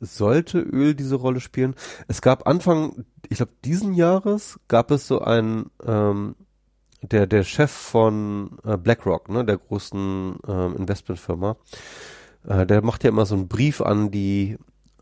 sollte 0.00 0.60
Öl 0.60 0.94
diese 0.94 1.16
Rolle 1.16 1.40
spielen? 1.40 1.74
Es 2.08 2.22
gab 2.22 2.46
Anfang, 2.46 3.04
ich 3.28 3.38
glaube, 3.38 3.52
diesen 3.64 3.94
Jahres 3.94 4.58
gab 4.68 4.90
es 4.90 5.06
so 5.06 5.20
einen, 5.20 5.70
ähm, 5.84 6.36
der, 7.02 7.26
der 7.26 7.44
Chef 7.44 7.70
von 7.70 8.58
äh, 8.64 8.76
BlackRock, 8.76 9.28
ne, 9.28 9.44
der 9.44 9.58
großen 9.58 10.36
ähm, 10.46 10.76
Investmentfirma, 10.76 11.56
äh, 12.46 12.66
der 12.66 12.82
macht 12.82 13.04
ja 13.04 13.10
immer 13.10 13.26
so 13.26 13.34
einen 13.34 13.48
Brief 13.48 13.80
an 13.80 14.10
die 14.10 14.56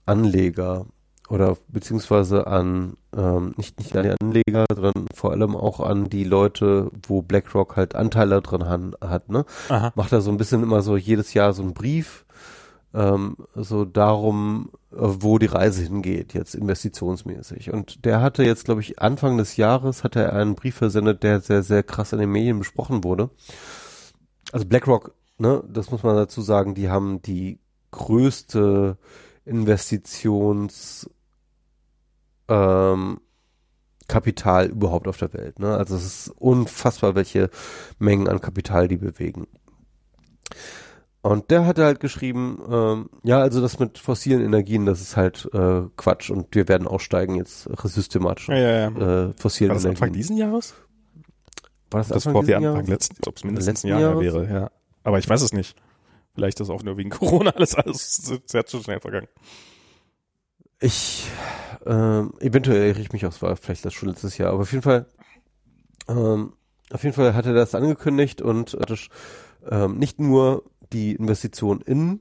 Anleger 0.06 0.86
oder 1.28 1.56
beziehungsweise 1.68 2.46
an 2.46 2.96
ähm, 3.16 3.54
nicht 3.56 3.78
nicht 3.78 3.96
an 3.96 4.02
die 4.02 4.16
Anleger, 4.20 4.64
sondern 4.74 5.06
vor 5.14 5.30
allem 5.30 5.56
auch 5.56 5.80
an 5.80 6.08
die 6.08 6.24
Leute, 6.24 6.90
wo 7.06 7.22
BlackRock 7.22 7.76
halt 7.76 7.94
Anteile 7.94 8.42
drin 8.42 8.66
han, 8.66 8.94
hat, 9.00 9.28
ne? 9.30 9.44
Aha. 9.68 9.92
Macht 9.94 10.12
er 10.12 10.20
so 10.20 10.30
ein 10.30 10.36
bisschen 10.36 10.62
immer 10.62 10.82
so 10.82 10.96
jedes 10.96 11.34
Jahr 11.34 11.52
so 11.52 11.62
einen 11.62 11.74
Brief 11.74 12.24
ähm, 12.94 13.36
so 13.54 13.84
darum, 13.84 14.70
äh, 14.92 14.96
wo 14.98 15.38
die 15.38 15.46
Reise 15.46 15.82
hingeht, 15.82 16.34
jetzt 16.34 16.54
investitionsmäßig. 16.54 17.72
Und 17.72 18.04
der 18.04 18.20
hatte 18.20 18.44
jetzt, 18.44 18.64
glaube 18.64 18.80
ich, 18.80 19.00
Anfang 19.00 19.38
des 19.38 19.56
Jahres 19.56 20.04
hatte 20.04 20.20
er 20.20 20.34
einen 20.34 20.54
Brief 20.54 20.76
versendet, 20.76 21.22
der 21.22 21.40
sehr, 21.40 21.62
sehr 21.62 21.82
krass 21.82 22.12
in 22.12 22.18
den 22.18 22.30
Medien 22.30 22.58
besprochen 22.58 23.04
wurde. 23.04 23.30
Also 24.52 24.66
BlackRock, 24.66 25.14
ne, 25.38 25.64
das 25.68 25.90
muss 25.90 26.02
man 26.02 26.16
dazu 26.16 26.42
sagen, 26.42 26.74
die 26.74 26.90
haben 26.90 27.22
die 27.22 27.60
größte 27.90 28.98
Investitions 29.44 31.10
ähm, 32.48 33.20
Kapital 34.08 34.66
überhaupt 34.66 35.08
auf 35.08 35.16
der 35.16 35.32
Welt. 35.32 35.58
Ne? 35.58 35.74
Also 35.74 35.96
es 35.96 36.04
ist 36.04 36.28
unfassbar, 36.38 37.14
welche 37.14 37.48
Mengen 37.98 38.28
an 38.28 38.40
Kapital 38.40 38.88
die 38.88 38.98
bewegen. 38.98 39.46
Und 41.22 41.52
der 41.52 41.66
hatte 41.66 41.84
halt 41.84 42.00
geschrieben, 42.00 42.60
ähm, 42.68 43.10
ja, 43.22 43.38
also 43.38 43.60
das 43.60 43.78
mit 43.78 43.98
fossilen 43.98 44.44
Energien, 44.44 44.86
das 44.86 45.00
ist 45.00 45.16
halt 45.16 45.48
äh, 45.54 45.82
Quatsch 45.96 46.30
und 46.30 46.52
wir 46.52 46.66
werden 46.66 46.88
aussteigen 46.88 47.36
jetzt 47.36 47.68
systematisch. 47.84 48.48
Ja, 48.48 48.56
ja, 48.56 48.90
ja. 48.90 49.28
Äh, 49.28 49.32
fossilen 49.34 49.70
War 49.70 49.74
das 49.76 49.84
Energien. 49.84 49.90
Anfang 49.90 50.12
diesen 50.12 50.36
Jahres? 50.36 50.74
War 51.92 52.00
das, 52.00 52.08
Das 52.08 52.26
Anfang 52.26 52.40
diesen 52.40 52.54
Anfang 52.56 52.74
Jahres? 52.74 52.88
letzten, 52.88 53.16
ob 53.28 53.36
es 53.36 53.44
mindestens 53.44 53.84
Letzten 53.84 53.92
ein 53.92 54.00
Jahr 54.00 54.20
wäre, 54.20 54.52
ja. 54.52 54.70
Aber 55.04 55.20
ich 55.20 55.28
weiß 55.28 55.42
es 55.42 55.52
nicht. 55.52 55.76
Vielleicht 56.34 56.58
ist 56.58 56.70
auch 56.70 56.82
nur 56.82 56.96
wegen 56.96 57.10
Corona 57.10 57.50
alles, 57.50 57.76
alles 57.76 58.40
sehr 58.46 58.66
zu 58.66 58.82
schnell 58.82 58.98
vergangen. 58.98 59.28
Ich, 60.80 61.28
ähm, 61.86 62.32
eventuell 62.40 62.88
irre 62.88 63.00
ich 63.00 63.12
mich 63.12 63.24
auch, 63.26 63.30
es 63.30 63.42
war 63.42 63.54
vielleicht 63.56 63.84
das 63.84 63.94
schon 63.94 64.08
letztes 64.08 64.38
Jahr, 64.38 64.50
aber 64.50 64.62
auf 64.62 64.72
jeden 64.72 64.82
Fall, 64.82 65.06
ähm, 66.08 66.54
auf 66.90 67.04
jeden 67.04 67.14
Fall 67.14 67.34
hat 67.34 67.46
er 67.46 67.54
das 67.54 67.76
angekündigt 67.76 68.42
und 68.42 68.74
äh, 68.74 68.78
das, 68.86 69.06
ähm, 69.70 69.98
nicht 69.98 70.18
nur 70.18 70.64
die 70.92 71.14
Investition 71.14 71.80
in 71.80 72.20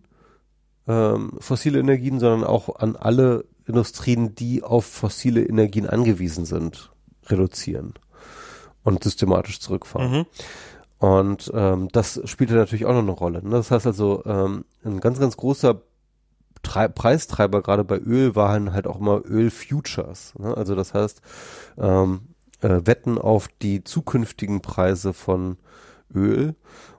ähm, 0.87 1.33
fossile 1.39 1.79
Energien, 1.79 2.19
sondern 2.19 2.43
auch 2.43 2.77
an 2.77 2.95
alle 2.95 3.45
Industrien, 3.65 4.35
die 4.35 4.63
auf 4.63 4.85
fossile 4.85 5.43
Energien 5.43 5.87
angewiesen 5.87 6.45
sind, 6.45 6.91
reduzieren 7.27 7.93
und 8.83 9.03
systematisch 9.03 9.59
zurückfahren. 9.59 10.11
Mhm. 10.11 10.25
Und 10.97 11.51
ähm, 11.55 11.87
das 11.91 12.21
spielte 12.25 12.53
natürlich 12.53 12.85
auch 12.85 12.93
noch 12.93 12.99
eine 12.99 13.11
Rolle. 13.11 13.43
Ne? 13.43 13.51
Das 13.51 13.71
heißt 13.71 13.87
also, 13.87 14.23
ähm, 14.25 14.65
ein 14.83 14.99
ganz, 14.99 15.19
ganz 15.19 15.37
großer 15.37 15.81
Trei 16.63 16.87
Preistreiber 16.87 17.63
gerade 17.63 17.83
bei 17.83 17.97
Öl 17.97 18.35
waren 18.35 18.71
halt 18.71 18.85
auch 18.85 18.99
immer 18.99 19.23
Öl-Futures. 19.25 20.33
Ne? 20.37 20.55
Also 20.55 20.75
das 20.75 20.93
heißt, 20.93 21.21
ähm, 21.79 22.21
äh, 22.61 22.81
Wetten 22.85 23.17
auf 23.17 23.47
die 23.61 23.83
zukünftigen 23.83 24.61
Preise 24.61 25.13
von 25.13 25.57
Öl. 26.13 26.55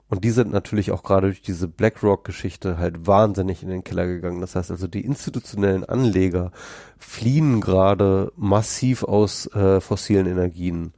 Und 0.09 0.23
die 0.23 0.31
sind 0.31 0.51
natürlich 0.51 0.91
auch 0.91 1.01
gerade 1.01 1.27
durch 1.27 1.41
diese 1.41 1.67
BlackRock-Geschichte 1.67 2.77
halt 2.77 3.07
wahnsinnig 3.07 3.63
in 3.63 3.69
den 3.69 3.83
Keller 3.83 4.05
gegangen. 4.05 4.41
Das 4.41 4.55
heißt 4.55 4.69
also, 4.69 4.87
die 4.87 5.05
institutionellen 5.05 5.83
Anleger 5.83 6.51
fliehen 6.99 7.61
gerade 7.61 8.31
massiv 8.35 9.03
aus 9.03 9.47
äh, 9.55 9.81
fossilen 9.81 10.27
Energien. 10.27 10.93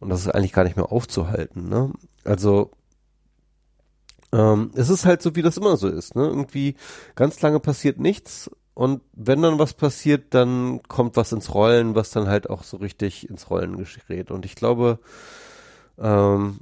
Und 0.00 0.08
das 0.08 0.20
ist 0.20 0.28
eigentlich 0.28 0.52
gar 0.52 0.64
nicht 0.64 0.76
mehr 0.76 0.92
aufzuhalten. 0.92 1.68
Ne? 1.68 1.92
Also 2.24 2.70
ähm, 4.32 4.70
es 4.74 4.88
ist 4.88 5.04
halt 5.04 5.20
so, 5.20 5.36
wie 5.36 5.42
das 5.42 5.58
immer 5.58 5.76
so 5.76 5.88
ist. 5.88 6.16
Ne? 6.16 6.26
Irgendwie 6.26 6.76
ganz 7.16 7.40
lange 7.42 7.60
passiert 7.60 7.98
nichts 7.98 8.50
und 8.74 9.02
wenn 9.12 9.40
dann 9.40 9.60
was 9.60 9.72
passiert, 9.72 10.34
dann 10.34 10.82
kommt 10.88 11.16
was 11.16 11.30
ins 11.30 11.54
Rollen, 11.54 11.94
was 11.94 12.10
dann 12.10 12.26
halt 12.26 12.50
auch 12.50 12.64
so 12.64 12.76
richtig 12.76 13.28
ins 13.30 13.48
Rollen 13.48 13.76
gerät. 13.76 14.32
Und 14.32 14.44
ich 14.44 14.56
glaube, 14.56 14.98
ähm, 15.96 16.58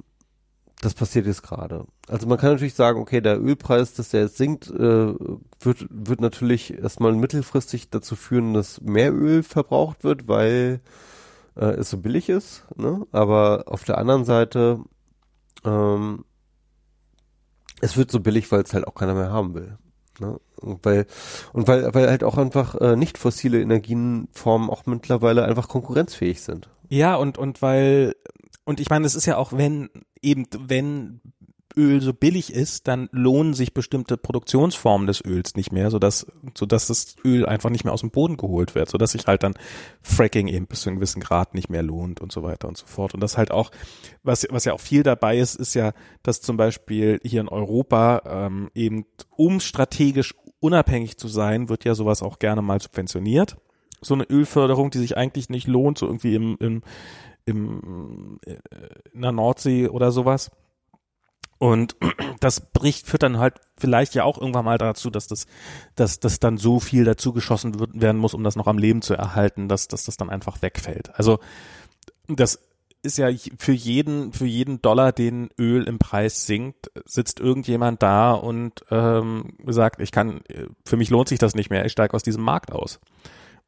das 0.83 0.93
passiert 0.93 1.25
jetzt 1.25 1.43
gerade. 1.43 1.85
Also 2.07 2.27
man 2.27 2.37
kann 2.37 2.51
natürlich 2.51 2.73
sagen, 2.73 2.99
okay, 2.99 3.21
der 3.21 3.41
Ölpreis, 3.41 3.93
dass 3.93 4.09
der 4.09 4.21
jetzt 4.23 4.37
sinkt, 4.37 4.69
äh, 4.69 5.13
wird, 5.59 5.87
wird 5.89 6.21
natürlich 6.21 6.77
erstmal 6.77 7.13
mittelfristig 7.13 7.89
dazu 7.89 8.15
führen, 8.15 8.53
dass 8.53 8.81
mehr 8.81 9.13
Öl 9.13 9.43
verbraucht 9.43 10.03
wird, 10.03 10.27
weil 10.27 10.81
äh, 11.55 11.65
es 11.65 11.89
so 11.89 11.97
billig 11.97 12.29
ist. 12.29 12.65
Ne? 12.75 13.05
Aber 13.11 13.65
auf 13.67 13.83
der 13.83 13.97
anderen 13.97 14.25
Seite 14.25 14.79
ähm, 15.65 16.25
es 17.81 17.97
wird 17.97 18.11
so 18.11 18.19
billig, 18.19 18.51
weil 18.51 18.61
es 18.61 18.73
halt 18.73 18.87
auch 18.87 18.95
keiner 18.95 19.13
mehr 19.13 19.31
haben 19.31 19.53
will. 19.53 19.77
Ne? 20.19 20.39
Und 20.55 20.85
weil 20.85 21.05
und 21.51 21.67
weil 21.67 21.93
weil 21.93 22.09
halt 22.09 22.23
auch 22.23 22.37
einfach 22.37 22.75
äh, 22.75 22.95
nicht 22.95 23.17
fossile 23.17 23.61
Energienformen 23.61 24.69
auch 24.69 24.85
mittlerweile 24.85 25.43
einfach 25.43 25.67
konkurrenzfähig 25.67 26.41
sind. 26.41 26.69
Ja, 26.87 27.15
und 27.15 27.37
und 27.37 27.61
weil 27.61 28.15
und 28.63 28.79
ich 28.79 28.89
meine, 28.89 29.05
es 29.05 29.15
ist 29.15 29.25
ja 29.25 29.37
auch 29.37 29.51
wenn 29.53 29.89
eben 30.23 30.47
wenn 30.57 31.21
Öl 31.75 32.01
so 32.01 32.13
billig 32.13 32.53
ist, 32.53 32.87
dann 32.87 33.09
lohnen 33.11 33.53
sich 33.53 33.73
bestimmte 33.73 34.17
Produktionsformen 34.17 35.07
des 35.07 35.23
Öls 35.25 35.55
nicht 35.55 35.71
mehr, 35.71 35.89
sodass, 35.89 36.27
sodass 36.55 36.87
das 36.87 37.15
Öl 37.23 37.45
einfach 37.45 37.69
nicht 37.69 37.83
mehr 37.83 37.93
aus 37.93 38.01
dem 38.01 38.11
Boden 38.11 38.37
geholt 38.37 38.75
wird, 38.75 38.89
sodass 38.89 39.11
sich 39.11 39.25
halt 39.27 39.43
dann 39.43 39.55
Fracking 40.01 40.47
eben 40.47 40.67
bis 40.67 40.81
zu 40.81 40.89
einem 40.89 40.97
gewissen 40.97 41.21
Grad 41.21 41.53
nicht 41.53 41.69
mehr 41.69 41.83
lohnt 41.83 42.21
und 42.21 42.31
so 42.31 42.43
weiter 42.43 42.67
und 42.67 42.77
so 42.77 42.85
fort. 42.85 43.13
Und 43.13 43.21
das 43.21 43.37
halt 43.37 43.51
auch, 43.51 43.71
was, 44.23 44.45
was 44.49 44.65
ja 44.65 44.73
auch 44.73 44.79
viel 44.79 45.03
dabei 45.03 45.37
ist, 45.37 45.55
ist 45.55 45.73
ja, 45.73 45.93
dass 46.21 46.41
zum 46.41 46.57
Beispiel 46.57 47.19
hier 47.23 47.41
in 47.41 47.49
Europa 47.49 48.21
ähm, 48.25 48.69
eben, 48.75 49.05
um 49.35 49.59
strategisch 49.59 50.35
unabhängig 50.59 51.17
zu 51.17 51.27
sein, 51.27 51.69
wird 51.69 51.85
ja 51.85 51.95
sowas 51.95 52.21
auch 52.21 52.39
gerne 52.39 52.61
mal 52.61 52.81
subventioniert. 52.81 53.57
So 54.01 54.13
eine 54.13 54.25
Ölförderung, 54.25 54.91
die 54.91 54.99
sich 54.99 55.17
eigentlich 55.17 55.49
nicht 55.49 55.67
lohnt, 55.67 55.97
so 55.97 56.05
irgendwie 56.05 56.35
im, 56.35 56.57
im, 56.59 56.81
im 57.45 58.39
äh, 58.45 58.57
in 59.11 59.21
der 59.21 59.31
Nordsee 59.31 59.87
oder 59.87 60.11
sowas 60.11 60.51
und 61.63 61.95
das 62.41 62.59
bricht, 62.73 63.07
führt 63.07 63.23
dann 63.23 63.37
halt 63.37 63.55
vielleicht 63.77 64.15
ja 64.15 64.25
auch 64.25 64.37
irgendwann 64.37 64.65
mal 64.65 64.77
dazu, 64.77 65.09
dass 65.09 65.27
das, 65.27 65.45
dass 65.95 66.19
das 66.19 66.41
dann 66.41 66.57
so 66.57 66.81
viel 66.81 67.05
dazu 67.05 67.31
geschossen 67.31 67.79
wird, 67.79 68.01
werden 68.01 68.17
muss, 68.17 68.33
um 68.33 68.43
das 68.43 68.57
noch 68.57 68.67
am 68.67 68.77
Leben 68.77 69.01
zu 69.01 69.13
erhalten, 69.13 69.69
dass, 69.69 69.87
dass 69.87 70.03
das 70.03 70.17
dann 70.17 70.29
einfach 70.29 70.61
wegfällt. 70.61 71.15
Also 71.15 71.39
das 72.27 72.59
ist 73.01 73.17
ja 73.17 73.29
für 73.57 73.71
jeden, 73.71 74.33
für 74.33 74.45
jeden 74.45 74.81
Dollar, 74.81 75.13
den 75.13 75.51
Öl 75.57 75.87
im 75.87 75.99
Preis 75.99 76.45
sinkt, 76.45 76.91
sitzt 77.05 77.39
irgendjemand 77.39 78.03
da 78.03 78.33
und 78.33 78.83
ähm, 78.91 79.53
sagt, 79.65 80.01
ich 80.01 80.11
kann, 80.11 80.41
für 80.85 80.97
mich 80.97 81.09
lohnt 81.09 81.29
sich 81.29 81.39
das 81.39 81.55
nicht 81.55 81.69
mehr, 81.69 81.85
ich 81.85 81.93
steige 81.93 82.13
aus 82.13 82.23
diesem 82.23 82.43
Markt 82.43 82.73
aus. 82.73 82.99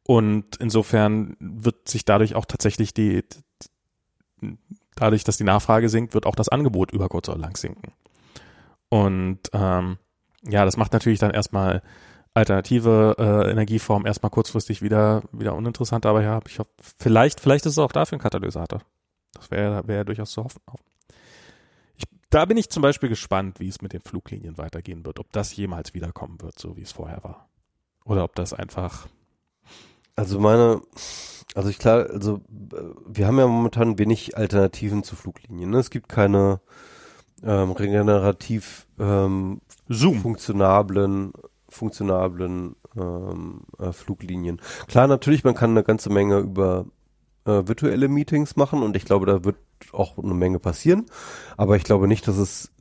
Und 0.08 0.58
insofern 0.58 1.38
wird 1.40 1.88
sich 1.88 2.04
dadurch 2.04 2.36
auch 2.36 2.46
tatsächlich 2.46 2.94
die, 2.94 3.24
dadurch, 4.96 5.24
dass 5.24 5.38
die 5.38 5.44
Nachfrage 5.44 5.90
sinkt, 5.90 6.14
wird 6.14 6.26
auch 6.26 6.36
das 6.36 6.50
Angebot 6.50 6.92
über 6.92 7.10
kurz 7.10 7.30
oder 7.30 7.38
lang 7.38 7.58
sinken. 7.58 7.94
Und 8.90 9.40
ähm, 9.54 9.98
ja, 10.44 10.66
das 10.66 10.78
macht 10.78 10.94
natürlich 10.94 11.20
dann 11.20 11.32
erstmal 11.32 11.82
alternative 12.34 13.16
äh, 13.18 13.52
Energieformen 13.52 14.06
erstmal 14.06 14.30
kurzfristig 14.30 14.82
wieder 14.82 15.24
wieder 15.32 15.56
uninteressanter, 15.56 16.10
aber 16.10 16.22
ja, 16.22 16.40
ich 16.48 16.60
hoffe, 16.60 16.70
vielleicht 17.00 17.40
vielleicht 17.40 17.66
ist 17.66 17.74
es 17.74 17.80
auch 17.80 17.92
dafür 17.92 18.18
ein 18.18 18.22
Katalysator. 18.22 18.82
Das 19.34 19.52
wäre 19.52 19.88
wäre 19.88 20.06
durchaus 20.06 20.32
zu 20.32 20.44
hoffen. 20.44 20.62
Ich, 21.98 22.04
da 22.30 22.46
bin 22.46 22.58
ich 22.58 22.70
zum 22.70 22.82
Beispiel 22.82 23.10
gespannt, 23.10 23.60
wie 23.60 23.70
es 23.70 23.82
mit 23.82 23.94
den 23.94 24.02
Fluglinien 24.02 24.58
weitergehen 24.58 25.06
wird, 25.06 25.20
ob 25.20 25.32
das 25.32 25.56
jemals 25.56 25.94
wiederkommen 25.94 26.42
wird, 26.42 26.60
so 26.60 26.76
wie 26.76 26.82
es 26.82 26.92
vorher 26.92 27.24
war, 27.24 27.48
oder 28.04 28.24
ob 28.24 28.36
das 28.36 28.54
einfach. 28.54 29.08
Also 30.16 30.40
meine 30.40 30.82
also 31.56 31.70
ich 31.70 31.80
klar, 31.80 32.10
also 32.12 32.42
äh, 32.74 32.82
wir 33.08 33.28
haben 33.28 33.40
ja 33.40 33.48
momentan 33.48 33.98
wenig 33.98 34.38
Alternativen 34.38 35.04
zu 35.04 35.16
Fluglinien. 35.16 35.70
Ne? 35.70 35.78
Es 35.78 35.90
gibt 35.90 36.10
keine 36.10 36.60
ähm, 37.42 37.72
regenerativ 37.72 38.88
ähm, 39.00 39.62
Zoom. 39.88 40.20
funktionablen 40.20 41.32
funktionablen 41.70 42.76
ähm, 42.96 43.62
äh, 43.80 43.92
Fluglinien. 43.92 44.62
Klar, 44.88 45.08
natürlich, 45.08 45.44
man 45.44 45.56
kann 45.56 45.72
eine 45.72 45.84
ganze 45.84 46.10
Menge 46.10 46.40
über 46.40 46.86
äh, 47.46 47.64
virtuelle 47.66 48.08
Meetings 48.08 48.56
machen 48.56 48.82
und 48.84 48.96
ich 48.96 49.06
glaube, 49.06 49.26
da 49.26 49.44
wird 49.44 49.58
auch 49.92 50.18
eine 50.18 50.34
Menge 50.34 50.60
passieren. 50.60 51.06
Aber 51.58 51.76
ich 51.76 51.84
glaube 51.84 52.08
nicht, 52.08 52.28
dass 52.28 52.38
es, 52.38 52.72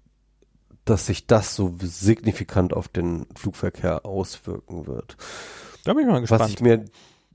dass 0.85 1.07
sich 1.07 1.27
das 1.27 1.57
so 1.57 1.75
signifikant 1.81 2.73
auf 2.73 2.89
den 2.89 3.27
Flugverkehr 3.37 4.05
auswirken 4.07 4.87
wird. 4.87 5.17
Da 5.85 5.93
bin 5.93 6.07
ich 6.07 6.13
mal 6.13 6.21
gespannt. 6.21 6.43
Was 6.43 6.51
ich 6.51 6.61
mir 6.61 6.85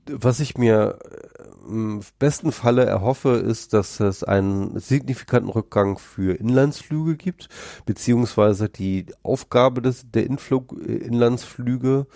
was 0.06 0.40
ich 0.40 0.56
mir 0.56 0.98
äh, 1.04 1.40
im 1.68 2.00
besten 2.18 2.52
Falle 2.52 2.84
erhoffe, 2.84 3.30
ist, 3.30 3.74
dass 3.74 4.00
es 4.00 4.24
einen 4.24 4.78
signifikanten 4.78 5.50
Rückgang 5.50 5.98
für 5.98 6.34
Inlandsflüge 6.34 7.16
gibt, 7.16 7.48
beziehungsweise 7.86 8.68
die 8.68 9.06
Aufgabe 9.22 9.82
des, 9.82 10.10
der 10.10 10.26
Influg, 10.26 10.74
äh, 10.80 10.96
Inlandsflüge, 10.96 12.06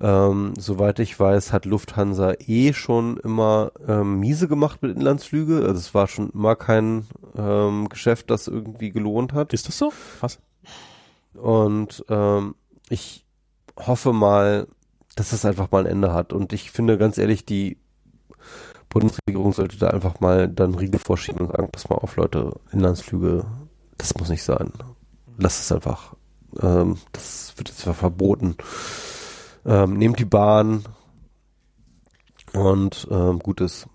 ähm, 0.00 0.54
soweit 0.58 0.98
ich 0.98 1.18
weiß, 1.18 1.52
hat 1.52 1.64
Lufthansa 1.66 2.34
eh 2.46 2.72
schon 2.72 3.18
immer 3.18 3.72
ähm, 3.86 4.20
miese 4.20 4.48
gemacht 4.48 4.82
mit 4.82 4.96
Inlandsflüge. 4.96 5.56
Also 5.58 5.74
es 5.74 5.94
war 5.94 6.08
schon 6.08 6.30
immer 6.30 6.56
kein 6.56 7.06
ähm, 7.36 7.88
Geschäft, 7.88 8.30
das 8.30 8.48
irgendwie 8.48 8.90
gelohnt 8.90 9.32
hat. 9.32 9.52
Ist 9.52 9.68
das 9.68 9.78
so? 9.78 9.92
Was? 10.20 10.38
Und 11.34 12.04
ähm, 12.08 12.54
ich 12.88 13.24
hoffe 13.76 14.12
mal, 14.12 14.66
dass 15.14 15.30
das 15.30 15.44
einfach 15.44 15.70
mal 15.70 15.80
ein 15.80 15.92
Ende 15.92 16.12
hat. 16.12 16.32
Und 16.32 16.52
ich 16.52 16.70
finde 16.70 16.98
ganz 16.98 17.18
ehrlich, 17.18 17.44
die 17.44 17.78
Bundesregierung 18.88 19.52
sollte 19.52 19.76
da 19.76 19.88
einfach 19.88 20.20
mal 20.20 20.48
dann 20.48 20.74
Riegel 20.74 21.00
vorschieben 21.00 21.42
und 21.42 21.52
sagen, 21.52 21.68
pass 21.70 21.88
mal 21.88 21.96
auf, 21.96 22.16
Leute, 22.16 22.52
Inlandsflüge, 22.72 23.44
das 23.98 24.14
muss 24.16 24.28
nicht 24.28 24.42
sein. 24.42 24.72
Lass 25.36 25.60
es 25.60 25.72
einfach. 25.72 26.14
Ähm, 26.60 26.98
das 27.12 27.54
wird 27.56 27.68
jetzt 27.68 27.80
zwar 27.80 27.94
verboten. 27.94 28.56
Ähm, 29.66 29.94
nehmt 29.94 30.18
die 30.18 30.24
Bahn 30.24 30.84
und 32.52 33.08
ähm, 33.10 33.38
gut 33.40 33.60
ist. 33.60 33.88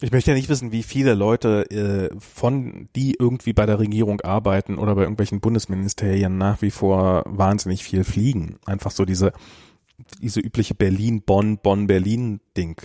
Ich 0.00 0.12
möchte 0.12 0.30
ja 0.30 0.36
nicht 0.36 0.48
wissen, 0.48 0.70
wie 0.70 0.84
viele 0.84 1.14
Leute 1.14 1.68
äh, 1.72 2.16
von 2.20 2.88
die 2.94 3.16
irgendwie 3.18 3.52
bei 3.52 3.66
der 3.66 3.80
Regierung 3.80 4.20
arbeiten 4.20 4.78
oder 4.78 4.94
bei 4.94 5.02
irgendwelchen 5.02 5.40
Bundesministerien 5.40 6.38
nach 6.38 6.62
wie 6.62 6.70
vor 6.70 7.24
wahnsinnig 7.26 7.82
viel 7.82 8.04
fliegen. 8.04 8.60
Einfach 8.64 8.92
so 8.92 9.04
diese 9.04 9.32
diese 10.20 10.40
übliche 10.40 10.74
Berlin-Bonn, 10.74 11.58
Bonn-Berlin-Ding. 11.58 12.76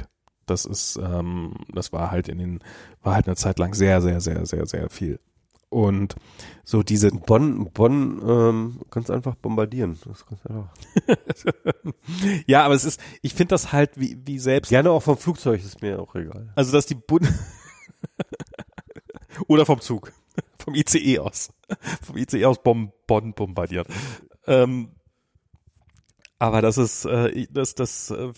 Das 0.45 0.65
ist, 0.65 0.97
ähm, 0.97 1.55
das 1.73 1.93
war 1.93 2.11
halt 2.11 2.27
in 2.27 2.37
den, 2.37 2.59
war 3.01 3.15
halt 3.15 3.27
eine 3.27 3.35
Zeit 3.35 3.59
lang 3.59 3.73
sehr, 3.73 4.01
sehr, 4.01 4.19
sehr, 4.19 4.45
sehr, 4.45 4.65
sehr 4.65 4.89
viel. 4.89 5.19
Und 5.73 6.15
so 6.63 6.83
diese 6.83 7.09
Bonn, 7.09 7.71
Bonn 7.71 8.21
ähm, 8.23 8.81
ganz 8.91 9.09
einfach 9.09 9.33
bombardieren. 9.35 9.97
Das 10.05 10.25
ganz 10.25 10.45
einfach. 10.45 10.71
ja, 12.45 12.63
aber 12.63 12.75
es 12.75 12.85
ist, 12.85 13.01
ich 13.23 13.33
finde 13.33 13.53
das 13.53 13.71
halt 13.71 13.99
wie, 13.99 14.17
wie 14.23 14.37
selbst. 14.37 14.69
Gerne 14.69 14.91
auch 14.91 15.01
vom 15.01 15.17
Flugzeug 15.17 15.63
ist 15.63 15.81
mir 15.81 15.99
auch 15.99 16.13
egal. 16.13 16.51
Also 16.55 16.71
dass 16.71 16.85
die 16.85 16.95
Bund 16.95 17.27
oder 19.47 19.65
vom 19.65 19.81
Zug, 19.81 20.13
vom 20.59 20.75
ICE 20.75 21.19
aus, 21.19 21.51
vom 22.03 22.17
ICE 22.17 22.45
aus 22.45 22.61
Bonn, 22.61 22.91
Bonn 23.07 23.33
bombardiert. 23.33 23.87
Ähm, 24.45 24.89
aber 26.43 26.61
das 26.61 26.77
ist, 26.77 27.05
äh, 27.05 27.47
das, 27.51 27.73
das, 27.73 28.11
äh, 28.11 28.33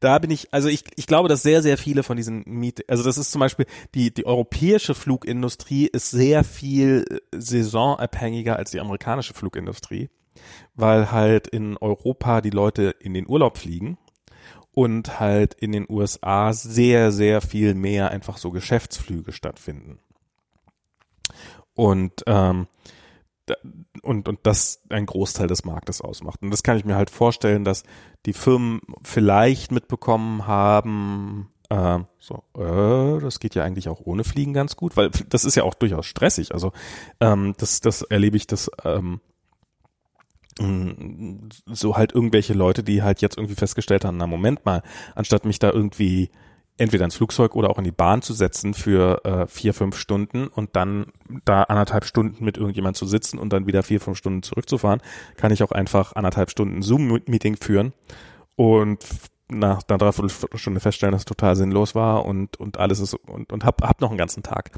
da 0.00 0.18
bin 0.18 0.30
ich, 0.30 0.54
also 0.54 0.68
ich, 0.68 0.84
ich 0.96 1.06
glaube, 1.06 1.28
dass 1.28 1.42
sehr, 1.42 1.60
sehr 1.60 1.76
viele 1.76 2.02
von 2.02 2.16
diesen 2.16 2.44
Miet, 2.46 2.88
also 2.88 3.04
das 3.04 3.18
ist 3.18 3.30
zum 3.30 3.40
Beispiel, 3.40 3.66
die, 3.94 4.10
die 4.10 4.24
europäische 4.24 4.94
Flugindustrie 4.94 5.86
ist 5.86 6.10
sehr 6.10 6.44
viel 6.44 7.04
äh, 7.10 7.18
saisonabhängiger 7.38 8.56
als 8.56 8.70
die 8.70 8.80
amerikanische 8.80 9.34
Flugindustrie, 9.34 10.08
weil 10.76 11.12
halt 11.12 11.46
in 11.46 11.76
Europa 11.76 12.40
die 12.40 12.48
Leute 12.48 12.94
in 13.00 13.12
den 13.12 13.28
Urlaub 13.28 13.58
fliegen 13.58 13.98
und 14.72 15.20
halt 15.20 15.52
in 15.52 15.72
den 15.72 15.84
USA 15.90 16.54
sehr, 16.54 17.12
sehr 17.12 17.42
viel 17.42 17.74
mehr 17.74 18.12
einfach 18.12 18.38
so 18.38 18.50
Geschäftsflüge 18.50 19.32
stattfinden. 19.32 19.98
Und 21.74 22.22
ähm, 22.26 22.66
und, 24.00 24.28
und 24.28 24.40
das 24.44 24.82
ein 24.88 25.06
Großteil 25.06 25.46
des 25.46 25.64
Marktes 25.64 26.00
ausmacht. 26.00 26.42
Und 26.42 26.50
das 26.50 26.62
kann 26.62 26.76
ich 26.76 26.84
mir 26.84 26.96
halt 26.96 27.10
vorstellen, 27.10 27.64
dass 27.64 27.84
die 28.26 28.32
Firmen 28.32 28.80
vielleicht 29.02 29.72
mitbekommen 29.72 30.46
haben, 30.46 31.48
äh, 31.70 31.98
so, 32.18 32.42
äh, 32.56 33.20
das 33.20 33.40
geht 33.40 33.54
ja 33.54 33.64
eigentlich 33.64 33.88
auch 33.88 34.00
ohne 34.04 34.24
Fliegen 34.24 34.54
ganz 34.54 34.76
gut, 34.76 34.96
weil 34.96 35.10
das 35.28 35.44
ist 35.44 35.54
ja 35.54 35.64
auch 35.64 35.74
durchaus 35.74 36.06
stressig. 36.06 36.52
Also 36.52 36.72
ähm, 37.20 37.54
das, 37.58 37.80
das 37.80 38.02
erlebe 38.02 38.36
ich 38.36 38.46
das 38.46 38.70
ähm, 38.84 39.20
so 41.66 41.96
halt 41.96 42.12
irgendwelche 42.12 42.52
Leute, 42.52 42.82
die 42.82 43.02
halt 43.02 43.20
jetzt 43.20 43.36
irgendwie 43.36 43.54
festgestellt 43.54 44.04
haben, 44.04 44.16
na 44.16 44.26
Moment 44.26 44.64
mal, 44.64 44.82
anstatt 45.14 45.44
mich 45.44 45.60
da 45.60 45.70
irgendwie 45.70 46.30
entweder 46.78 47.04
ins 47.04 47.16
Flugzeug 47.16 47.54
oder 47.54 47.70
auch 47.70 47.78
in 47.78 47.84
die 47.84 47.92
Bahn 47.92 48.22
zu 48.22 48.32
setzen 48.32 48.72
für 48.72 49.24
äh, 49.24 49.46
vier, 49.46 49.74
fünf 49.74 49.96
Stunden 49.96 50.46
und 50.46 50.76
dann 50.76 51.06
da 51.44 51.64
anderthalb 51.64 52.04
Stunden 52.04 52.44
mit 52.44 52.56
irgendjemand 52.56 52.96
zu 52.96 53.06
sitzen 53.06 53.38
und 53.38 53.52
dann 53.52 53.66
wieder 53.66 53.82
vier, 53.82 54.00
fünf 54.00 54.16
Stunden 54.16 54.42
zurückzufahren, 54.42 55.02
kann 55.36 55.52
ich 55.52 55.62
auch 55.62 55.72
einfach 55.72 56.14
anderthalb 56.14 56.50
Stunden 56.50 56.82
Zoom-Meeting 56.82 57.56
führen 57.56 57.92
und 58.56 59.04
nach 59.50 59.82
einer 59.88 59.98
Dreiviertelstunde 59.98 60.80
feststellen, 60.80 61.12
dass 61.12 61.22
es 61.22 61.26
total 61.26 61.56
sinnlos 61.56 61.94
war 61.94 62.24
und, 62.24 62.58
und 62.58 62.78
alles 62.78 63.00
ist 63.00 63.14
und, 63.14 63.52
und 63.52 63.64
hab, 63.64 63.82
hab 63.82 64.00
noch 64.00 64.10
einen 64.10 64.18
ganzen 64.18 64.42
Tag. 64.42 64.70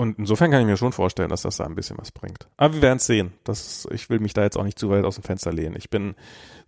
Und 0.00 0.18
insofern 0.18 0.50
kann 0.50 0.62
ich 0.62 0.66
mir 0.66 0.78
schon 0.78 0.92
vorstellen, 0.92 1.28
dass 1.28 1.42
das 1.42 1.58
da 1.58 1.66
ein 1.66 1.74
bisschen 1.74 1.98
was 1.98 2.10
bringt. 2.10 2.48
Aber 2.56 2.72
wir 2.72 2.80
werden 2.80 2.96
es 2.96 3.04
sehen. 3.04 3.34
Das, 3.44 3.86
ich 3.92 4.08
will 4.08 4.18
mich 4.18 4.32
da 4.32 4.42
jetzt 4.42 4.56
auch 4.56 4.64
nicht 4.64 4.78
zu 4.78 4.88
weit 4.88 5.04
aus 5.04 5.16
dem 5.16 5.24
Fenster 5.24 5.52
lehnen. 5.52 5.76
Ich 5.76 5.90
bin 5.90 6.14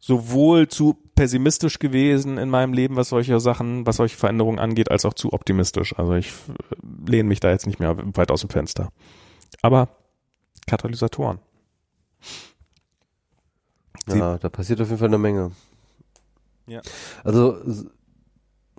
sowohl 0.01 0.69
zu 0.69 0.99
pessimistisch 1.15 1.79
gewesen 1.79 2.37
in 2.37 2.51
meinem 2.51 2.75
Leben, 2.75 2.97
was 2.97 3.09
solche 3.09 3.41
Sachen, 3.41 3.87
was 3.87 3.97
solche 3.97 4.19
Veränderungen 4.19 4.59
angeht, 4.59 4.91
als 4.91 5.07
auch 5.07 5.15
zu 5.15 5.33
optimistisch. 5.33 5.99
Also 5.99 6.13
ich 6.13 6.29
äh, 6.29 7.11
lehne 7.11 7.27
mich 7.27 7.41
da 7.41 7.49
jetzt 7.49 7.67
nicht 7.67 7.81
mehr 7.81 7.97
weit 7.97 8.31
aus 8.31 8.43
dem 8.43 8.51
Fenster. 8.51 8.93
Aber 9.63 9.89
Katalysatoren. 10.67 11.39
Ja, 14.09 14.37
da 14.37 14.51
passiert 14.51 14.83
auf 14.83 14.89
jeden 14.89 14.99
Fall 14.99 15.09
eine 15.09 15.17
Menge. 15.17 15.53
Ja. 16.67 16.83
Also, 17.25 17.57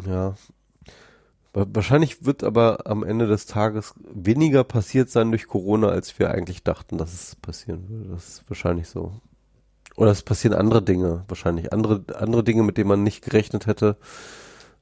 ja. 0.06 0.36
Wa- 1.54 1.66
Wahrscheinlich 1.70 2.26
wird 2.26 2.44
aber 2.44 2.86
am 2.88 3.04
Ende 3.04 3.28
des 3.28 3.46
Tages 3.46 3.94
weniger 4.14 4.64
passiert 4.64 5.10
sein 5.10 5.30
durch 5.32 5.48
Corona, 5.48 5.90
als 5.90 6.18
wir 6.20 6.32
eigentlich 6.32 6.64
dachten, 6.64 6.98
dass 6.98 7.14
es 7.14 7.36
passieren 7.36 7.88
würde. 7.90 8.10
Das 8.10 8.28
ist 8.28 8.50
wahrscheinlich 8.50 8.88
so. 8.90 9.14
Oder 9.96 10.12
es 10.12 10.24
passieren 10.24 10.58
andere 10.58 10.82
Dinge, 10.82 11.24
wahrscheinlich. 11.28 11.72
Andere, 11.72 12.04
andere 12.16 12.44
Dinge, 12.44 12.64
mit 12.64 12.78
denen 12.78 12.90
man 12.90 13.04
nicht 13.04 13.24
gerechnet 13.24 13.68
hätte, 13.68 13.98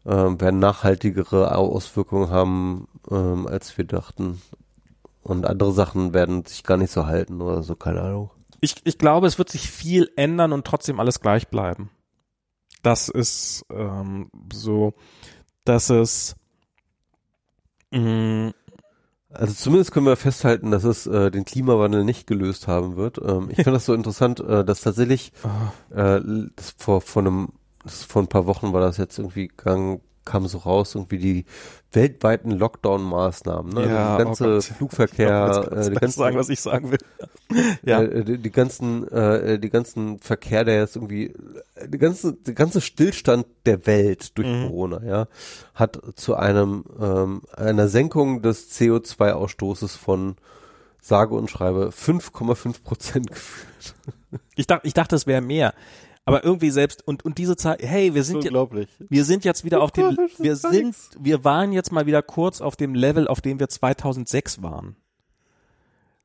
ähm, 0.06 0.40
werden 0.40 0.60
nachhaltigere 0.60 1.54
Auswirkungen 1.56 2.30
haben, 2.30 2.88
ähm, 3.10 3.46
als 3.48 3.78
wir 3.78 3.86
dachten. 3.86 4.42
Und 5.22 5.46
andere 5.46 5.74
Sachen 5.74 6.14
werden 6.14 6.46
sich 6.46 6.64
gar 6.64 6.78
nicht 6.78 6.92
so 6.92 7.06
halten 7.06 7.42
oder 7.42 7.62
so, 7.62 7.76
keine 7.76 8.02
Ahnung. 8.02 8.32
Ich, 8.62 8.76
ich 8.86 8.98
glaube, 8.98 9.28
es 9.28 9.38
wird 9.38 9.50
sich 9.50 9.70
viel 9.70 10.10
ändern 10.16 10.54
und 10.54 10.66
trotzdem 10.66 11.00
alles 11.00 11.20
gleich 11.20 11.50
bleiben. 11.50 11.90
Das 12.84 13.10
ist 13.10 13.66
ähm, 13.70 14.32
so, 14.52 14.94
dass 15.66 15.90
es 15.90 16.36
mh, 17.92 18.52
Also 19.34 19.54
zumindest 19.54 19.92
können 19.92 20.06
wir 20.08 20.18
festhalten, 20.18 20.72
dass 20.72 20.84
es 20.84 21.08
äh, 21.08 21.32
den 21.32 21.46
Klimawandel 21.46 22.04
nicht 22.04 22.28
gelöst 22.28 22.68
haben 22.68 22.98
wird. 22.98 23.20
Ähm, 23.24 23.50
ich 23.52 23.58
finde 23.64 23.74
das 23.78 23.86
so 23.86 23.94
interessant, 23.94 24.40
äh, 24.42 24.66
dass 24.66 24.82
tatsächlich 24.82 25.32
ah, 25.44 25.74
äh, 25.92 26.22
das 26.56 26.76
vor 26.78 27.02
vor 27.02 27.22
einem 27.24 27.50
das 27.84 28.04
vor 28.04 28.22
ein 28.22 28.28
paar 28.28 28.46
Wochen 28.48 28.74
war 28.74 28.82
das 28.82 28.98
jetzt 28.98 29.18
irgendwie 29.20 29.48
gang, 29.50 30.02
kam 30.24 30.48
so 30.48 30.60
raus 30.60 30.96
irgendwie 30.96 31.18
die 31.18 31.46
weltweiten 31.92 32.52
Lockdown-Maßnahmen, 32.52 33.74
ne? 33.74 33.88
Ja, 33.88 34.16
also 34.16 34.18
der 34.18 34.26
ganze 34.26 34.44
oh 34.44 34.54
Gott. 34.54 34.64
Flugverkehr, 34.64 35.64
jetzt 35.72 35.88
äh, 35.88 35.90
die 35.92 35.96
ganzen, 35.96 36.20
sagen, 36.20 36.38
was 36.38 36.50
ich 36.50 36.62
sagen 36.62 36.92
will. 36.92 37.00
ja. 37.84 38.02
äh, 38.02 38.24
die, 38.24 38.38
die 38.38 38.52
ganzen 38.52 39.08
äh, 39.08 39.60
die 39.60 39.70
ganzen 39.70 40.20
Verkehr, 40.20 40.64
der 40.64 40.80
jetzt 40.80 40.96
irgendwie 40.96 41.34
die 41.86 41.98
ganze 41.98 42.34
der 42.34 42.54
ganze 42.54 42.82
Stillstand 42.82 43.46
der 43.66 43.86
Welt 43.88 44.38
durch 44.38 44.48
Mhm. 44.48 44.68
Corona, 44.68 45.04
ja, 45.04 45.28
hat 45.74 46.00
zu 46.16 46.36
einem 46.36 46.84
ähm, 47.00 47.42
einer 47.56 47.88
Senkung 47.88 48.42
des 48.42 48.72
CO2-Ausstoßes 48.72 49.98
von 49.98 50.36
sage 51.00 51.36
und 51.36 51.50
schreibe 51.50 51.90
5,5 51.90 52.84
Prozent 52.84 53.28
geführt. 53.32 53.96
Ich 54.56 54.68
dachte, 54.68 54.88
ich 54.88 54.94
dachte, 54.94 55.16
es 55.16 55.28
wäre 55.28 55.42
mehr. 55.42 55.74
Aber 56.24 56.44
irgendwie 56.44 56.70
selbst 56.70 57.08
und 57.08 57.26
und 57.26 57.38
diese 57.38 57.56
Zahl, 57.56 57.78
hey, 57.80 58.14
wir 58.14 58.24
sind 58.24 58.38
jetzt 58.38 58.48
unglaublich. 58.48 58.90
wir 59.00 59.26
sind 59.26 59.44
jetzt 59.44 59.64
wieder 59.64 59.82
auf 59.82 59.92
dem 59.92 60.18
wir 60.38 60.56
sind 60.56 60.96
wir 61.20 61.44
waren 61.44 61.72
jetzt 61.72 61.92
mal 61.92 62.06
wieder 62.06 62.22
kurz 62.22 62.62
auf 62.62 62.76
dem 62.76 62.94
Level, 62.94 63.28
auf 63.28 63.42
dem 63.42 63.60
wir 63.60 63.70
2006 63.70 64.62
waren. 64.62 64.96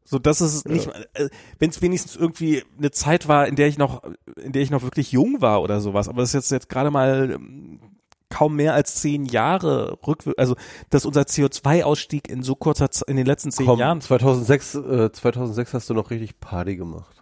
So, 0.09 0.21
das 0.21 0.41
ist 0.41 0.69
nicht, 0.69 0.89
äh, 1.15 1.29
wenn 1.59 1.71
es 1.71 1.83
wenigstens 1.83 2.15
irgendwie 2.15 2.63
eine 2.79 2.93
Zeit 2.93 3.27
war, 3.27 3.49
in 3.49 3.57
der 3.57 3.67
ich 3.67 3.77
noch, 3.77 4.05
in 4.37 4.53
der 4.53 4.63
ich 4.63 4.71
noch 4.71 4.85
wirklich 4.85 5.11
jung 5.11 5.41
war 5.41 5.63
oder 5.63 5.81
sowas. 5.81 6.09
Aber 6.09 6.21
das 6.21 6.31
ist 6.31 6.35
jetzt 6.35 6.51
jetzt 6.53 6.69
gerade 6.69 6.93
mal 6.93 7.33
ähm, 7.33 7.81
kaum 8.29 8.55
mehr 8.55 8.75
als 8.75 8.97
zehn 8.97 9.25
Jahre 9.25 9.99
rückwärts, 10.07 10.39
also 10.39 10.55
dass 10.91 11.07
unser 11.07 11.23
CO2-Ausstieg 11.23 12.29
in 12.29 12.45
so 12.45 12.55
kurzer 12.55 12.91
Zeit, 12.93 13.09
in 13.09 13.17
den 13.17 13.27
letzten 13.27 13.51
zehn 13.51 13.67
Komm, 13.67 13.81
Jahren. 13.81 14.01
2006, 14.01 14.75
äh, 14.77 15.13
2006 15.13 15.75
hast 15.75 15.91
du 15.91 15.95
noch 15.95 16.11
richtig 16.11 16.39
Party 16.39 16.77
gemacht. 16.77 17.17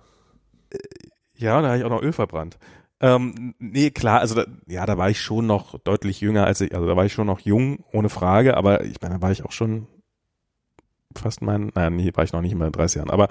Ja, 1.45 1.61
da 1.61 1.69
habe 1.69 1.79
ich 1.79 1.85
auch 1.85 1.91
noch 1.91 2.01
Öl 2.01 2.15
verbrannt. 2.15 2.59
Ähm, 3.01 3.55
nee, 3.59 3.91
klar, 3.91 4.21
also 4.21 4.35
da, 4.35 4.47
ja, 4.67 4.87
da 4.87 4.97
war 4.97 5.11
ich 5.11 5.21
schon 5.21 5.47
noch 5.47 5.79
deutlich 5.79 6.23
jünger 6.23 6.47
als 6.47 6.63
ich, 6.63 6.75
also 6.75 6.87
da 6.87 6.97
war 6.97 7.05
ich 7.05 7.13
schon 7.13 7.27
noch 7.27 7.41
jung, 7.41 7.85
ohne 7.93 8.09
Frage, 8.09 8.57
aber 8.57 8.83
ich 8.85 9.03
meine, 9.03 9.17
da 9.17 9.23
war 9.23 9.31
ich 9.31 9.45
auch 9.45 9.53
schon 9.53 9.87
fast 11.15 11.43
mein, 11.43 11.71
naja, 11.75 11.91
nee, 11.91 12.11
war 12.15 12.25
ich 12.25 12.33
noch 12.33 12.41
nicht 12.41 12.53
in 12.53 12.59
meinen 12.59 12.73
30 12.73 12.97
Jahren, 12.97 13.11
aber 13.11 13.29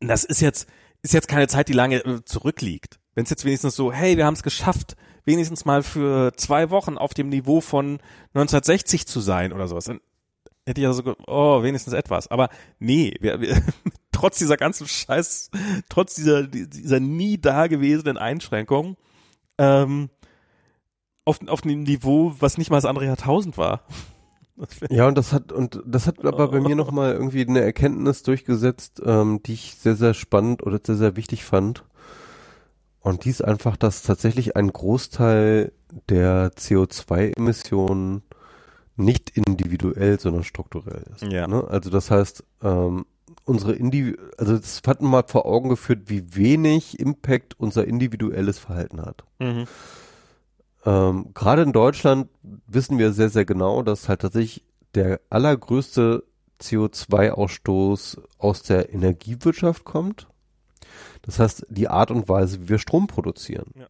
das 0.00 0.24
ist 0.24 0.40
jetzt, 0.40 0.68
ist 1.02 1.14
jetzt 1.14 1.28
keine 1.28 1.46
Zeit, 1.46 1.68
die 1.68 1.72
lange 1.72 2.04
äh, 2.04 2.24
zurückliegt. 2.24 2.98
Wenn 3.14 3.24
es 3.24 3.30
jetzt 3.30 3.44
wenigstens 3.44 3.76
so, 3.76 3.92
hey, 3.92 4.16
wir 4.16 4.26
haben 4.26 4.34
es 4.34 4.42
geschafft, 4.42 4.96
wenigstens 5.24 5.64
mal 5.64 5.84
für 5.84 6.32
zwei 6.36 6.70
Wochen 6.70 6.98
auf 6.98 7.14
dem 7.14 7.28
Niveau 7.28 7.60
von 7.60 8.00
1960 8.34 9.06
zu 9.06 9.20
sein 9.20 9.52
oder 9.52 9.68
sowas, 9.68 9.84
dann 9.84 10.00
hätte 10.66 10.80
ich 10.80 10.84
ja 10.84 10.92
so, 10.92 11.14
oh, 11.28 11.62
wenigstens 11.62 11.92
etwas. 11.92 12.26
Aber 12.28 12.48
nee, 12.80 13.14
wir, 13.20 13.40
wir, 13.40 13.62
trotz 14.20 14.38
dieser 14.38 14.58
ganzen 14.58 14.86
Scheiß, 14.86 15.50
trotz 15.88 16.14
dieser, 16.14 16.46
dieser 16.46 17.00
nie 17.00 17.38
dagewesenen 17.38 18.18
Einschränkungen, 18.18 18.96
ähm, 19.56 20.10
auf, 21.24 21.38
auf 21.46 21.64
einem 21.64 21.84
Niveau, 21.84 22.34
was 22.38 22.58
nicht 22.58 22.70
mal 22.70 22.76
das 22.76 22.84
andere 22.84 23.06
Jahrtausend 23.06 23.56
war. 23.56 23.82
Ja, 24.90 25.08
und 25.08 25.16
das 25.16 25.32
hat, 25.32 25.52
und 25.52 25.82
das 25.86 26.06
hat 26.06 26.22
aber 26.22 26.48
bei 26.48 26.60
mir 26.60 26.76
nochmal 26.76 27.14
irgendwie 27.14 27.46
eine 27.46 27.62
Erkenntnis 27.62 28.22
durchgesetzt, 28.22 29.00
ähm, 29.02 29.42
die 29.42 29.54
ich 29.54 29.76
sehr, 29.76 29.96
sehr 29.96 30.12
spannend 30.12 30.62
oder 30.62 30.78
sehr, 30.84 30.96
sehr 30.96 31.16
wichtig 31.16 31.44
fand. 31.46 31.84
Und 33.00 33.24
die 33.24 33.30
ist 33.30 33.42
einfach, 33.42 33.78
dass 33.78 34.02
tatsächlich 34.02 34.56
ein 34.56 34.70
Großteil 34.70 35.72
der 36.10 36.52
CO2-Emissionen 36.52 38.22
nicht 38.96 39.30
individuell, 39.30 40.20
sondern 40.20 40.44
strukturell 40.44 41.04
ist. 41.14 41.22
Ja. 41.22 41.46
Ne? 41.46 41.66
Also 41.66 41.88
das 41.88 42.10
heißt, 42.10 42.44
ähm, 42.62 43.06
unsere 43.44 43.72
Indiv 43.72 44.16
also 44.38 44.56
das 44.56 44.82
hat 44.86 45.02
mal 45.02 45.24
vor 45.26 45.46
Augen 45.46 45.68
geführt, 45.68 46.02
wie 46.06 46.34
wenig 46.34 46.98
Impact 47.00 47.58
unser 47.58 47.86
individuelles 47.86 48.58
Verhalten 48.58 49.00
hat. 49.00 49.24
Mhm. 49.38 49.66
Ähm, 50.84 51.30
Gerade 51.34 51.62
in 51.62 51.72
Deutschland 51.72 52.28
wissen 52.66 52.98
wir 52.98 53.12
sehr, 53.12 53.28
sehr 53.28 53.44
genau, 53.44 53.82
dass 53.82 54.08
halt 54.08 54.22
tatsächlich 54.22 54.64
der 54.94 55.20
allergrößte 55.30 56.24
CO2-Ausstoß 56.60 58.20
aus 58.38 58.62
der 58.62 58.92
Energiewirtschaft 58.92 59.84
kommt. 59.84 60.26
Das 61.22 61.38
heißt, 61.38 61.66
die 61.68 61.88
Art 61.88 62.10
und 62.10 62.28
Weise, 62.28 62.62
wie 62.62 62.68
wir 62.70 62.78
Strom 62.78 63.06
produzieren. 63.06 63.72
Ja. 63.74 63.86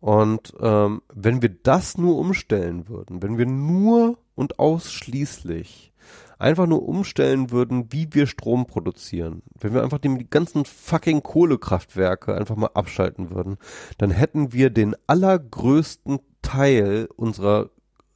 Und 0.00 0.52
ähm, 0.60 1.00
wenn 1.14 1.40
wir 1.40 1.48
das 1.48 1.96
nur 1.96 2.18
umstellen 2.18 2.88
würden, 2.88 3.22
wenn 3.22 3.38
wir 3.38 3.46
nur 3.46 4.18
und 4.34 4.58
ausschließlich 4.58 5.93
einfach 6.38 6.66
nur 6.66 6.86
umstellen 6.88 7.50
würden, 7.50 7.92
wie 7.92 8.08
wir 8.12 8.26
Strom 8.26 8.66
produzieren, 8.66 9.42
wenn 9.58 9.74
wir 9.74 9.82
einfach 9.82 9.98
die 9.98 10.26
ganzen 10.28 10.64
fucking 10.64 11.22
Kohlekraftwerke 11.22 12.34
einfach 12.34 12.56
mal 12.56 12.70
abschalten 12.74 13.30
würden, 13.30 13.56
dann 13.98 14.10
hätten 14.10 14.52
wir 14.52 14.70
den 14.70 14.96
allergrößten 15.06 16.20
Teil 16.42 17.08
unserer 17.16 17.70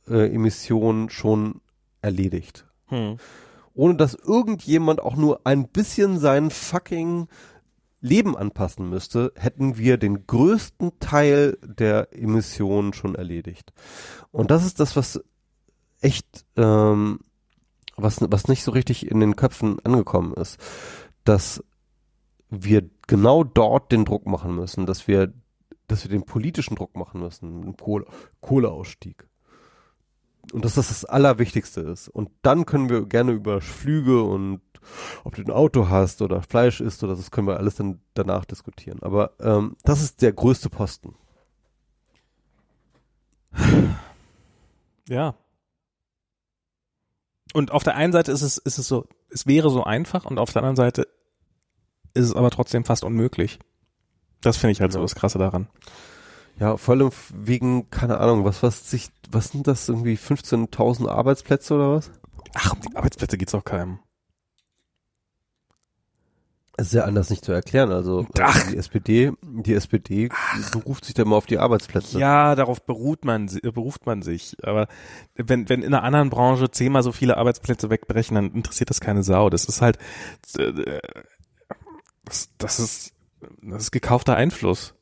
äh, 0.08 0.32
Emissionen 0.34 1.10
schon 1.10 1.60
erledigt. 2.02 2.66
Hm. 2.86 3.16
Ohne 3.74 3.96
dass 3.96 4.14
irgendjemand 4.14 5.00
auch 5.00 5.16
nur 5.16 5.46
ein 5.46 5.68
bisschen 5.68 6.18
sein 6.18 6.50
fucking 6.50 7.28
Leben 8.00 8.36
anpassen 8.36 8.88
müsste, 8.88 9.32
hätten 9.36 9.76
wir 9.76 9.96
den 9.98 10.26
größten 10.26 10.98
Teil 11.00 11.58
der 11.62 12.12
Emissionen 12.12 12.92
schon 12.92 13.14
erledigt. 13.14 13.72
Und 14.30 14.50
das 14.50 14.64
ist 14.64 14.78
das, 14.78 14.94
was 14.94 15.20
echt, 16.00 16.46
ähm, 16.56 17.20
was, 17.98 18.20
was 18.20 18.48
nicht 18.48 18.64
so 18.64 18.70
richtig 18.70 19.10
in 19.10 19.20
den 19.20 19.36
Köpfen 19.36 19.78
angekommen 19.84 20.34
ist, 20.34 20.58
dass 21.24 21.62
wir 22.50 22.88
genau 23.06 23.44
dort 23.44 23.92
den 23.92 24.04
Druck 24.04 24.26
machen 24.26 24.54
müssen, 24.54 24.86
dass 24.86 25.06
wir, 25.06 25.32
dass 25.86 26.04
wir 26.04 26.10
den 26.10 26.24
politischen 26.24 26.76
Druck 26.76 26.96
machen 26.96 27.20
müssen, 27.20 27.62
den 27.62 27.76
Kohle, 27.76 28.06
Kohleausstieg. 28.40 29.26
Und 30.52 30.64
dass 30.64 30.74
das 30.74 30.88
das 30.88 31.04
Allerwichtigste 31.04 31.82
ist. 31.82 32.08
Und 32.08 32.30
dann 32.40 32.64
können 32.64 32.88
wir 32.88 33.04
gerne 33.04 33.32
über 33.32 33.60
Flüge 33.60 34.22
und 34.22 34.62
ob 35.24 35.34
du 35.34 35.42
ein 35.42 35.50
Auto 35.50 35.90
hast 35.90 36.22
oder 36.22 36.40
Fleisch 36.40 36.80
isst 36.80 37.04
oder 37.04 37.14
das 37.14 37.30
können 37.30 37.48
wir 37.48 37.58
alles 37.58 37.74
dann 37.74 38.00
danach 38.14 38.46
diskutieren. 38.46 39.02
Aber 39.02 39.32
ähm, 39.40 39.76
das 39.82 40.02
ist 40.02 40.22
der 40.22 40.32
größte 40.32 40.70
Posten. 40.70 41.14
Ja. 45.08 45.34
Und 47.54 47.70
auf 47.72 47.82
der 47.82 47.96
einen 47.96 48.12
Seite 48.12 48.32
ist 48.32 48.42
es, 48.42 48.58
ist 48.58 48.78
es 48.78 48.88
so, 48.88 49.06
es 49.30 49.46
wäre 49.46 49.70
so 49.70 49.84
einfach 49.84 50.24
und 50.24 50.38
auf 50.38 50.52
der 50.52 50.62
anderen 50.62 50.76
Seite 50.76 51.08
ist 52.14 52.26
es 52.26 52.34
aber 52.34 52.50
trotzdem 52.50 52.84
fast 52.84 53.04
unmöglich. 53.04 53.58
Das 54.40 54.56
finde 54.56 54.72
ich 54.72 54.80
halt 54.80 54.92
so 54.92 55.00
das 55.00 55.14
Krasse 55.14 55.38
daran. 55.38 55.68
Ja, 56.58 56.76
vor 56.76 56.94
allem 56.94 57.10
wegen, 57.32 57.88
keine 57.90 58.18
Ahnung, 58.18 58.44
was, 58.44 58.62
was 58.62 58.90
sich, 58.90 59.10
was 59.30 59.48
sind 59.48 59.66
das 59.66 59.88
irgendwie 59.88 60.16
15.000 60.16 61.08
Arbeitsplätze 61.08 61.74
oder 61.74 61.92
was? 61.92 62.10
Ach, 62.54 62.72
um 62.72 62.80
die 62.80 62.96
Arbeitsplätze 62.96 63.38
geht's 63.38 63.54
auch 63.54 63.64
keinem. 63.64 64.00
Es 66.80 66.88
ist 66.88 66.92
ja 66.92 67.04
anders 67.04 67.28
nicht 67.28 67.44
zu 67.44 67.50
erklären. 67.50 67.90
Also 67.90 68.24
Ach. 68.40 68.70
die 68.70 68.76
SPD, 68.76 69.32
die 69.42 69.74
SPD 69.74 70.28
beruft 70.70 71.06
sich 71.06 71.14
da 71.14 71.24
immer 71.24 71.34
auf 71.34 71.46
die 71.46 71.58
Arbeitsplätze. 71.58 72.20
Ja, 72.20 72.54
darauf 72.54 72.86
beruht 72.86 73.24
man, 73.24 73.50
beruft 73.62 74.06
man 74.06 74.22
sich. 74.22 74.56
Aber 74.62 74.86
wenn, 75.34 75.68
wenn 75.68 75.82
in 75.82 75.92
einer 75.92 76.04
anderen 76.04 76.30
Branche 76.30 76.70
zehnmal 76.70 77.02
so 77.02 77.10
viele 77.10 77.36
Arbeitsplätze 77.36 77.90
wegbrechen, 77.90 78.36
dann 78.36 78.52
interessiert 78.52 78.90
das 78.90 79.00
keine 79.00 79.24
Sau. 79.24 79.50
Das 79.50 79.64
ist 79.64 79.82
halt, 79.82 79.98
äh, 80.56 81.00
das, 82.24 82.50
das 82.58 82.78
ist, 82.78 83.12
das 83.60 83.82
ist 83.82 83.90
gekaufter 83.90 84.36
Einfluss. 84.36 84.94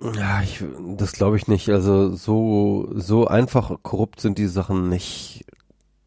Ja, 0.00 0.40
ich, 0.40 0.64
das 0.96 1.12
glaube 1.12 1.36
ich 1.36 1.46
nicht. 1.46 1.68
Also 1.68 2.14
so, 2.14 2.88
so 2.94 3.26
einfach 3.26 3.82
korrupt 3.82 4.20
sind 4.20 4.38
die 4.38 4.46
Sachen 4.46 4.88
nicht. 4.88 5.44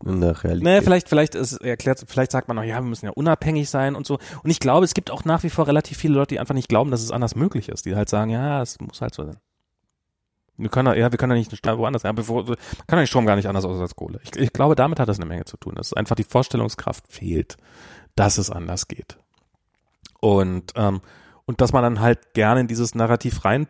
In 0.05 0.21
der 0.21 0.43
Realität. 0.43 0.63
Naja, 0.63 0.81
vielleicht, 0.81 1.09
vielleicht 1.09 1.35
ist, 1.35 1.57
erklärt, 1.57 2.03
vielleicht 2.07 2.31
sagt 2.31 2.47
man 2.47 2.55
noch, 2.55 2.63
ja, 2.63 2.75
wir 2.75 2.81
müssen 2.87 3.05
ja 3.05 3.11
unabhängig 3.11 3.69
sein 3.69 3.95
und 3.95 4.05
so. 4.05 4.17
Und 4.43 4.49
ich 4.49 4.59
glaube, 4.59 4.85
es 4.85 4.93
gibt 4.93 5.11
auch 5.11 5.25
nach 5.25 5.43
wie 5.43 5.49
vor 5.49 5.67
relativ 5.67 5.97
viele 5.97 6.15
Leute, 6.15 6.35
die 6.35 6.39
einfach 6.39 6.55
nicht 6.55 6.69
glauben, 6.69 6.91
dass 6.91 7.01
es 7.01 7.11
anders 7.11 7.35
möglich 7.35 7.69
ist, 7.69 7.85
die 7.85 7.95
halt 7.95 8.09
sagen, 8.09 8.31
ja, 8.31 8.61
es 8.61 8.79
muss 8.79 9.01
halt 9.01 9.13
so 9.13 9.25
sein. 9.25 9.37
Wir 10.57 10.69
können 10.69 10.93
ja, 10.97 11.11
wir 11.11 11.17
können 11.17 11.31
ja 11.31 11.37
nicht 11.37 11.65
woanders, 11.65 12.03
ja, 12.03 12.11
bevor, 12.11 12.45
kann 12.87 12.99
ja 12.99 13.05
Strom 13.05 13.25
gar 13.25 13.37
nicht 13.37 13.47
anders 13.47 13.63
aus 13.63 13.79
als 13.79 13.95
Kohle. 13.95 14.19
Ich, 14.23 14.35
ich 14.35 14.51
glaube, 14.51 14.75
damit 14.75 14.99
hat 14.99 15.07
das 15.07 15.17
eine 15.17 15.25
Menge 15.25 15.45
zu 15.45 15.55
tun, 15.55 15.75
dass 15.75 15.93
einfach 15.93 16.17
die 16.17 16.25
Vorstellungskraft 16.25 17.05
fehlt, 17.07 17.55
dass 18.15 18.37
es 18.37 18.49
anders 18.49 18.89
geht. 18.89 19.17
Und, 20.19 20.73
ähm, 20.75 21.01
und 21.45 21.61
dass 21.61 21.71
man 21.71 21.83
dann 21.83 22.01
halt 22.01 22.33
gerne 22.33 22.59
in 22.59 22.67
dieses 22.67 22.93
Narrativ 22.93 23.45
rein 23.45 23.67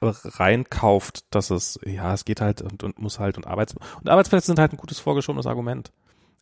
reinkauft, 0.00 1.24
dass 1.30 1.50
es, 1.50 1.78
ja, 1.84 2.12
es 2.14 2.24
geht 2.24 2.40
halt 2.40 2.62
und, 2.62 2.82
und 2.82 2.98
muss 2.98 3.18
halt 3.18 3.36
und 3.36 3.46
Arbeits 3.46 3.74
und 3.74 4.08
Arbeitsplätze 4.08 4.46
sind 4.46 4.58
halt 4.58 4.72
ein 4.72 4.78
gutes 4.78 4.98
vorgeschobenes 4.98 5.46
Argument. 5.46 5.92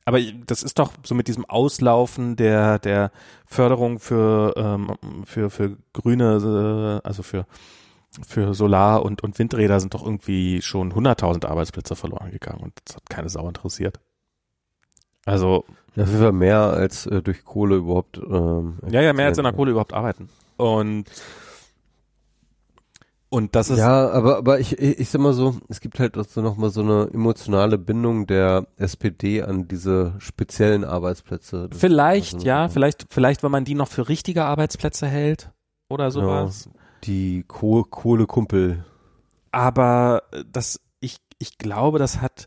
Aber 0.06 0.20
das 0.20 0.62
ist 0.62 0.78
doch 0.78 0.92
so 1.02 1.14
mit 1.14 1.28
diesem 1.28 1.44
Auslaufen 1.46 2.36
der 2.36 2.78
der 2.78 3.10
Förderung 3.46 3.98
für 3.98 4.54
ähm, 4.56 4.96
für 5.24 5.50
für 5.50 5.76
grüne, 5.92 7.00
äh, 7.02 7.06
also 7.06 7.22
für 7.22 7.46
für 8.26 8.54
Solar- 8.54 9.02
und, 9.04 9.24
und 9.24 9.38
Windräder 9.38 9.80
sind 9.80 9.94
doch 9.94 10.04
irgendwie 10.04 10.62
schon 10.62 10.92
100.000 10.92 11.46
Arbeitsplätze 11.46 11.96
verloren 11.96 12.30
gegangen 12.30 12.60
und 12.62 12.72
das 12.84 12.96
hat 12.96 13.10
keine 13.10 13.28
Sau 13.28 13.48
interessiert. 13.48 13.98
Also. 15.24 15.64
Ja, 15.96 16.04
auf 16.04 16.10
jeden 16.10 16.22
Fall 16.22 16.32
mehr 16.32 16.58
als 16.58 17.06
äh, 17.06 17.22
durch 17.22 17.44
Kohle 17.44 17.76
überhaupt. 17.76 18.18
Ähm, 18.18 18.78
ja, 18.88 19.00
ja, 19.00 19.12
mehr 19.12 19.26
als 19.26 19.38
in 19.38 19.44
der 19.44 19.52
Kohle 19.52 19.70
überhaupt 19.70 19.94
arbeiten. 19.94 20.28
Und 20.56 21.04
und 23.34 23.56
das 23.56 23.68
ist. 23.68 23.80
Ja, 23.80 24.10
aber, 24.10 24.36
aber 24.36 24.60
ich, 24.60 24.78
ich, 24.78 25.00
ich 25.00 25.10
sag 25.10 25.20
mal 25.20 25.32
so, 25.32 25.56
es 25.68 25.80
gibt 25.80 25.98
halt 25.98 26.14
so 26.28 26.40
noch 26.40 26.56
mal 26.56 26.70
so 26.70 26.82
eine 26.82 27.10
emotionale 27.12 27.78
Bindung 27.78 28.28
der 28.28 28.68
SPD 28.76 29.42
an 29.42 29.66
diese 29.66 30.14
speziellen 30.18 30.84
Arbeitsplätze. 30.84 31.68
Das 31.68 31.80
vielleicht, 31.80 32.34
also, 32.34 32.46
ja, 32.46 32.68
vielleicht, 32.68 33.06
vielleicht, 33.10 33.42
wenn 33.42 33.50
man 33.50 33.64
die 33.64 33.74
noch 33.74 33.88
für 33.88 34.08
richtige 34.08 34.44
Arbeitsplätze 34.44 35.08
hält 35.08 35.50
oder 35.88 36.12
sowas. 36.12 36.66
Ja, 36.66 36.80
die 37.02 37.44
Koh 37.48 37.82
Kohlekumpel. 37.82 38.84
Aber 39.50 40.22
das, 40.52 40.80
ich, 41.00 41.16
ich 41.40 41.58
glaube, 41.58 41.98
das 41.98 42.20
hat, 42.20 42.46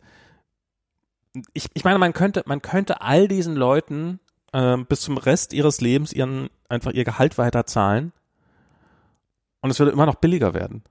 ich, 1.52 1.68
ich 1.74 1.84
meine, 1.84 2.00
man 2.00 2.14
könnte, 2.14 2.44
man 2.46 2.62
könnte 2.62 3.02
all 3.02 3.28
diesen 3.28 3.58
Leuten 3.58 4.22
ähm, 4.54 4.86
bis 4.86 5.02
zum 5.02 5.18
Rest 5.18 5.52
ihres 5.52 5.82
Lebens 5.82 6.14
ihren, 6.14 6.48
einfach 6.70 6.94
ihr 6.94 7.04
Gehalt 7.04 7.38
weiterzahlen 7.38 8.14
und 9.62 9.70
es 9.70 9.80
würde 9.80 9.92
immer 9.92 10.06
noch 10.06 10.16
billiger 10.16 10.54
werden. 10.54 10.84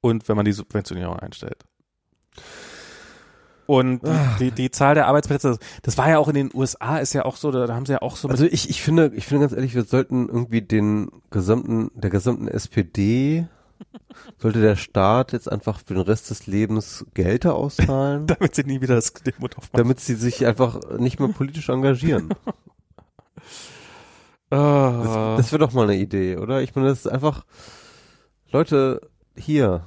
Und 0.00 0.28
wenn 0.28 0.36
man 0.36 0.44
die 0.44 0.52
Subventionierung 0.52 1.18
einstellt. 1.18 1.64
Und 3.66 4.02
die, 4.02 4.10
ah. 4.10 4.50
die, 4.50 4.70
Zahl 4.70 4.94
der 4.94 5.06
Arbeitsplätze, 5.06 5.58
das 5.82 5.96
war 5.96 6.10
ja 6.10 6.18
auch 6.18 6.28
in 6.28 6.34
den 6.34 6.50
USA, 6.52 6.98
ist 6.98 7.14
ja 7.14 7.24
auch 7.24 7.36
so, 7.36 7.50
da, 7.50 7.66
haben 7.72 7.86
sie 7.86 7.92
ja 7.92 8.02
auch 8.02 8.16
so. 8.16 8.28
Also 8.28 8.44
ich, 8.44 8.68
ich 8.68 8.82
finde, 8.82 9.12
ich 9.14 9.24
finde 9.24 9.44
ganz 9.46 9.54
ehrlich, 9.54 9.74
wir 9.74 9.84
sollten 9.84 10.28
irgendwie 10.28 10.60
den 10.60 11.10
gesamten, 11.30 11.90
der 11.94 12.10
gesamten 12.10 12.46
SPD, 12.46 13.46
sollte 14.38 14.60
der 14.60 14.76
Staat 14.76 15.32
jetzt 15.32 15.50
einfach 15.50 15.80
für 15.84 15.94
den 15.94 16.02
Rest 16.02 16.30
des 16.30 16.46
Lebens 16.46 17.06
Gelder 17.14 17.54
auszahlen. 17.54 18.26
damit 18.28 18.54
sie 18.54 18.64
nie 18.64 18.80
wieder 18.80 18.96
das 18.96 19.12
Demo 19.14 19.46
aufmachen. 19.46 19.70
Damit 19.72 20.00
sie 20.00 20.14
sich 20.14 20.46
einfach 20.46 20.98
nicht 20.98 21.18
mehr 21.18 21.28
politisch 21.28 21.68
engagieren. 21.68 22.28
Das, 24.50 24.60
ah. 24.60 25.36
das 25.36 25.52
wäre 25.52 25.60
doch 25.60 25.72
mal 25.72 25.84
eine 25.84 25.96
Idee, 25.96 26.36
oder? 26.36 26.62
Ich 26.62 26.74
meine, 26.74 26.88
das 26.88 27.00
ist 27.00 27.08
einfach, 27.08 27.44
Leute, 28.50 29.00
hier, 29.36 29.86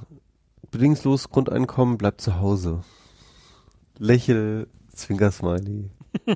bedingungslos 0.71 1.29
Grundeinkommen, 1.29 1.97
bleibt 1.97 2.21
zu 2.21 2.39
Hause. 2.39 2.81
Lächel, 3.97 4.67
Zwinkersmiley. 4.93 5.91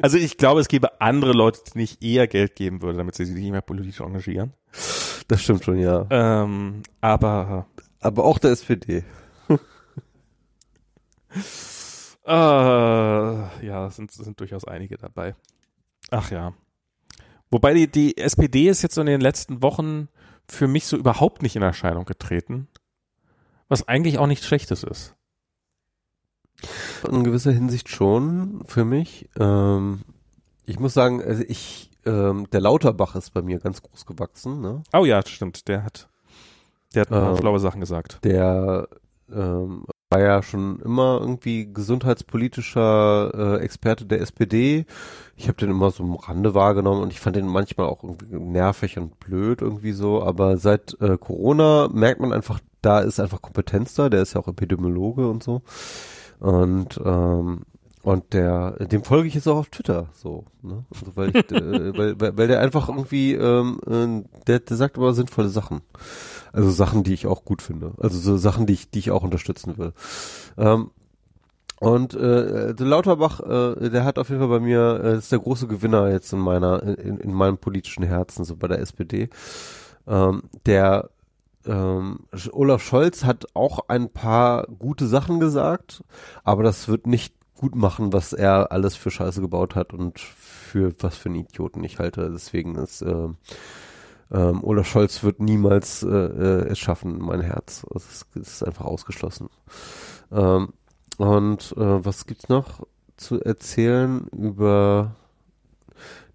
Also 0.00 0.16
ich 0.16 0.38
glaube, 0.38 0.60
es 0.60 0.68
gäbe 0.68 1.00
andere 1.00 1.32
Leute, 1.32 1.60
die 1.72 1.78
nicht 1.78 2.02
eher 2.02 2.26
Geld 2.26 2.56
geben 2.56 2.82
würden, 2.82 2.96
damit 2.98 3.14
sie 3.14 3.26
sich 3.26 3.36
nicht 3.36 3.50
mehr 3.50 3.60
politisch 3.60 4.00
engagieren. 4.00 4.54
Das 5.28 5.42
stimmt 5.42 5.64
schon, 5.64 5.78
ja. 5.78 6.06
Ähm, 6.10 6.82
aber 7.00 7.66
aber 8.00 8.24
auch 8.24 8.38
der 8.38 8.52
SPD. 8.52 9.04
äh, 12.26 12.30
ja, 13.66 13.90
sind 13.90 14.12
sind 14.12 14.40
durchaus 14.40 14.64
einige 14.64 14.96
dabei. 14.96 15.34
Ach 16.10 16.30
ja. 16.30 16.52
Wobei 17.54 17.72
die, 17.72 17.86
die 17.86 18.16
SPD 18.16 18.68
ist 18.68 18.82
jetzt 18.82 18.96
so 18.96 19.00
in 19.00 19.06
den 19.06 19.20
letzten 19.20 19.62
Wochen 19.62 20.08
für 20.48 20.66
mich 20.66 20.88
so 20.88 20.96
überhaupt 20.96 21.40
nicht 21.40 21.54
in 21.54 21.62
Erscheinung 21.62 22.04
getreten. 22.04 22.66
Was 23.68 23.86
eigentlich 23.86 24.18
auch 24.18 24.26
nichts 24.26 24.44
Schlechtes 24.44 24.82
ist. 24.82 25.14
In 27.08 27.22
gewisser 27.22 27.52
Hinsicht 27.52 27.88
schon 27.88 28.64
für 28.66 28.84
mich. 28.84 29.28
Ähm, 29.38 30.00
ich 30.66 30.80
muss 30.80 30.94
sagen, 30.94 31.22
also 31.22 31.44
ich, 31.46 31.92
ähm, 32.04 32.50
der 32.50 32.60
Lauterbach 32.60 33.14
ist 33.14 33.32
bei 33.32 33.42
mir 33.42 33.60
ganz 33.60 33.82
groß 33.82 34.04
gewachsen. 34.04 34.60
Ne? 34.60 34.82
Oh 34.92 35.04
ja, 35.04 35.24
stimmt. 35.24 35.68
Der 35.68 35.84
hat, 35.84 36.08
der 36.92 37.02
hat 37.02 37.12
ein 37.12 37.20
paar 37.20 37.30
ähm, 37.30 37.36
schlaue 37.36 37.60
Sachen 37.60 37.78
gesagt. 37.78 38.18
Der 38.24 38.88
ähm, 39.32 39.84
war 40.14 40.20
ja 40.20 40.42
schon 40.44 40.78
immer 40.84 41.18
irgendwie 41.20 41.72
gesundheitspolitischer 41.72 43.32
äh, 43.34 43.64
Experte 43.64 44.04
der 44.06 44.20
SPD. 44.20 44.86
Ich 45.36 45.48
habe 45.48 45.58
den 45.58 45.70
immer 45.70 45.90
so 45.90 46.04
am 46.04 46.14
Rande 46.14 46.54
wahrgenommen 46.54 47.02
und 47.02 47.12
ich 47.12 47.18
fand 47.18 47.34
den 47.34 47.48
manchmal 47.48 47.88
auch 47.88 48.04
irgendwie 48.04 48.36
nervig 48.36 48.96
und 48.96 49.18
blöd 49.18 49.60
irgendwie 49.60 49.90
so. 49.90 50.22
Aber 50.22 50.56
seit 50.56 50.96
äh, 51.00 51.18
Corona 51.18 51.88
merkt 51.92 52.20
man 52.20 52.32
einfach, 52.32 52.60
da 52.80 53.00
ist 53.00 53.18
einfach 53.18 53.42
Kompetenz 53.42 53.94
da. 53.94 54.08
Der 54.08 54.22
ist 54.22 54.34
ja 54.34 54.40
auch 54.40 54.46
Epidemiologe 54.46 55.28
und 55.28 55.42
so. 55.42 55.62
Und 56.38 57.00
ähm, 57.04 57.62
und 58.04 58.34
der, 58.34 58.72
dem 58.72 59.02
folge 59.02 59.28
ich 59.28 59.34
jetzt 59.34 59.48
auch 59.48 59.56
auf 59.56 59.70
Twitter, 59.70 60.08
so, 60.12 60.44
ne? 60.60 60.84
Also 60.92 61.16
weil, 61.16 61.30
ich, 61.30 61.36
äh, 61.50 61.96
weil, 61.96 62.20
weil, 62.20 62.36
weil 62.36 62.48
der 62.48 62.60
einfach 62.60 62.90
irgendwie, 62.90 63.32
ähm, 63.32 63.80
äh, 63.86 64.42
der, 64.46 64.60
der 64.60 64.76
sagt 64.76 64.98
immer 64.98 65.14
sinnvolle 65.14 65.48
Sachen. 65.48 65.80
Also 66.54 66.70
Sachen, 66.70 67.02
die 67.02 67.12
ich 67.12 67.26
auch 67.26 67.44
gut 67.44 67.62
finde. 67.62 67.92
Also 67.98 68.18
so 68.18 68.36
Sachen, 68.36 68.66
die 68.66 68.74
ich, 68.74 68.90
die 68.90 69.00
ich 69.00 69.10
auch 69.10 69.24
unterstützen 69.24 69.76
will. 69.76 69.92
Ähm, 70.56 70.90
und 71.80 72.14
äh, 72.14 72.72
Lauterbach, 72.78 73.40
äh, 73.40 73.90
der 73.90 74.04
hat 74.04 74.18
auf 74.18 74.28
jeden 74.28 74.40
Fall 74.40 74.48
bei 74.48 74.60
mir, 74.60 75.00
äh, 75.02 75.16
ist 75.18 75.32
der 75.32 75.40
große 75.40 75.66
Gewinner 75.66 76.10
jetzt 76.10 76.32
in 76.32 76.38
meiner, 76.38 76.82
in, 76.82 77.18
in 77.18 77.34
meinem 77.34 77.58
politischen 77.58 78.04
Herzen, 78.04 78.44
so 78.44 78.54
bei 78.54 78.68
der 78.68 78.78
SPD. 78.78 79.28
Ähm, 80.06 80.44
der 80.64 81.10
ähm, 81.66 82.20
Olaf 82.52 82.82
Scholz 82.82 83.24
hat 83.24 83.46
auch 83.54 83.88
ein 83.88 84.10
paar 84.10 84.66
gute 84.66 85.08
Sachen 85.08 85.40
gesagt, 85.40 86.04
aber 86.44 86.62
das 86.62 86.86
wird 86.86 87.08
nicht 87.08 87.34
gut 87.56 87.74
machen, 87.74 88.12
was 88.12 88.32
er 88.32 88.70
alles 88.70 88.94
für 88.94 89.10
Scheiße 89.10 89.40
gebaut 89.40 89.74
hat 89.74 89.92
und 89.92 90.20
für 90.20 90.94
was 91.00 91.16
für 91.16 91.30
einen 91.30 91.40
Idioten 91.40 91.82
ich 91.82 91.98
halte. 91.98 92.30
Deswegen 92.30 92.76
ist 92.76 93.02
äh, 93.02 93.28
ähm, 94.32 94.62
Olaf 94.64 94.86
Scholz 94.86 95.22
wird 95.22 95.40
niemals 95.40 96.02
äh, 96.02 96.08
äh, 96.08 96.68
es 96.68 96.78
schaffen, 96.78 97.18
mein 97.18 97.40
Herz. 97.40 97.86
Es 97.94 98.10
ist, 98.10 98.36
ist, 98.36 98.62
einfach 98.62 98.84
ausgeschlossen. 98.84 99.48
Ähm, 100.32 100.72
und 101.18 101.74
äh, 101.76 102.04
was 102.04 102.26
gibt's 102.26 102.48
noch 102.48 102.86
zu 103.16 103.40
erzählen 103.40 104.26
über 104.28 105.14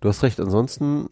Du 0.02 0.08
hast 0.08 0.24
recht, 0.24 0.40
ansonsten 0.40 1.10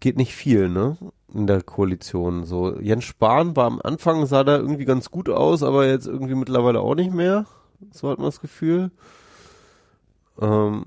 geht 0.00 0.16
nicht 0.16 0.34
viel, 0.34 0.68
ne? 0.68 0.96
In 1.32 1.46
der 1.48 1.62
Koalition. 1.62 2.44
So, 2.44 2.78
Jens 2.78 3.04
Spahn 3.04 3.56
war 3.56 3.66
am 3.66 3.80
Anfang, 3.82 4.24
sah 4.26 4.44
da 4.44 4.56
irgendwie 4.56 4.84
ganz 4.84 5.10
gut 5.10 5.28
aus, 5.28 5.64
aber 5.64 5.86
jetzt 5.86 6.06
irgendwie 6.06 6.36
mittlerweile 6.36 6.80
auch 6.80 6.94
nicht 6.94 7.12
mehr. 7.12 7.46
So 7.90 8.08
hat 8.08 8.18
man 8.18 8.28
das 8.28 8.40
Gefühl. 8.40 8.92
Ähm, 10.40 10.86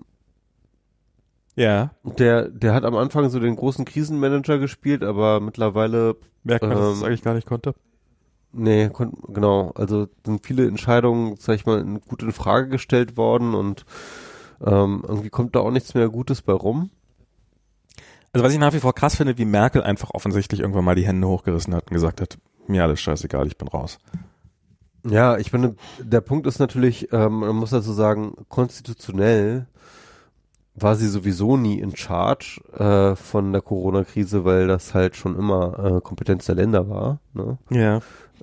ja. 1.57 1.91
Der, 2.03 2.47
der 2.47 2.73
hat 2.73 2.85
am 2.85 2.95
Anfang 2.95 3.29
so 3.29 3.39
den 3.39 3.55
großen 3.55 3.83
Krisenmanager 3.83 4.59
gespielt, 4.59 5.03
aber 5.03 5.39
mittlerweile. 5.39 6.15
Merkt 6.43 6.63
man, 6.63 6.73
ähm, 6.73 6.77
dass 6.77 6.97
es 6.97 7.03
eigentlich 7.03 7.23
gar 7.23 7.33
nicht 7.33 7.47
konnte. 7.47 7.73
Nee, 8.53 8.89
kon 8.89 9.11
genau. 9.27 9.71
Also 9.75 10.07
sind 10.25 10.45
viele 10.45 10.67
Entscheidungen, 10.67 11.35
sag 11.37 11.55
ich 11.55 11.65
mal, 11.65 11.83
gut 12.07 12.23
in 12.23 12.31
Frage 12.31 12.69
gestellt 12.69 13.17
worden 13.17 13.53
und 13.55 13.85
ähm, 14.63 15.03
irgendwie 15.07 15.29
kommt 15.29 15.55
da 15.55 15.59
auch 15.59 15.71
nichts 15.71 15.93
mehr 15.93 16.09
Gutes 16.09 16.41
bei 16.41 16.53
rum. 16.53 16.89
Also 18.33 18.45
was 18.45 18.53
ich 18.53 18.59
nach 18.59 18.73
wie 18.73 18.79
vor 18.79 18.93
krass 18.93 19.15
finde, 19.15 19.37
wie 19.37 19.45
Merkel 19.45 19.81
einfach 19.81 20.11
offensichtlich 20.11 20.59
irgendwann 20.61 20.85
mal 20.85 20.95
die 20.95 21.07
Hände 21.07 21.27
hochgerissen 21.27 21.73
hat 21.73 21.87
und 21.87 21.93
gesagt 21.93 22.21
hat, 22.21 22.37
mir 22.67 22.83
alles 22.83 23.01
scheißegal, 23.01 23.47
ich 23.47 23.57
bin 23.57 23.67
raus. 23.67 23.99
Ja, 25.09 25.37
ich 25.37 25.51
finde, 25.51 25.75
der 25.99 26.21
Punkt 26.21 26.47
ist 26.47 26.59
natürlich, 26.59 27.11
ähm, 27.13 27.39
man 27.39 27.55
muss 27.55 27.69
dazu 27.71 27.93
sagen, 27.93 28.33
konstitutionell 28.49 29.67
war 30.79 30.95
sie 30.95 31.07
sowieso 31.07 31.57
nie 31.57 31.79
in 31.79 31.95
Charge 31.95 32.61
äh, 32.77 33.15
von 33.15 33.51
der 33.51 33.61
Corona-Krise, 33.61 34.45
weil 34.45 34.67
das 34.67 34.93
halt 34.93 35.15
schon 35.15 35.35
immer 35.35 35.97
äh, 35.97 36.01
Kompetenz 36.01 36.45
der 36.45 36.55
Länder 36.55 36.87
war, 36.89 37.19
ne? 37.33 37.57
Ja. 37.71 38.01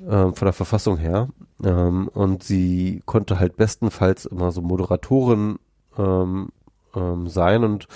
Ähm, 0.09 0.35
von 0.35 0.47
der 0.47 0.53
Verfassung 0.53 0.97
her. 0.97 1.29
Ähm, 1.63 2.09
und 2.09 2.43
sie 2.43 3.03
konnte 3.07 3.39
halt 3.39 3.57
bestenfalls 3.57 4.27
immer 4.27 4.51
so 4.51 4.63
Moderatorin 4.63 5.59
ähm, 5.97 6.49
ähm, 6.97 7.29
sein 7.29 7.63
und 7.63 7.87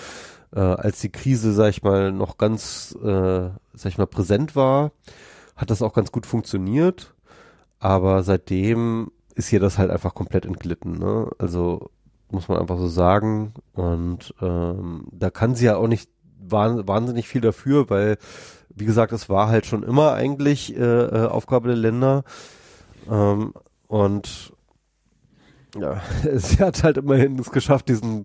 äh, 0.55 0.61
als 0.61 1.01
die 1.01 1.11
Krise, 1.11 1.53
sag 1.53 1.71
ich 1.71 1.83
mal, 1.83 2.13
noch 2.13 2.39
ganz, 2.39 2.97
äh, 3.03 3.51
sag 3.75 3.87
ich 3.87 3.99
mal, 3.99 4.07
präsent 4.07 4.55
war, 4.55 4.93
hat 5.57 5.71
das 5.71 5.83
auch 5.83 5.93
ganz 5.93 6.13
gut 6.13 6.27
funktioniert. 6.27 7.13
Aber 7.81 8.23
seitdem 8.23 9.11
ist 9.35 9.49
hier 9.49 9.61
das 9.61 9.79
halt 9.79 9.91
einfach 9.91 10.15
komplett 10.15 10.47
entglitten. 10.47 10.99
Ne? 10.99 11.31
Also 11.39 11.91
muss 12.31 12.49
man 12.49 12.59
einfach 12.59 12.79
so 12.79 12.89
sagen. 12.89 13.55
Und 13.75 14.35
ähm, 14.41 15.07
da 15.13 15.31
kann 15.31 15.55
sie 15.55 15.67
ja 15.67 15.77
auch 15.77 15.89
nicht 15.89 16.11
wahnsinnig 16.41 17.29
viel 17.29 17.41
dafür, 17.41 17.91
weil, 17.91 18.17
wie 18.75 18.85
gesagt, 18.85 19.13
es 19.13 19.29
war 19.29 19.49
halt 19.49 19.67
schon 19.67 19.83
immer 19.83 20.13
eigentlich 20.13 20.77
äh, 20.77 20.81
äh 20.81 21.27
Aufgabe 21.27 21.69
der 21.69 21.77
Länder. 21.77 22.25
Ähm, 23.11 23.53
und 23.87 24.53
ja, 25.77 26.01
sie 26.37 26.59
hat 26.59 26.83
halt 26.83 26.97
immerhin 26.97 27.39
es 27.39 27.51
geschafft, 27.51 27.89
diesen 27.89 28.25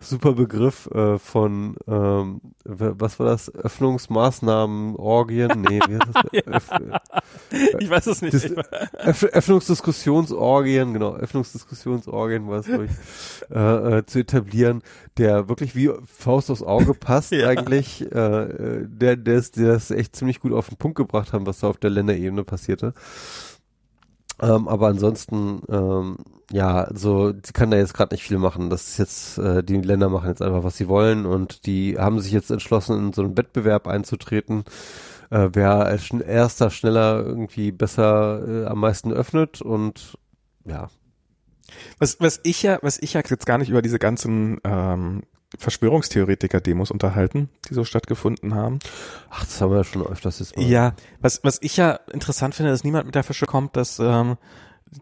super 0.00 0.32
Begriff 0.32 0.86
äh, 0.92 1.18
von, 1.18 1.76
ähm, 1.86 2.40
was 2.64 3.18
war 3.18 3.26
das? 3.26 3.54
Öffnungsmaßnahmen, 3.54 4.96
Orgien? 4.96 5.66
Nee, 5.68 5.80
wie 5.88 5.98
heißt 5.98 6.68
das? 6.70 6.70
ja. 7.50 7.78
ich 7.78 7.90
weiß 7.90 8.06
es 8.06 8.22
nicht. 8.22 8.34
Das, 8.34 8.52
Öff 9.04 9.24
Öffnungsdiskussionsorgien, 9.24 10.92
genau, 10.92 11.14
Öffnungsdiskussionsorgien 11.14 12.48
war 12.48 12.60
es, 12.60 12.66
glaube 12.66 12.86
ich, 12.86 13.50
äh, 13.54 13.98
äh, 13.98 14.06
zu 14.06 14.20
etablieren, 14.20 14.82
der 15.16 15.48
wirklich 15.48 15.74
wie 15.74 15.90
Faust 16.06 16.50
aufs 16.50 16.62
Auge 16.62 16.94
passt 16.94 17.32
ja. 17.32 17.48
eigentlich, 17.48 18.02
äh, 18.02 18.86
der, 18.86 19.16
der 19.16 19.34
ist, 19.34 19.56
der 19.56 19.74
ist 19.74 19.90
echt 19.90 20.16
ziemlich 20.16 20.40
gut 20.40 20.52
auf 20.52 20.68
den 20.68 20.78
Punkt 20.78 20.96
gebracht 20.96 21.32
haben, 21.32 21.46
was 21.46 21.60
da 21.60 21.68
auf 21.68 21.78
der 21.78 21.90
Länderebene 21.90 22.44
passierte. 22.44 22.94
Ähm, 24.40 24.68
aber 24.68 24.88
ansonsten, 24.88 25.62
ähm, 25.68 26.18
ja, 26.52 26.82
also 26.84 27.32
sie 27.32 27.52
kann 27.52 27.70
da 27.70 27.76
jetzt 27.76 27.94
gerade 27.94 28.14
nicht 28.14 28.24
viel 28.24 28.38
machen. 28.38 28.70
Das 28.70 28.88
ist 28.88 28.98
jetzt, 28.98 29.38
äh, 29.38 29.62
die 29.62 29.76
Länder 29.76 30.08
machen 30.08 30.28
jetzt 30.28 30.42
einfach, 30.42 30.64
was 30.64 30.76
sie 30.76 30.88
wollen 30.88 31.26
und 31.26 31.66
die 31.66 31.98
haben 31.98 32.20
sich 32.20 32.32
jetzt 32.32 32.50
entschlossen, 32.50 32.98
in 32.98 33.12
so 33.12 33.22
einen 33.22 33.36
Wettbewerb 33.36 33.86
einzutreten, 33.88 34.64
äh, 35.30 35.48
wer 35.52 35.86
als 35.86 36.04
schn 36.04 36.20
erster 36.20 36.70
schneller 36.70 37.24
irgendwie 37.24 37.72
besser 37.72 38.46
äh, 38.46 38.66
am 38.66 38.80
meisten 38.80 39.12
öffnet 39.12 39.60
und 39.60 40.16
ja. 40.64 40.88
Was, 41.98 42.20
was 42.20 42.40
ich 42.44 42.62
ja, 42.62 42.78
was 42.82 42.98
ich 42.98 43.14
ja 43.14 43.22
jetzt 43.28 43.46
gar 43.46 43.58
nicht 43.58 43.70
über 43.70 43.82
diese 43.82 43.98
ganzen 43.98 44.58
ähm, 44.64 45.22
Verschwörungstheoretiker-Demos 45.56 46.90
unterhalten, 46.90 47.48
die 47.68 47.74
so 47.74 47.84
stattgefunden 47.84 48.54
haben. 48.54 48.80
Ach, 49.30 49.44
das 49.44 49.60
haben 49.60 49.70
wir 49.70 49.78
ja 49.78 49.84
schon 49.84 50.06
öfters 50.06 50.40
jetzt 50.40 50.56
mal. 50.56 50.66
Ja, 50.66 50.94
was, 51.20 51.42
was 51.42 51.58
ich 51.62 51.76
ja 51.76 51.92
interessant 52.12 52.54
finde, 52.54 52.70
dass 52.70 52.84
niemand 52.84 53.06
mit 53.06 53.14
der 53.14 53.24
Fische 53.24 53.46
kommt, 53.46 53.76
dass, 53.76 53.98
ähm, 53.98 54.36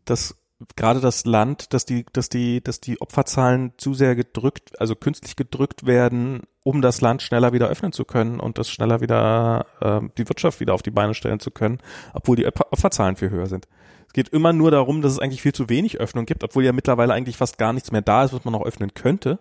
dass 0.04 0.36
gerade 0.76 1.00
das 1.00 1.26
Land, 1.26 1.72
dass 1.74 1.84
die, 1.84 2.06
dass 2.12 2.28
die, 2.28 2.62
dass 2.62 2.80
die 2.80 3.00
Opferzahlen 3.00 3.72
zu 3.76 3.94
sehr 3.94 4.14
gedrückt, 4.14 4.80
also 4.80 4.94
künstlich 4.94 5.36
gedrückt 5.36 5.84
werden, 5.86 6.42
um 6.62 6.80
das 6.80 7.00
Land 7.00 7.22
schneller 7.22 7.52
wieder 7.52 7.68
öffnen 7.68 7.92
zu 7.92 8.04
können 8.04 8.40
und 8.40 8.58
das 8.58 8.70
schneller 8.70 9.00
wieder 9.00 9.66
äh, 9.80 10.00
die 10.16 10.28
Wirtschaft 10.28 10.60
wieder 10.60 10.74
auf 10.74 10.82
die 10.82 10.90
Beine 10.90 11.14
stellen 11.14 11.40
zu 11.40 11.50
können, 11.50 11.78
obwohl 12.14 12.36
die 12.36 12.46
Opferzahlen 12.46 13.16
viel 13.16 13.30
höher 13.30 13.46
sind. 13.46 13.68
Es 14.06 14.12
geht 14.12 14.30
immer 14.30 14.52
nur 14.52 14.70
darum, 14.70 15.02
dass 15.02 15.12
es 15.12 15.18
eigentlich 15.18 15.42
viel 15.42 15.52
zu 15.52 15.68
wenig 15.68 15.98
Öffnung 15.98 16.24
gibt, 16.24 16.42
obwohl 16.42 16.64
ja 16.64 16.72
mittlerweile 16.72 17.12
eigentlich 17.12 17.36
fast 17.36 17.58
gar 17.58 17.72
nichts 17.72 17.92
mehr 17.92 18.02
da 18.02 18.24
ist, 18.24 18.32
was 18.32 18.44
man 18.44 18.52
noch 18.52 18.64
öffnen 18.64 18.94
könnte. 18.94 19.40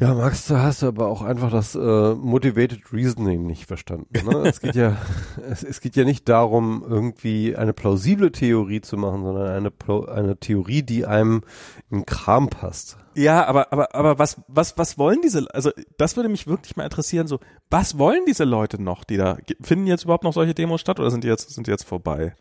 Ja, 0.00 0.14
Max, 0.14 0.46
da 0.46 0.62
hast 0.62 0.80
du 0.80 0.86
aber 0.86 1.08
auch 1.08 1.20
einfach 1.20 1.50
das 1.50 1.74
äh, 1.74 2.14
Motivated 2.14 2.90
Reasoning 2.90 3.46
nicht 3.46 3.66
verstanden. 3.66 4.08
Ne? 4.26 4.48
es 4.48 4.60
geht 4.60 4.74
ja, 4.74 4.96
es, 5.50 5.62
es 5.62 5.82
geht 5.82 5.94
ja 5.94 6.04
nicht 6.04 6.26
darum, 6.26 6.82
irgendwie 6.88 7.54
eine 7.54 7.74
plausible 7.74 8.32
Theorie 8.32 8.80
zu 8.80 8.96
machen, 8.96 9.22
sondern 9.22 9.48
eine, 9.50 9.70
eine 10.08 10.38
Theorie, 10.38 10.82
die 10.82 11.04
einem 11.04 11.42
in 11.90 12.06
Kram 12.06 12.48
passt. 12.48 12.96
Ja, 13.14 13.44
aber, 13.44 13.74
aber, 13.74 13.94
aber 13.94 14.18
was, 14.18 14.40
was, 14.48 14.78
was 14.78 14.96
wollen 14.96 15.20
diese, 15.22 15.46
also 15.52 15.70
das 15.98 16.16
würde 16.16 16.30
mich 16.30 16.46
wirklich 16.46 16.76
mal 16.76 16.84
interessieren, 16.84 17.26
so, 17.26 17.38
was 17.68 17.98
wollen 17.98 18.22
diese 18.26 18.44
Leute 18.44 18.80
noch, 18.80 19.04
die 19.04 19.18
da, 19.18 19.36
finden 19.60 19.86
jetzt 19.86 20.04
überhaupt 20.04 20.24
noch 20.24 20.32
solche 20.32 20.54
Demos 20.54 20.80
statt 20.80 20.98
oder 20.98 21.10
sind 21.10 21.24
die 21.24 21.28
jetzt, 21.28 21.50
sind 21.50 21.66
die 21.66 21.72
jetzt 21.72 21.84
vorbei? 21.84 22.34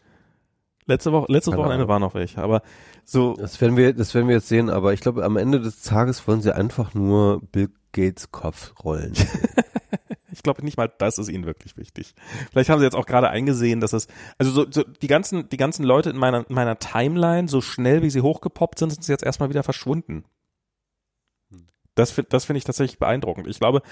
Letzte 0.90 1.12
Woche, 1.12 1.32
letztes 1.32 1.52
Keine 1.52 1.62
Wochenende 1.62 1.84
Ahnung. 1.84 1.90
war 1.90 2.00
noch 2.00 2.14
welche, 2.16 2.42
aber 2.42 2.64
so. 3.06 3.36
Das 3.36 3.62
werden 3.62 3.78
wir, 3.78 3.94
das 3.94 4.16
werden 4.16 4.28
wir 4.28 4.36
jetzt 4.38 4.48
sehen, 4.48 4.72
aber 4.72 4.92
ich 4.92 5.02
glaube, 5.02 5.24
am 5.24 5.38
Ende 5.38 5.60
des 5.60 5.84
Tages 5.84 6.28
wollen 6.28 6.42
sie 6.42 6.54
einfach 6.54 6.96
nur 6.96 7.42
Bill 7.52 7.70
Gates 7.92 8.32
Kopf 8.32 8.74
rollen. 8.84 9.14
ich 10.32 10.42
glaube 10.42 10.66
nicht 10.66 10.78
mal, 10.78 10.92
das 10.98 11.20
ist 11.20 11.30
ihnen 11.30 11.46
wirklich 11.46 11.78
wichtig. 11.78 12.16
Vielleicht 12.52 12.72
haben 12.72 12.80
sie 12.80 12.86
jetzt 12.86 12.96
auch 12.96 13.06
gerade 13.06 13.30
eingesehen, 13.30 13.82
dass 13.82 13.94
es, 13.94 14.08
also 14.40 14.52
so, 14.52 14.66
so 14.68 14.82
die 14.84 15.06
ganzen, 15.06 15.48
die 15.50 15.58
ganzen 15.58 15.84
Leute 15.84 16.10
in 16.10 16.18
meiner, 16.18 16.44
meiner 16.50 16.80
Timeline, 16.80 17.48
so 17.48 17.62
schnell 17.62 18.02
wie 18.02 18.10
sie 18.10 18.22
hochgepoppt 18.22 18.80
sind, 18.80 18.90
sind 18.90 19.04
sie 19.04 19.12
jetzt 19.12 19.24
erstmal 19.24 19.50
wieder 19.50 19.62
verschwunden. 19.62 20.26
Das, 21.94 22.20
das 22.30 22.46
finde 22.46 22.58
ich 22.58 22.64
tatsächlich 22.64 22.98
beeindruckend. 22.98 23.46
Ich 23.46 23.60
glaube, 23.60 23.84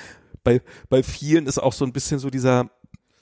bei, 0.43 0.61
bei 0.89 1.03
vielen 1.03 1.45
ist 1.45 1.59
auch 1.59 1.73
so 1.73 1.85
ein 1.85 1.93
bisschen 1.93 2.17
so 2.17 2.31
dieser, 2.31 2.71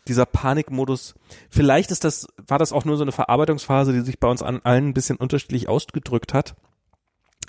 dieser 0.07 0.25
Panikmodus, 0.25 1.15
vielleicht 1.49 1.91
ist 1.91 2.03
das, 2.03 2.27
war 2.47 2.59
das 2.59 2.71
auch 2.71 2.85
nur 2.85 2.97
so 2.97 3.03
eine 3.03 3.11
Verarbeitungsphase, 3.11 3.93
die 3.93 4.01
sich 4.01 4.19
bei 4.19 4.27
uns 4.27 4.41
an 4.41 4.61
allen 4.63 4.89
ein 4.89 4.93
bisschen 4.93 5.17
unterschiedlich 5.17 5.67
ausgedrückt 5.67 6.33
hat, 6.33 6.55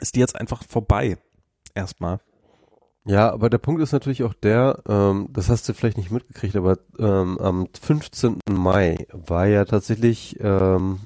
ist 0.00 0.14
die 0.14 0.20
jetzt 0.20 0.36
einfach 0.36 0.62
vorbei. 0.64 1.18
Erstmal. 1.74 2.20
Ja, 3.04 3.30
aber 3.32 3.50
der 3.50 3.58
Punkt 3.58 3.80
ist 3.82 3.92
natürlich 3.92 4.24
auch 4.24 4.34
der, 4.34 4.82
ähm, 4.88 5.28
das 5.30 5.48
hast 5.48 5.68
du 5.68 5.74
vielleicht 5.74 5.96
nicht 5.96 6.10
mitgekriegt, 6.10 6.56
aber 6.56 6.78
ähm, 6.98 7.38
am 7.38 7.68
15. 7.80 8.40
Mai 8.50 9.06
war 9.12 9.46
ja 9.46 9.64
tatsächlich 9.64 10.40
ähm, 10.40 11.00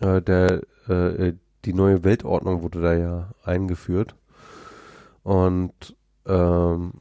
äh, 0.00 0.20
der 0.20 0.62
äh, 0.88 1.32
die 1.64 1.72
neue 1.72 2.04
Weltordnung 2.04 2.62
wurde 2.62 2.80
da 2.80 2.94
ja 2.94 3.30
eingeführt. 3.42 4.14
Und 5.22 5.96
ähm, 6.26 6.92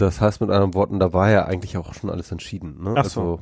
das 0.00 0.20
heißt 0.20 0.40
mit 0.40 0.50
anderen 0.50 0.74
Worten, 0.74 0.98
da 0.98 1.12
war 1.12 1.30
ja 1.30 1.44
eigentlich 1.44 1.76
auch 1.76 1.94
schon 1.94 2.10
alles 2.10 2.30
entschieden. 2.32 2.82
Ne? 2.82 2.94
Ach 2.96 3.04
so. 3.04 3.20
Also 3.20 3.40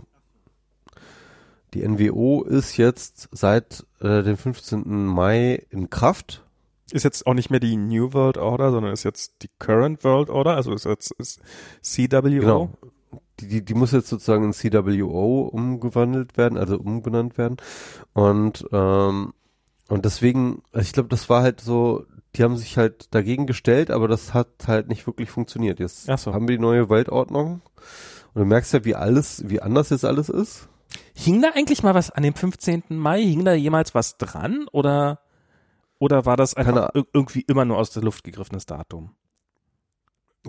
die 1.75 1.87
NWO 1.87 2.43
ist 2.43 2.77
jetzt 2.77 3.29
seit 3.33 3.87
äh, 4.01 4.23
dem 4.23 4.37
15. 4.37 5.07
Mai 5.07 5.67
in 5.71 5.91
Kraft. 5.91 6.45
Ist 6.91 7.05
jetzt 7.05 7.27
auch 7.27 7.35
nicht 7.35 7.51
mehr 7.51 7.61
die 7.61 7.77
New 7.77 8.15
World 8.15 8.39
Order, 8.39 8.71
sondern 8.71 8.93
ist 8.93 9.03
jetzt 9.05 9.43
die 9.43 9.51
Current 9.59 10.03
World 10.05 10.31
Order, 10.31 10.57
also 10.57 10.73
ist 10.73 10.87
jetzt 10.87 11.11
ist 11.13 11.41
CWO. 11.83 12.21
Genau. 12.23 12.71
Die, 13.41 13.49
die, 13.49 13.65
die 13.65 13.75
muss 13.75 13.93
jetzt 13.93 14.09
sozusagen 14.09 14.45
in 14.45 14.53
CWO 14.53 15.43
umgewandelt 15.43 16.39
werden, 16.39 16.57
also 16.57 16.79
umbenannt 16.79 17.37
werden. 17.37 17.59
Und 18.15 18.67
ähm, 18.73 19.35
und 19.89 20.05
deswegen, 20.05 20.63
also 20.73 20.87
ich 20.87 20.93
glaube, 20.93 21.09
das 21.09 21.29
war 21.31 21.43
halt 21.43 21.61
so 21.61 22.05
die 22.39 22.45
haben 22.45 22.57
sich 22.57 22.77
halt 22.77 23.13
dagegen 23.15 23.47
gestellt, 23.47 23.91
aber 23.91 24.09
das 24.09 24.33
hat 24.33 24.49
halt 24.67 24.89
nicht 24.89 25.07
wirklich 25.07 25.31
funktioniert. 25.31 25.81
Jetzt 25.81 26.05
so. 26.05 26.33
haben 26.33 26.49
wir 26.49 26.57
die 26.57 26.63
neue 26.63 26.89
Weltordnung 26.89 27.61
und 28.35 28.41
du 28.41 28.45
merkst 28.45 28.73
ja, 28.73 28.85
wie 28.85 28.95
alles, 28.95 29.43
wie 29.49 29.61
anders 29.61 29.91
jetzt 29.91 30.05
alles 30.05 30.29
ist. 30.29 30.69
Hing 31.15 31.43
da 31.43 31.51
eigentlich 31.55 31.83
mal 31.83 31.95
was 31.95 32.11
an 32.11 32.23
dem 32.23 32.35
15. 32.35 32.85
Mai? 32.91 33.23
Hing 33.23 33.45
da 33.45 33.53
jemals 33.53 33.95
was 33.95 34.17
dran 34.17 34.67
oder 34.73 35.21
oder 35.99 36.25
war 36.25 36.37
das 36.37 36.55
einfach 36.55 36.93
Keine, 36.93 37.07
irgendwie 37.13 37.41
immer 37.41 37.65
nur 37.65 37.79
aus 37.79 37.91
der 37.91 38.03
Luft 38.05 38.23
gegriffenes 38.25 38.67
Datum? 38.67 39.11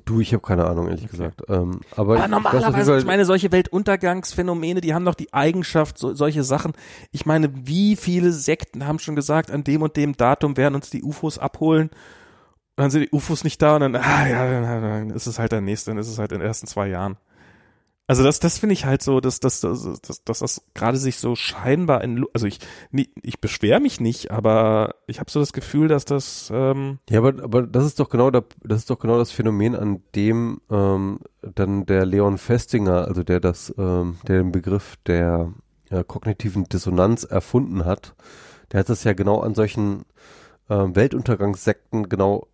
Du, 0.06 0.22
ich 0.22 0.34
habe 0.34 0.42
keine 0.42 0.66
Ahnung, 0.66 0.88
ehrlich 0.88 1.06
okay. 1.06 1.12
gesagt. 1.12 1.42
Ähm, 1.50 1.82
aber, 1.96 2.18
aber 2.18 2.28
normalerweise, 2.28 2.98
ich 2.98 3.06
meine, 3.06 3.26
solche 3.26 3.52
Weltuntergangsphänomene, 3.52 4.82
die 4.82 4.94
haben 4.94 5.04
doch 5.04 5.16
die 5.16 5.34
Eigenschaft, 5.34 5.98
so, 5.98 6.14
solche 6.14 6.44
Sachen. 6.44 6.74
Ich 7.12 7.26
meine, 7.26 7.52
wie 7.68 7.96
viele 7.96 8.32
Sekten 8.32 8.86
haben 8.86 9.00
schon 9.00 9.16
gesagt, 9.16 9.52
an 9.52 9.64
dem 9.64 9.82
und 9.82 9.98
dem 9.98 10.16
Datum 10.16 10.58
werden 10.58 10.76
uns 10.76 10.90
die 10.90 11.04
UFOs 11.04 11.40
abholen. 11.40 11.90
Und 11.90 12.84
dann 12.84 12.92
sind 12.92 13.02
die 13.02 13.12
UFOs 13.12 13.44
nicht 13.44 13.62
da 13.62 13.76
und 13.76 13.82
dann, 13.82 13.96
ah 13.96 14.28
ja, 14.28 14.62
dann, 14.62 14.82
dann 14.82 15.10
ist 15.10 15.28
es 15.28 15.40
halt 15.40 15.52
der 15.52 15.62
nächste, 15.62 15.92
dann 15.92 15.98
ist 15.98 16.08
es 16.08 16.20
halt 16.20 16.32
in 16.32 16.40
den 16.40 16.48
ersten 16.48 16.68
zwei 16.68 16.88
Jahren. 16.88 17.18
Also 18.10 18.24
das, 18.24 18.40
das 18.40 18.58
finde 18.58 18.74
ich 18.74 18.86
halt 18.86 19.04
so, 19.04 19.20
dass, 19.20 19.40
dass, 19.40 19.62
dass, 19.62 20.02
dass, 20.02 20.24
dass 20.24 20.40
das 20.40 20.64
gerade 20.74 20.98
sich 20.98 21.18
so 21.18 21.36
scheinbar 21.36 22.04
in, 22.04 22.26
also 22.34 22.48
ich, 22.48 22.58
ich 22.92 23.40
beschwere 23.40 23.80
mich 23.80 24.00
nicht, 24.00 24.32
aber 24.32 24.96
ich 25.06 25.20
habe 25.20 25.30
so 25.30 25.40
das 25.40 25.54
Gefühl, 25.54 25.88
dass 25.88 26.06
das. 26.06 26.52
Ähm 26.52 26.98
ja, 27.08 27.20
aber, 27.20 27.44
aber 27.44 27.68
das 27.68 27.86
ist 27.86 28.00
doch 28.00 28.10
genau, 28.10 28.32
der, 28.32 28.46
das 28.64 28.80
ist 28.80 28.90
doch 28.90 28.98
genau 28.98 29.20
das 29.20 29.30
Phänomen, 29.30 29.76
an 29.76 30.02
dem 30.16 30.60
ähm, 30.72 31.20
dann 31.44 31.86
der 31.86 32.08
Leon 32.08 32.40
Festinger, 32.40 33.08
also 33.08 33.22
der 33.22 33.40
das, 33.40 33.72
ähm, 33.78 34.18
der 34.28 34.40
den 34.40 34.52
Begriff 34.52 34.96
der 35.06 35.54
ja, 35.92 36.02
kognitiven 36.02 36.64
Dissonanz 36.64 37.26
erfunden 37.26 37.86
hat, 37.86 38.16
der 38.72 38.80
hat 38.80 38.90
das 38.90 39.04
ja 39.04 39.14
genau 39.14 39.42
an 39.42 39.54
solchen 39.54 40.06
ähm, 40.68 40.96
Weltuntergangssekten 40.96 42.10
genau 42.10 42.48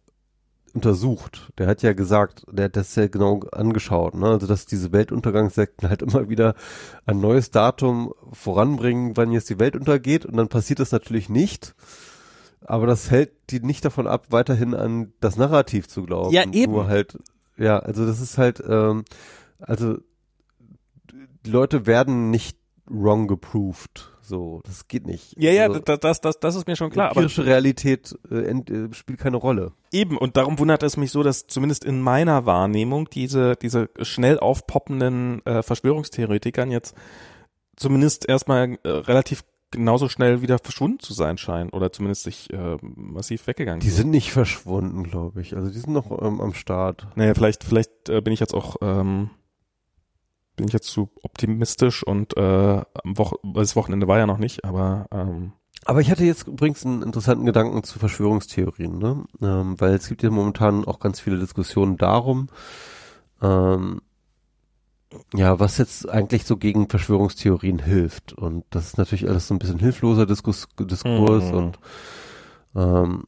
untersucht. 0.75 1.51
Der 1.57 1.67
hat 1.67 1.81
ja 1.81 1.93
gesagt, 1.93 2.45
der 2.51 2.65
hat 2.65 2.75
das 2.75 2.95
ja 2.95 3.07
genau 3.07 3.39
angeschaut, 3.51 4.13
ne? 4.13 4.27
Also 4.27 4.45
dass 4.45 4.65
diese 4.65 4.91
Weltuntergangssekten 4.91 5.89
halt 5.89 6.01
immer 6.01 6.29
wieder 6.29 6.53
ein 7.05 7.21
neues 7.21 7.49
Datum 7.49 8.13
voranbringen, 8.33 9.15
wann 9.15 9.31
jetzt 9.31 9.49
die 9.49 9.59
Welt 9.59 9.75
untergeht 9.75 10.25
und 10.25 10.35
dann 10.35 10.49
passiert 10.49 10.79
das 10.79 10.91
natürlich 10.91 11.29
nicht. 11.29 11.73
Aber 12.61 12.87
das 12.87 13.09
hält 13.09 13.31
die 13.51 13.61
nicht 13.61 13.85
davon 13.85 14.07
ab, 14.07 14.27
weiterhin 14.29 14.73
an 14.73 15.13
das 15.21 15.37
Narrativ 15.37 15.87
zu 15.87 16.03
glauben. 16.03 16.33
Ja, 16.33 16.43
eben. 16.51 16.73
Nur 16.73 16.87
halt, 16.87 17.17
ja, 17.57 17.79
also 17.79 18.05
das 18.05 18.19
ist 18.19 18.37
halt, 18.37 18.61
ähm, 18.67 19.05
also 19.59 19.97
die 21.45 21.51
Leute 21.51 21.85
werden 21.85 22.31
nicht 22.31 22.57
wrong 22.87 23.27
geproved. 23.27 24.11
So, 24.27 24.61
das 24.65 24.87
geht 24.87 25.05
nicht. 25.05 25.35
Ja, 25.37 25.51
ja, 25.51 25.67
also, 25.67 25.79
das, 25.79 26.21
das, 26.21 26.39
das 26.39 26.55
ist 26.55 26.67
mir 26.67 26.75
schon 26.75 26.89
klar. 26.89 27.09
Empirische 27.09 27.41
aber 27.41 27.51
Realität 27.51 28.17
äh, 28.31 28.49
äh, 28.49 28.93
spielt 28.93 29.19
keine 29.19 29.37
Rolle. 29.37 29.71
Eben, 29.91 30.17
und 30.17 30.35
darum 30.35 30.57
wundert 30.59 30.83
es 30.83 30.97
mich 30.97 31.11
so, 31.11 31.21
dass 31.23 31.47
zumindest 31.47 31.85
in 31.85 32.01
meiner 32.01 32.45
Wahrnehmung 32.45 33.09
diese, 33.09 33.55
diese 33.55 33.89
schnell 34.01 34.39
aufpoppenden 34.39 35.45
äh, 35.45 35.61
Verschwörungstheoretikern 35.61 36.71
jetzt 36.71 36.95
zumindest 37.75 38.27
erstmal 38.27 38.77
äh, 38.83 38.89
relativ 38.89 39.43
genauso 39.71 40.09
schnell 40.09 40.41
wieder 40.41 40.57
verschwunden 40.57 40.99
zu 40.99 41.13
sein 41.13 41.37
scheinen 41.37 41.69
oder 41.69 41.91
zumindest 41.91 42.23
sich 42.23 42.51
äh, 42.53 42.77
massiv 42.81 43.45
weggegangen 43.47 43.81
Die 43.81 43.89
sind 43.89 44.09
nicht 44.09 44.31
verschwunden, 44.31 45.03
glaube 45.03 45.41
ich. 45.41 45.55
Also 45.55 45.69
die 45.69 45.79
sind 45.79 45.93
noch 45.93 46.11
ähm, 46.21 46.41
am 46.41 46.53
Start. 46.53 47.07
Naja, 47.15 47.33
vielleicht, 47.33 47.63
vielleicht 47.63 48.09
äh, 48.09 48.21
bin 48.21 48.33
ich 48.33 48.39
jetzt 48.39 48.53
auch, 48.53 48.77
ähm, 48.81 49.29
bin 50.55 50.67
ich 50.67 50.73
jetzt 50.73 50.87
zu 50.87 51.09
optimistisch 51.23 52.03
und 52.03 52.37
äh, 52.37 52.41
am 52.41 53.17
Woche, 53.17 53.37
das 53.43 53.75
Wochenende 53.75 54.07
war 54.07 54.17
ja 54.17 54.25
noch 54.27 54.37
nicht, 54.37 54.63
aber 54.65 55.07
ähm, 55.11 55.51
Aber 55.85 56.01
ich 56.01 56.09
hatte 56.09 56.23
jetzt 56.23 56.47
übrigens 56.47 56.85
einen 56.85 57.01
interessanten 57.03 57.45
Gedanken 57.45 57.83
zu 57.83 57.99
Verschwörungstheorien, 57.99 58.97
ne? 58.97 59.25
Ähm, 59.41 59.79
weil 59.79 59.93
es 59.93 60.07
gibt 60.07 60.23
ja 60.23 60.29
momentan 60.31 60.85
auch 60.85 60.99
ganz 60.99 61.19
viele 61.19 61.37
Diskussionen 61.37 61.97
darum, 61.97 62.47
ähm, 63.41 64.01
ja, 65.33 65.59
was 65.59 65.77
jetzt 65.77 66.09
eigentlich 66.09 66.45
so 66.45 66.57
gegen 66.57 66.89
Verschwörungstheorien 66.89 67.79
hilft. 67.79 68.33
Und 68.33 68.65
das 68.69 68.87
ist 68.87 68.97
natürlich 68.97 69.29
alles 69.29 69.47
so 69.47 69.53
ein 69.53 69.59
bisschen 69.59 69.79
hilfloser 69.79 70.25
Diskus 70.25 70.67
Diskurs 70.79 71.51
Mhm. 71.51 71.57
und 71.57 71.79
ähm, 72.75 73.23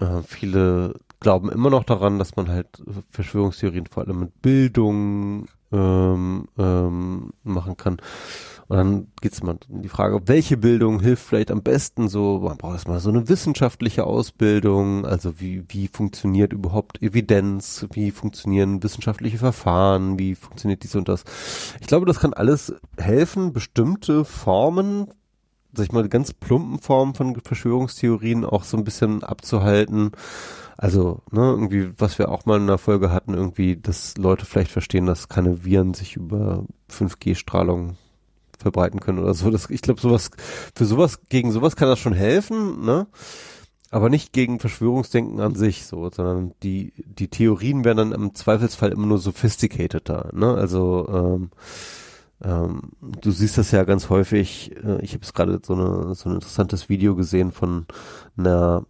äh, 0.00 0.22
viele 0.26 0.94
glauben 1.20 1.50
immer 1.50 1.70
noch 1.70 1.84
daran, 1.84 2.18
dass 2.18 2.34
man 2.36 2.48
halt 2.48 2.82
Verschwörungstheorien 3.10 3.86
vor 3.86 4.04
allem 4.04 4.20
mit 4.20 4.40
Bildung 4.42 5.46
ähm, 5.72 6.48
ähm, 6.58 7.30
machen 7.42 7.76
kann. 7.76 7.98
Und 8.68 8.76
dann 8.76 9.06
geht 9.20 9.32
es 9.32 9.42
mal 9.42 9.58
um 9.68 9.82
die 9.82 9.88
Frage, 9.88 10.20
welche 10.26 10.56
Bildung 10.56 11.00
hilft 11.00 11.24
vielleicht 11.24 11.50
am 11.50 11.62
besten 11.62 12.08
so, 12.08 12.38
man 12.38 12.56
braucht 12.56 12.74
erstmal 12.74 13.00
so 13.00 13.10
eine 13.10 13.28
wissenschaftliche 13.28 14.04
Ausbildung, 14.04 15.04
also 15.04 15.40
wie, 15.40 15.64
wie 15.68 15.88
funktioniert 15.88 16.52
überhaupt 16.52 17.02
Evidenz, 17.02 17.86
wie 17.92 18.12
funktionieren 18.12 18.80
wissenschaftliche 18.80 19.38
Verfahren, 19.38 20.20
wie 20.20 20.36
funktioniert 20.36 20.84
dies 20.84 20.94
und 20.94 21.08
das. 21.08 21.24
Ich 21.80 21.88
glaube, 21.88 22.06
das 22.06 22.20
kann 22.20 22.32
alles 22.32 22.72
helfen, 22.96 23.52
bestimmte 23.52 24.24
Formen, 24.24 25.08
sag 25.72 25.86
ich 25.86 25.92
mal, 25.92 26.08
ganz 26.08 26.32
plumpen 26.32 26.78
Formen 26.78 27.14
von 27.14 27.40
Verschwörungstheorien 27.40 28.44
auch 28.44 28.62
so 28.62 28.76
ein 28.76 28.84
bisschen 28.84 29.24
abzuhalten. 29.24 30.12
Also, 30.82 31.20
ne, 31.30 31.42
irgendwie, 31.42 31.92
was 31.98 32.18
wir 32.18 32.30
auch 32.30 32.46
mal 32.46 32.58
in 32.58 32.66
der 32.66 32.78
Folge 32.78 33.12
hatten, 33.12 33.34
irgendwie, 33.34 33.76
dass 33.76 34.16
Leute 34.16 34.46
vielleicht 34.46 34.70
verstehen, 34.70 35.04
dass 35.04 35.28
keine 35.28 35.62
Viren 35.62 35.92
sich 35.92 36.16
über 36.16 36.64
5G-Strahlung 36.90 37.98
verbreiten 38.58 38.98
können 38.98 39.18
oder 39.18 39.34
so. 39.34 39.50
Das, 39.50 39.68
ich 39.68 39.82
glaube, 39.82 40.00
sowas, 40.00 40.30
für 40.74 40.86
sowas, 40.86 41.20
gegen 41.28 41.52
sowas 41.52 41.76
kann 41.76 41.88
das 41.88 41.98
schon 41.98 42.14
helfen, 42.14 42.82
ne? 42.82 43.06
Aber 43.90 44.08
nicht 44.08 44.32
gegen 44.32 44.58
Verschwörungsdenken 44.58 45.38
an 45.40 45.54
sich, 45.54 45.84
so, 45.84 46.08
sondern 46.08 46.54
die, 46.62 46.94
die 46.96 47.28
Theorien 47.28 47.84
werden 47.84 47.98
dann 47.98 48.12
im 48.12 48.34
Zweifelsfall 48.34 48.90
immer 48.90 49.06
nur 49.06 49.18
sophisticateder, 49.18 50.30
ne? 50.32 50.54
Also, 50.54 51.06
ähm, 51.12 51.50
ähm, 52.42 52.92
du 53.20 53.30
siehst 53.32 53.58
das 53.58 53.70
ja 53.70 53.84
ganz 53.84 54.08
häufig, 54.08 54.74
äh, 54.82 55.02
ich 55.02 55.12
habe 55.12 55.24
jetzt 55.24 55.34
gerade 55.34 55.60
so, 55.62 55.74
eine, 55.74 56.14
so 56.14 56.30
ein 56.30 56.36
interessantes 56.36 56.88
Video 56.88 57.16
gesehen 57.16 57.52
von 57.52 57.84
einer 58.38 58.86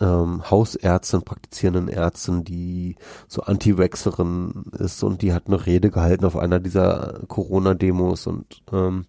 ähm, 0.00 0.42
Hausärztin, 0.50 1.22
praktizierenden 1.22 1.88
Ärztin, 1.88 2.44
die 2.44 2.96
so 3.26 3.42
Anti-Vaxxerin 3.42 4.64
ist 4.78 5.02
und 5.02 5.22
die 5.22 5.32
hat 5.32 5.46
eine 5.46 5.66
Rede 5.66 5.90
gehalten 5.90 6.24
auf 6.24 6.36
einer 6.36 6.60
dieser 6.60 7.20
Corona-Demos 7.28 8.26
und 8.26 8.62
ähm, 8.72 9.06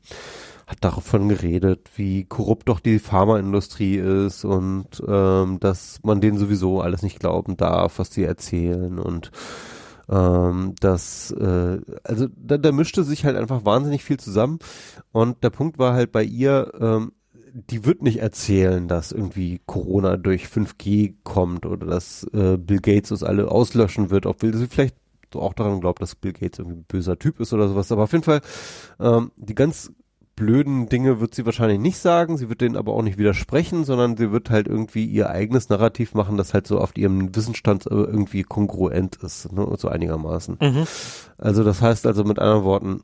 hat 0.68 0.84
davon 0.84 1.30
geredet, 1.30 1.90
wie 1.96 2.26
korrupt 2.26 2.70
doch 2.70 2.80
die 2.80 3.00
Pharmaindustrie 3.00 3.98
ist 3.98 4.46
und 4.46 5.02
ähm, 5.08 5.60
dass 5.60 6.00
man 6.04 6.22
denen 6.22 6.38
sowieso 6.38 6.82
alles 6.82 7.02
nicht 7.02 7.20
glauben 7.20 7.58
darf, 7.58 7.98
was 7.98 8.14
sie 8.14 8.24
erzählen 8.24 9.00
und 9.00 9.32
ähm, 10.10 10.76
dass 10.80 11.32
äh, 11.32 11.80
also 12.04 12.28
da, 12.36 12.58
da 12.58 12.72
mischte 12.72 13.04
sich 13.04 13.26
halt 13.26 13.36
einfach 13.36 13.66
wahnsinnig 13.66 14.04
viel 14.04 14.20
zusammen 14.20 14.60
und 15.12 15.44
der 15.44 15.50
Punkt 15.50 15.80
war 15.80 15.94
halt 15.94 16.12
bei 16.12 16.24
ihr, 16.24 16.72
ähm, 16.80 17.14
die 17.54 17.86
wird 17.86 18.02
nicht 18.02 18.20
erzählen, 18.20 18.88
dass 18.88 19.12
irgendwie 19.12 19.62
Corona 19.66 20.18
durch 20.18 20.46
5G 20.46 21.16
kommt 21.24 21.66
oder 21.66 21.86
dass 21.86 22.24
äh, 22.34 22.58
Bill 22.58 22.80
Gates 22.80 23.12
uns 23.12 23.24
alle 23.24 23.50
auslöschen 23.50 24.10
wird, 24.10 24.26
obwohl 24.26 24.54
sie 24.54 24.68
vielleicht 24.68 24.96
so 25.34 25.42
auch 25.42 25.54
daran 25.54 25.82
glaubt, 25.82 26.02
dass 26.02 26.16
Bill 26.16 26.34
Gates 26.34 26.60
irgendwie 26.60 26.80
ein 26.80 26.86
böser 26.88 27.18
Typ 27.20 27.40
ist 27.40 27.54
oder 27.54 27.68
sowas. 27.68 27.92
Aber 27.92 28.04
auf 28.04 28.12
jeden 28.12 28.24
Fall, 28.24 28.42
ähm, 29.00 29.32
die 29.38 29.56
ganz 29.56 29.92
blöden 30.36 30.88
Dinge 30.88 31.20
wird 31.20 31.36
sie 31.36 31.46
wahrscheinlich 31.46 31.80
nicht 31.80 31.98
sagen, 31.98 32.38
sie 32.38 32.48
wird 32.48 32.62
denen 32.62 32.78
aber 32.78 32.94
auch 32.94 33.02
nicht 33.02 33.18
widersprechen, 33.18 33.84
sondern 33.84 34.16
sie 34.16 34.32
wird 34.32 34.50
halt 34.50 34.68
irgendwie 34.68 35.06
ihr 35.06 35.30
eigenes 35.30 35.68
Narrativ 35.68 36.14
machen, 36.14 36.38
das 36.38 36.54
halt 36.54 36.66
so 36.66 36.80
auf 36.80 36.96
ihrem 36.98 37.36
Wissensstand 37.36 37.86
äh, 37.88 37.90
irgendwie 37.90 38.44
kongruent 38.44 39.18
ist, 39.18 39.52
ne, 39.52 39.68
so 39.78 39.90
einigermaßen. 39.90 40.58
Mhm. 40.62 40.88
Also 41.38 41.64
das 41.64 41.82
heißt 41.82 42.08
also 42.08 42.24
mit 42.24 42.40
anderen 42.40 42.64
Worten, 42.64 43.02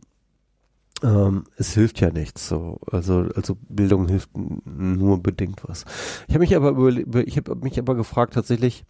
ähm, 1.04 1.44
es 1.58 1.74
hilft 1.74 2.00
ja 2.00 2.10
nichts 2.12 2.48
so. 2.48 2.80
Also, 2.92 3.26
also 3.36 3.58
Bildung 3.70 4.08
hilft 4.08 4.30
nur 4.66 5.22
bedingt 5.22 5.62
was. 5.68 5.84
Ich 6.28 6.34
habe 6.34 6.40
mich 6.44 6.56
aber 6.56 6.70
überle- 6.72 7.24
ich 7.26 7.38
habe 7.38 7.56
mich 7.56 7.78
aber 7.80 7.96
gefragt 7.96 8.34
tatsächlich, 8.34 8.86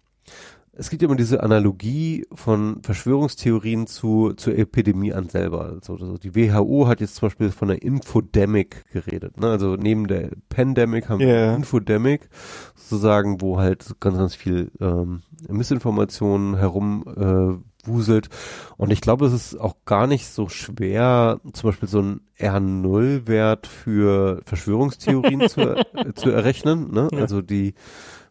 es 0.78 0.90
gibt 0.90 1.02
immer 1.04 1.16
diese 1.16 1.42
Analogie 1.42 2.26
von 2.34 2.82
Verschwörungstheorien 2.84 3.88
zu, 3.88 4.34
zur 4.36 4.58
Epidemie 4.58 5.14
an 5.14 5.30
selber. 5.30 5.62
Also, 5.62 5.94
also 5.94 6.18
die 6.18 6.36
WHO 6.36 6.88
hat 6.88 7.00
jetzt 7.00 7.16
zum 7.16 7.28
Beispiel 7.28 7.50
von 7.52 7.70
einer 7.72 7.82
Infodemic 7.82 8.84
geredet. 8.92 9.40
Ne? 9.40 9.48
Also 9.48 9.78
neben 9.78 10.08
der 10.08 10.32
Pandemic 10.50 11.08
haben 11.08 11.20
wir 11.22 11.28
Ja. 11.28 11.44
eine 11.48 11.56
Infodemic, 11.56 12.28
sozusagen, 12.76 13.40
wo 13.40 13.58
halt 13.58 13.96
ganz, 14.02 14.18
ganz 14.18 14.36
viel 14.36 14.70
ähm, 14.82 15.22
Missinformationen 15.48 16.58
herum 16.58 17.06
äh, 17.16 17.75
wuselt. 17.88 18.30
Und 18.78 18.92
ich 18.92 19.02
glaube, 19.02 19.26
es 19.26 19.34
ist 19.34 19.60
auch 19.60 19.76
gar 19.86 20.08
nicht 20.08 20.28
so 20.28 20.50
schwer, 20.50 21.40
zum 21.54 21.70
Beispiel 21.70 21.90
so 21.90 22.00
einen 22.00 22.22
R0-Wert 22.40 23.68
für 23.68 24.42
Verschwörungstheorien 24.46 25.48
zu, 25.50 25.62
äh, 25.62 25.84
zu 26.16 26.30
errechnen. 26.30 26.92
Ne? 26.92 27.10
Ja. 27.12 27.20
Also 27.20 27.42
die 27.42 27.74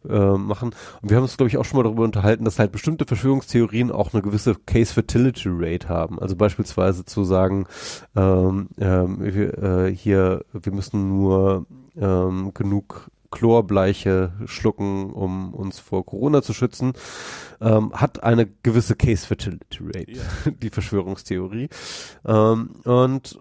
äh, 0.09 0.37
machen. 0.37 0.75
Und 1.01 1.11
wir 1.11 1.17
haben 1.17 1.25
uns, 1.25 1.37
glaube 1.37 1.49
ich, 1.49 1.57
auch 1.57 1.65
schon 1.65 1.79
mal 1.79 1.85
darüber 1.85 2.05
unterhalten, 2.05 2.45
dass 2.45 2.59
halt 2.59 2.73
bestimmte 2.73 3.07
Verschwörungstheorien 3.07 3.91
auch 3.91 4.13
eine 4.13 4.23
gewisse 4.23 4.55
Case 4.67 4.93
Fertility 4.93 5.49
Rate 5.51 5.89
haben. 5.89 6.19
Also 6.19 6.37
beispielsweise 6.37 7.05
zu 7.05 7.25
sagen, 7.25 7.67
ähm, 8.15 8.69
ähm, 8.79 9.17
wir, 9.21 9.59
äh, 9.63 9.95
hier, 9.95 10.45
wir 10.53 10.73
müssen 10.73 11.09
nur 11.09 11.67
ähm, 11.97 12.53
genug 12.55 13.11
Chlorbleiche 13.35 14.33
schlucken, 14.47 15.11
um 15.11 15.53
uns 15.53 15.81
vor 15.81 16.07
Corona 16.07 16.41
zu 16.41 16.53
schützen, 16.53 16.93
ähm, 17.61 17.93
hat 17.93 18.23
eine 18.23 18.47
gewisse 18.47 18.95
Case 18.95 19.27
Fertility 19.27 19.79
Rate, 19.83 20.53
die 20.63 20.71
Verschwörungstheorie. 20.71 21.69
Ähm, 22.25 22.71
und 22.85 23.41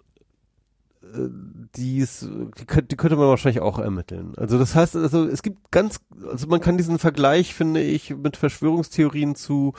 äh, 1.03 1.29
die, 1.75 1.99
ist, 1.99 2.27
die, 2.57 2.65
könnte, 2.65 2.87
die 2.87 2.95
könnte 2.95 3.17
man 3.17 3.27
wahrscheinlich 3.27 3.61
auch 3.61 3.77
ermitteln. 3.77 4.33
Also 4.35 4.57
das 4.57 4.73
heißt, 4.73 4.95
also 4.95 5.27
es 5.27 5.43
gibt 5.43 5.69
ganz, 5.69 5.99
also 6.27 6.47
man 6.47 6.59
kann 6.59 6.77
diesen 6.77 6.97
Vergleich, 6.97 7.53
finde 7.53 7.81
ich, 7.81 8.15
mit 8.15 8.35
Verschwörungstheorien 8.35 9.35
zu, 9.35 9.73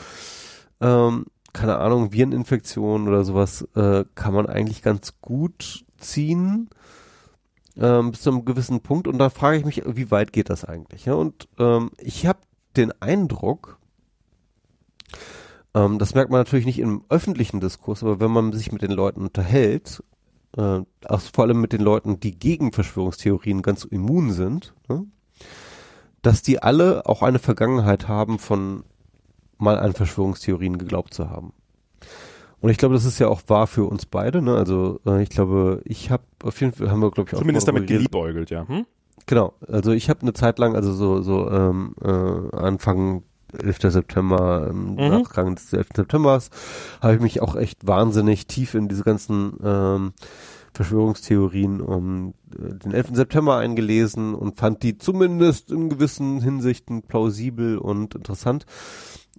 ähm, 0.80 1.26
keine 1.52 1.78
Ahnung, 1.78 2.12
Vireninfektionen 2.12 3.08
oder 3.08 3.24
sowas, 3.24 3.66
äh, 3.74 4.04
kann 4.14 4.32
man 4.32 4.46
eigentlich 4.46 4.80
ganz 4.80 5.14
gut 5.20 5.84
ziehen 5.98 6.70
ähm, 7.76 8.10
bis 8.10 8.22
zu 8.22 8.30
einem 8.30 8.44
gewissen 8.44 8.80
Punkt. 8.80 9.08
Und 9.08 9.18
da 9.18 9.30
frage 9.30 9.58
ich 9.58 9.64
mich, 9.64 9.82
wie 9.86 10.10
weit 10.10 10.32
geht 10.32 10.50
das 10.50 10.64
eigentlich? 10.64 11.04
Ja? 11.06 11.14
Und 11.14 11.48
ähm, 11.58 11.90
ich 11.98 12.26
habe 12.26 12.40
den 12.76 12.92
Eindruck, 13.00 13.78
ähm, 15.74 15.98
das 15.98 16.14
merkt 16.14 16.30
man 16.30 16.40
natürlich 16.40 16.66
nicht 16.66 16.78
im 16.78 17.04
öffentlichen 17.08 17.60
Diskurs, 17.60 18.02
aber 18.02 18.20
wenn 18.20 18.30
man 18.30 18.52
sich 18.52 18.72
mit 18.72 18.82
den 18.82 18.92
Leuten 18.92 19.22
unterhält, 19.22 20.02
äh, 20.56 20.80
auch 21.04 21.20
vor 21.20 21.44
allem 21.44 21.60
mit 21.60 21.72
den 21.72 21.82
Leuten, 21.82 22.20
die 22.20 22.38
gegen 22.38 22.72
Verschwörungstheorien 22.72 23.62
ganz 23.62 23.84
immun 23.84 24.32
sind, 24.32 24.74
ne? 24.88 25.06
dass 26.22 26.42
die 26.42 26.62
alle 26.62 27.06
auch 27.06 27.22
eine 27.22 27.38
Vergangenheit 27.38 28.08
haben 28.08 28.38
von 28.38 28.84
mal 29.58 29.78
an 29.78 29.92
Verschwörungstheorien 29.92 30.78
geglaubt 30.78 31.14
zu 31.14 31.30
haben. 31.30 31.52
Und 32.60 32.70
ich 32.70 32.78
glaube, 32.78 32.94
das 32.94 33.04
ist 33.04 33.18
ja 33.18 33.28
auch 33.28 33.42
wahr 33.48 33.66
für 33.66 33.84
uns 33.84 34.06
beide. 34.06 34.40
Ne? 34.42 34.54
Also 34.56 35.00
äh, 35.06 35.22
ich 35.22 35.30
glaube, 35.30 35.82
ich 35.84 36.10
habe 36.10 36.24
auf 36.42 36.60
jeden 36.60 36.72
Fall 36.72 36.90
haben 36.90 37.00
wir 37.00 37.10
glaube 37.10 37.28
ich 37.28 37.34
auch 37.34 37.40
Zumindest 37.40 37.68
damit 37.68 37.86
geliebäugelt, 37.86 38.50
ja. 38.50 38.66
Hm? 38.66 38.86
Genau, 39.26 39.54
also 39.66 39.92
ich 39.92 40.10
habe 40.10 40.22
eine 40.22 40.32
Zeit 40.32 40.58
lang, 40.58 40.74
also 40.74 40.92
so, 40.92 41.22
so 41.22 41.50
ähm, 41.50 41.94
äh, 42.02 42.56
Anfang 42.56 43.22
11. 43.58 43.92
September, 43.92 44.68
ähm, 44.70 44.90
Mhm. 44.94 44.96
Nachgang 44.96 45.54
des 45.54 45.72
11. 45.72 45.88
Septembers, 45.94 46.50
habe 47.00 47.14
ich 47.14 47.20
mich 47.20 47.40
auch 47.40 47.56
echt 47.56 47.86
wahnsinnig 47.86 48.46
tief 48.46 48.74
in 48.74 48.88
diese 48.88 49.04
ganzen 49.04 49.56
ähm, 49.62 50.12
Verschwörungstheorien 50.74 51.80
um 51.80 52.34
äh, 52.52 52.74
den 52.74 52.92
11. 52.92 53.10
September 53.14 53.56
eingelesen 53.56 54.34
und 54.34 54.58
fand 54.58 54.82
die 54.82 54.98
zumindest 54.98 55.70
in 55.70 55.88
gewissen 55.88 56.40
Hinsichten 56.40 57.02
plausibel 57.02 57.78
und 57.78 58.14
interessant. 58.14 58.66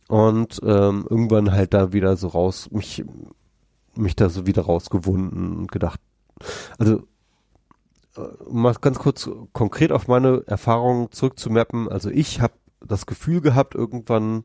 Und 0.08 0.62
ähm, 0.64 1.06
irgendwann 1.10 1.52
halt 1.52 1.74
da 1.74 1.92
wieder 1.92 2.16
so 2.16 2.28
raus, 2.28 2.70
mich, 2.72 3.04
mich 3.96 4.16
da 4.16 4.30
so 4.30 4.46
wieder 4.46 4.64
rausgewunden 4.64 5.58
und 5.58 5.72
gedacht, 5.72 6.00
also 6.78 7.02
um 8.46 8.62
mal 8.62 8.74
ganz 8.76 9.00
kurz 9.00 9.30
konkret 9.54 9.92
auf 9.92 10.08
meine 10.08 10.44
Erfahrungen 10.48 11.12
zurückzumappen. 11.12 11.90
Also 11.90 12.10
ich 12.10 12.42
habe 12.42 12.54
das 12.80 13.06
Gefühl 13.06 13.42
gehabt, 13.42 13.76
irgendwann, 13.76 14.44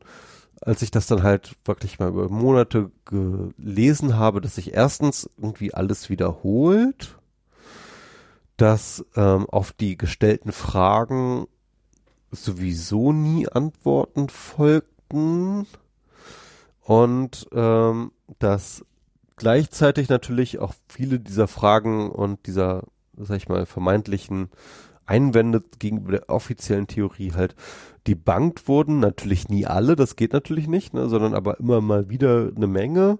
als 0.61 0.81
ich 0.81 0.91
das 0.91 1.07
dann 1.07 1.23
halt 1.23 1.55
wirklich 1.65 1.99
mal 1.99 2.09
über 2.09 2.29
Monate 2.29 2.91
gelesen 3.05 4.17
habe, 4.17 4.41
dass 4.41 4.55
sich 4.55 4.73
erstens 4.73 5.29
irgendwie 5.37 5.73
alles 5.73 6.09
wiederholt, 6.09 7.17
dass 8.57 9.05
ähm, 9.15 9.45
auf 9.49 9.71
die 9.71 9.97
gestellten 9.97 10.51
Fragen 10.51 11.47
sowieso 12.31 13.11
nie 13.11 13.47
Antworten 13.47 14.29
folgten 15.11 15.67
und 16.83 17.47
ähm, 17.53 18.11
dass 18.39 18.85
gleichzeitig 19.35 20.09
natürlich 20.09 20.59
auch 20.59 20.73
viele 20.87 21.19
dieser 21.19 21.47
Fragen 21.47 22.09
und 22.09 22.47
dieser, 22.47 22.83
sag 23.17 23.37
ich 23.37 23.49
mal, 23.49 23.65
vermeintlichen 23.65 24.49
Einwände 25.05 25.63
gegenüber 25.79 26.11
der 26.11 26.29
offiziellen 26.29 26.87
Theorie 26.87 27.33
halt 27.33 27.55
debunked 28.07 28.67
wurden. 28.67 28.99
Natürlich 28.99 29.49
nie 29.49 29.65
alle, 29.65 29.95
das 29.95 30.15
geht 30.15 30.33
natürlich 30.33 30.67
nicht, 30.67 30.93
ne, 30.93 31.09
sondern 31.09 31.33
aber 31.33 31.59
immer 31.59 31.81
mal 31.81 32.09
wieder 32.09 32.51
eine 32.55 32.67
Menge. 32.67 33.19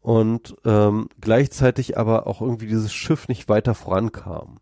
Und 0.00 0.54
ähm, 0.66 1.08
gleichzeitig 1.20 1.96
aber 1.96 2.26
auch 2.26 2.42
irgendwie 2.42 2.66
dieses 2.66 2.92
Schiff 2.92 3.26
nicht 3.26 3.48
weiter 3.48 3.74
vorankam. 3.74 4.58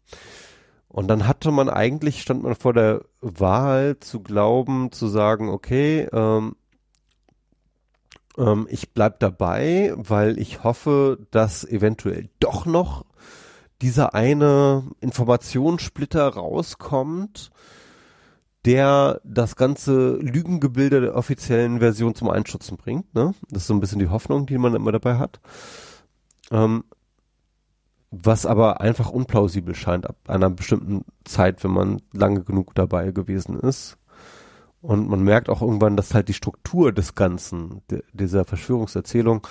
Und 0.92 1.08
dann 1.08 1.26
hatte 1.26 1.50
man 1.50 1.70
eigentlich, 1.70 2.20
stand 2.20 2.42
man 2.42 2.54
vor 2.54 2.74
der 2.74 3.02
Wahl 3.22 3.98
zu 3.98 4.20
glauben, 4.20 4.92
zu 4.92 5.08
sagen, 5.08 5.48
okay, 5.48 6.06
ähm, 6.12 6.54
ähm, 8.36 8.66
ich 8.70 8.92
bleib 8.92 9.18
dabei, 9.18 9.94
weil 9.96 10.38
ich 10.38 10.64
hoffe, 10.64 11.18
dass 11.30 11.64
eventuell 11.64 12.28
doch 12.40 12.66
noch 12.66 13.06
dieser 13.80 14.14
eine 14.14 14.84
Informationssplitter 15.00 16.28
rauskommt, 16.28 17.50
der 18.66 19.20
das 19.24 19.56
ganze 19.56 20.16
Lügengebilde 20.16 21.00
der 21.00 21.16
offiziellen 21.16 21.80
Version 21.80 22.14
zum 22.14 22.28
Einschützen 22.28 22.76
bringt. 22.76 23.14
Ne? 23.14 23.34
Das 23.48 23.62
ist 23.62 23.68
so 23.68 23.74
ein 23.74 23.80
bisschen 23.80 23.98
die 23.98 24.10
Hoffnung, 24.10 24.44
die 24.44 24.58
man 24.58 24.74
immer 24.74 24.92
dabei 24.92 25.16
hat. 25.16 25.40
Ähm, 26.50 26.84
was 28.12 28.44
aber 28.44 28.82
einfach 28.82 29.10
unplausibel 29.10 29.74
scheint 29.74 30.06
ab 30.06 30.16
einer 30.28 30.50
bestimmten 30.50 31.04
Zeit, 31.24 31.64
wenn 31.64 31.70
man 31.70 32.02
lange 32.12 32.42
genug 32.44 32.74
dabei 32.74 33.10
gewesen 33.10 33.58
ist. 33.58 33.96
Und 34.82 35.08
man 35.08 35.22
merkt 35.22 35.48
auch 35.48 35.62
irgendwann, 35.62 35.96
dass 35.96 36.12
halt 36.12 36.28
die 36.28 36.34
Struktur 36.34 36.92
des 36.92 37.14
Ganzen, 37.14 37.80
de, 37.90 38.02
dieser 38.12 38.44
Verschwörungserzählung, 38.44 39.46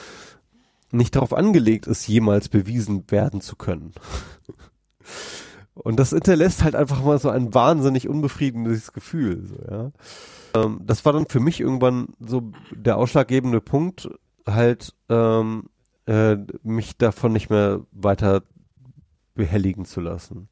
nicht 0.92 1.16
darauf 1.16 1.34
angelegt 1.34 1.88
ist, 1.88 2.08
jemals 2.08 2.50
bewiesen 2.50 3.10
werden 3.10 3.42
zu 3.42 3.56
können. 3.56 3.94
Und 5.74 6.00
das 6.00 6.12
hinterlässt 6.12 6.64
halt 6.64 6.76
einfach 6.76 7.04
mal 7.04 7.18
so 7.18 7.30
ein 7.30 7.54
wahnsinnig 7.54 8.08
unbefriedigendes 8.08 8.94
Gefühl. 8.94 9.46
So, 9.46 9.56
ja. 9.74 9.92
Ähm, 10.54 10.82
das 10.86 11.04
war 11.06 11.14
dann 11.14 11.28
für 11.28 11.40
mich 11.40 11.62
irgendwann 11.62 12.10
so 12.20 12.52
der 12.72 12.98
ausschlaggebende 12.98 13.62
Punkt, 13.62 14.10
halt 14.46 14.94
ähm, 15.10 15.70
äh, 16.06 16.38
mich 16.64 16.98
davon 16.98 17.32
nicht 17.32 17.50
mehr 17.50 17.82
weiter 17.92 18.44
behelligen 19.34 19.86
zu 19.86 20.02
lassen. 20.02 20.50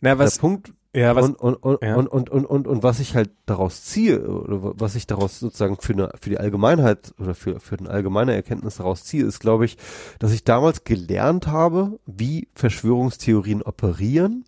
Na, 0.00 0.18
was, 0.18 0.34
der 0.34 0.40
Punkt, 0.40 0.72
ja, 0.94 1.14
was, 1.14 1.26
und, 1.26 1.36
und, 1.36 1.54
und, 1.56 1.82
ja. 1.82 1.96
und, 1.96 2.06
und, 2.08 2.30
und, 2.30 2.46
und, 2.46 2.66
und 2.66 2.82
was 2.82 2.98
ich 2.98 3.14
halt 3.14 3.30
daraus 3.46 3.84
ziehe, 3.84 4.26
oder 4.26 4.80
was 4.80 4.94
ich 4.94 5.06
daraus 5.06 5.38
sozusagen 5.38 5.76
für, 5.76 5.92
eine, 5.92 6.10
für 6.20 6.30
die 6.30 6.38
Allgemeinheit 6.38 7.14
oder 7.18 7.34
für, 7.34 7.60
für 7.60 7.78
eine 7.78 7.90
allgemeine 7.90 8.34
Erkenntnis 8.34 8.76
daraus 8.76 9.04
ziehe, 9.04 9.24
ist, 9.24 9.40
glaube 9.40 9.64
ich, 9.64 9.76
dass 10.18 10.32
ich 10.32 10.44
damals 10.44 10.84
gelernt 10.84 11.46
habe, 11.46 11.98
wie 12.06 12.48
Verschwörungstheorien 12.54 13.62
operieren, 13.62 14.44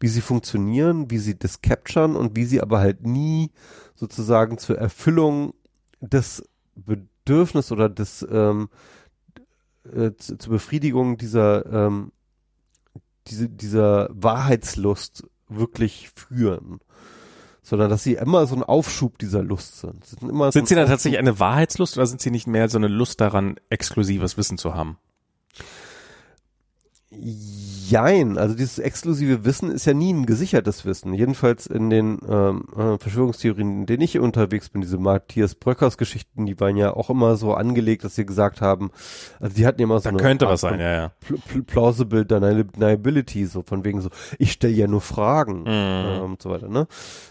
wie 0.00 0.08
sie 0.08 0.20
funktionieren, 0.20 1.10
wie 1.10 1.18
sie 1.18 1.36
das 1.36 1.60
capturen 1.60 2.14
und 2.14 2.36
wie 2.36 2.44
sie 2.44 2.60
aber 2.60 2.78
halt 2.78 3.04
nie 3.04 3.50
sozusagen 3.96 4.58
zur 4.58 4.78
Erfüllung 4.78 5.54
des 6.00 6.44
Bedürfnisses 6.76 7.72
oder 7.72 7.88
des 7.88 8.26
ähm, 8.30 8.68
äh, 9.92 10.12
zur 10.16 10.52
Befriedigung 10.52 11.18
dieser 11.18 11.66
ähm, 11.66 12.12
diese, 13.30 13.48
dieser 13.48 14.08
Wahrheitslust 14.12 15.24
wirklich 15.48 16.10
führen. 16.14 16.80
Sondern 17.62 17.90
dass 17.90 18.02
sie 18.02 18.14
immer 18.14 18.46
so 18.46 18.56
ein 18.56 18.62
Aufschub 18.62 19.18
dieser 19.18 19.42
Lust 19.42 19.80
sind. 19.80 20.04
Sind, 20.04 20.22
immer 20.22 20.52
sind 20.52 20.66
so 20.66 20.68
sie 20.70 20.74
dann 20.74 20.84
Aufschub- 20.84 20.90
tatsächlich 20.90 21.18
eine 21.18 21.38
Wahrheitslust 21.38 21.96
oder 21.96 22.06
sind 22.06 22.20
sie 22.20 22.30
nicht 22.30 22.46
mehr 22.46 22.68
so 22.68 22.78
eine 22.78 22.88
Lust 22.88 23.20
daran, 23.20 23.56
exklusives 23.68 24.36
Wissen 24.36 24.58
zu 24.58 24.74
haben? 24.74 24.96
Jein, 27.90 28.36
also 28.36 28.54
dieses 28.54 28.78
exklusive 28.78 29.44
Wissen 29.46 29.70
ist 29.70 29.86
ja 29.86 29.94
nie 29.94 30.12
ein 30.12 30.26
gesichertes 30.26 30.84
Wissen. 30.84 31.14
Jedenfalls 31.14 31.66
in 31.66 31.88
den 31.88 32.18
ähm, 32.28 32.64
äh, 32.76 32.98
Verschwörungstheorien, 32.98 33.80
in 33.80 33.86
denen 33.86 34.02
ich 34.02 34.18
unterwegs 34.18 34.68
bin, 34.68 34.82
diese 34.82 34.98
Matthias 34.98 35.54
Bröckers 35.54 35.96
Geschichten, 35.96 36.44
die 36.44 36.60
waren 36.60 36.76
ja 36.76 36.92
auch 36.94 37.08
immer 37.08 37.36
so 37.36 37.54
angelegt, 37.54 38.04
dass 38.04 38.14
sie 38.14 38.26
gesagt 38.26 38.60
haben, 38.60 38.90
also 39.40 39.54
die 39.56 39.66
hatten 39.66 39.80
ja 39.80 39.84
immer 39.84 40.00
so 40.00 40.04
Da 40.04 40.10
eine 40.10 40.18
könnte 40.18 40.46
Art 40.46 40.54
was 40.54 40.60
sein, 40.60 40.80
ja, 40.80 40.92
ja. 40.92 41.12
pl 41.20 41.38
pl 41.38 41.62
plausible 41.62 42.26
deniability, 42.26 43.46
so 43.46 43.62
von 43.62 43.84
wegen 43.84 44.00
so, 44.02 44.10
ich 44.38 44.52
stelle 44.52 44.74
ja 44.74 44.86
nur 44.86 45.00
Fragen 45.00 45.60
Mhm. 45.60 45.66
ähm, 45.68 46.22
und 46.32 46.42
so 46.42 46.50
weiter. 46.50 46.68
Ne? 46.68 46.86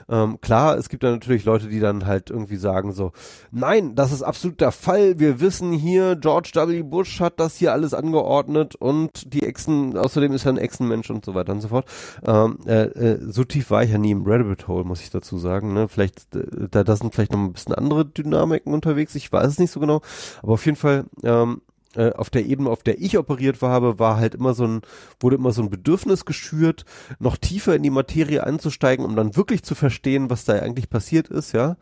Ähm, 0.09 0.39
klar, 0.41 0.77
es 0.77 0.89
gibt 0.89 1.03
dann 1.03 1.13
natürlich 1.13 1.45
Leute, 1.45 1.67
die 1.67 1.79
dann 1.79 2.05
halt 2.07 2.29
irgendwie 2.31 2.57
sagen 2.57 2.93
so, 2.93 3.11
nein, 3.51 3.93
das 3.93 4.11
ist 4.11 4.23
absolut 4.23 4.59
der 4.59 4.71
Fall. 4.71 5.19
Wir 5.19 5.39
wissen 5.39 5.71
hier, 5.71 6.15
George 6.15 6.51
W. 6.55 6.81
Bush 6.81 7.19
hat 7.19 7.39
das 7.39 7.57
hier 7.57 7.73
alles 7.73 7.93
angeordnet 7.93 8.75
und 8.75 9.33
die 9.33 9.43
Echsen, 9.43 9.97
außerdem 9.97 10.33
ist 10.33 10.45
ein 10.49 10.57
Echsenmensch 10.57 11.09
und 11.09 11.25
so 11.25 11.35
weiter 11.35 11.53
und 11.53 11.61
so 11.61 11.69
fort. 11.69 11.85
Ähm, 12.25 12.59
äh, 12.65 12.83
äh, 12.83 13.19
so 13.31 13.43
tief 13.43 13.71
war 13.71 13.83
ich 13.83 13.91
ja 13.91 13.97
nie 13.97 14.11
im 14.11 14.23
Rabbit 14.25 14.67
Hole, 14.67 14.83
muss 14.83 15.01
ich 15.01 15.09
dazu 15.09 15.37
sagen. 15.37 15.73
Ne? 15.73 15.87
Vielleicht, 15.87 16.35
äh, 16.35 16.67
da, 16.69 16.83
da 16.83 16.95
sind 16.95 17.13
vielleicht 17.13 17.31
noch 17.31 17.39
ein 17.39 17.53
bisschen 17.53 17.75
andere 17.75 18.05
Dynamiken 18.05 18.73
unterwegs. 18.73 19.15
Ich 19.15 19.31
weiß 19.31 19.47
es 19.47 19.59
nicht 19.59 19.71
so 19.71 19.79
genau, 19.79 20.01
aber 20.41 20.53
auf 20.53 20.65
jeden 20.65 20.77
Fall. 20.77 21.05
Ähm, 21.23 21.61
äh, 21.95 22.11
auf 22.13 22.29
der 22.29 22.45
Ebene, 22.45 22.69
auf 22.69 22.83
der 22.83 23.01
ich 23.01 23.17
operiert 23.17 23.61
habe, 23.61 23.97
war 23.97 24.17
halt 24.17 24.35
immer 24.35 24.53
so 24.53 24.65
ein, 24.65 24.81
wurde 25.19 25.37
immer 25.37 25.51
so 25.51 25.63
ein 25.63 25.69
Bedürfnis 25.69 26.25
geschürt, 26.25 26.85
noch 27.17 27.37
tiefer 27.37 27.75
in 27.75 27.81
die 27.81 27.89
Materie 27.89 28.43
einzusteigen, 28.43 29.05
um 29.05 29.15
dann 29.15 29.35
wirklich 29.35 29.63
zu 29.63 29.73
verstehen, 29.73 30.29
was 30.29 30.45
da 30.45 30.53
eigentlich 30.53 30.89
passiert 30.89 31.29
ist, 31.29 31.53
ja. 31.53 31.77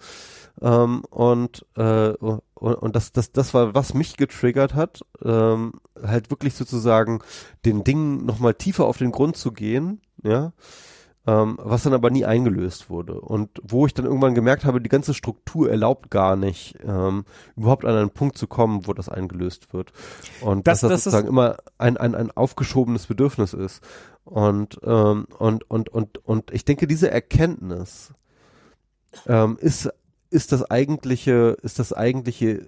Ähm, 0.62 1.04
und 1.10 1.66
äh, 1.76 2.14
und, 2.56 2.74
und 2.76 2.96
das, 2.96 3.12
das, 3.12 3.32
das 3.32 3.54
war, 3.54 3.76
was 3.76 3.94
mich 3.94 4.18
getriggert 4.18 4.74
hat, 4.74 5.02
ähm, 5.24 5.74
halt 6.02 6.30
wirklich 6.32 6.56
sozusagen 6.56 7.20
den 7.66 7.84
Dingen 7.84 8.26
nochmal 8.26 8.54
tiefer 8.56 8.86
auf 8.86 8.98
den 8.98 9.12
Grund 9.12 9.38
zu 9.38 9.52
gehen, 9.52 10.02
ja. 10.24 10.54
Ähm, 11.28 11.58
was 11.60 11.82
dann 11.82 11.94
aber 11.96 12.12
nie 12.12 12.24
eingelöst 12.24 12.92
wurde. 12.92 13.20
Und 13.20 13.50
wo 13.64 13.88
ich 13.88 13.96
dann 13.96 14.06
irgendwann 14.06 14.36
gemerkt 14.36 14.64
habe, 14.64 14.80
die 14.80 14.90
ganze 14.90 15.16
Struktur 15.16 15.72
erlaubt 15.72 16.12
gar 16.12 16.36
nicht, 16.36 16.78
ähm, 16.86 17.26
überhaupt 17.58 17.84
an 17.84 17.96
einen 17.96 18.12
Punkt 18.12 18.38
zu 18.38 18.46
kommen, 18.46 18.86
wo 18.86 18.94
das 18.94 19.10
eingelöst 19.10 19.74
wird. 19.74 19.92
Und 20.42 20.68
Das- 20.68 20.82
dass 20.82 20.90
das, 20.92 20.92
das 20.92 21.04
sozusagen 21.06 21.28
immer 21.28 21.58
ein, 21.80 21.98
ein, 21.98 22.14
ein 22.14 22.30
aufgeschobenes 22.30 23.08
Bedürfnis 23.08 23.54
ist. 23.56 23.82
Und, 24.24 24.80
ähm, 24.84 25.26
und, 25.40 25.68
und, 25.68 25.90
und, 25.90 26.24
und 26.24 26.52
ich 26.52 26.64
denke, 26.64 26.86
diese 26.86 27.10
Erkenntnis 27.10 28.14
ähm, 29.26 29.58
ist, 29.60 29.90
ist 30.36 30.52
das 30.52 30.70
eigentliche, 30.70 31.58
ist 31.64 31.80
das 31.80 31.94
eigentliche 31.94 32.68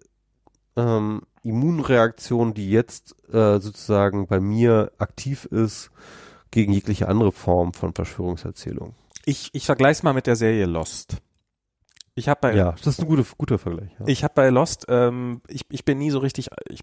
ähm, 0.77 1.21
Immunreaktion, 1.43 2.53
die 2.53 2.71
jetzt 2.71 3.15
äh, 3.33 3.59
sozusagen 3.59 4.27
bei 4.27 4.39
mir 4.39 4.91
aktiv 4.97 5.45
ist 5.45 5.91
gegen 6.49 6.71
jegliche 6.71 7.09
andere 7.09 7.33
Form 7.33 7.73
von 7.73 7.93
Verschwörungserzählung. 7.93 8.95
Ich, 9.25 9.49
ich 9.51 9.65
vergleiche 9.65 10.03
mal 10.03 10.13
mit 10.13 10.27
der 10.27 10.37
Serie 10.37 10.65
Lost. 10.65 11.17
Ich 12.15 12.29
habe 12.29 12.39
bei, 12.41 12.55
Ja, 12.55 12.71
das 12.71 12.87
ist 12.87 13.01
ein 13.01 13.07
guter, 13.07 13.25
guter 13.37 13.57
Vergleich. 13.59 13.91
Ja. 13.99 14.07
ich 14.07 14.23
habe 14.23 14.33
bei 14.33 14.49
Lost, 14.49 14.85
ähm, 14.87 15.41
ich, 15.47 15.65
ich 15.69 15.83
bin 15.83 15.97
nie 15.97 16.09
so 16.09 16.19
richtig, 16.19 16.49
ich, 16.69 16.79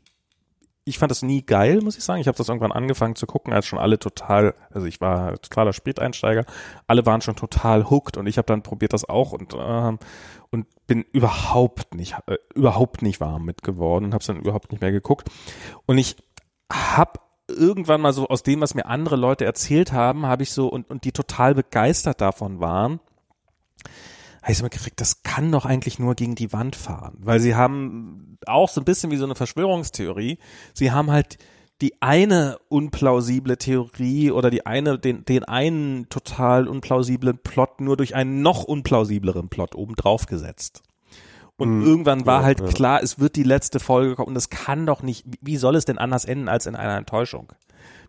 ich 0.84 0.98
fand 0.98 1.10
das 1.10 1.22
nie 1.22 1.42
geil, 1.42 1.80
muss 1.82 1.96
ich 1.96 2.04
sagen. 2.04 2.20
Ich 2.20 2.28
habe 2.28 2.36
das 2.36 2.48
irgendwann 2.48 2.72
angefangen 2.72 3.16
zu 3.16 3.26
gucken, 3.26 3.52
als 3.52 3.66
schon 3.66 3.78
alle 3.78 3.98
total, 3.98 4.54
also 4.70 4.86
ich 4.86 5.00
war 5.00 5.38
totaler 5.40 5.72
Späteinsteiger, 5.72 6.44
alle 6.86 7.06
waren 7.06 7.22
schon 7.22 7.36
total 7.36 7.88
hooked 7.88 8.16
und 8.18 8.26
ich 8.26 8.36
habe 8.36 8.46
dann 8.46 8.62
probiert 8.62 8.92
das 8.92 9.08
auch 9.08 9.32
und 9.32 9.54
ähm, 9.58 9.98
und 10.50 10.66
bin 10.86 11.02
überhaupt 11.12 11.94
nicht 11.94 12.16
äh, 12.26 12.36
überhaupt 12.54 13.02
nicht 13.02 13.20
warm 13.20 13.44
mit 13.44 13.62
geworden 13.62 14.06
und 14.06 14.14
habe 14.14 14.20
es 14.20 14.26
dann 14.26 14.40
überhaupt 14.40 14.70
nicht 14.72 14.80
mehr 14.80 14.92
geguckt 14.92 15.28
und 15.86 15.98
ich 15.98 16.16
habe 16.72 17.20
irgendwann 17.48 18.00
mal 18.00 18.12
so 18.12 18.28
aus 18.28 18.42
dem, 18.42 18.60
was 18.60 18.74
mir 18.74 18.86
andere 18.86 19.16
Leute 19.16 19.44
erzählt 19.44 19.92
haben, 19.92 20.26
habe 20.26 20.42
ich 20.42 20.52
so 20.52 20.68
und 20.68 20.90
und 20.90 21.04
die 21.04 21.12
total 21.12 21.54
begeistert 21.54 22.20
davon 22.20 22.60
waren, 22.60 23.00
habe 24.42 24.52
ich 24.52 24.58
so 24.58 24.64
gekriegt, 24.64 25.00
das 25.00 25.22
kann 25.22 25.52
doch 25.52 25.64
eigentlich 25.64 25.98
nur 25.98 26.14
gegen 26.14 26.34
die 26.34 26.52
Wand 26.52 26.76
fahren, 26.76 27.16
weil 27.20 27.40
sie 27.40 27.54
haben 27.54 28.38
auch 28.46 28.68
so 28.68 28.80
ein 28.80 28.84
bisschen 28.84 29.10
wie 29.10 29.16
so 29.16 29.24
eine 29.24 29.34
Verschwörungstheorie. 29.34 30.38
Sie 30.74 30.92
haben 30.92 31.10
halt 31.10 31.38
die 31.80 31.94
eine 32.00 32.58
unplausible 32.68 33.56
Theorie 33.58 34.30
oder 34.30 34.50
die 34.50 34.64
eine 34.66 34.98
den 34.98 35.24
den 35.24 35.44
einen 35.44 36.08
total 36.08 36.68
unplausiblen 36.68 37.38
Plot 37.38 37.80
nur 37.80 37.96
durch 37.96 38.14
einen 38.14 38.42
noch 38.42 38.64
unplausibleren 38.64 39.48
Plot 39.48 39.74
obendrauf 39.74 40.26
gesetzt. 40.26 40.82
Und 41.56 41.80
Mhm. 41.80 41.86
irgendwann 41.86 42.26
war 42.26 42.40
Ja, 42.40 42.44
halt 42.46 42.60
ja. 42.60 42.66
klar, 42.66 43.02
es 43.02 43.18
wird 43.20 43.36
die 43.36 43.42
letzte 43.44 43.78
Folge 43.80 44.16
kommen 44.16 44.28
und 44.28 44.36
es 44.36 44.50
kann 44.50 44.86
doch 44.86 45.02
nicht, 45.02 45.24
wie- 45.40 45.56
soll 45.56 45.76
es 45.76 45.84
denn 45.84 45.98
anders 45.98 46.24
enden 46.24 46.48
als 46.48 46.66
in 46.66 46.74
einer 46.74 46.96
Enttäuschung? 46.96 47.52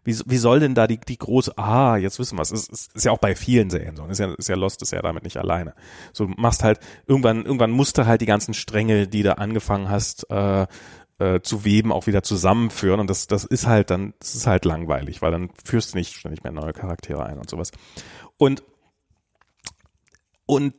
Wie, 0.04 0.16
wie 0.28 0.38
soll 0.38 0.60
denn 0.60 0.76
da 0.76 0.86
die, 0.88 1.00
die 1.00 1.18
große, 1.18 1.58
ah, 1.58 1.98
jetzt 1.98 2.20
wissen 2.20 2.38
wir 2.38 2.44
es, 2.44 2.52
ist, 2.52 2.72
ist, 2.72 2.96
ist 2.96 3.06
ja 3.06 3.12
auch 3.12 3.18
bei 3.18 3.36
vielen 3.36 3.72
Serien 3.72 3.96
so, 3.96 4.06
ist 4.06 4.20
ja, 4.20 4.32
ist 4.36 4.50
ja 4.50 4.56
Lost, 4.56 4.82
ist 4.84 4.92
ja 4.92 5.02
damit 5.02 5.24
nicht 5.24 5.38
alleine. 5.38 5.74
So, 6.14 6.28
machst 6.38 6.64
halt, 6.64 6.80
irgendwann, 7.08 7.44
irgendwann 7.46 7.72
musst 7.72 7.98
du 7.98 8.06
halt 8.06 8.22
die 8.22 8.28
ganzen 8.28 8.54
Stränge, 8.54 9.08
die 9.08 9.24
du 9.24 9.36
angefangen 9.38 9.90
hast, 9.90 10.30
äh, 10.30 10.68
äh, 11.20 11.42
zu 11.42 11.64
weben 11.64 11.92
auch 11.92 12.08
wieder 12.08 12.24
zusammenführen 12.24 13.00
und 13.00 13.10
das 13.10 13.28
das 13.28 13.46
ist 13.46 13.68
halt 13.68 13.90
dann 13.90 14.14
das 14.20 14.36
ist 14.36 14.48
halt 14.48 14.66
langweilig, 14.66 15.22
weil 15.22 15.32
dann 15.32 15.50
führst 15.64 15.94
du 15.94 15.98
nicht 15.98 16.16
ständig 16.16 16.44
mehr 16.44 16.52
neue 16.52 16.74
Charaktere 16.74 17.26
ein 17.26 17.38
und 17.38 17.50
sowas. 17.50 17.72
Und 18.38 18.64
und 20.46 20.74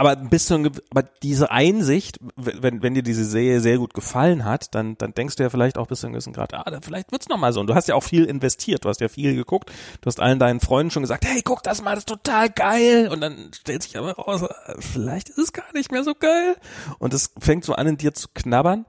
aber 0.00 0.16
bis 0.16 0.46
zu 0.46 0.54
einem, 0.54 0.72
aber 0.88 1.02
diese 1.02 1.50
Einsicht, 1.50 2.20
wenn, 2.34 2.82
wenn 2.82 2.94
dir 2.94 3.02
diese 3.02 3.26
Serie 3.26 3.60
sehr 3.60 3.76
gut 3.76 3.92
gefallen 3.92 4.46
hat, 4.46 4.74
dann, 4.74 4.96
dann 4.96 5.12
denkst 5.12 5.36
du 5.36 5.42
ja 5.42 5.50
vielleicht 5.50 5.76
auch 5.76 5.88
bis 5.88 6.00
zu 6.00 6.06
einem 6.06 6.14
gewissen 6.14 6.32
Grad, 6.32 6.54
ah, 6.54 6.64
dann 6.70 6.80
vielleicht 6.80 7.12
wird's 7.12 7.28
noch 7.28 7.36
mal 7.36 7.52
so. 7.52 7.60
Und 7.60 7.66
du 7.66 7.74
hast 7.74 7.86
ja 7.86 7.94
auch 7.94 8.02
viel 8.02 8.24
investiert, 8.24 8.86
du 8.86 8.88
hast 8.88 9.02
ja 9.02 9.08
viel 9.08 9.34
geguckt, 9.34 9.70
du 10.00 10.06
hast 10.06 10.18
allen 10.18 10.38
deinen 10.38 10.60
Freunden 10.60 10.90
schon 10.90 11.02
gesagt, 11.02 11.26
hey, 11.26 11.42
guck 11.44 11.62
das 11.62 11.82
mal, 11.82 11.90
das 11.90 12.04
ist 12.04 12.08
total 12.08 12.48
geil. 12.48 13.10
Und 13.12 13.20
dann 13.20 13.50
stellt 13.54 13.82
sich 13.82 13.98
aber 13.98 14.12
raus, 14.12 14.42
vielleicht 14.78 15.28
ist 15.28 15.36
es 15.36 15.52
gar 15.52 15.70
nicht 15.74 15.92
mehr 15.92 16.02
so 16.02 16.14
geil. 16.14 16.56
Und 16.98 17.12
es 17.12 17.34
fängt 17.38 17.66
so 17.66 17.74
an, 17.74 17.86
in 17.86 17.98
dir 17.98 18.14
zu 18.14 18.28
knabbern. 18.32 18.86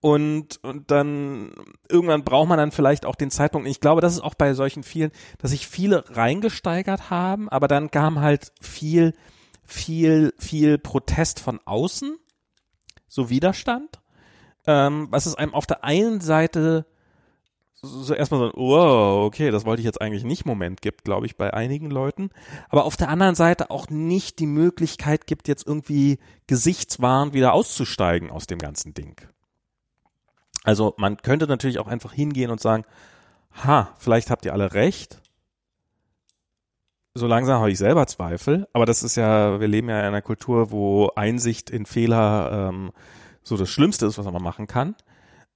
Und, 0.00 0.64
und 0.64 0.90
dann 0.90 1.52
irgendwann 1.88 2.24
braucht 2.24 2.48
man 2.48 2.56
dann 2.56 2.72
vielleicht 2.72 3.04
auch 3.04 3.16
den 3.16 3.30
Zeitpunkt. 3.30 3.68
Ich 3.68 3.80
glaube, 3.80 4.00
das 4.00 4.14
ist 4.14 4.20
auch 4.20 4.34
bei 4.34 4.54
solchen 4.54 4.82
vielen, 4.82 5.10
dass 5.38 5.50
sich 5.50 5.66
viele 5.66 6.04
reingesteigert 6.16 7.10
haben, 7.10 7.50
aber 7.50 7.68
dann 7.68 7.90
kam 7.90 8.20
halt 8.20 8.52
viel, 8.62 9.14
viel, 9.62 10.32
viel 10.38 10.78
Protest 10.78 11.38
von 11.40 11.60
außen, 11.66 12.16
so 13.08 13.28
Widerstand, 13.28 14.00
ähm, 14.66 15.08
was 15.10 15.26
es 15.26 15.34
einem 15.34 15.52
auf 15.52 15.66
der 15.66 15.84
einen 15.84 16.20
Seite 16.22 16.86
so, 17.82 18.14
erstmal 18.14 18.40
so 18.40 18.52
wow, 18.56 19.24
okay, 19.24 19.50
das 19.50 19.64
wollte 19.64 19.80
ich 19.80 19.86
jetzt 19.86 20.00
eigentlich 20.02 20.24
nicht 20.24 20.44
Moment 20.44 20.82
gibt, 20.82 21.04
glaube 21.04 21.26
ich, 21.26 21.36
bei 21.36 21.52
einigen 21.54 21.90
Leuten, 21.90 22.30
aber 22.68 22.84
auf 22.84 22.96
der 22.96 23.08
anderen 23.08 23.34
Seite 23.34 23.70
auch 23.70 23.88
nicht 23.88 24.38
die 24.38 24.46
Möglichkeit 24.46 25.26
gibt, 25.26 25.48
jetzt 25.48 25.66
irgendwie 25.66 26.18
gesichtswahrend 26.46 27.32
wieder 27.32 27.54
auszusteigen 27.54 28.30
aus 28.30 28.46
dem 28.46 28.58
ganzen 28.58 28.92
Ding. 28.92 29.16
Also 30.64 30.94
man 30.98 31.16
könnte 31.18 31.46
natürlich 31.46 31.78
auch 31.78 31.86
einfach 31.88 32.12
hingehen 32.12 32.50
und 32.50 32.60
sagen, 32.60 32.84
ha, 33.64 33.94
vielleicht 33.98 34.30
habt 34.30 34.44
ihr 34.44 34.52
alle 34.52 34.74
recht, 34.74 35.20
so 37.14 37.26
langsam 37.26 37.60
habe 37.60 37.70
ich 37.70 37.78
selber 37.78 38.06
Zweifel, 38.06 38.68
aber 38.72 38.86
das 38.86 39.02
ist 39.02 39.16
ja, 39.16 39.60
wir 39.60 39.68
leben 39.68 39.88
ja 39.88 40.00
in 40.00 40.06
einer 40.06 40.22
Kultur, 40.22 40.70
wo 40.70 41.10
Einsicht 41.16 41.70
in 41.70 41.86
Fehler 41.86 42.68
ähm, 42.70 42.92
so 43.42 43.56
das 43.56 43.68
Schlimmste 43.68 44.06
ist, 44.06 44.18
was 44.18 44.26
man 44.26 44.42
machen 44.42 44.66
kann. 44.66 44.94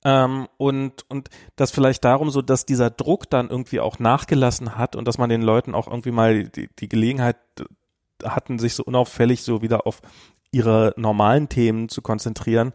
Ähm, 0.04 0.48
und, 0.56 1.08
und 1.08 1.30
das 1.56 1.70
vielleicht 1.70 2.04
darum 2.04 2.30
so, 2.30 2.42
dass 2.42 2.66
dieser 2.66 2.90
Druck 2.90 3.30
dann 3.30 3.50
irgendwie 3.50 3.80
auch 3.80 3.98
nachgelassen 3.98 4.76
hat 4.76 4.96
und 4.96 5.06
dass 5.06 5.16
man 5.16 5.30
den 5.30 5.42
Leuten 5.42 5.74
auch 5.74 5.86
irgendwie 5.86 6.10
mal 6.10 6.44
die, 6.44 6.68
die 6.78 6.88
Gelegenheit 6.88 7.36
hatten, 8.22 8.58
sich 8.58 8.74
so 8.74 8.82
unauffällig 8.84 9.42
so 9.42 9.62
wieder 9.62 9.86
auf 9.86 10.02
ihre 10.50 10.92
normalen 10.96 11.48
Themen 11.48 11.88
zu 11.88 12.02
konzentrieren, 12.02 12.72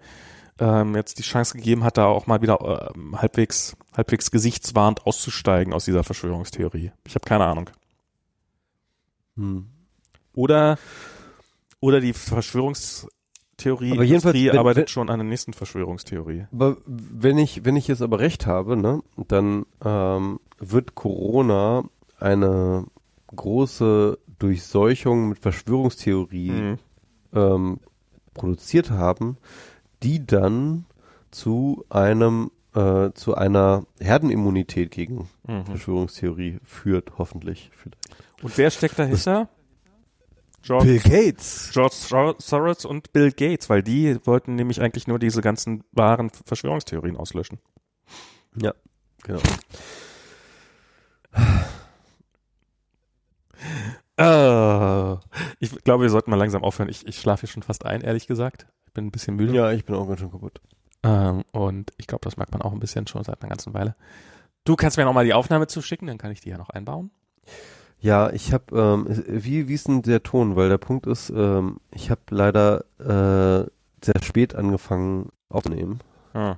ähm, 0.60 0.96
jetzt 0.96 1.18
die 1.20 1.24
Chance 1.24 1.58
gegeben 1.58 1.84
hat, 1.84 1.98
da 1.98 2.06
auch 2.06 2.28
mal 2.28 2.42
wieder 2.42 2.94
äh, 2.96 3.18
halbwegs, 3.18 3.76
halbwegs 3.96 4.32
gesichtswahrend 4.32 5.06
auszusteigen 5.06 5.74
aus 5.74 5.86
dieser 5.86 6.04
Verschwörungstheorie. 6.04 6.92
Ich 7.06 7.16
habe 7.16 7.26
keine 7.26 7.46
Ahnung. 7.46 7.70
Hm. 9.36 9.68
Oder, 10.34 10.78
oder 11.80 12.02
die 12.02 12.14
Verschwörungstheorie 12.14 13.92
aber 13.92 14.08
wenn, 14.08 14.58
arbeitet 14.58 14.82
wenn, 14.82 14.88
schon 14.88 15.10
an 15.10 15.20
der 15.20 15.28
nächsten 15.28 15.54
Verschwörungstheorie. 15.54 16.48
Aber 16.52 16.78
wenn 16.86 17.38
ich, 17.38 17.66
wenn 17.66 17.76
ich 17.76 17.88
jetzt 17.88 18.02
aber 18.02 18.20
recht 18.20 18.46
habe, 18.46 18.76
ne, 18.78 19.02
dann 19.28 19.66
ähm, 19.84 20.40
wird 20.60 20.96
Corona 20.96 21.84
eine 22.20 22.86
große 23.36 24.18
Durchseuchung 24.40 25.30
mit 25.30 25.40
Verschwörungstheorie 25.40 26.52
mhm. 26.52 26.78
ähm, 27.34 27.80
produziert 28.34 28.92
haben, 28.92 29.38
die 30.04 30.26
dann 30.26 30.86
zu 31.32 31.86
einem 31.90 32.52
äh, 32.76 33.12
zu 33.14 33.36
einer 33.36 33.86
Herdenimmunität 34.00 34.92
gegen 34.92 35.30
mhm. 35.48 35.66
Verschwörungstheorie 35.66 36.60
führt, 36.64 37.18
hoffentlich. 37.18 37.72
Und 38.42 38.58
wer 38.58 38.70
steckt 38.72 39.00
dahinter? 39.00 39.50
George, 40.62 40.86
Bill 40.86 41.00
Gates. 41.00 41.72
George 41.74 42.36
Soros 42.40 42.86
und 42.86 43.14
Bill 43.14 43.32
Gates, 43.32 43.70
weil 43.70 43.82
die 43.82 44.18
wollten 44.26 44.56
nämlich 44.56 44.82
eigentlich 44.82 45.08
nur 45.08 45.18
diese 45.18 45.42
ganzen 45.42 45.84
wahren 45.92 46.30
Verschwörungstheorien 46.46 47.16
auslöschen. 47.16 47.60
Ja, 48.56 48.74
genau. 49.24 49.42
Uh, 54.20 55.18
ich 55.60 55.72
glaube, 55.84 56.04
wir 56.04 56.10
sollten 56.10 56.30
mal 56.30 56.36
langsam 56.36 56.64
aufhören. 56.64 56.90
Ich, 56.90 57.08
ich 57.08 57.20
schlafe 57.20 57.42
hier 57.42 57.50
schon 57.50 57.64
fast 57.64 57.86
ein, 57.86 58.02
ehrlich 58.02 58.28
gesagt. 58.28 58.68
Bin 59.00 59.08
ein 59.08 59.12
bisschen 59.12 59.38
müde. 59.38 59.54
Ja, 59.54 59.72
ich 59.72 59.86
bin 59.86 59.96
auch 59.96 60.06
ganz 60.08 60.20
schön 60.20 60.30
kaputt. 60.30 60.60
Ähm, 61.04 61.46
und 61.54 61.94
ich 61.96 62.06
glaube, 62.06 62.20
das 62.26 62.36
merkt 62.36 62.52
man 62.52 62.62
auch 62.62 62.74
ein 62.74 62.82
bisschen 62.82 63.08
schon 63.08 63.24
seit 63.24 63.42
einer 63.42 63.48
ganzen 63.48 63.74
Weile. 63.74 63.96
Du 64.66 64.76
kannst 64.76 64.98
mir 64.98 65.06
noch 65.06 65.14
mal 65.14 65.24
die 65.24 65.34
Aufnahme 65.34 65.68
zuschicken, 65.68 66.06
dann 66.06 66.18
kann 66.18 66.32
ich 66.32 66.42
die 66.42 66.50
ja 66.50 66.58
noch 66.58 66.70
einbauen. 66.70 67.12
Ja, 68.02 68.30
ich 68.32 68.52
habe, 68.52 68.78
ähm, 68.78 69.24
wie, 69.26 69.70
wie 69.70 69.74
ist 69.74 69.88
denn 69.88 70.02
der 70.02 70.22
Ton? 70.22 70.58
Weil 70.58 70.68
der 70.68 70.80
Punkt 70.80 71.08
ist, 71.08 71.30
ähm, 71.30 71.78
ich 71.94 72.12
habe 72.12 72.20
leider 72.30 72.84
äh, 73.00 73.70
sehr 74.04 74.22
spät 74.22 74.54
angefangen 74.54 75.30
aufzunehmen. 75.48 76.00
Ah. 76.34 76.58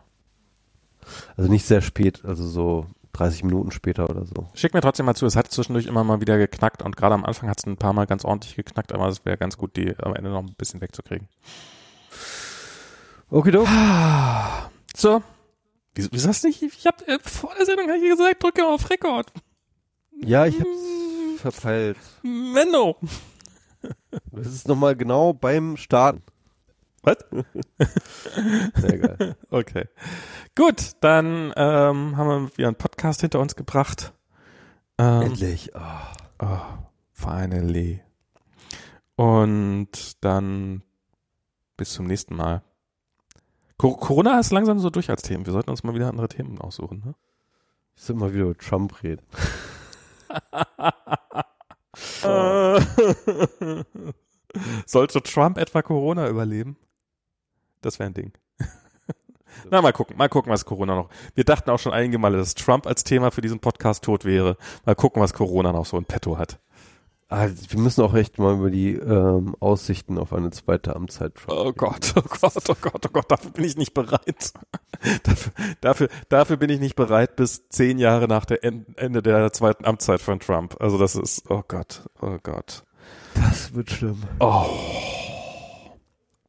Also 1.38 1.52
nicht 1.52 1.68
sehr 1.68 1.82
spät, 1.82 2.26
also 2.26 2.48
so 2.48 2.88
30 3.14 3.44
Minuten 3.44 3.70
später 3.70 4.10
oder 4.10 4.26
so. 4.26 4.48
Schick 4.56 4.74
mir 4.74 4.82
trotzdem 4.82 5.06
mal 5.06 5.16
zu, 5.16 5.28
es 5.28 5.36
hat 5.36 5.52
zwischendurch 5.52 5.86
immer 5.86 6.04
mal 6.04 6.22
wieder 6.22 6.40
geknackt 6.40 6.82
und 6.82 6.98
gerade 6.98 7.14
am 7.14 7.24
Anfang 7.24 7.50
hat 7.50 7.60
es 7.60 7.68
ein 7.68 7.78
paar 7.78 7.94
Mal 7.94 8.08
ganz 8.08 8.26
ordentlich 8.26 8.56
geknackt, 8.56 8.94
aber 8.94 9.08
es 9.10 9.26
wäre 9.26 9.38
ganz 9.38 9.58
gut, 9.58 9.76
die 9.76 9.96
am 10.00 10.16
Ende 10.16 10.32
noch 10.32 10.42
ein 10.42 10.56
bisschen 10.58 10.82
wegzukriegen. 10.82 11.28
Okay, 13.34 13.52
du. 13.52 13.66
So. 14.94 15.24
Wieso, 15.96 16.10
wieso 16.12 16.28
hast 16.28 16.44
du 16.44 16.48
nicht, 16.48 16.62
ich 16.62 16.86
hab 16.86 17.08
äh, 17.08 17.18
vor 17.24 17.54
der 17.58 17.66
Sendung 17.66 17.90
hab 17.90 17.96
ich 17.96 18.10
gesagt, 18.10 18.44
drücke 18.44 18.68
auf 18.68 18.90
Rekord. 18.90 19.32
Ja, 20.12 20.46
ich 20.46 20.60
hab's 20.60 21.40
verpeilt. 21.42 21.98
Menno. 22.24 22.98
Das 24.32 24.46
ist 24.46 24.68
nochmal 24.68 24.96
genau 24.96 25.34
beim 25.34 25.76
Starten. 25.76 26.22
Was? 27.02 27.18
Sehr 28.76 28.98
geil. 29.00 29.36
Okay. 29.50 29.86
Gut, 30.56 30.92
dann 31.00 31.52
ähm, 31.56 32.16
haben 32.16 32.28
wir 32.28 32.58
wieder 32.58 32.68
einen 32.68 32.76
Podcast 32.76 33.22
hinter 33.22 33.40
uns 33.40 33.56
gebracht. 33.56 34.14
Ähm, 35.00 35.22
Endlich. 35.22 35.72
Oh. 35.74 36.46
oh, 36.46 36.60
finally. 37.12 38.02
Und 39.16 40.24
dann 40.24 40.84
bis 41.76 41.94
zum 41.94 42.06
nächsten 42.06 42.36
Mal. 42.36 42.62
Corona 43.82 44.40
ist 44.40 44.52
langsam 44.52 44.80
so 44.80 44.92
durch 44.92 45.10
als 45.10 45.24
Themen. 45.24 45.46
Wir 45.46 45.54
sollten 45.54 45.72
uns 45.72 45.84
mal 45.84 45.96
wieder 45.96 46.08
andere 46.08 46.28
Themen 46.28 46.60
aussuchen. 46.60 47.02
Ne? 47.04 47.16
Ich 47.96 48.04
soll 48.04 48.16
mal 48.16 48.32
wieder 48.34 48.46
über 48.46 48.58
Trump 48.58 49.02
reden. 49.02 49.22
Sollte 54.86 55.24
Trump 55.24 55.58
etwa 55.58 55.82
Corona 55.82 56.30
überleben? 56.30 56.78
Das 57.82 57.98
wäre 57.98 58.10
ein 58.10 58.14
Ding. 58.14 58.34
Na, 59.72 59.82
mal 59.82 59.94
gucken, 59.94 60.16
mal 60.16 60.30
gucken, 60.30 60.52
was 60.52 60.66
Corona 60.66 60.94
noch. 60.96 61.10
Wir 61.34 61.44
dachten 61.44 61.72
auch 61.72 61.80
schon 61.80 61.94
einige 61.94 62.20
Male, 62.20 62.38
dass 62.38 62.54
Trump 62.54 62.86
als 62.86 63.04
Thema 63.04 63.32
für 63.32 63.42
diesen 63.42 63.60
Podcast 63.60 64.04
tot 64.04 64.26
wäre. 64.26 64.58
Mal 64.86 64.96
gucken, 64.96 65.20
was 65.22 65.34
Corona 65.34 65.72
noch 65.72 65.88
so 65.88 65.98
in 65.98 66.06
petto 66.06 66.38
hat. 66.38 66.60
Ah, 67.34 67.48
wir 67.48 67.80
müssen 67.80 68.02
auch 68.02 68.14
echt 68.14 68.40
mal 68.40 68.56
über 68.56 68.70
die 68.70 68.92
ähm, 68.92 69.56
Aussichten 69.62 70.18
auf 70.18 70.34
eine 70.34 70.52
zweite 70.52 70.98
Amtszeit 70.98 71.40
sprechen. 71.40 71.60
Oh 71.66 71.72
Gott, 71.72 72.14
oh 72.18 72.24
Gott, 72.24 72.70
oh 72.70 72.76
Gott, 72.82 73.06
oh 73.06 73.10
Gott, 73.10 73.32
dafür 73.32 73.52
bin 73.52 73.64
ich 73.64 73.78
nicht 73.78 73.94
bereit. 73.94 74.52
dafür, 75.24 75.54
dafür, 75.80 76.10
dafür 76.28 76.58
bin 76.58 76.70
ich 76.70 76.82
nicht 76.82 76.98
bereit 76.98 77.38
bis 77.38 77.70
zehn 77.70 78.00
Jahre 78.00 78.28
nach 78.28 78.44
der 78.44 78.66
Ende 78.66 79.22
der 79.22 79.54
zweiten 79.54 79.86
Amtszeit 79.86 80.20
von 80.20 80.42
Trump. 80.42 80.76
Also 80.82 80.98
das 80.98 81.16
ist, 81.16 81.50
oh 81.50 81.64
Gott, 81.66 82.04
oh 82.22 82.38
Gott. 82.44 82.84
Das 83.36 83.74
wird 83.74 83.92
schlimm. 83.92 84.24
Oh. 84.42 84.66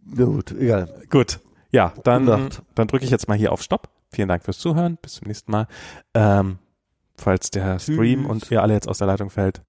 Na 0.05 0.25
gut, 0.25 0.51
egal. 0.51 0.93
Gut. 1.11 1.39
Ja, 1.71 1.93
dann, 2.03 2.51
dann 2.75 2.89
drücke 2.89 3.05
ich 3.05 3.13
jetzt 3.13 3.29
mal 3.29 3.39
hier 3.39 3.53
auf 3.53 3.63
Stopp. 3.63 3.89
Vielen 4.11 4.27
Dank 4.27 4.43
fürs 4.43 4.59
Zuhören. 4.59 4.99
Bis 5.01 5.13
zum 5.13 5.29
nächsten 5.29 5.53
Mal. 5.53 5.69
Ähm, 6.13 6.59
falls 7.17 7.53
der 7.53 7.79
Stream 7.79 8.23
Tschüss. 8.23 8.31
und 8.31 8.51
ihr 8.51 8.63
alle 8.63 8.75
jetzt 8.75 8.89
aus 8.89 8.99
der 8.99 9.07
Leitung 9.07 9.31
fällt. 9.31 9.63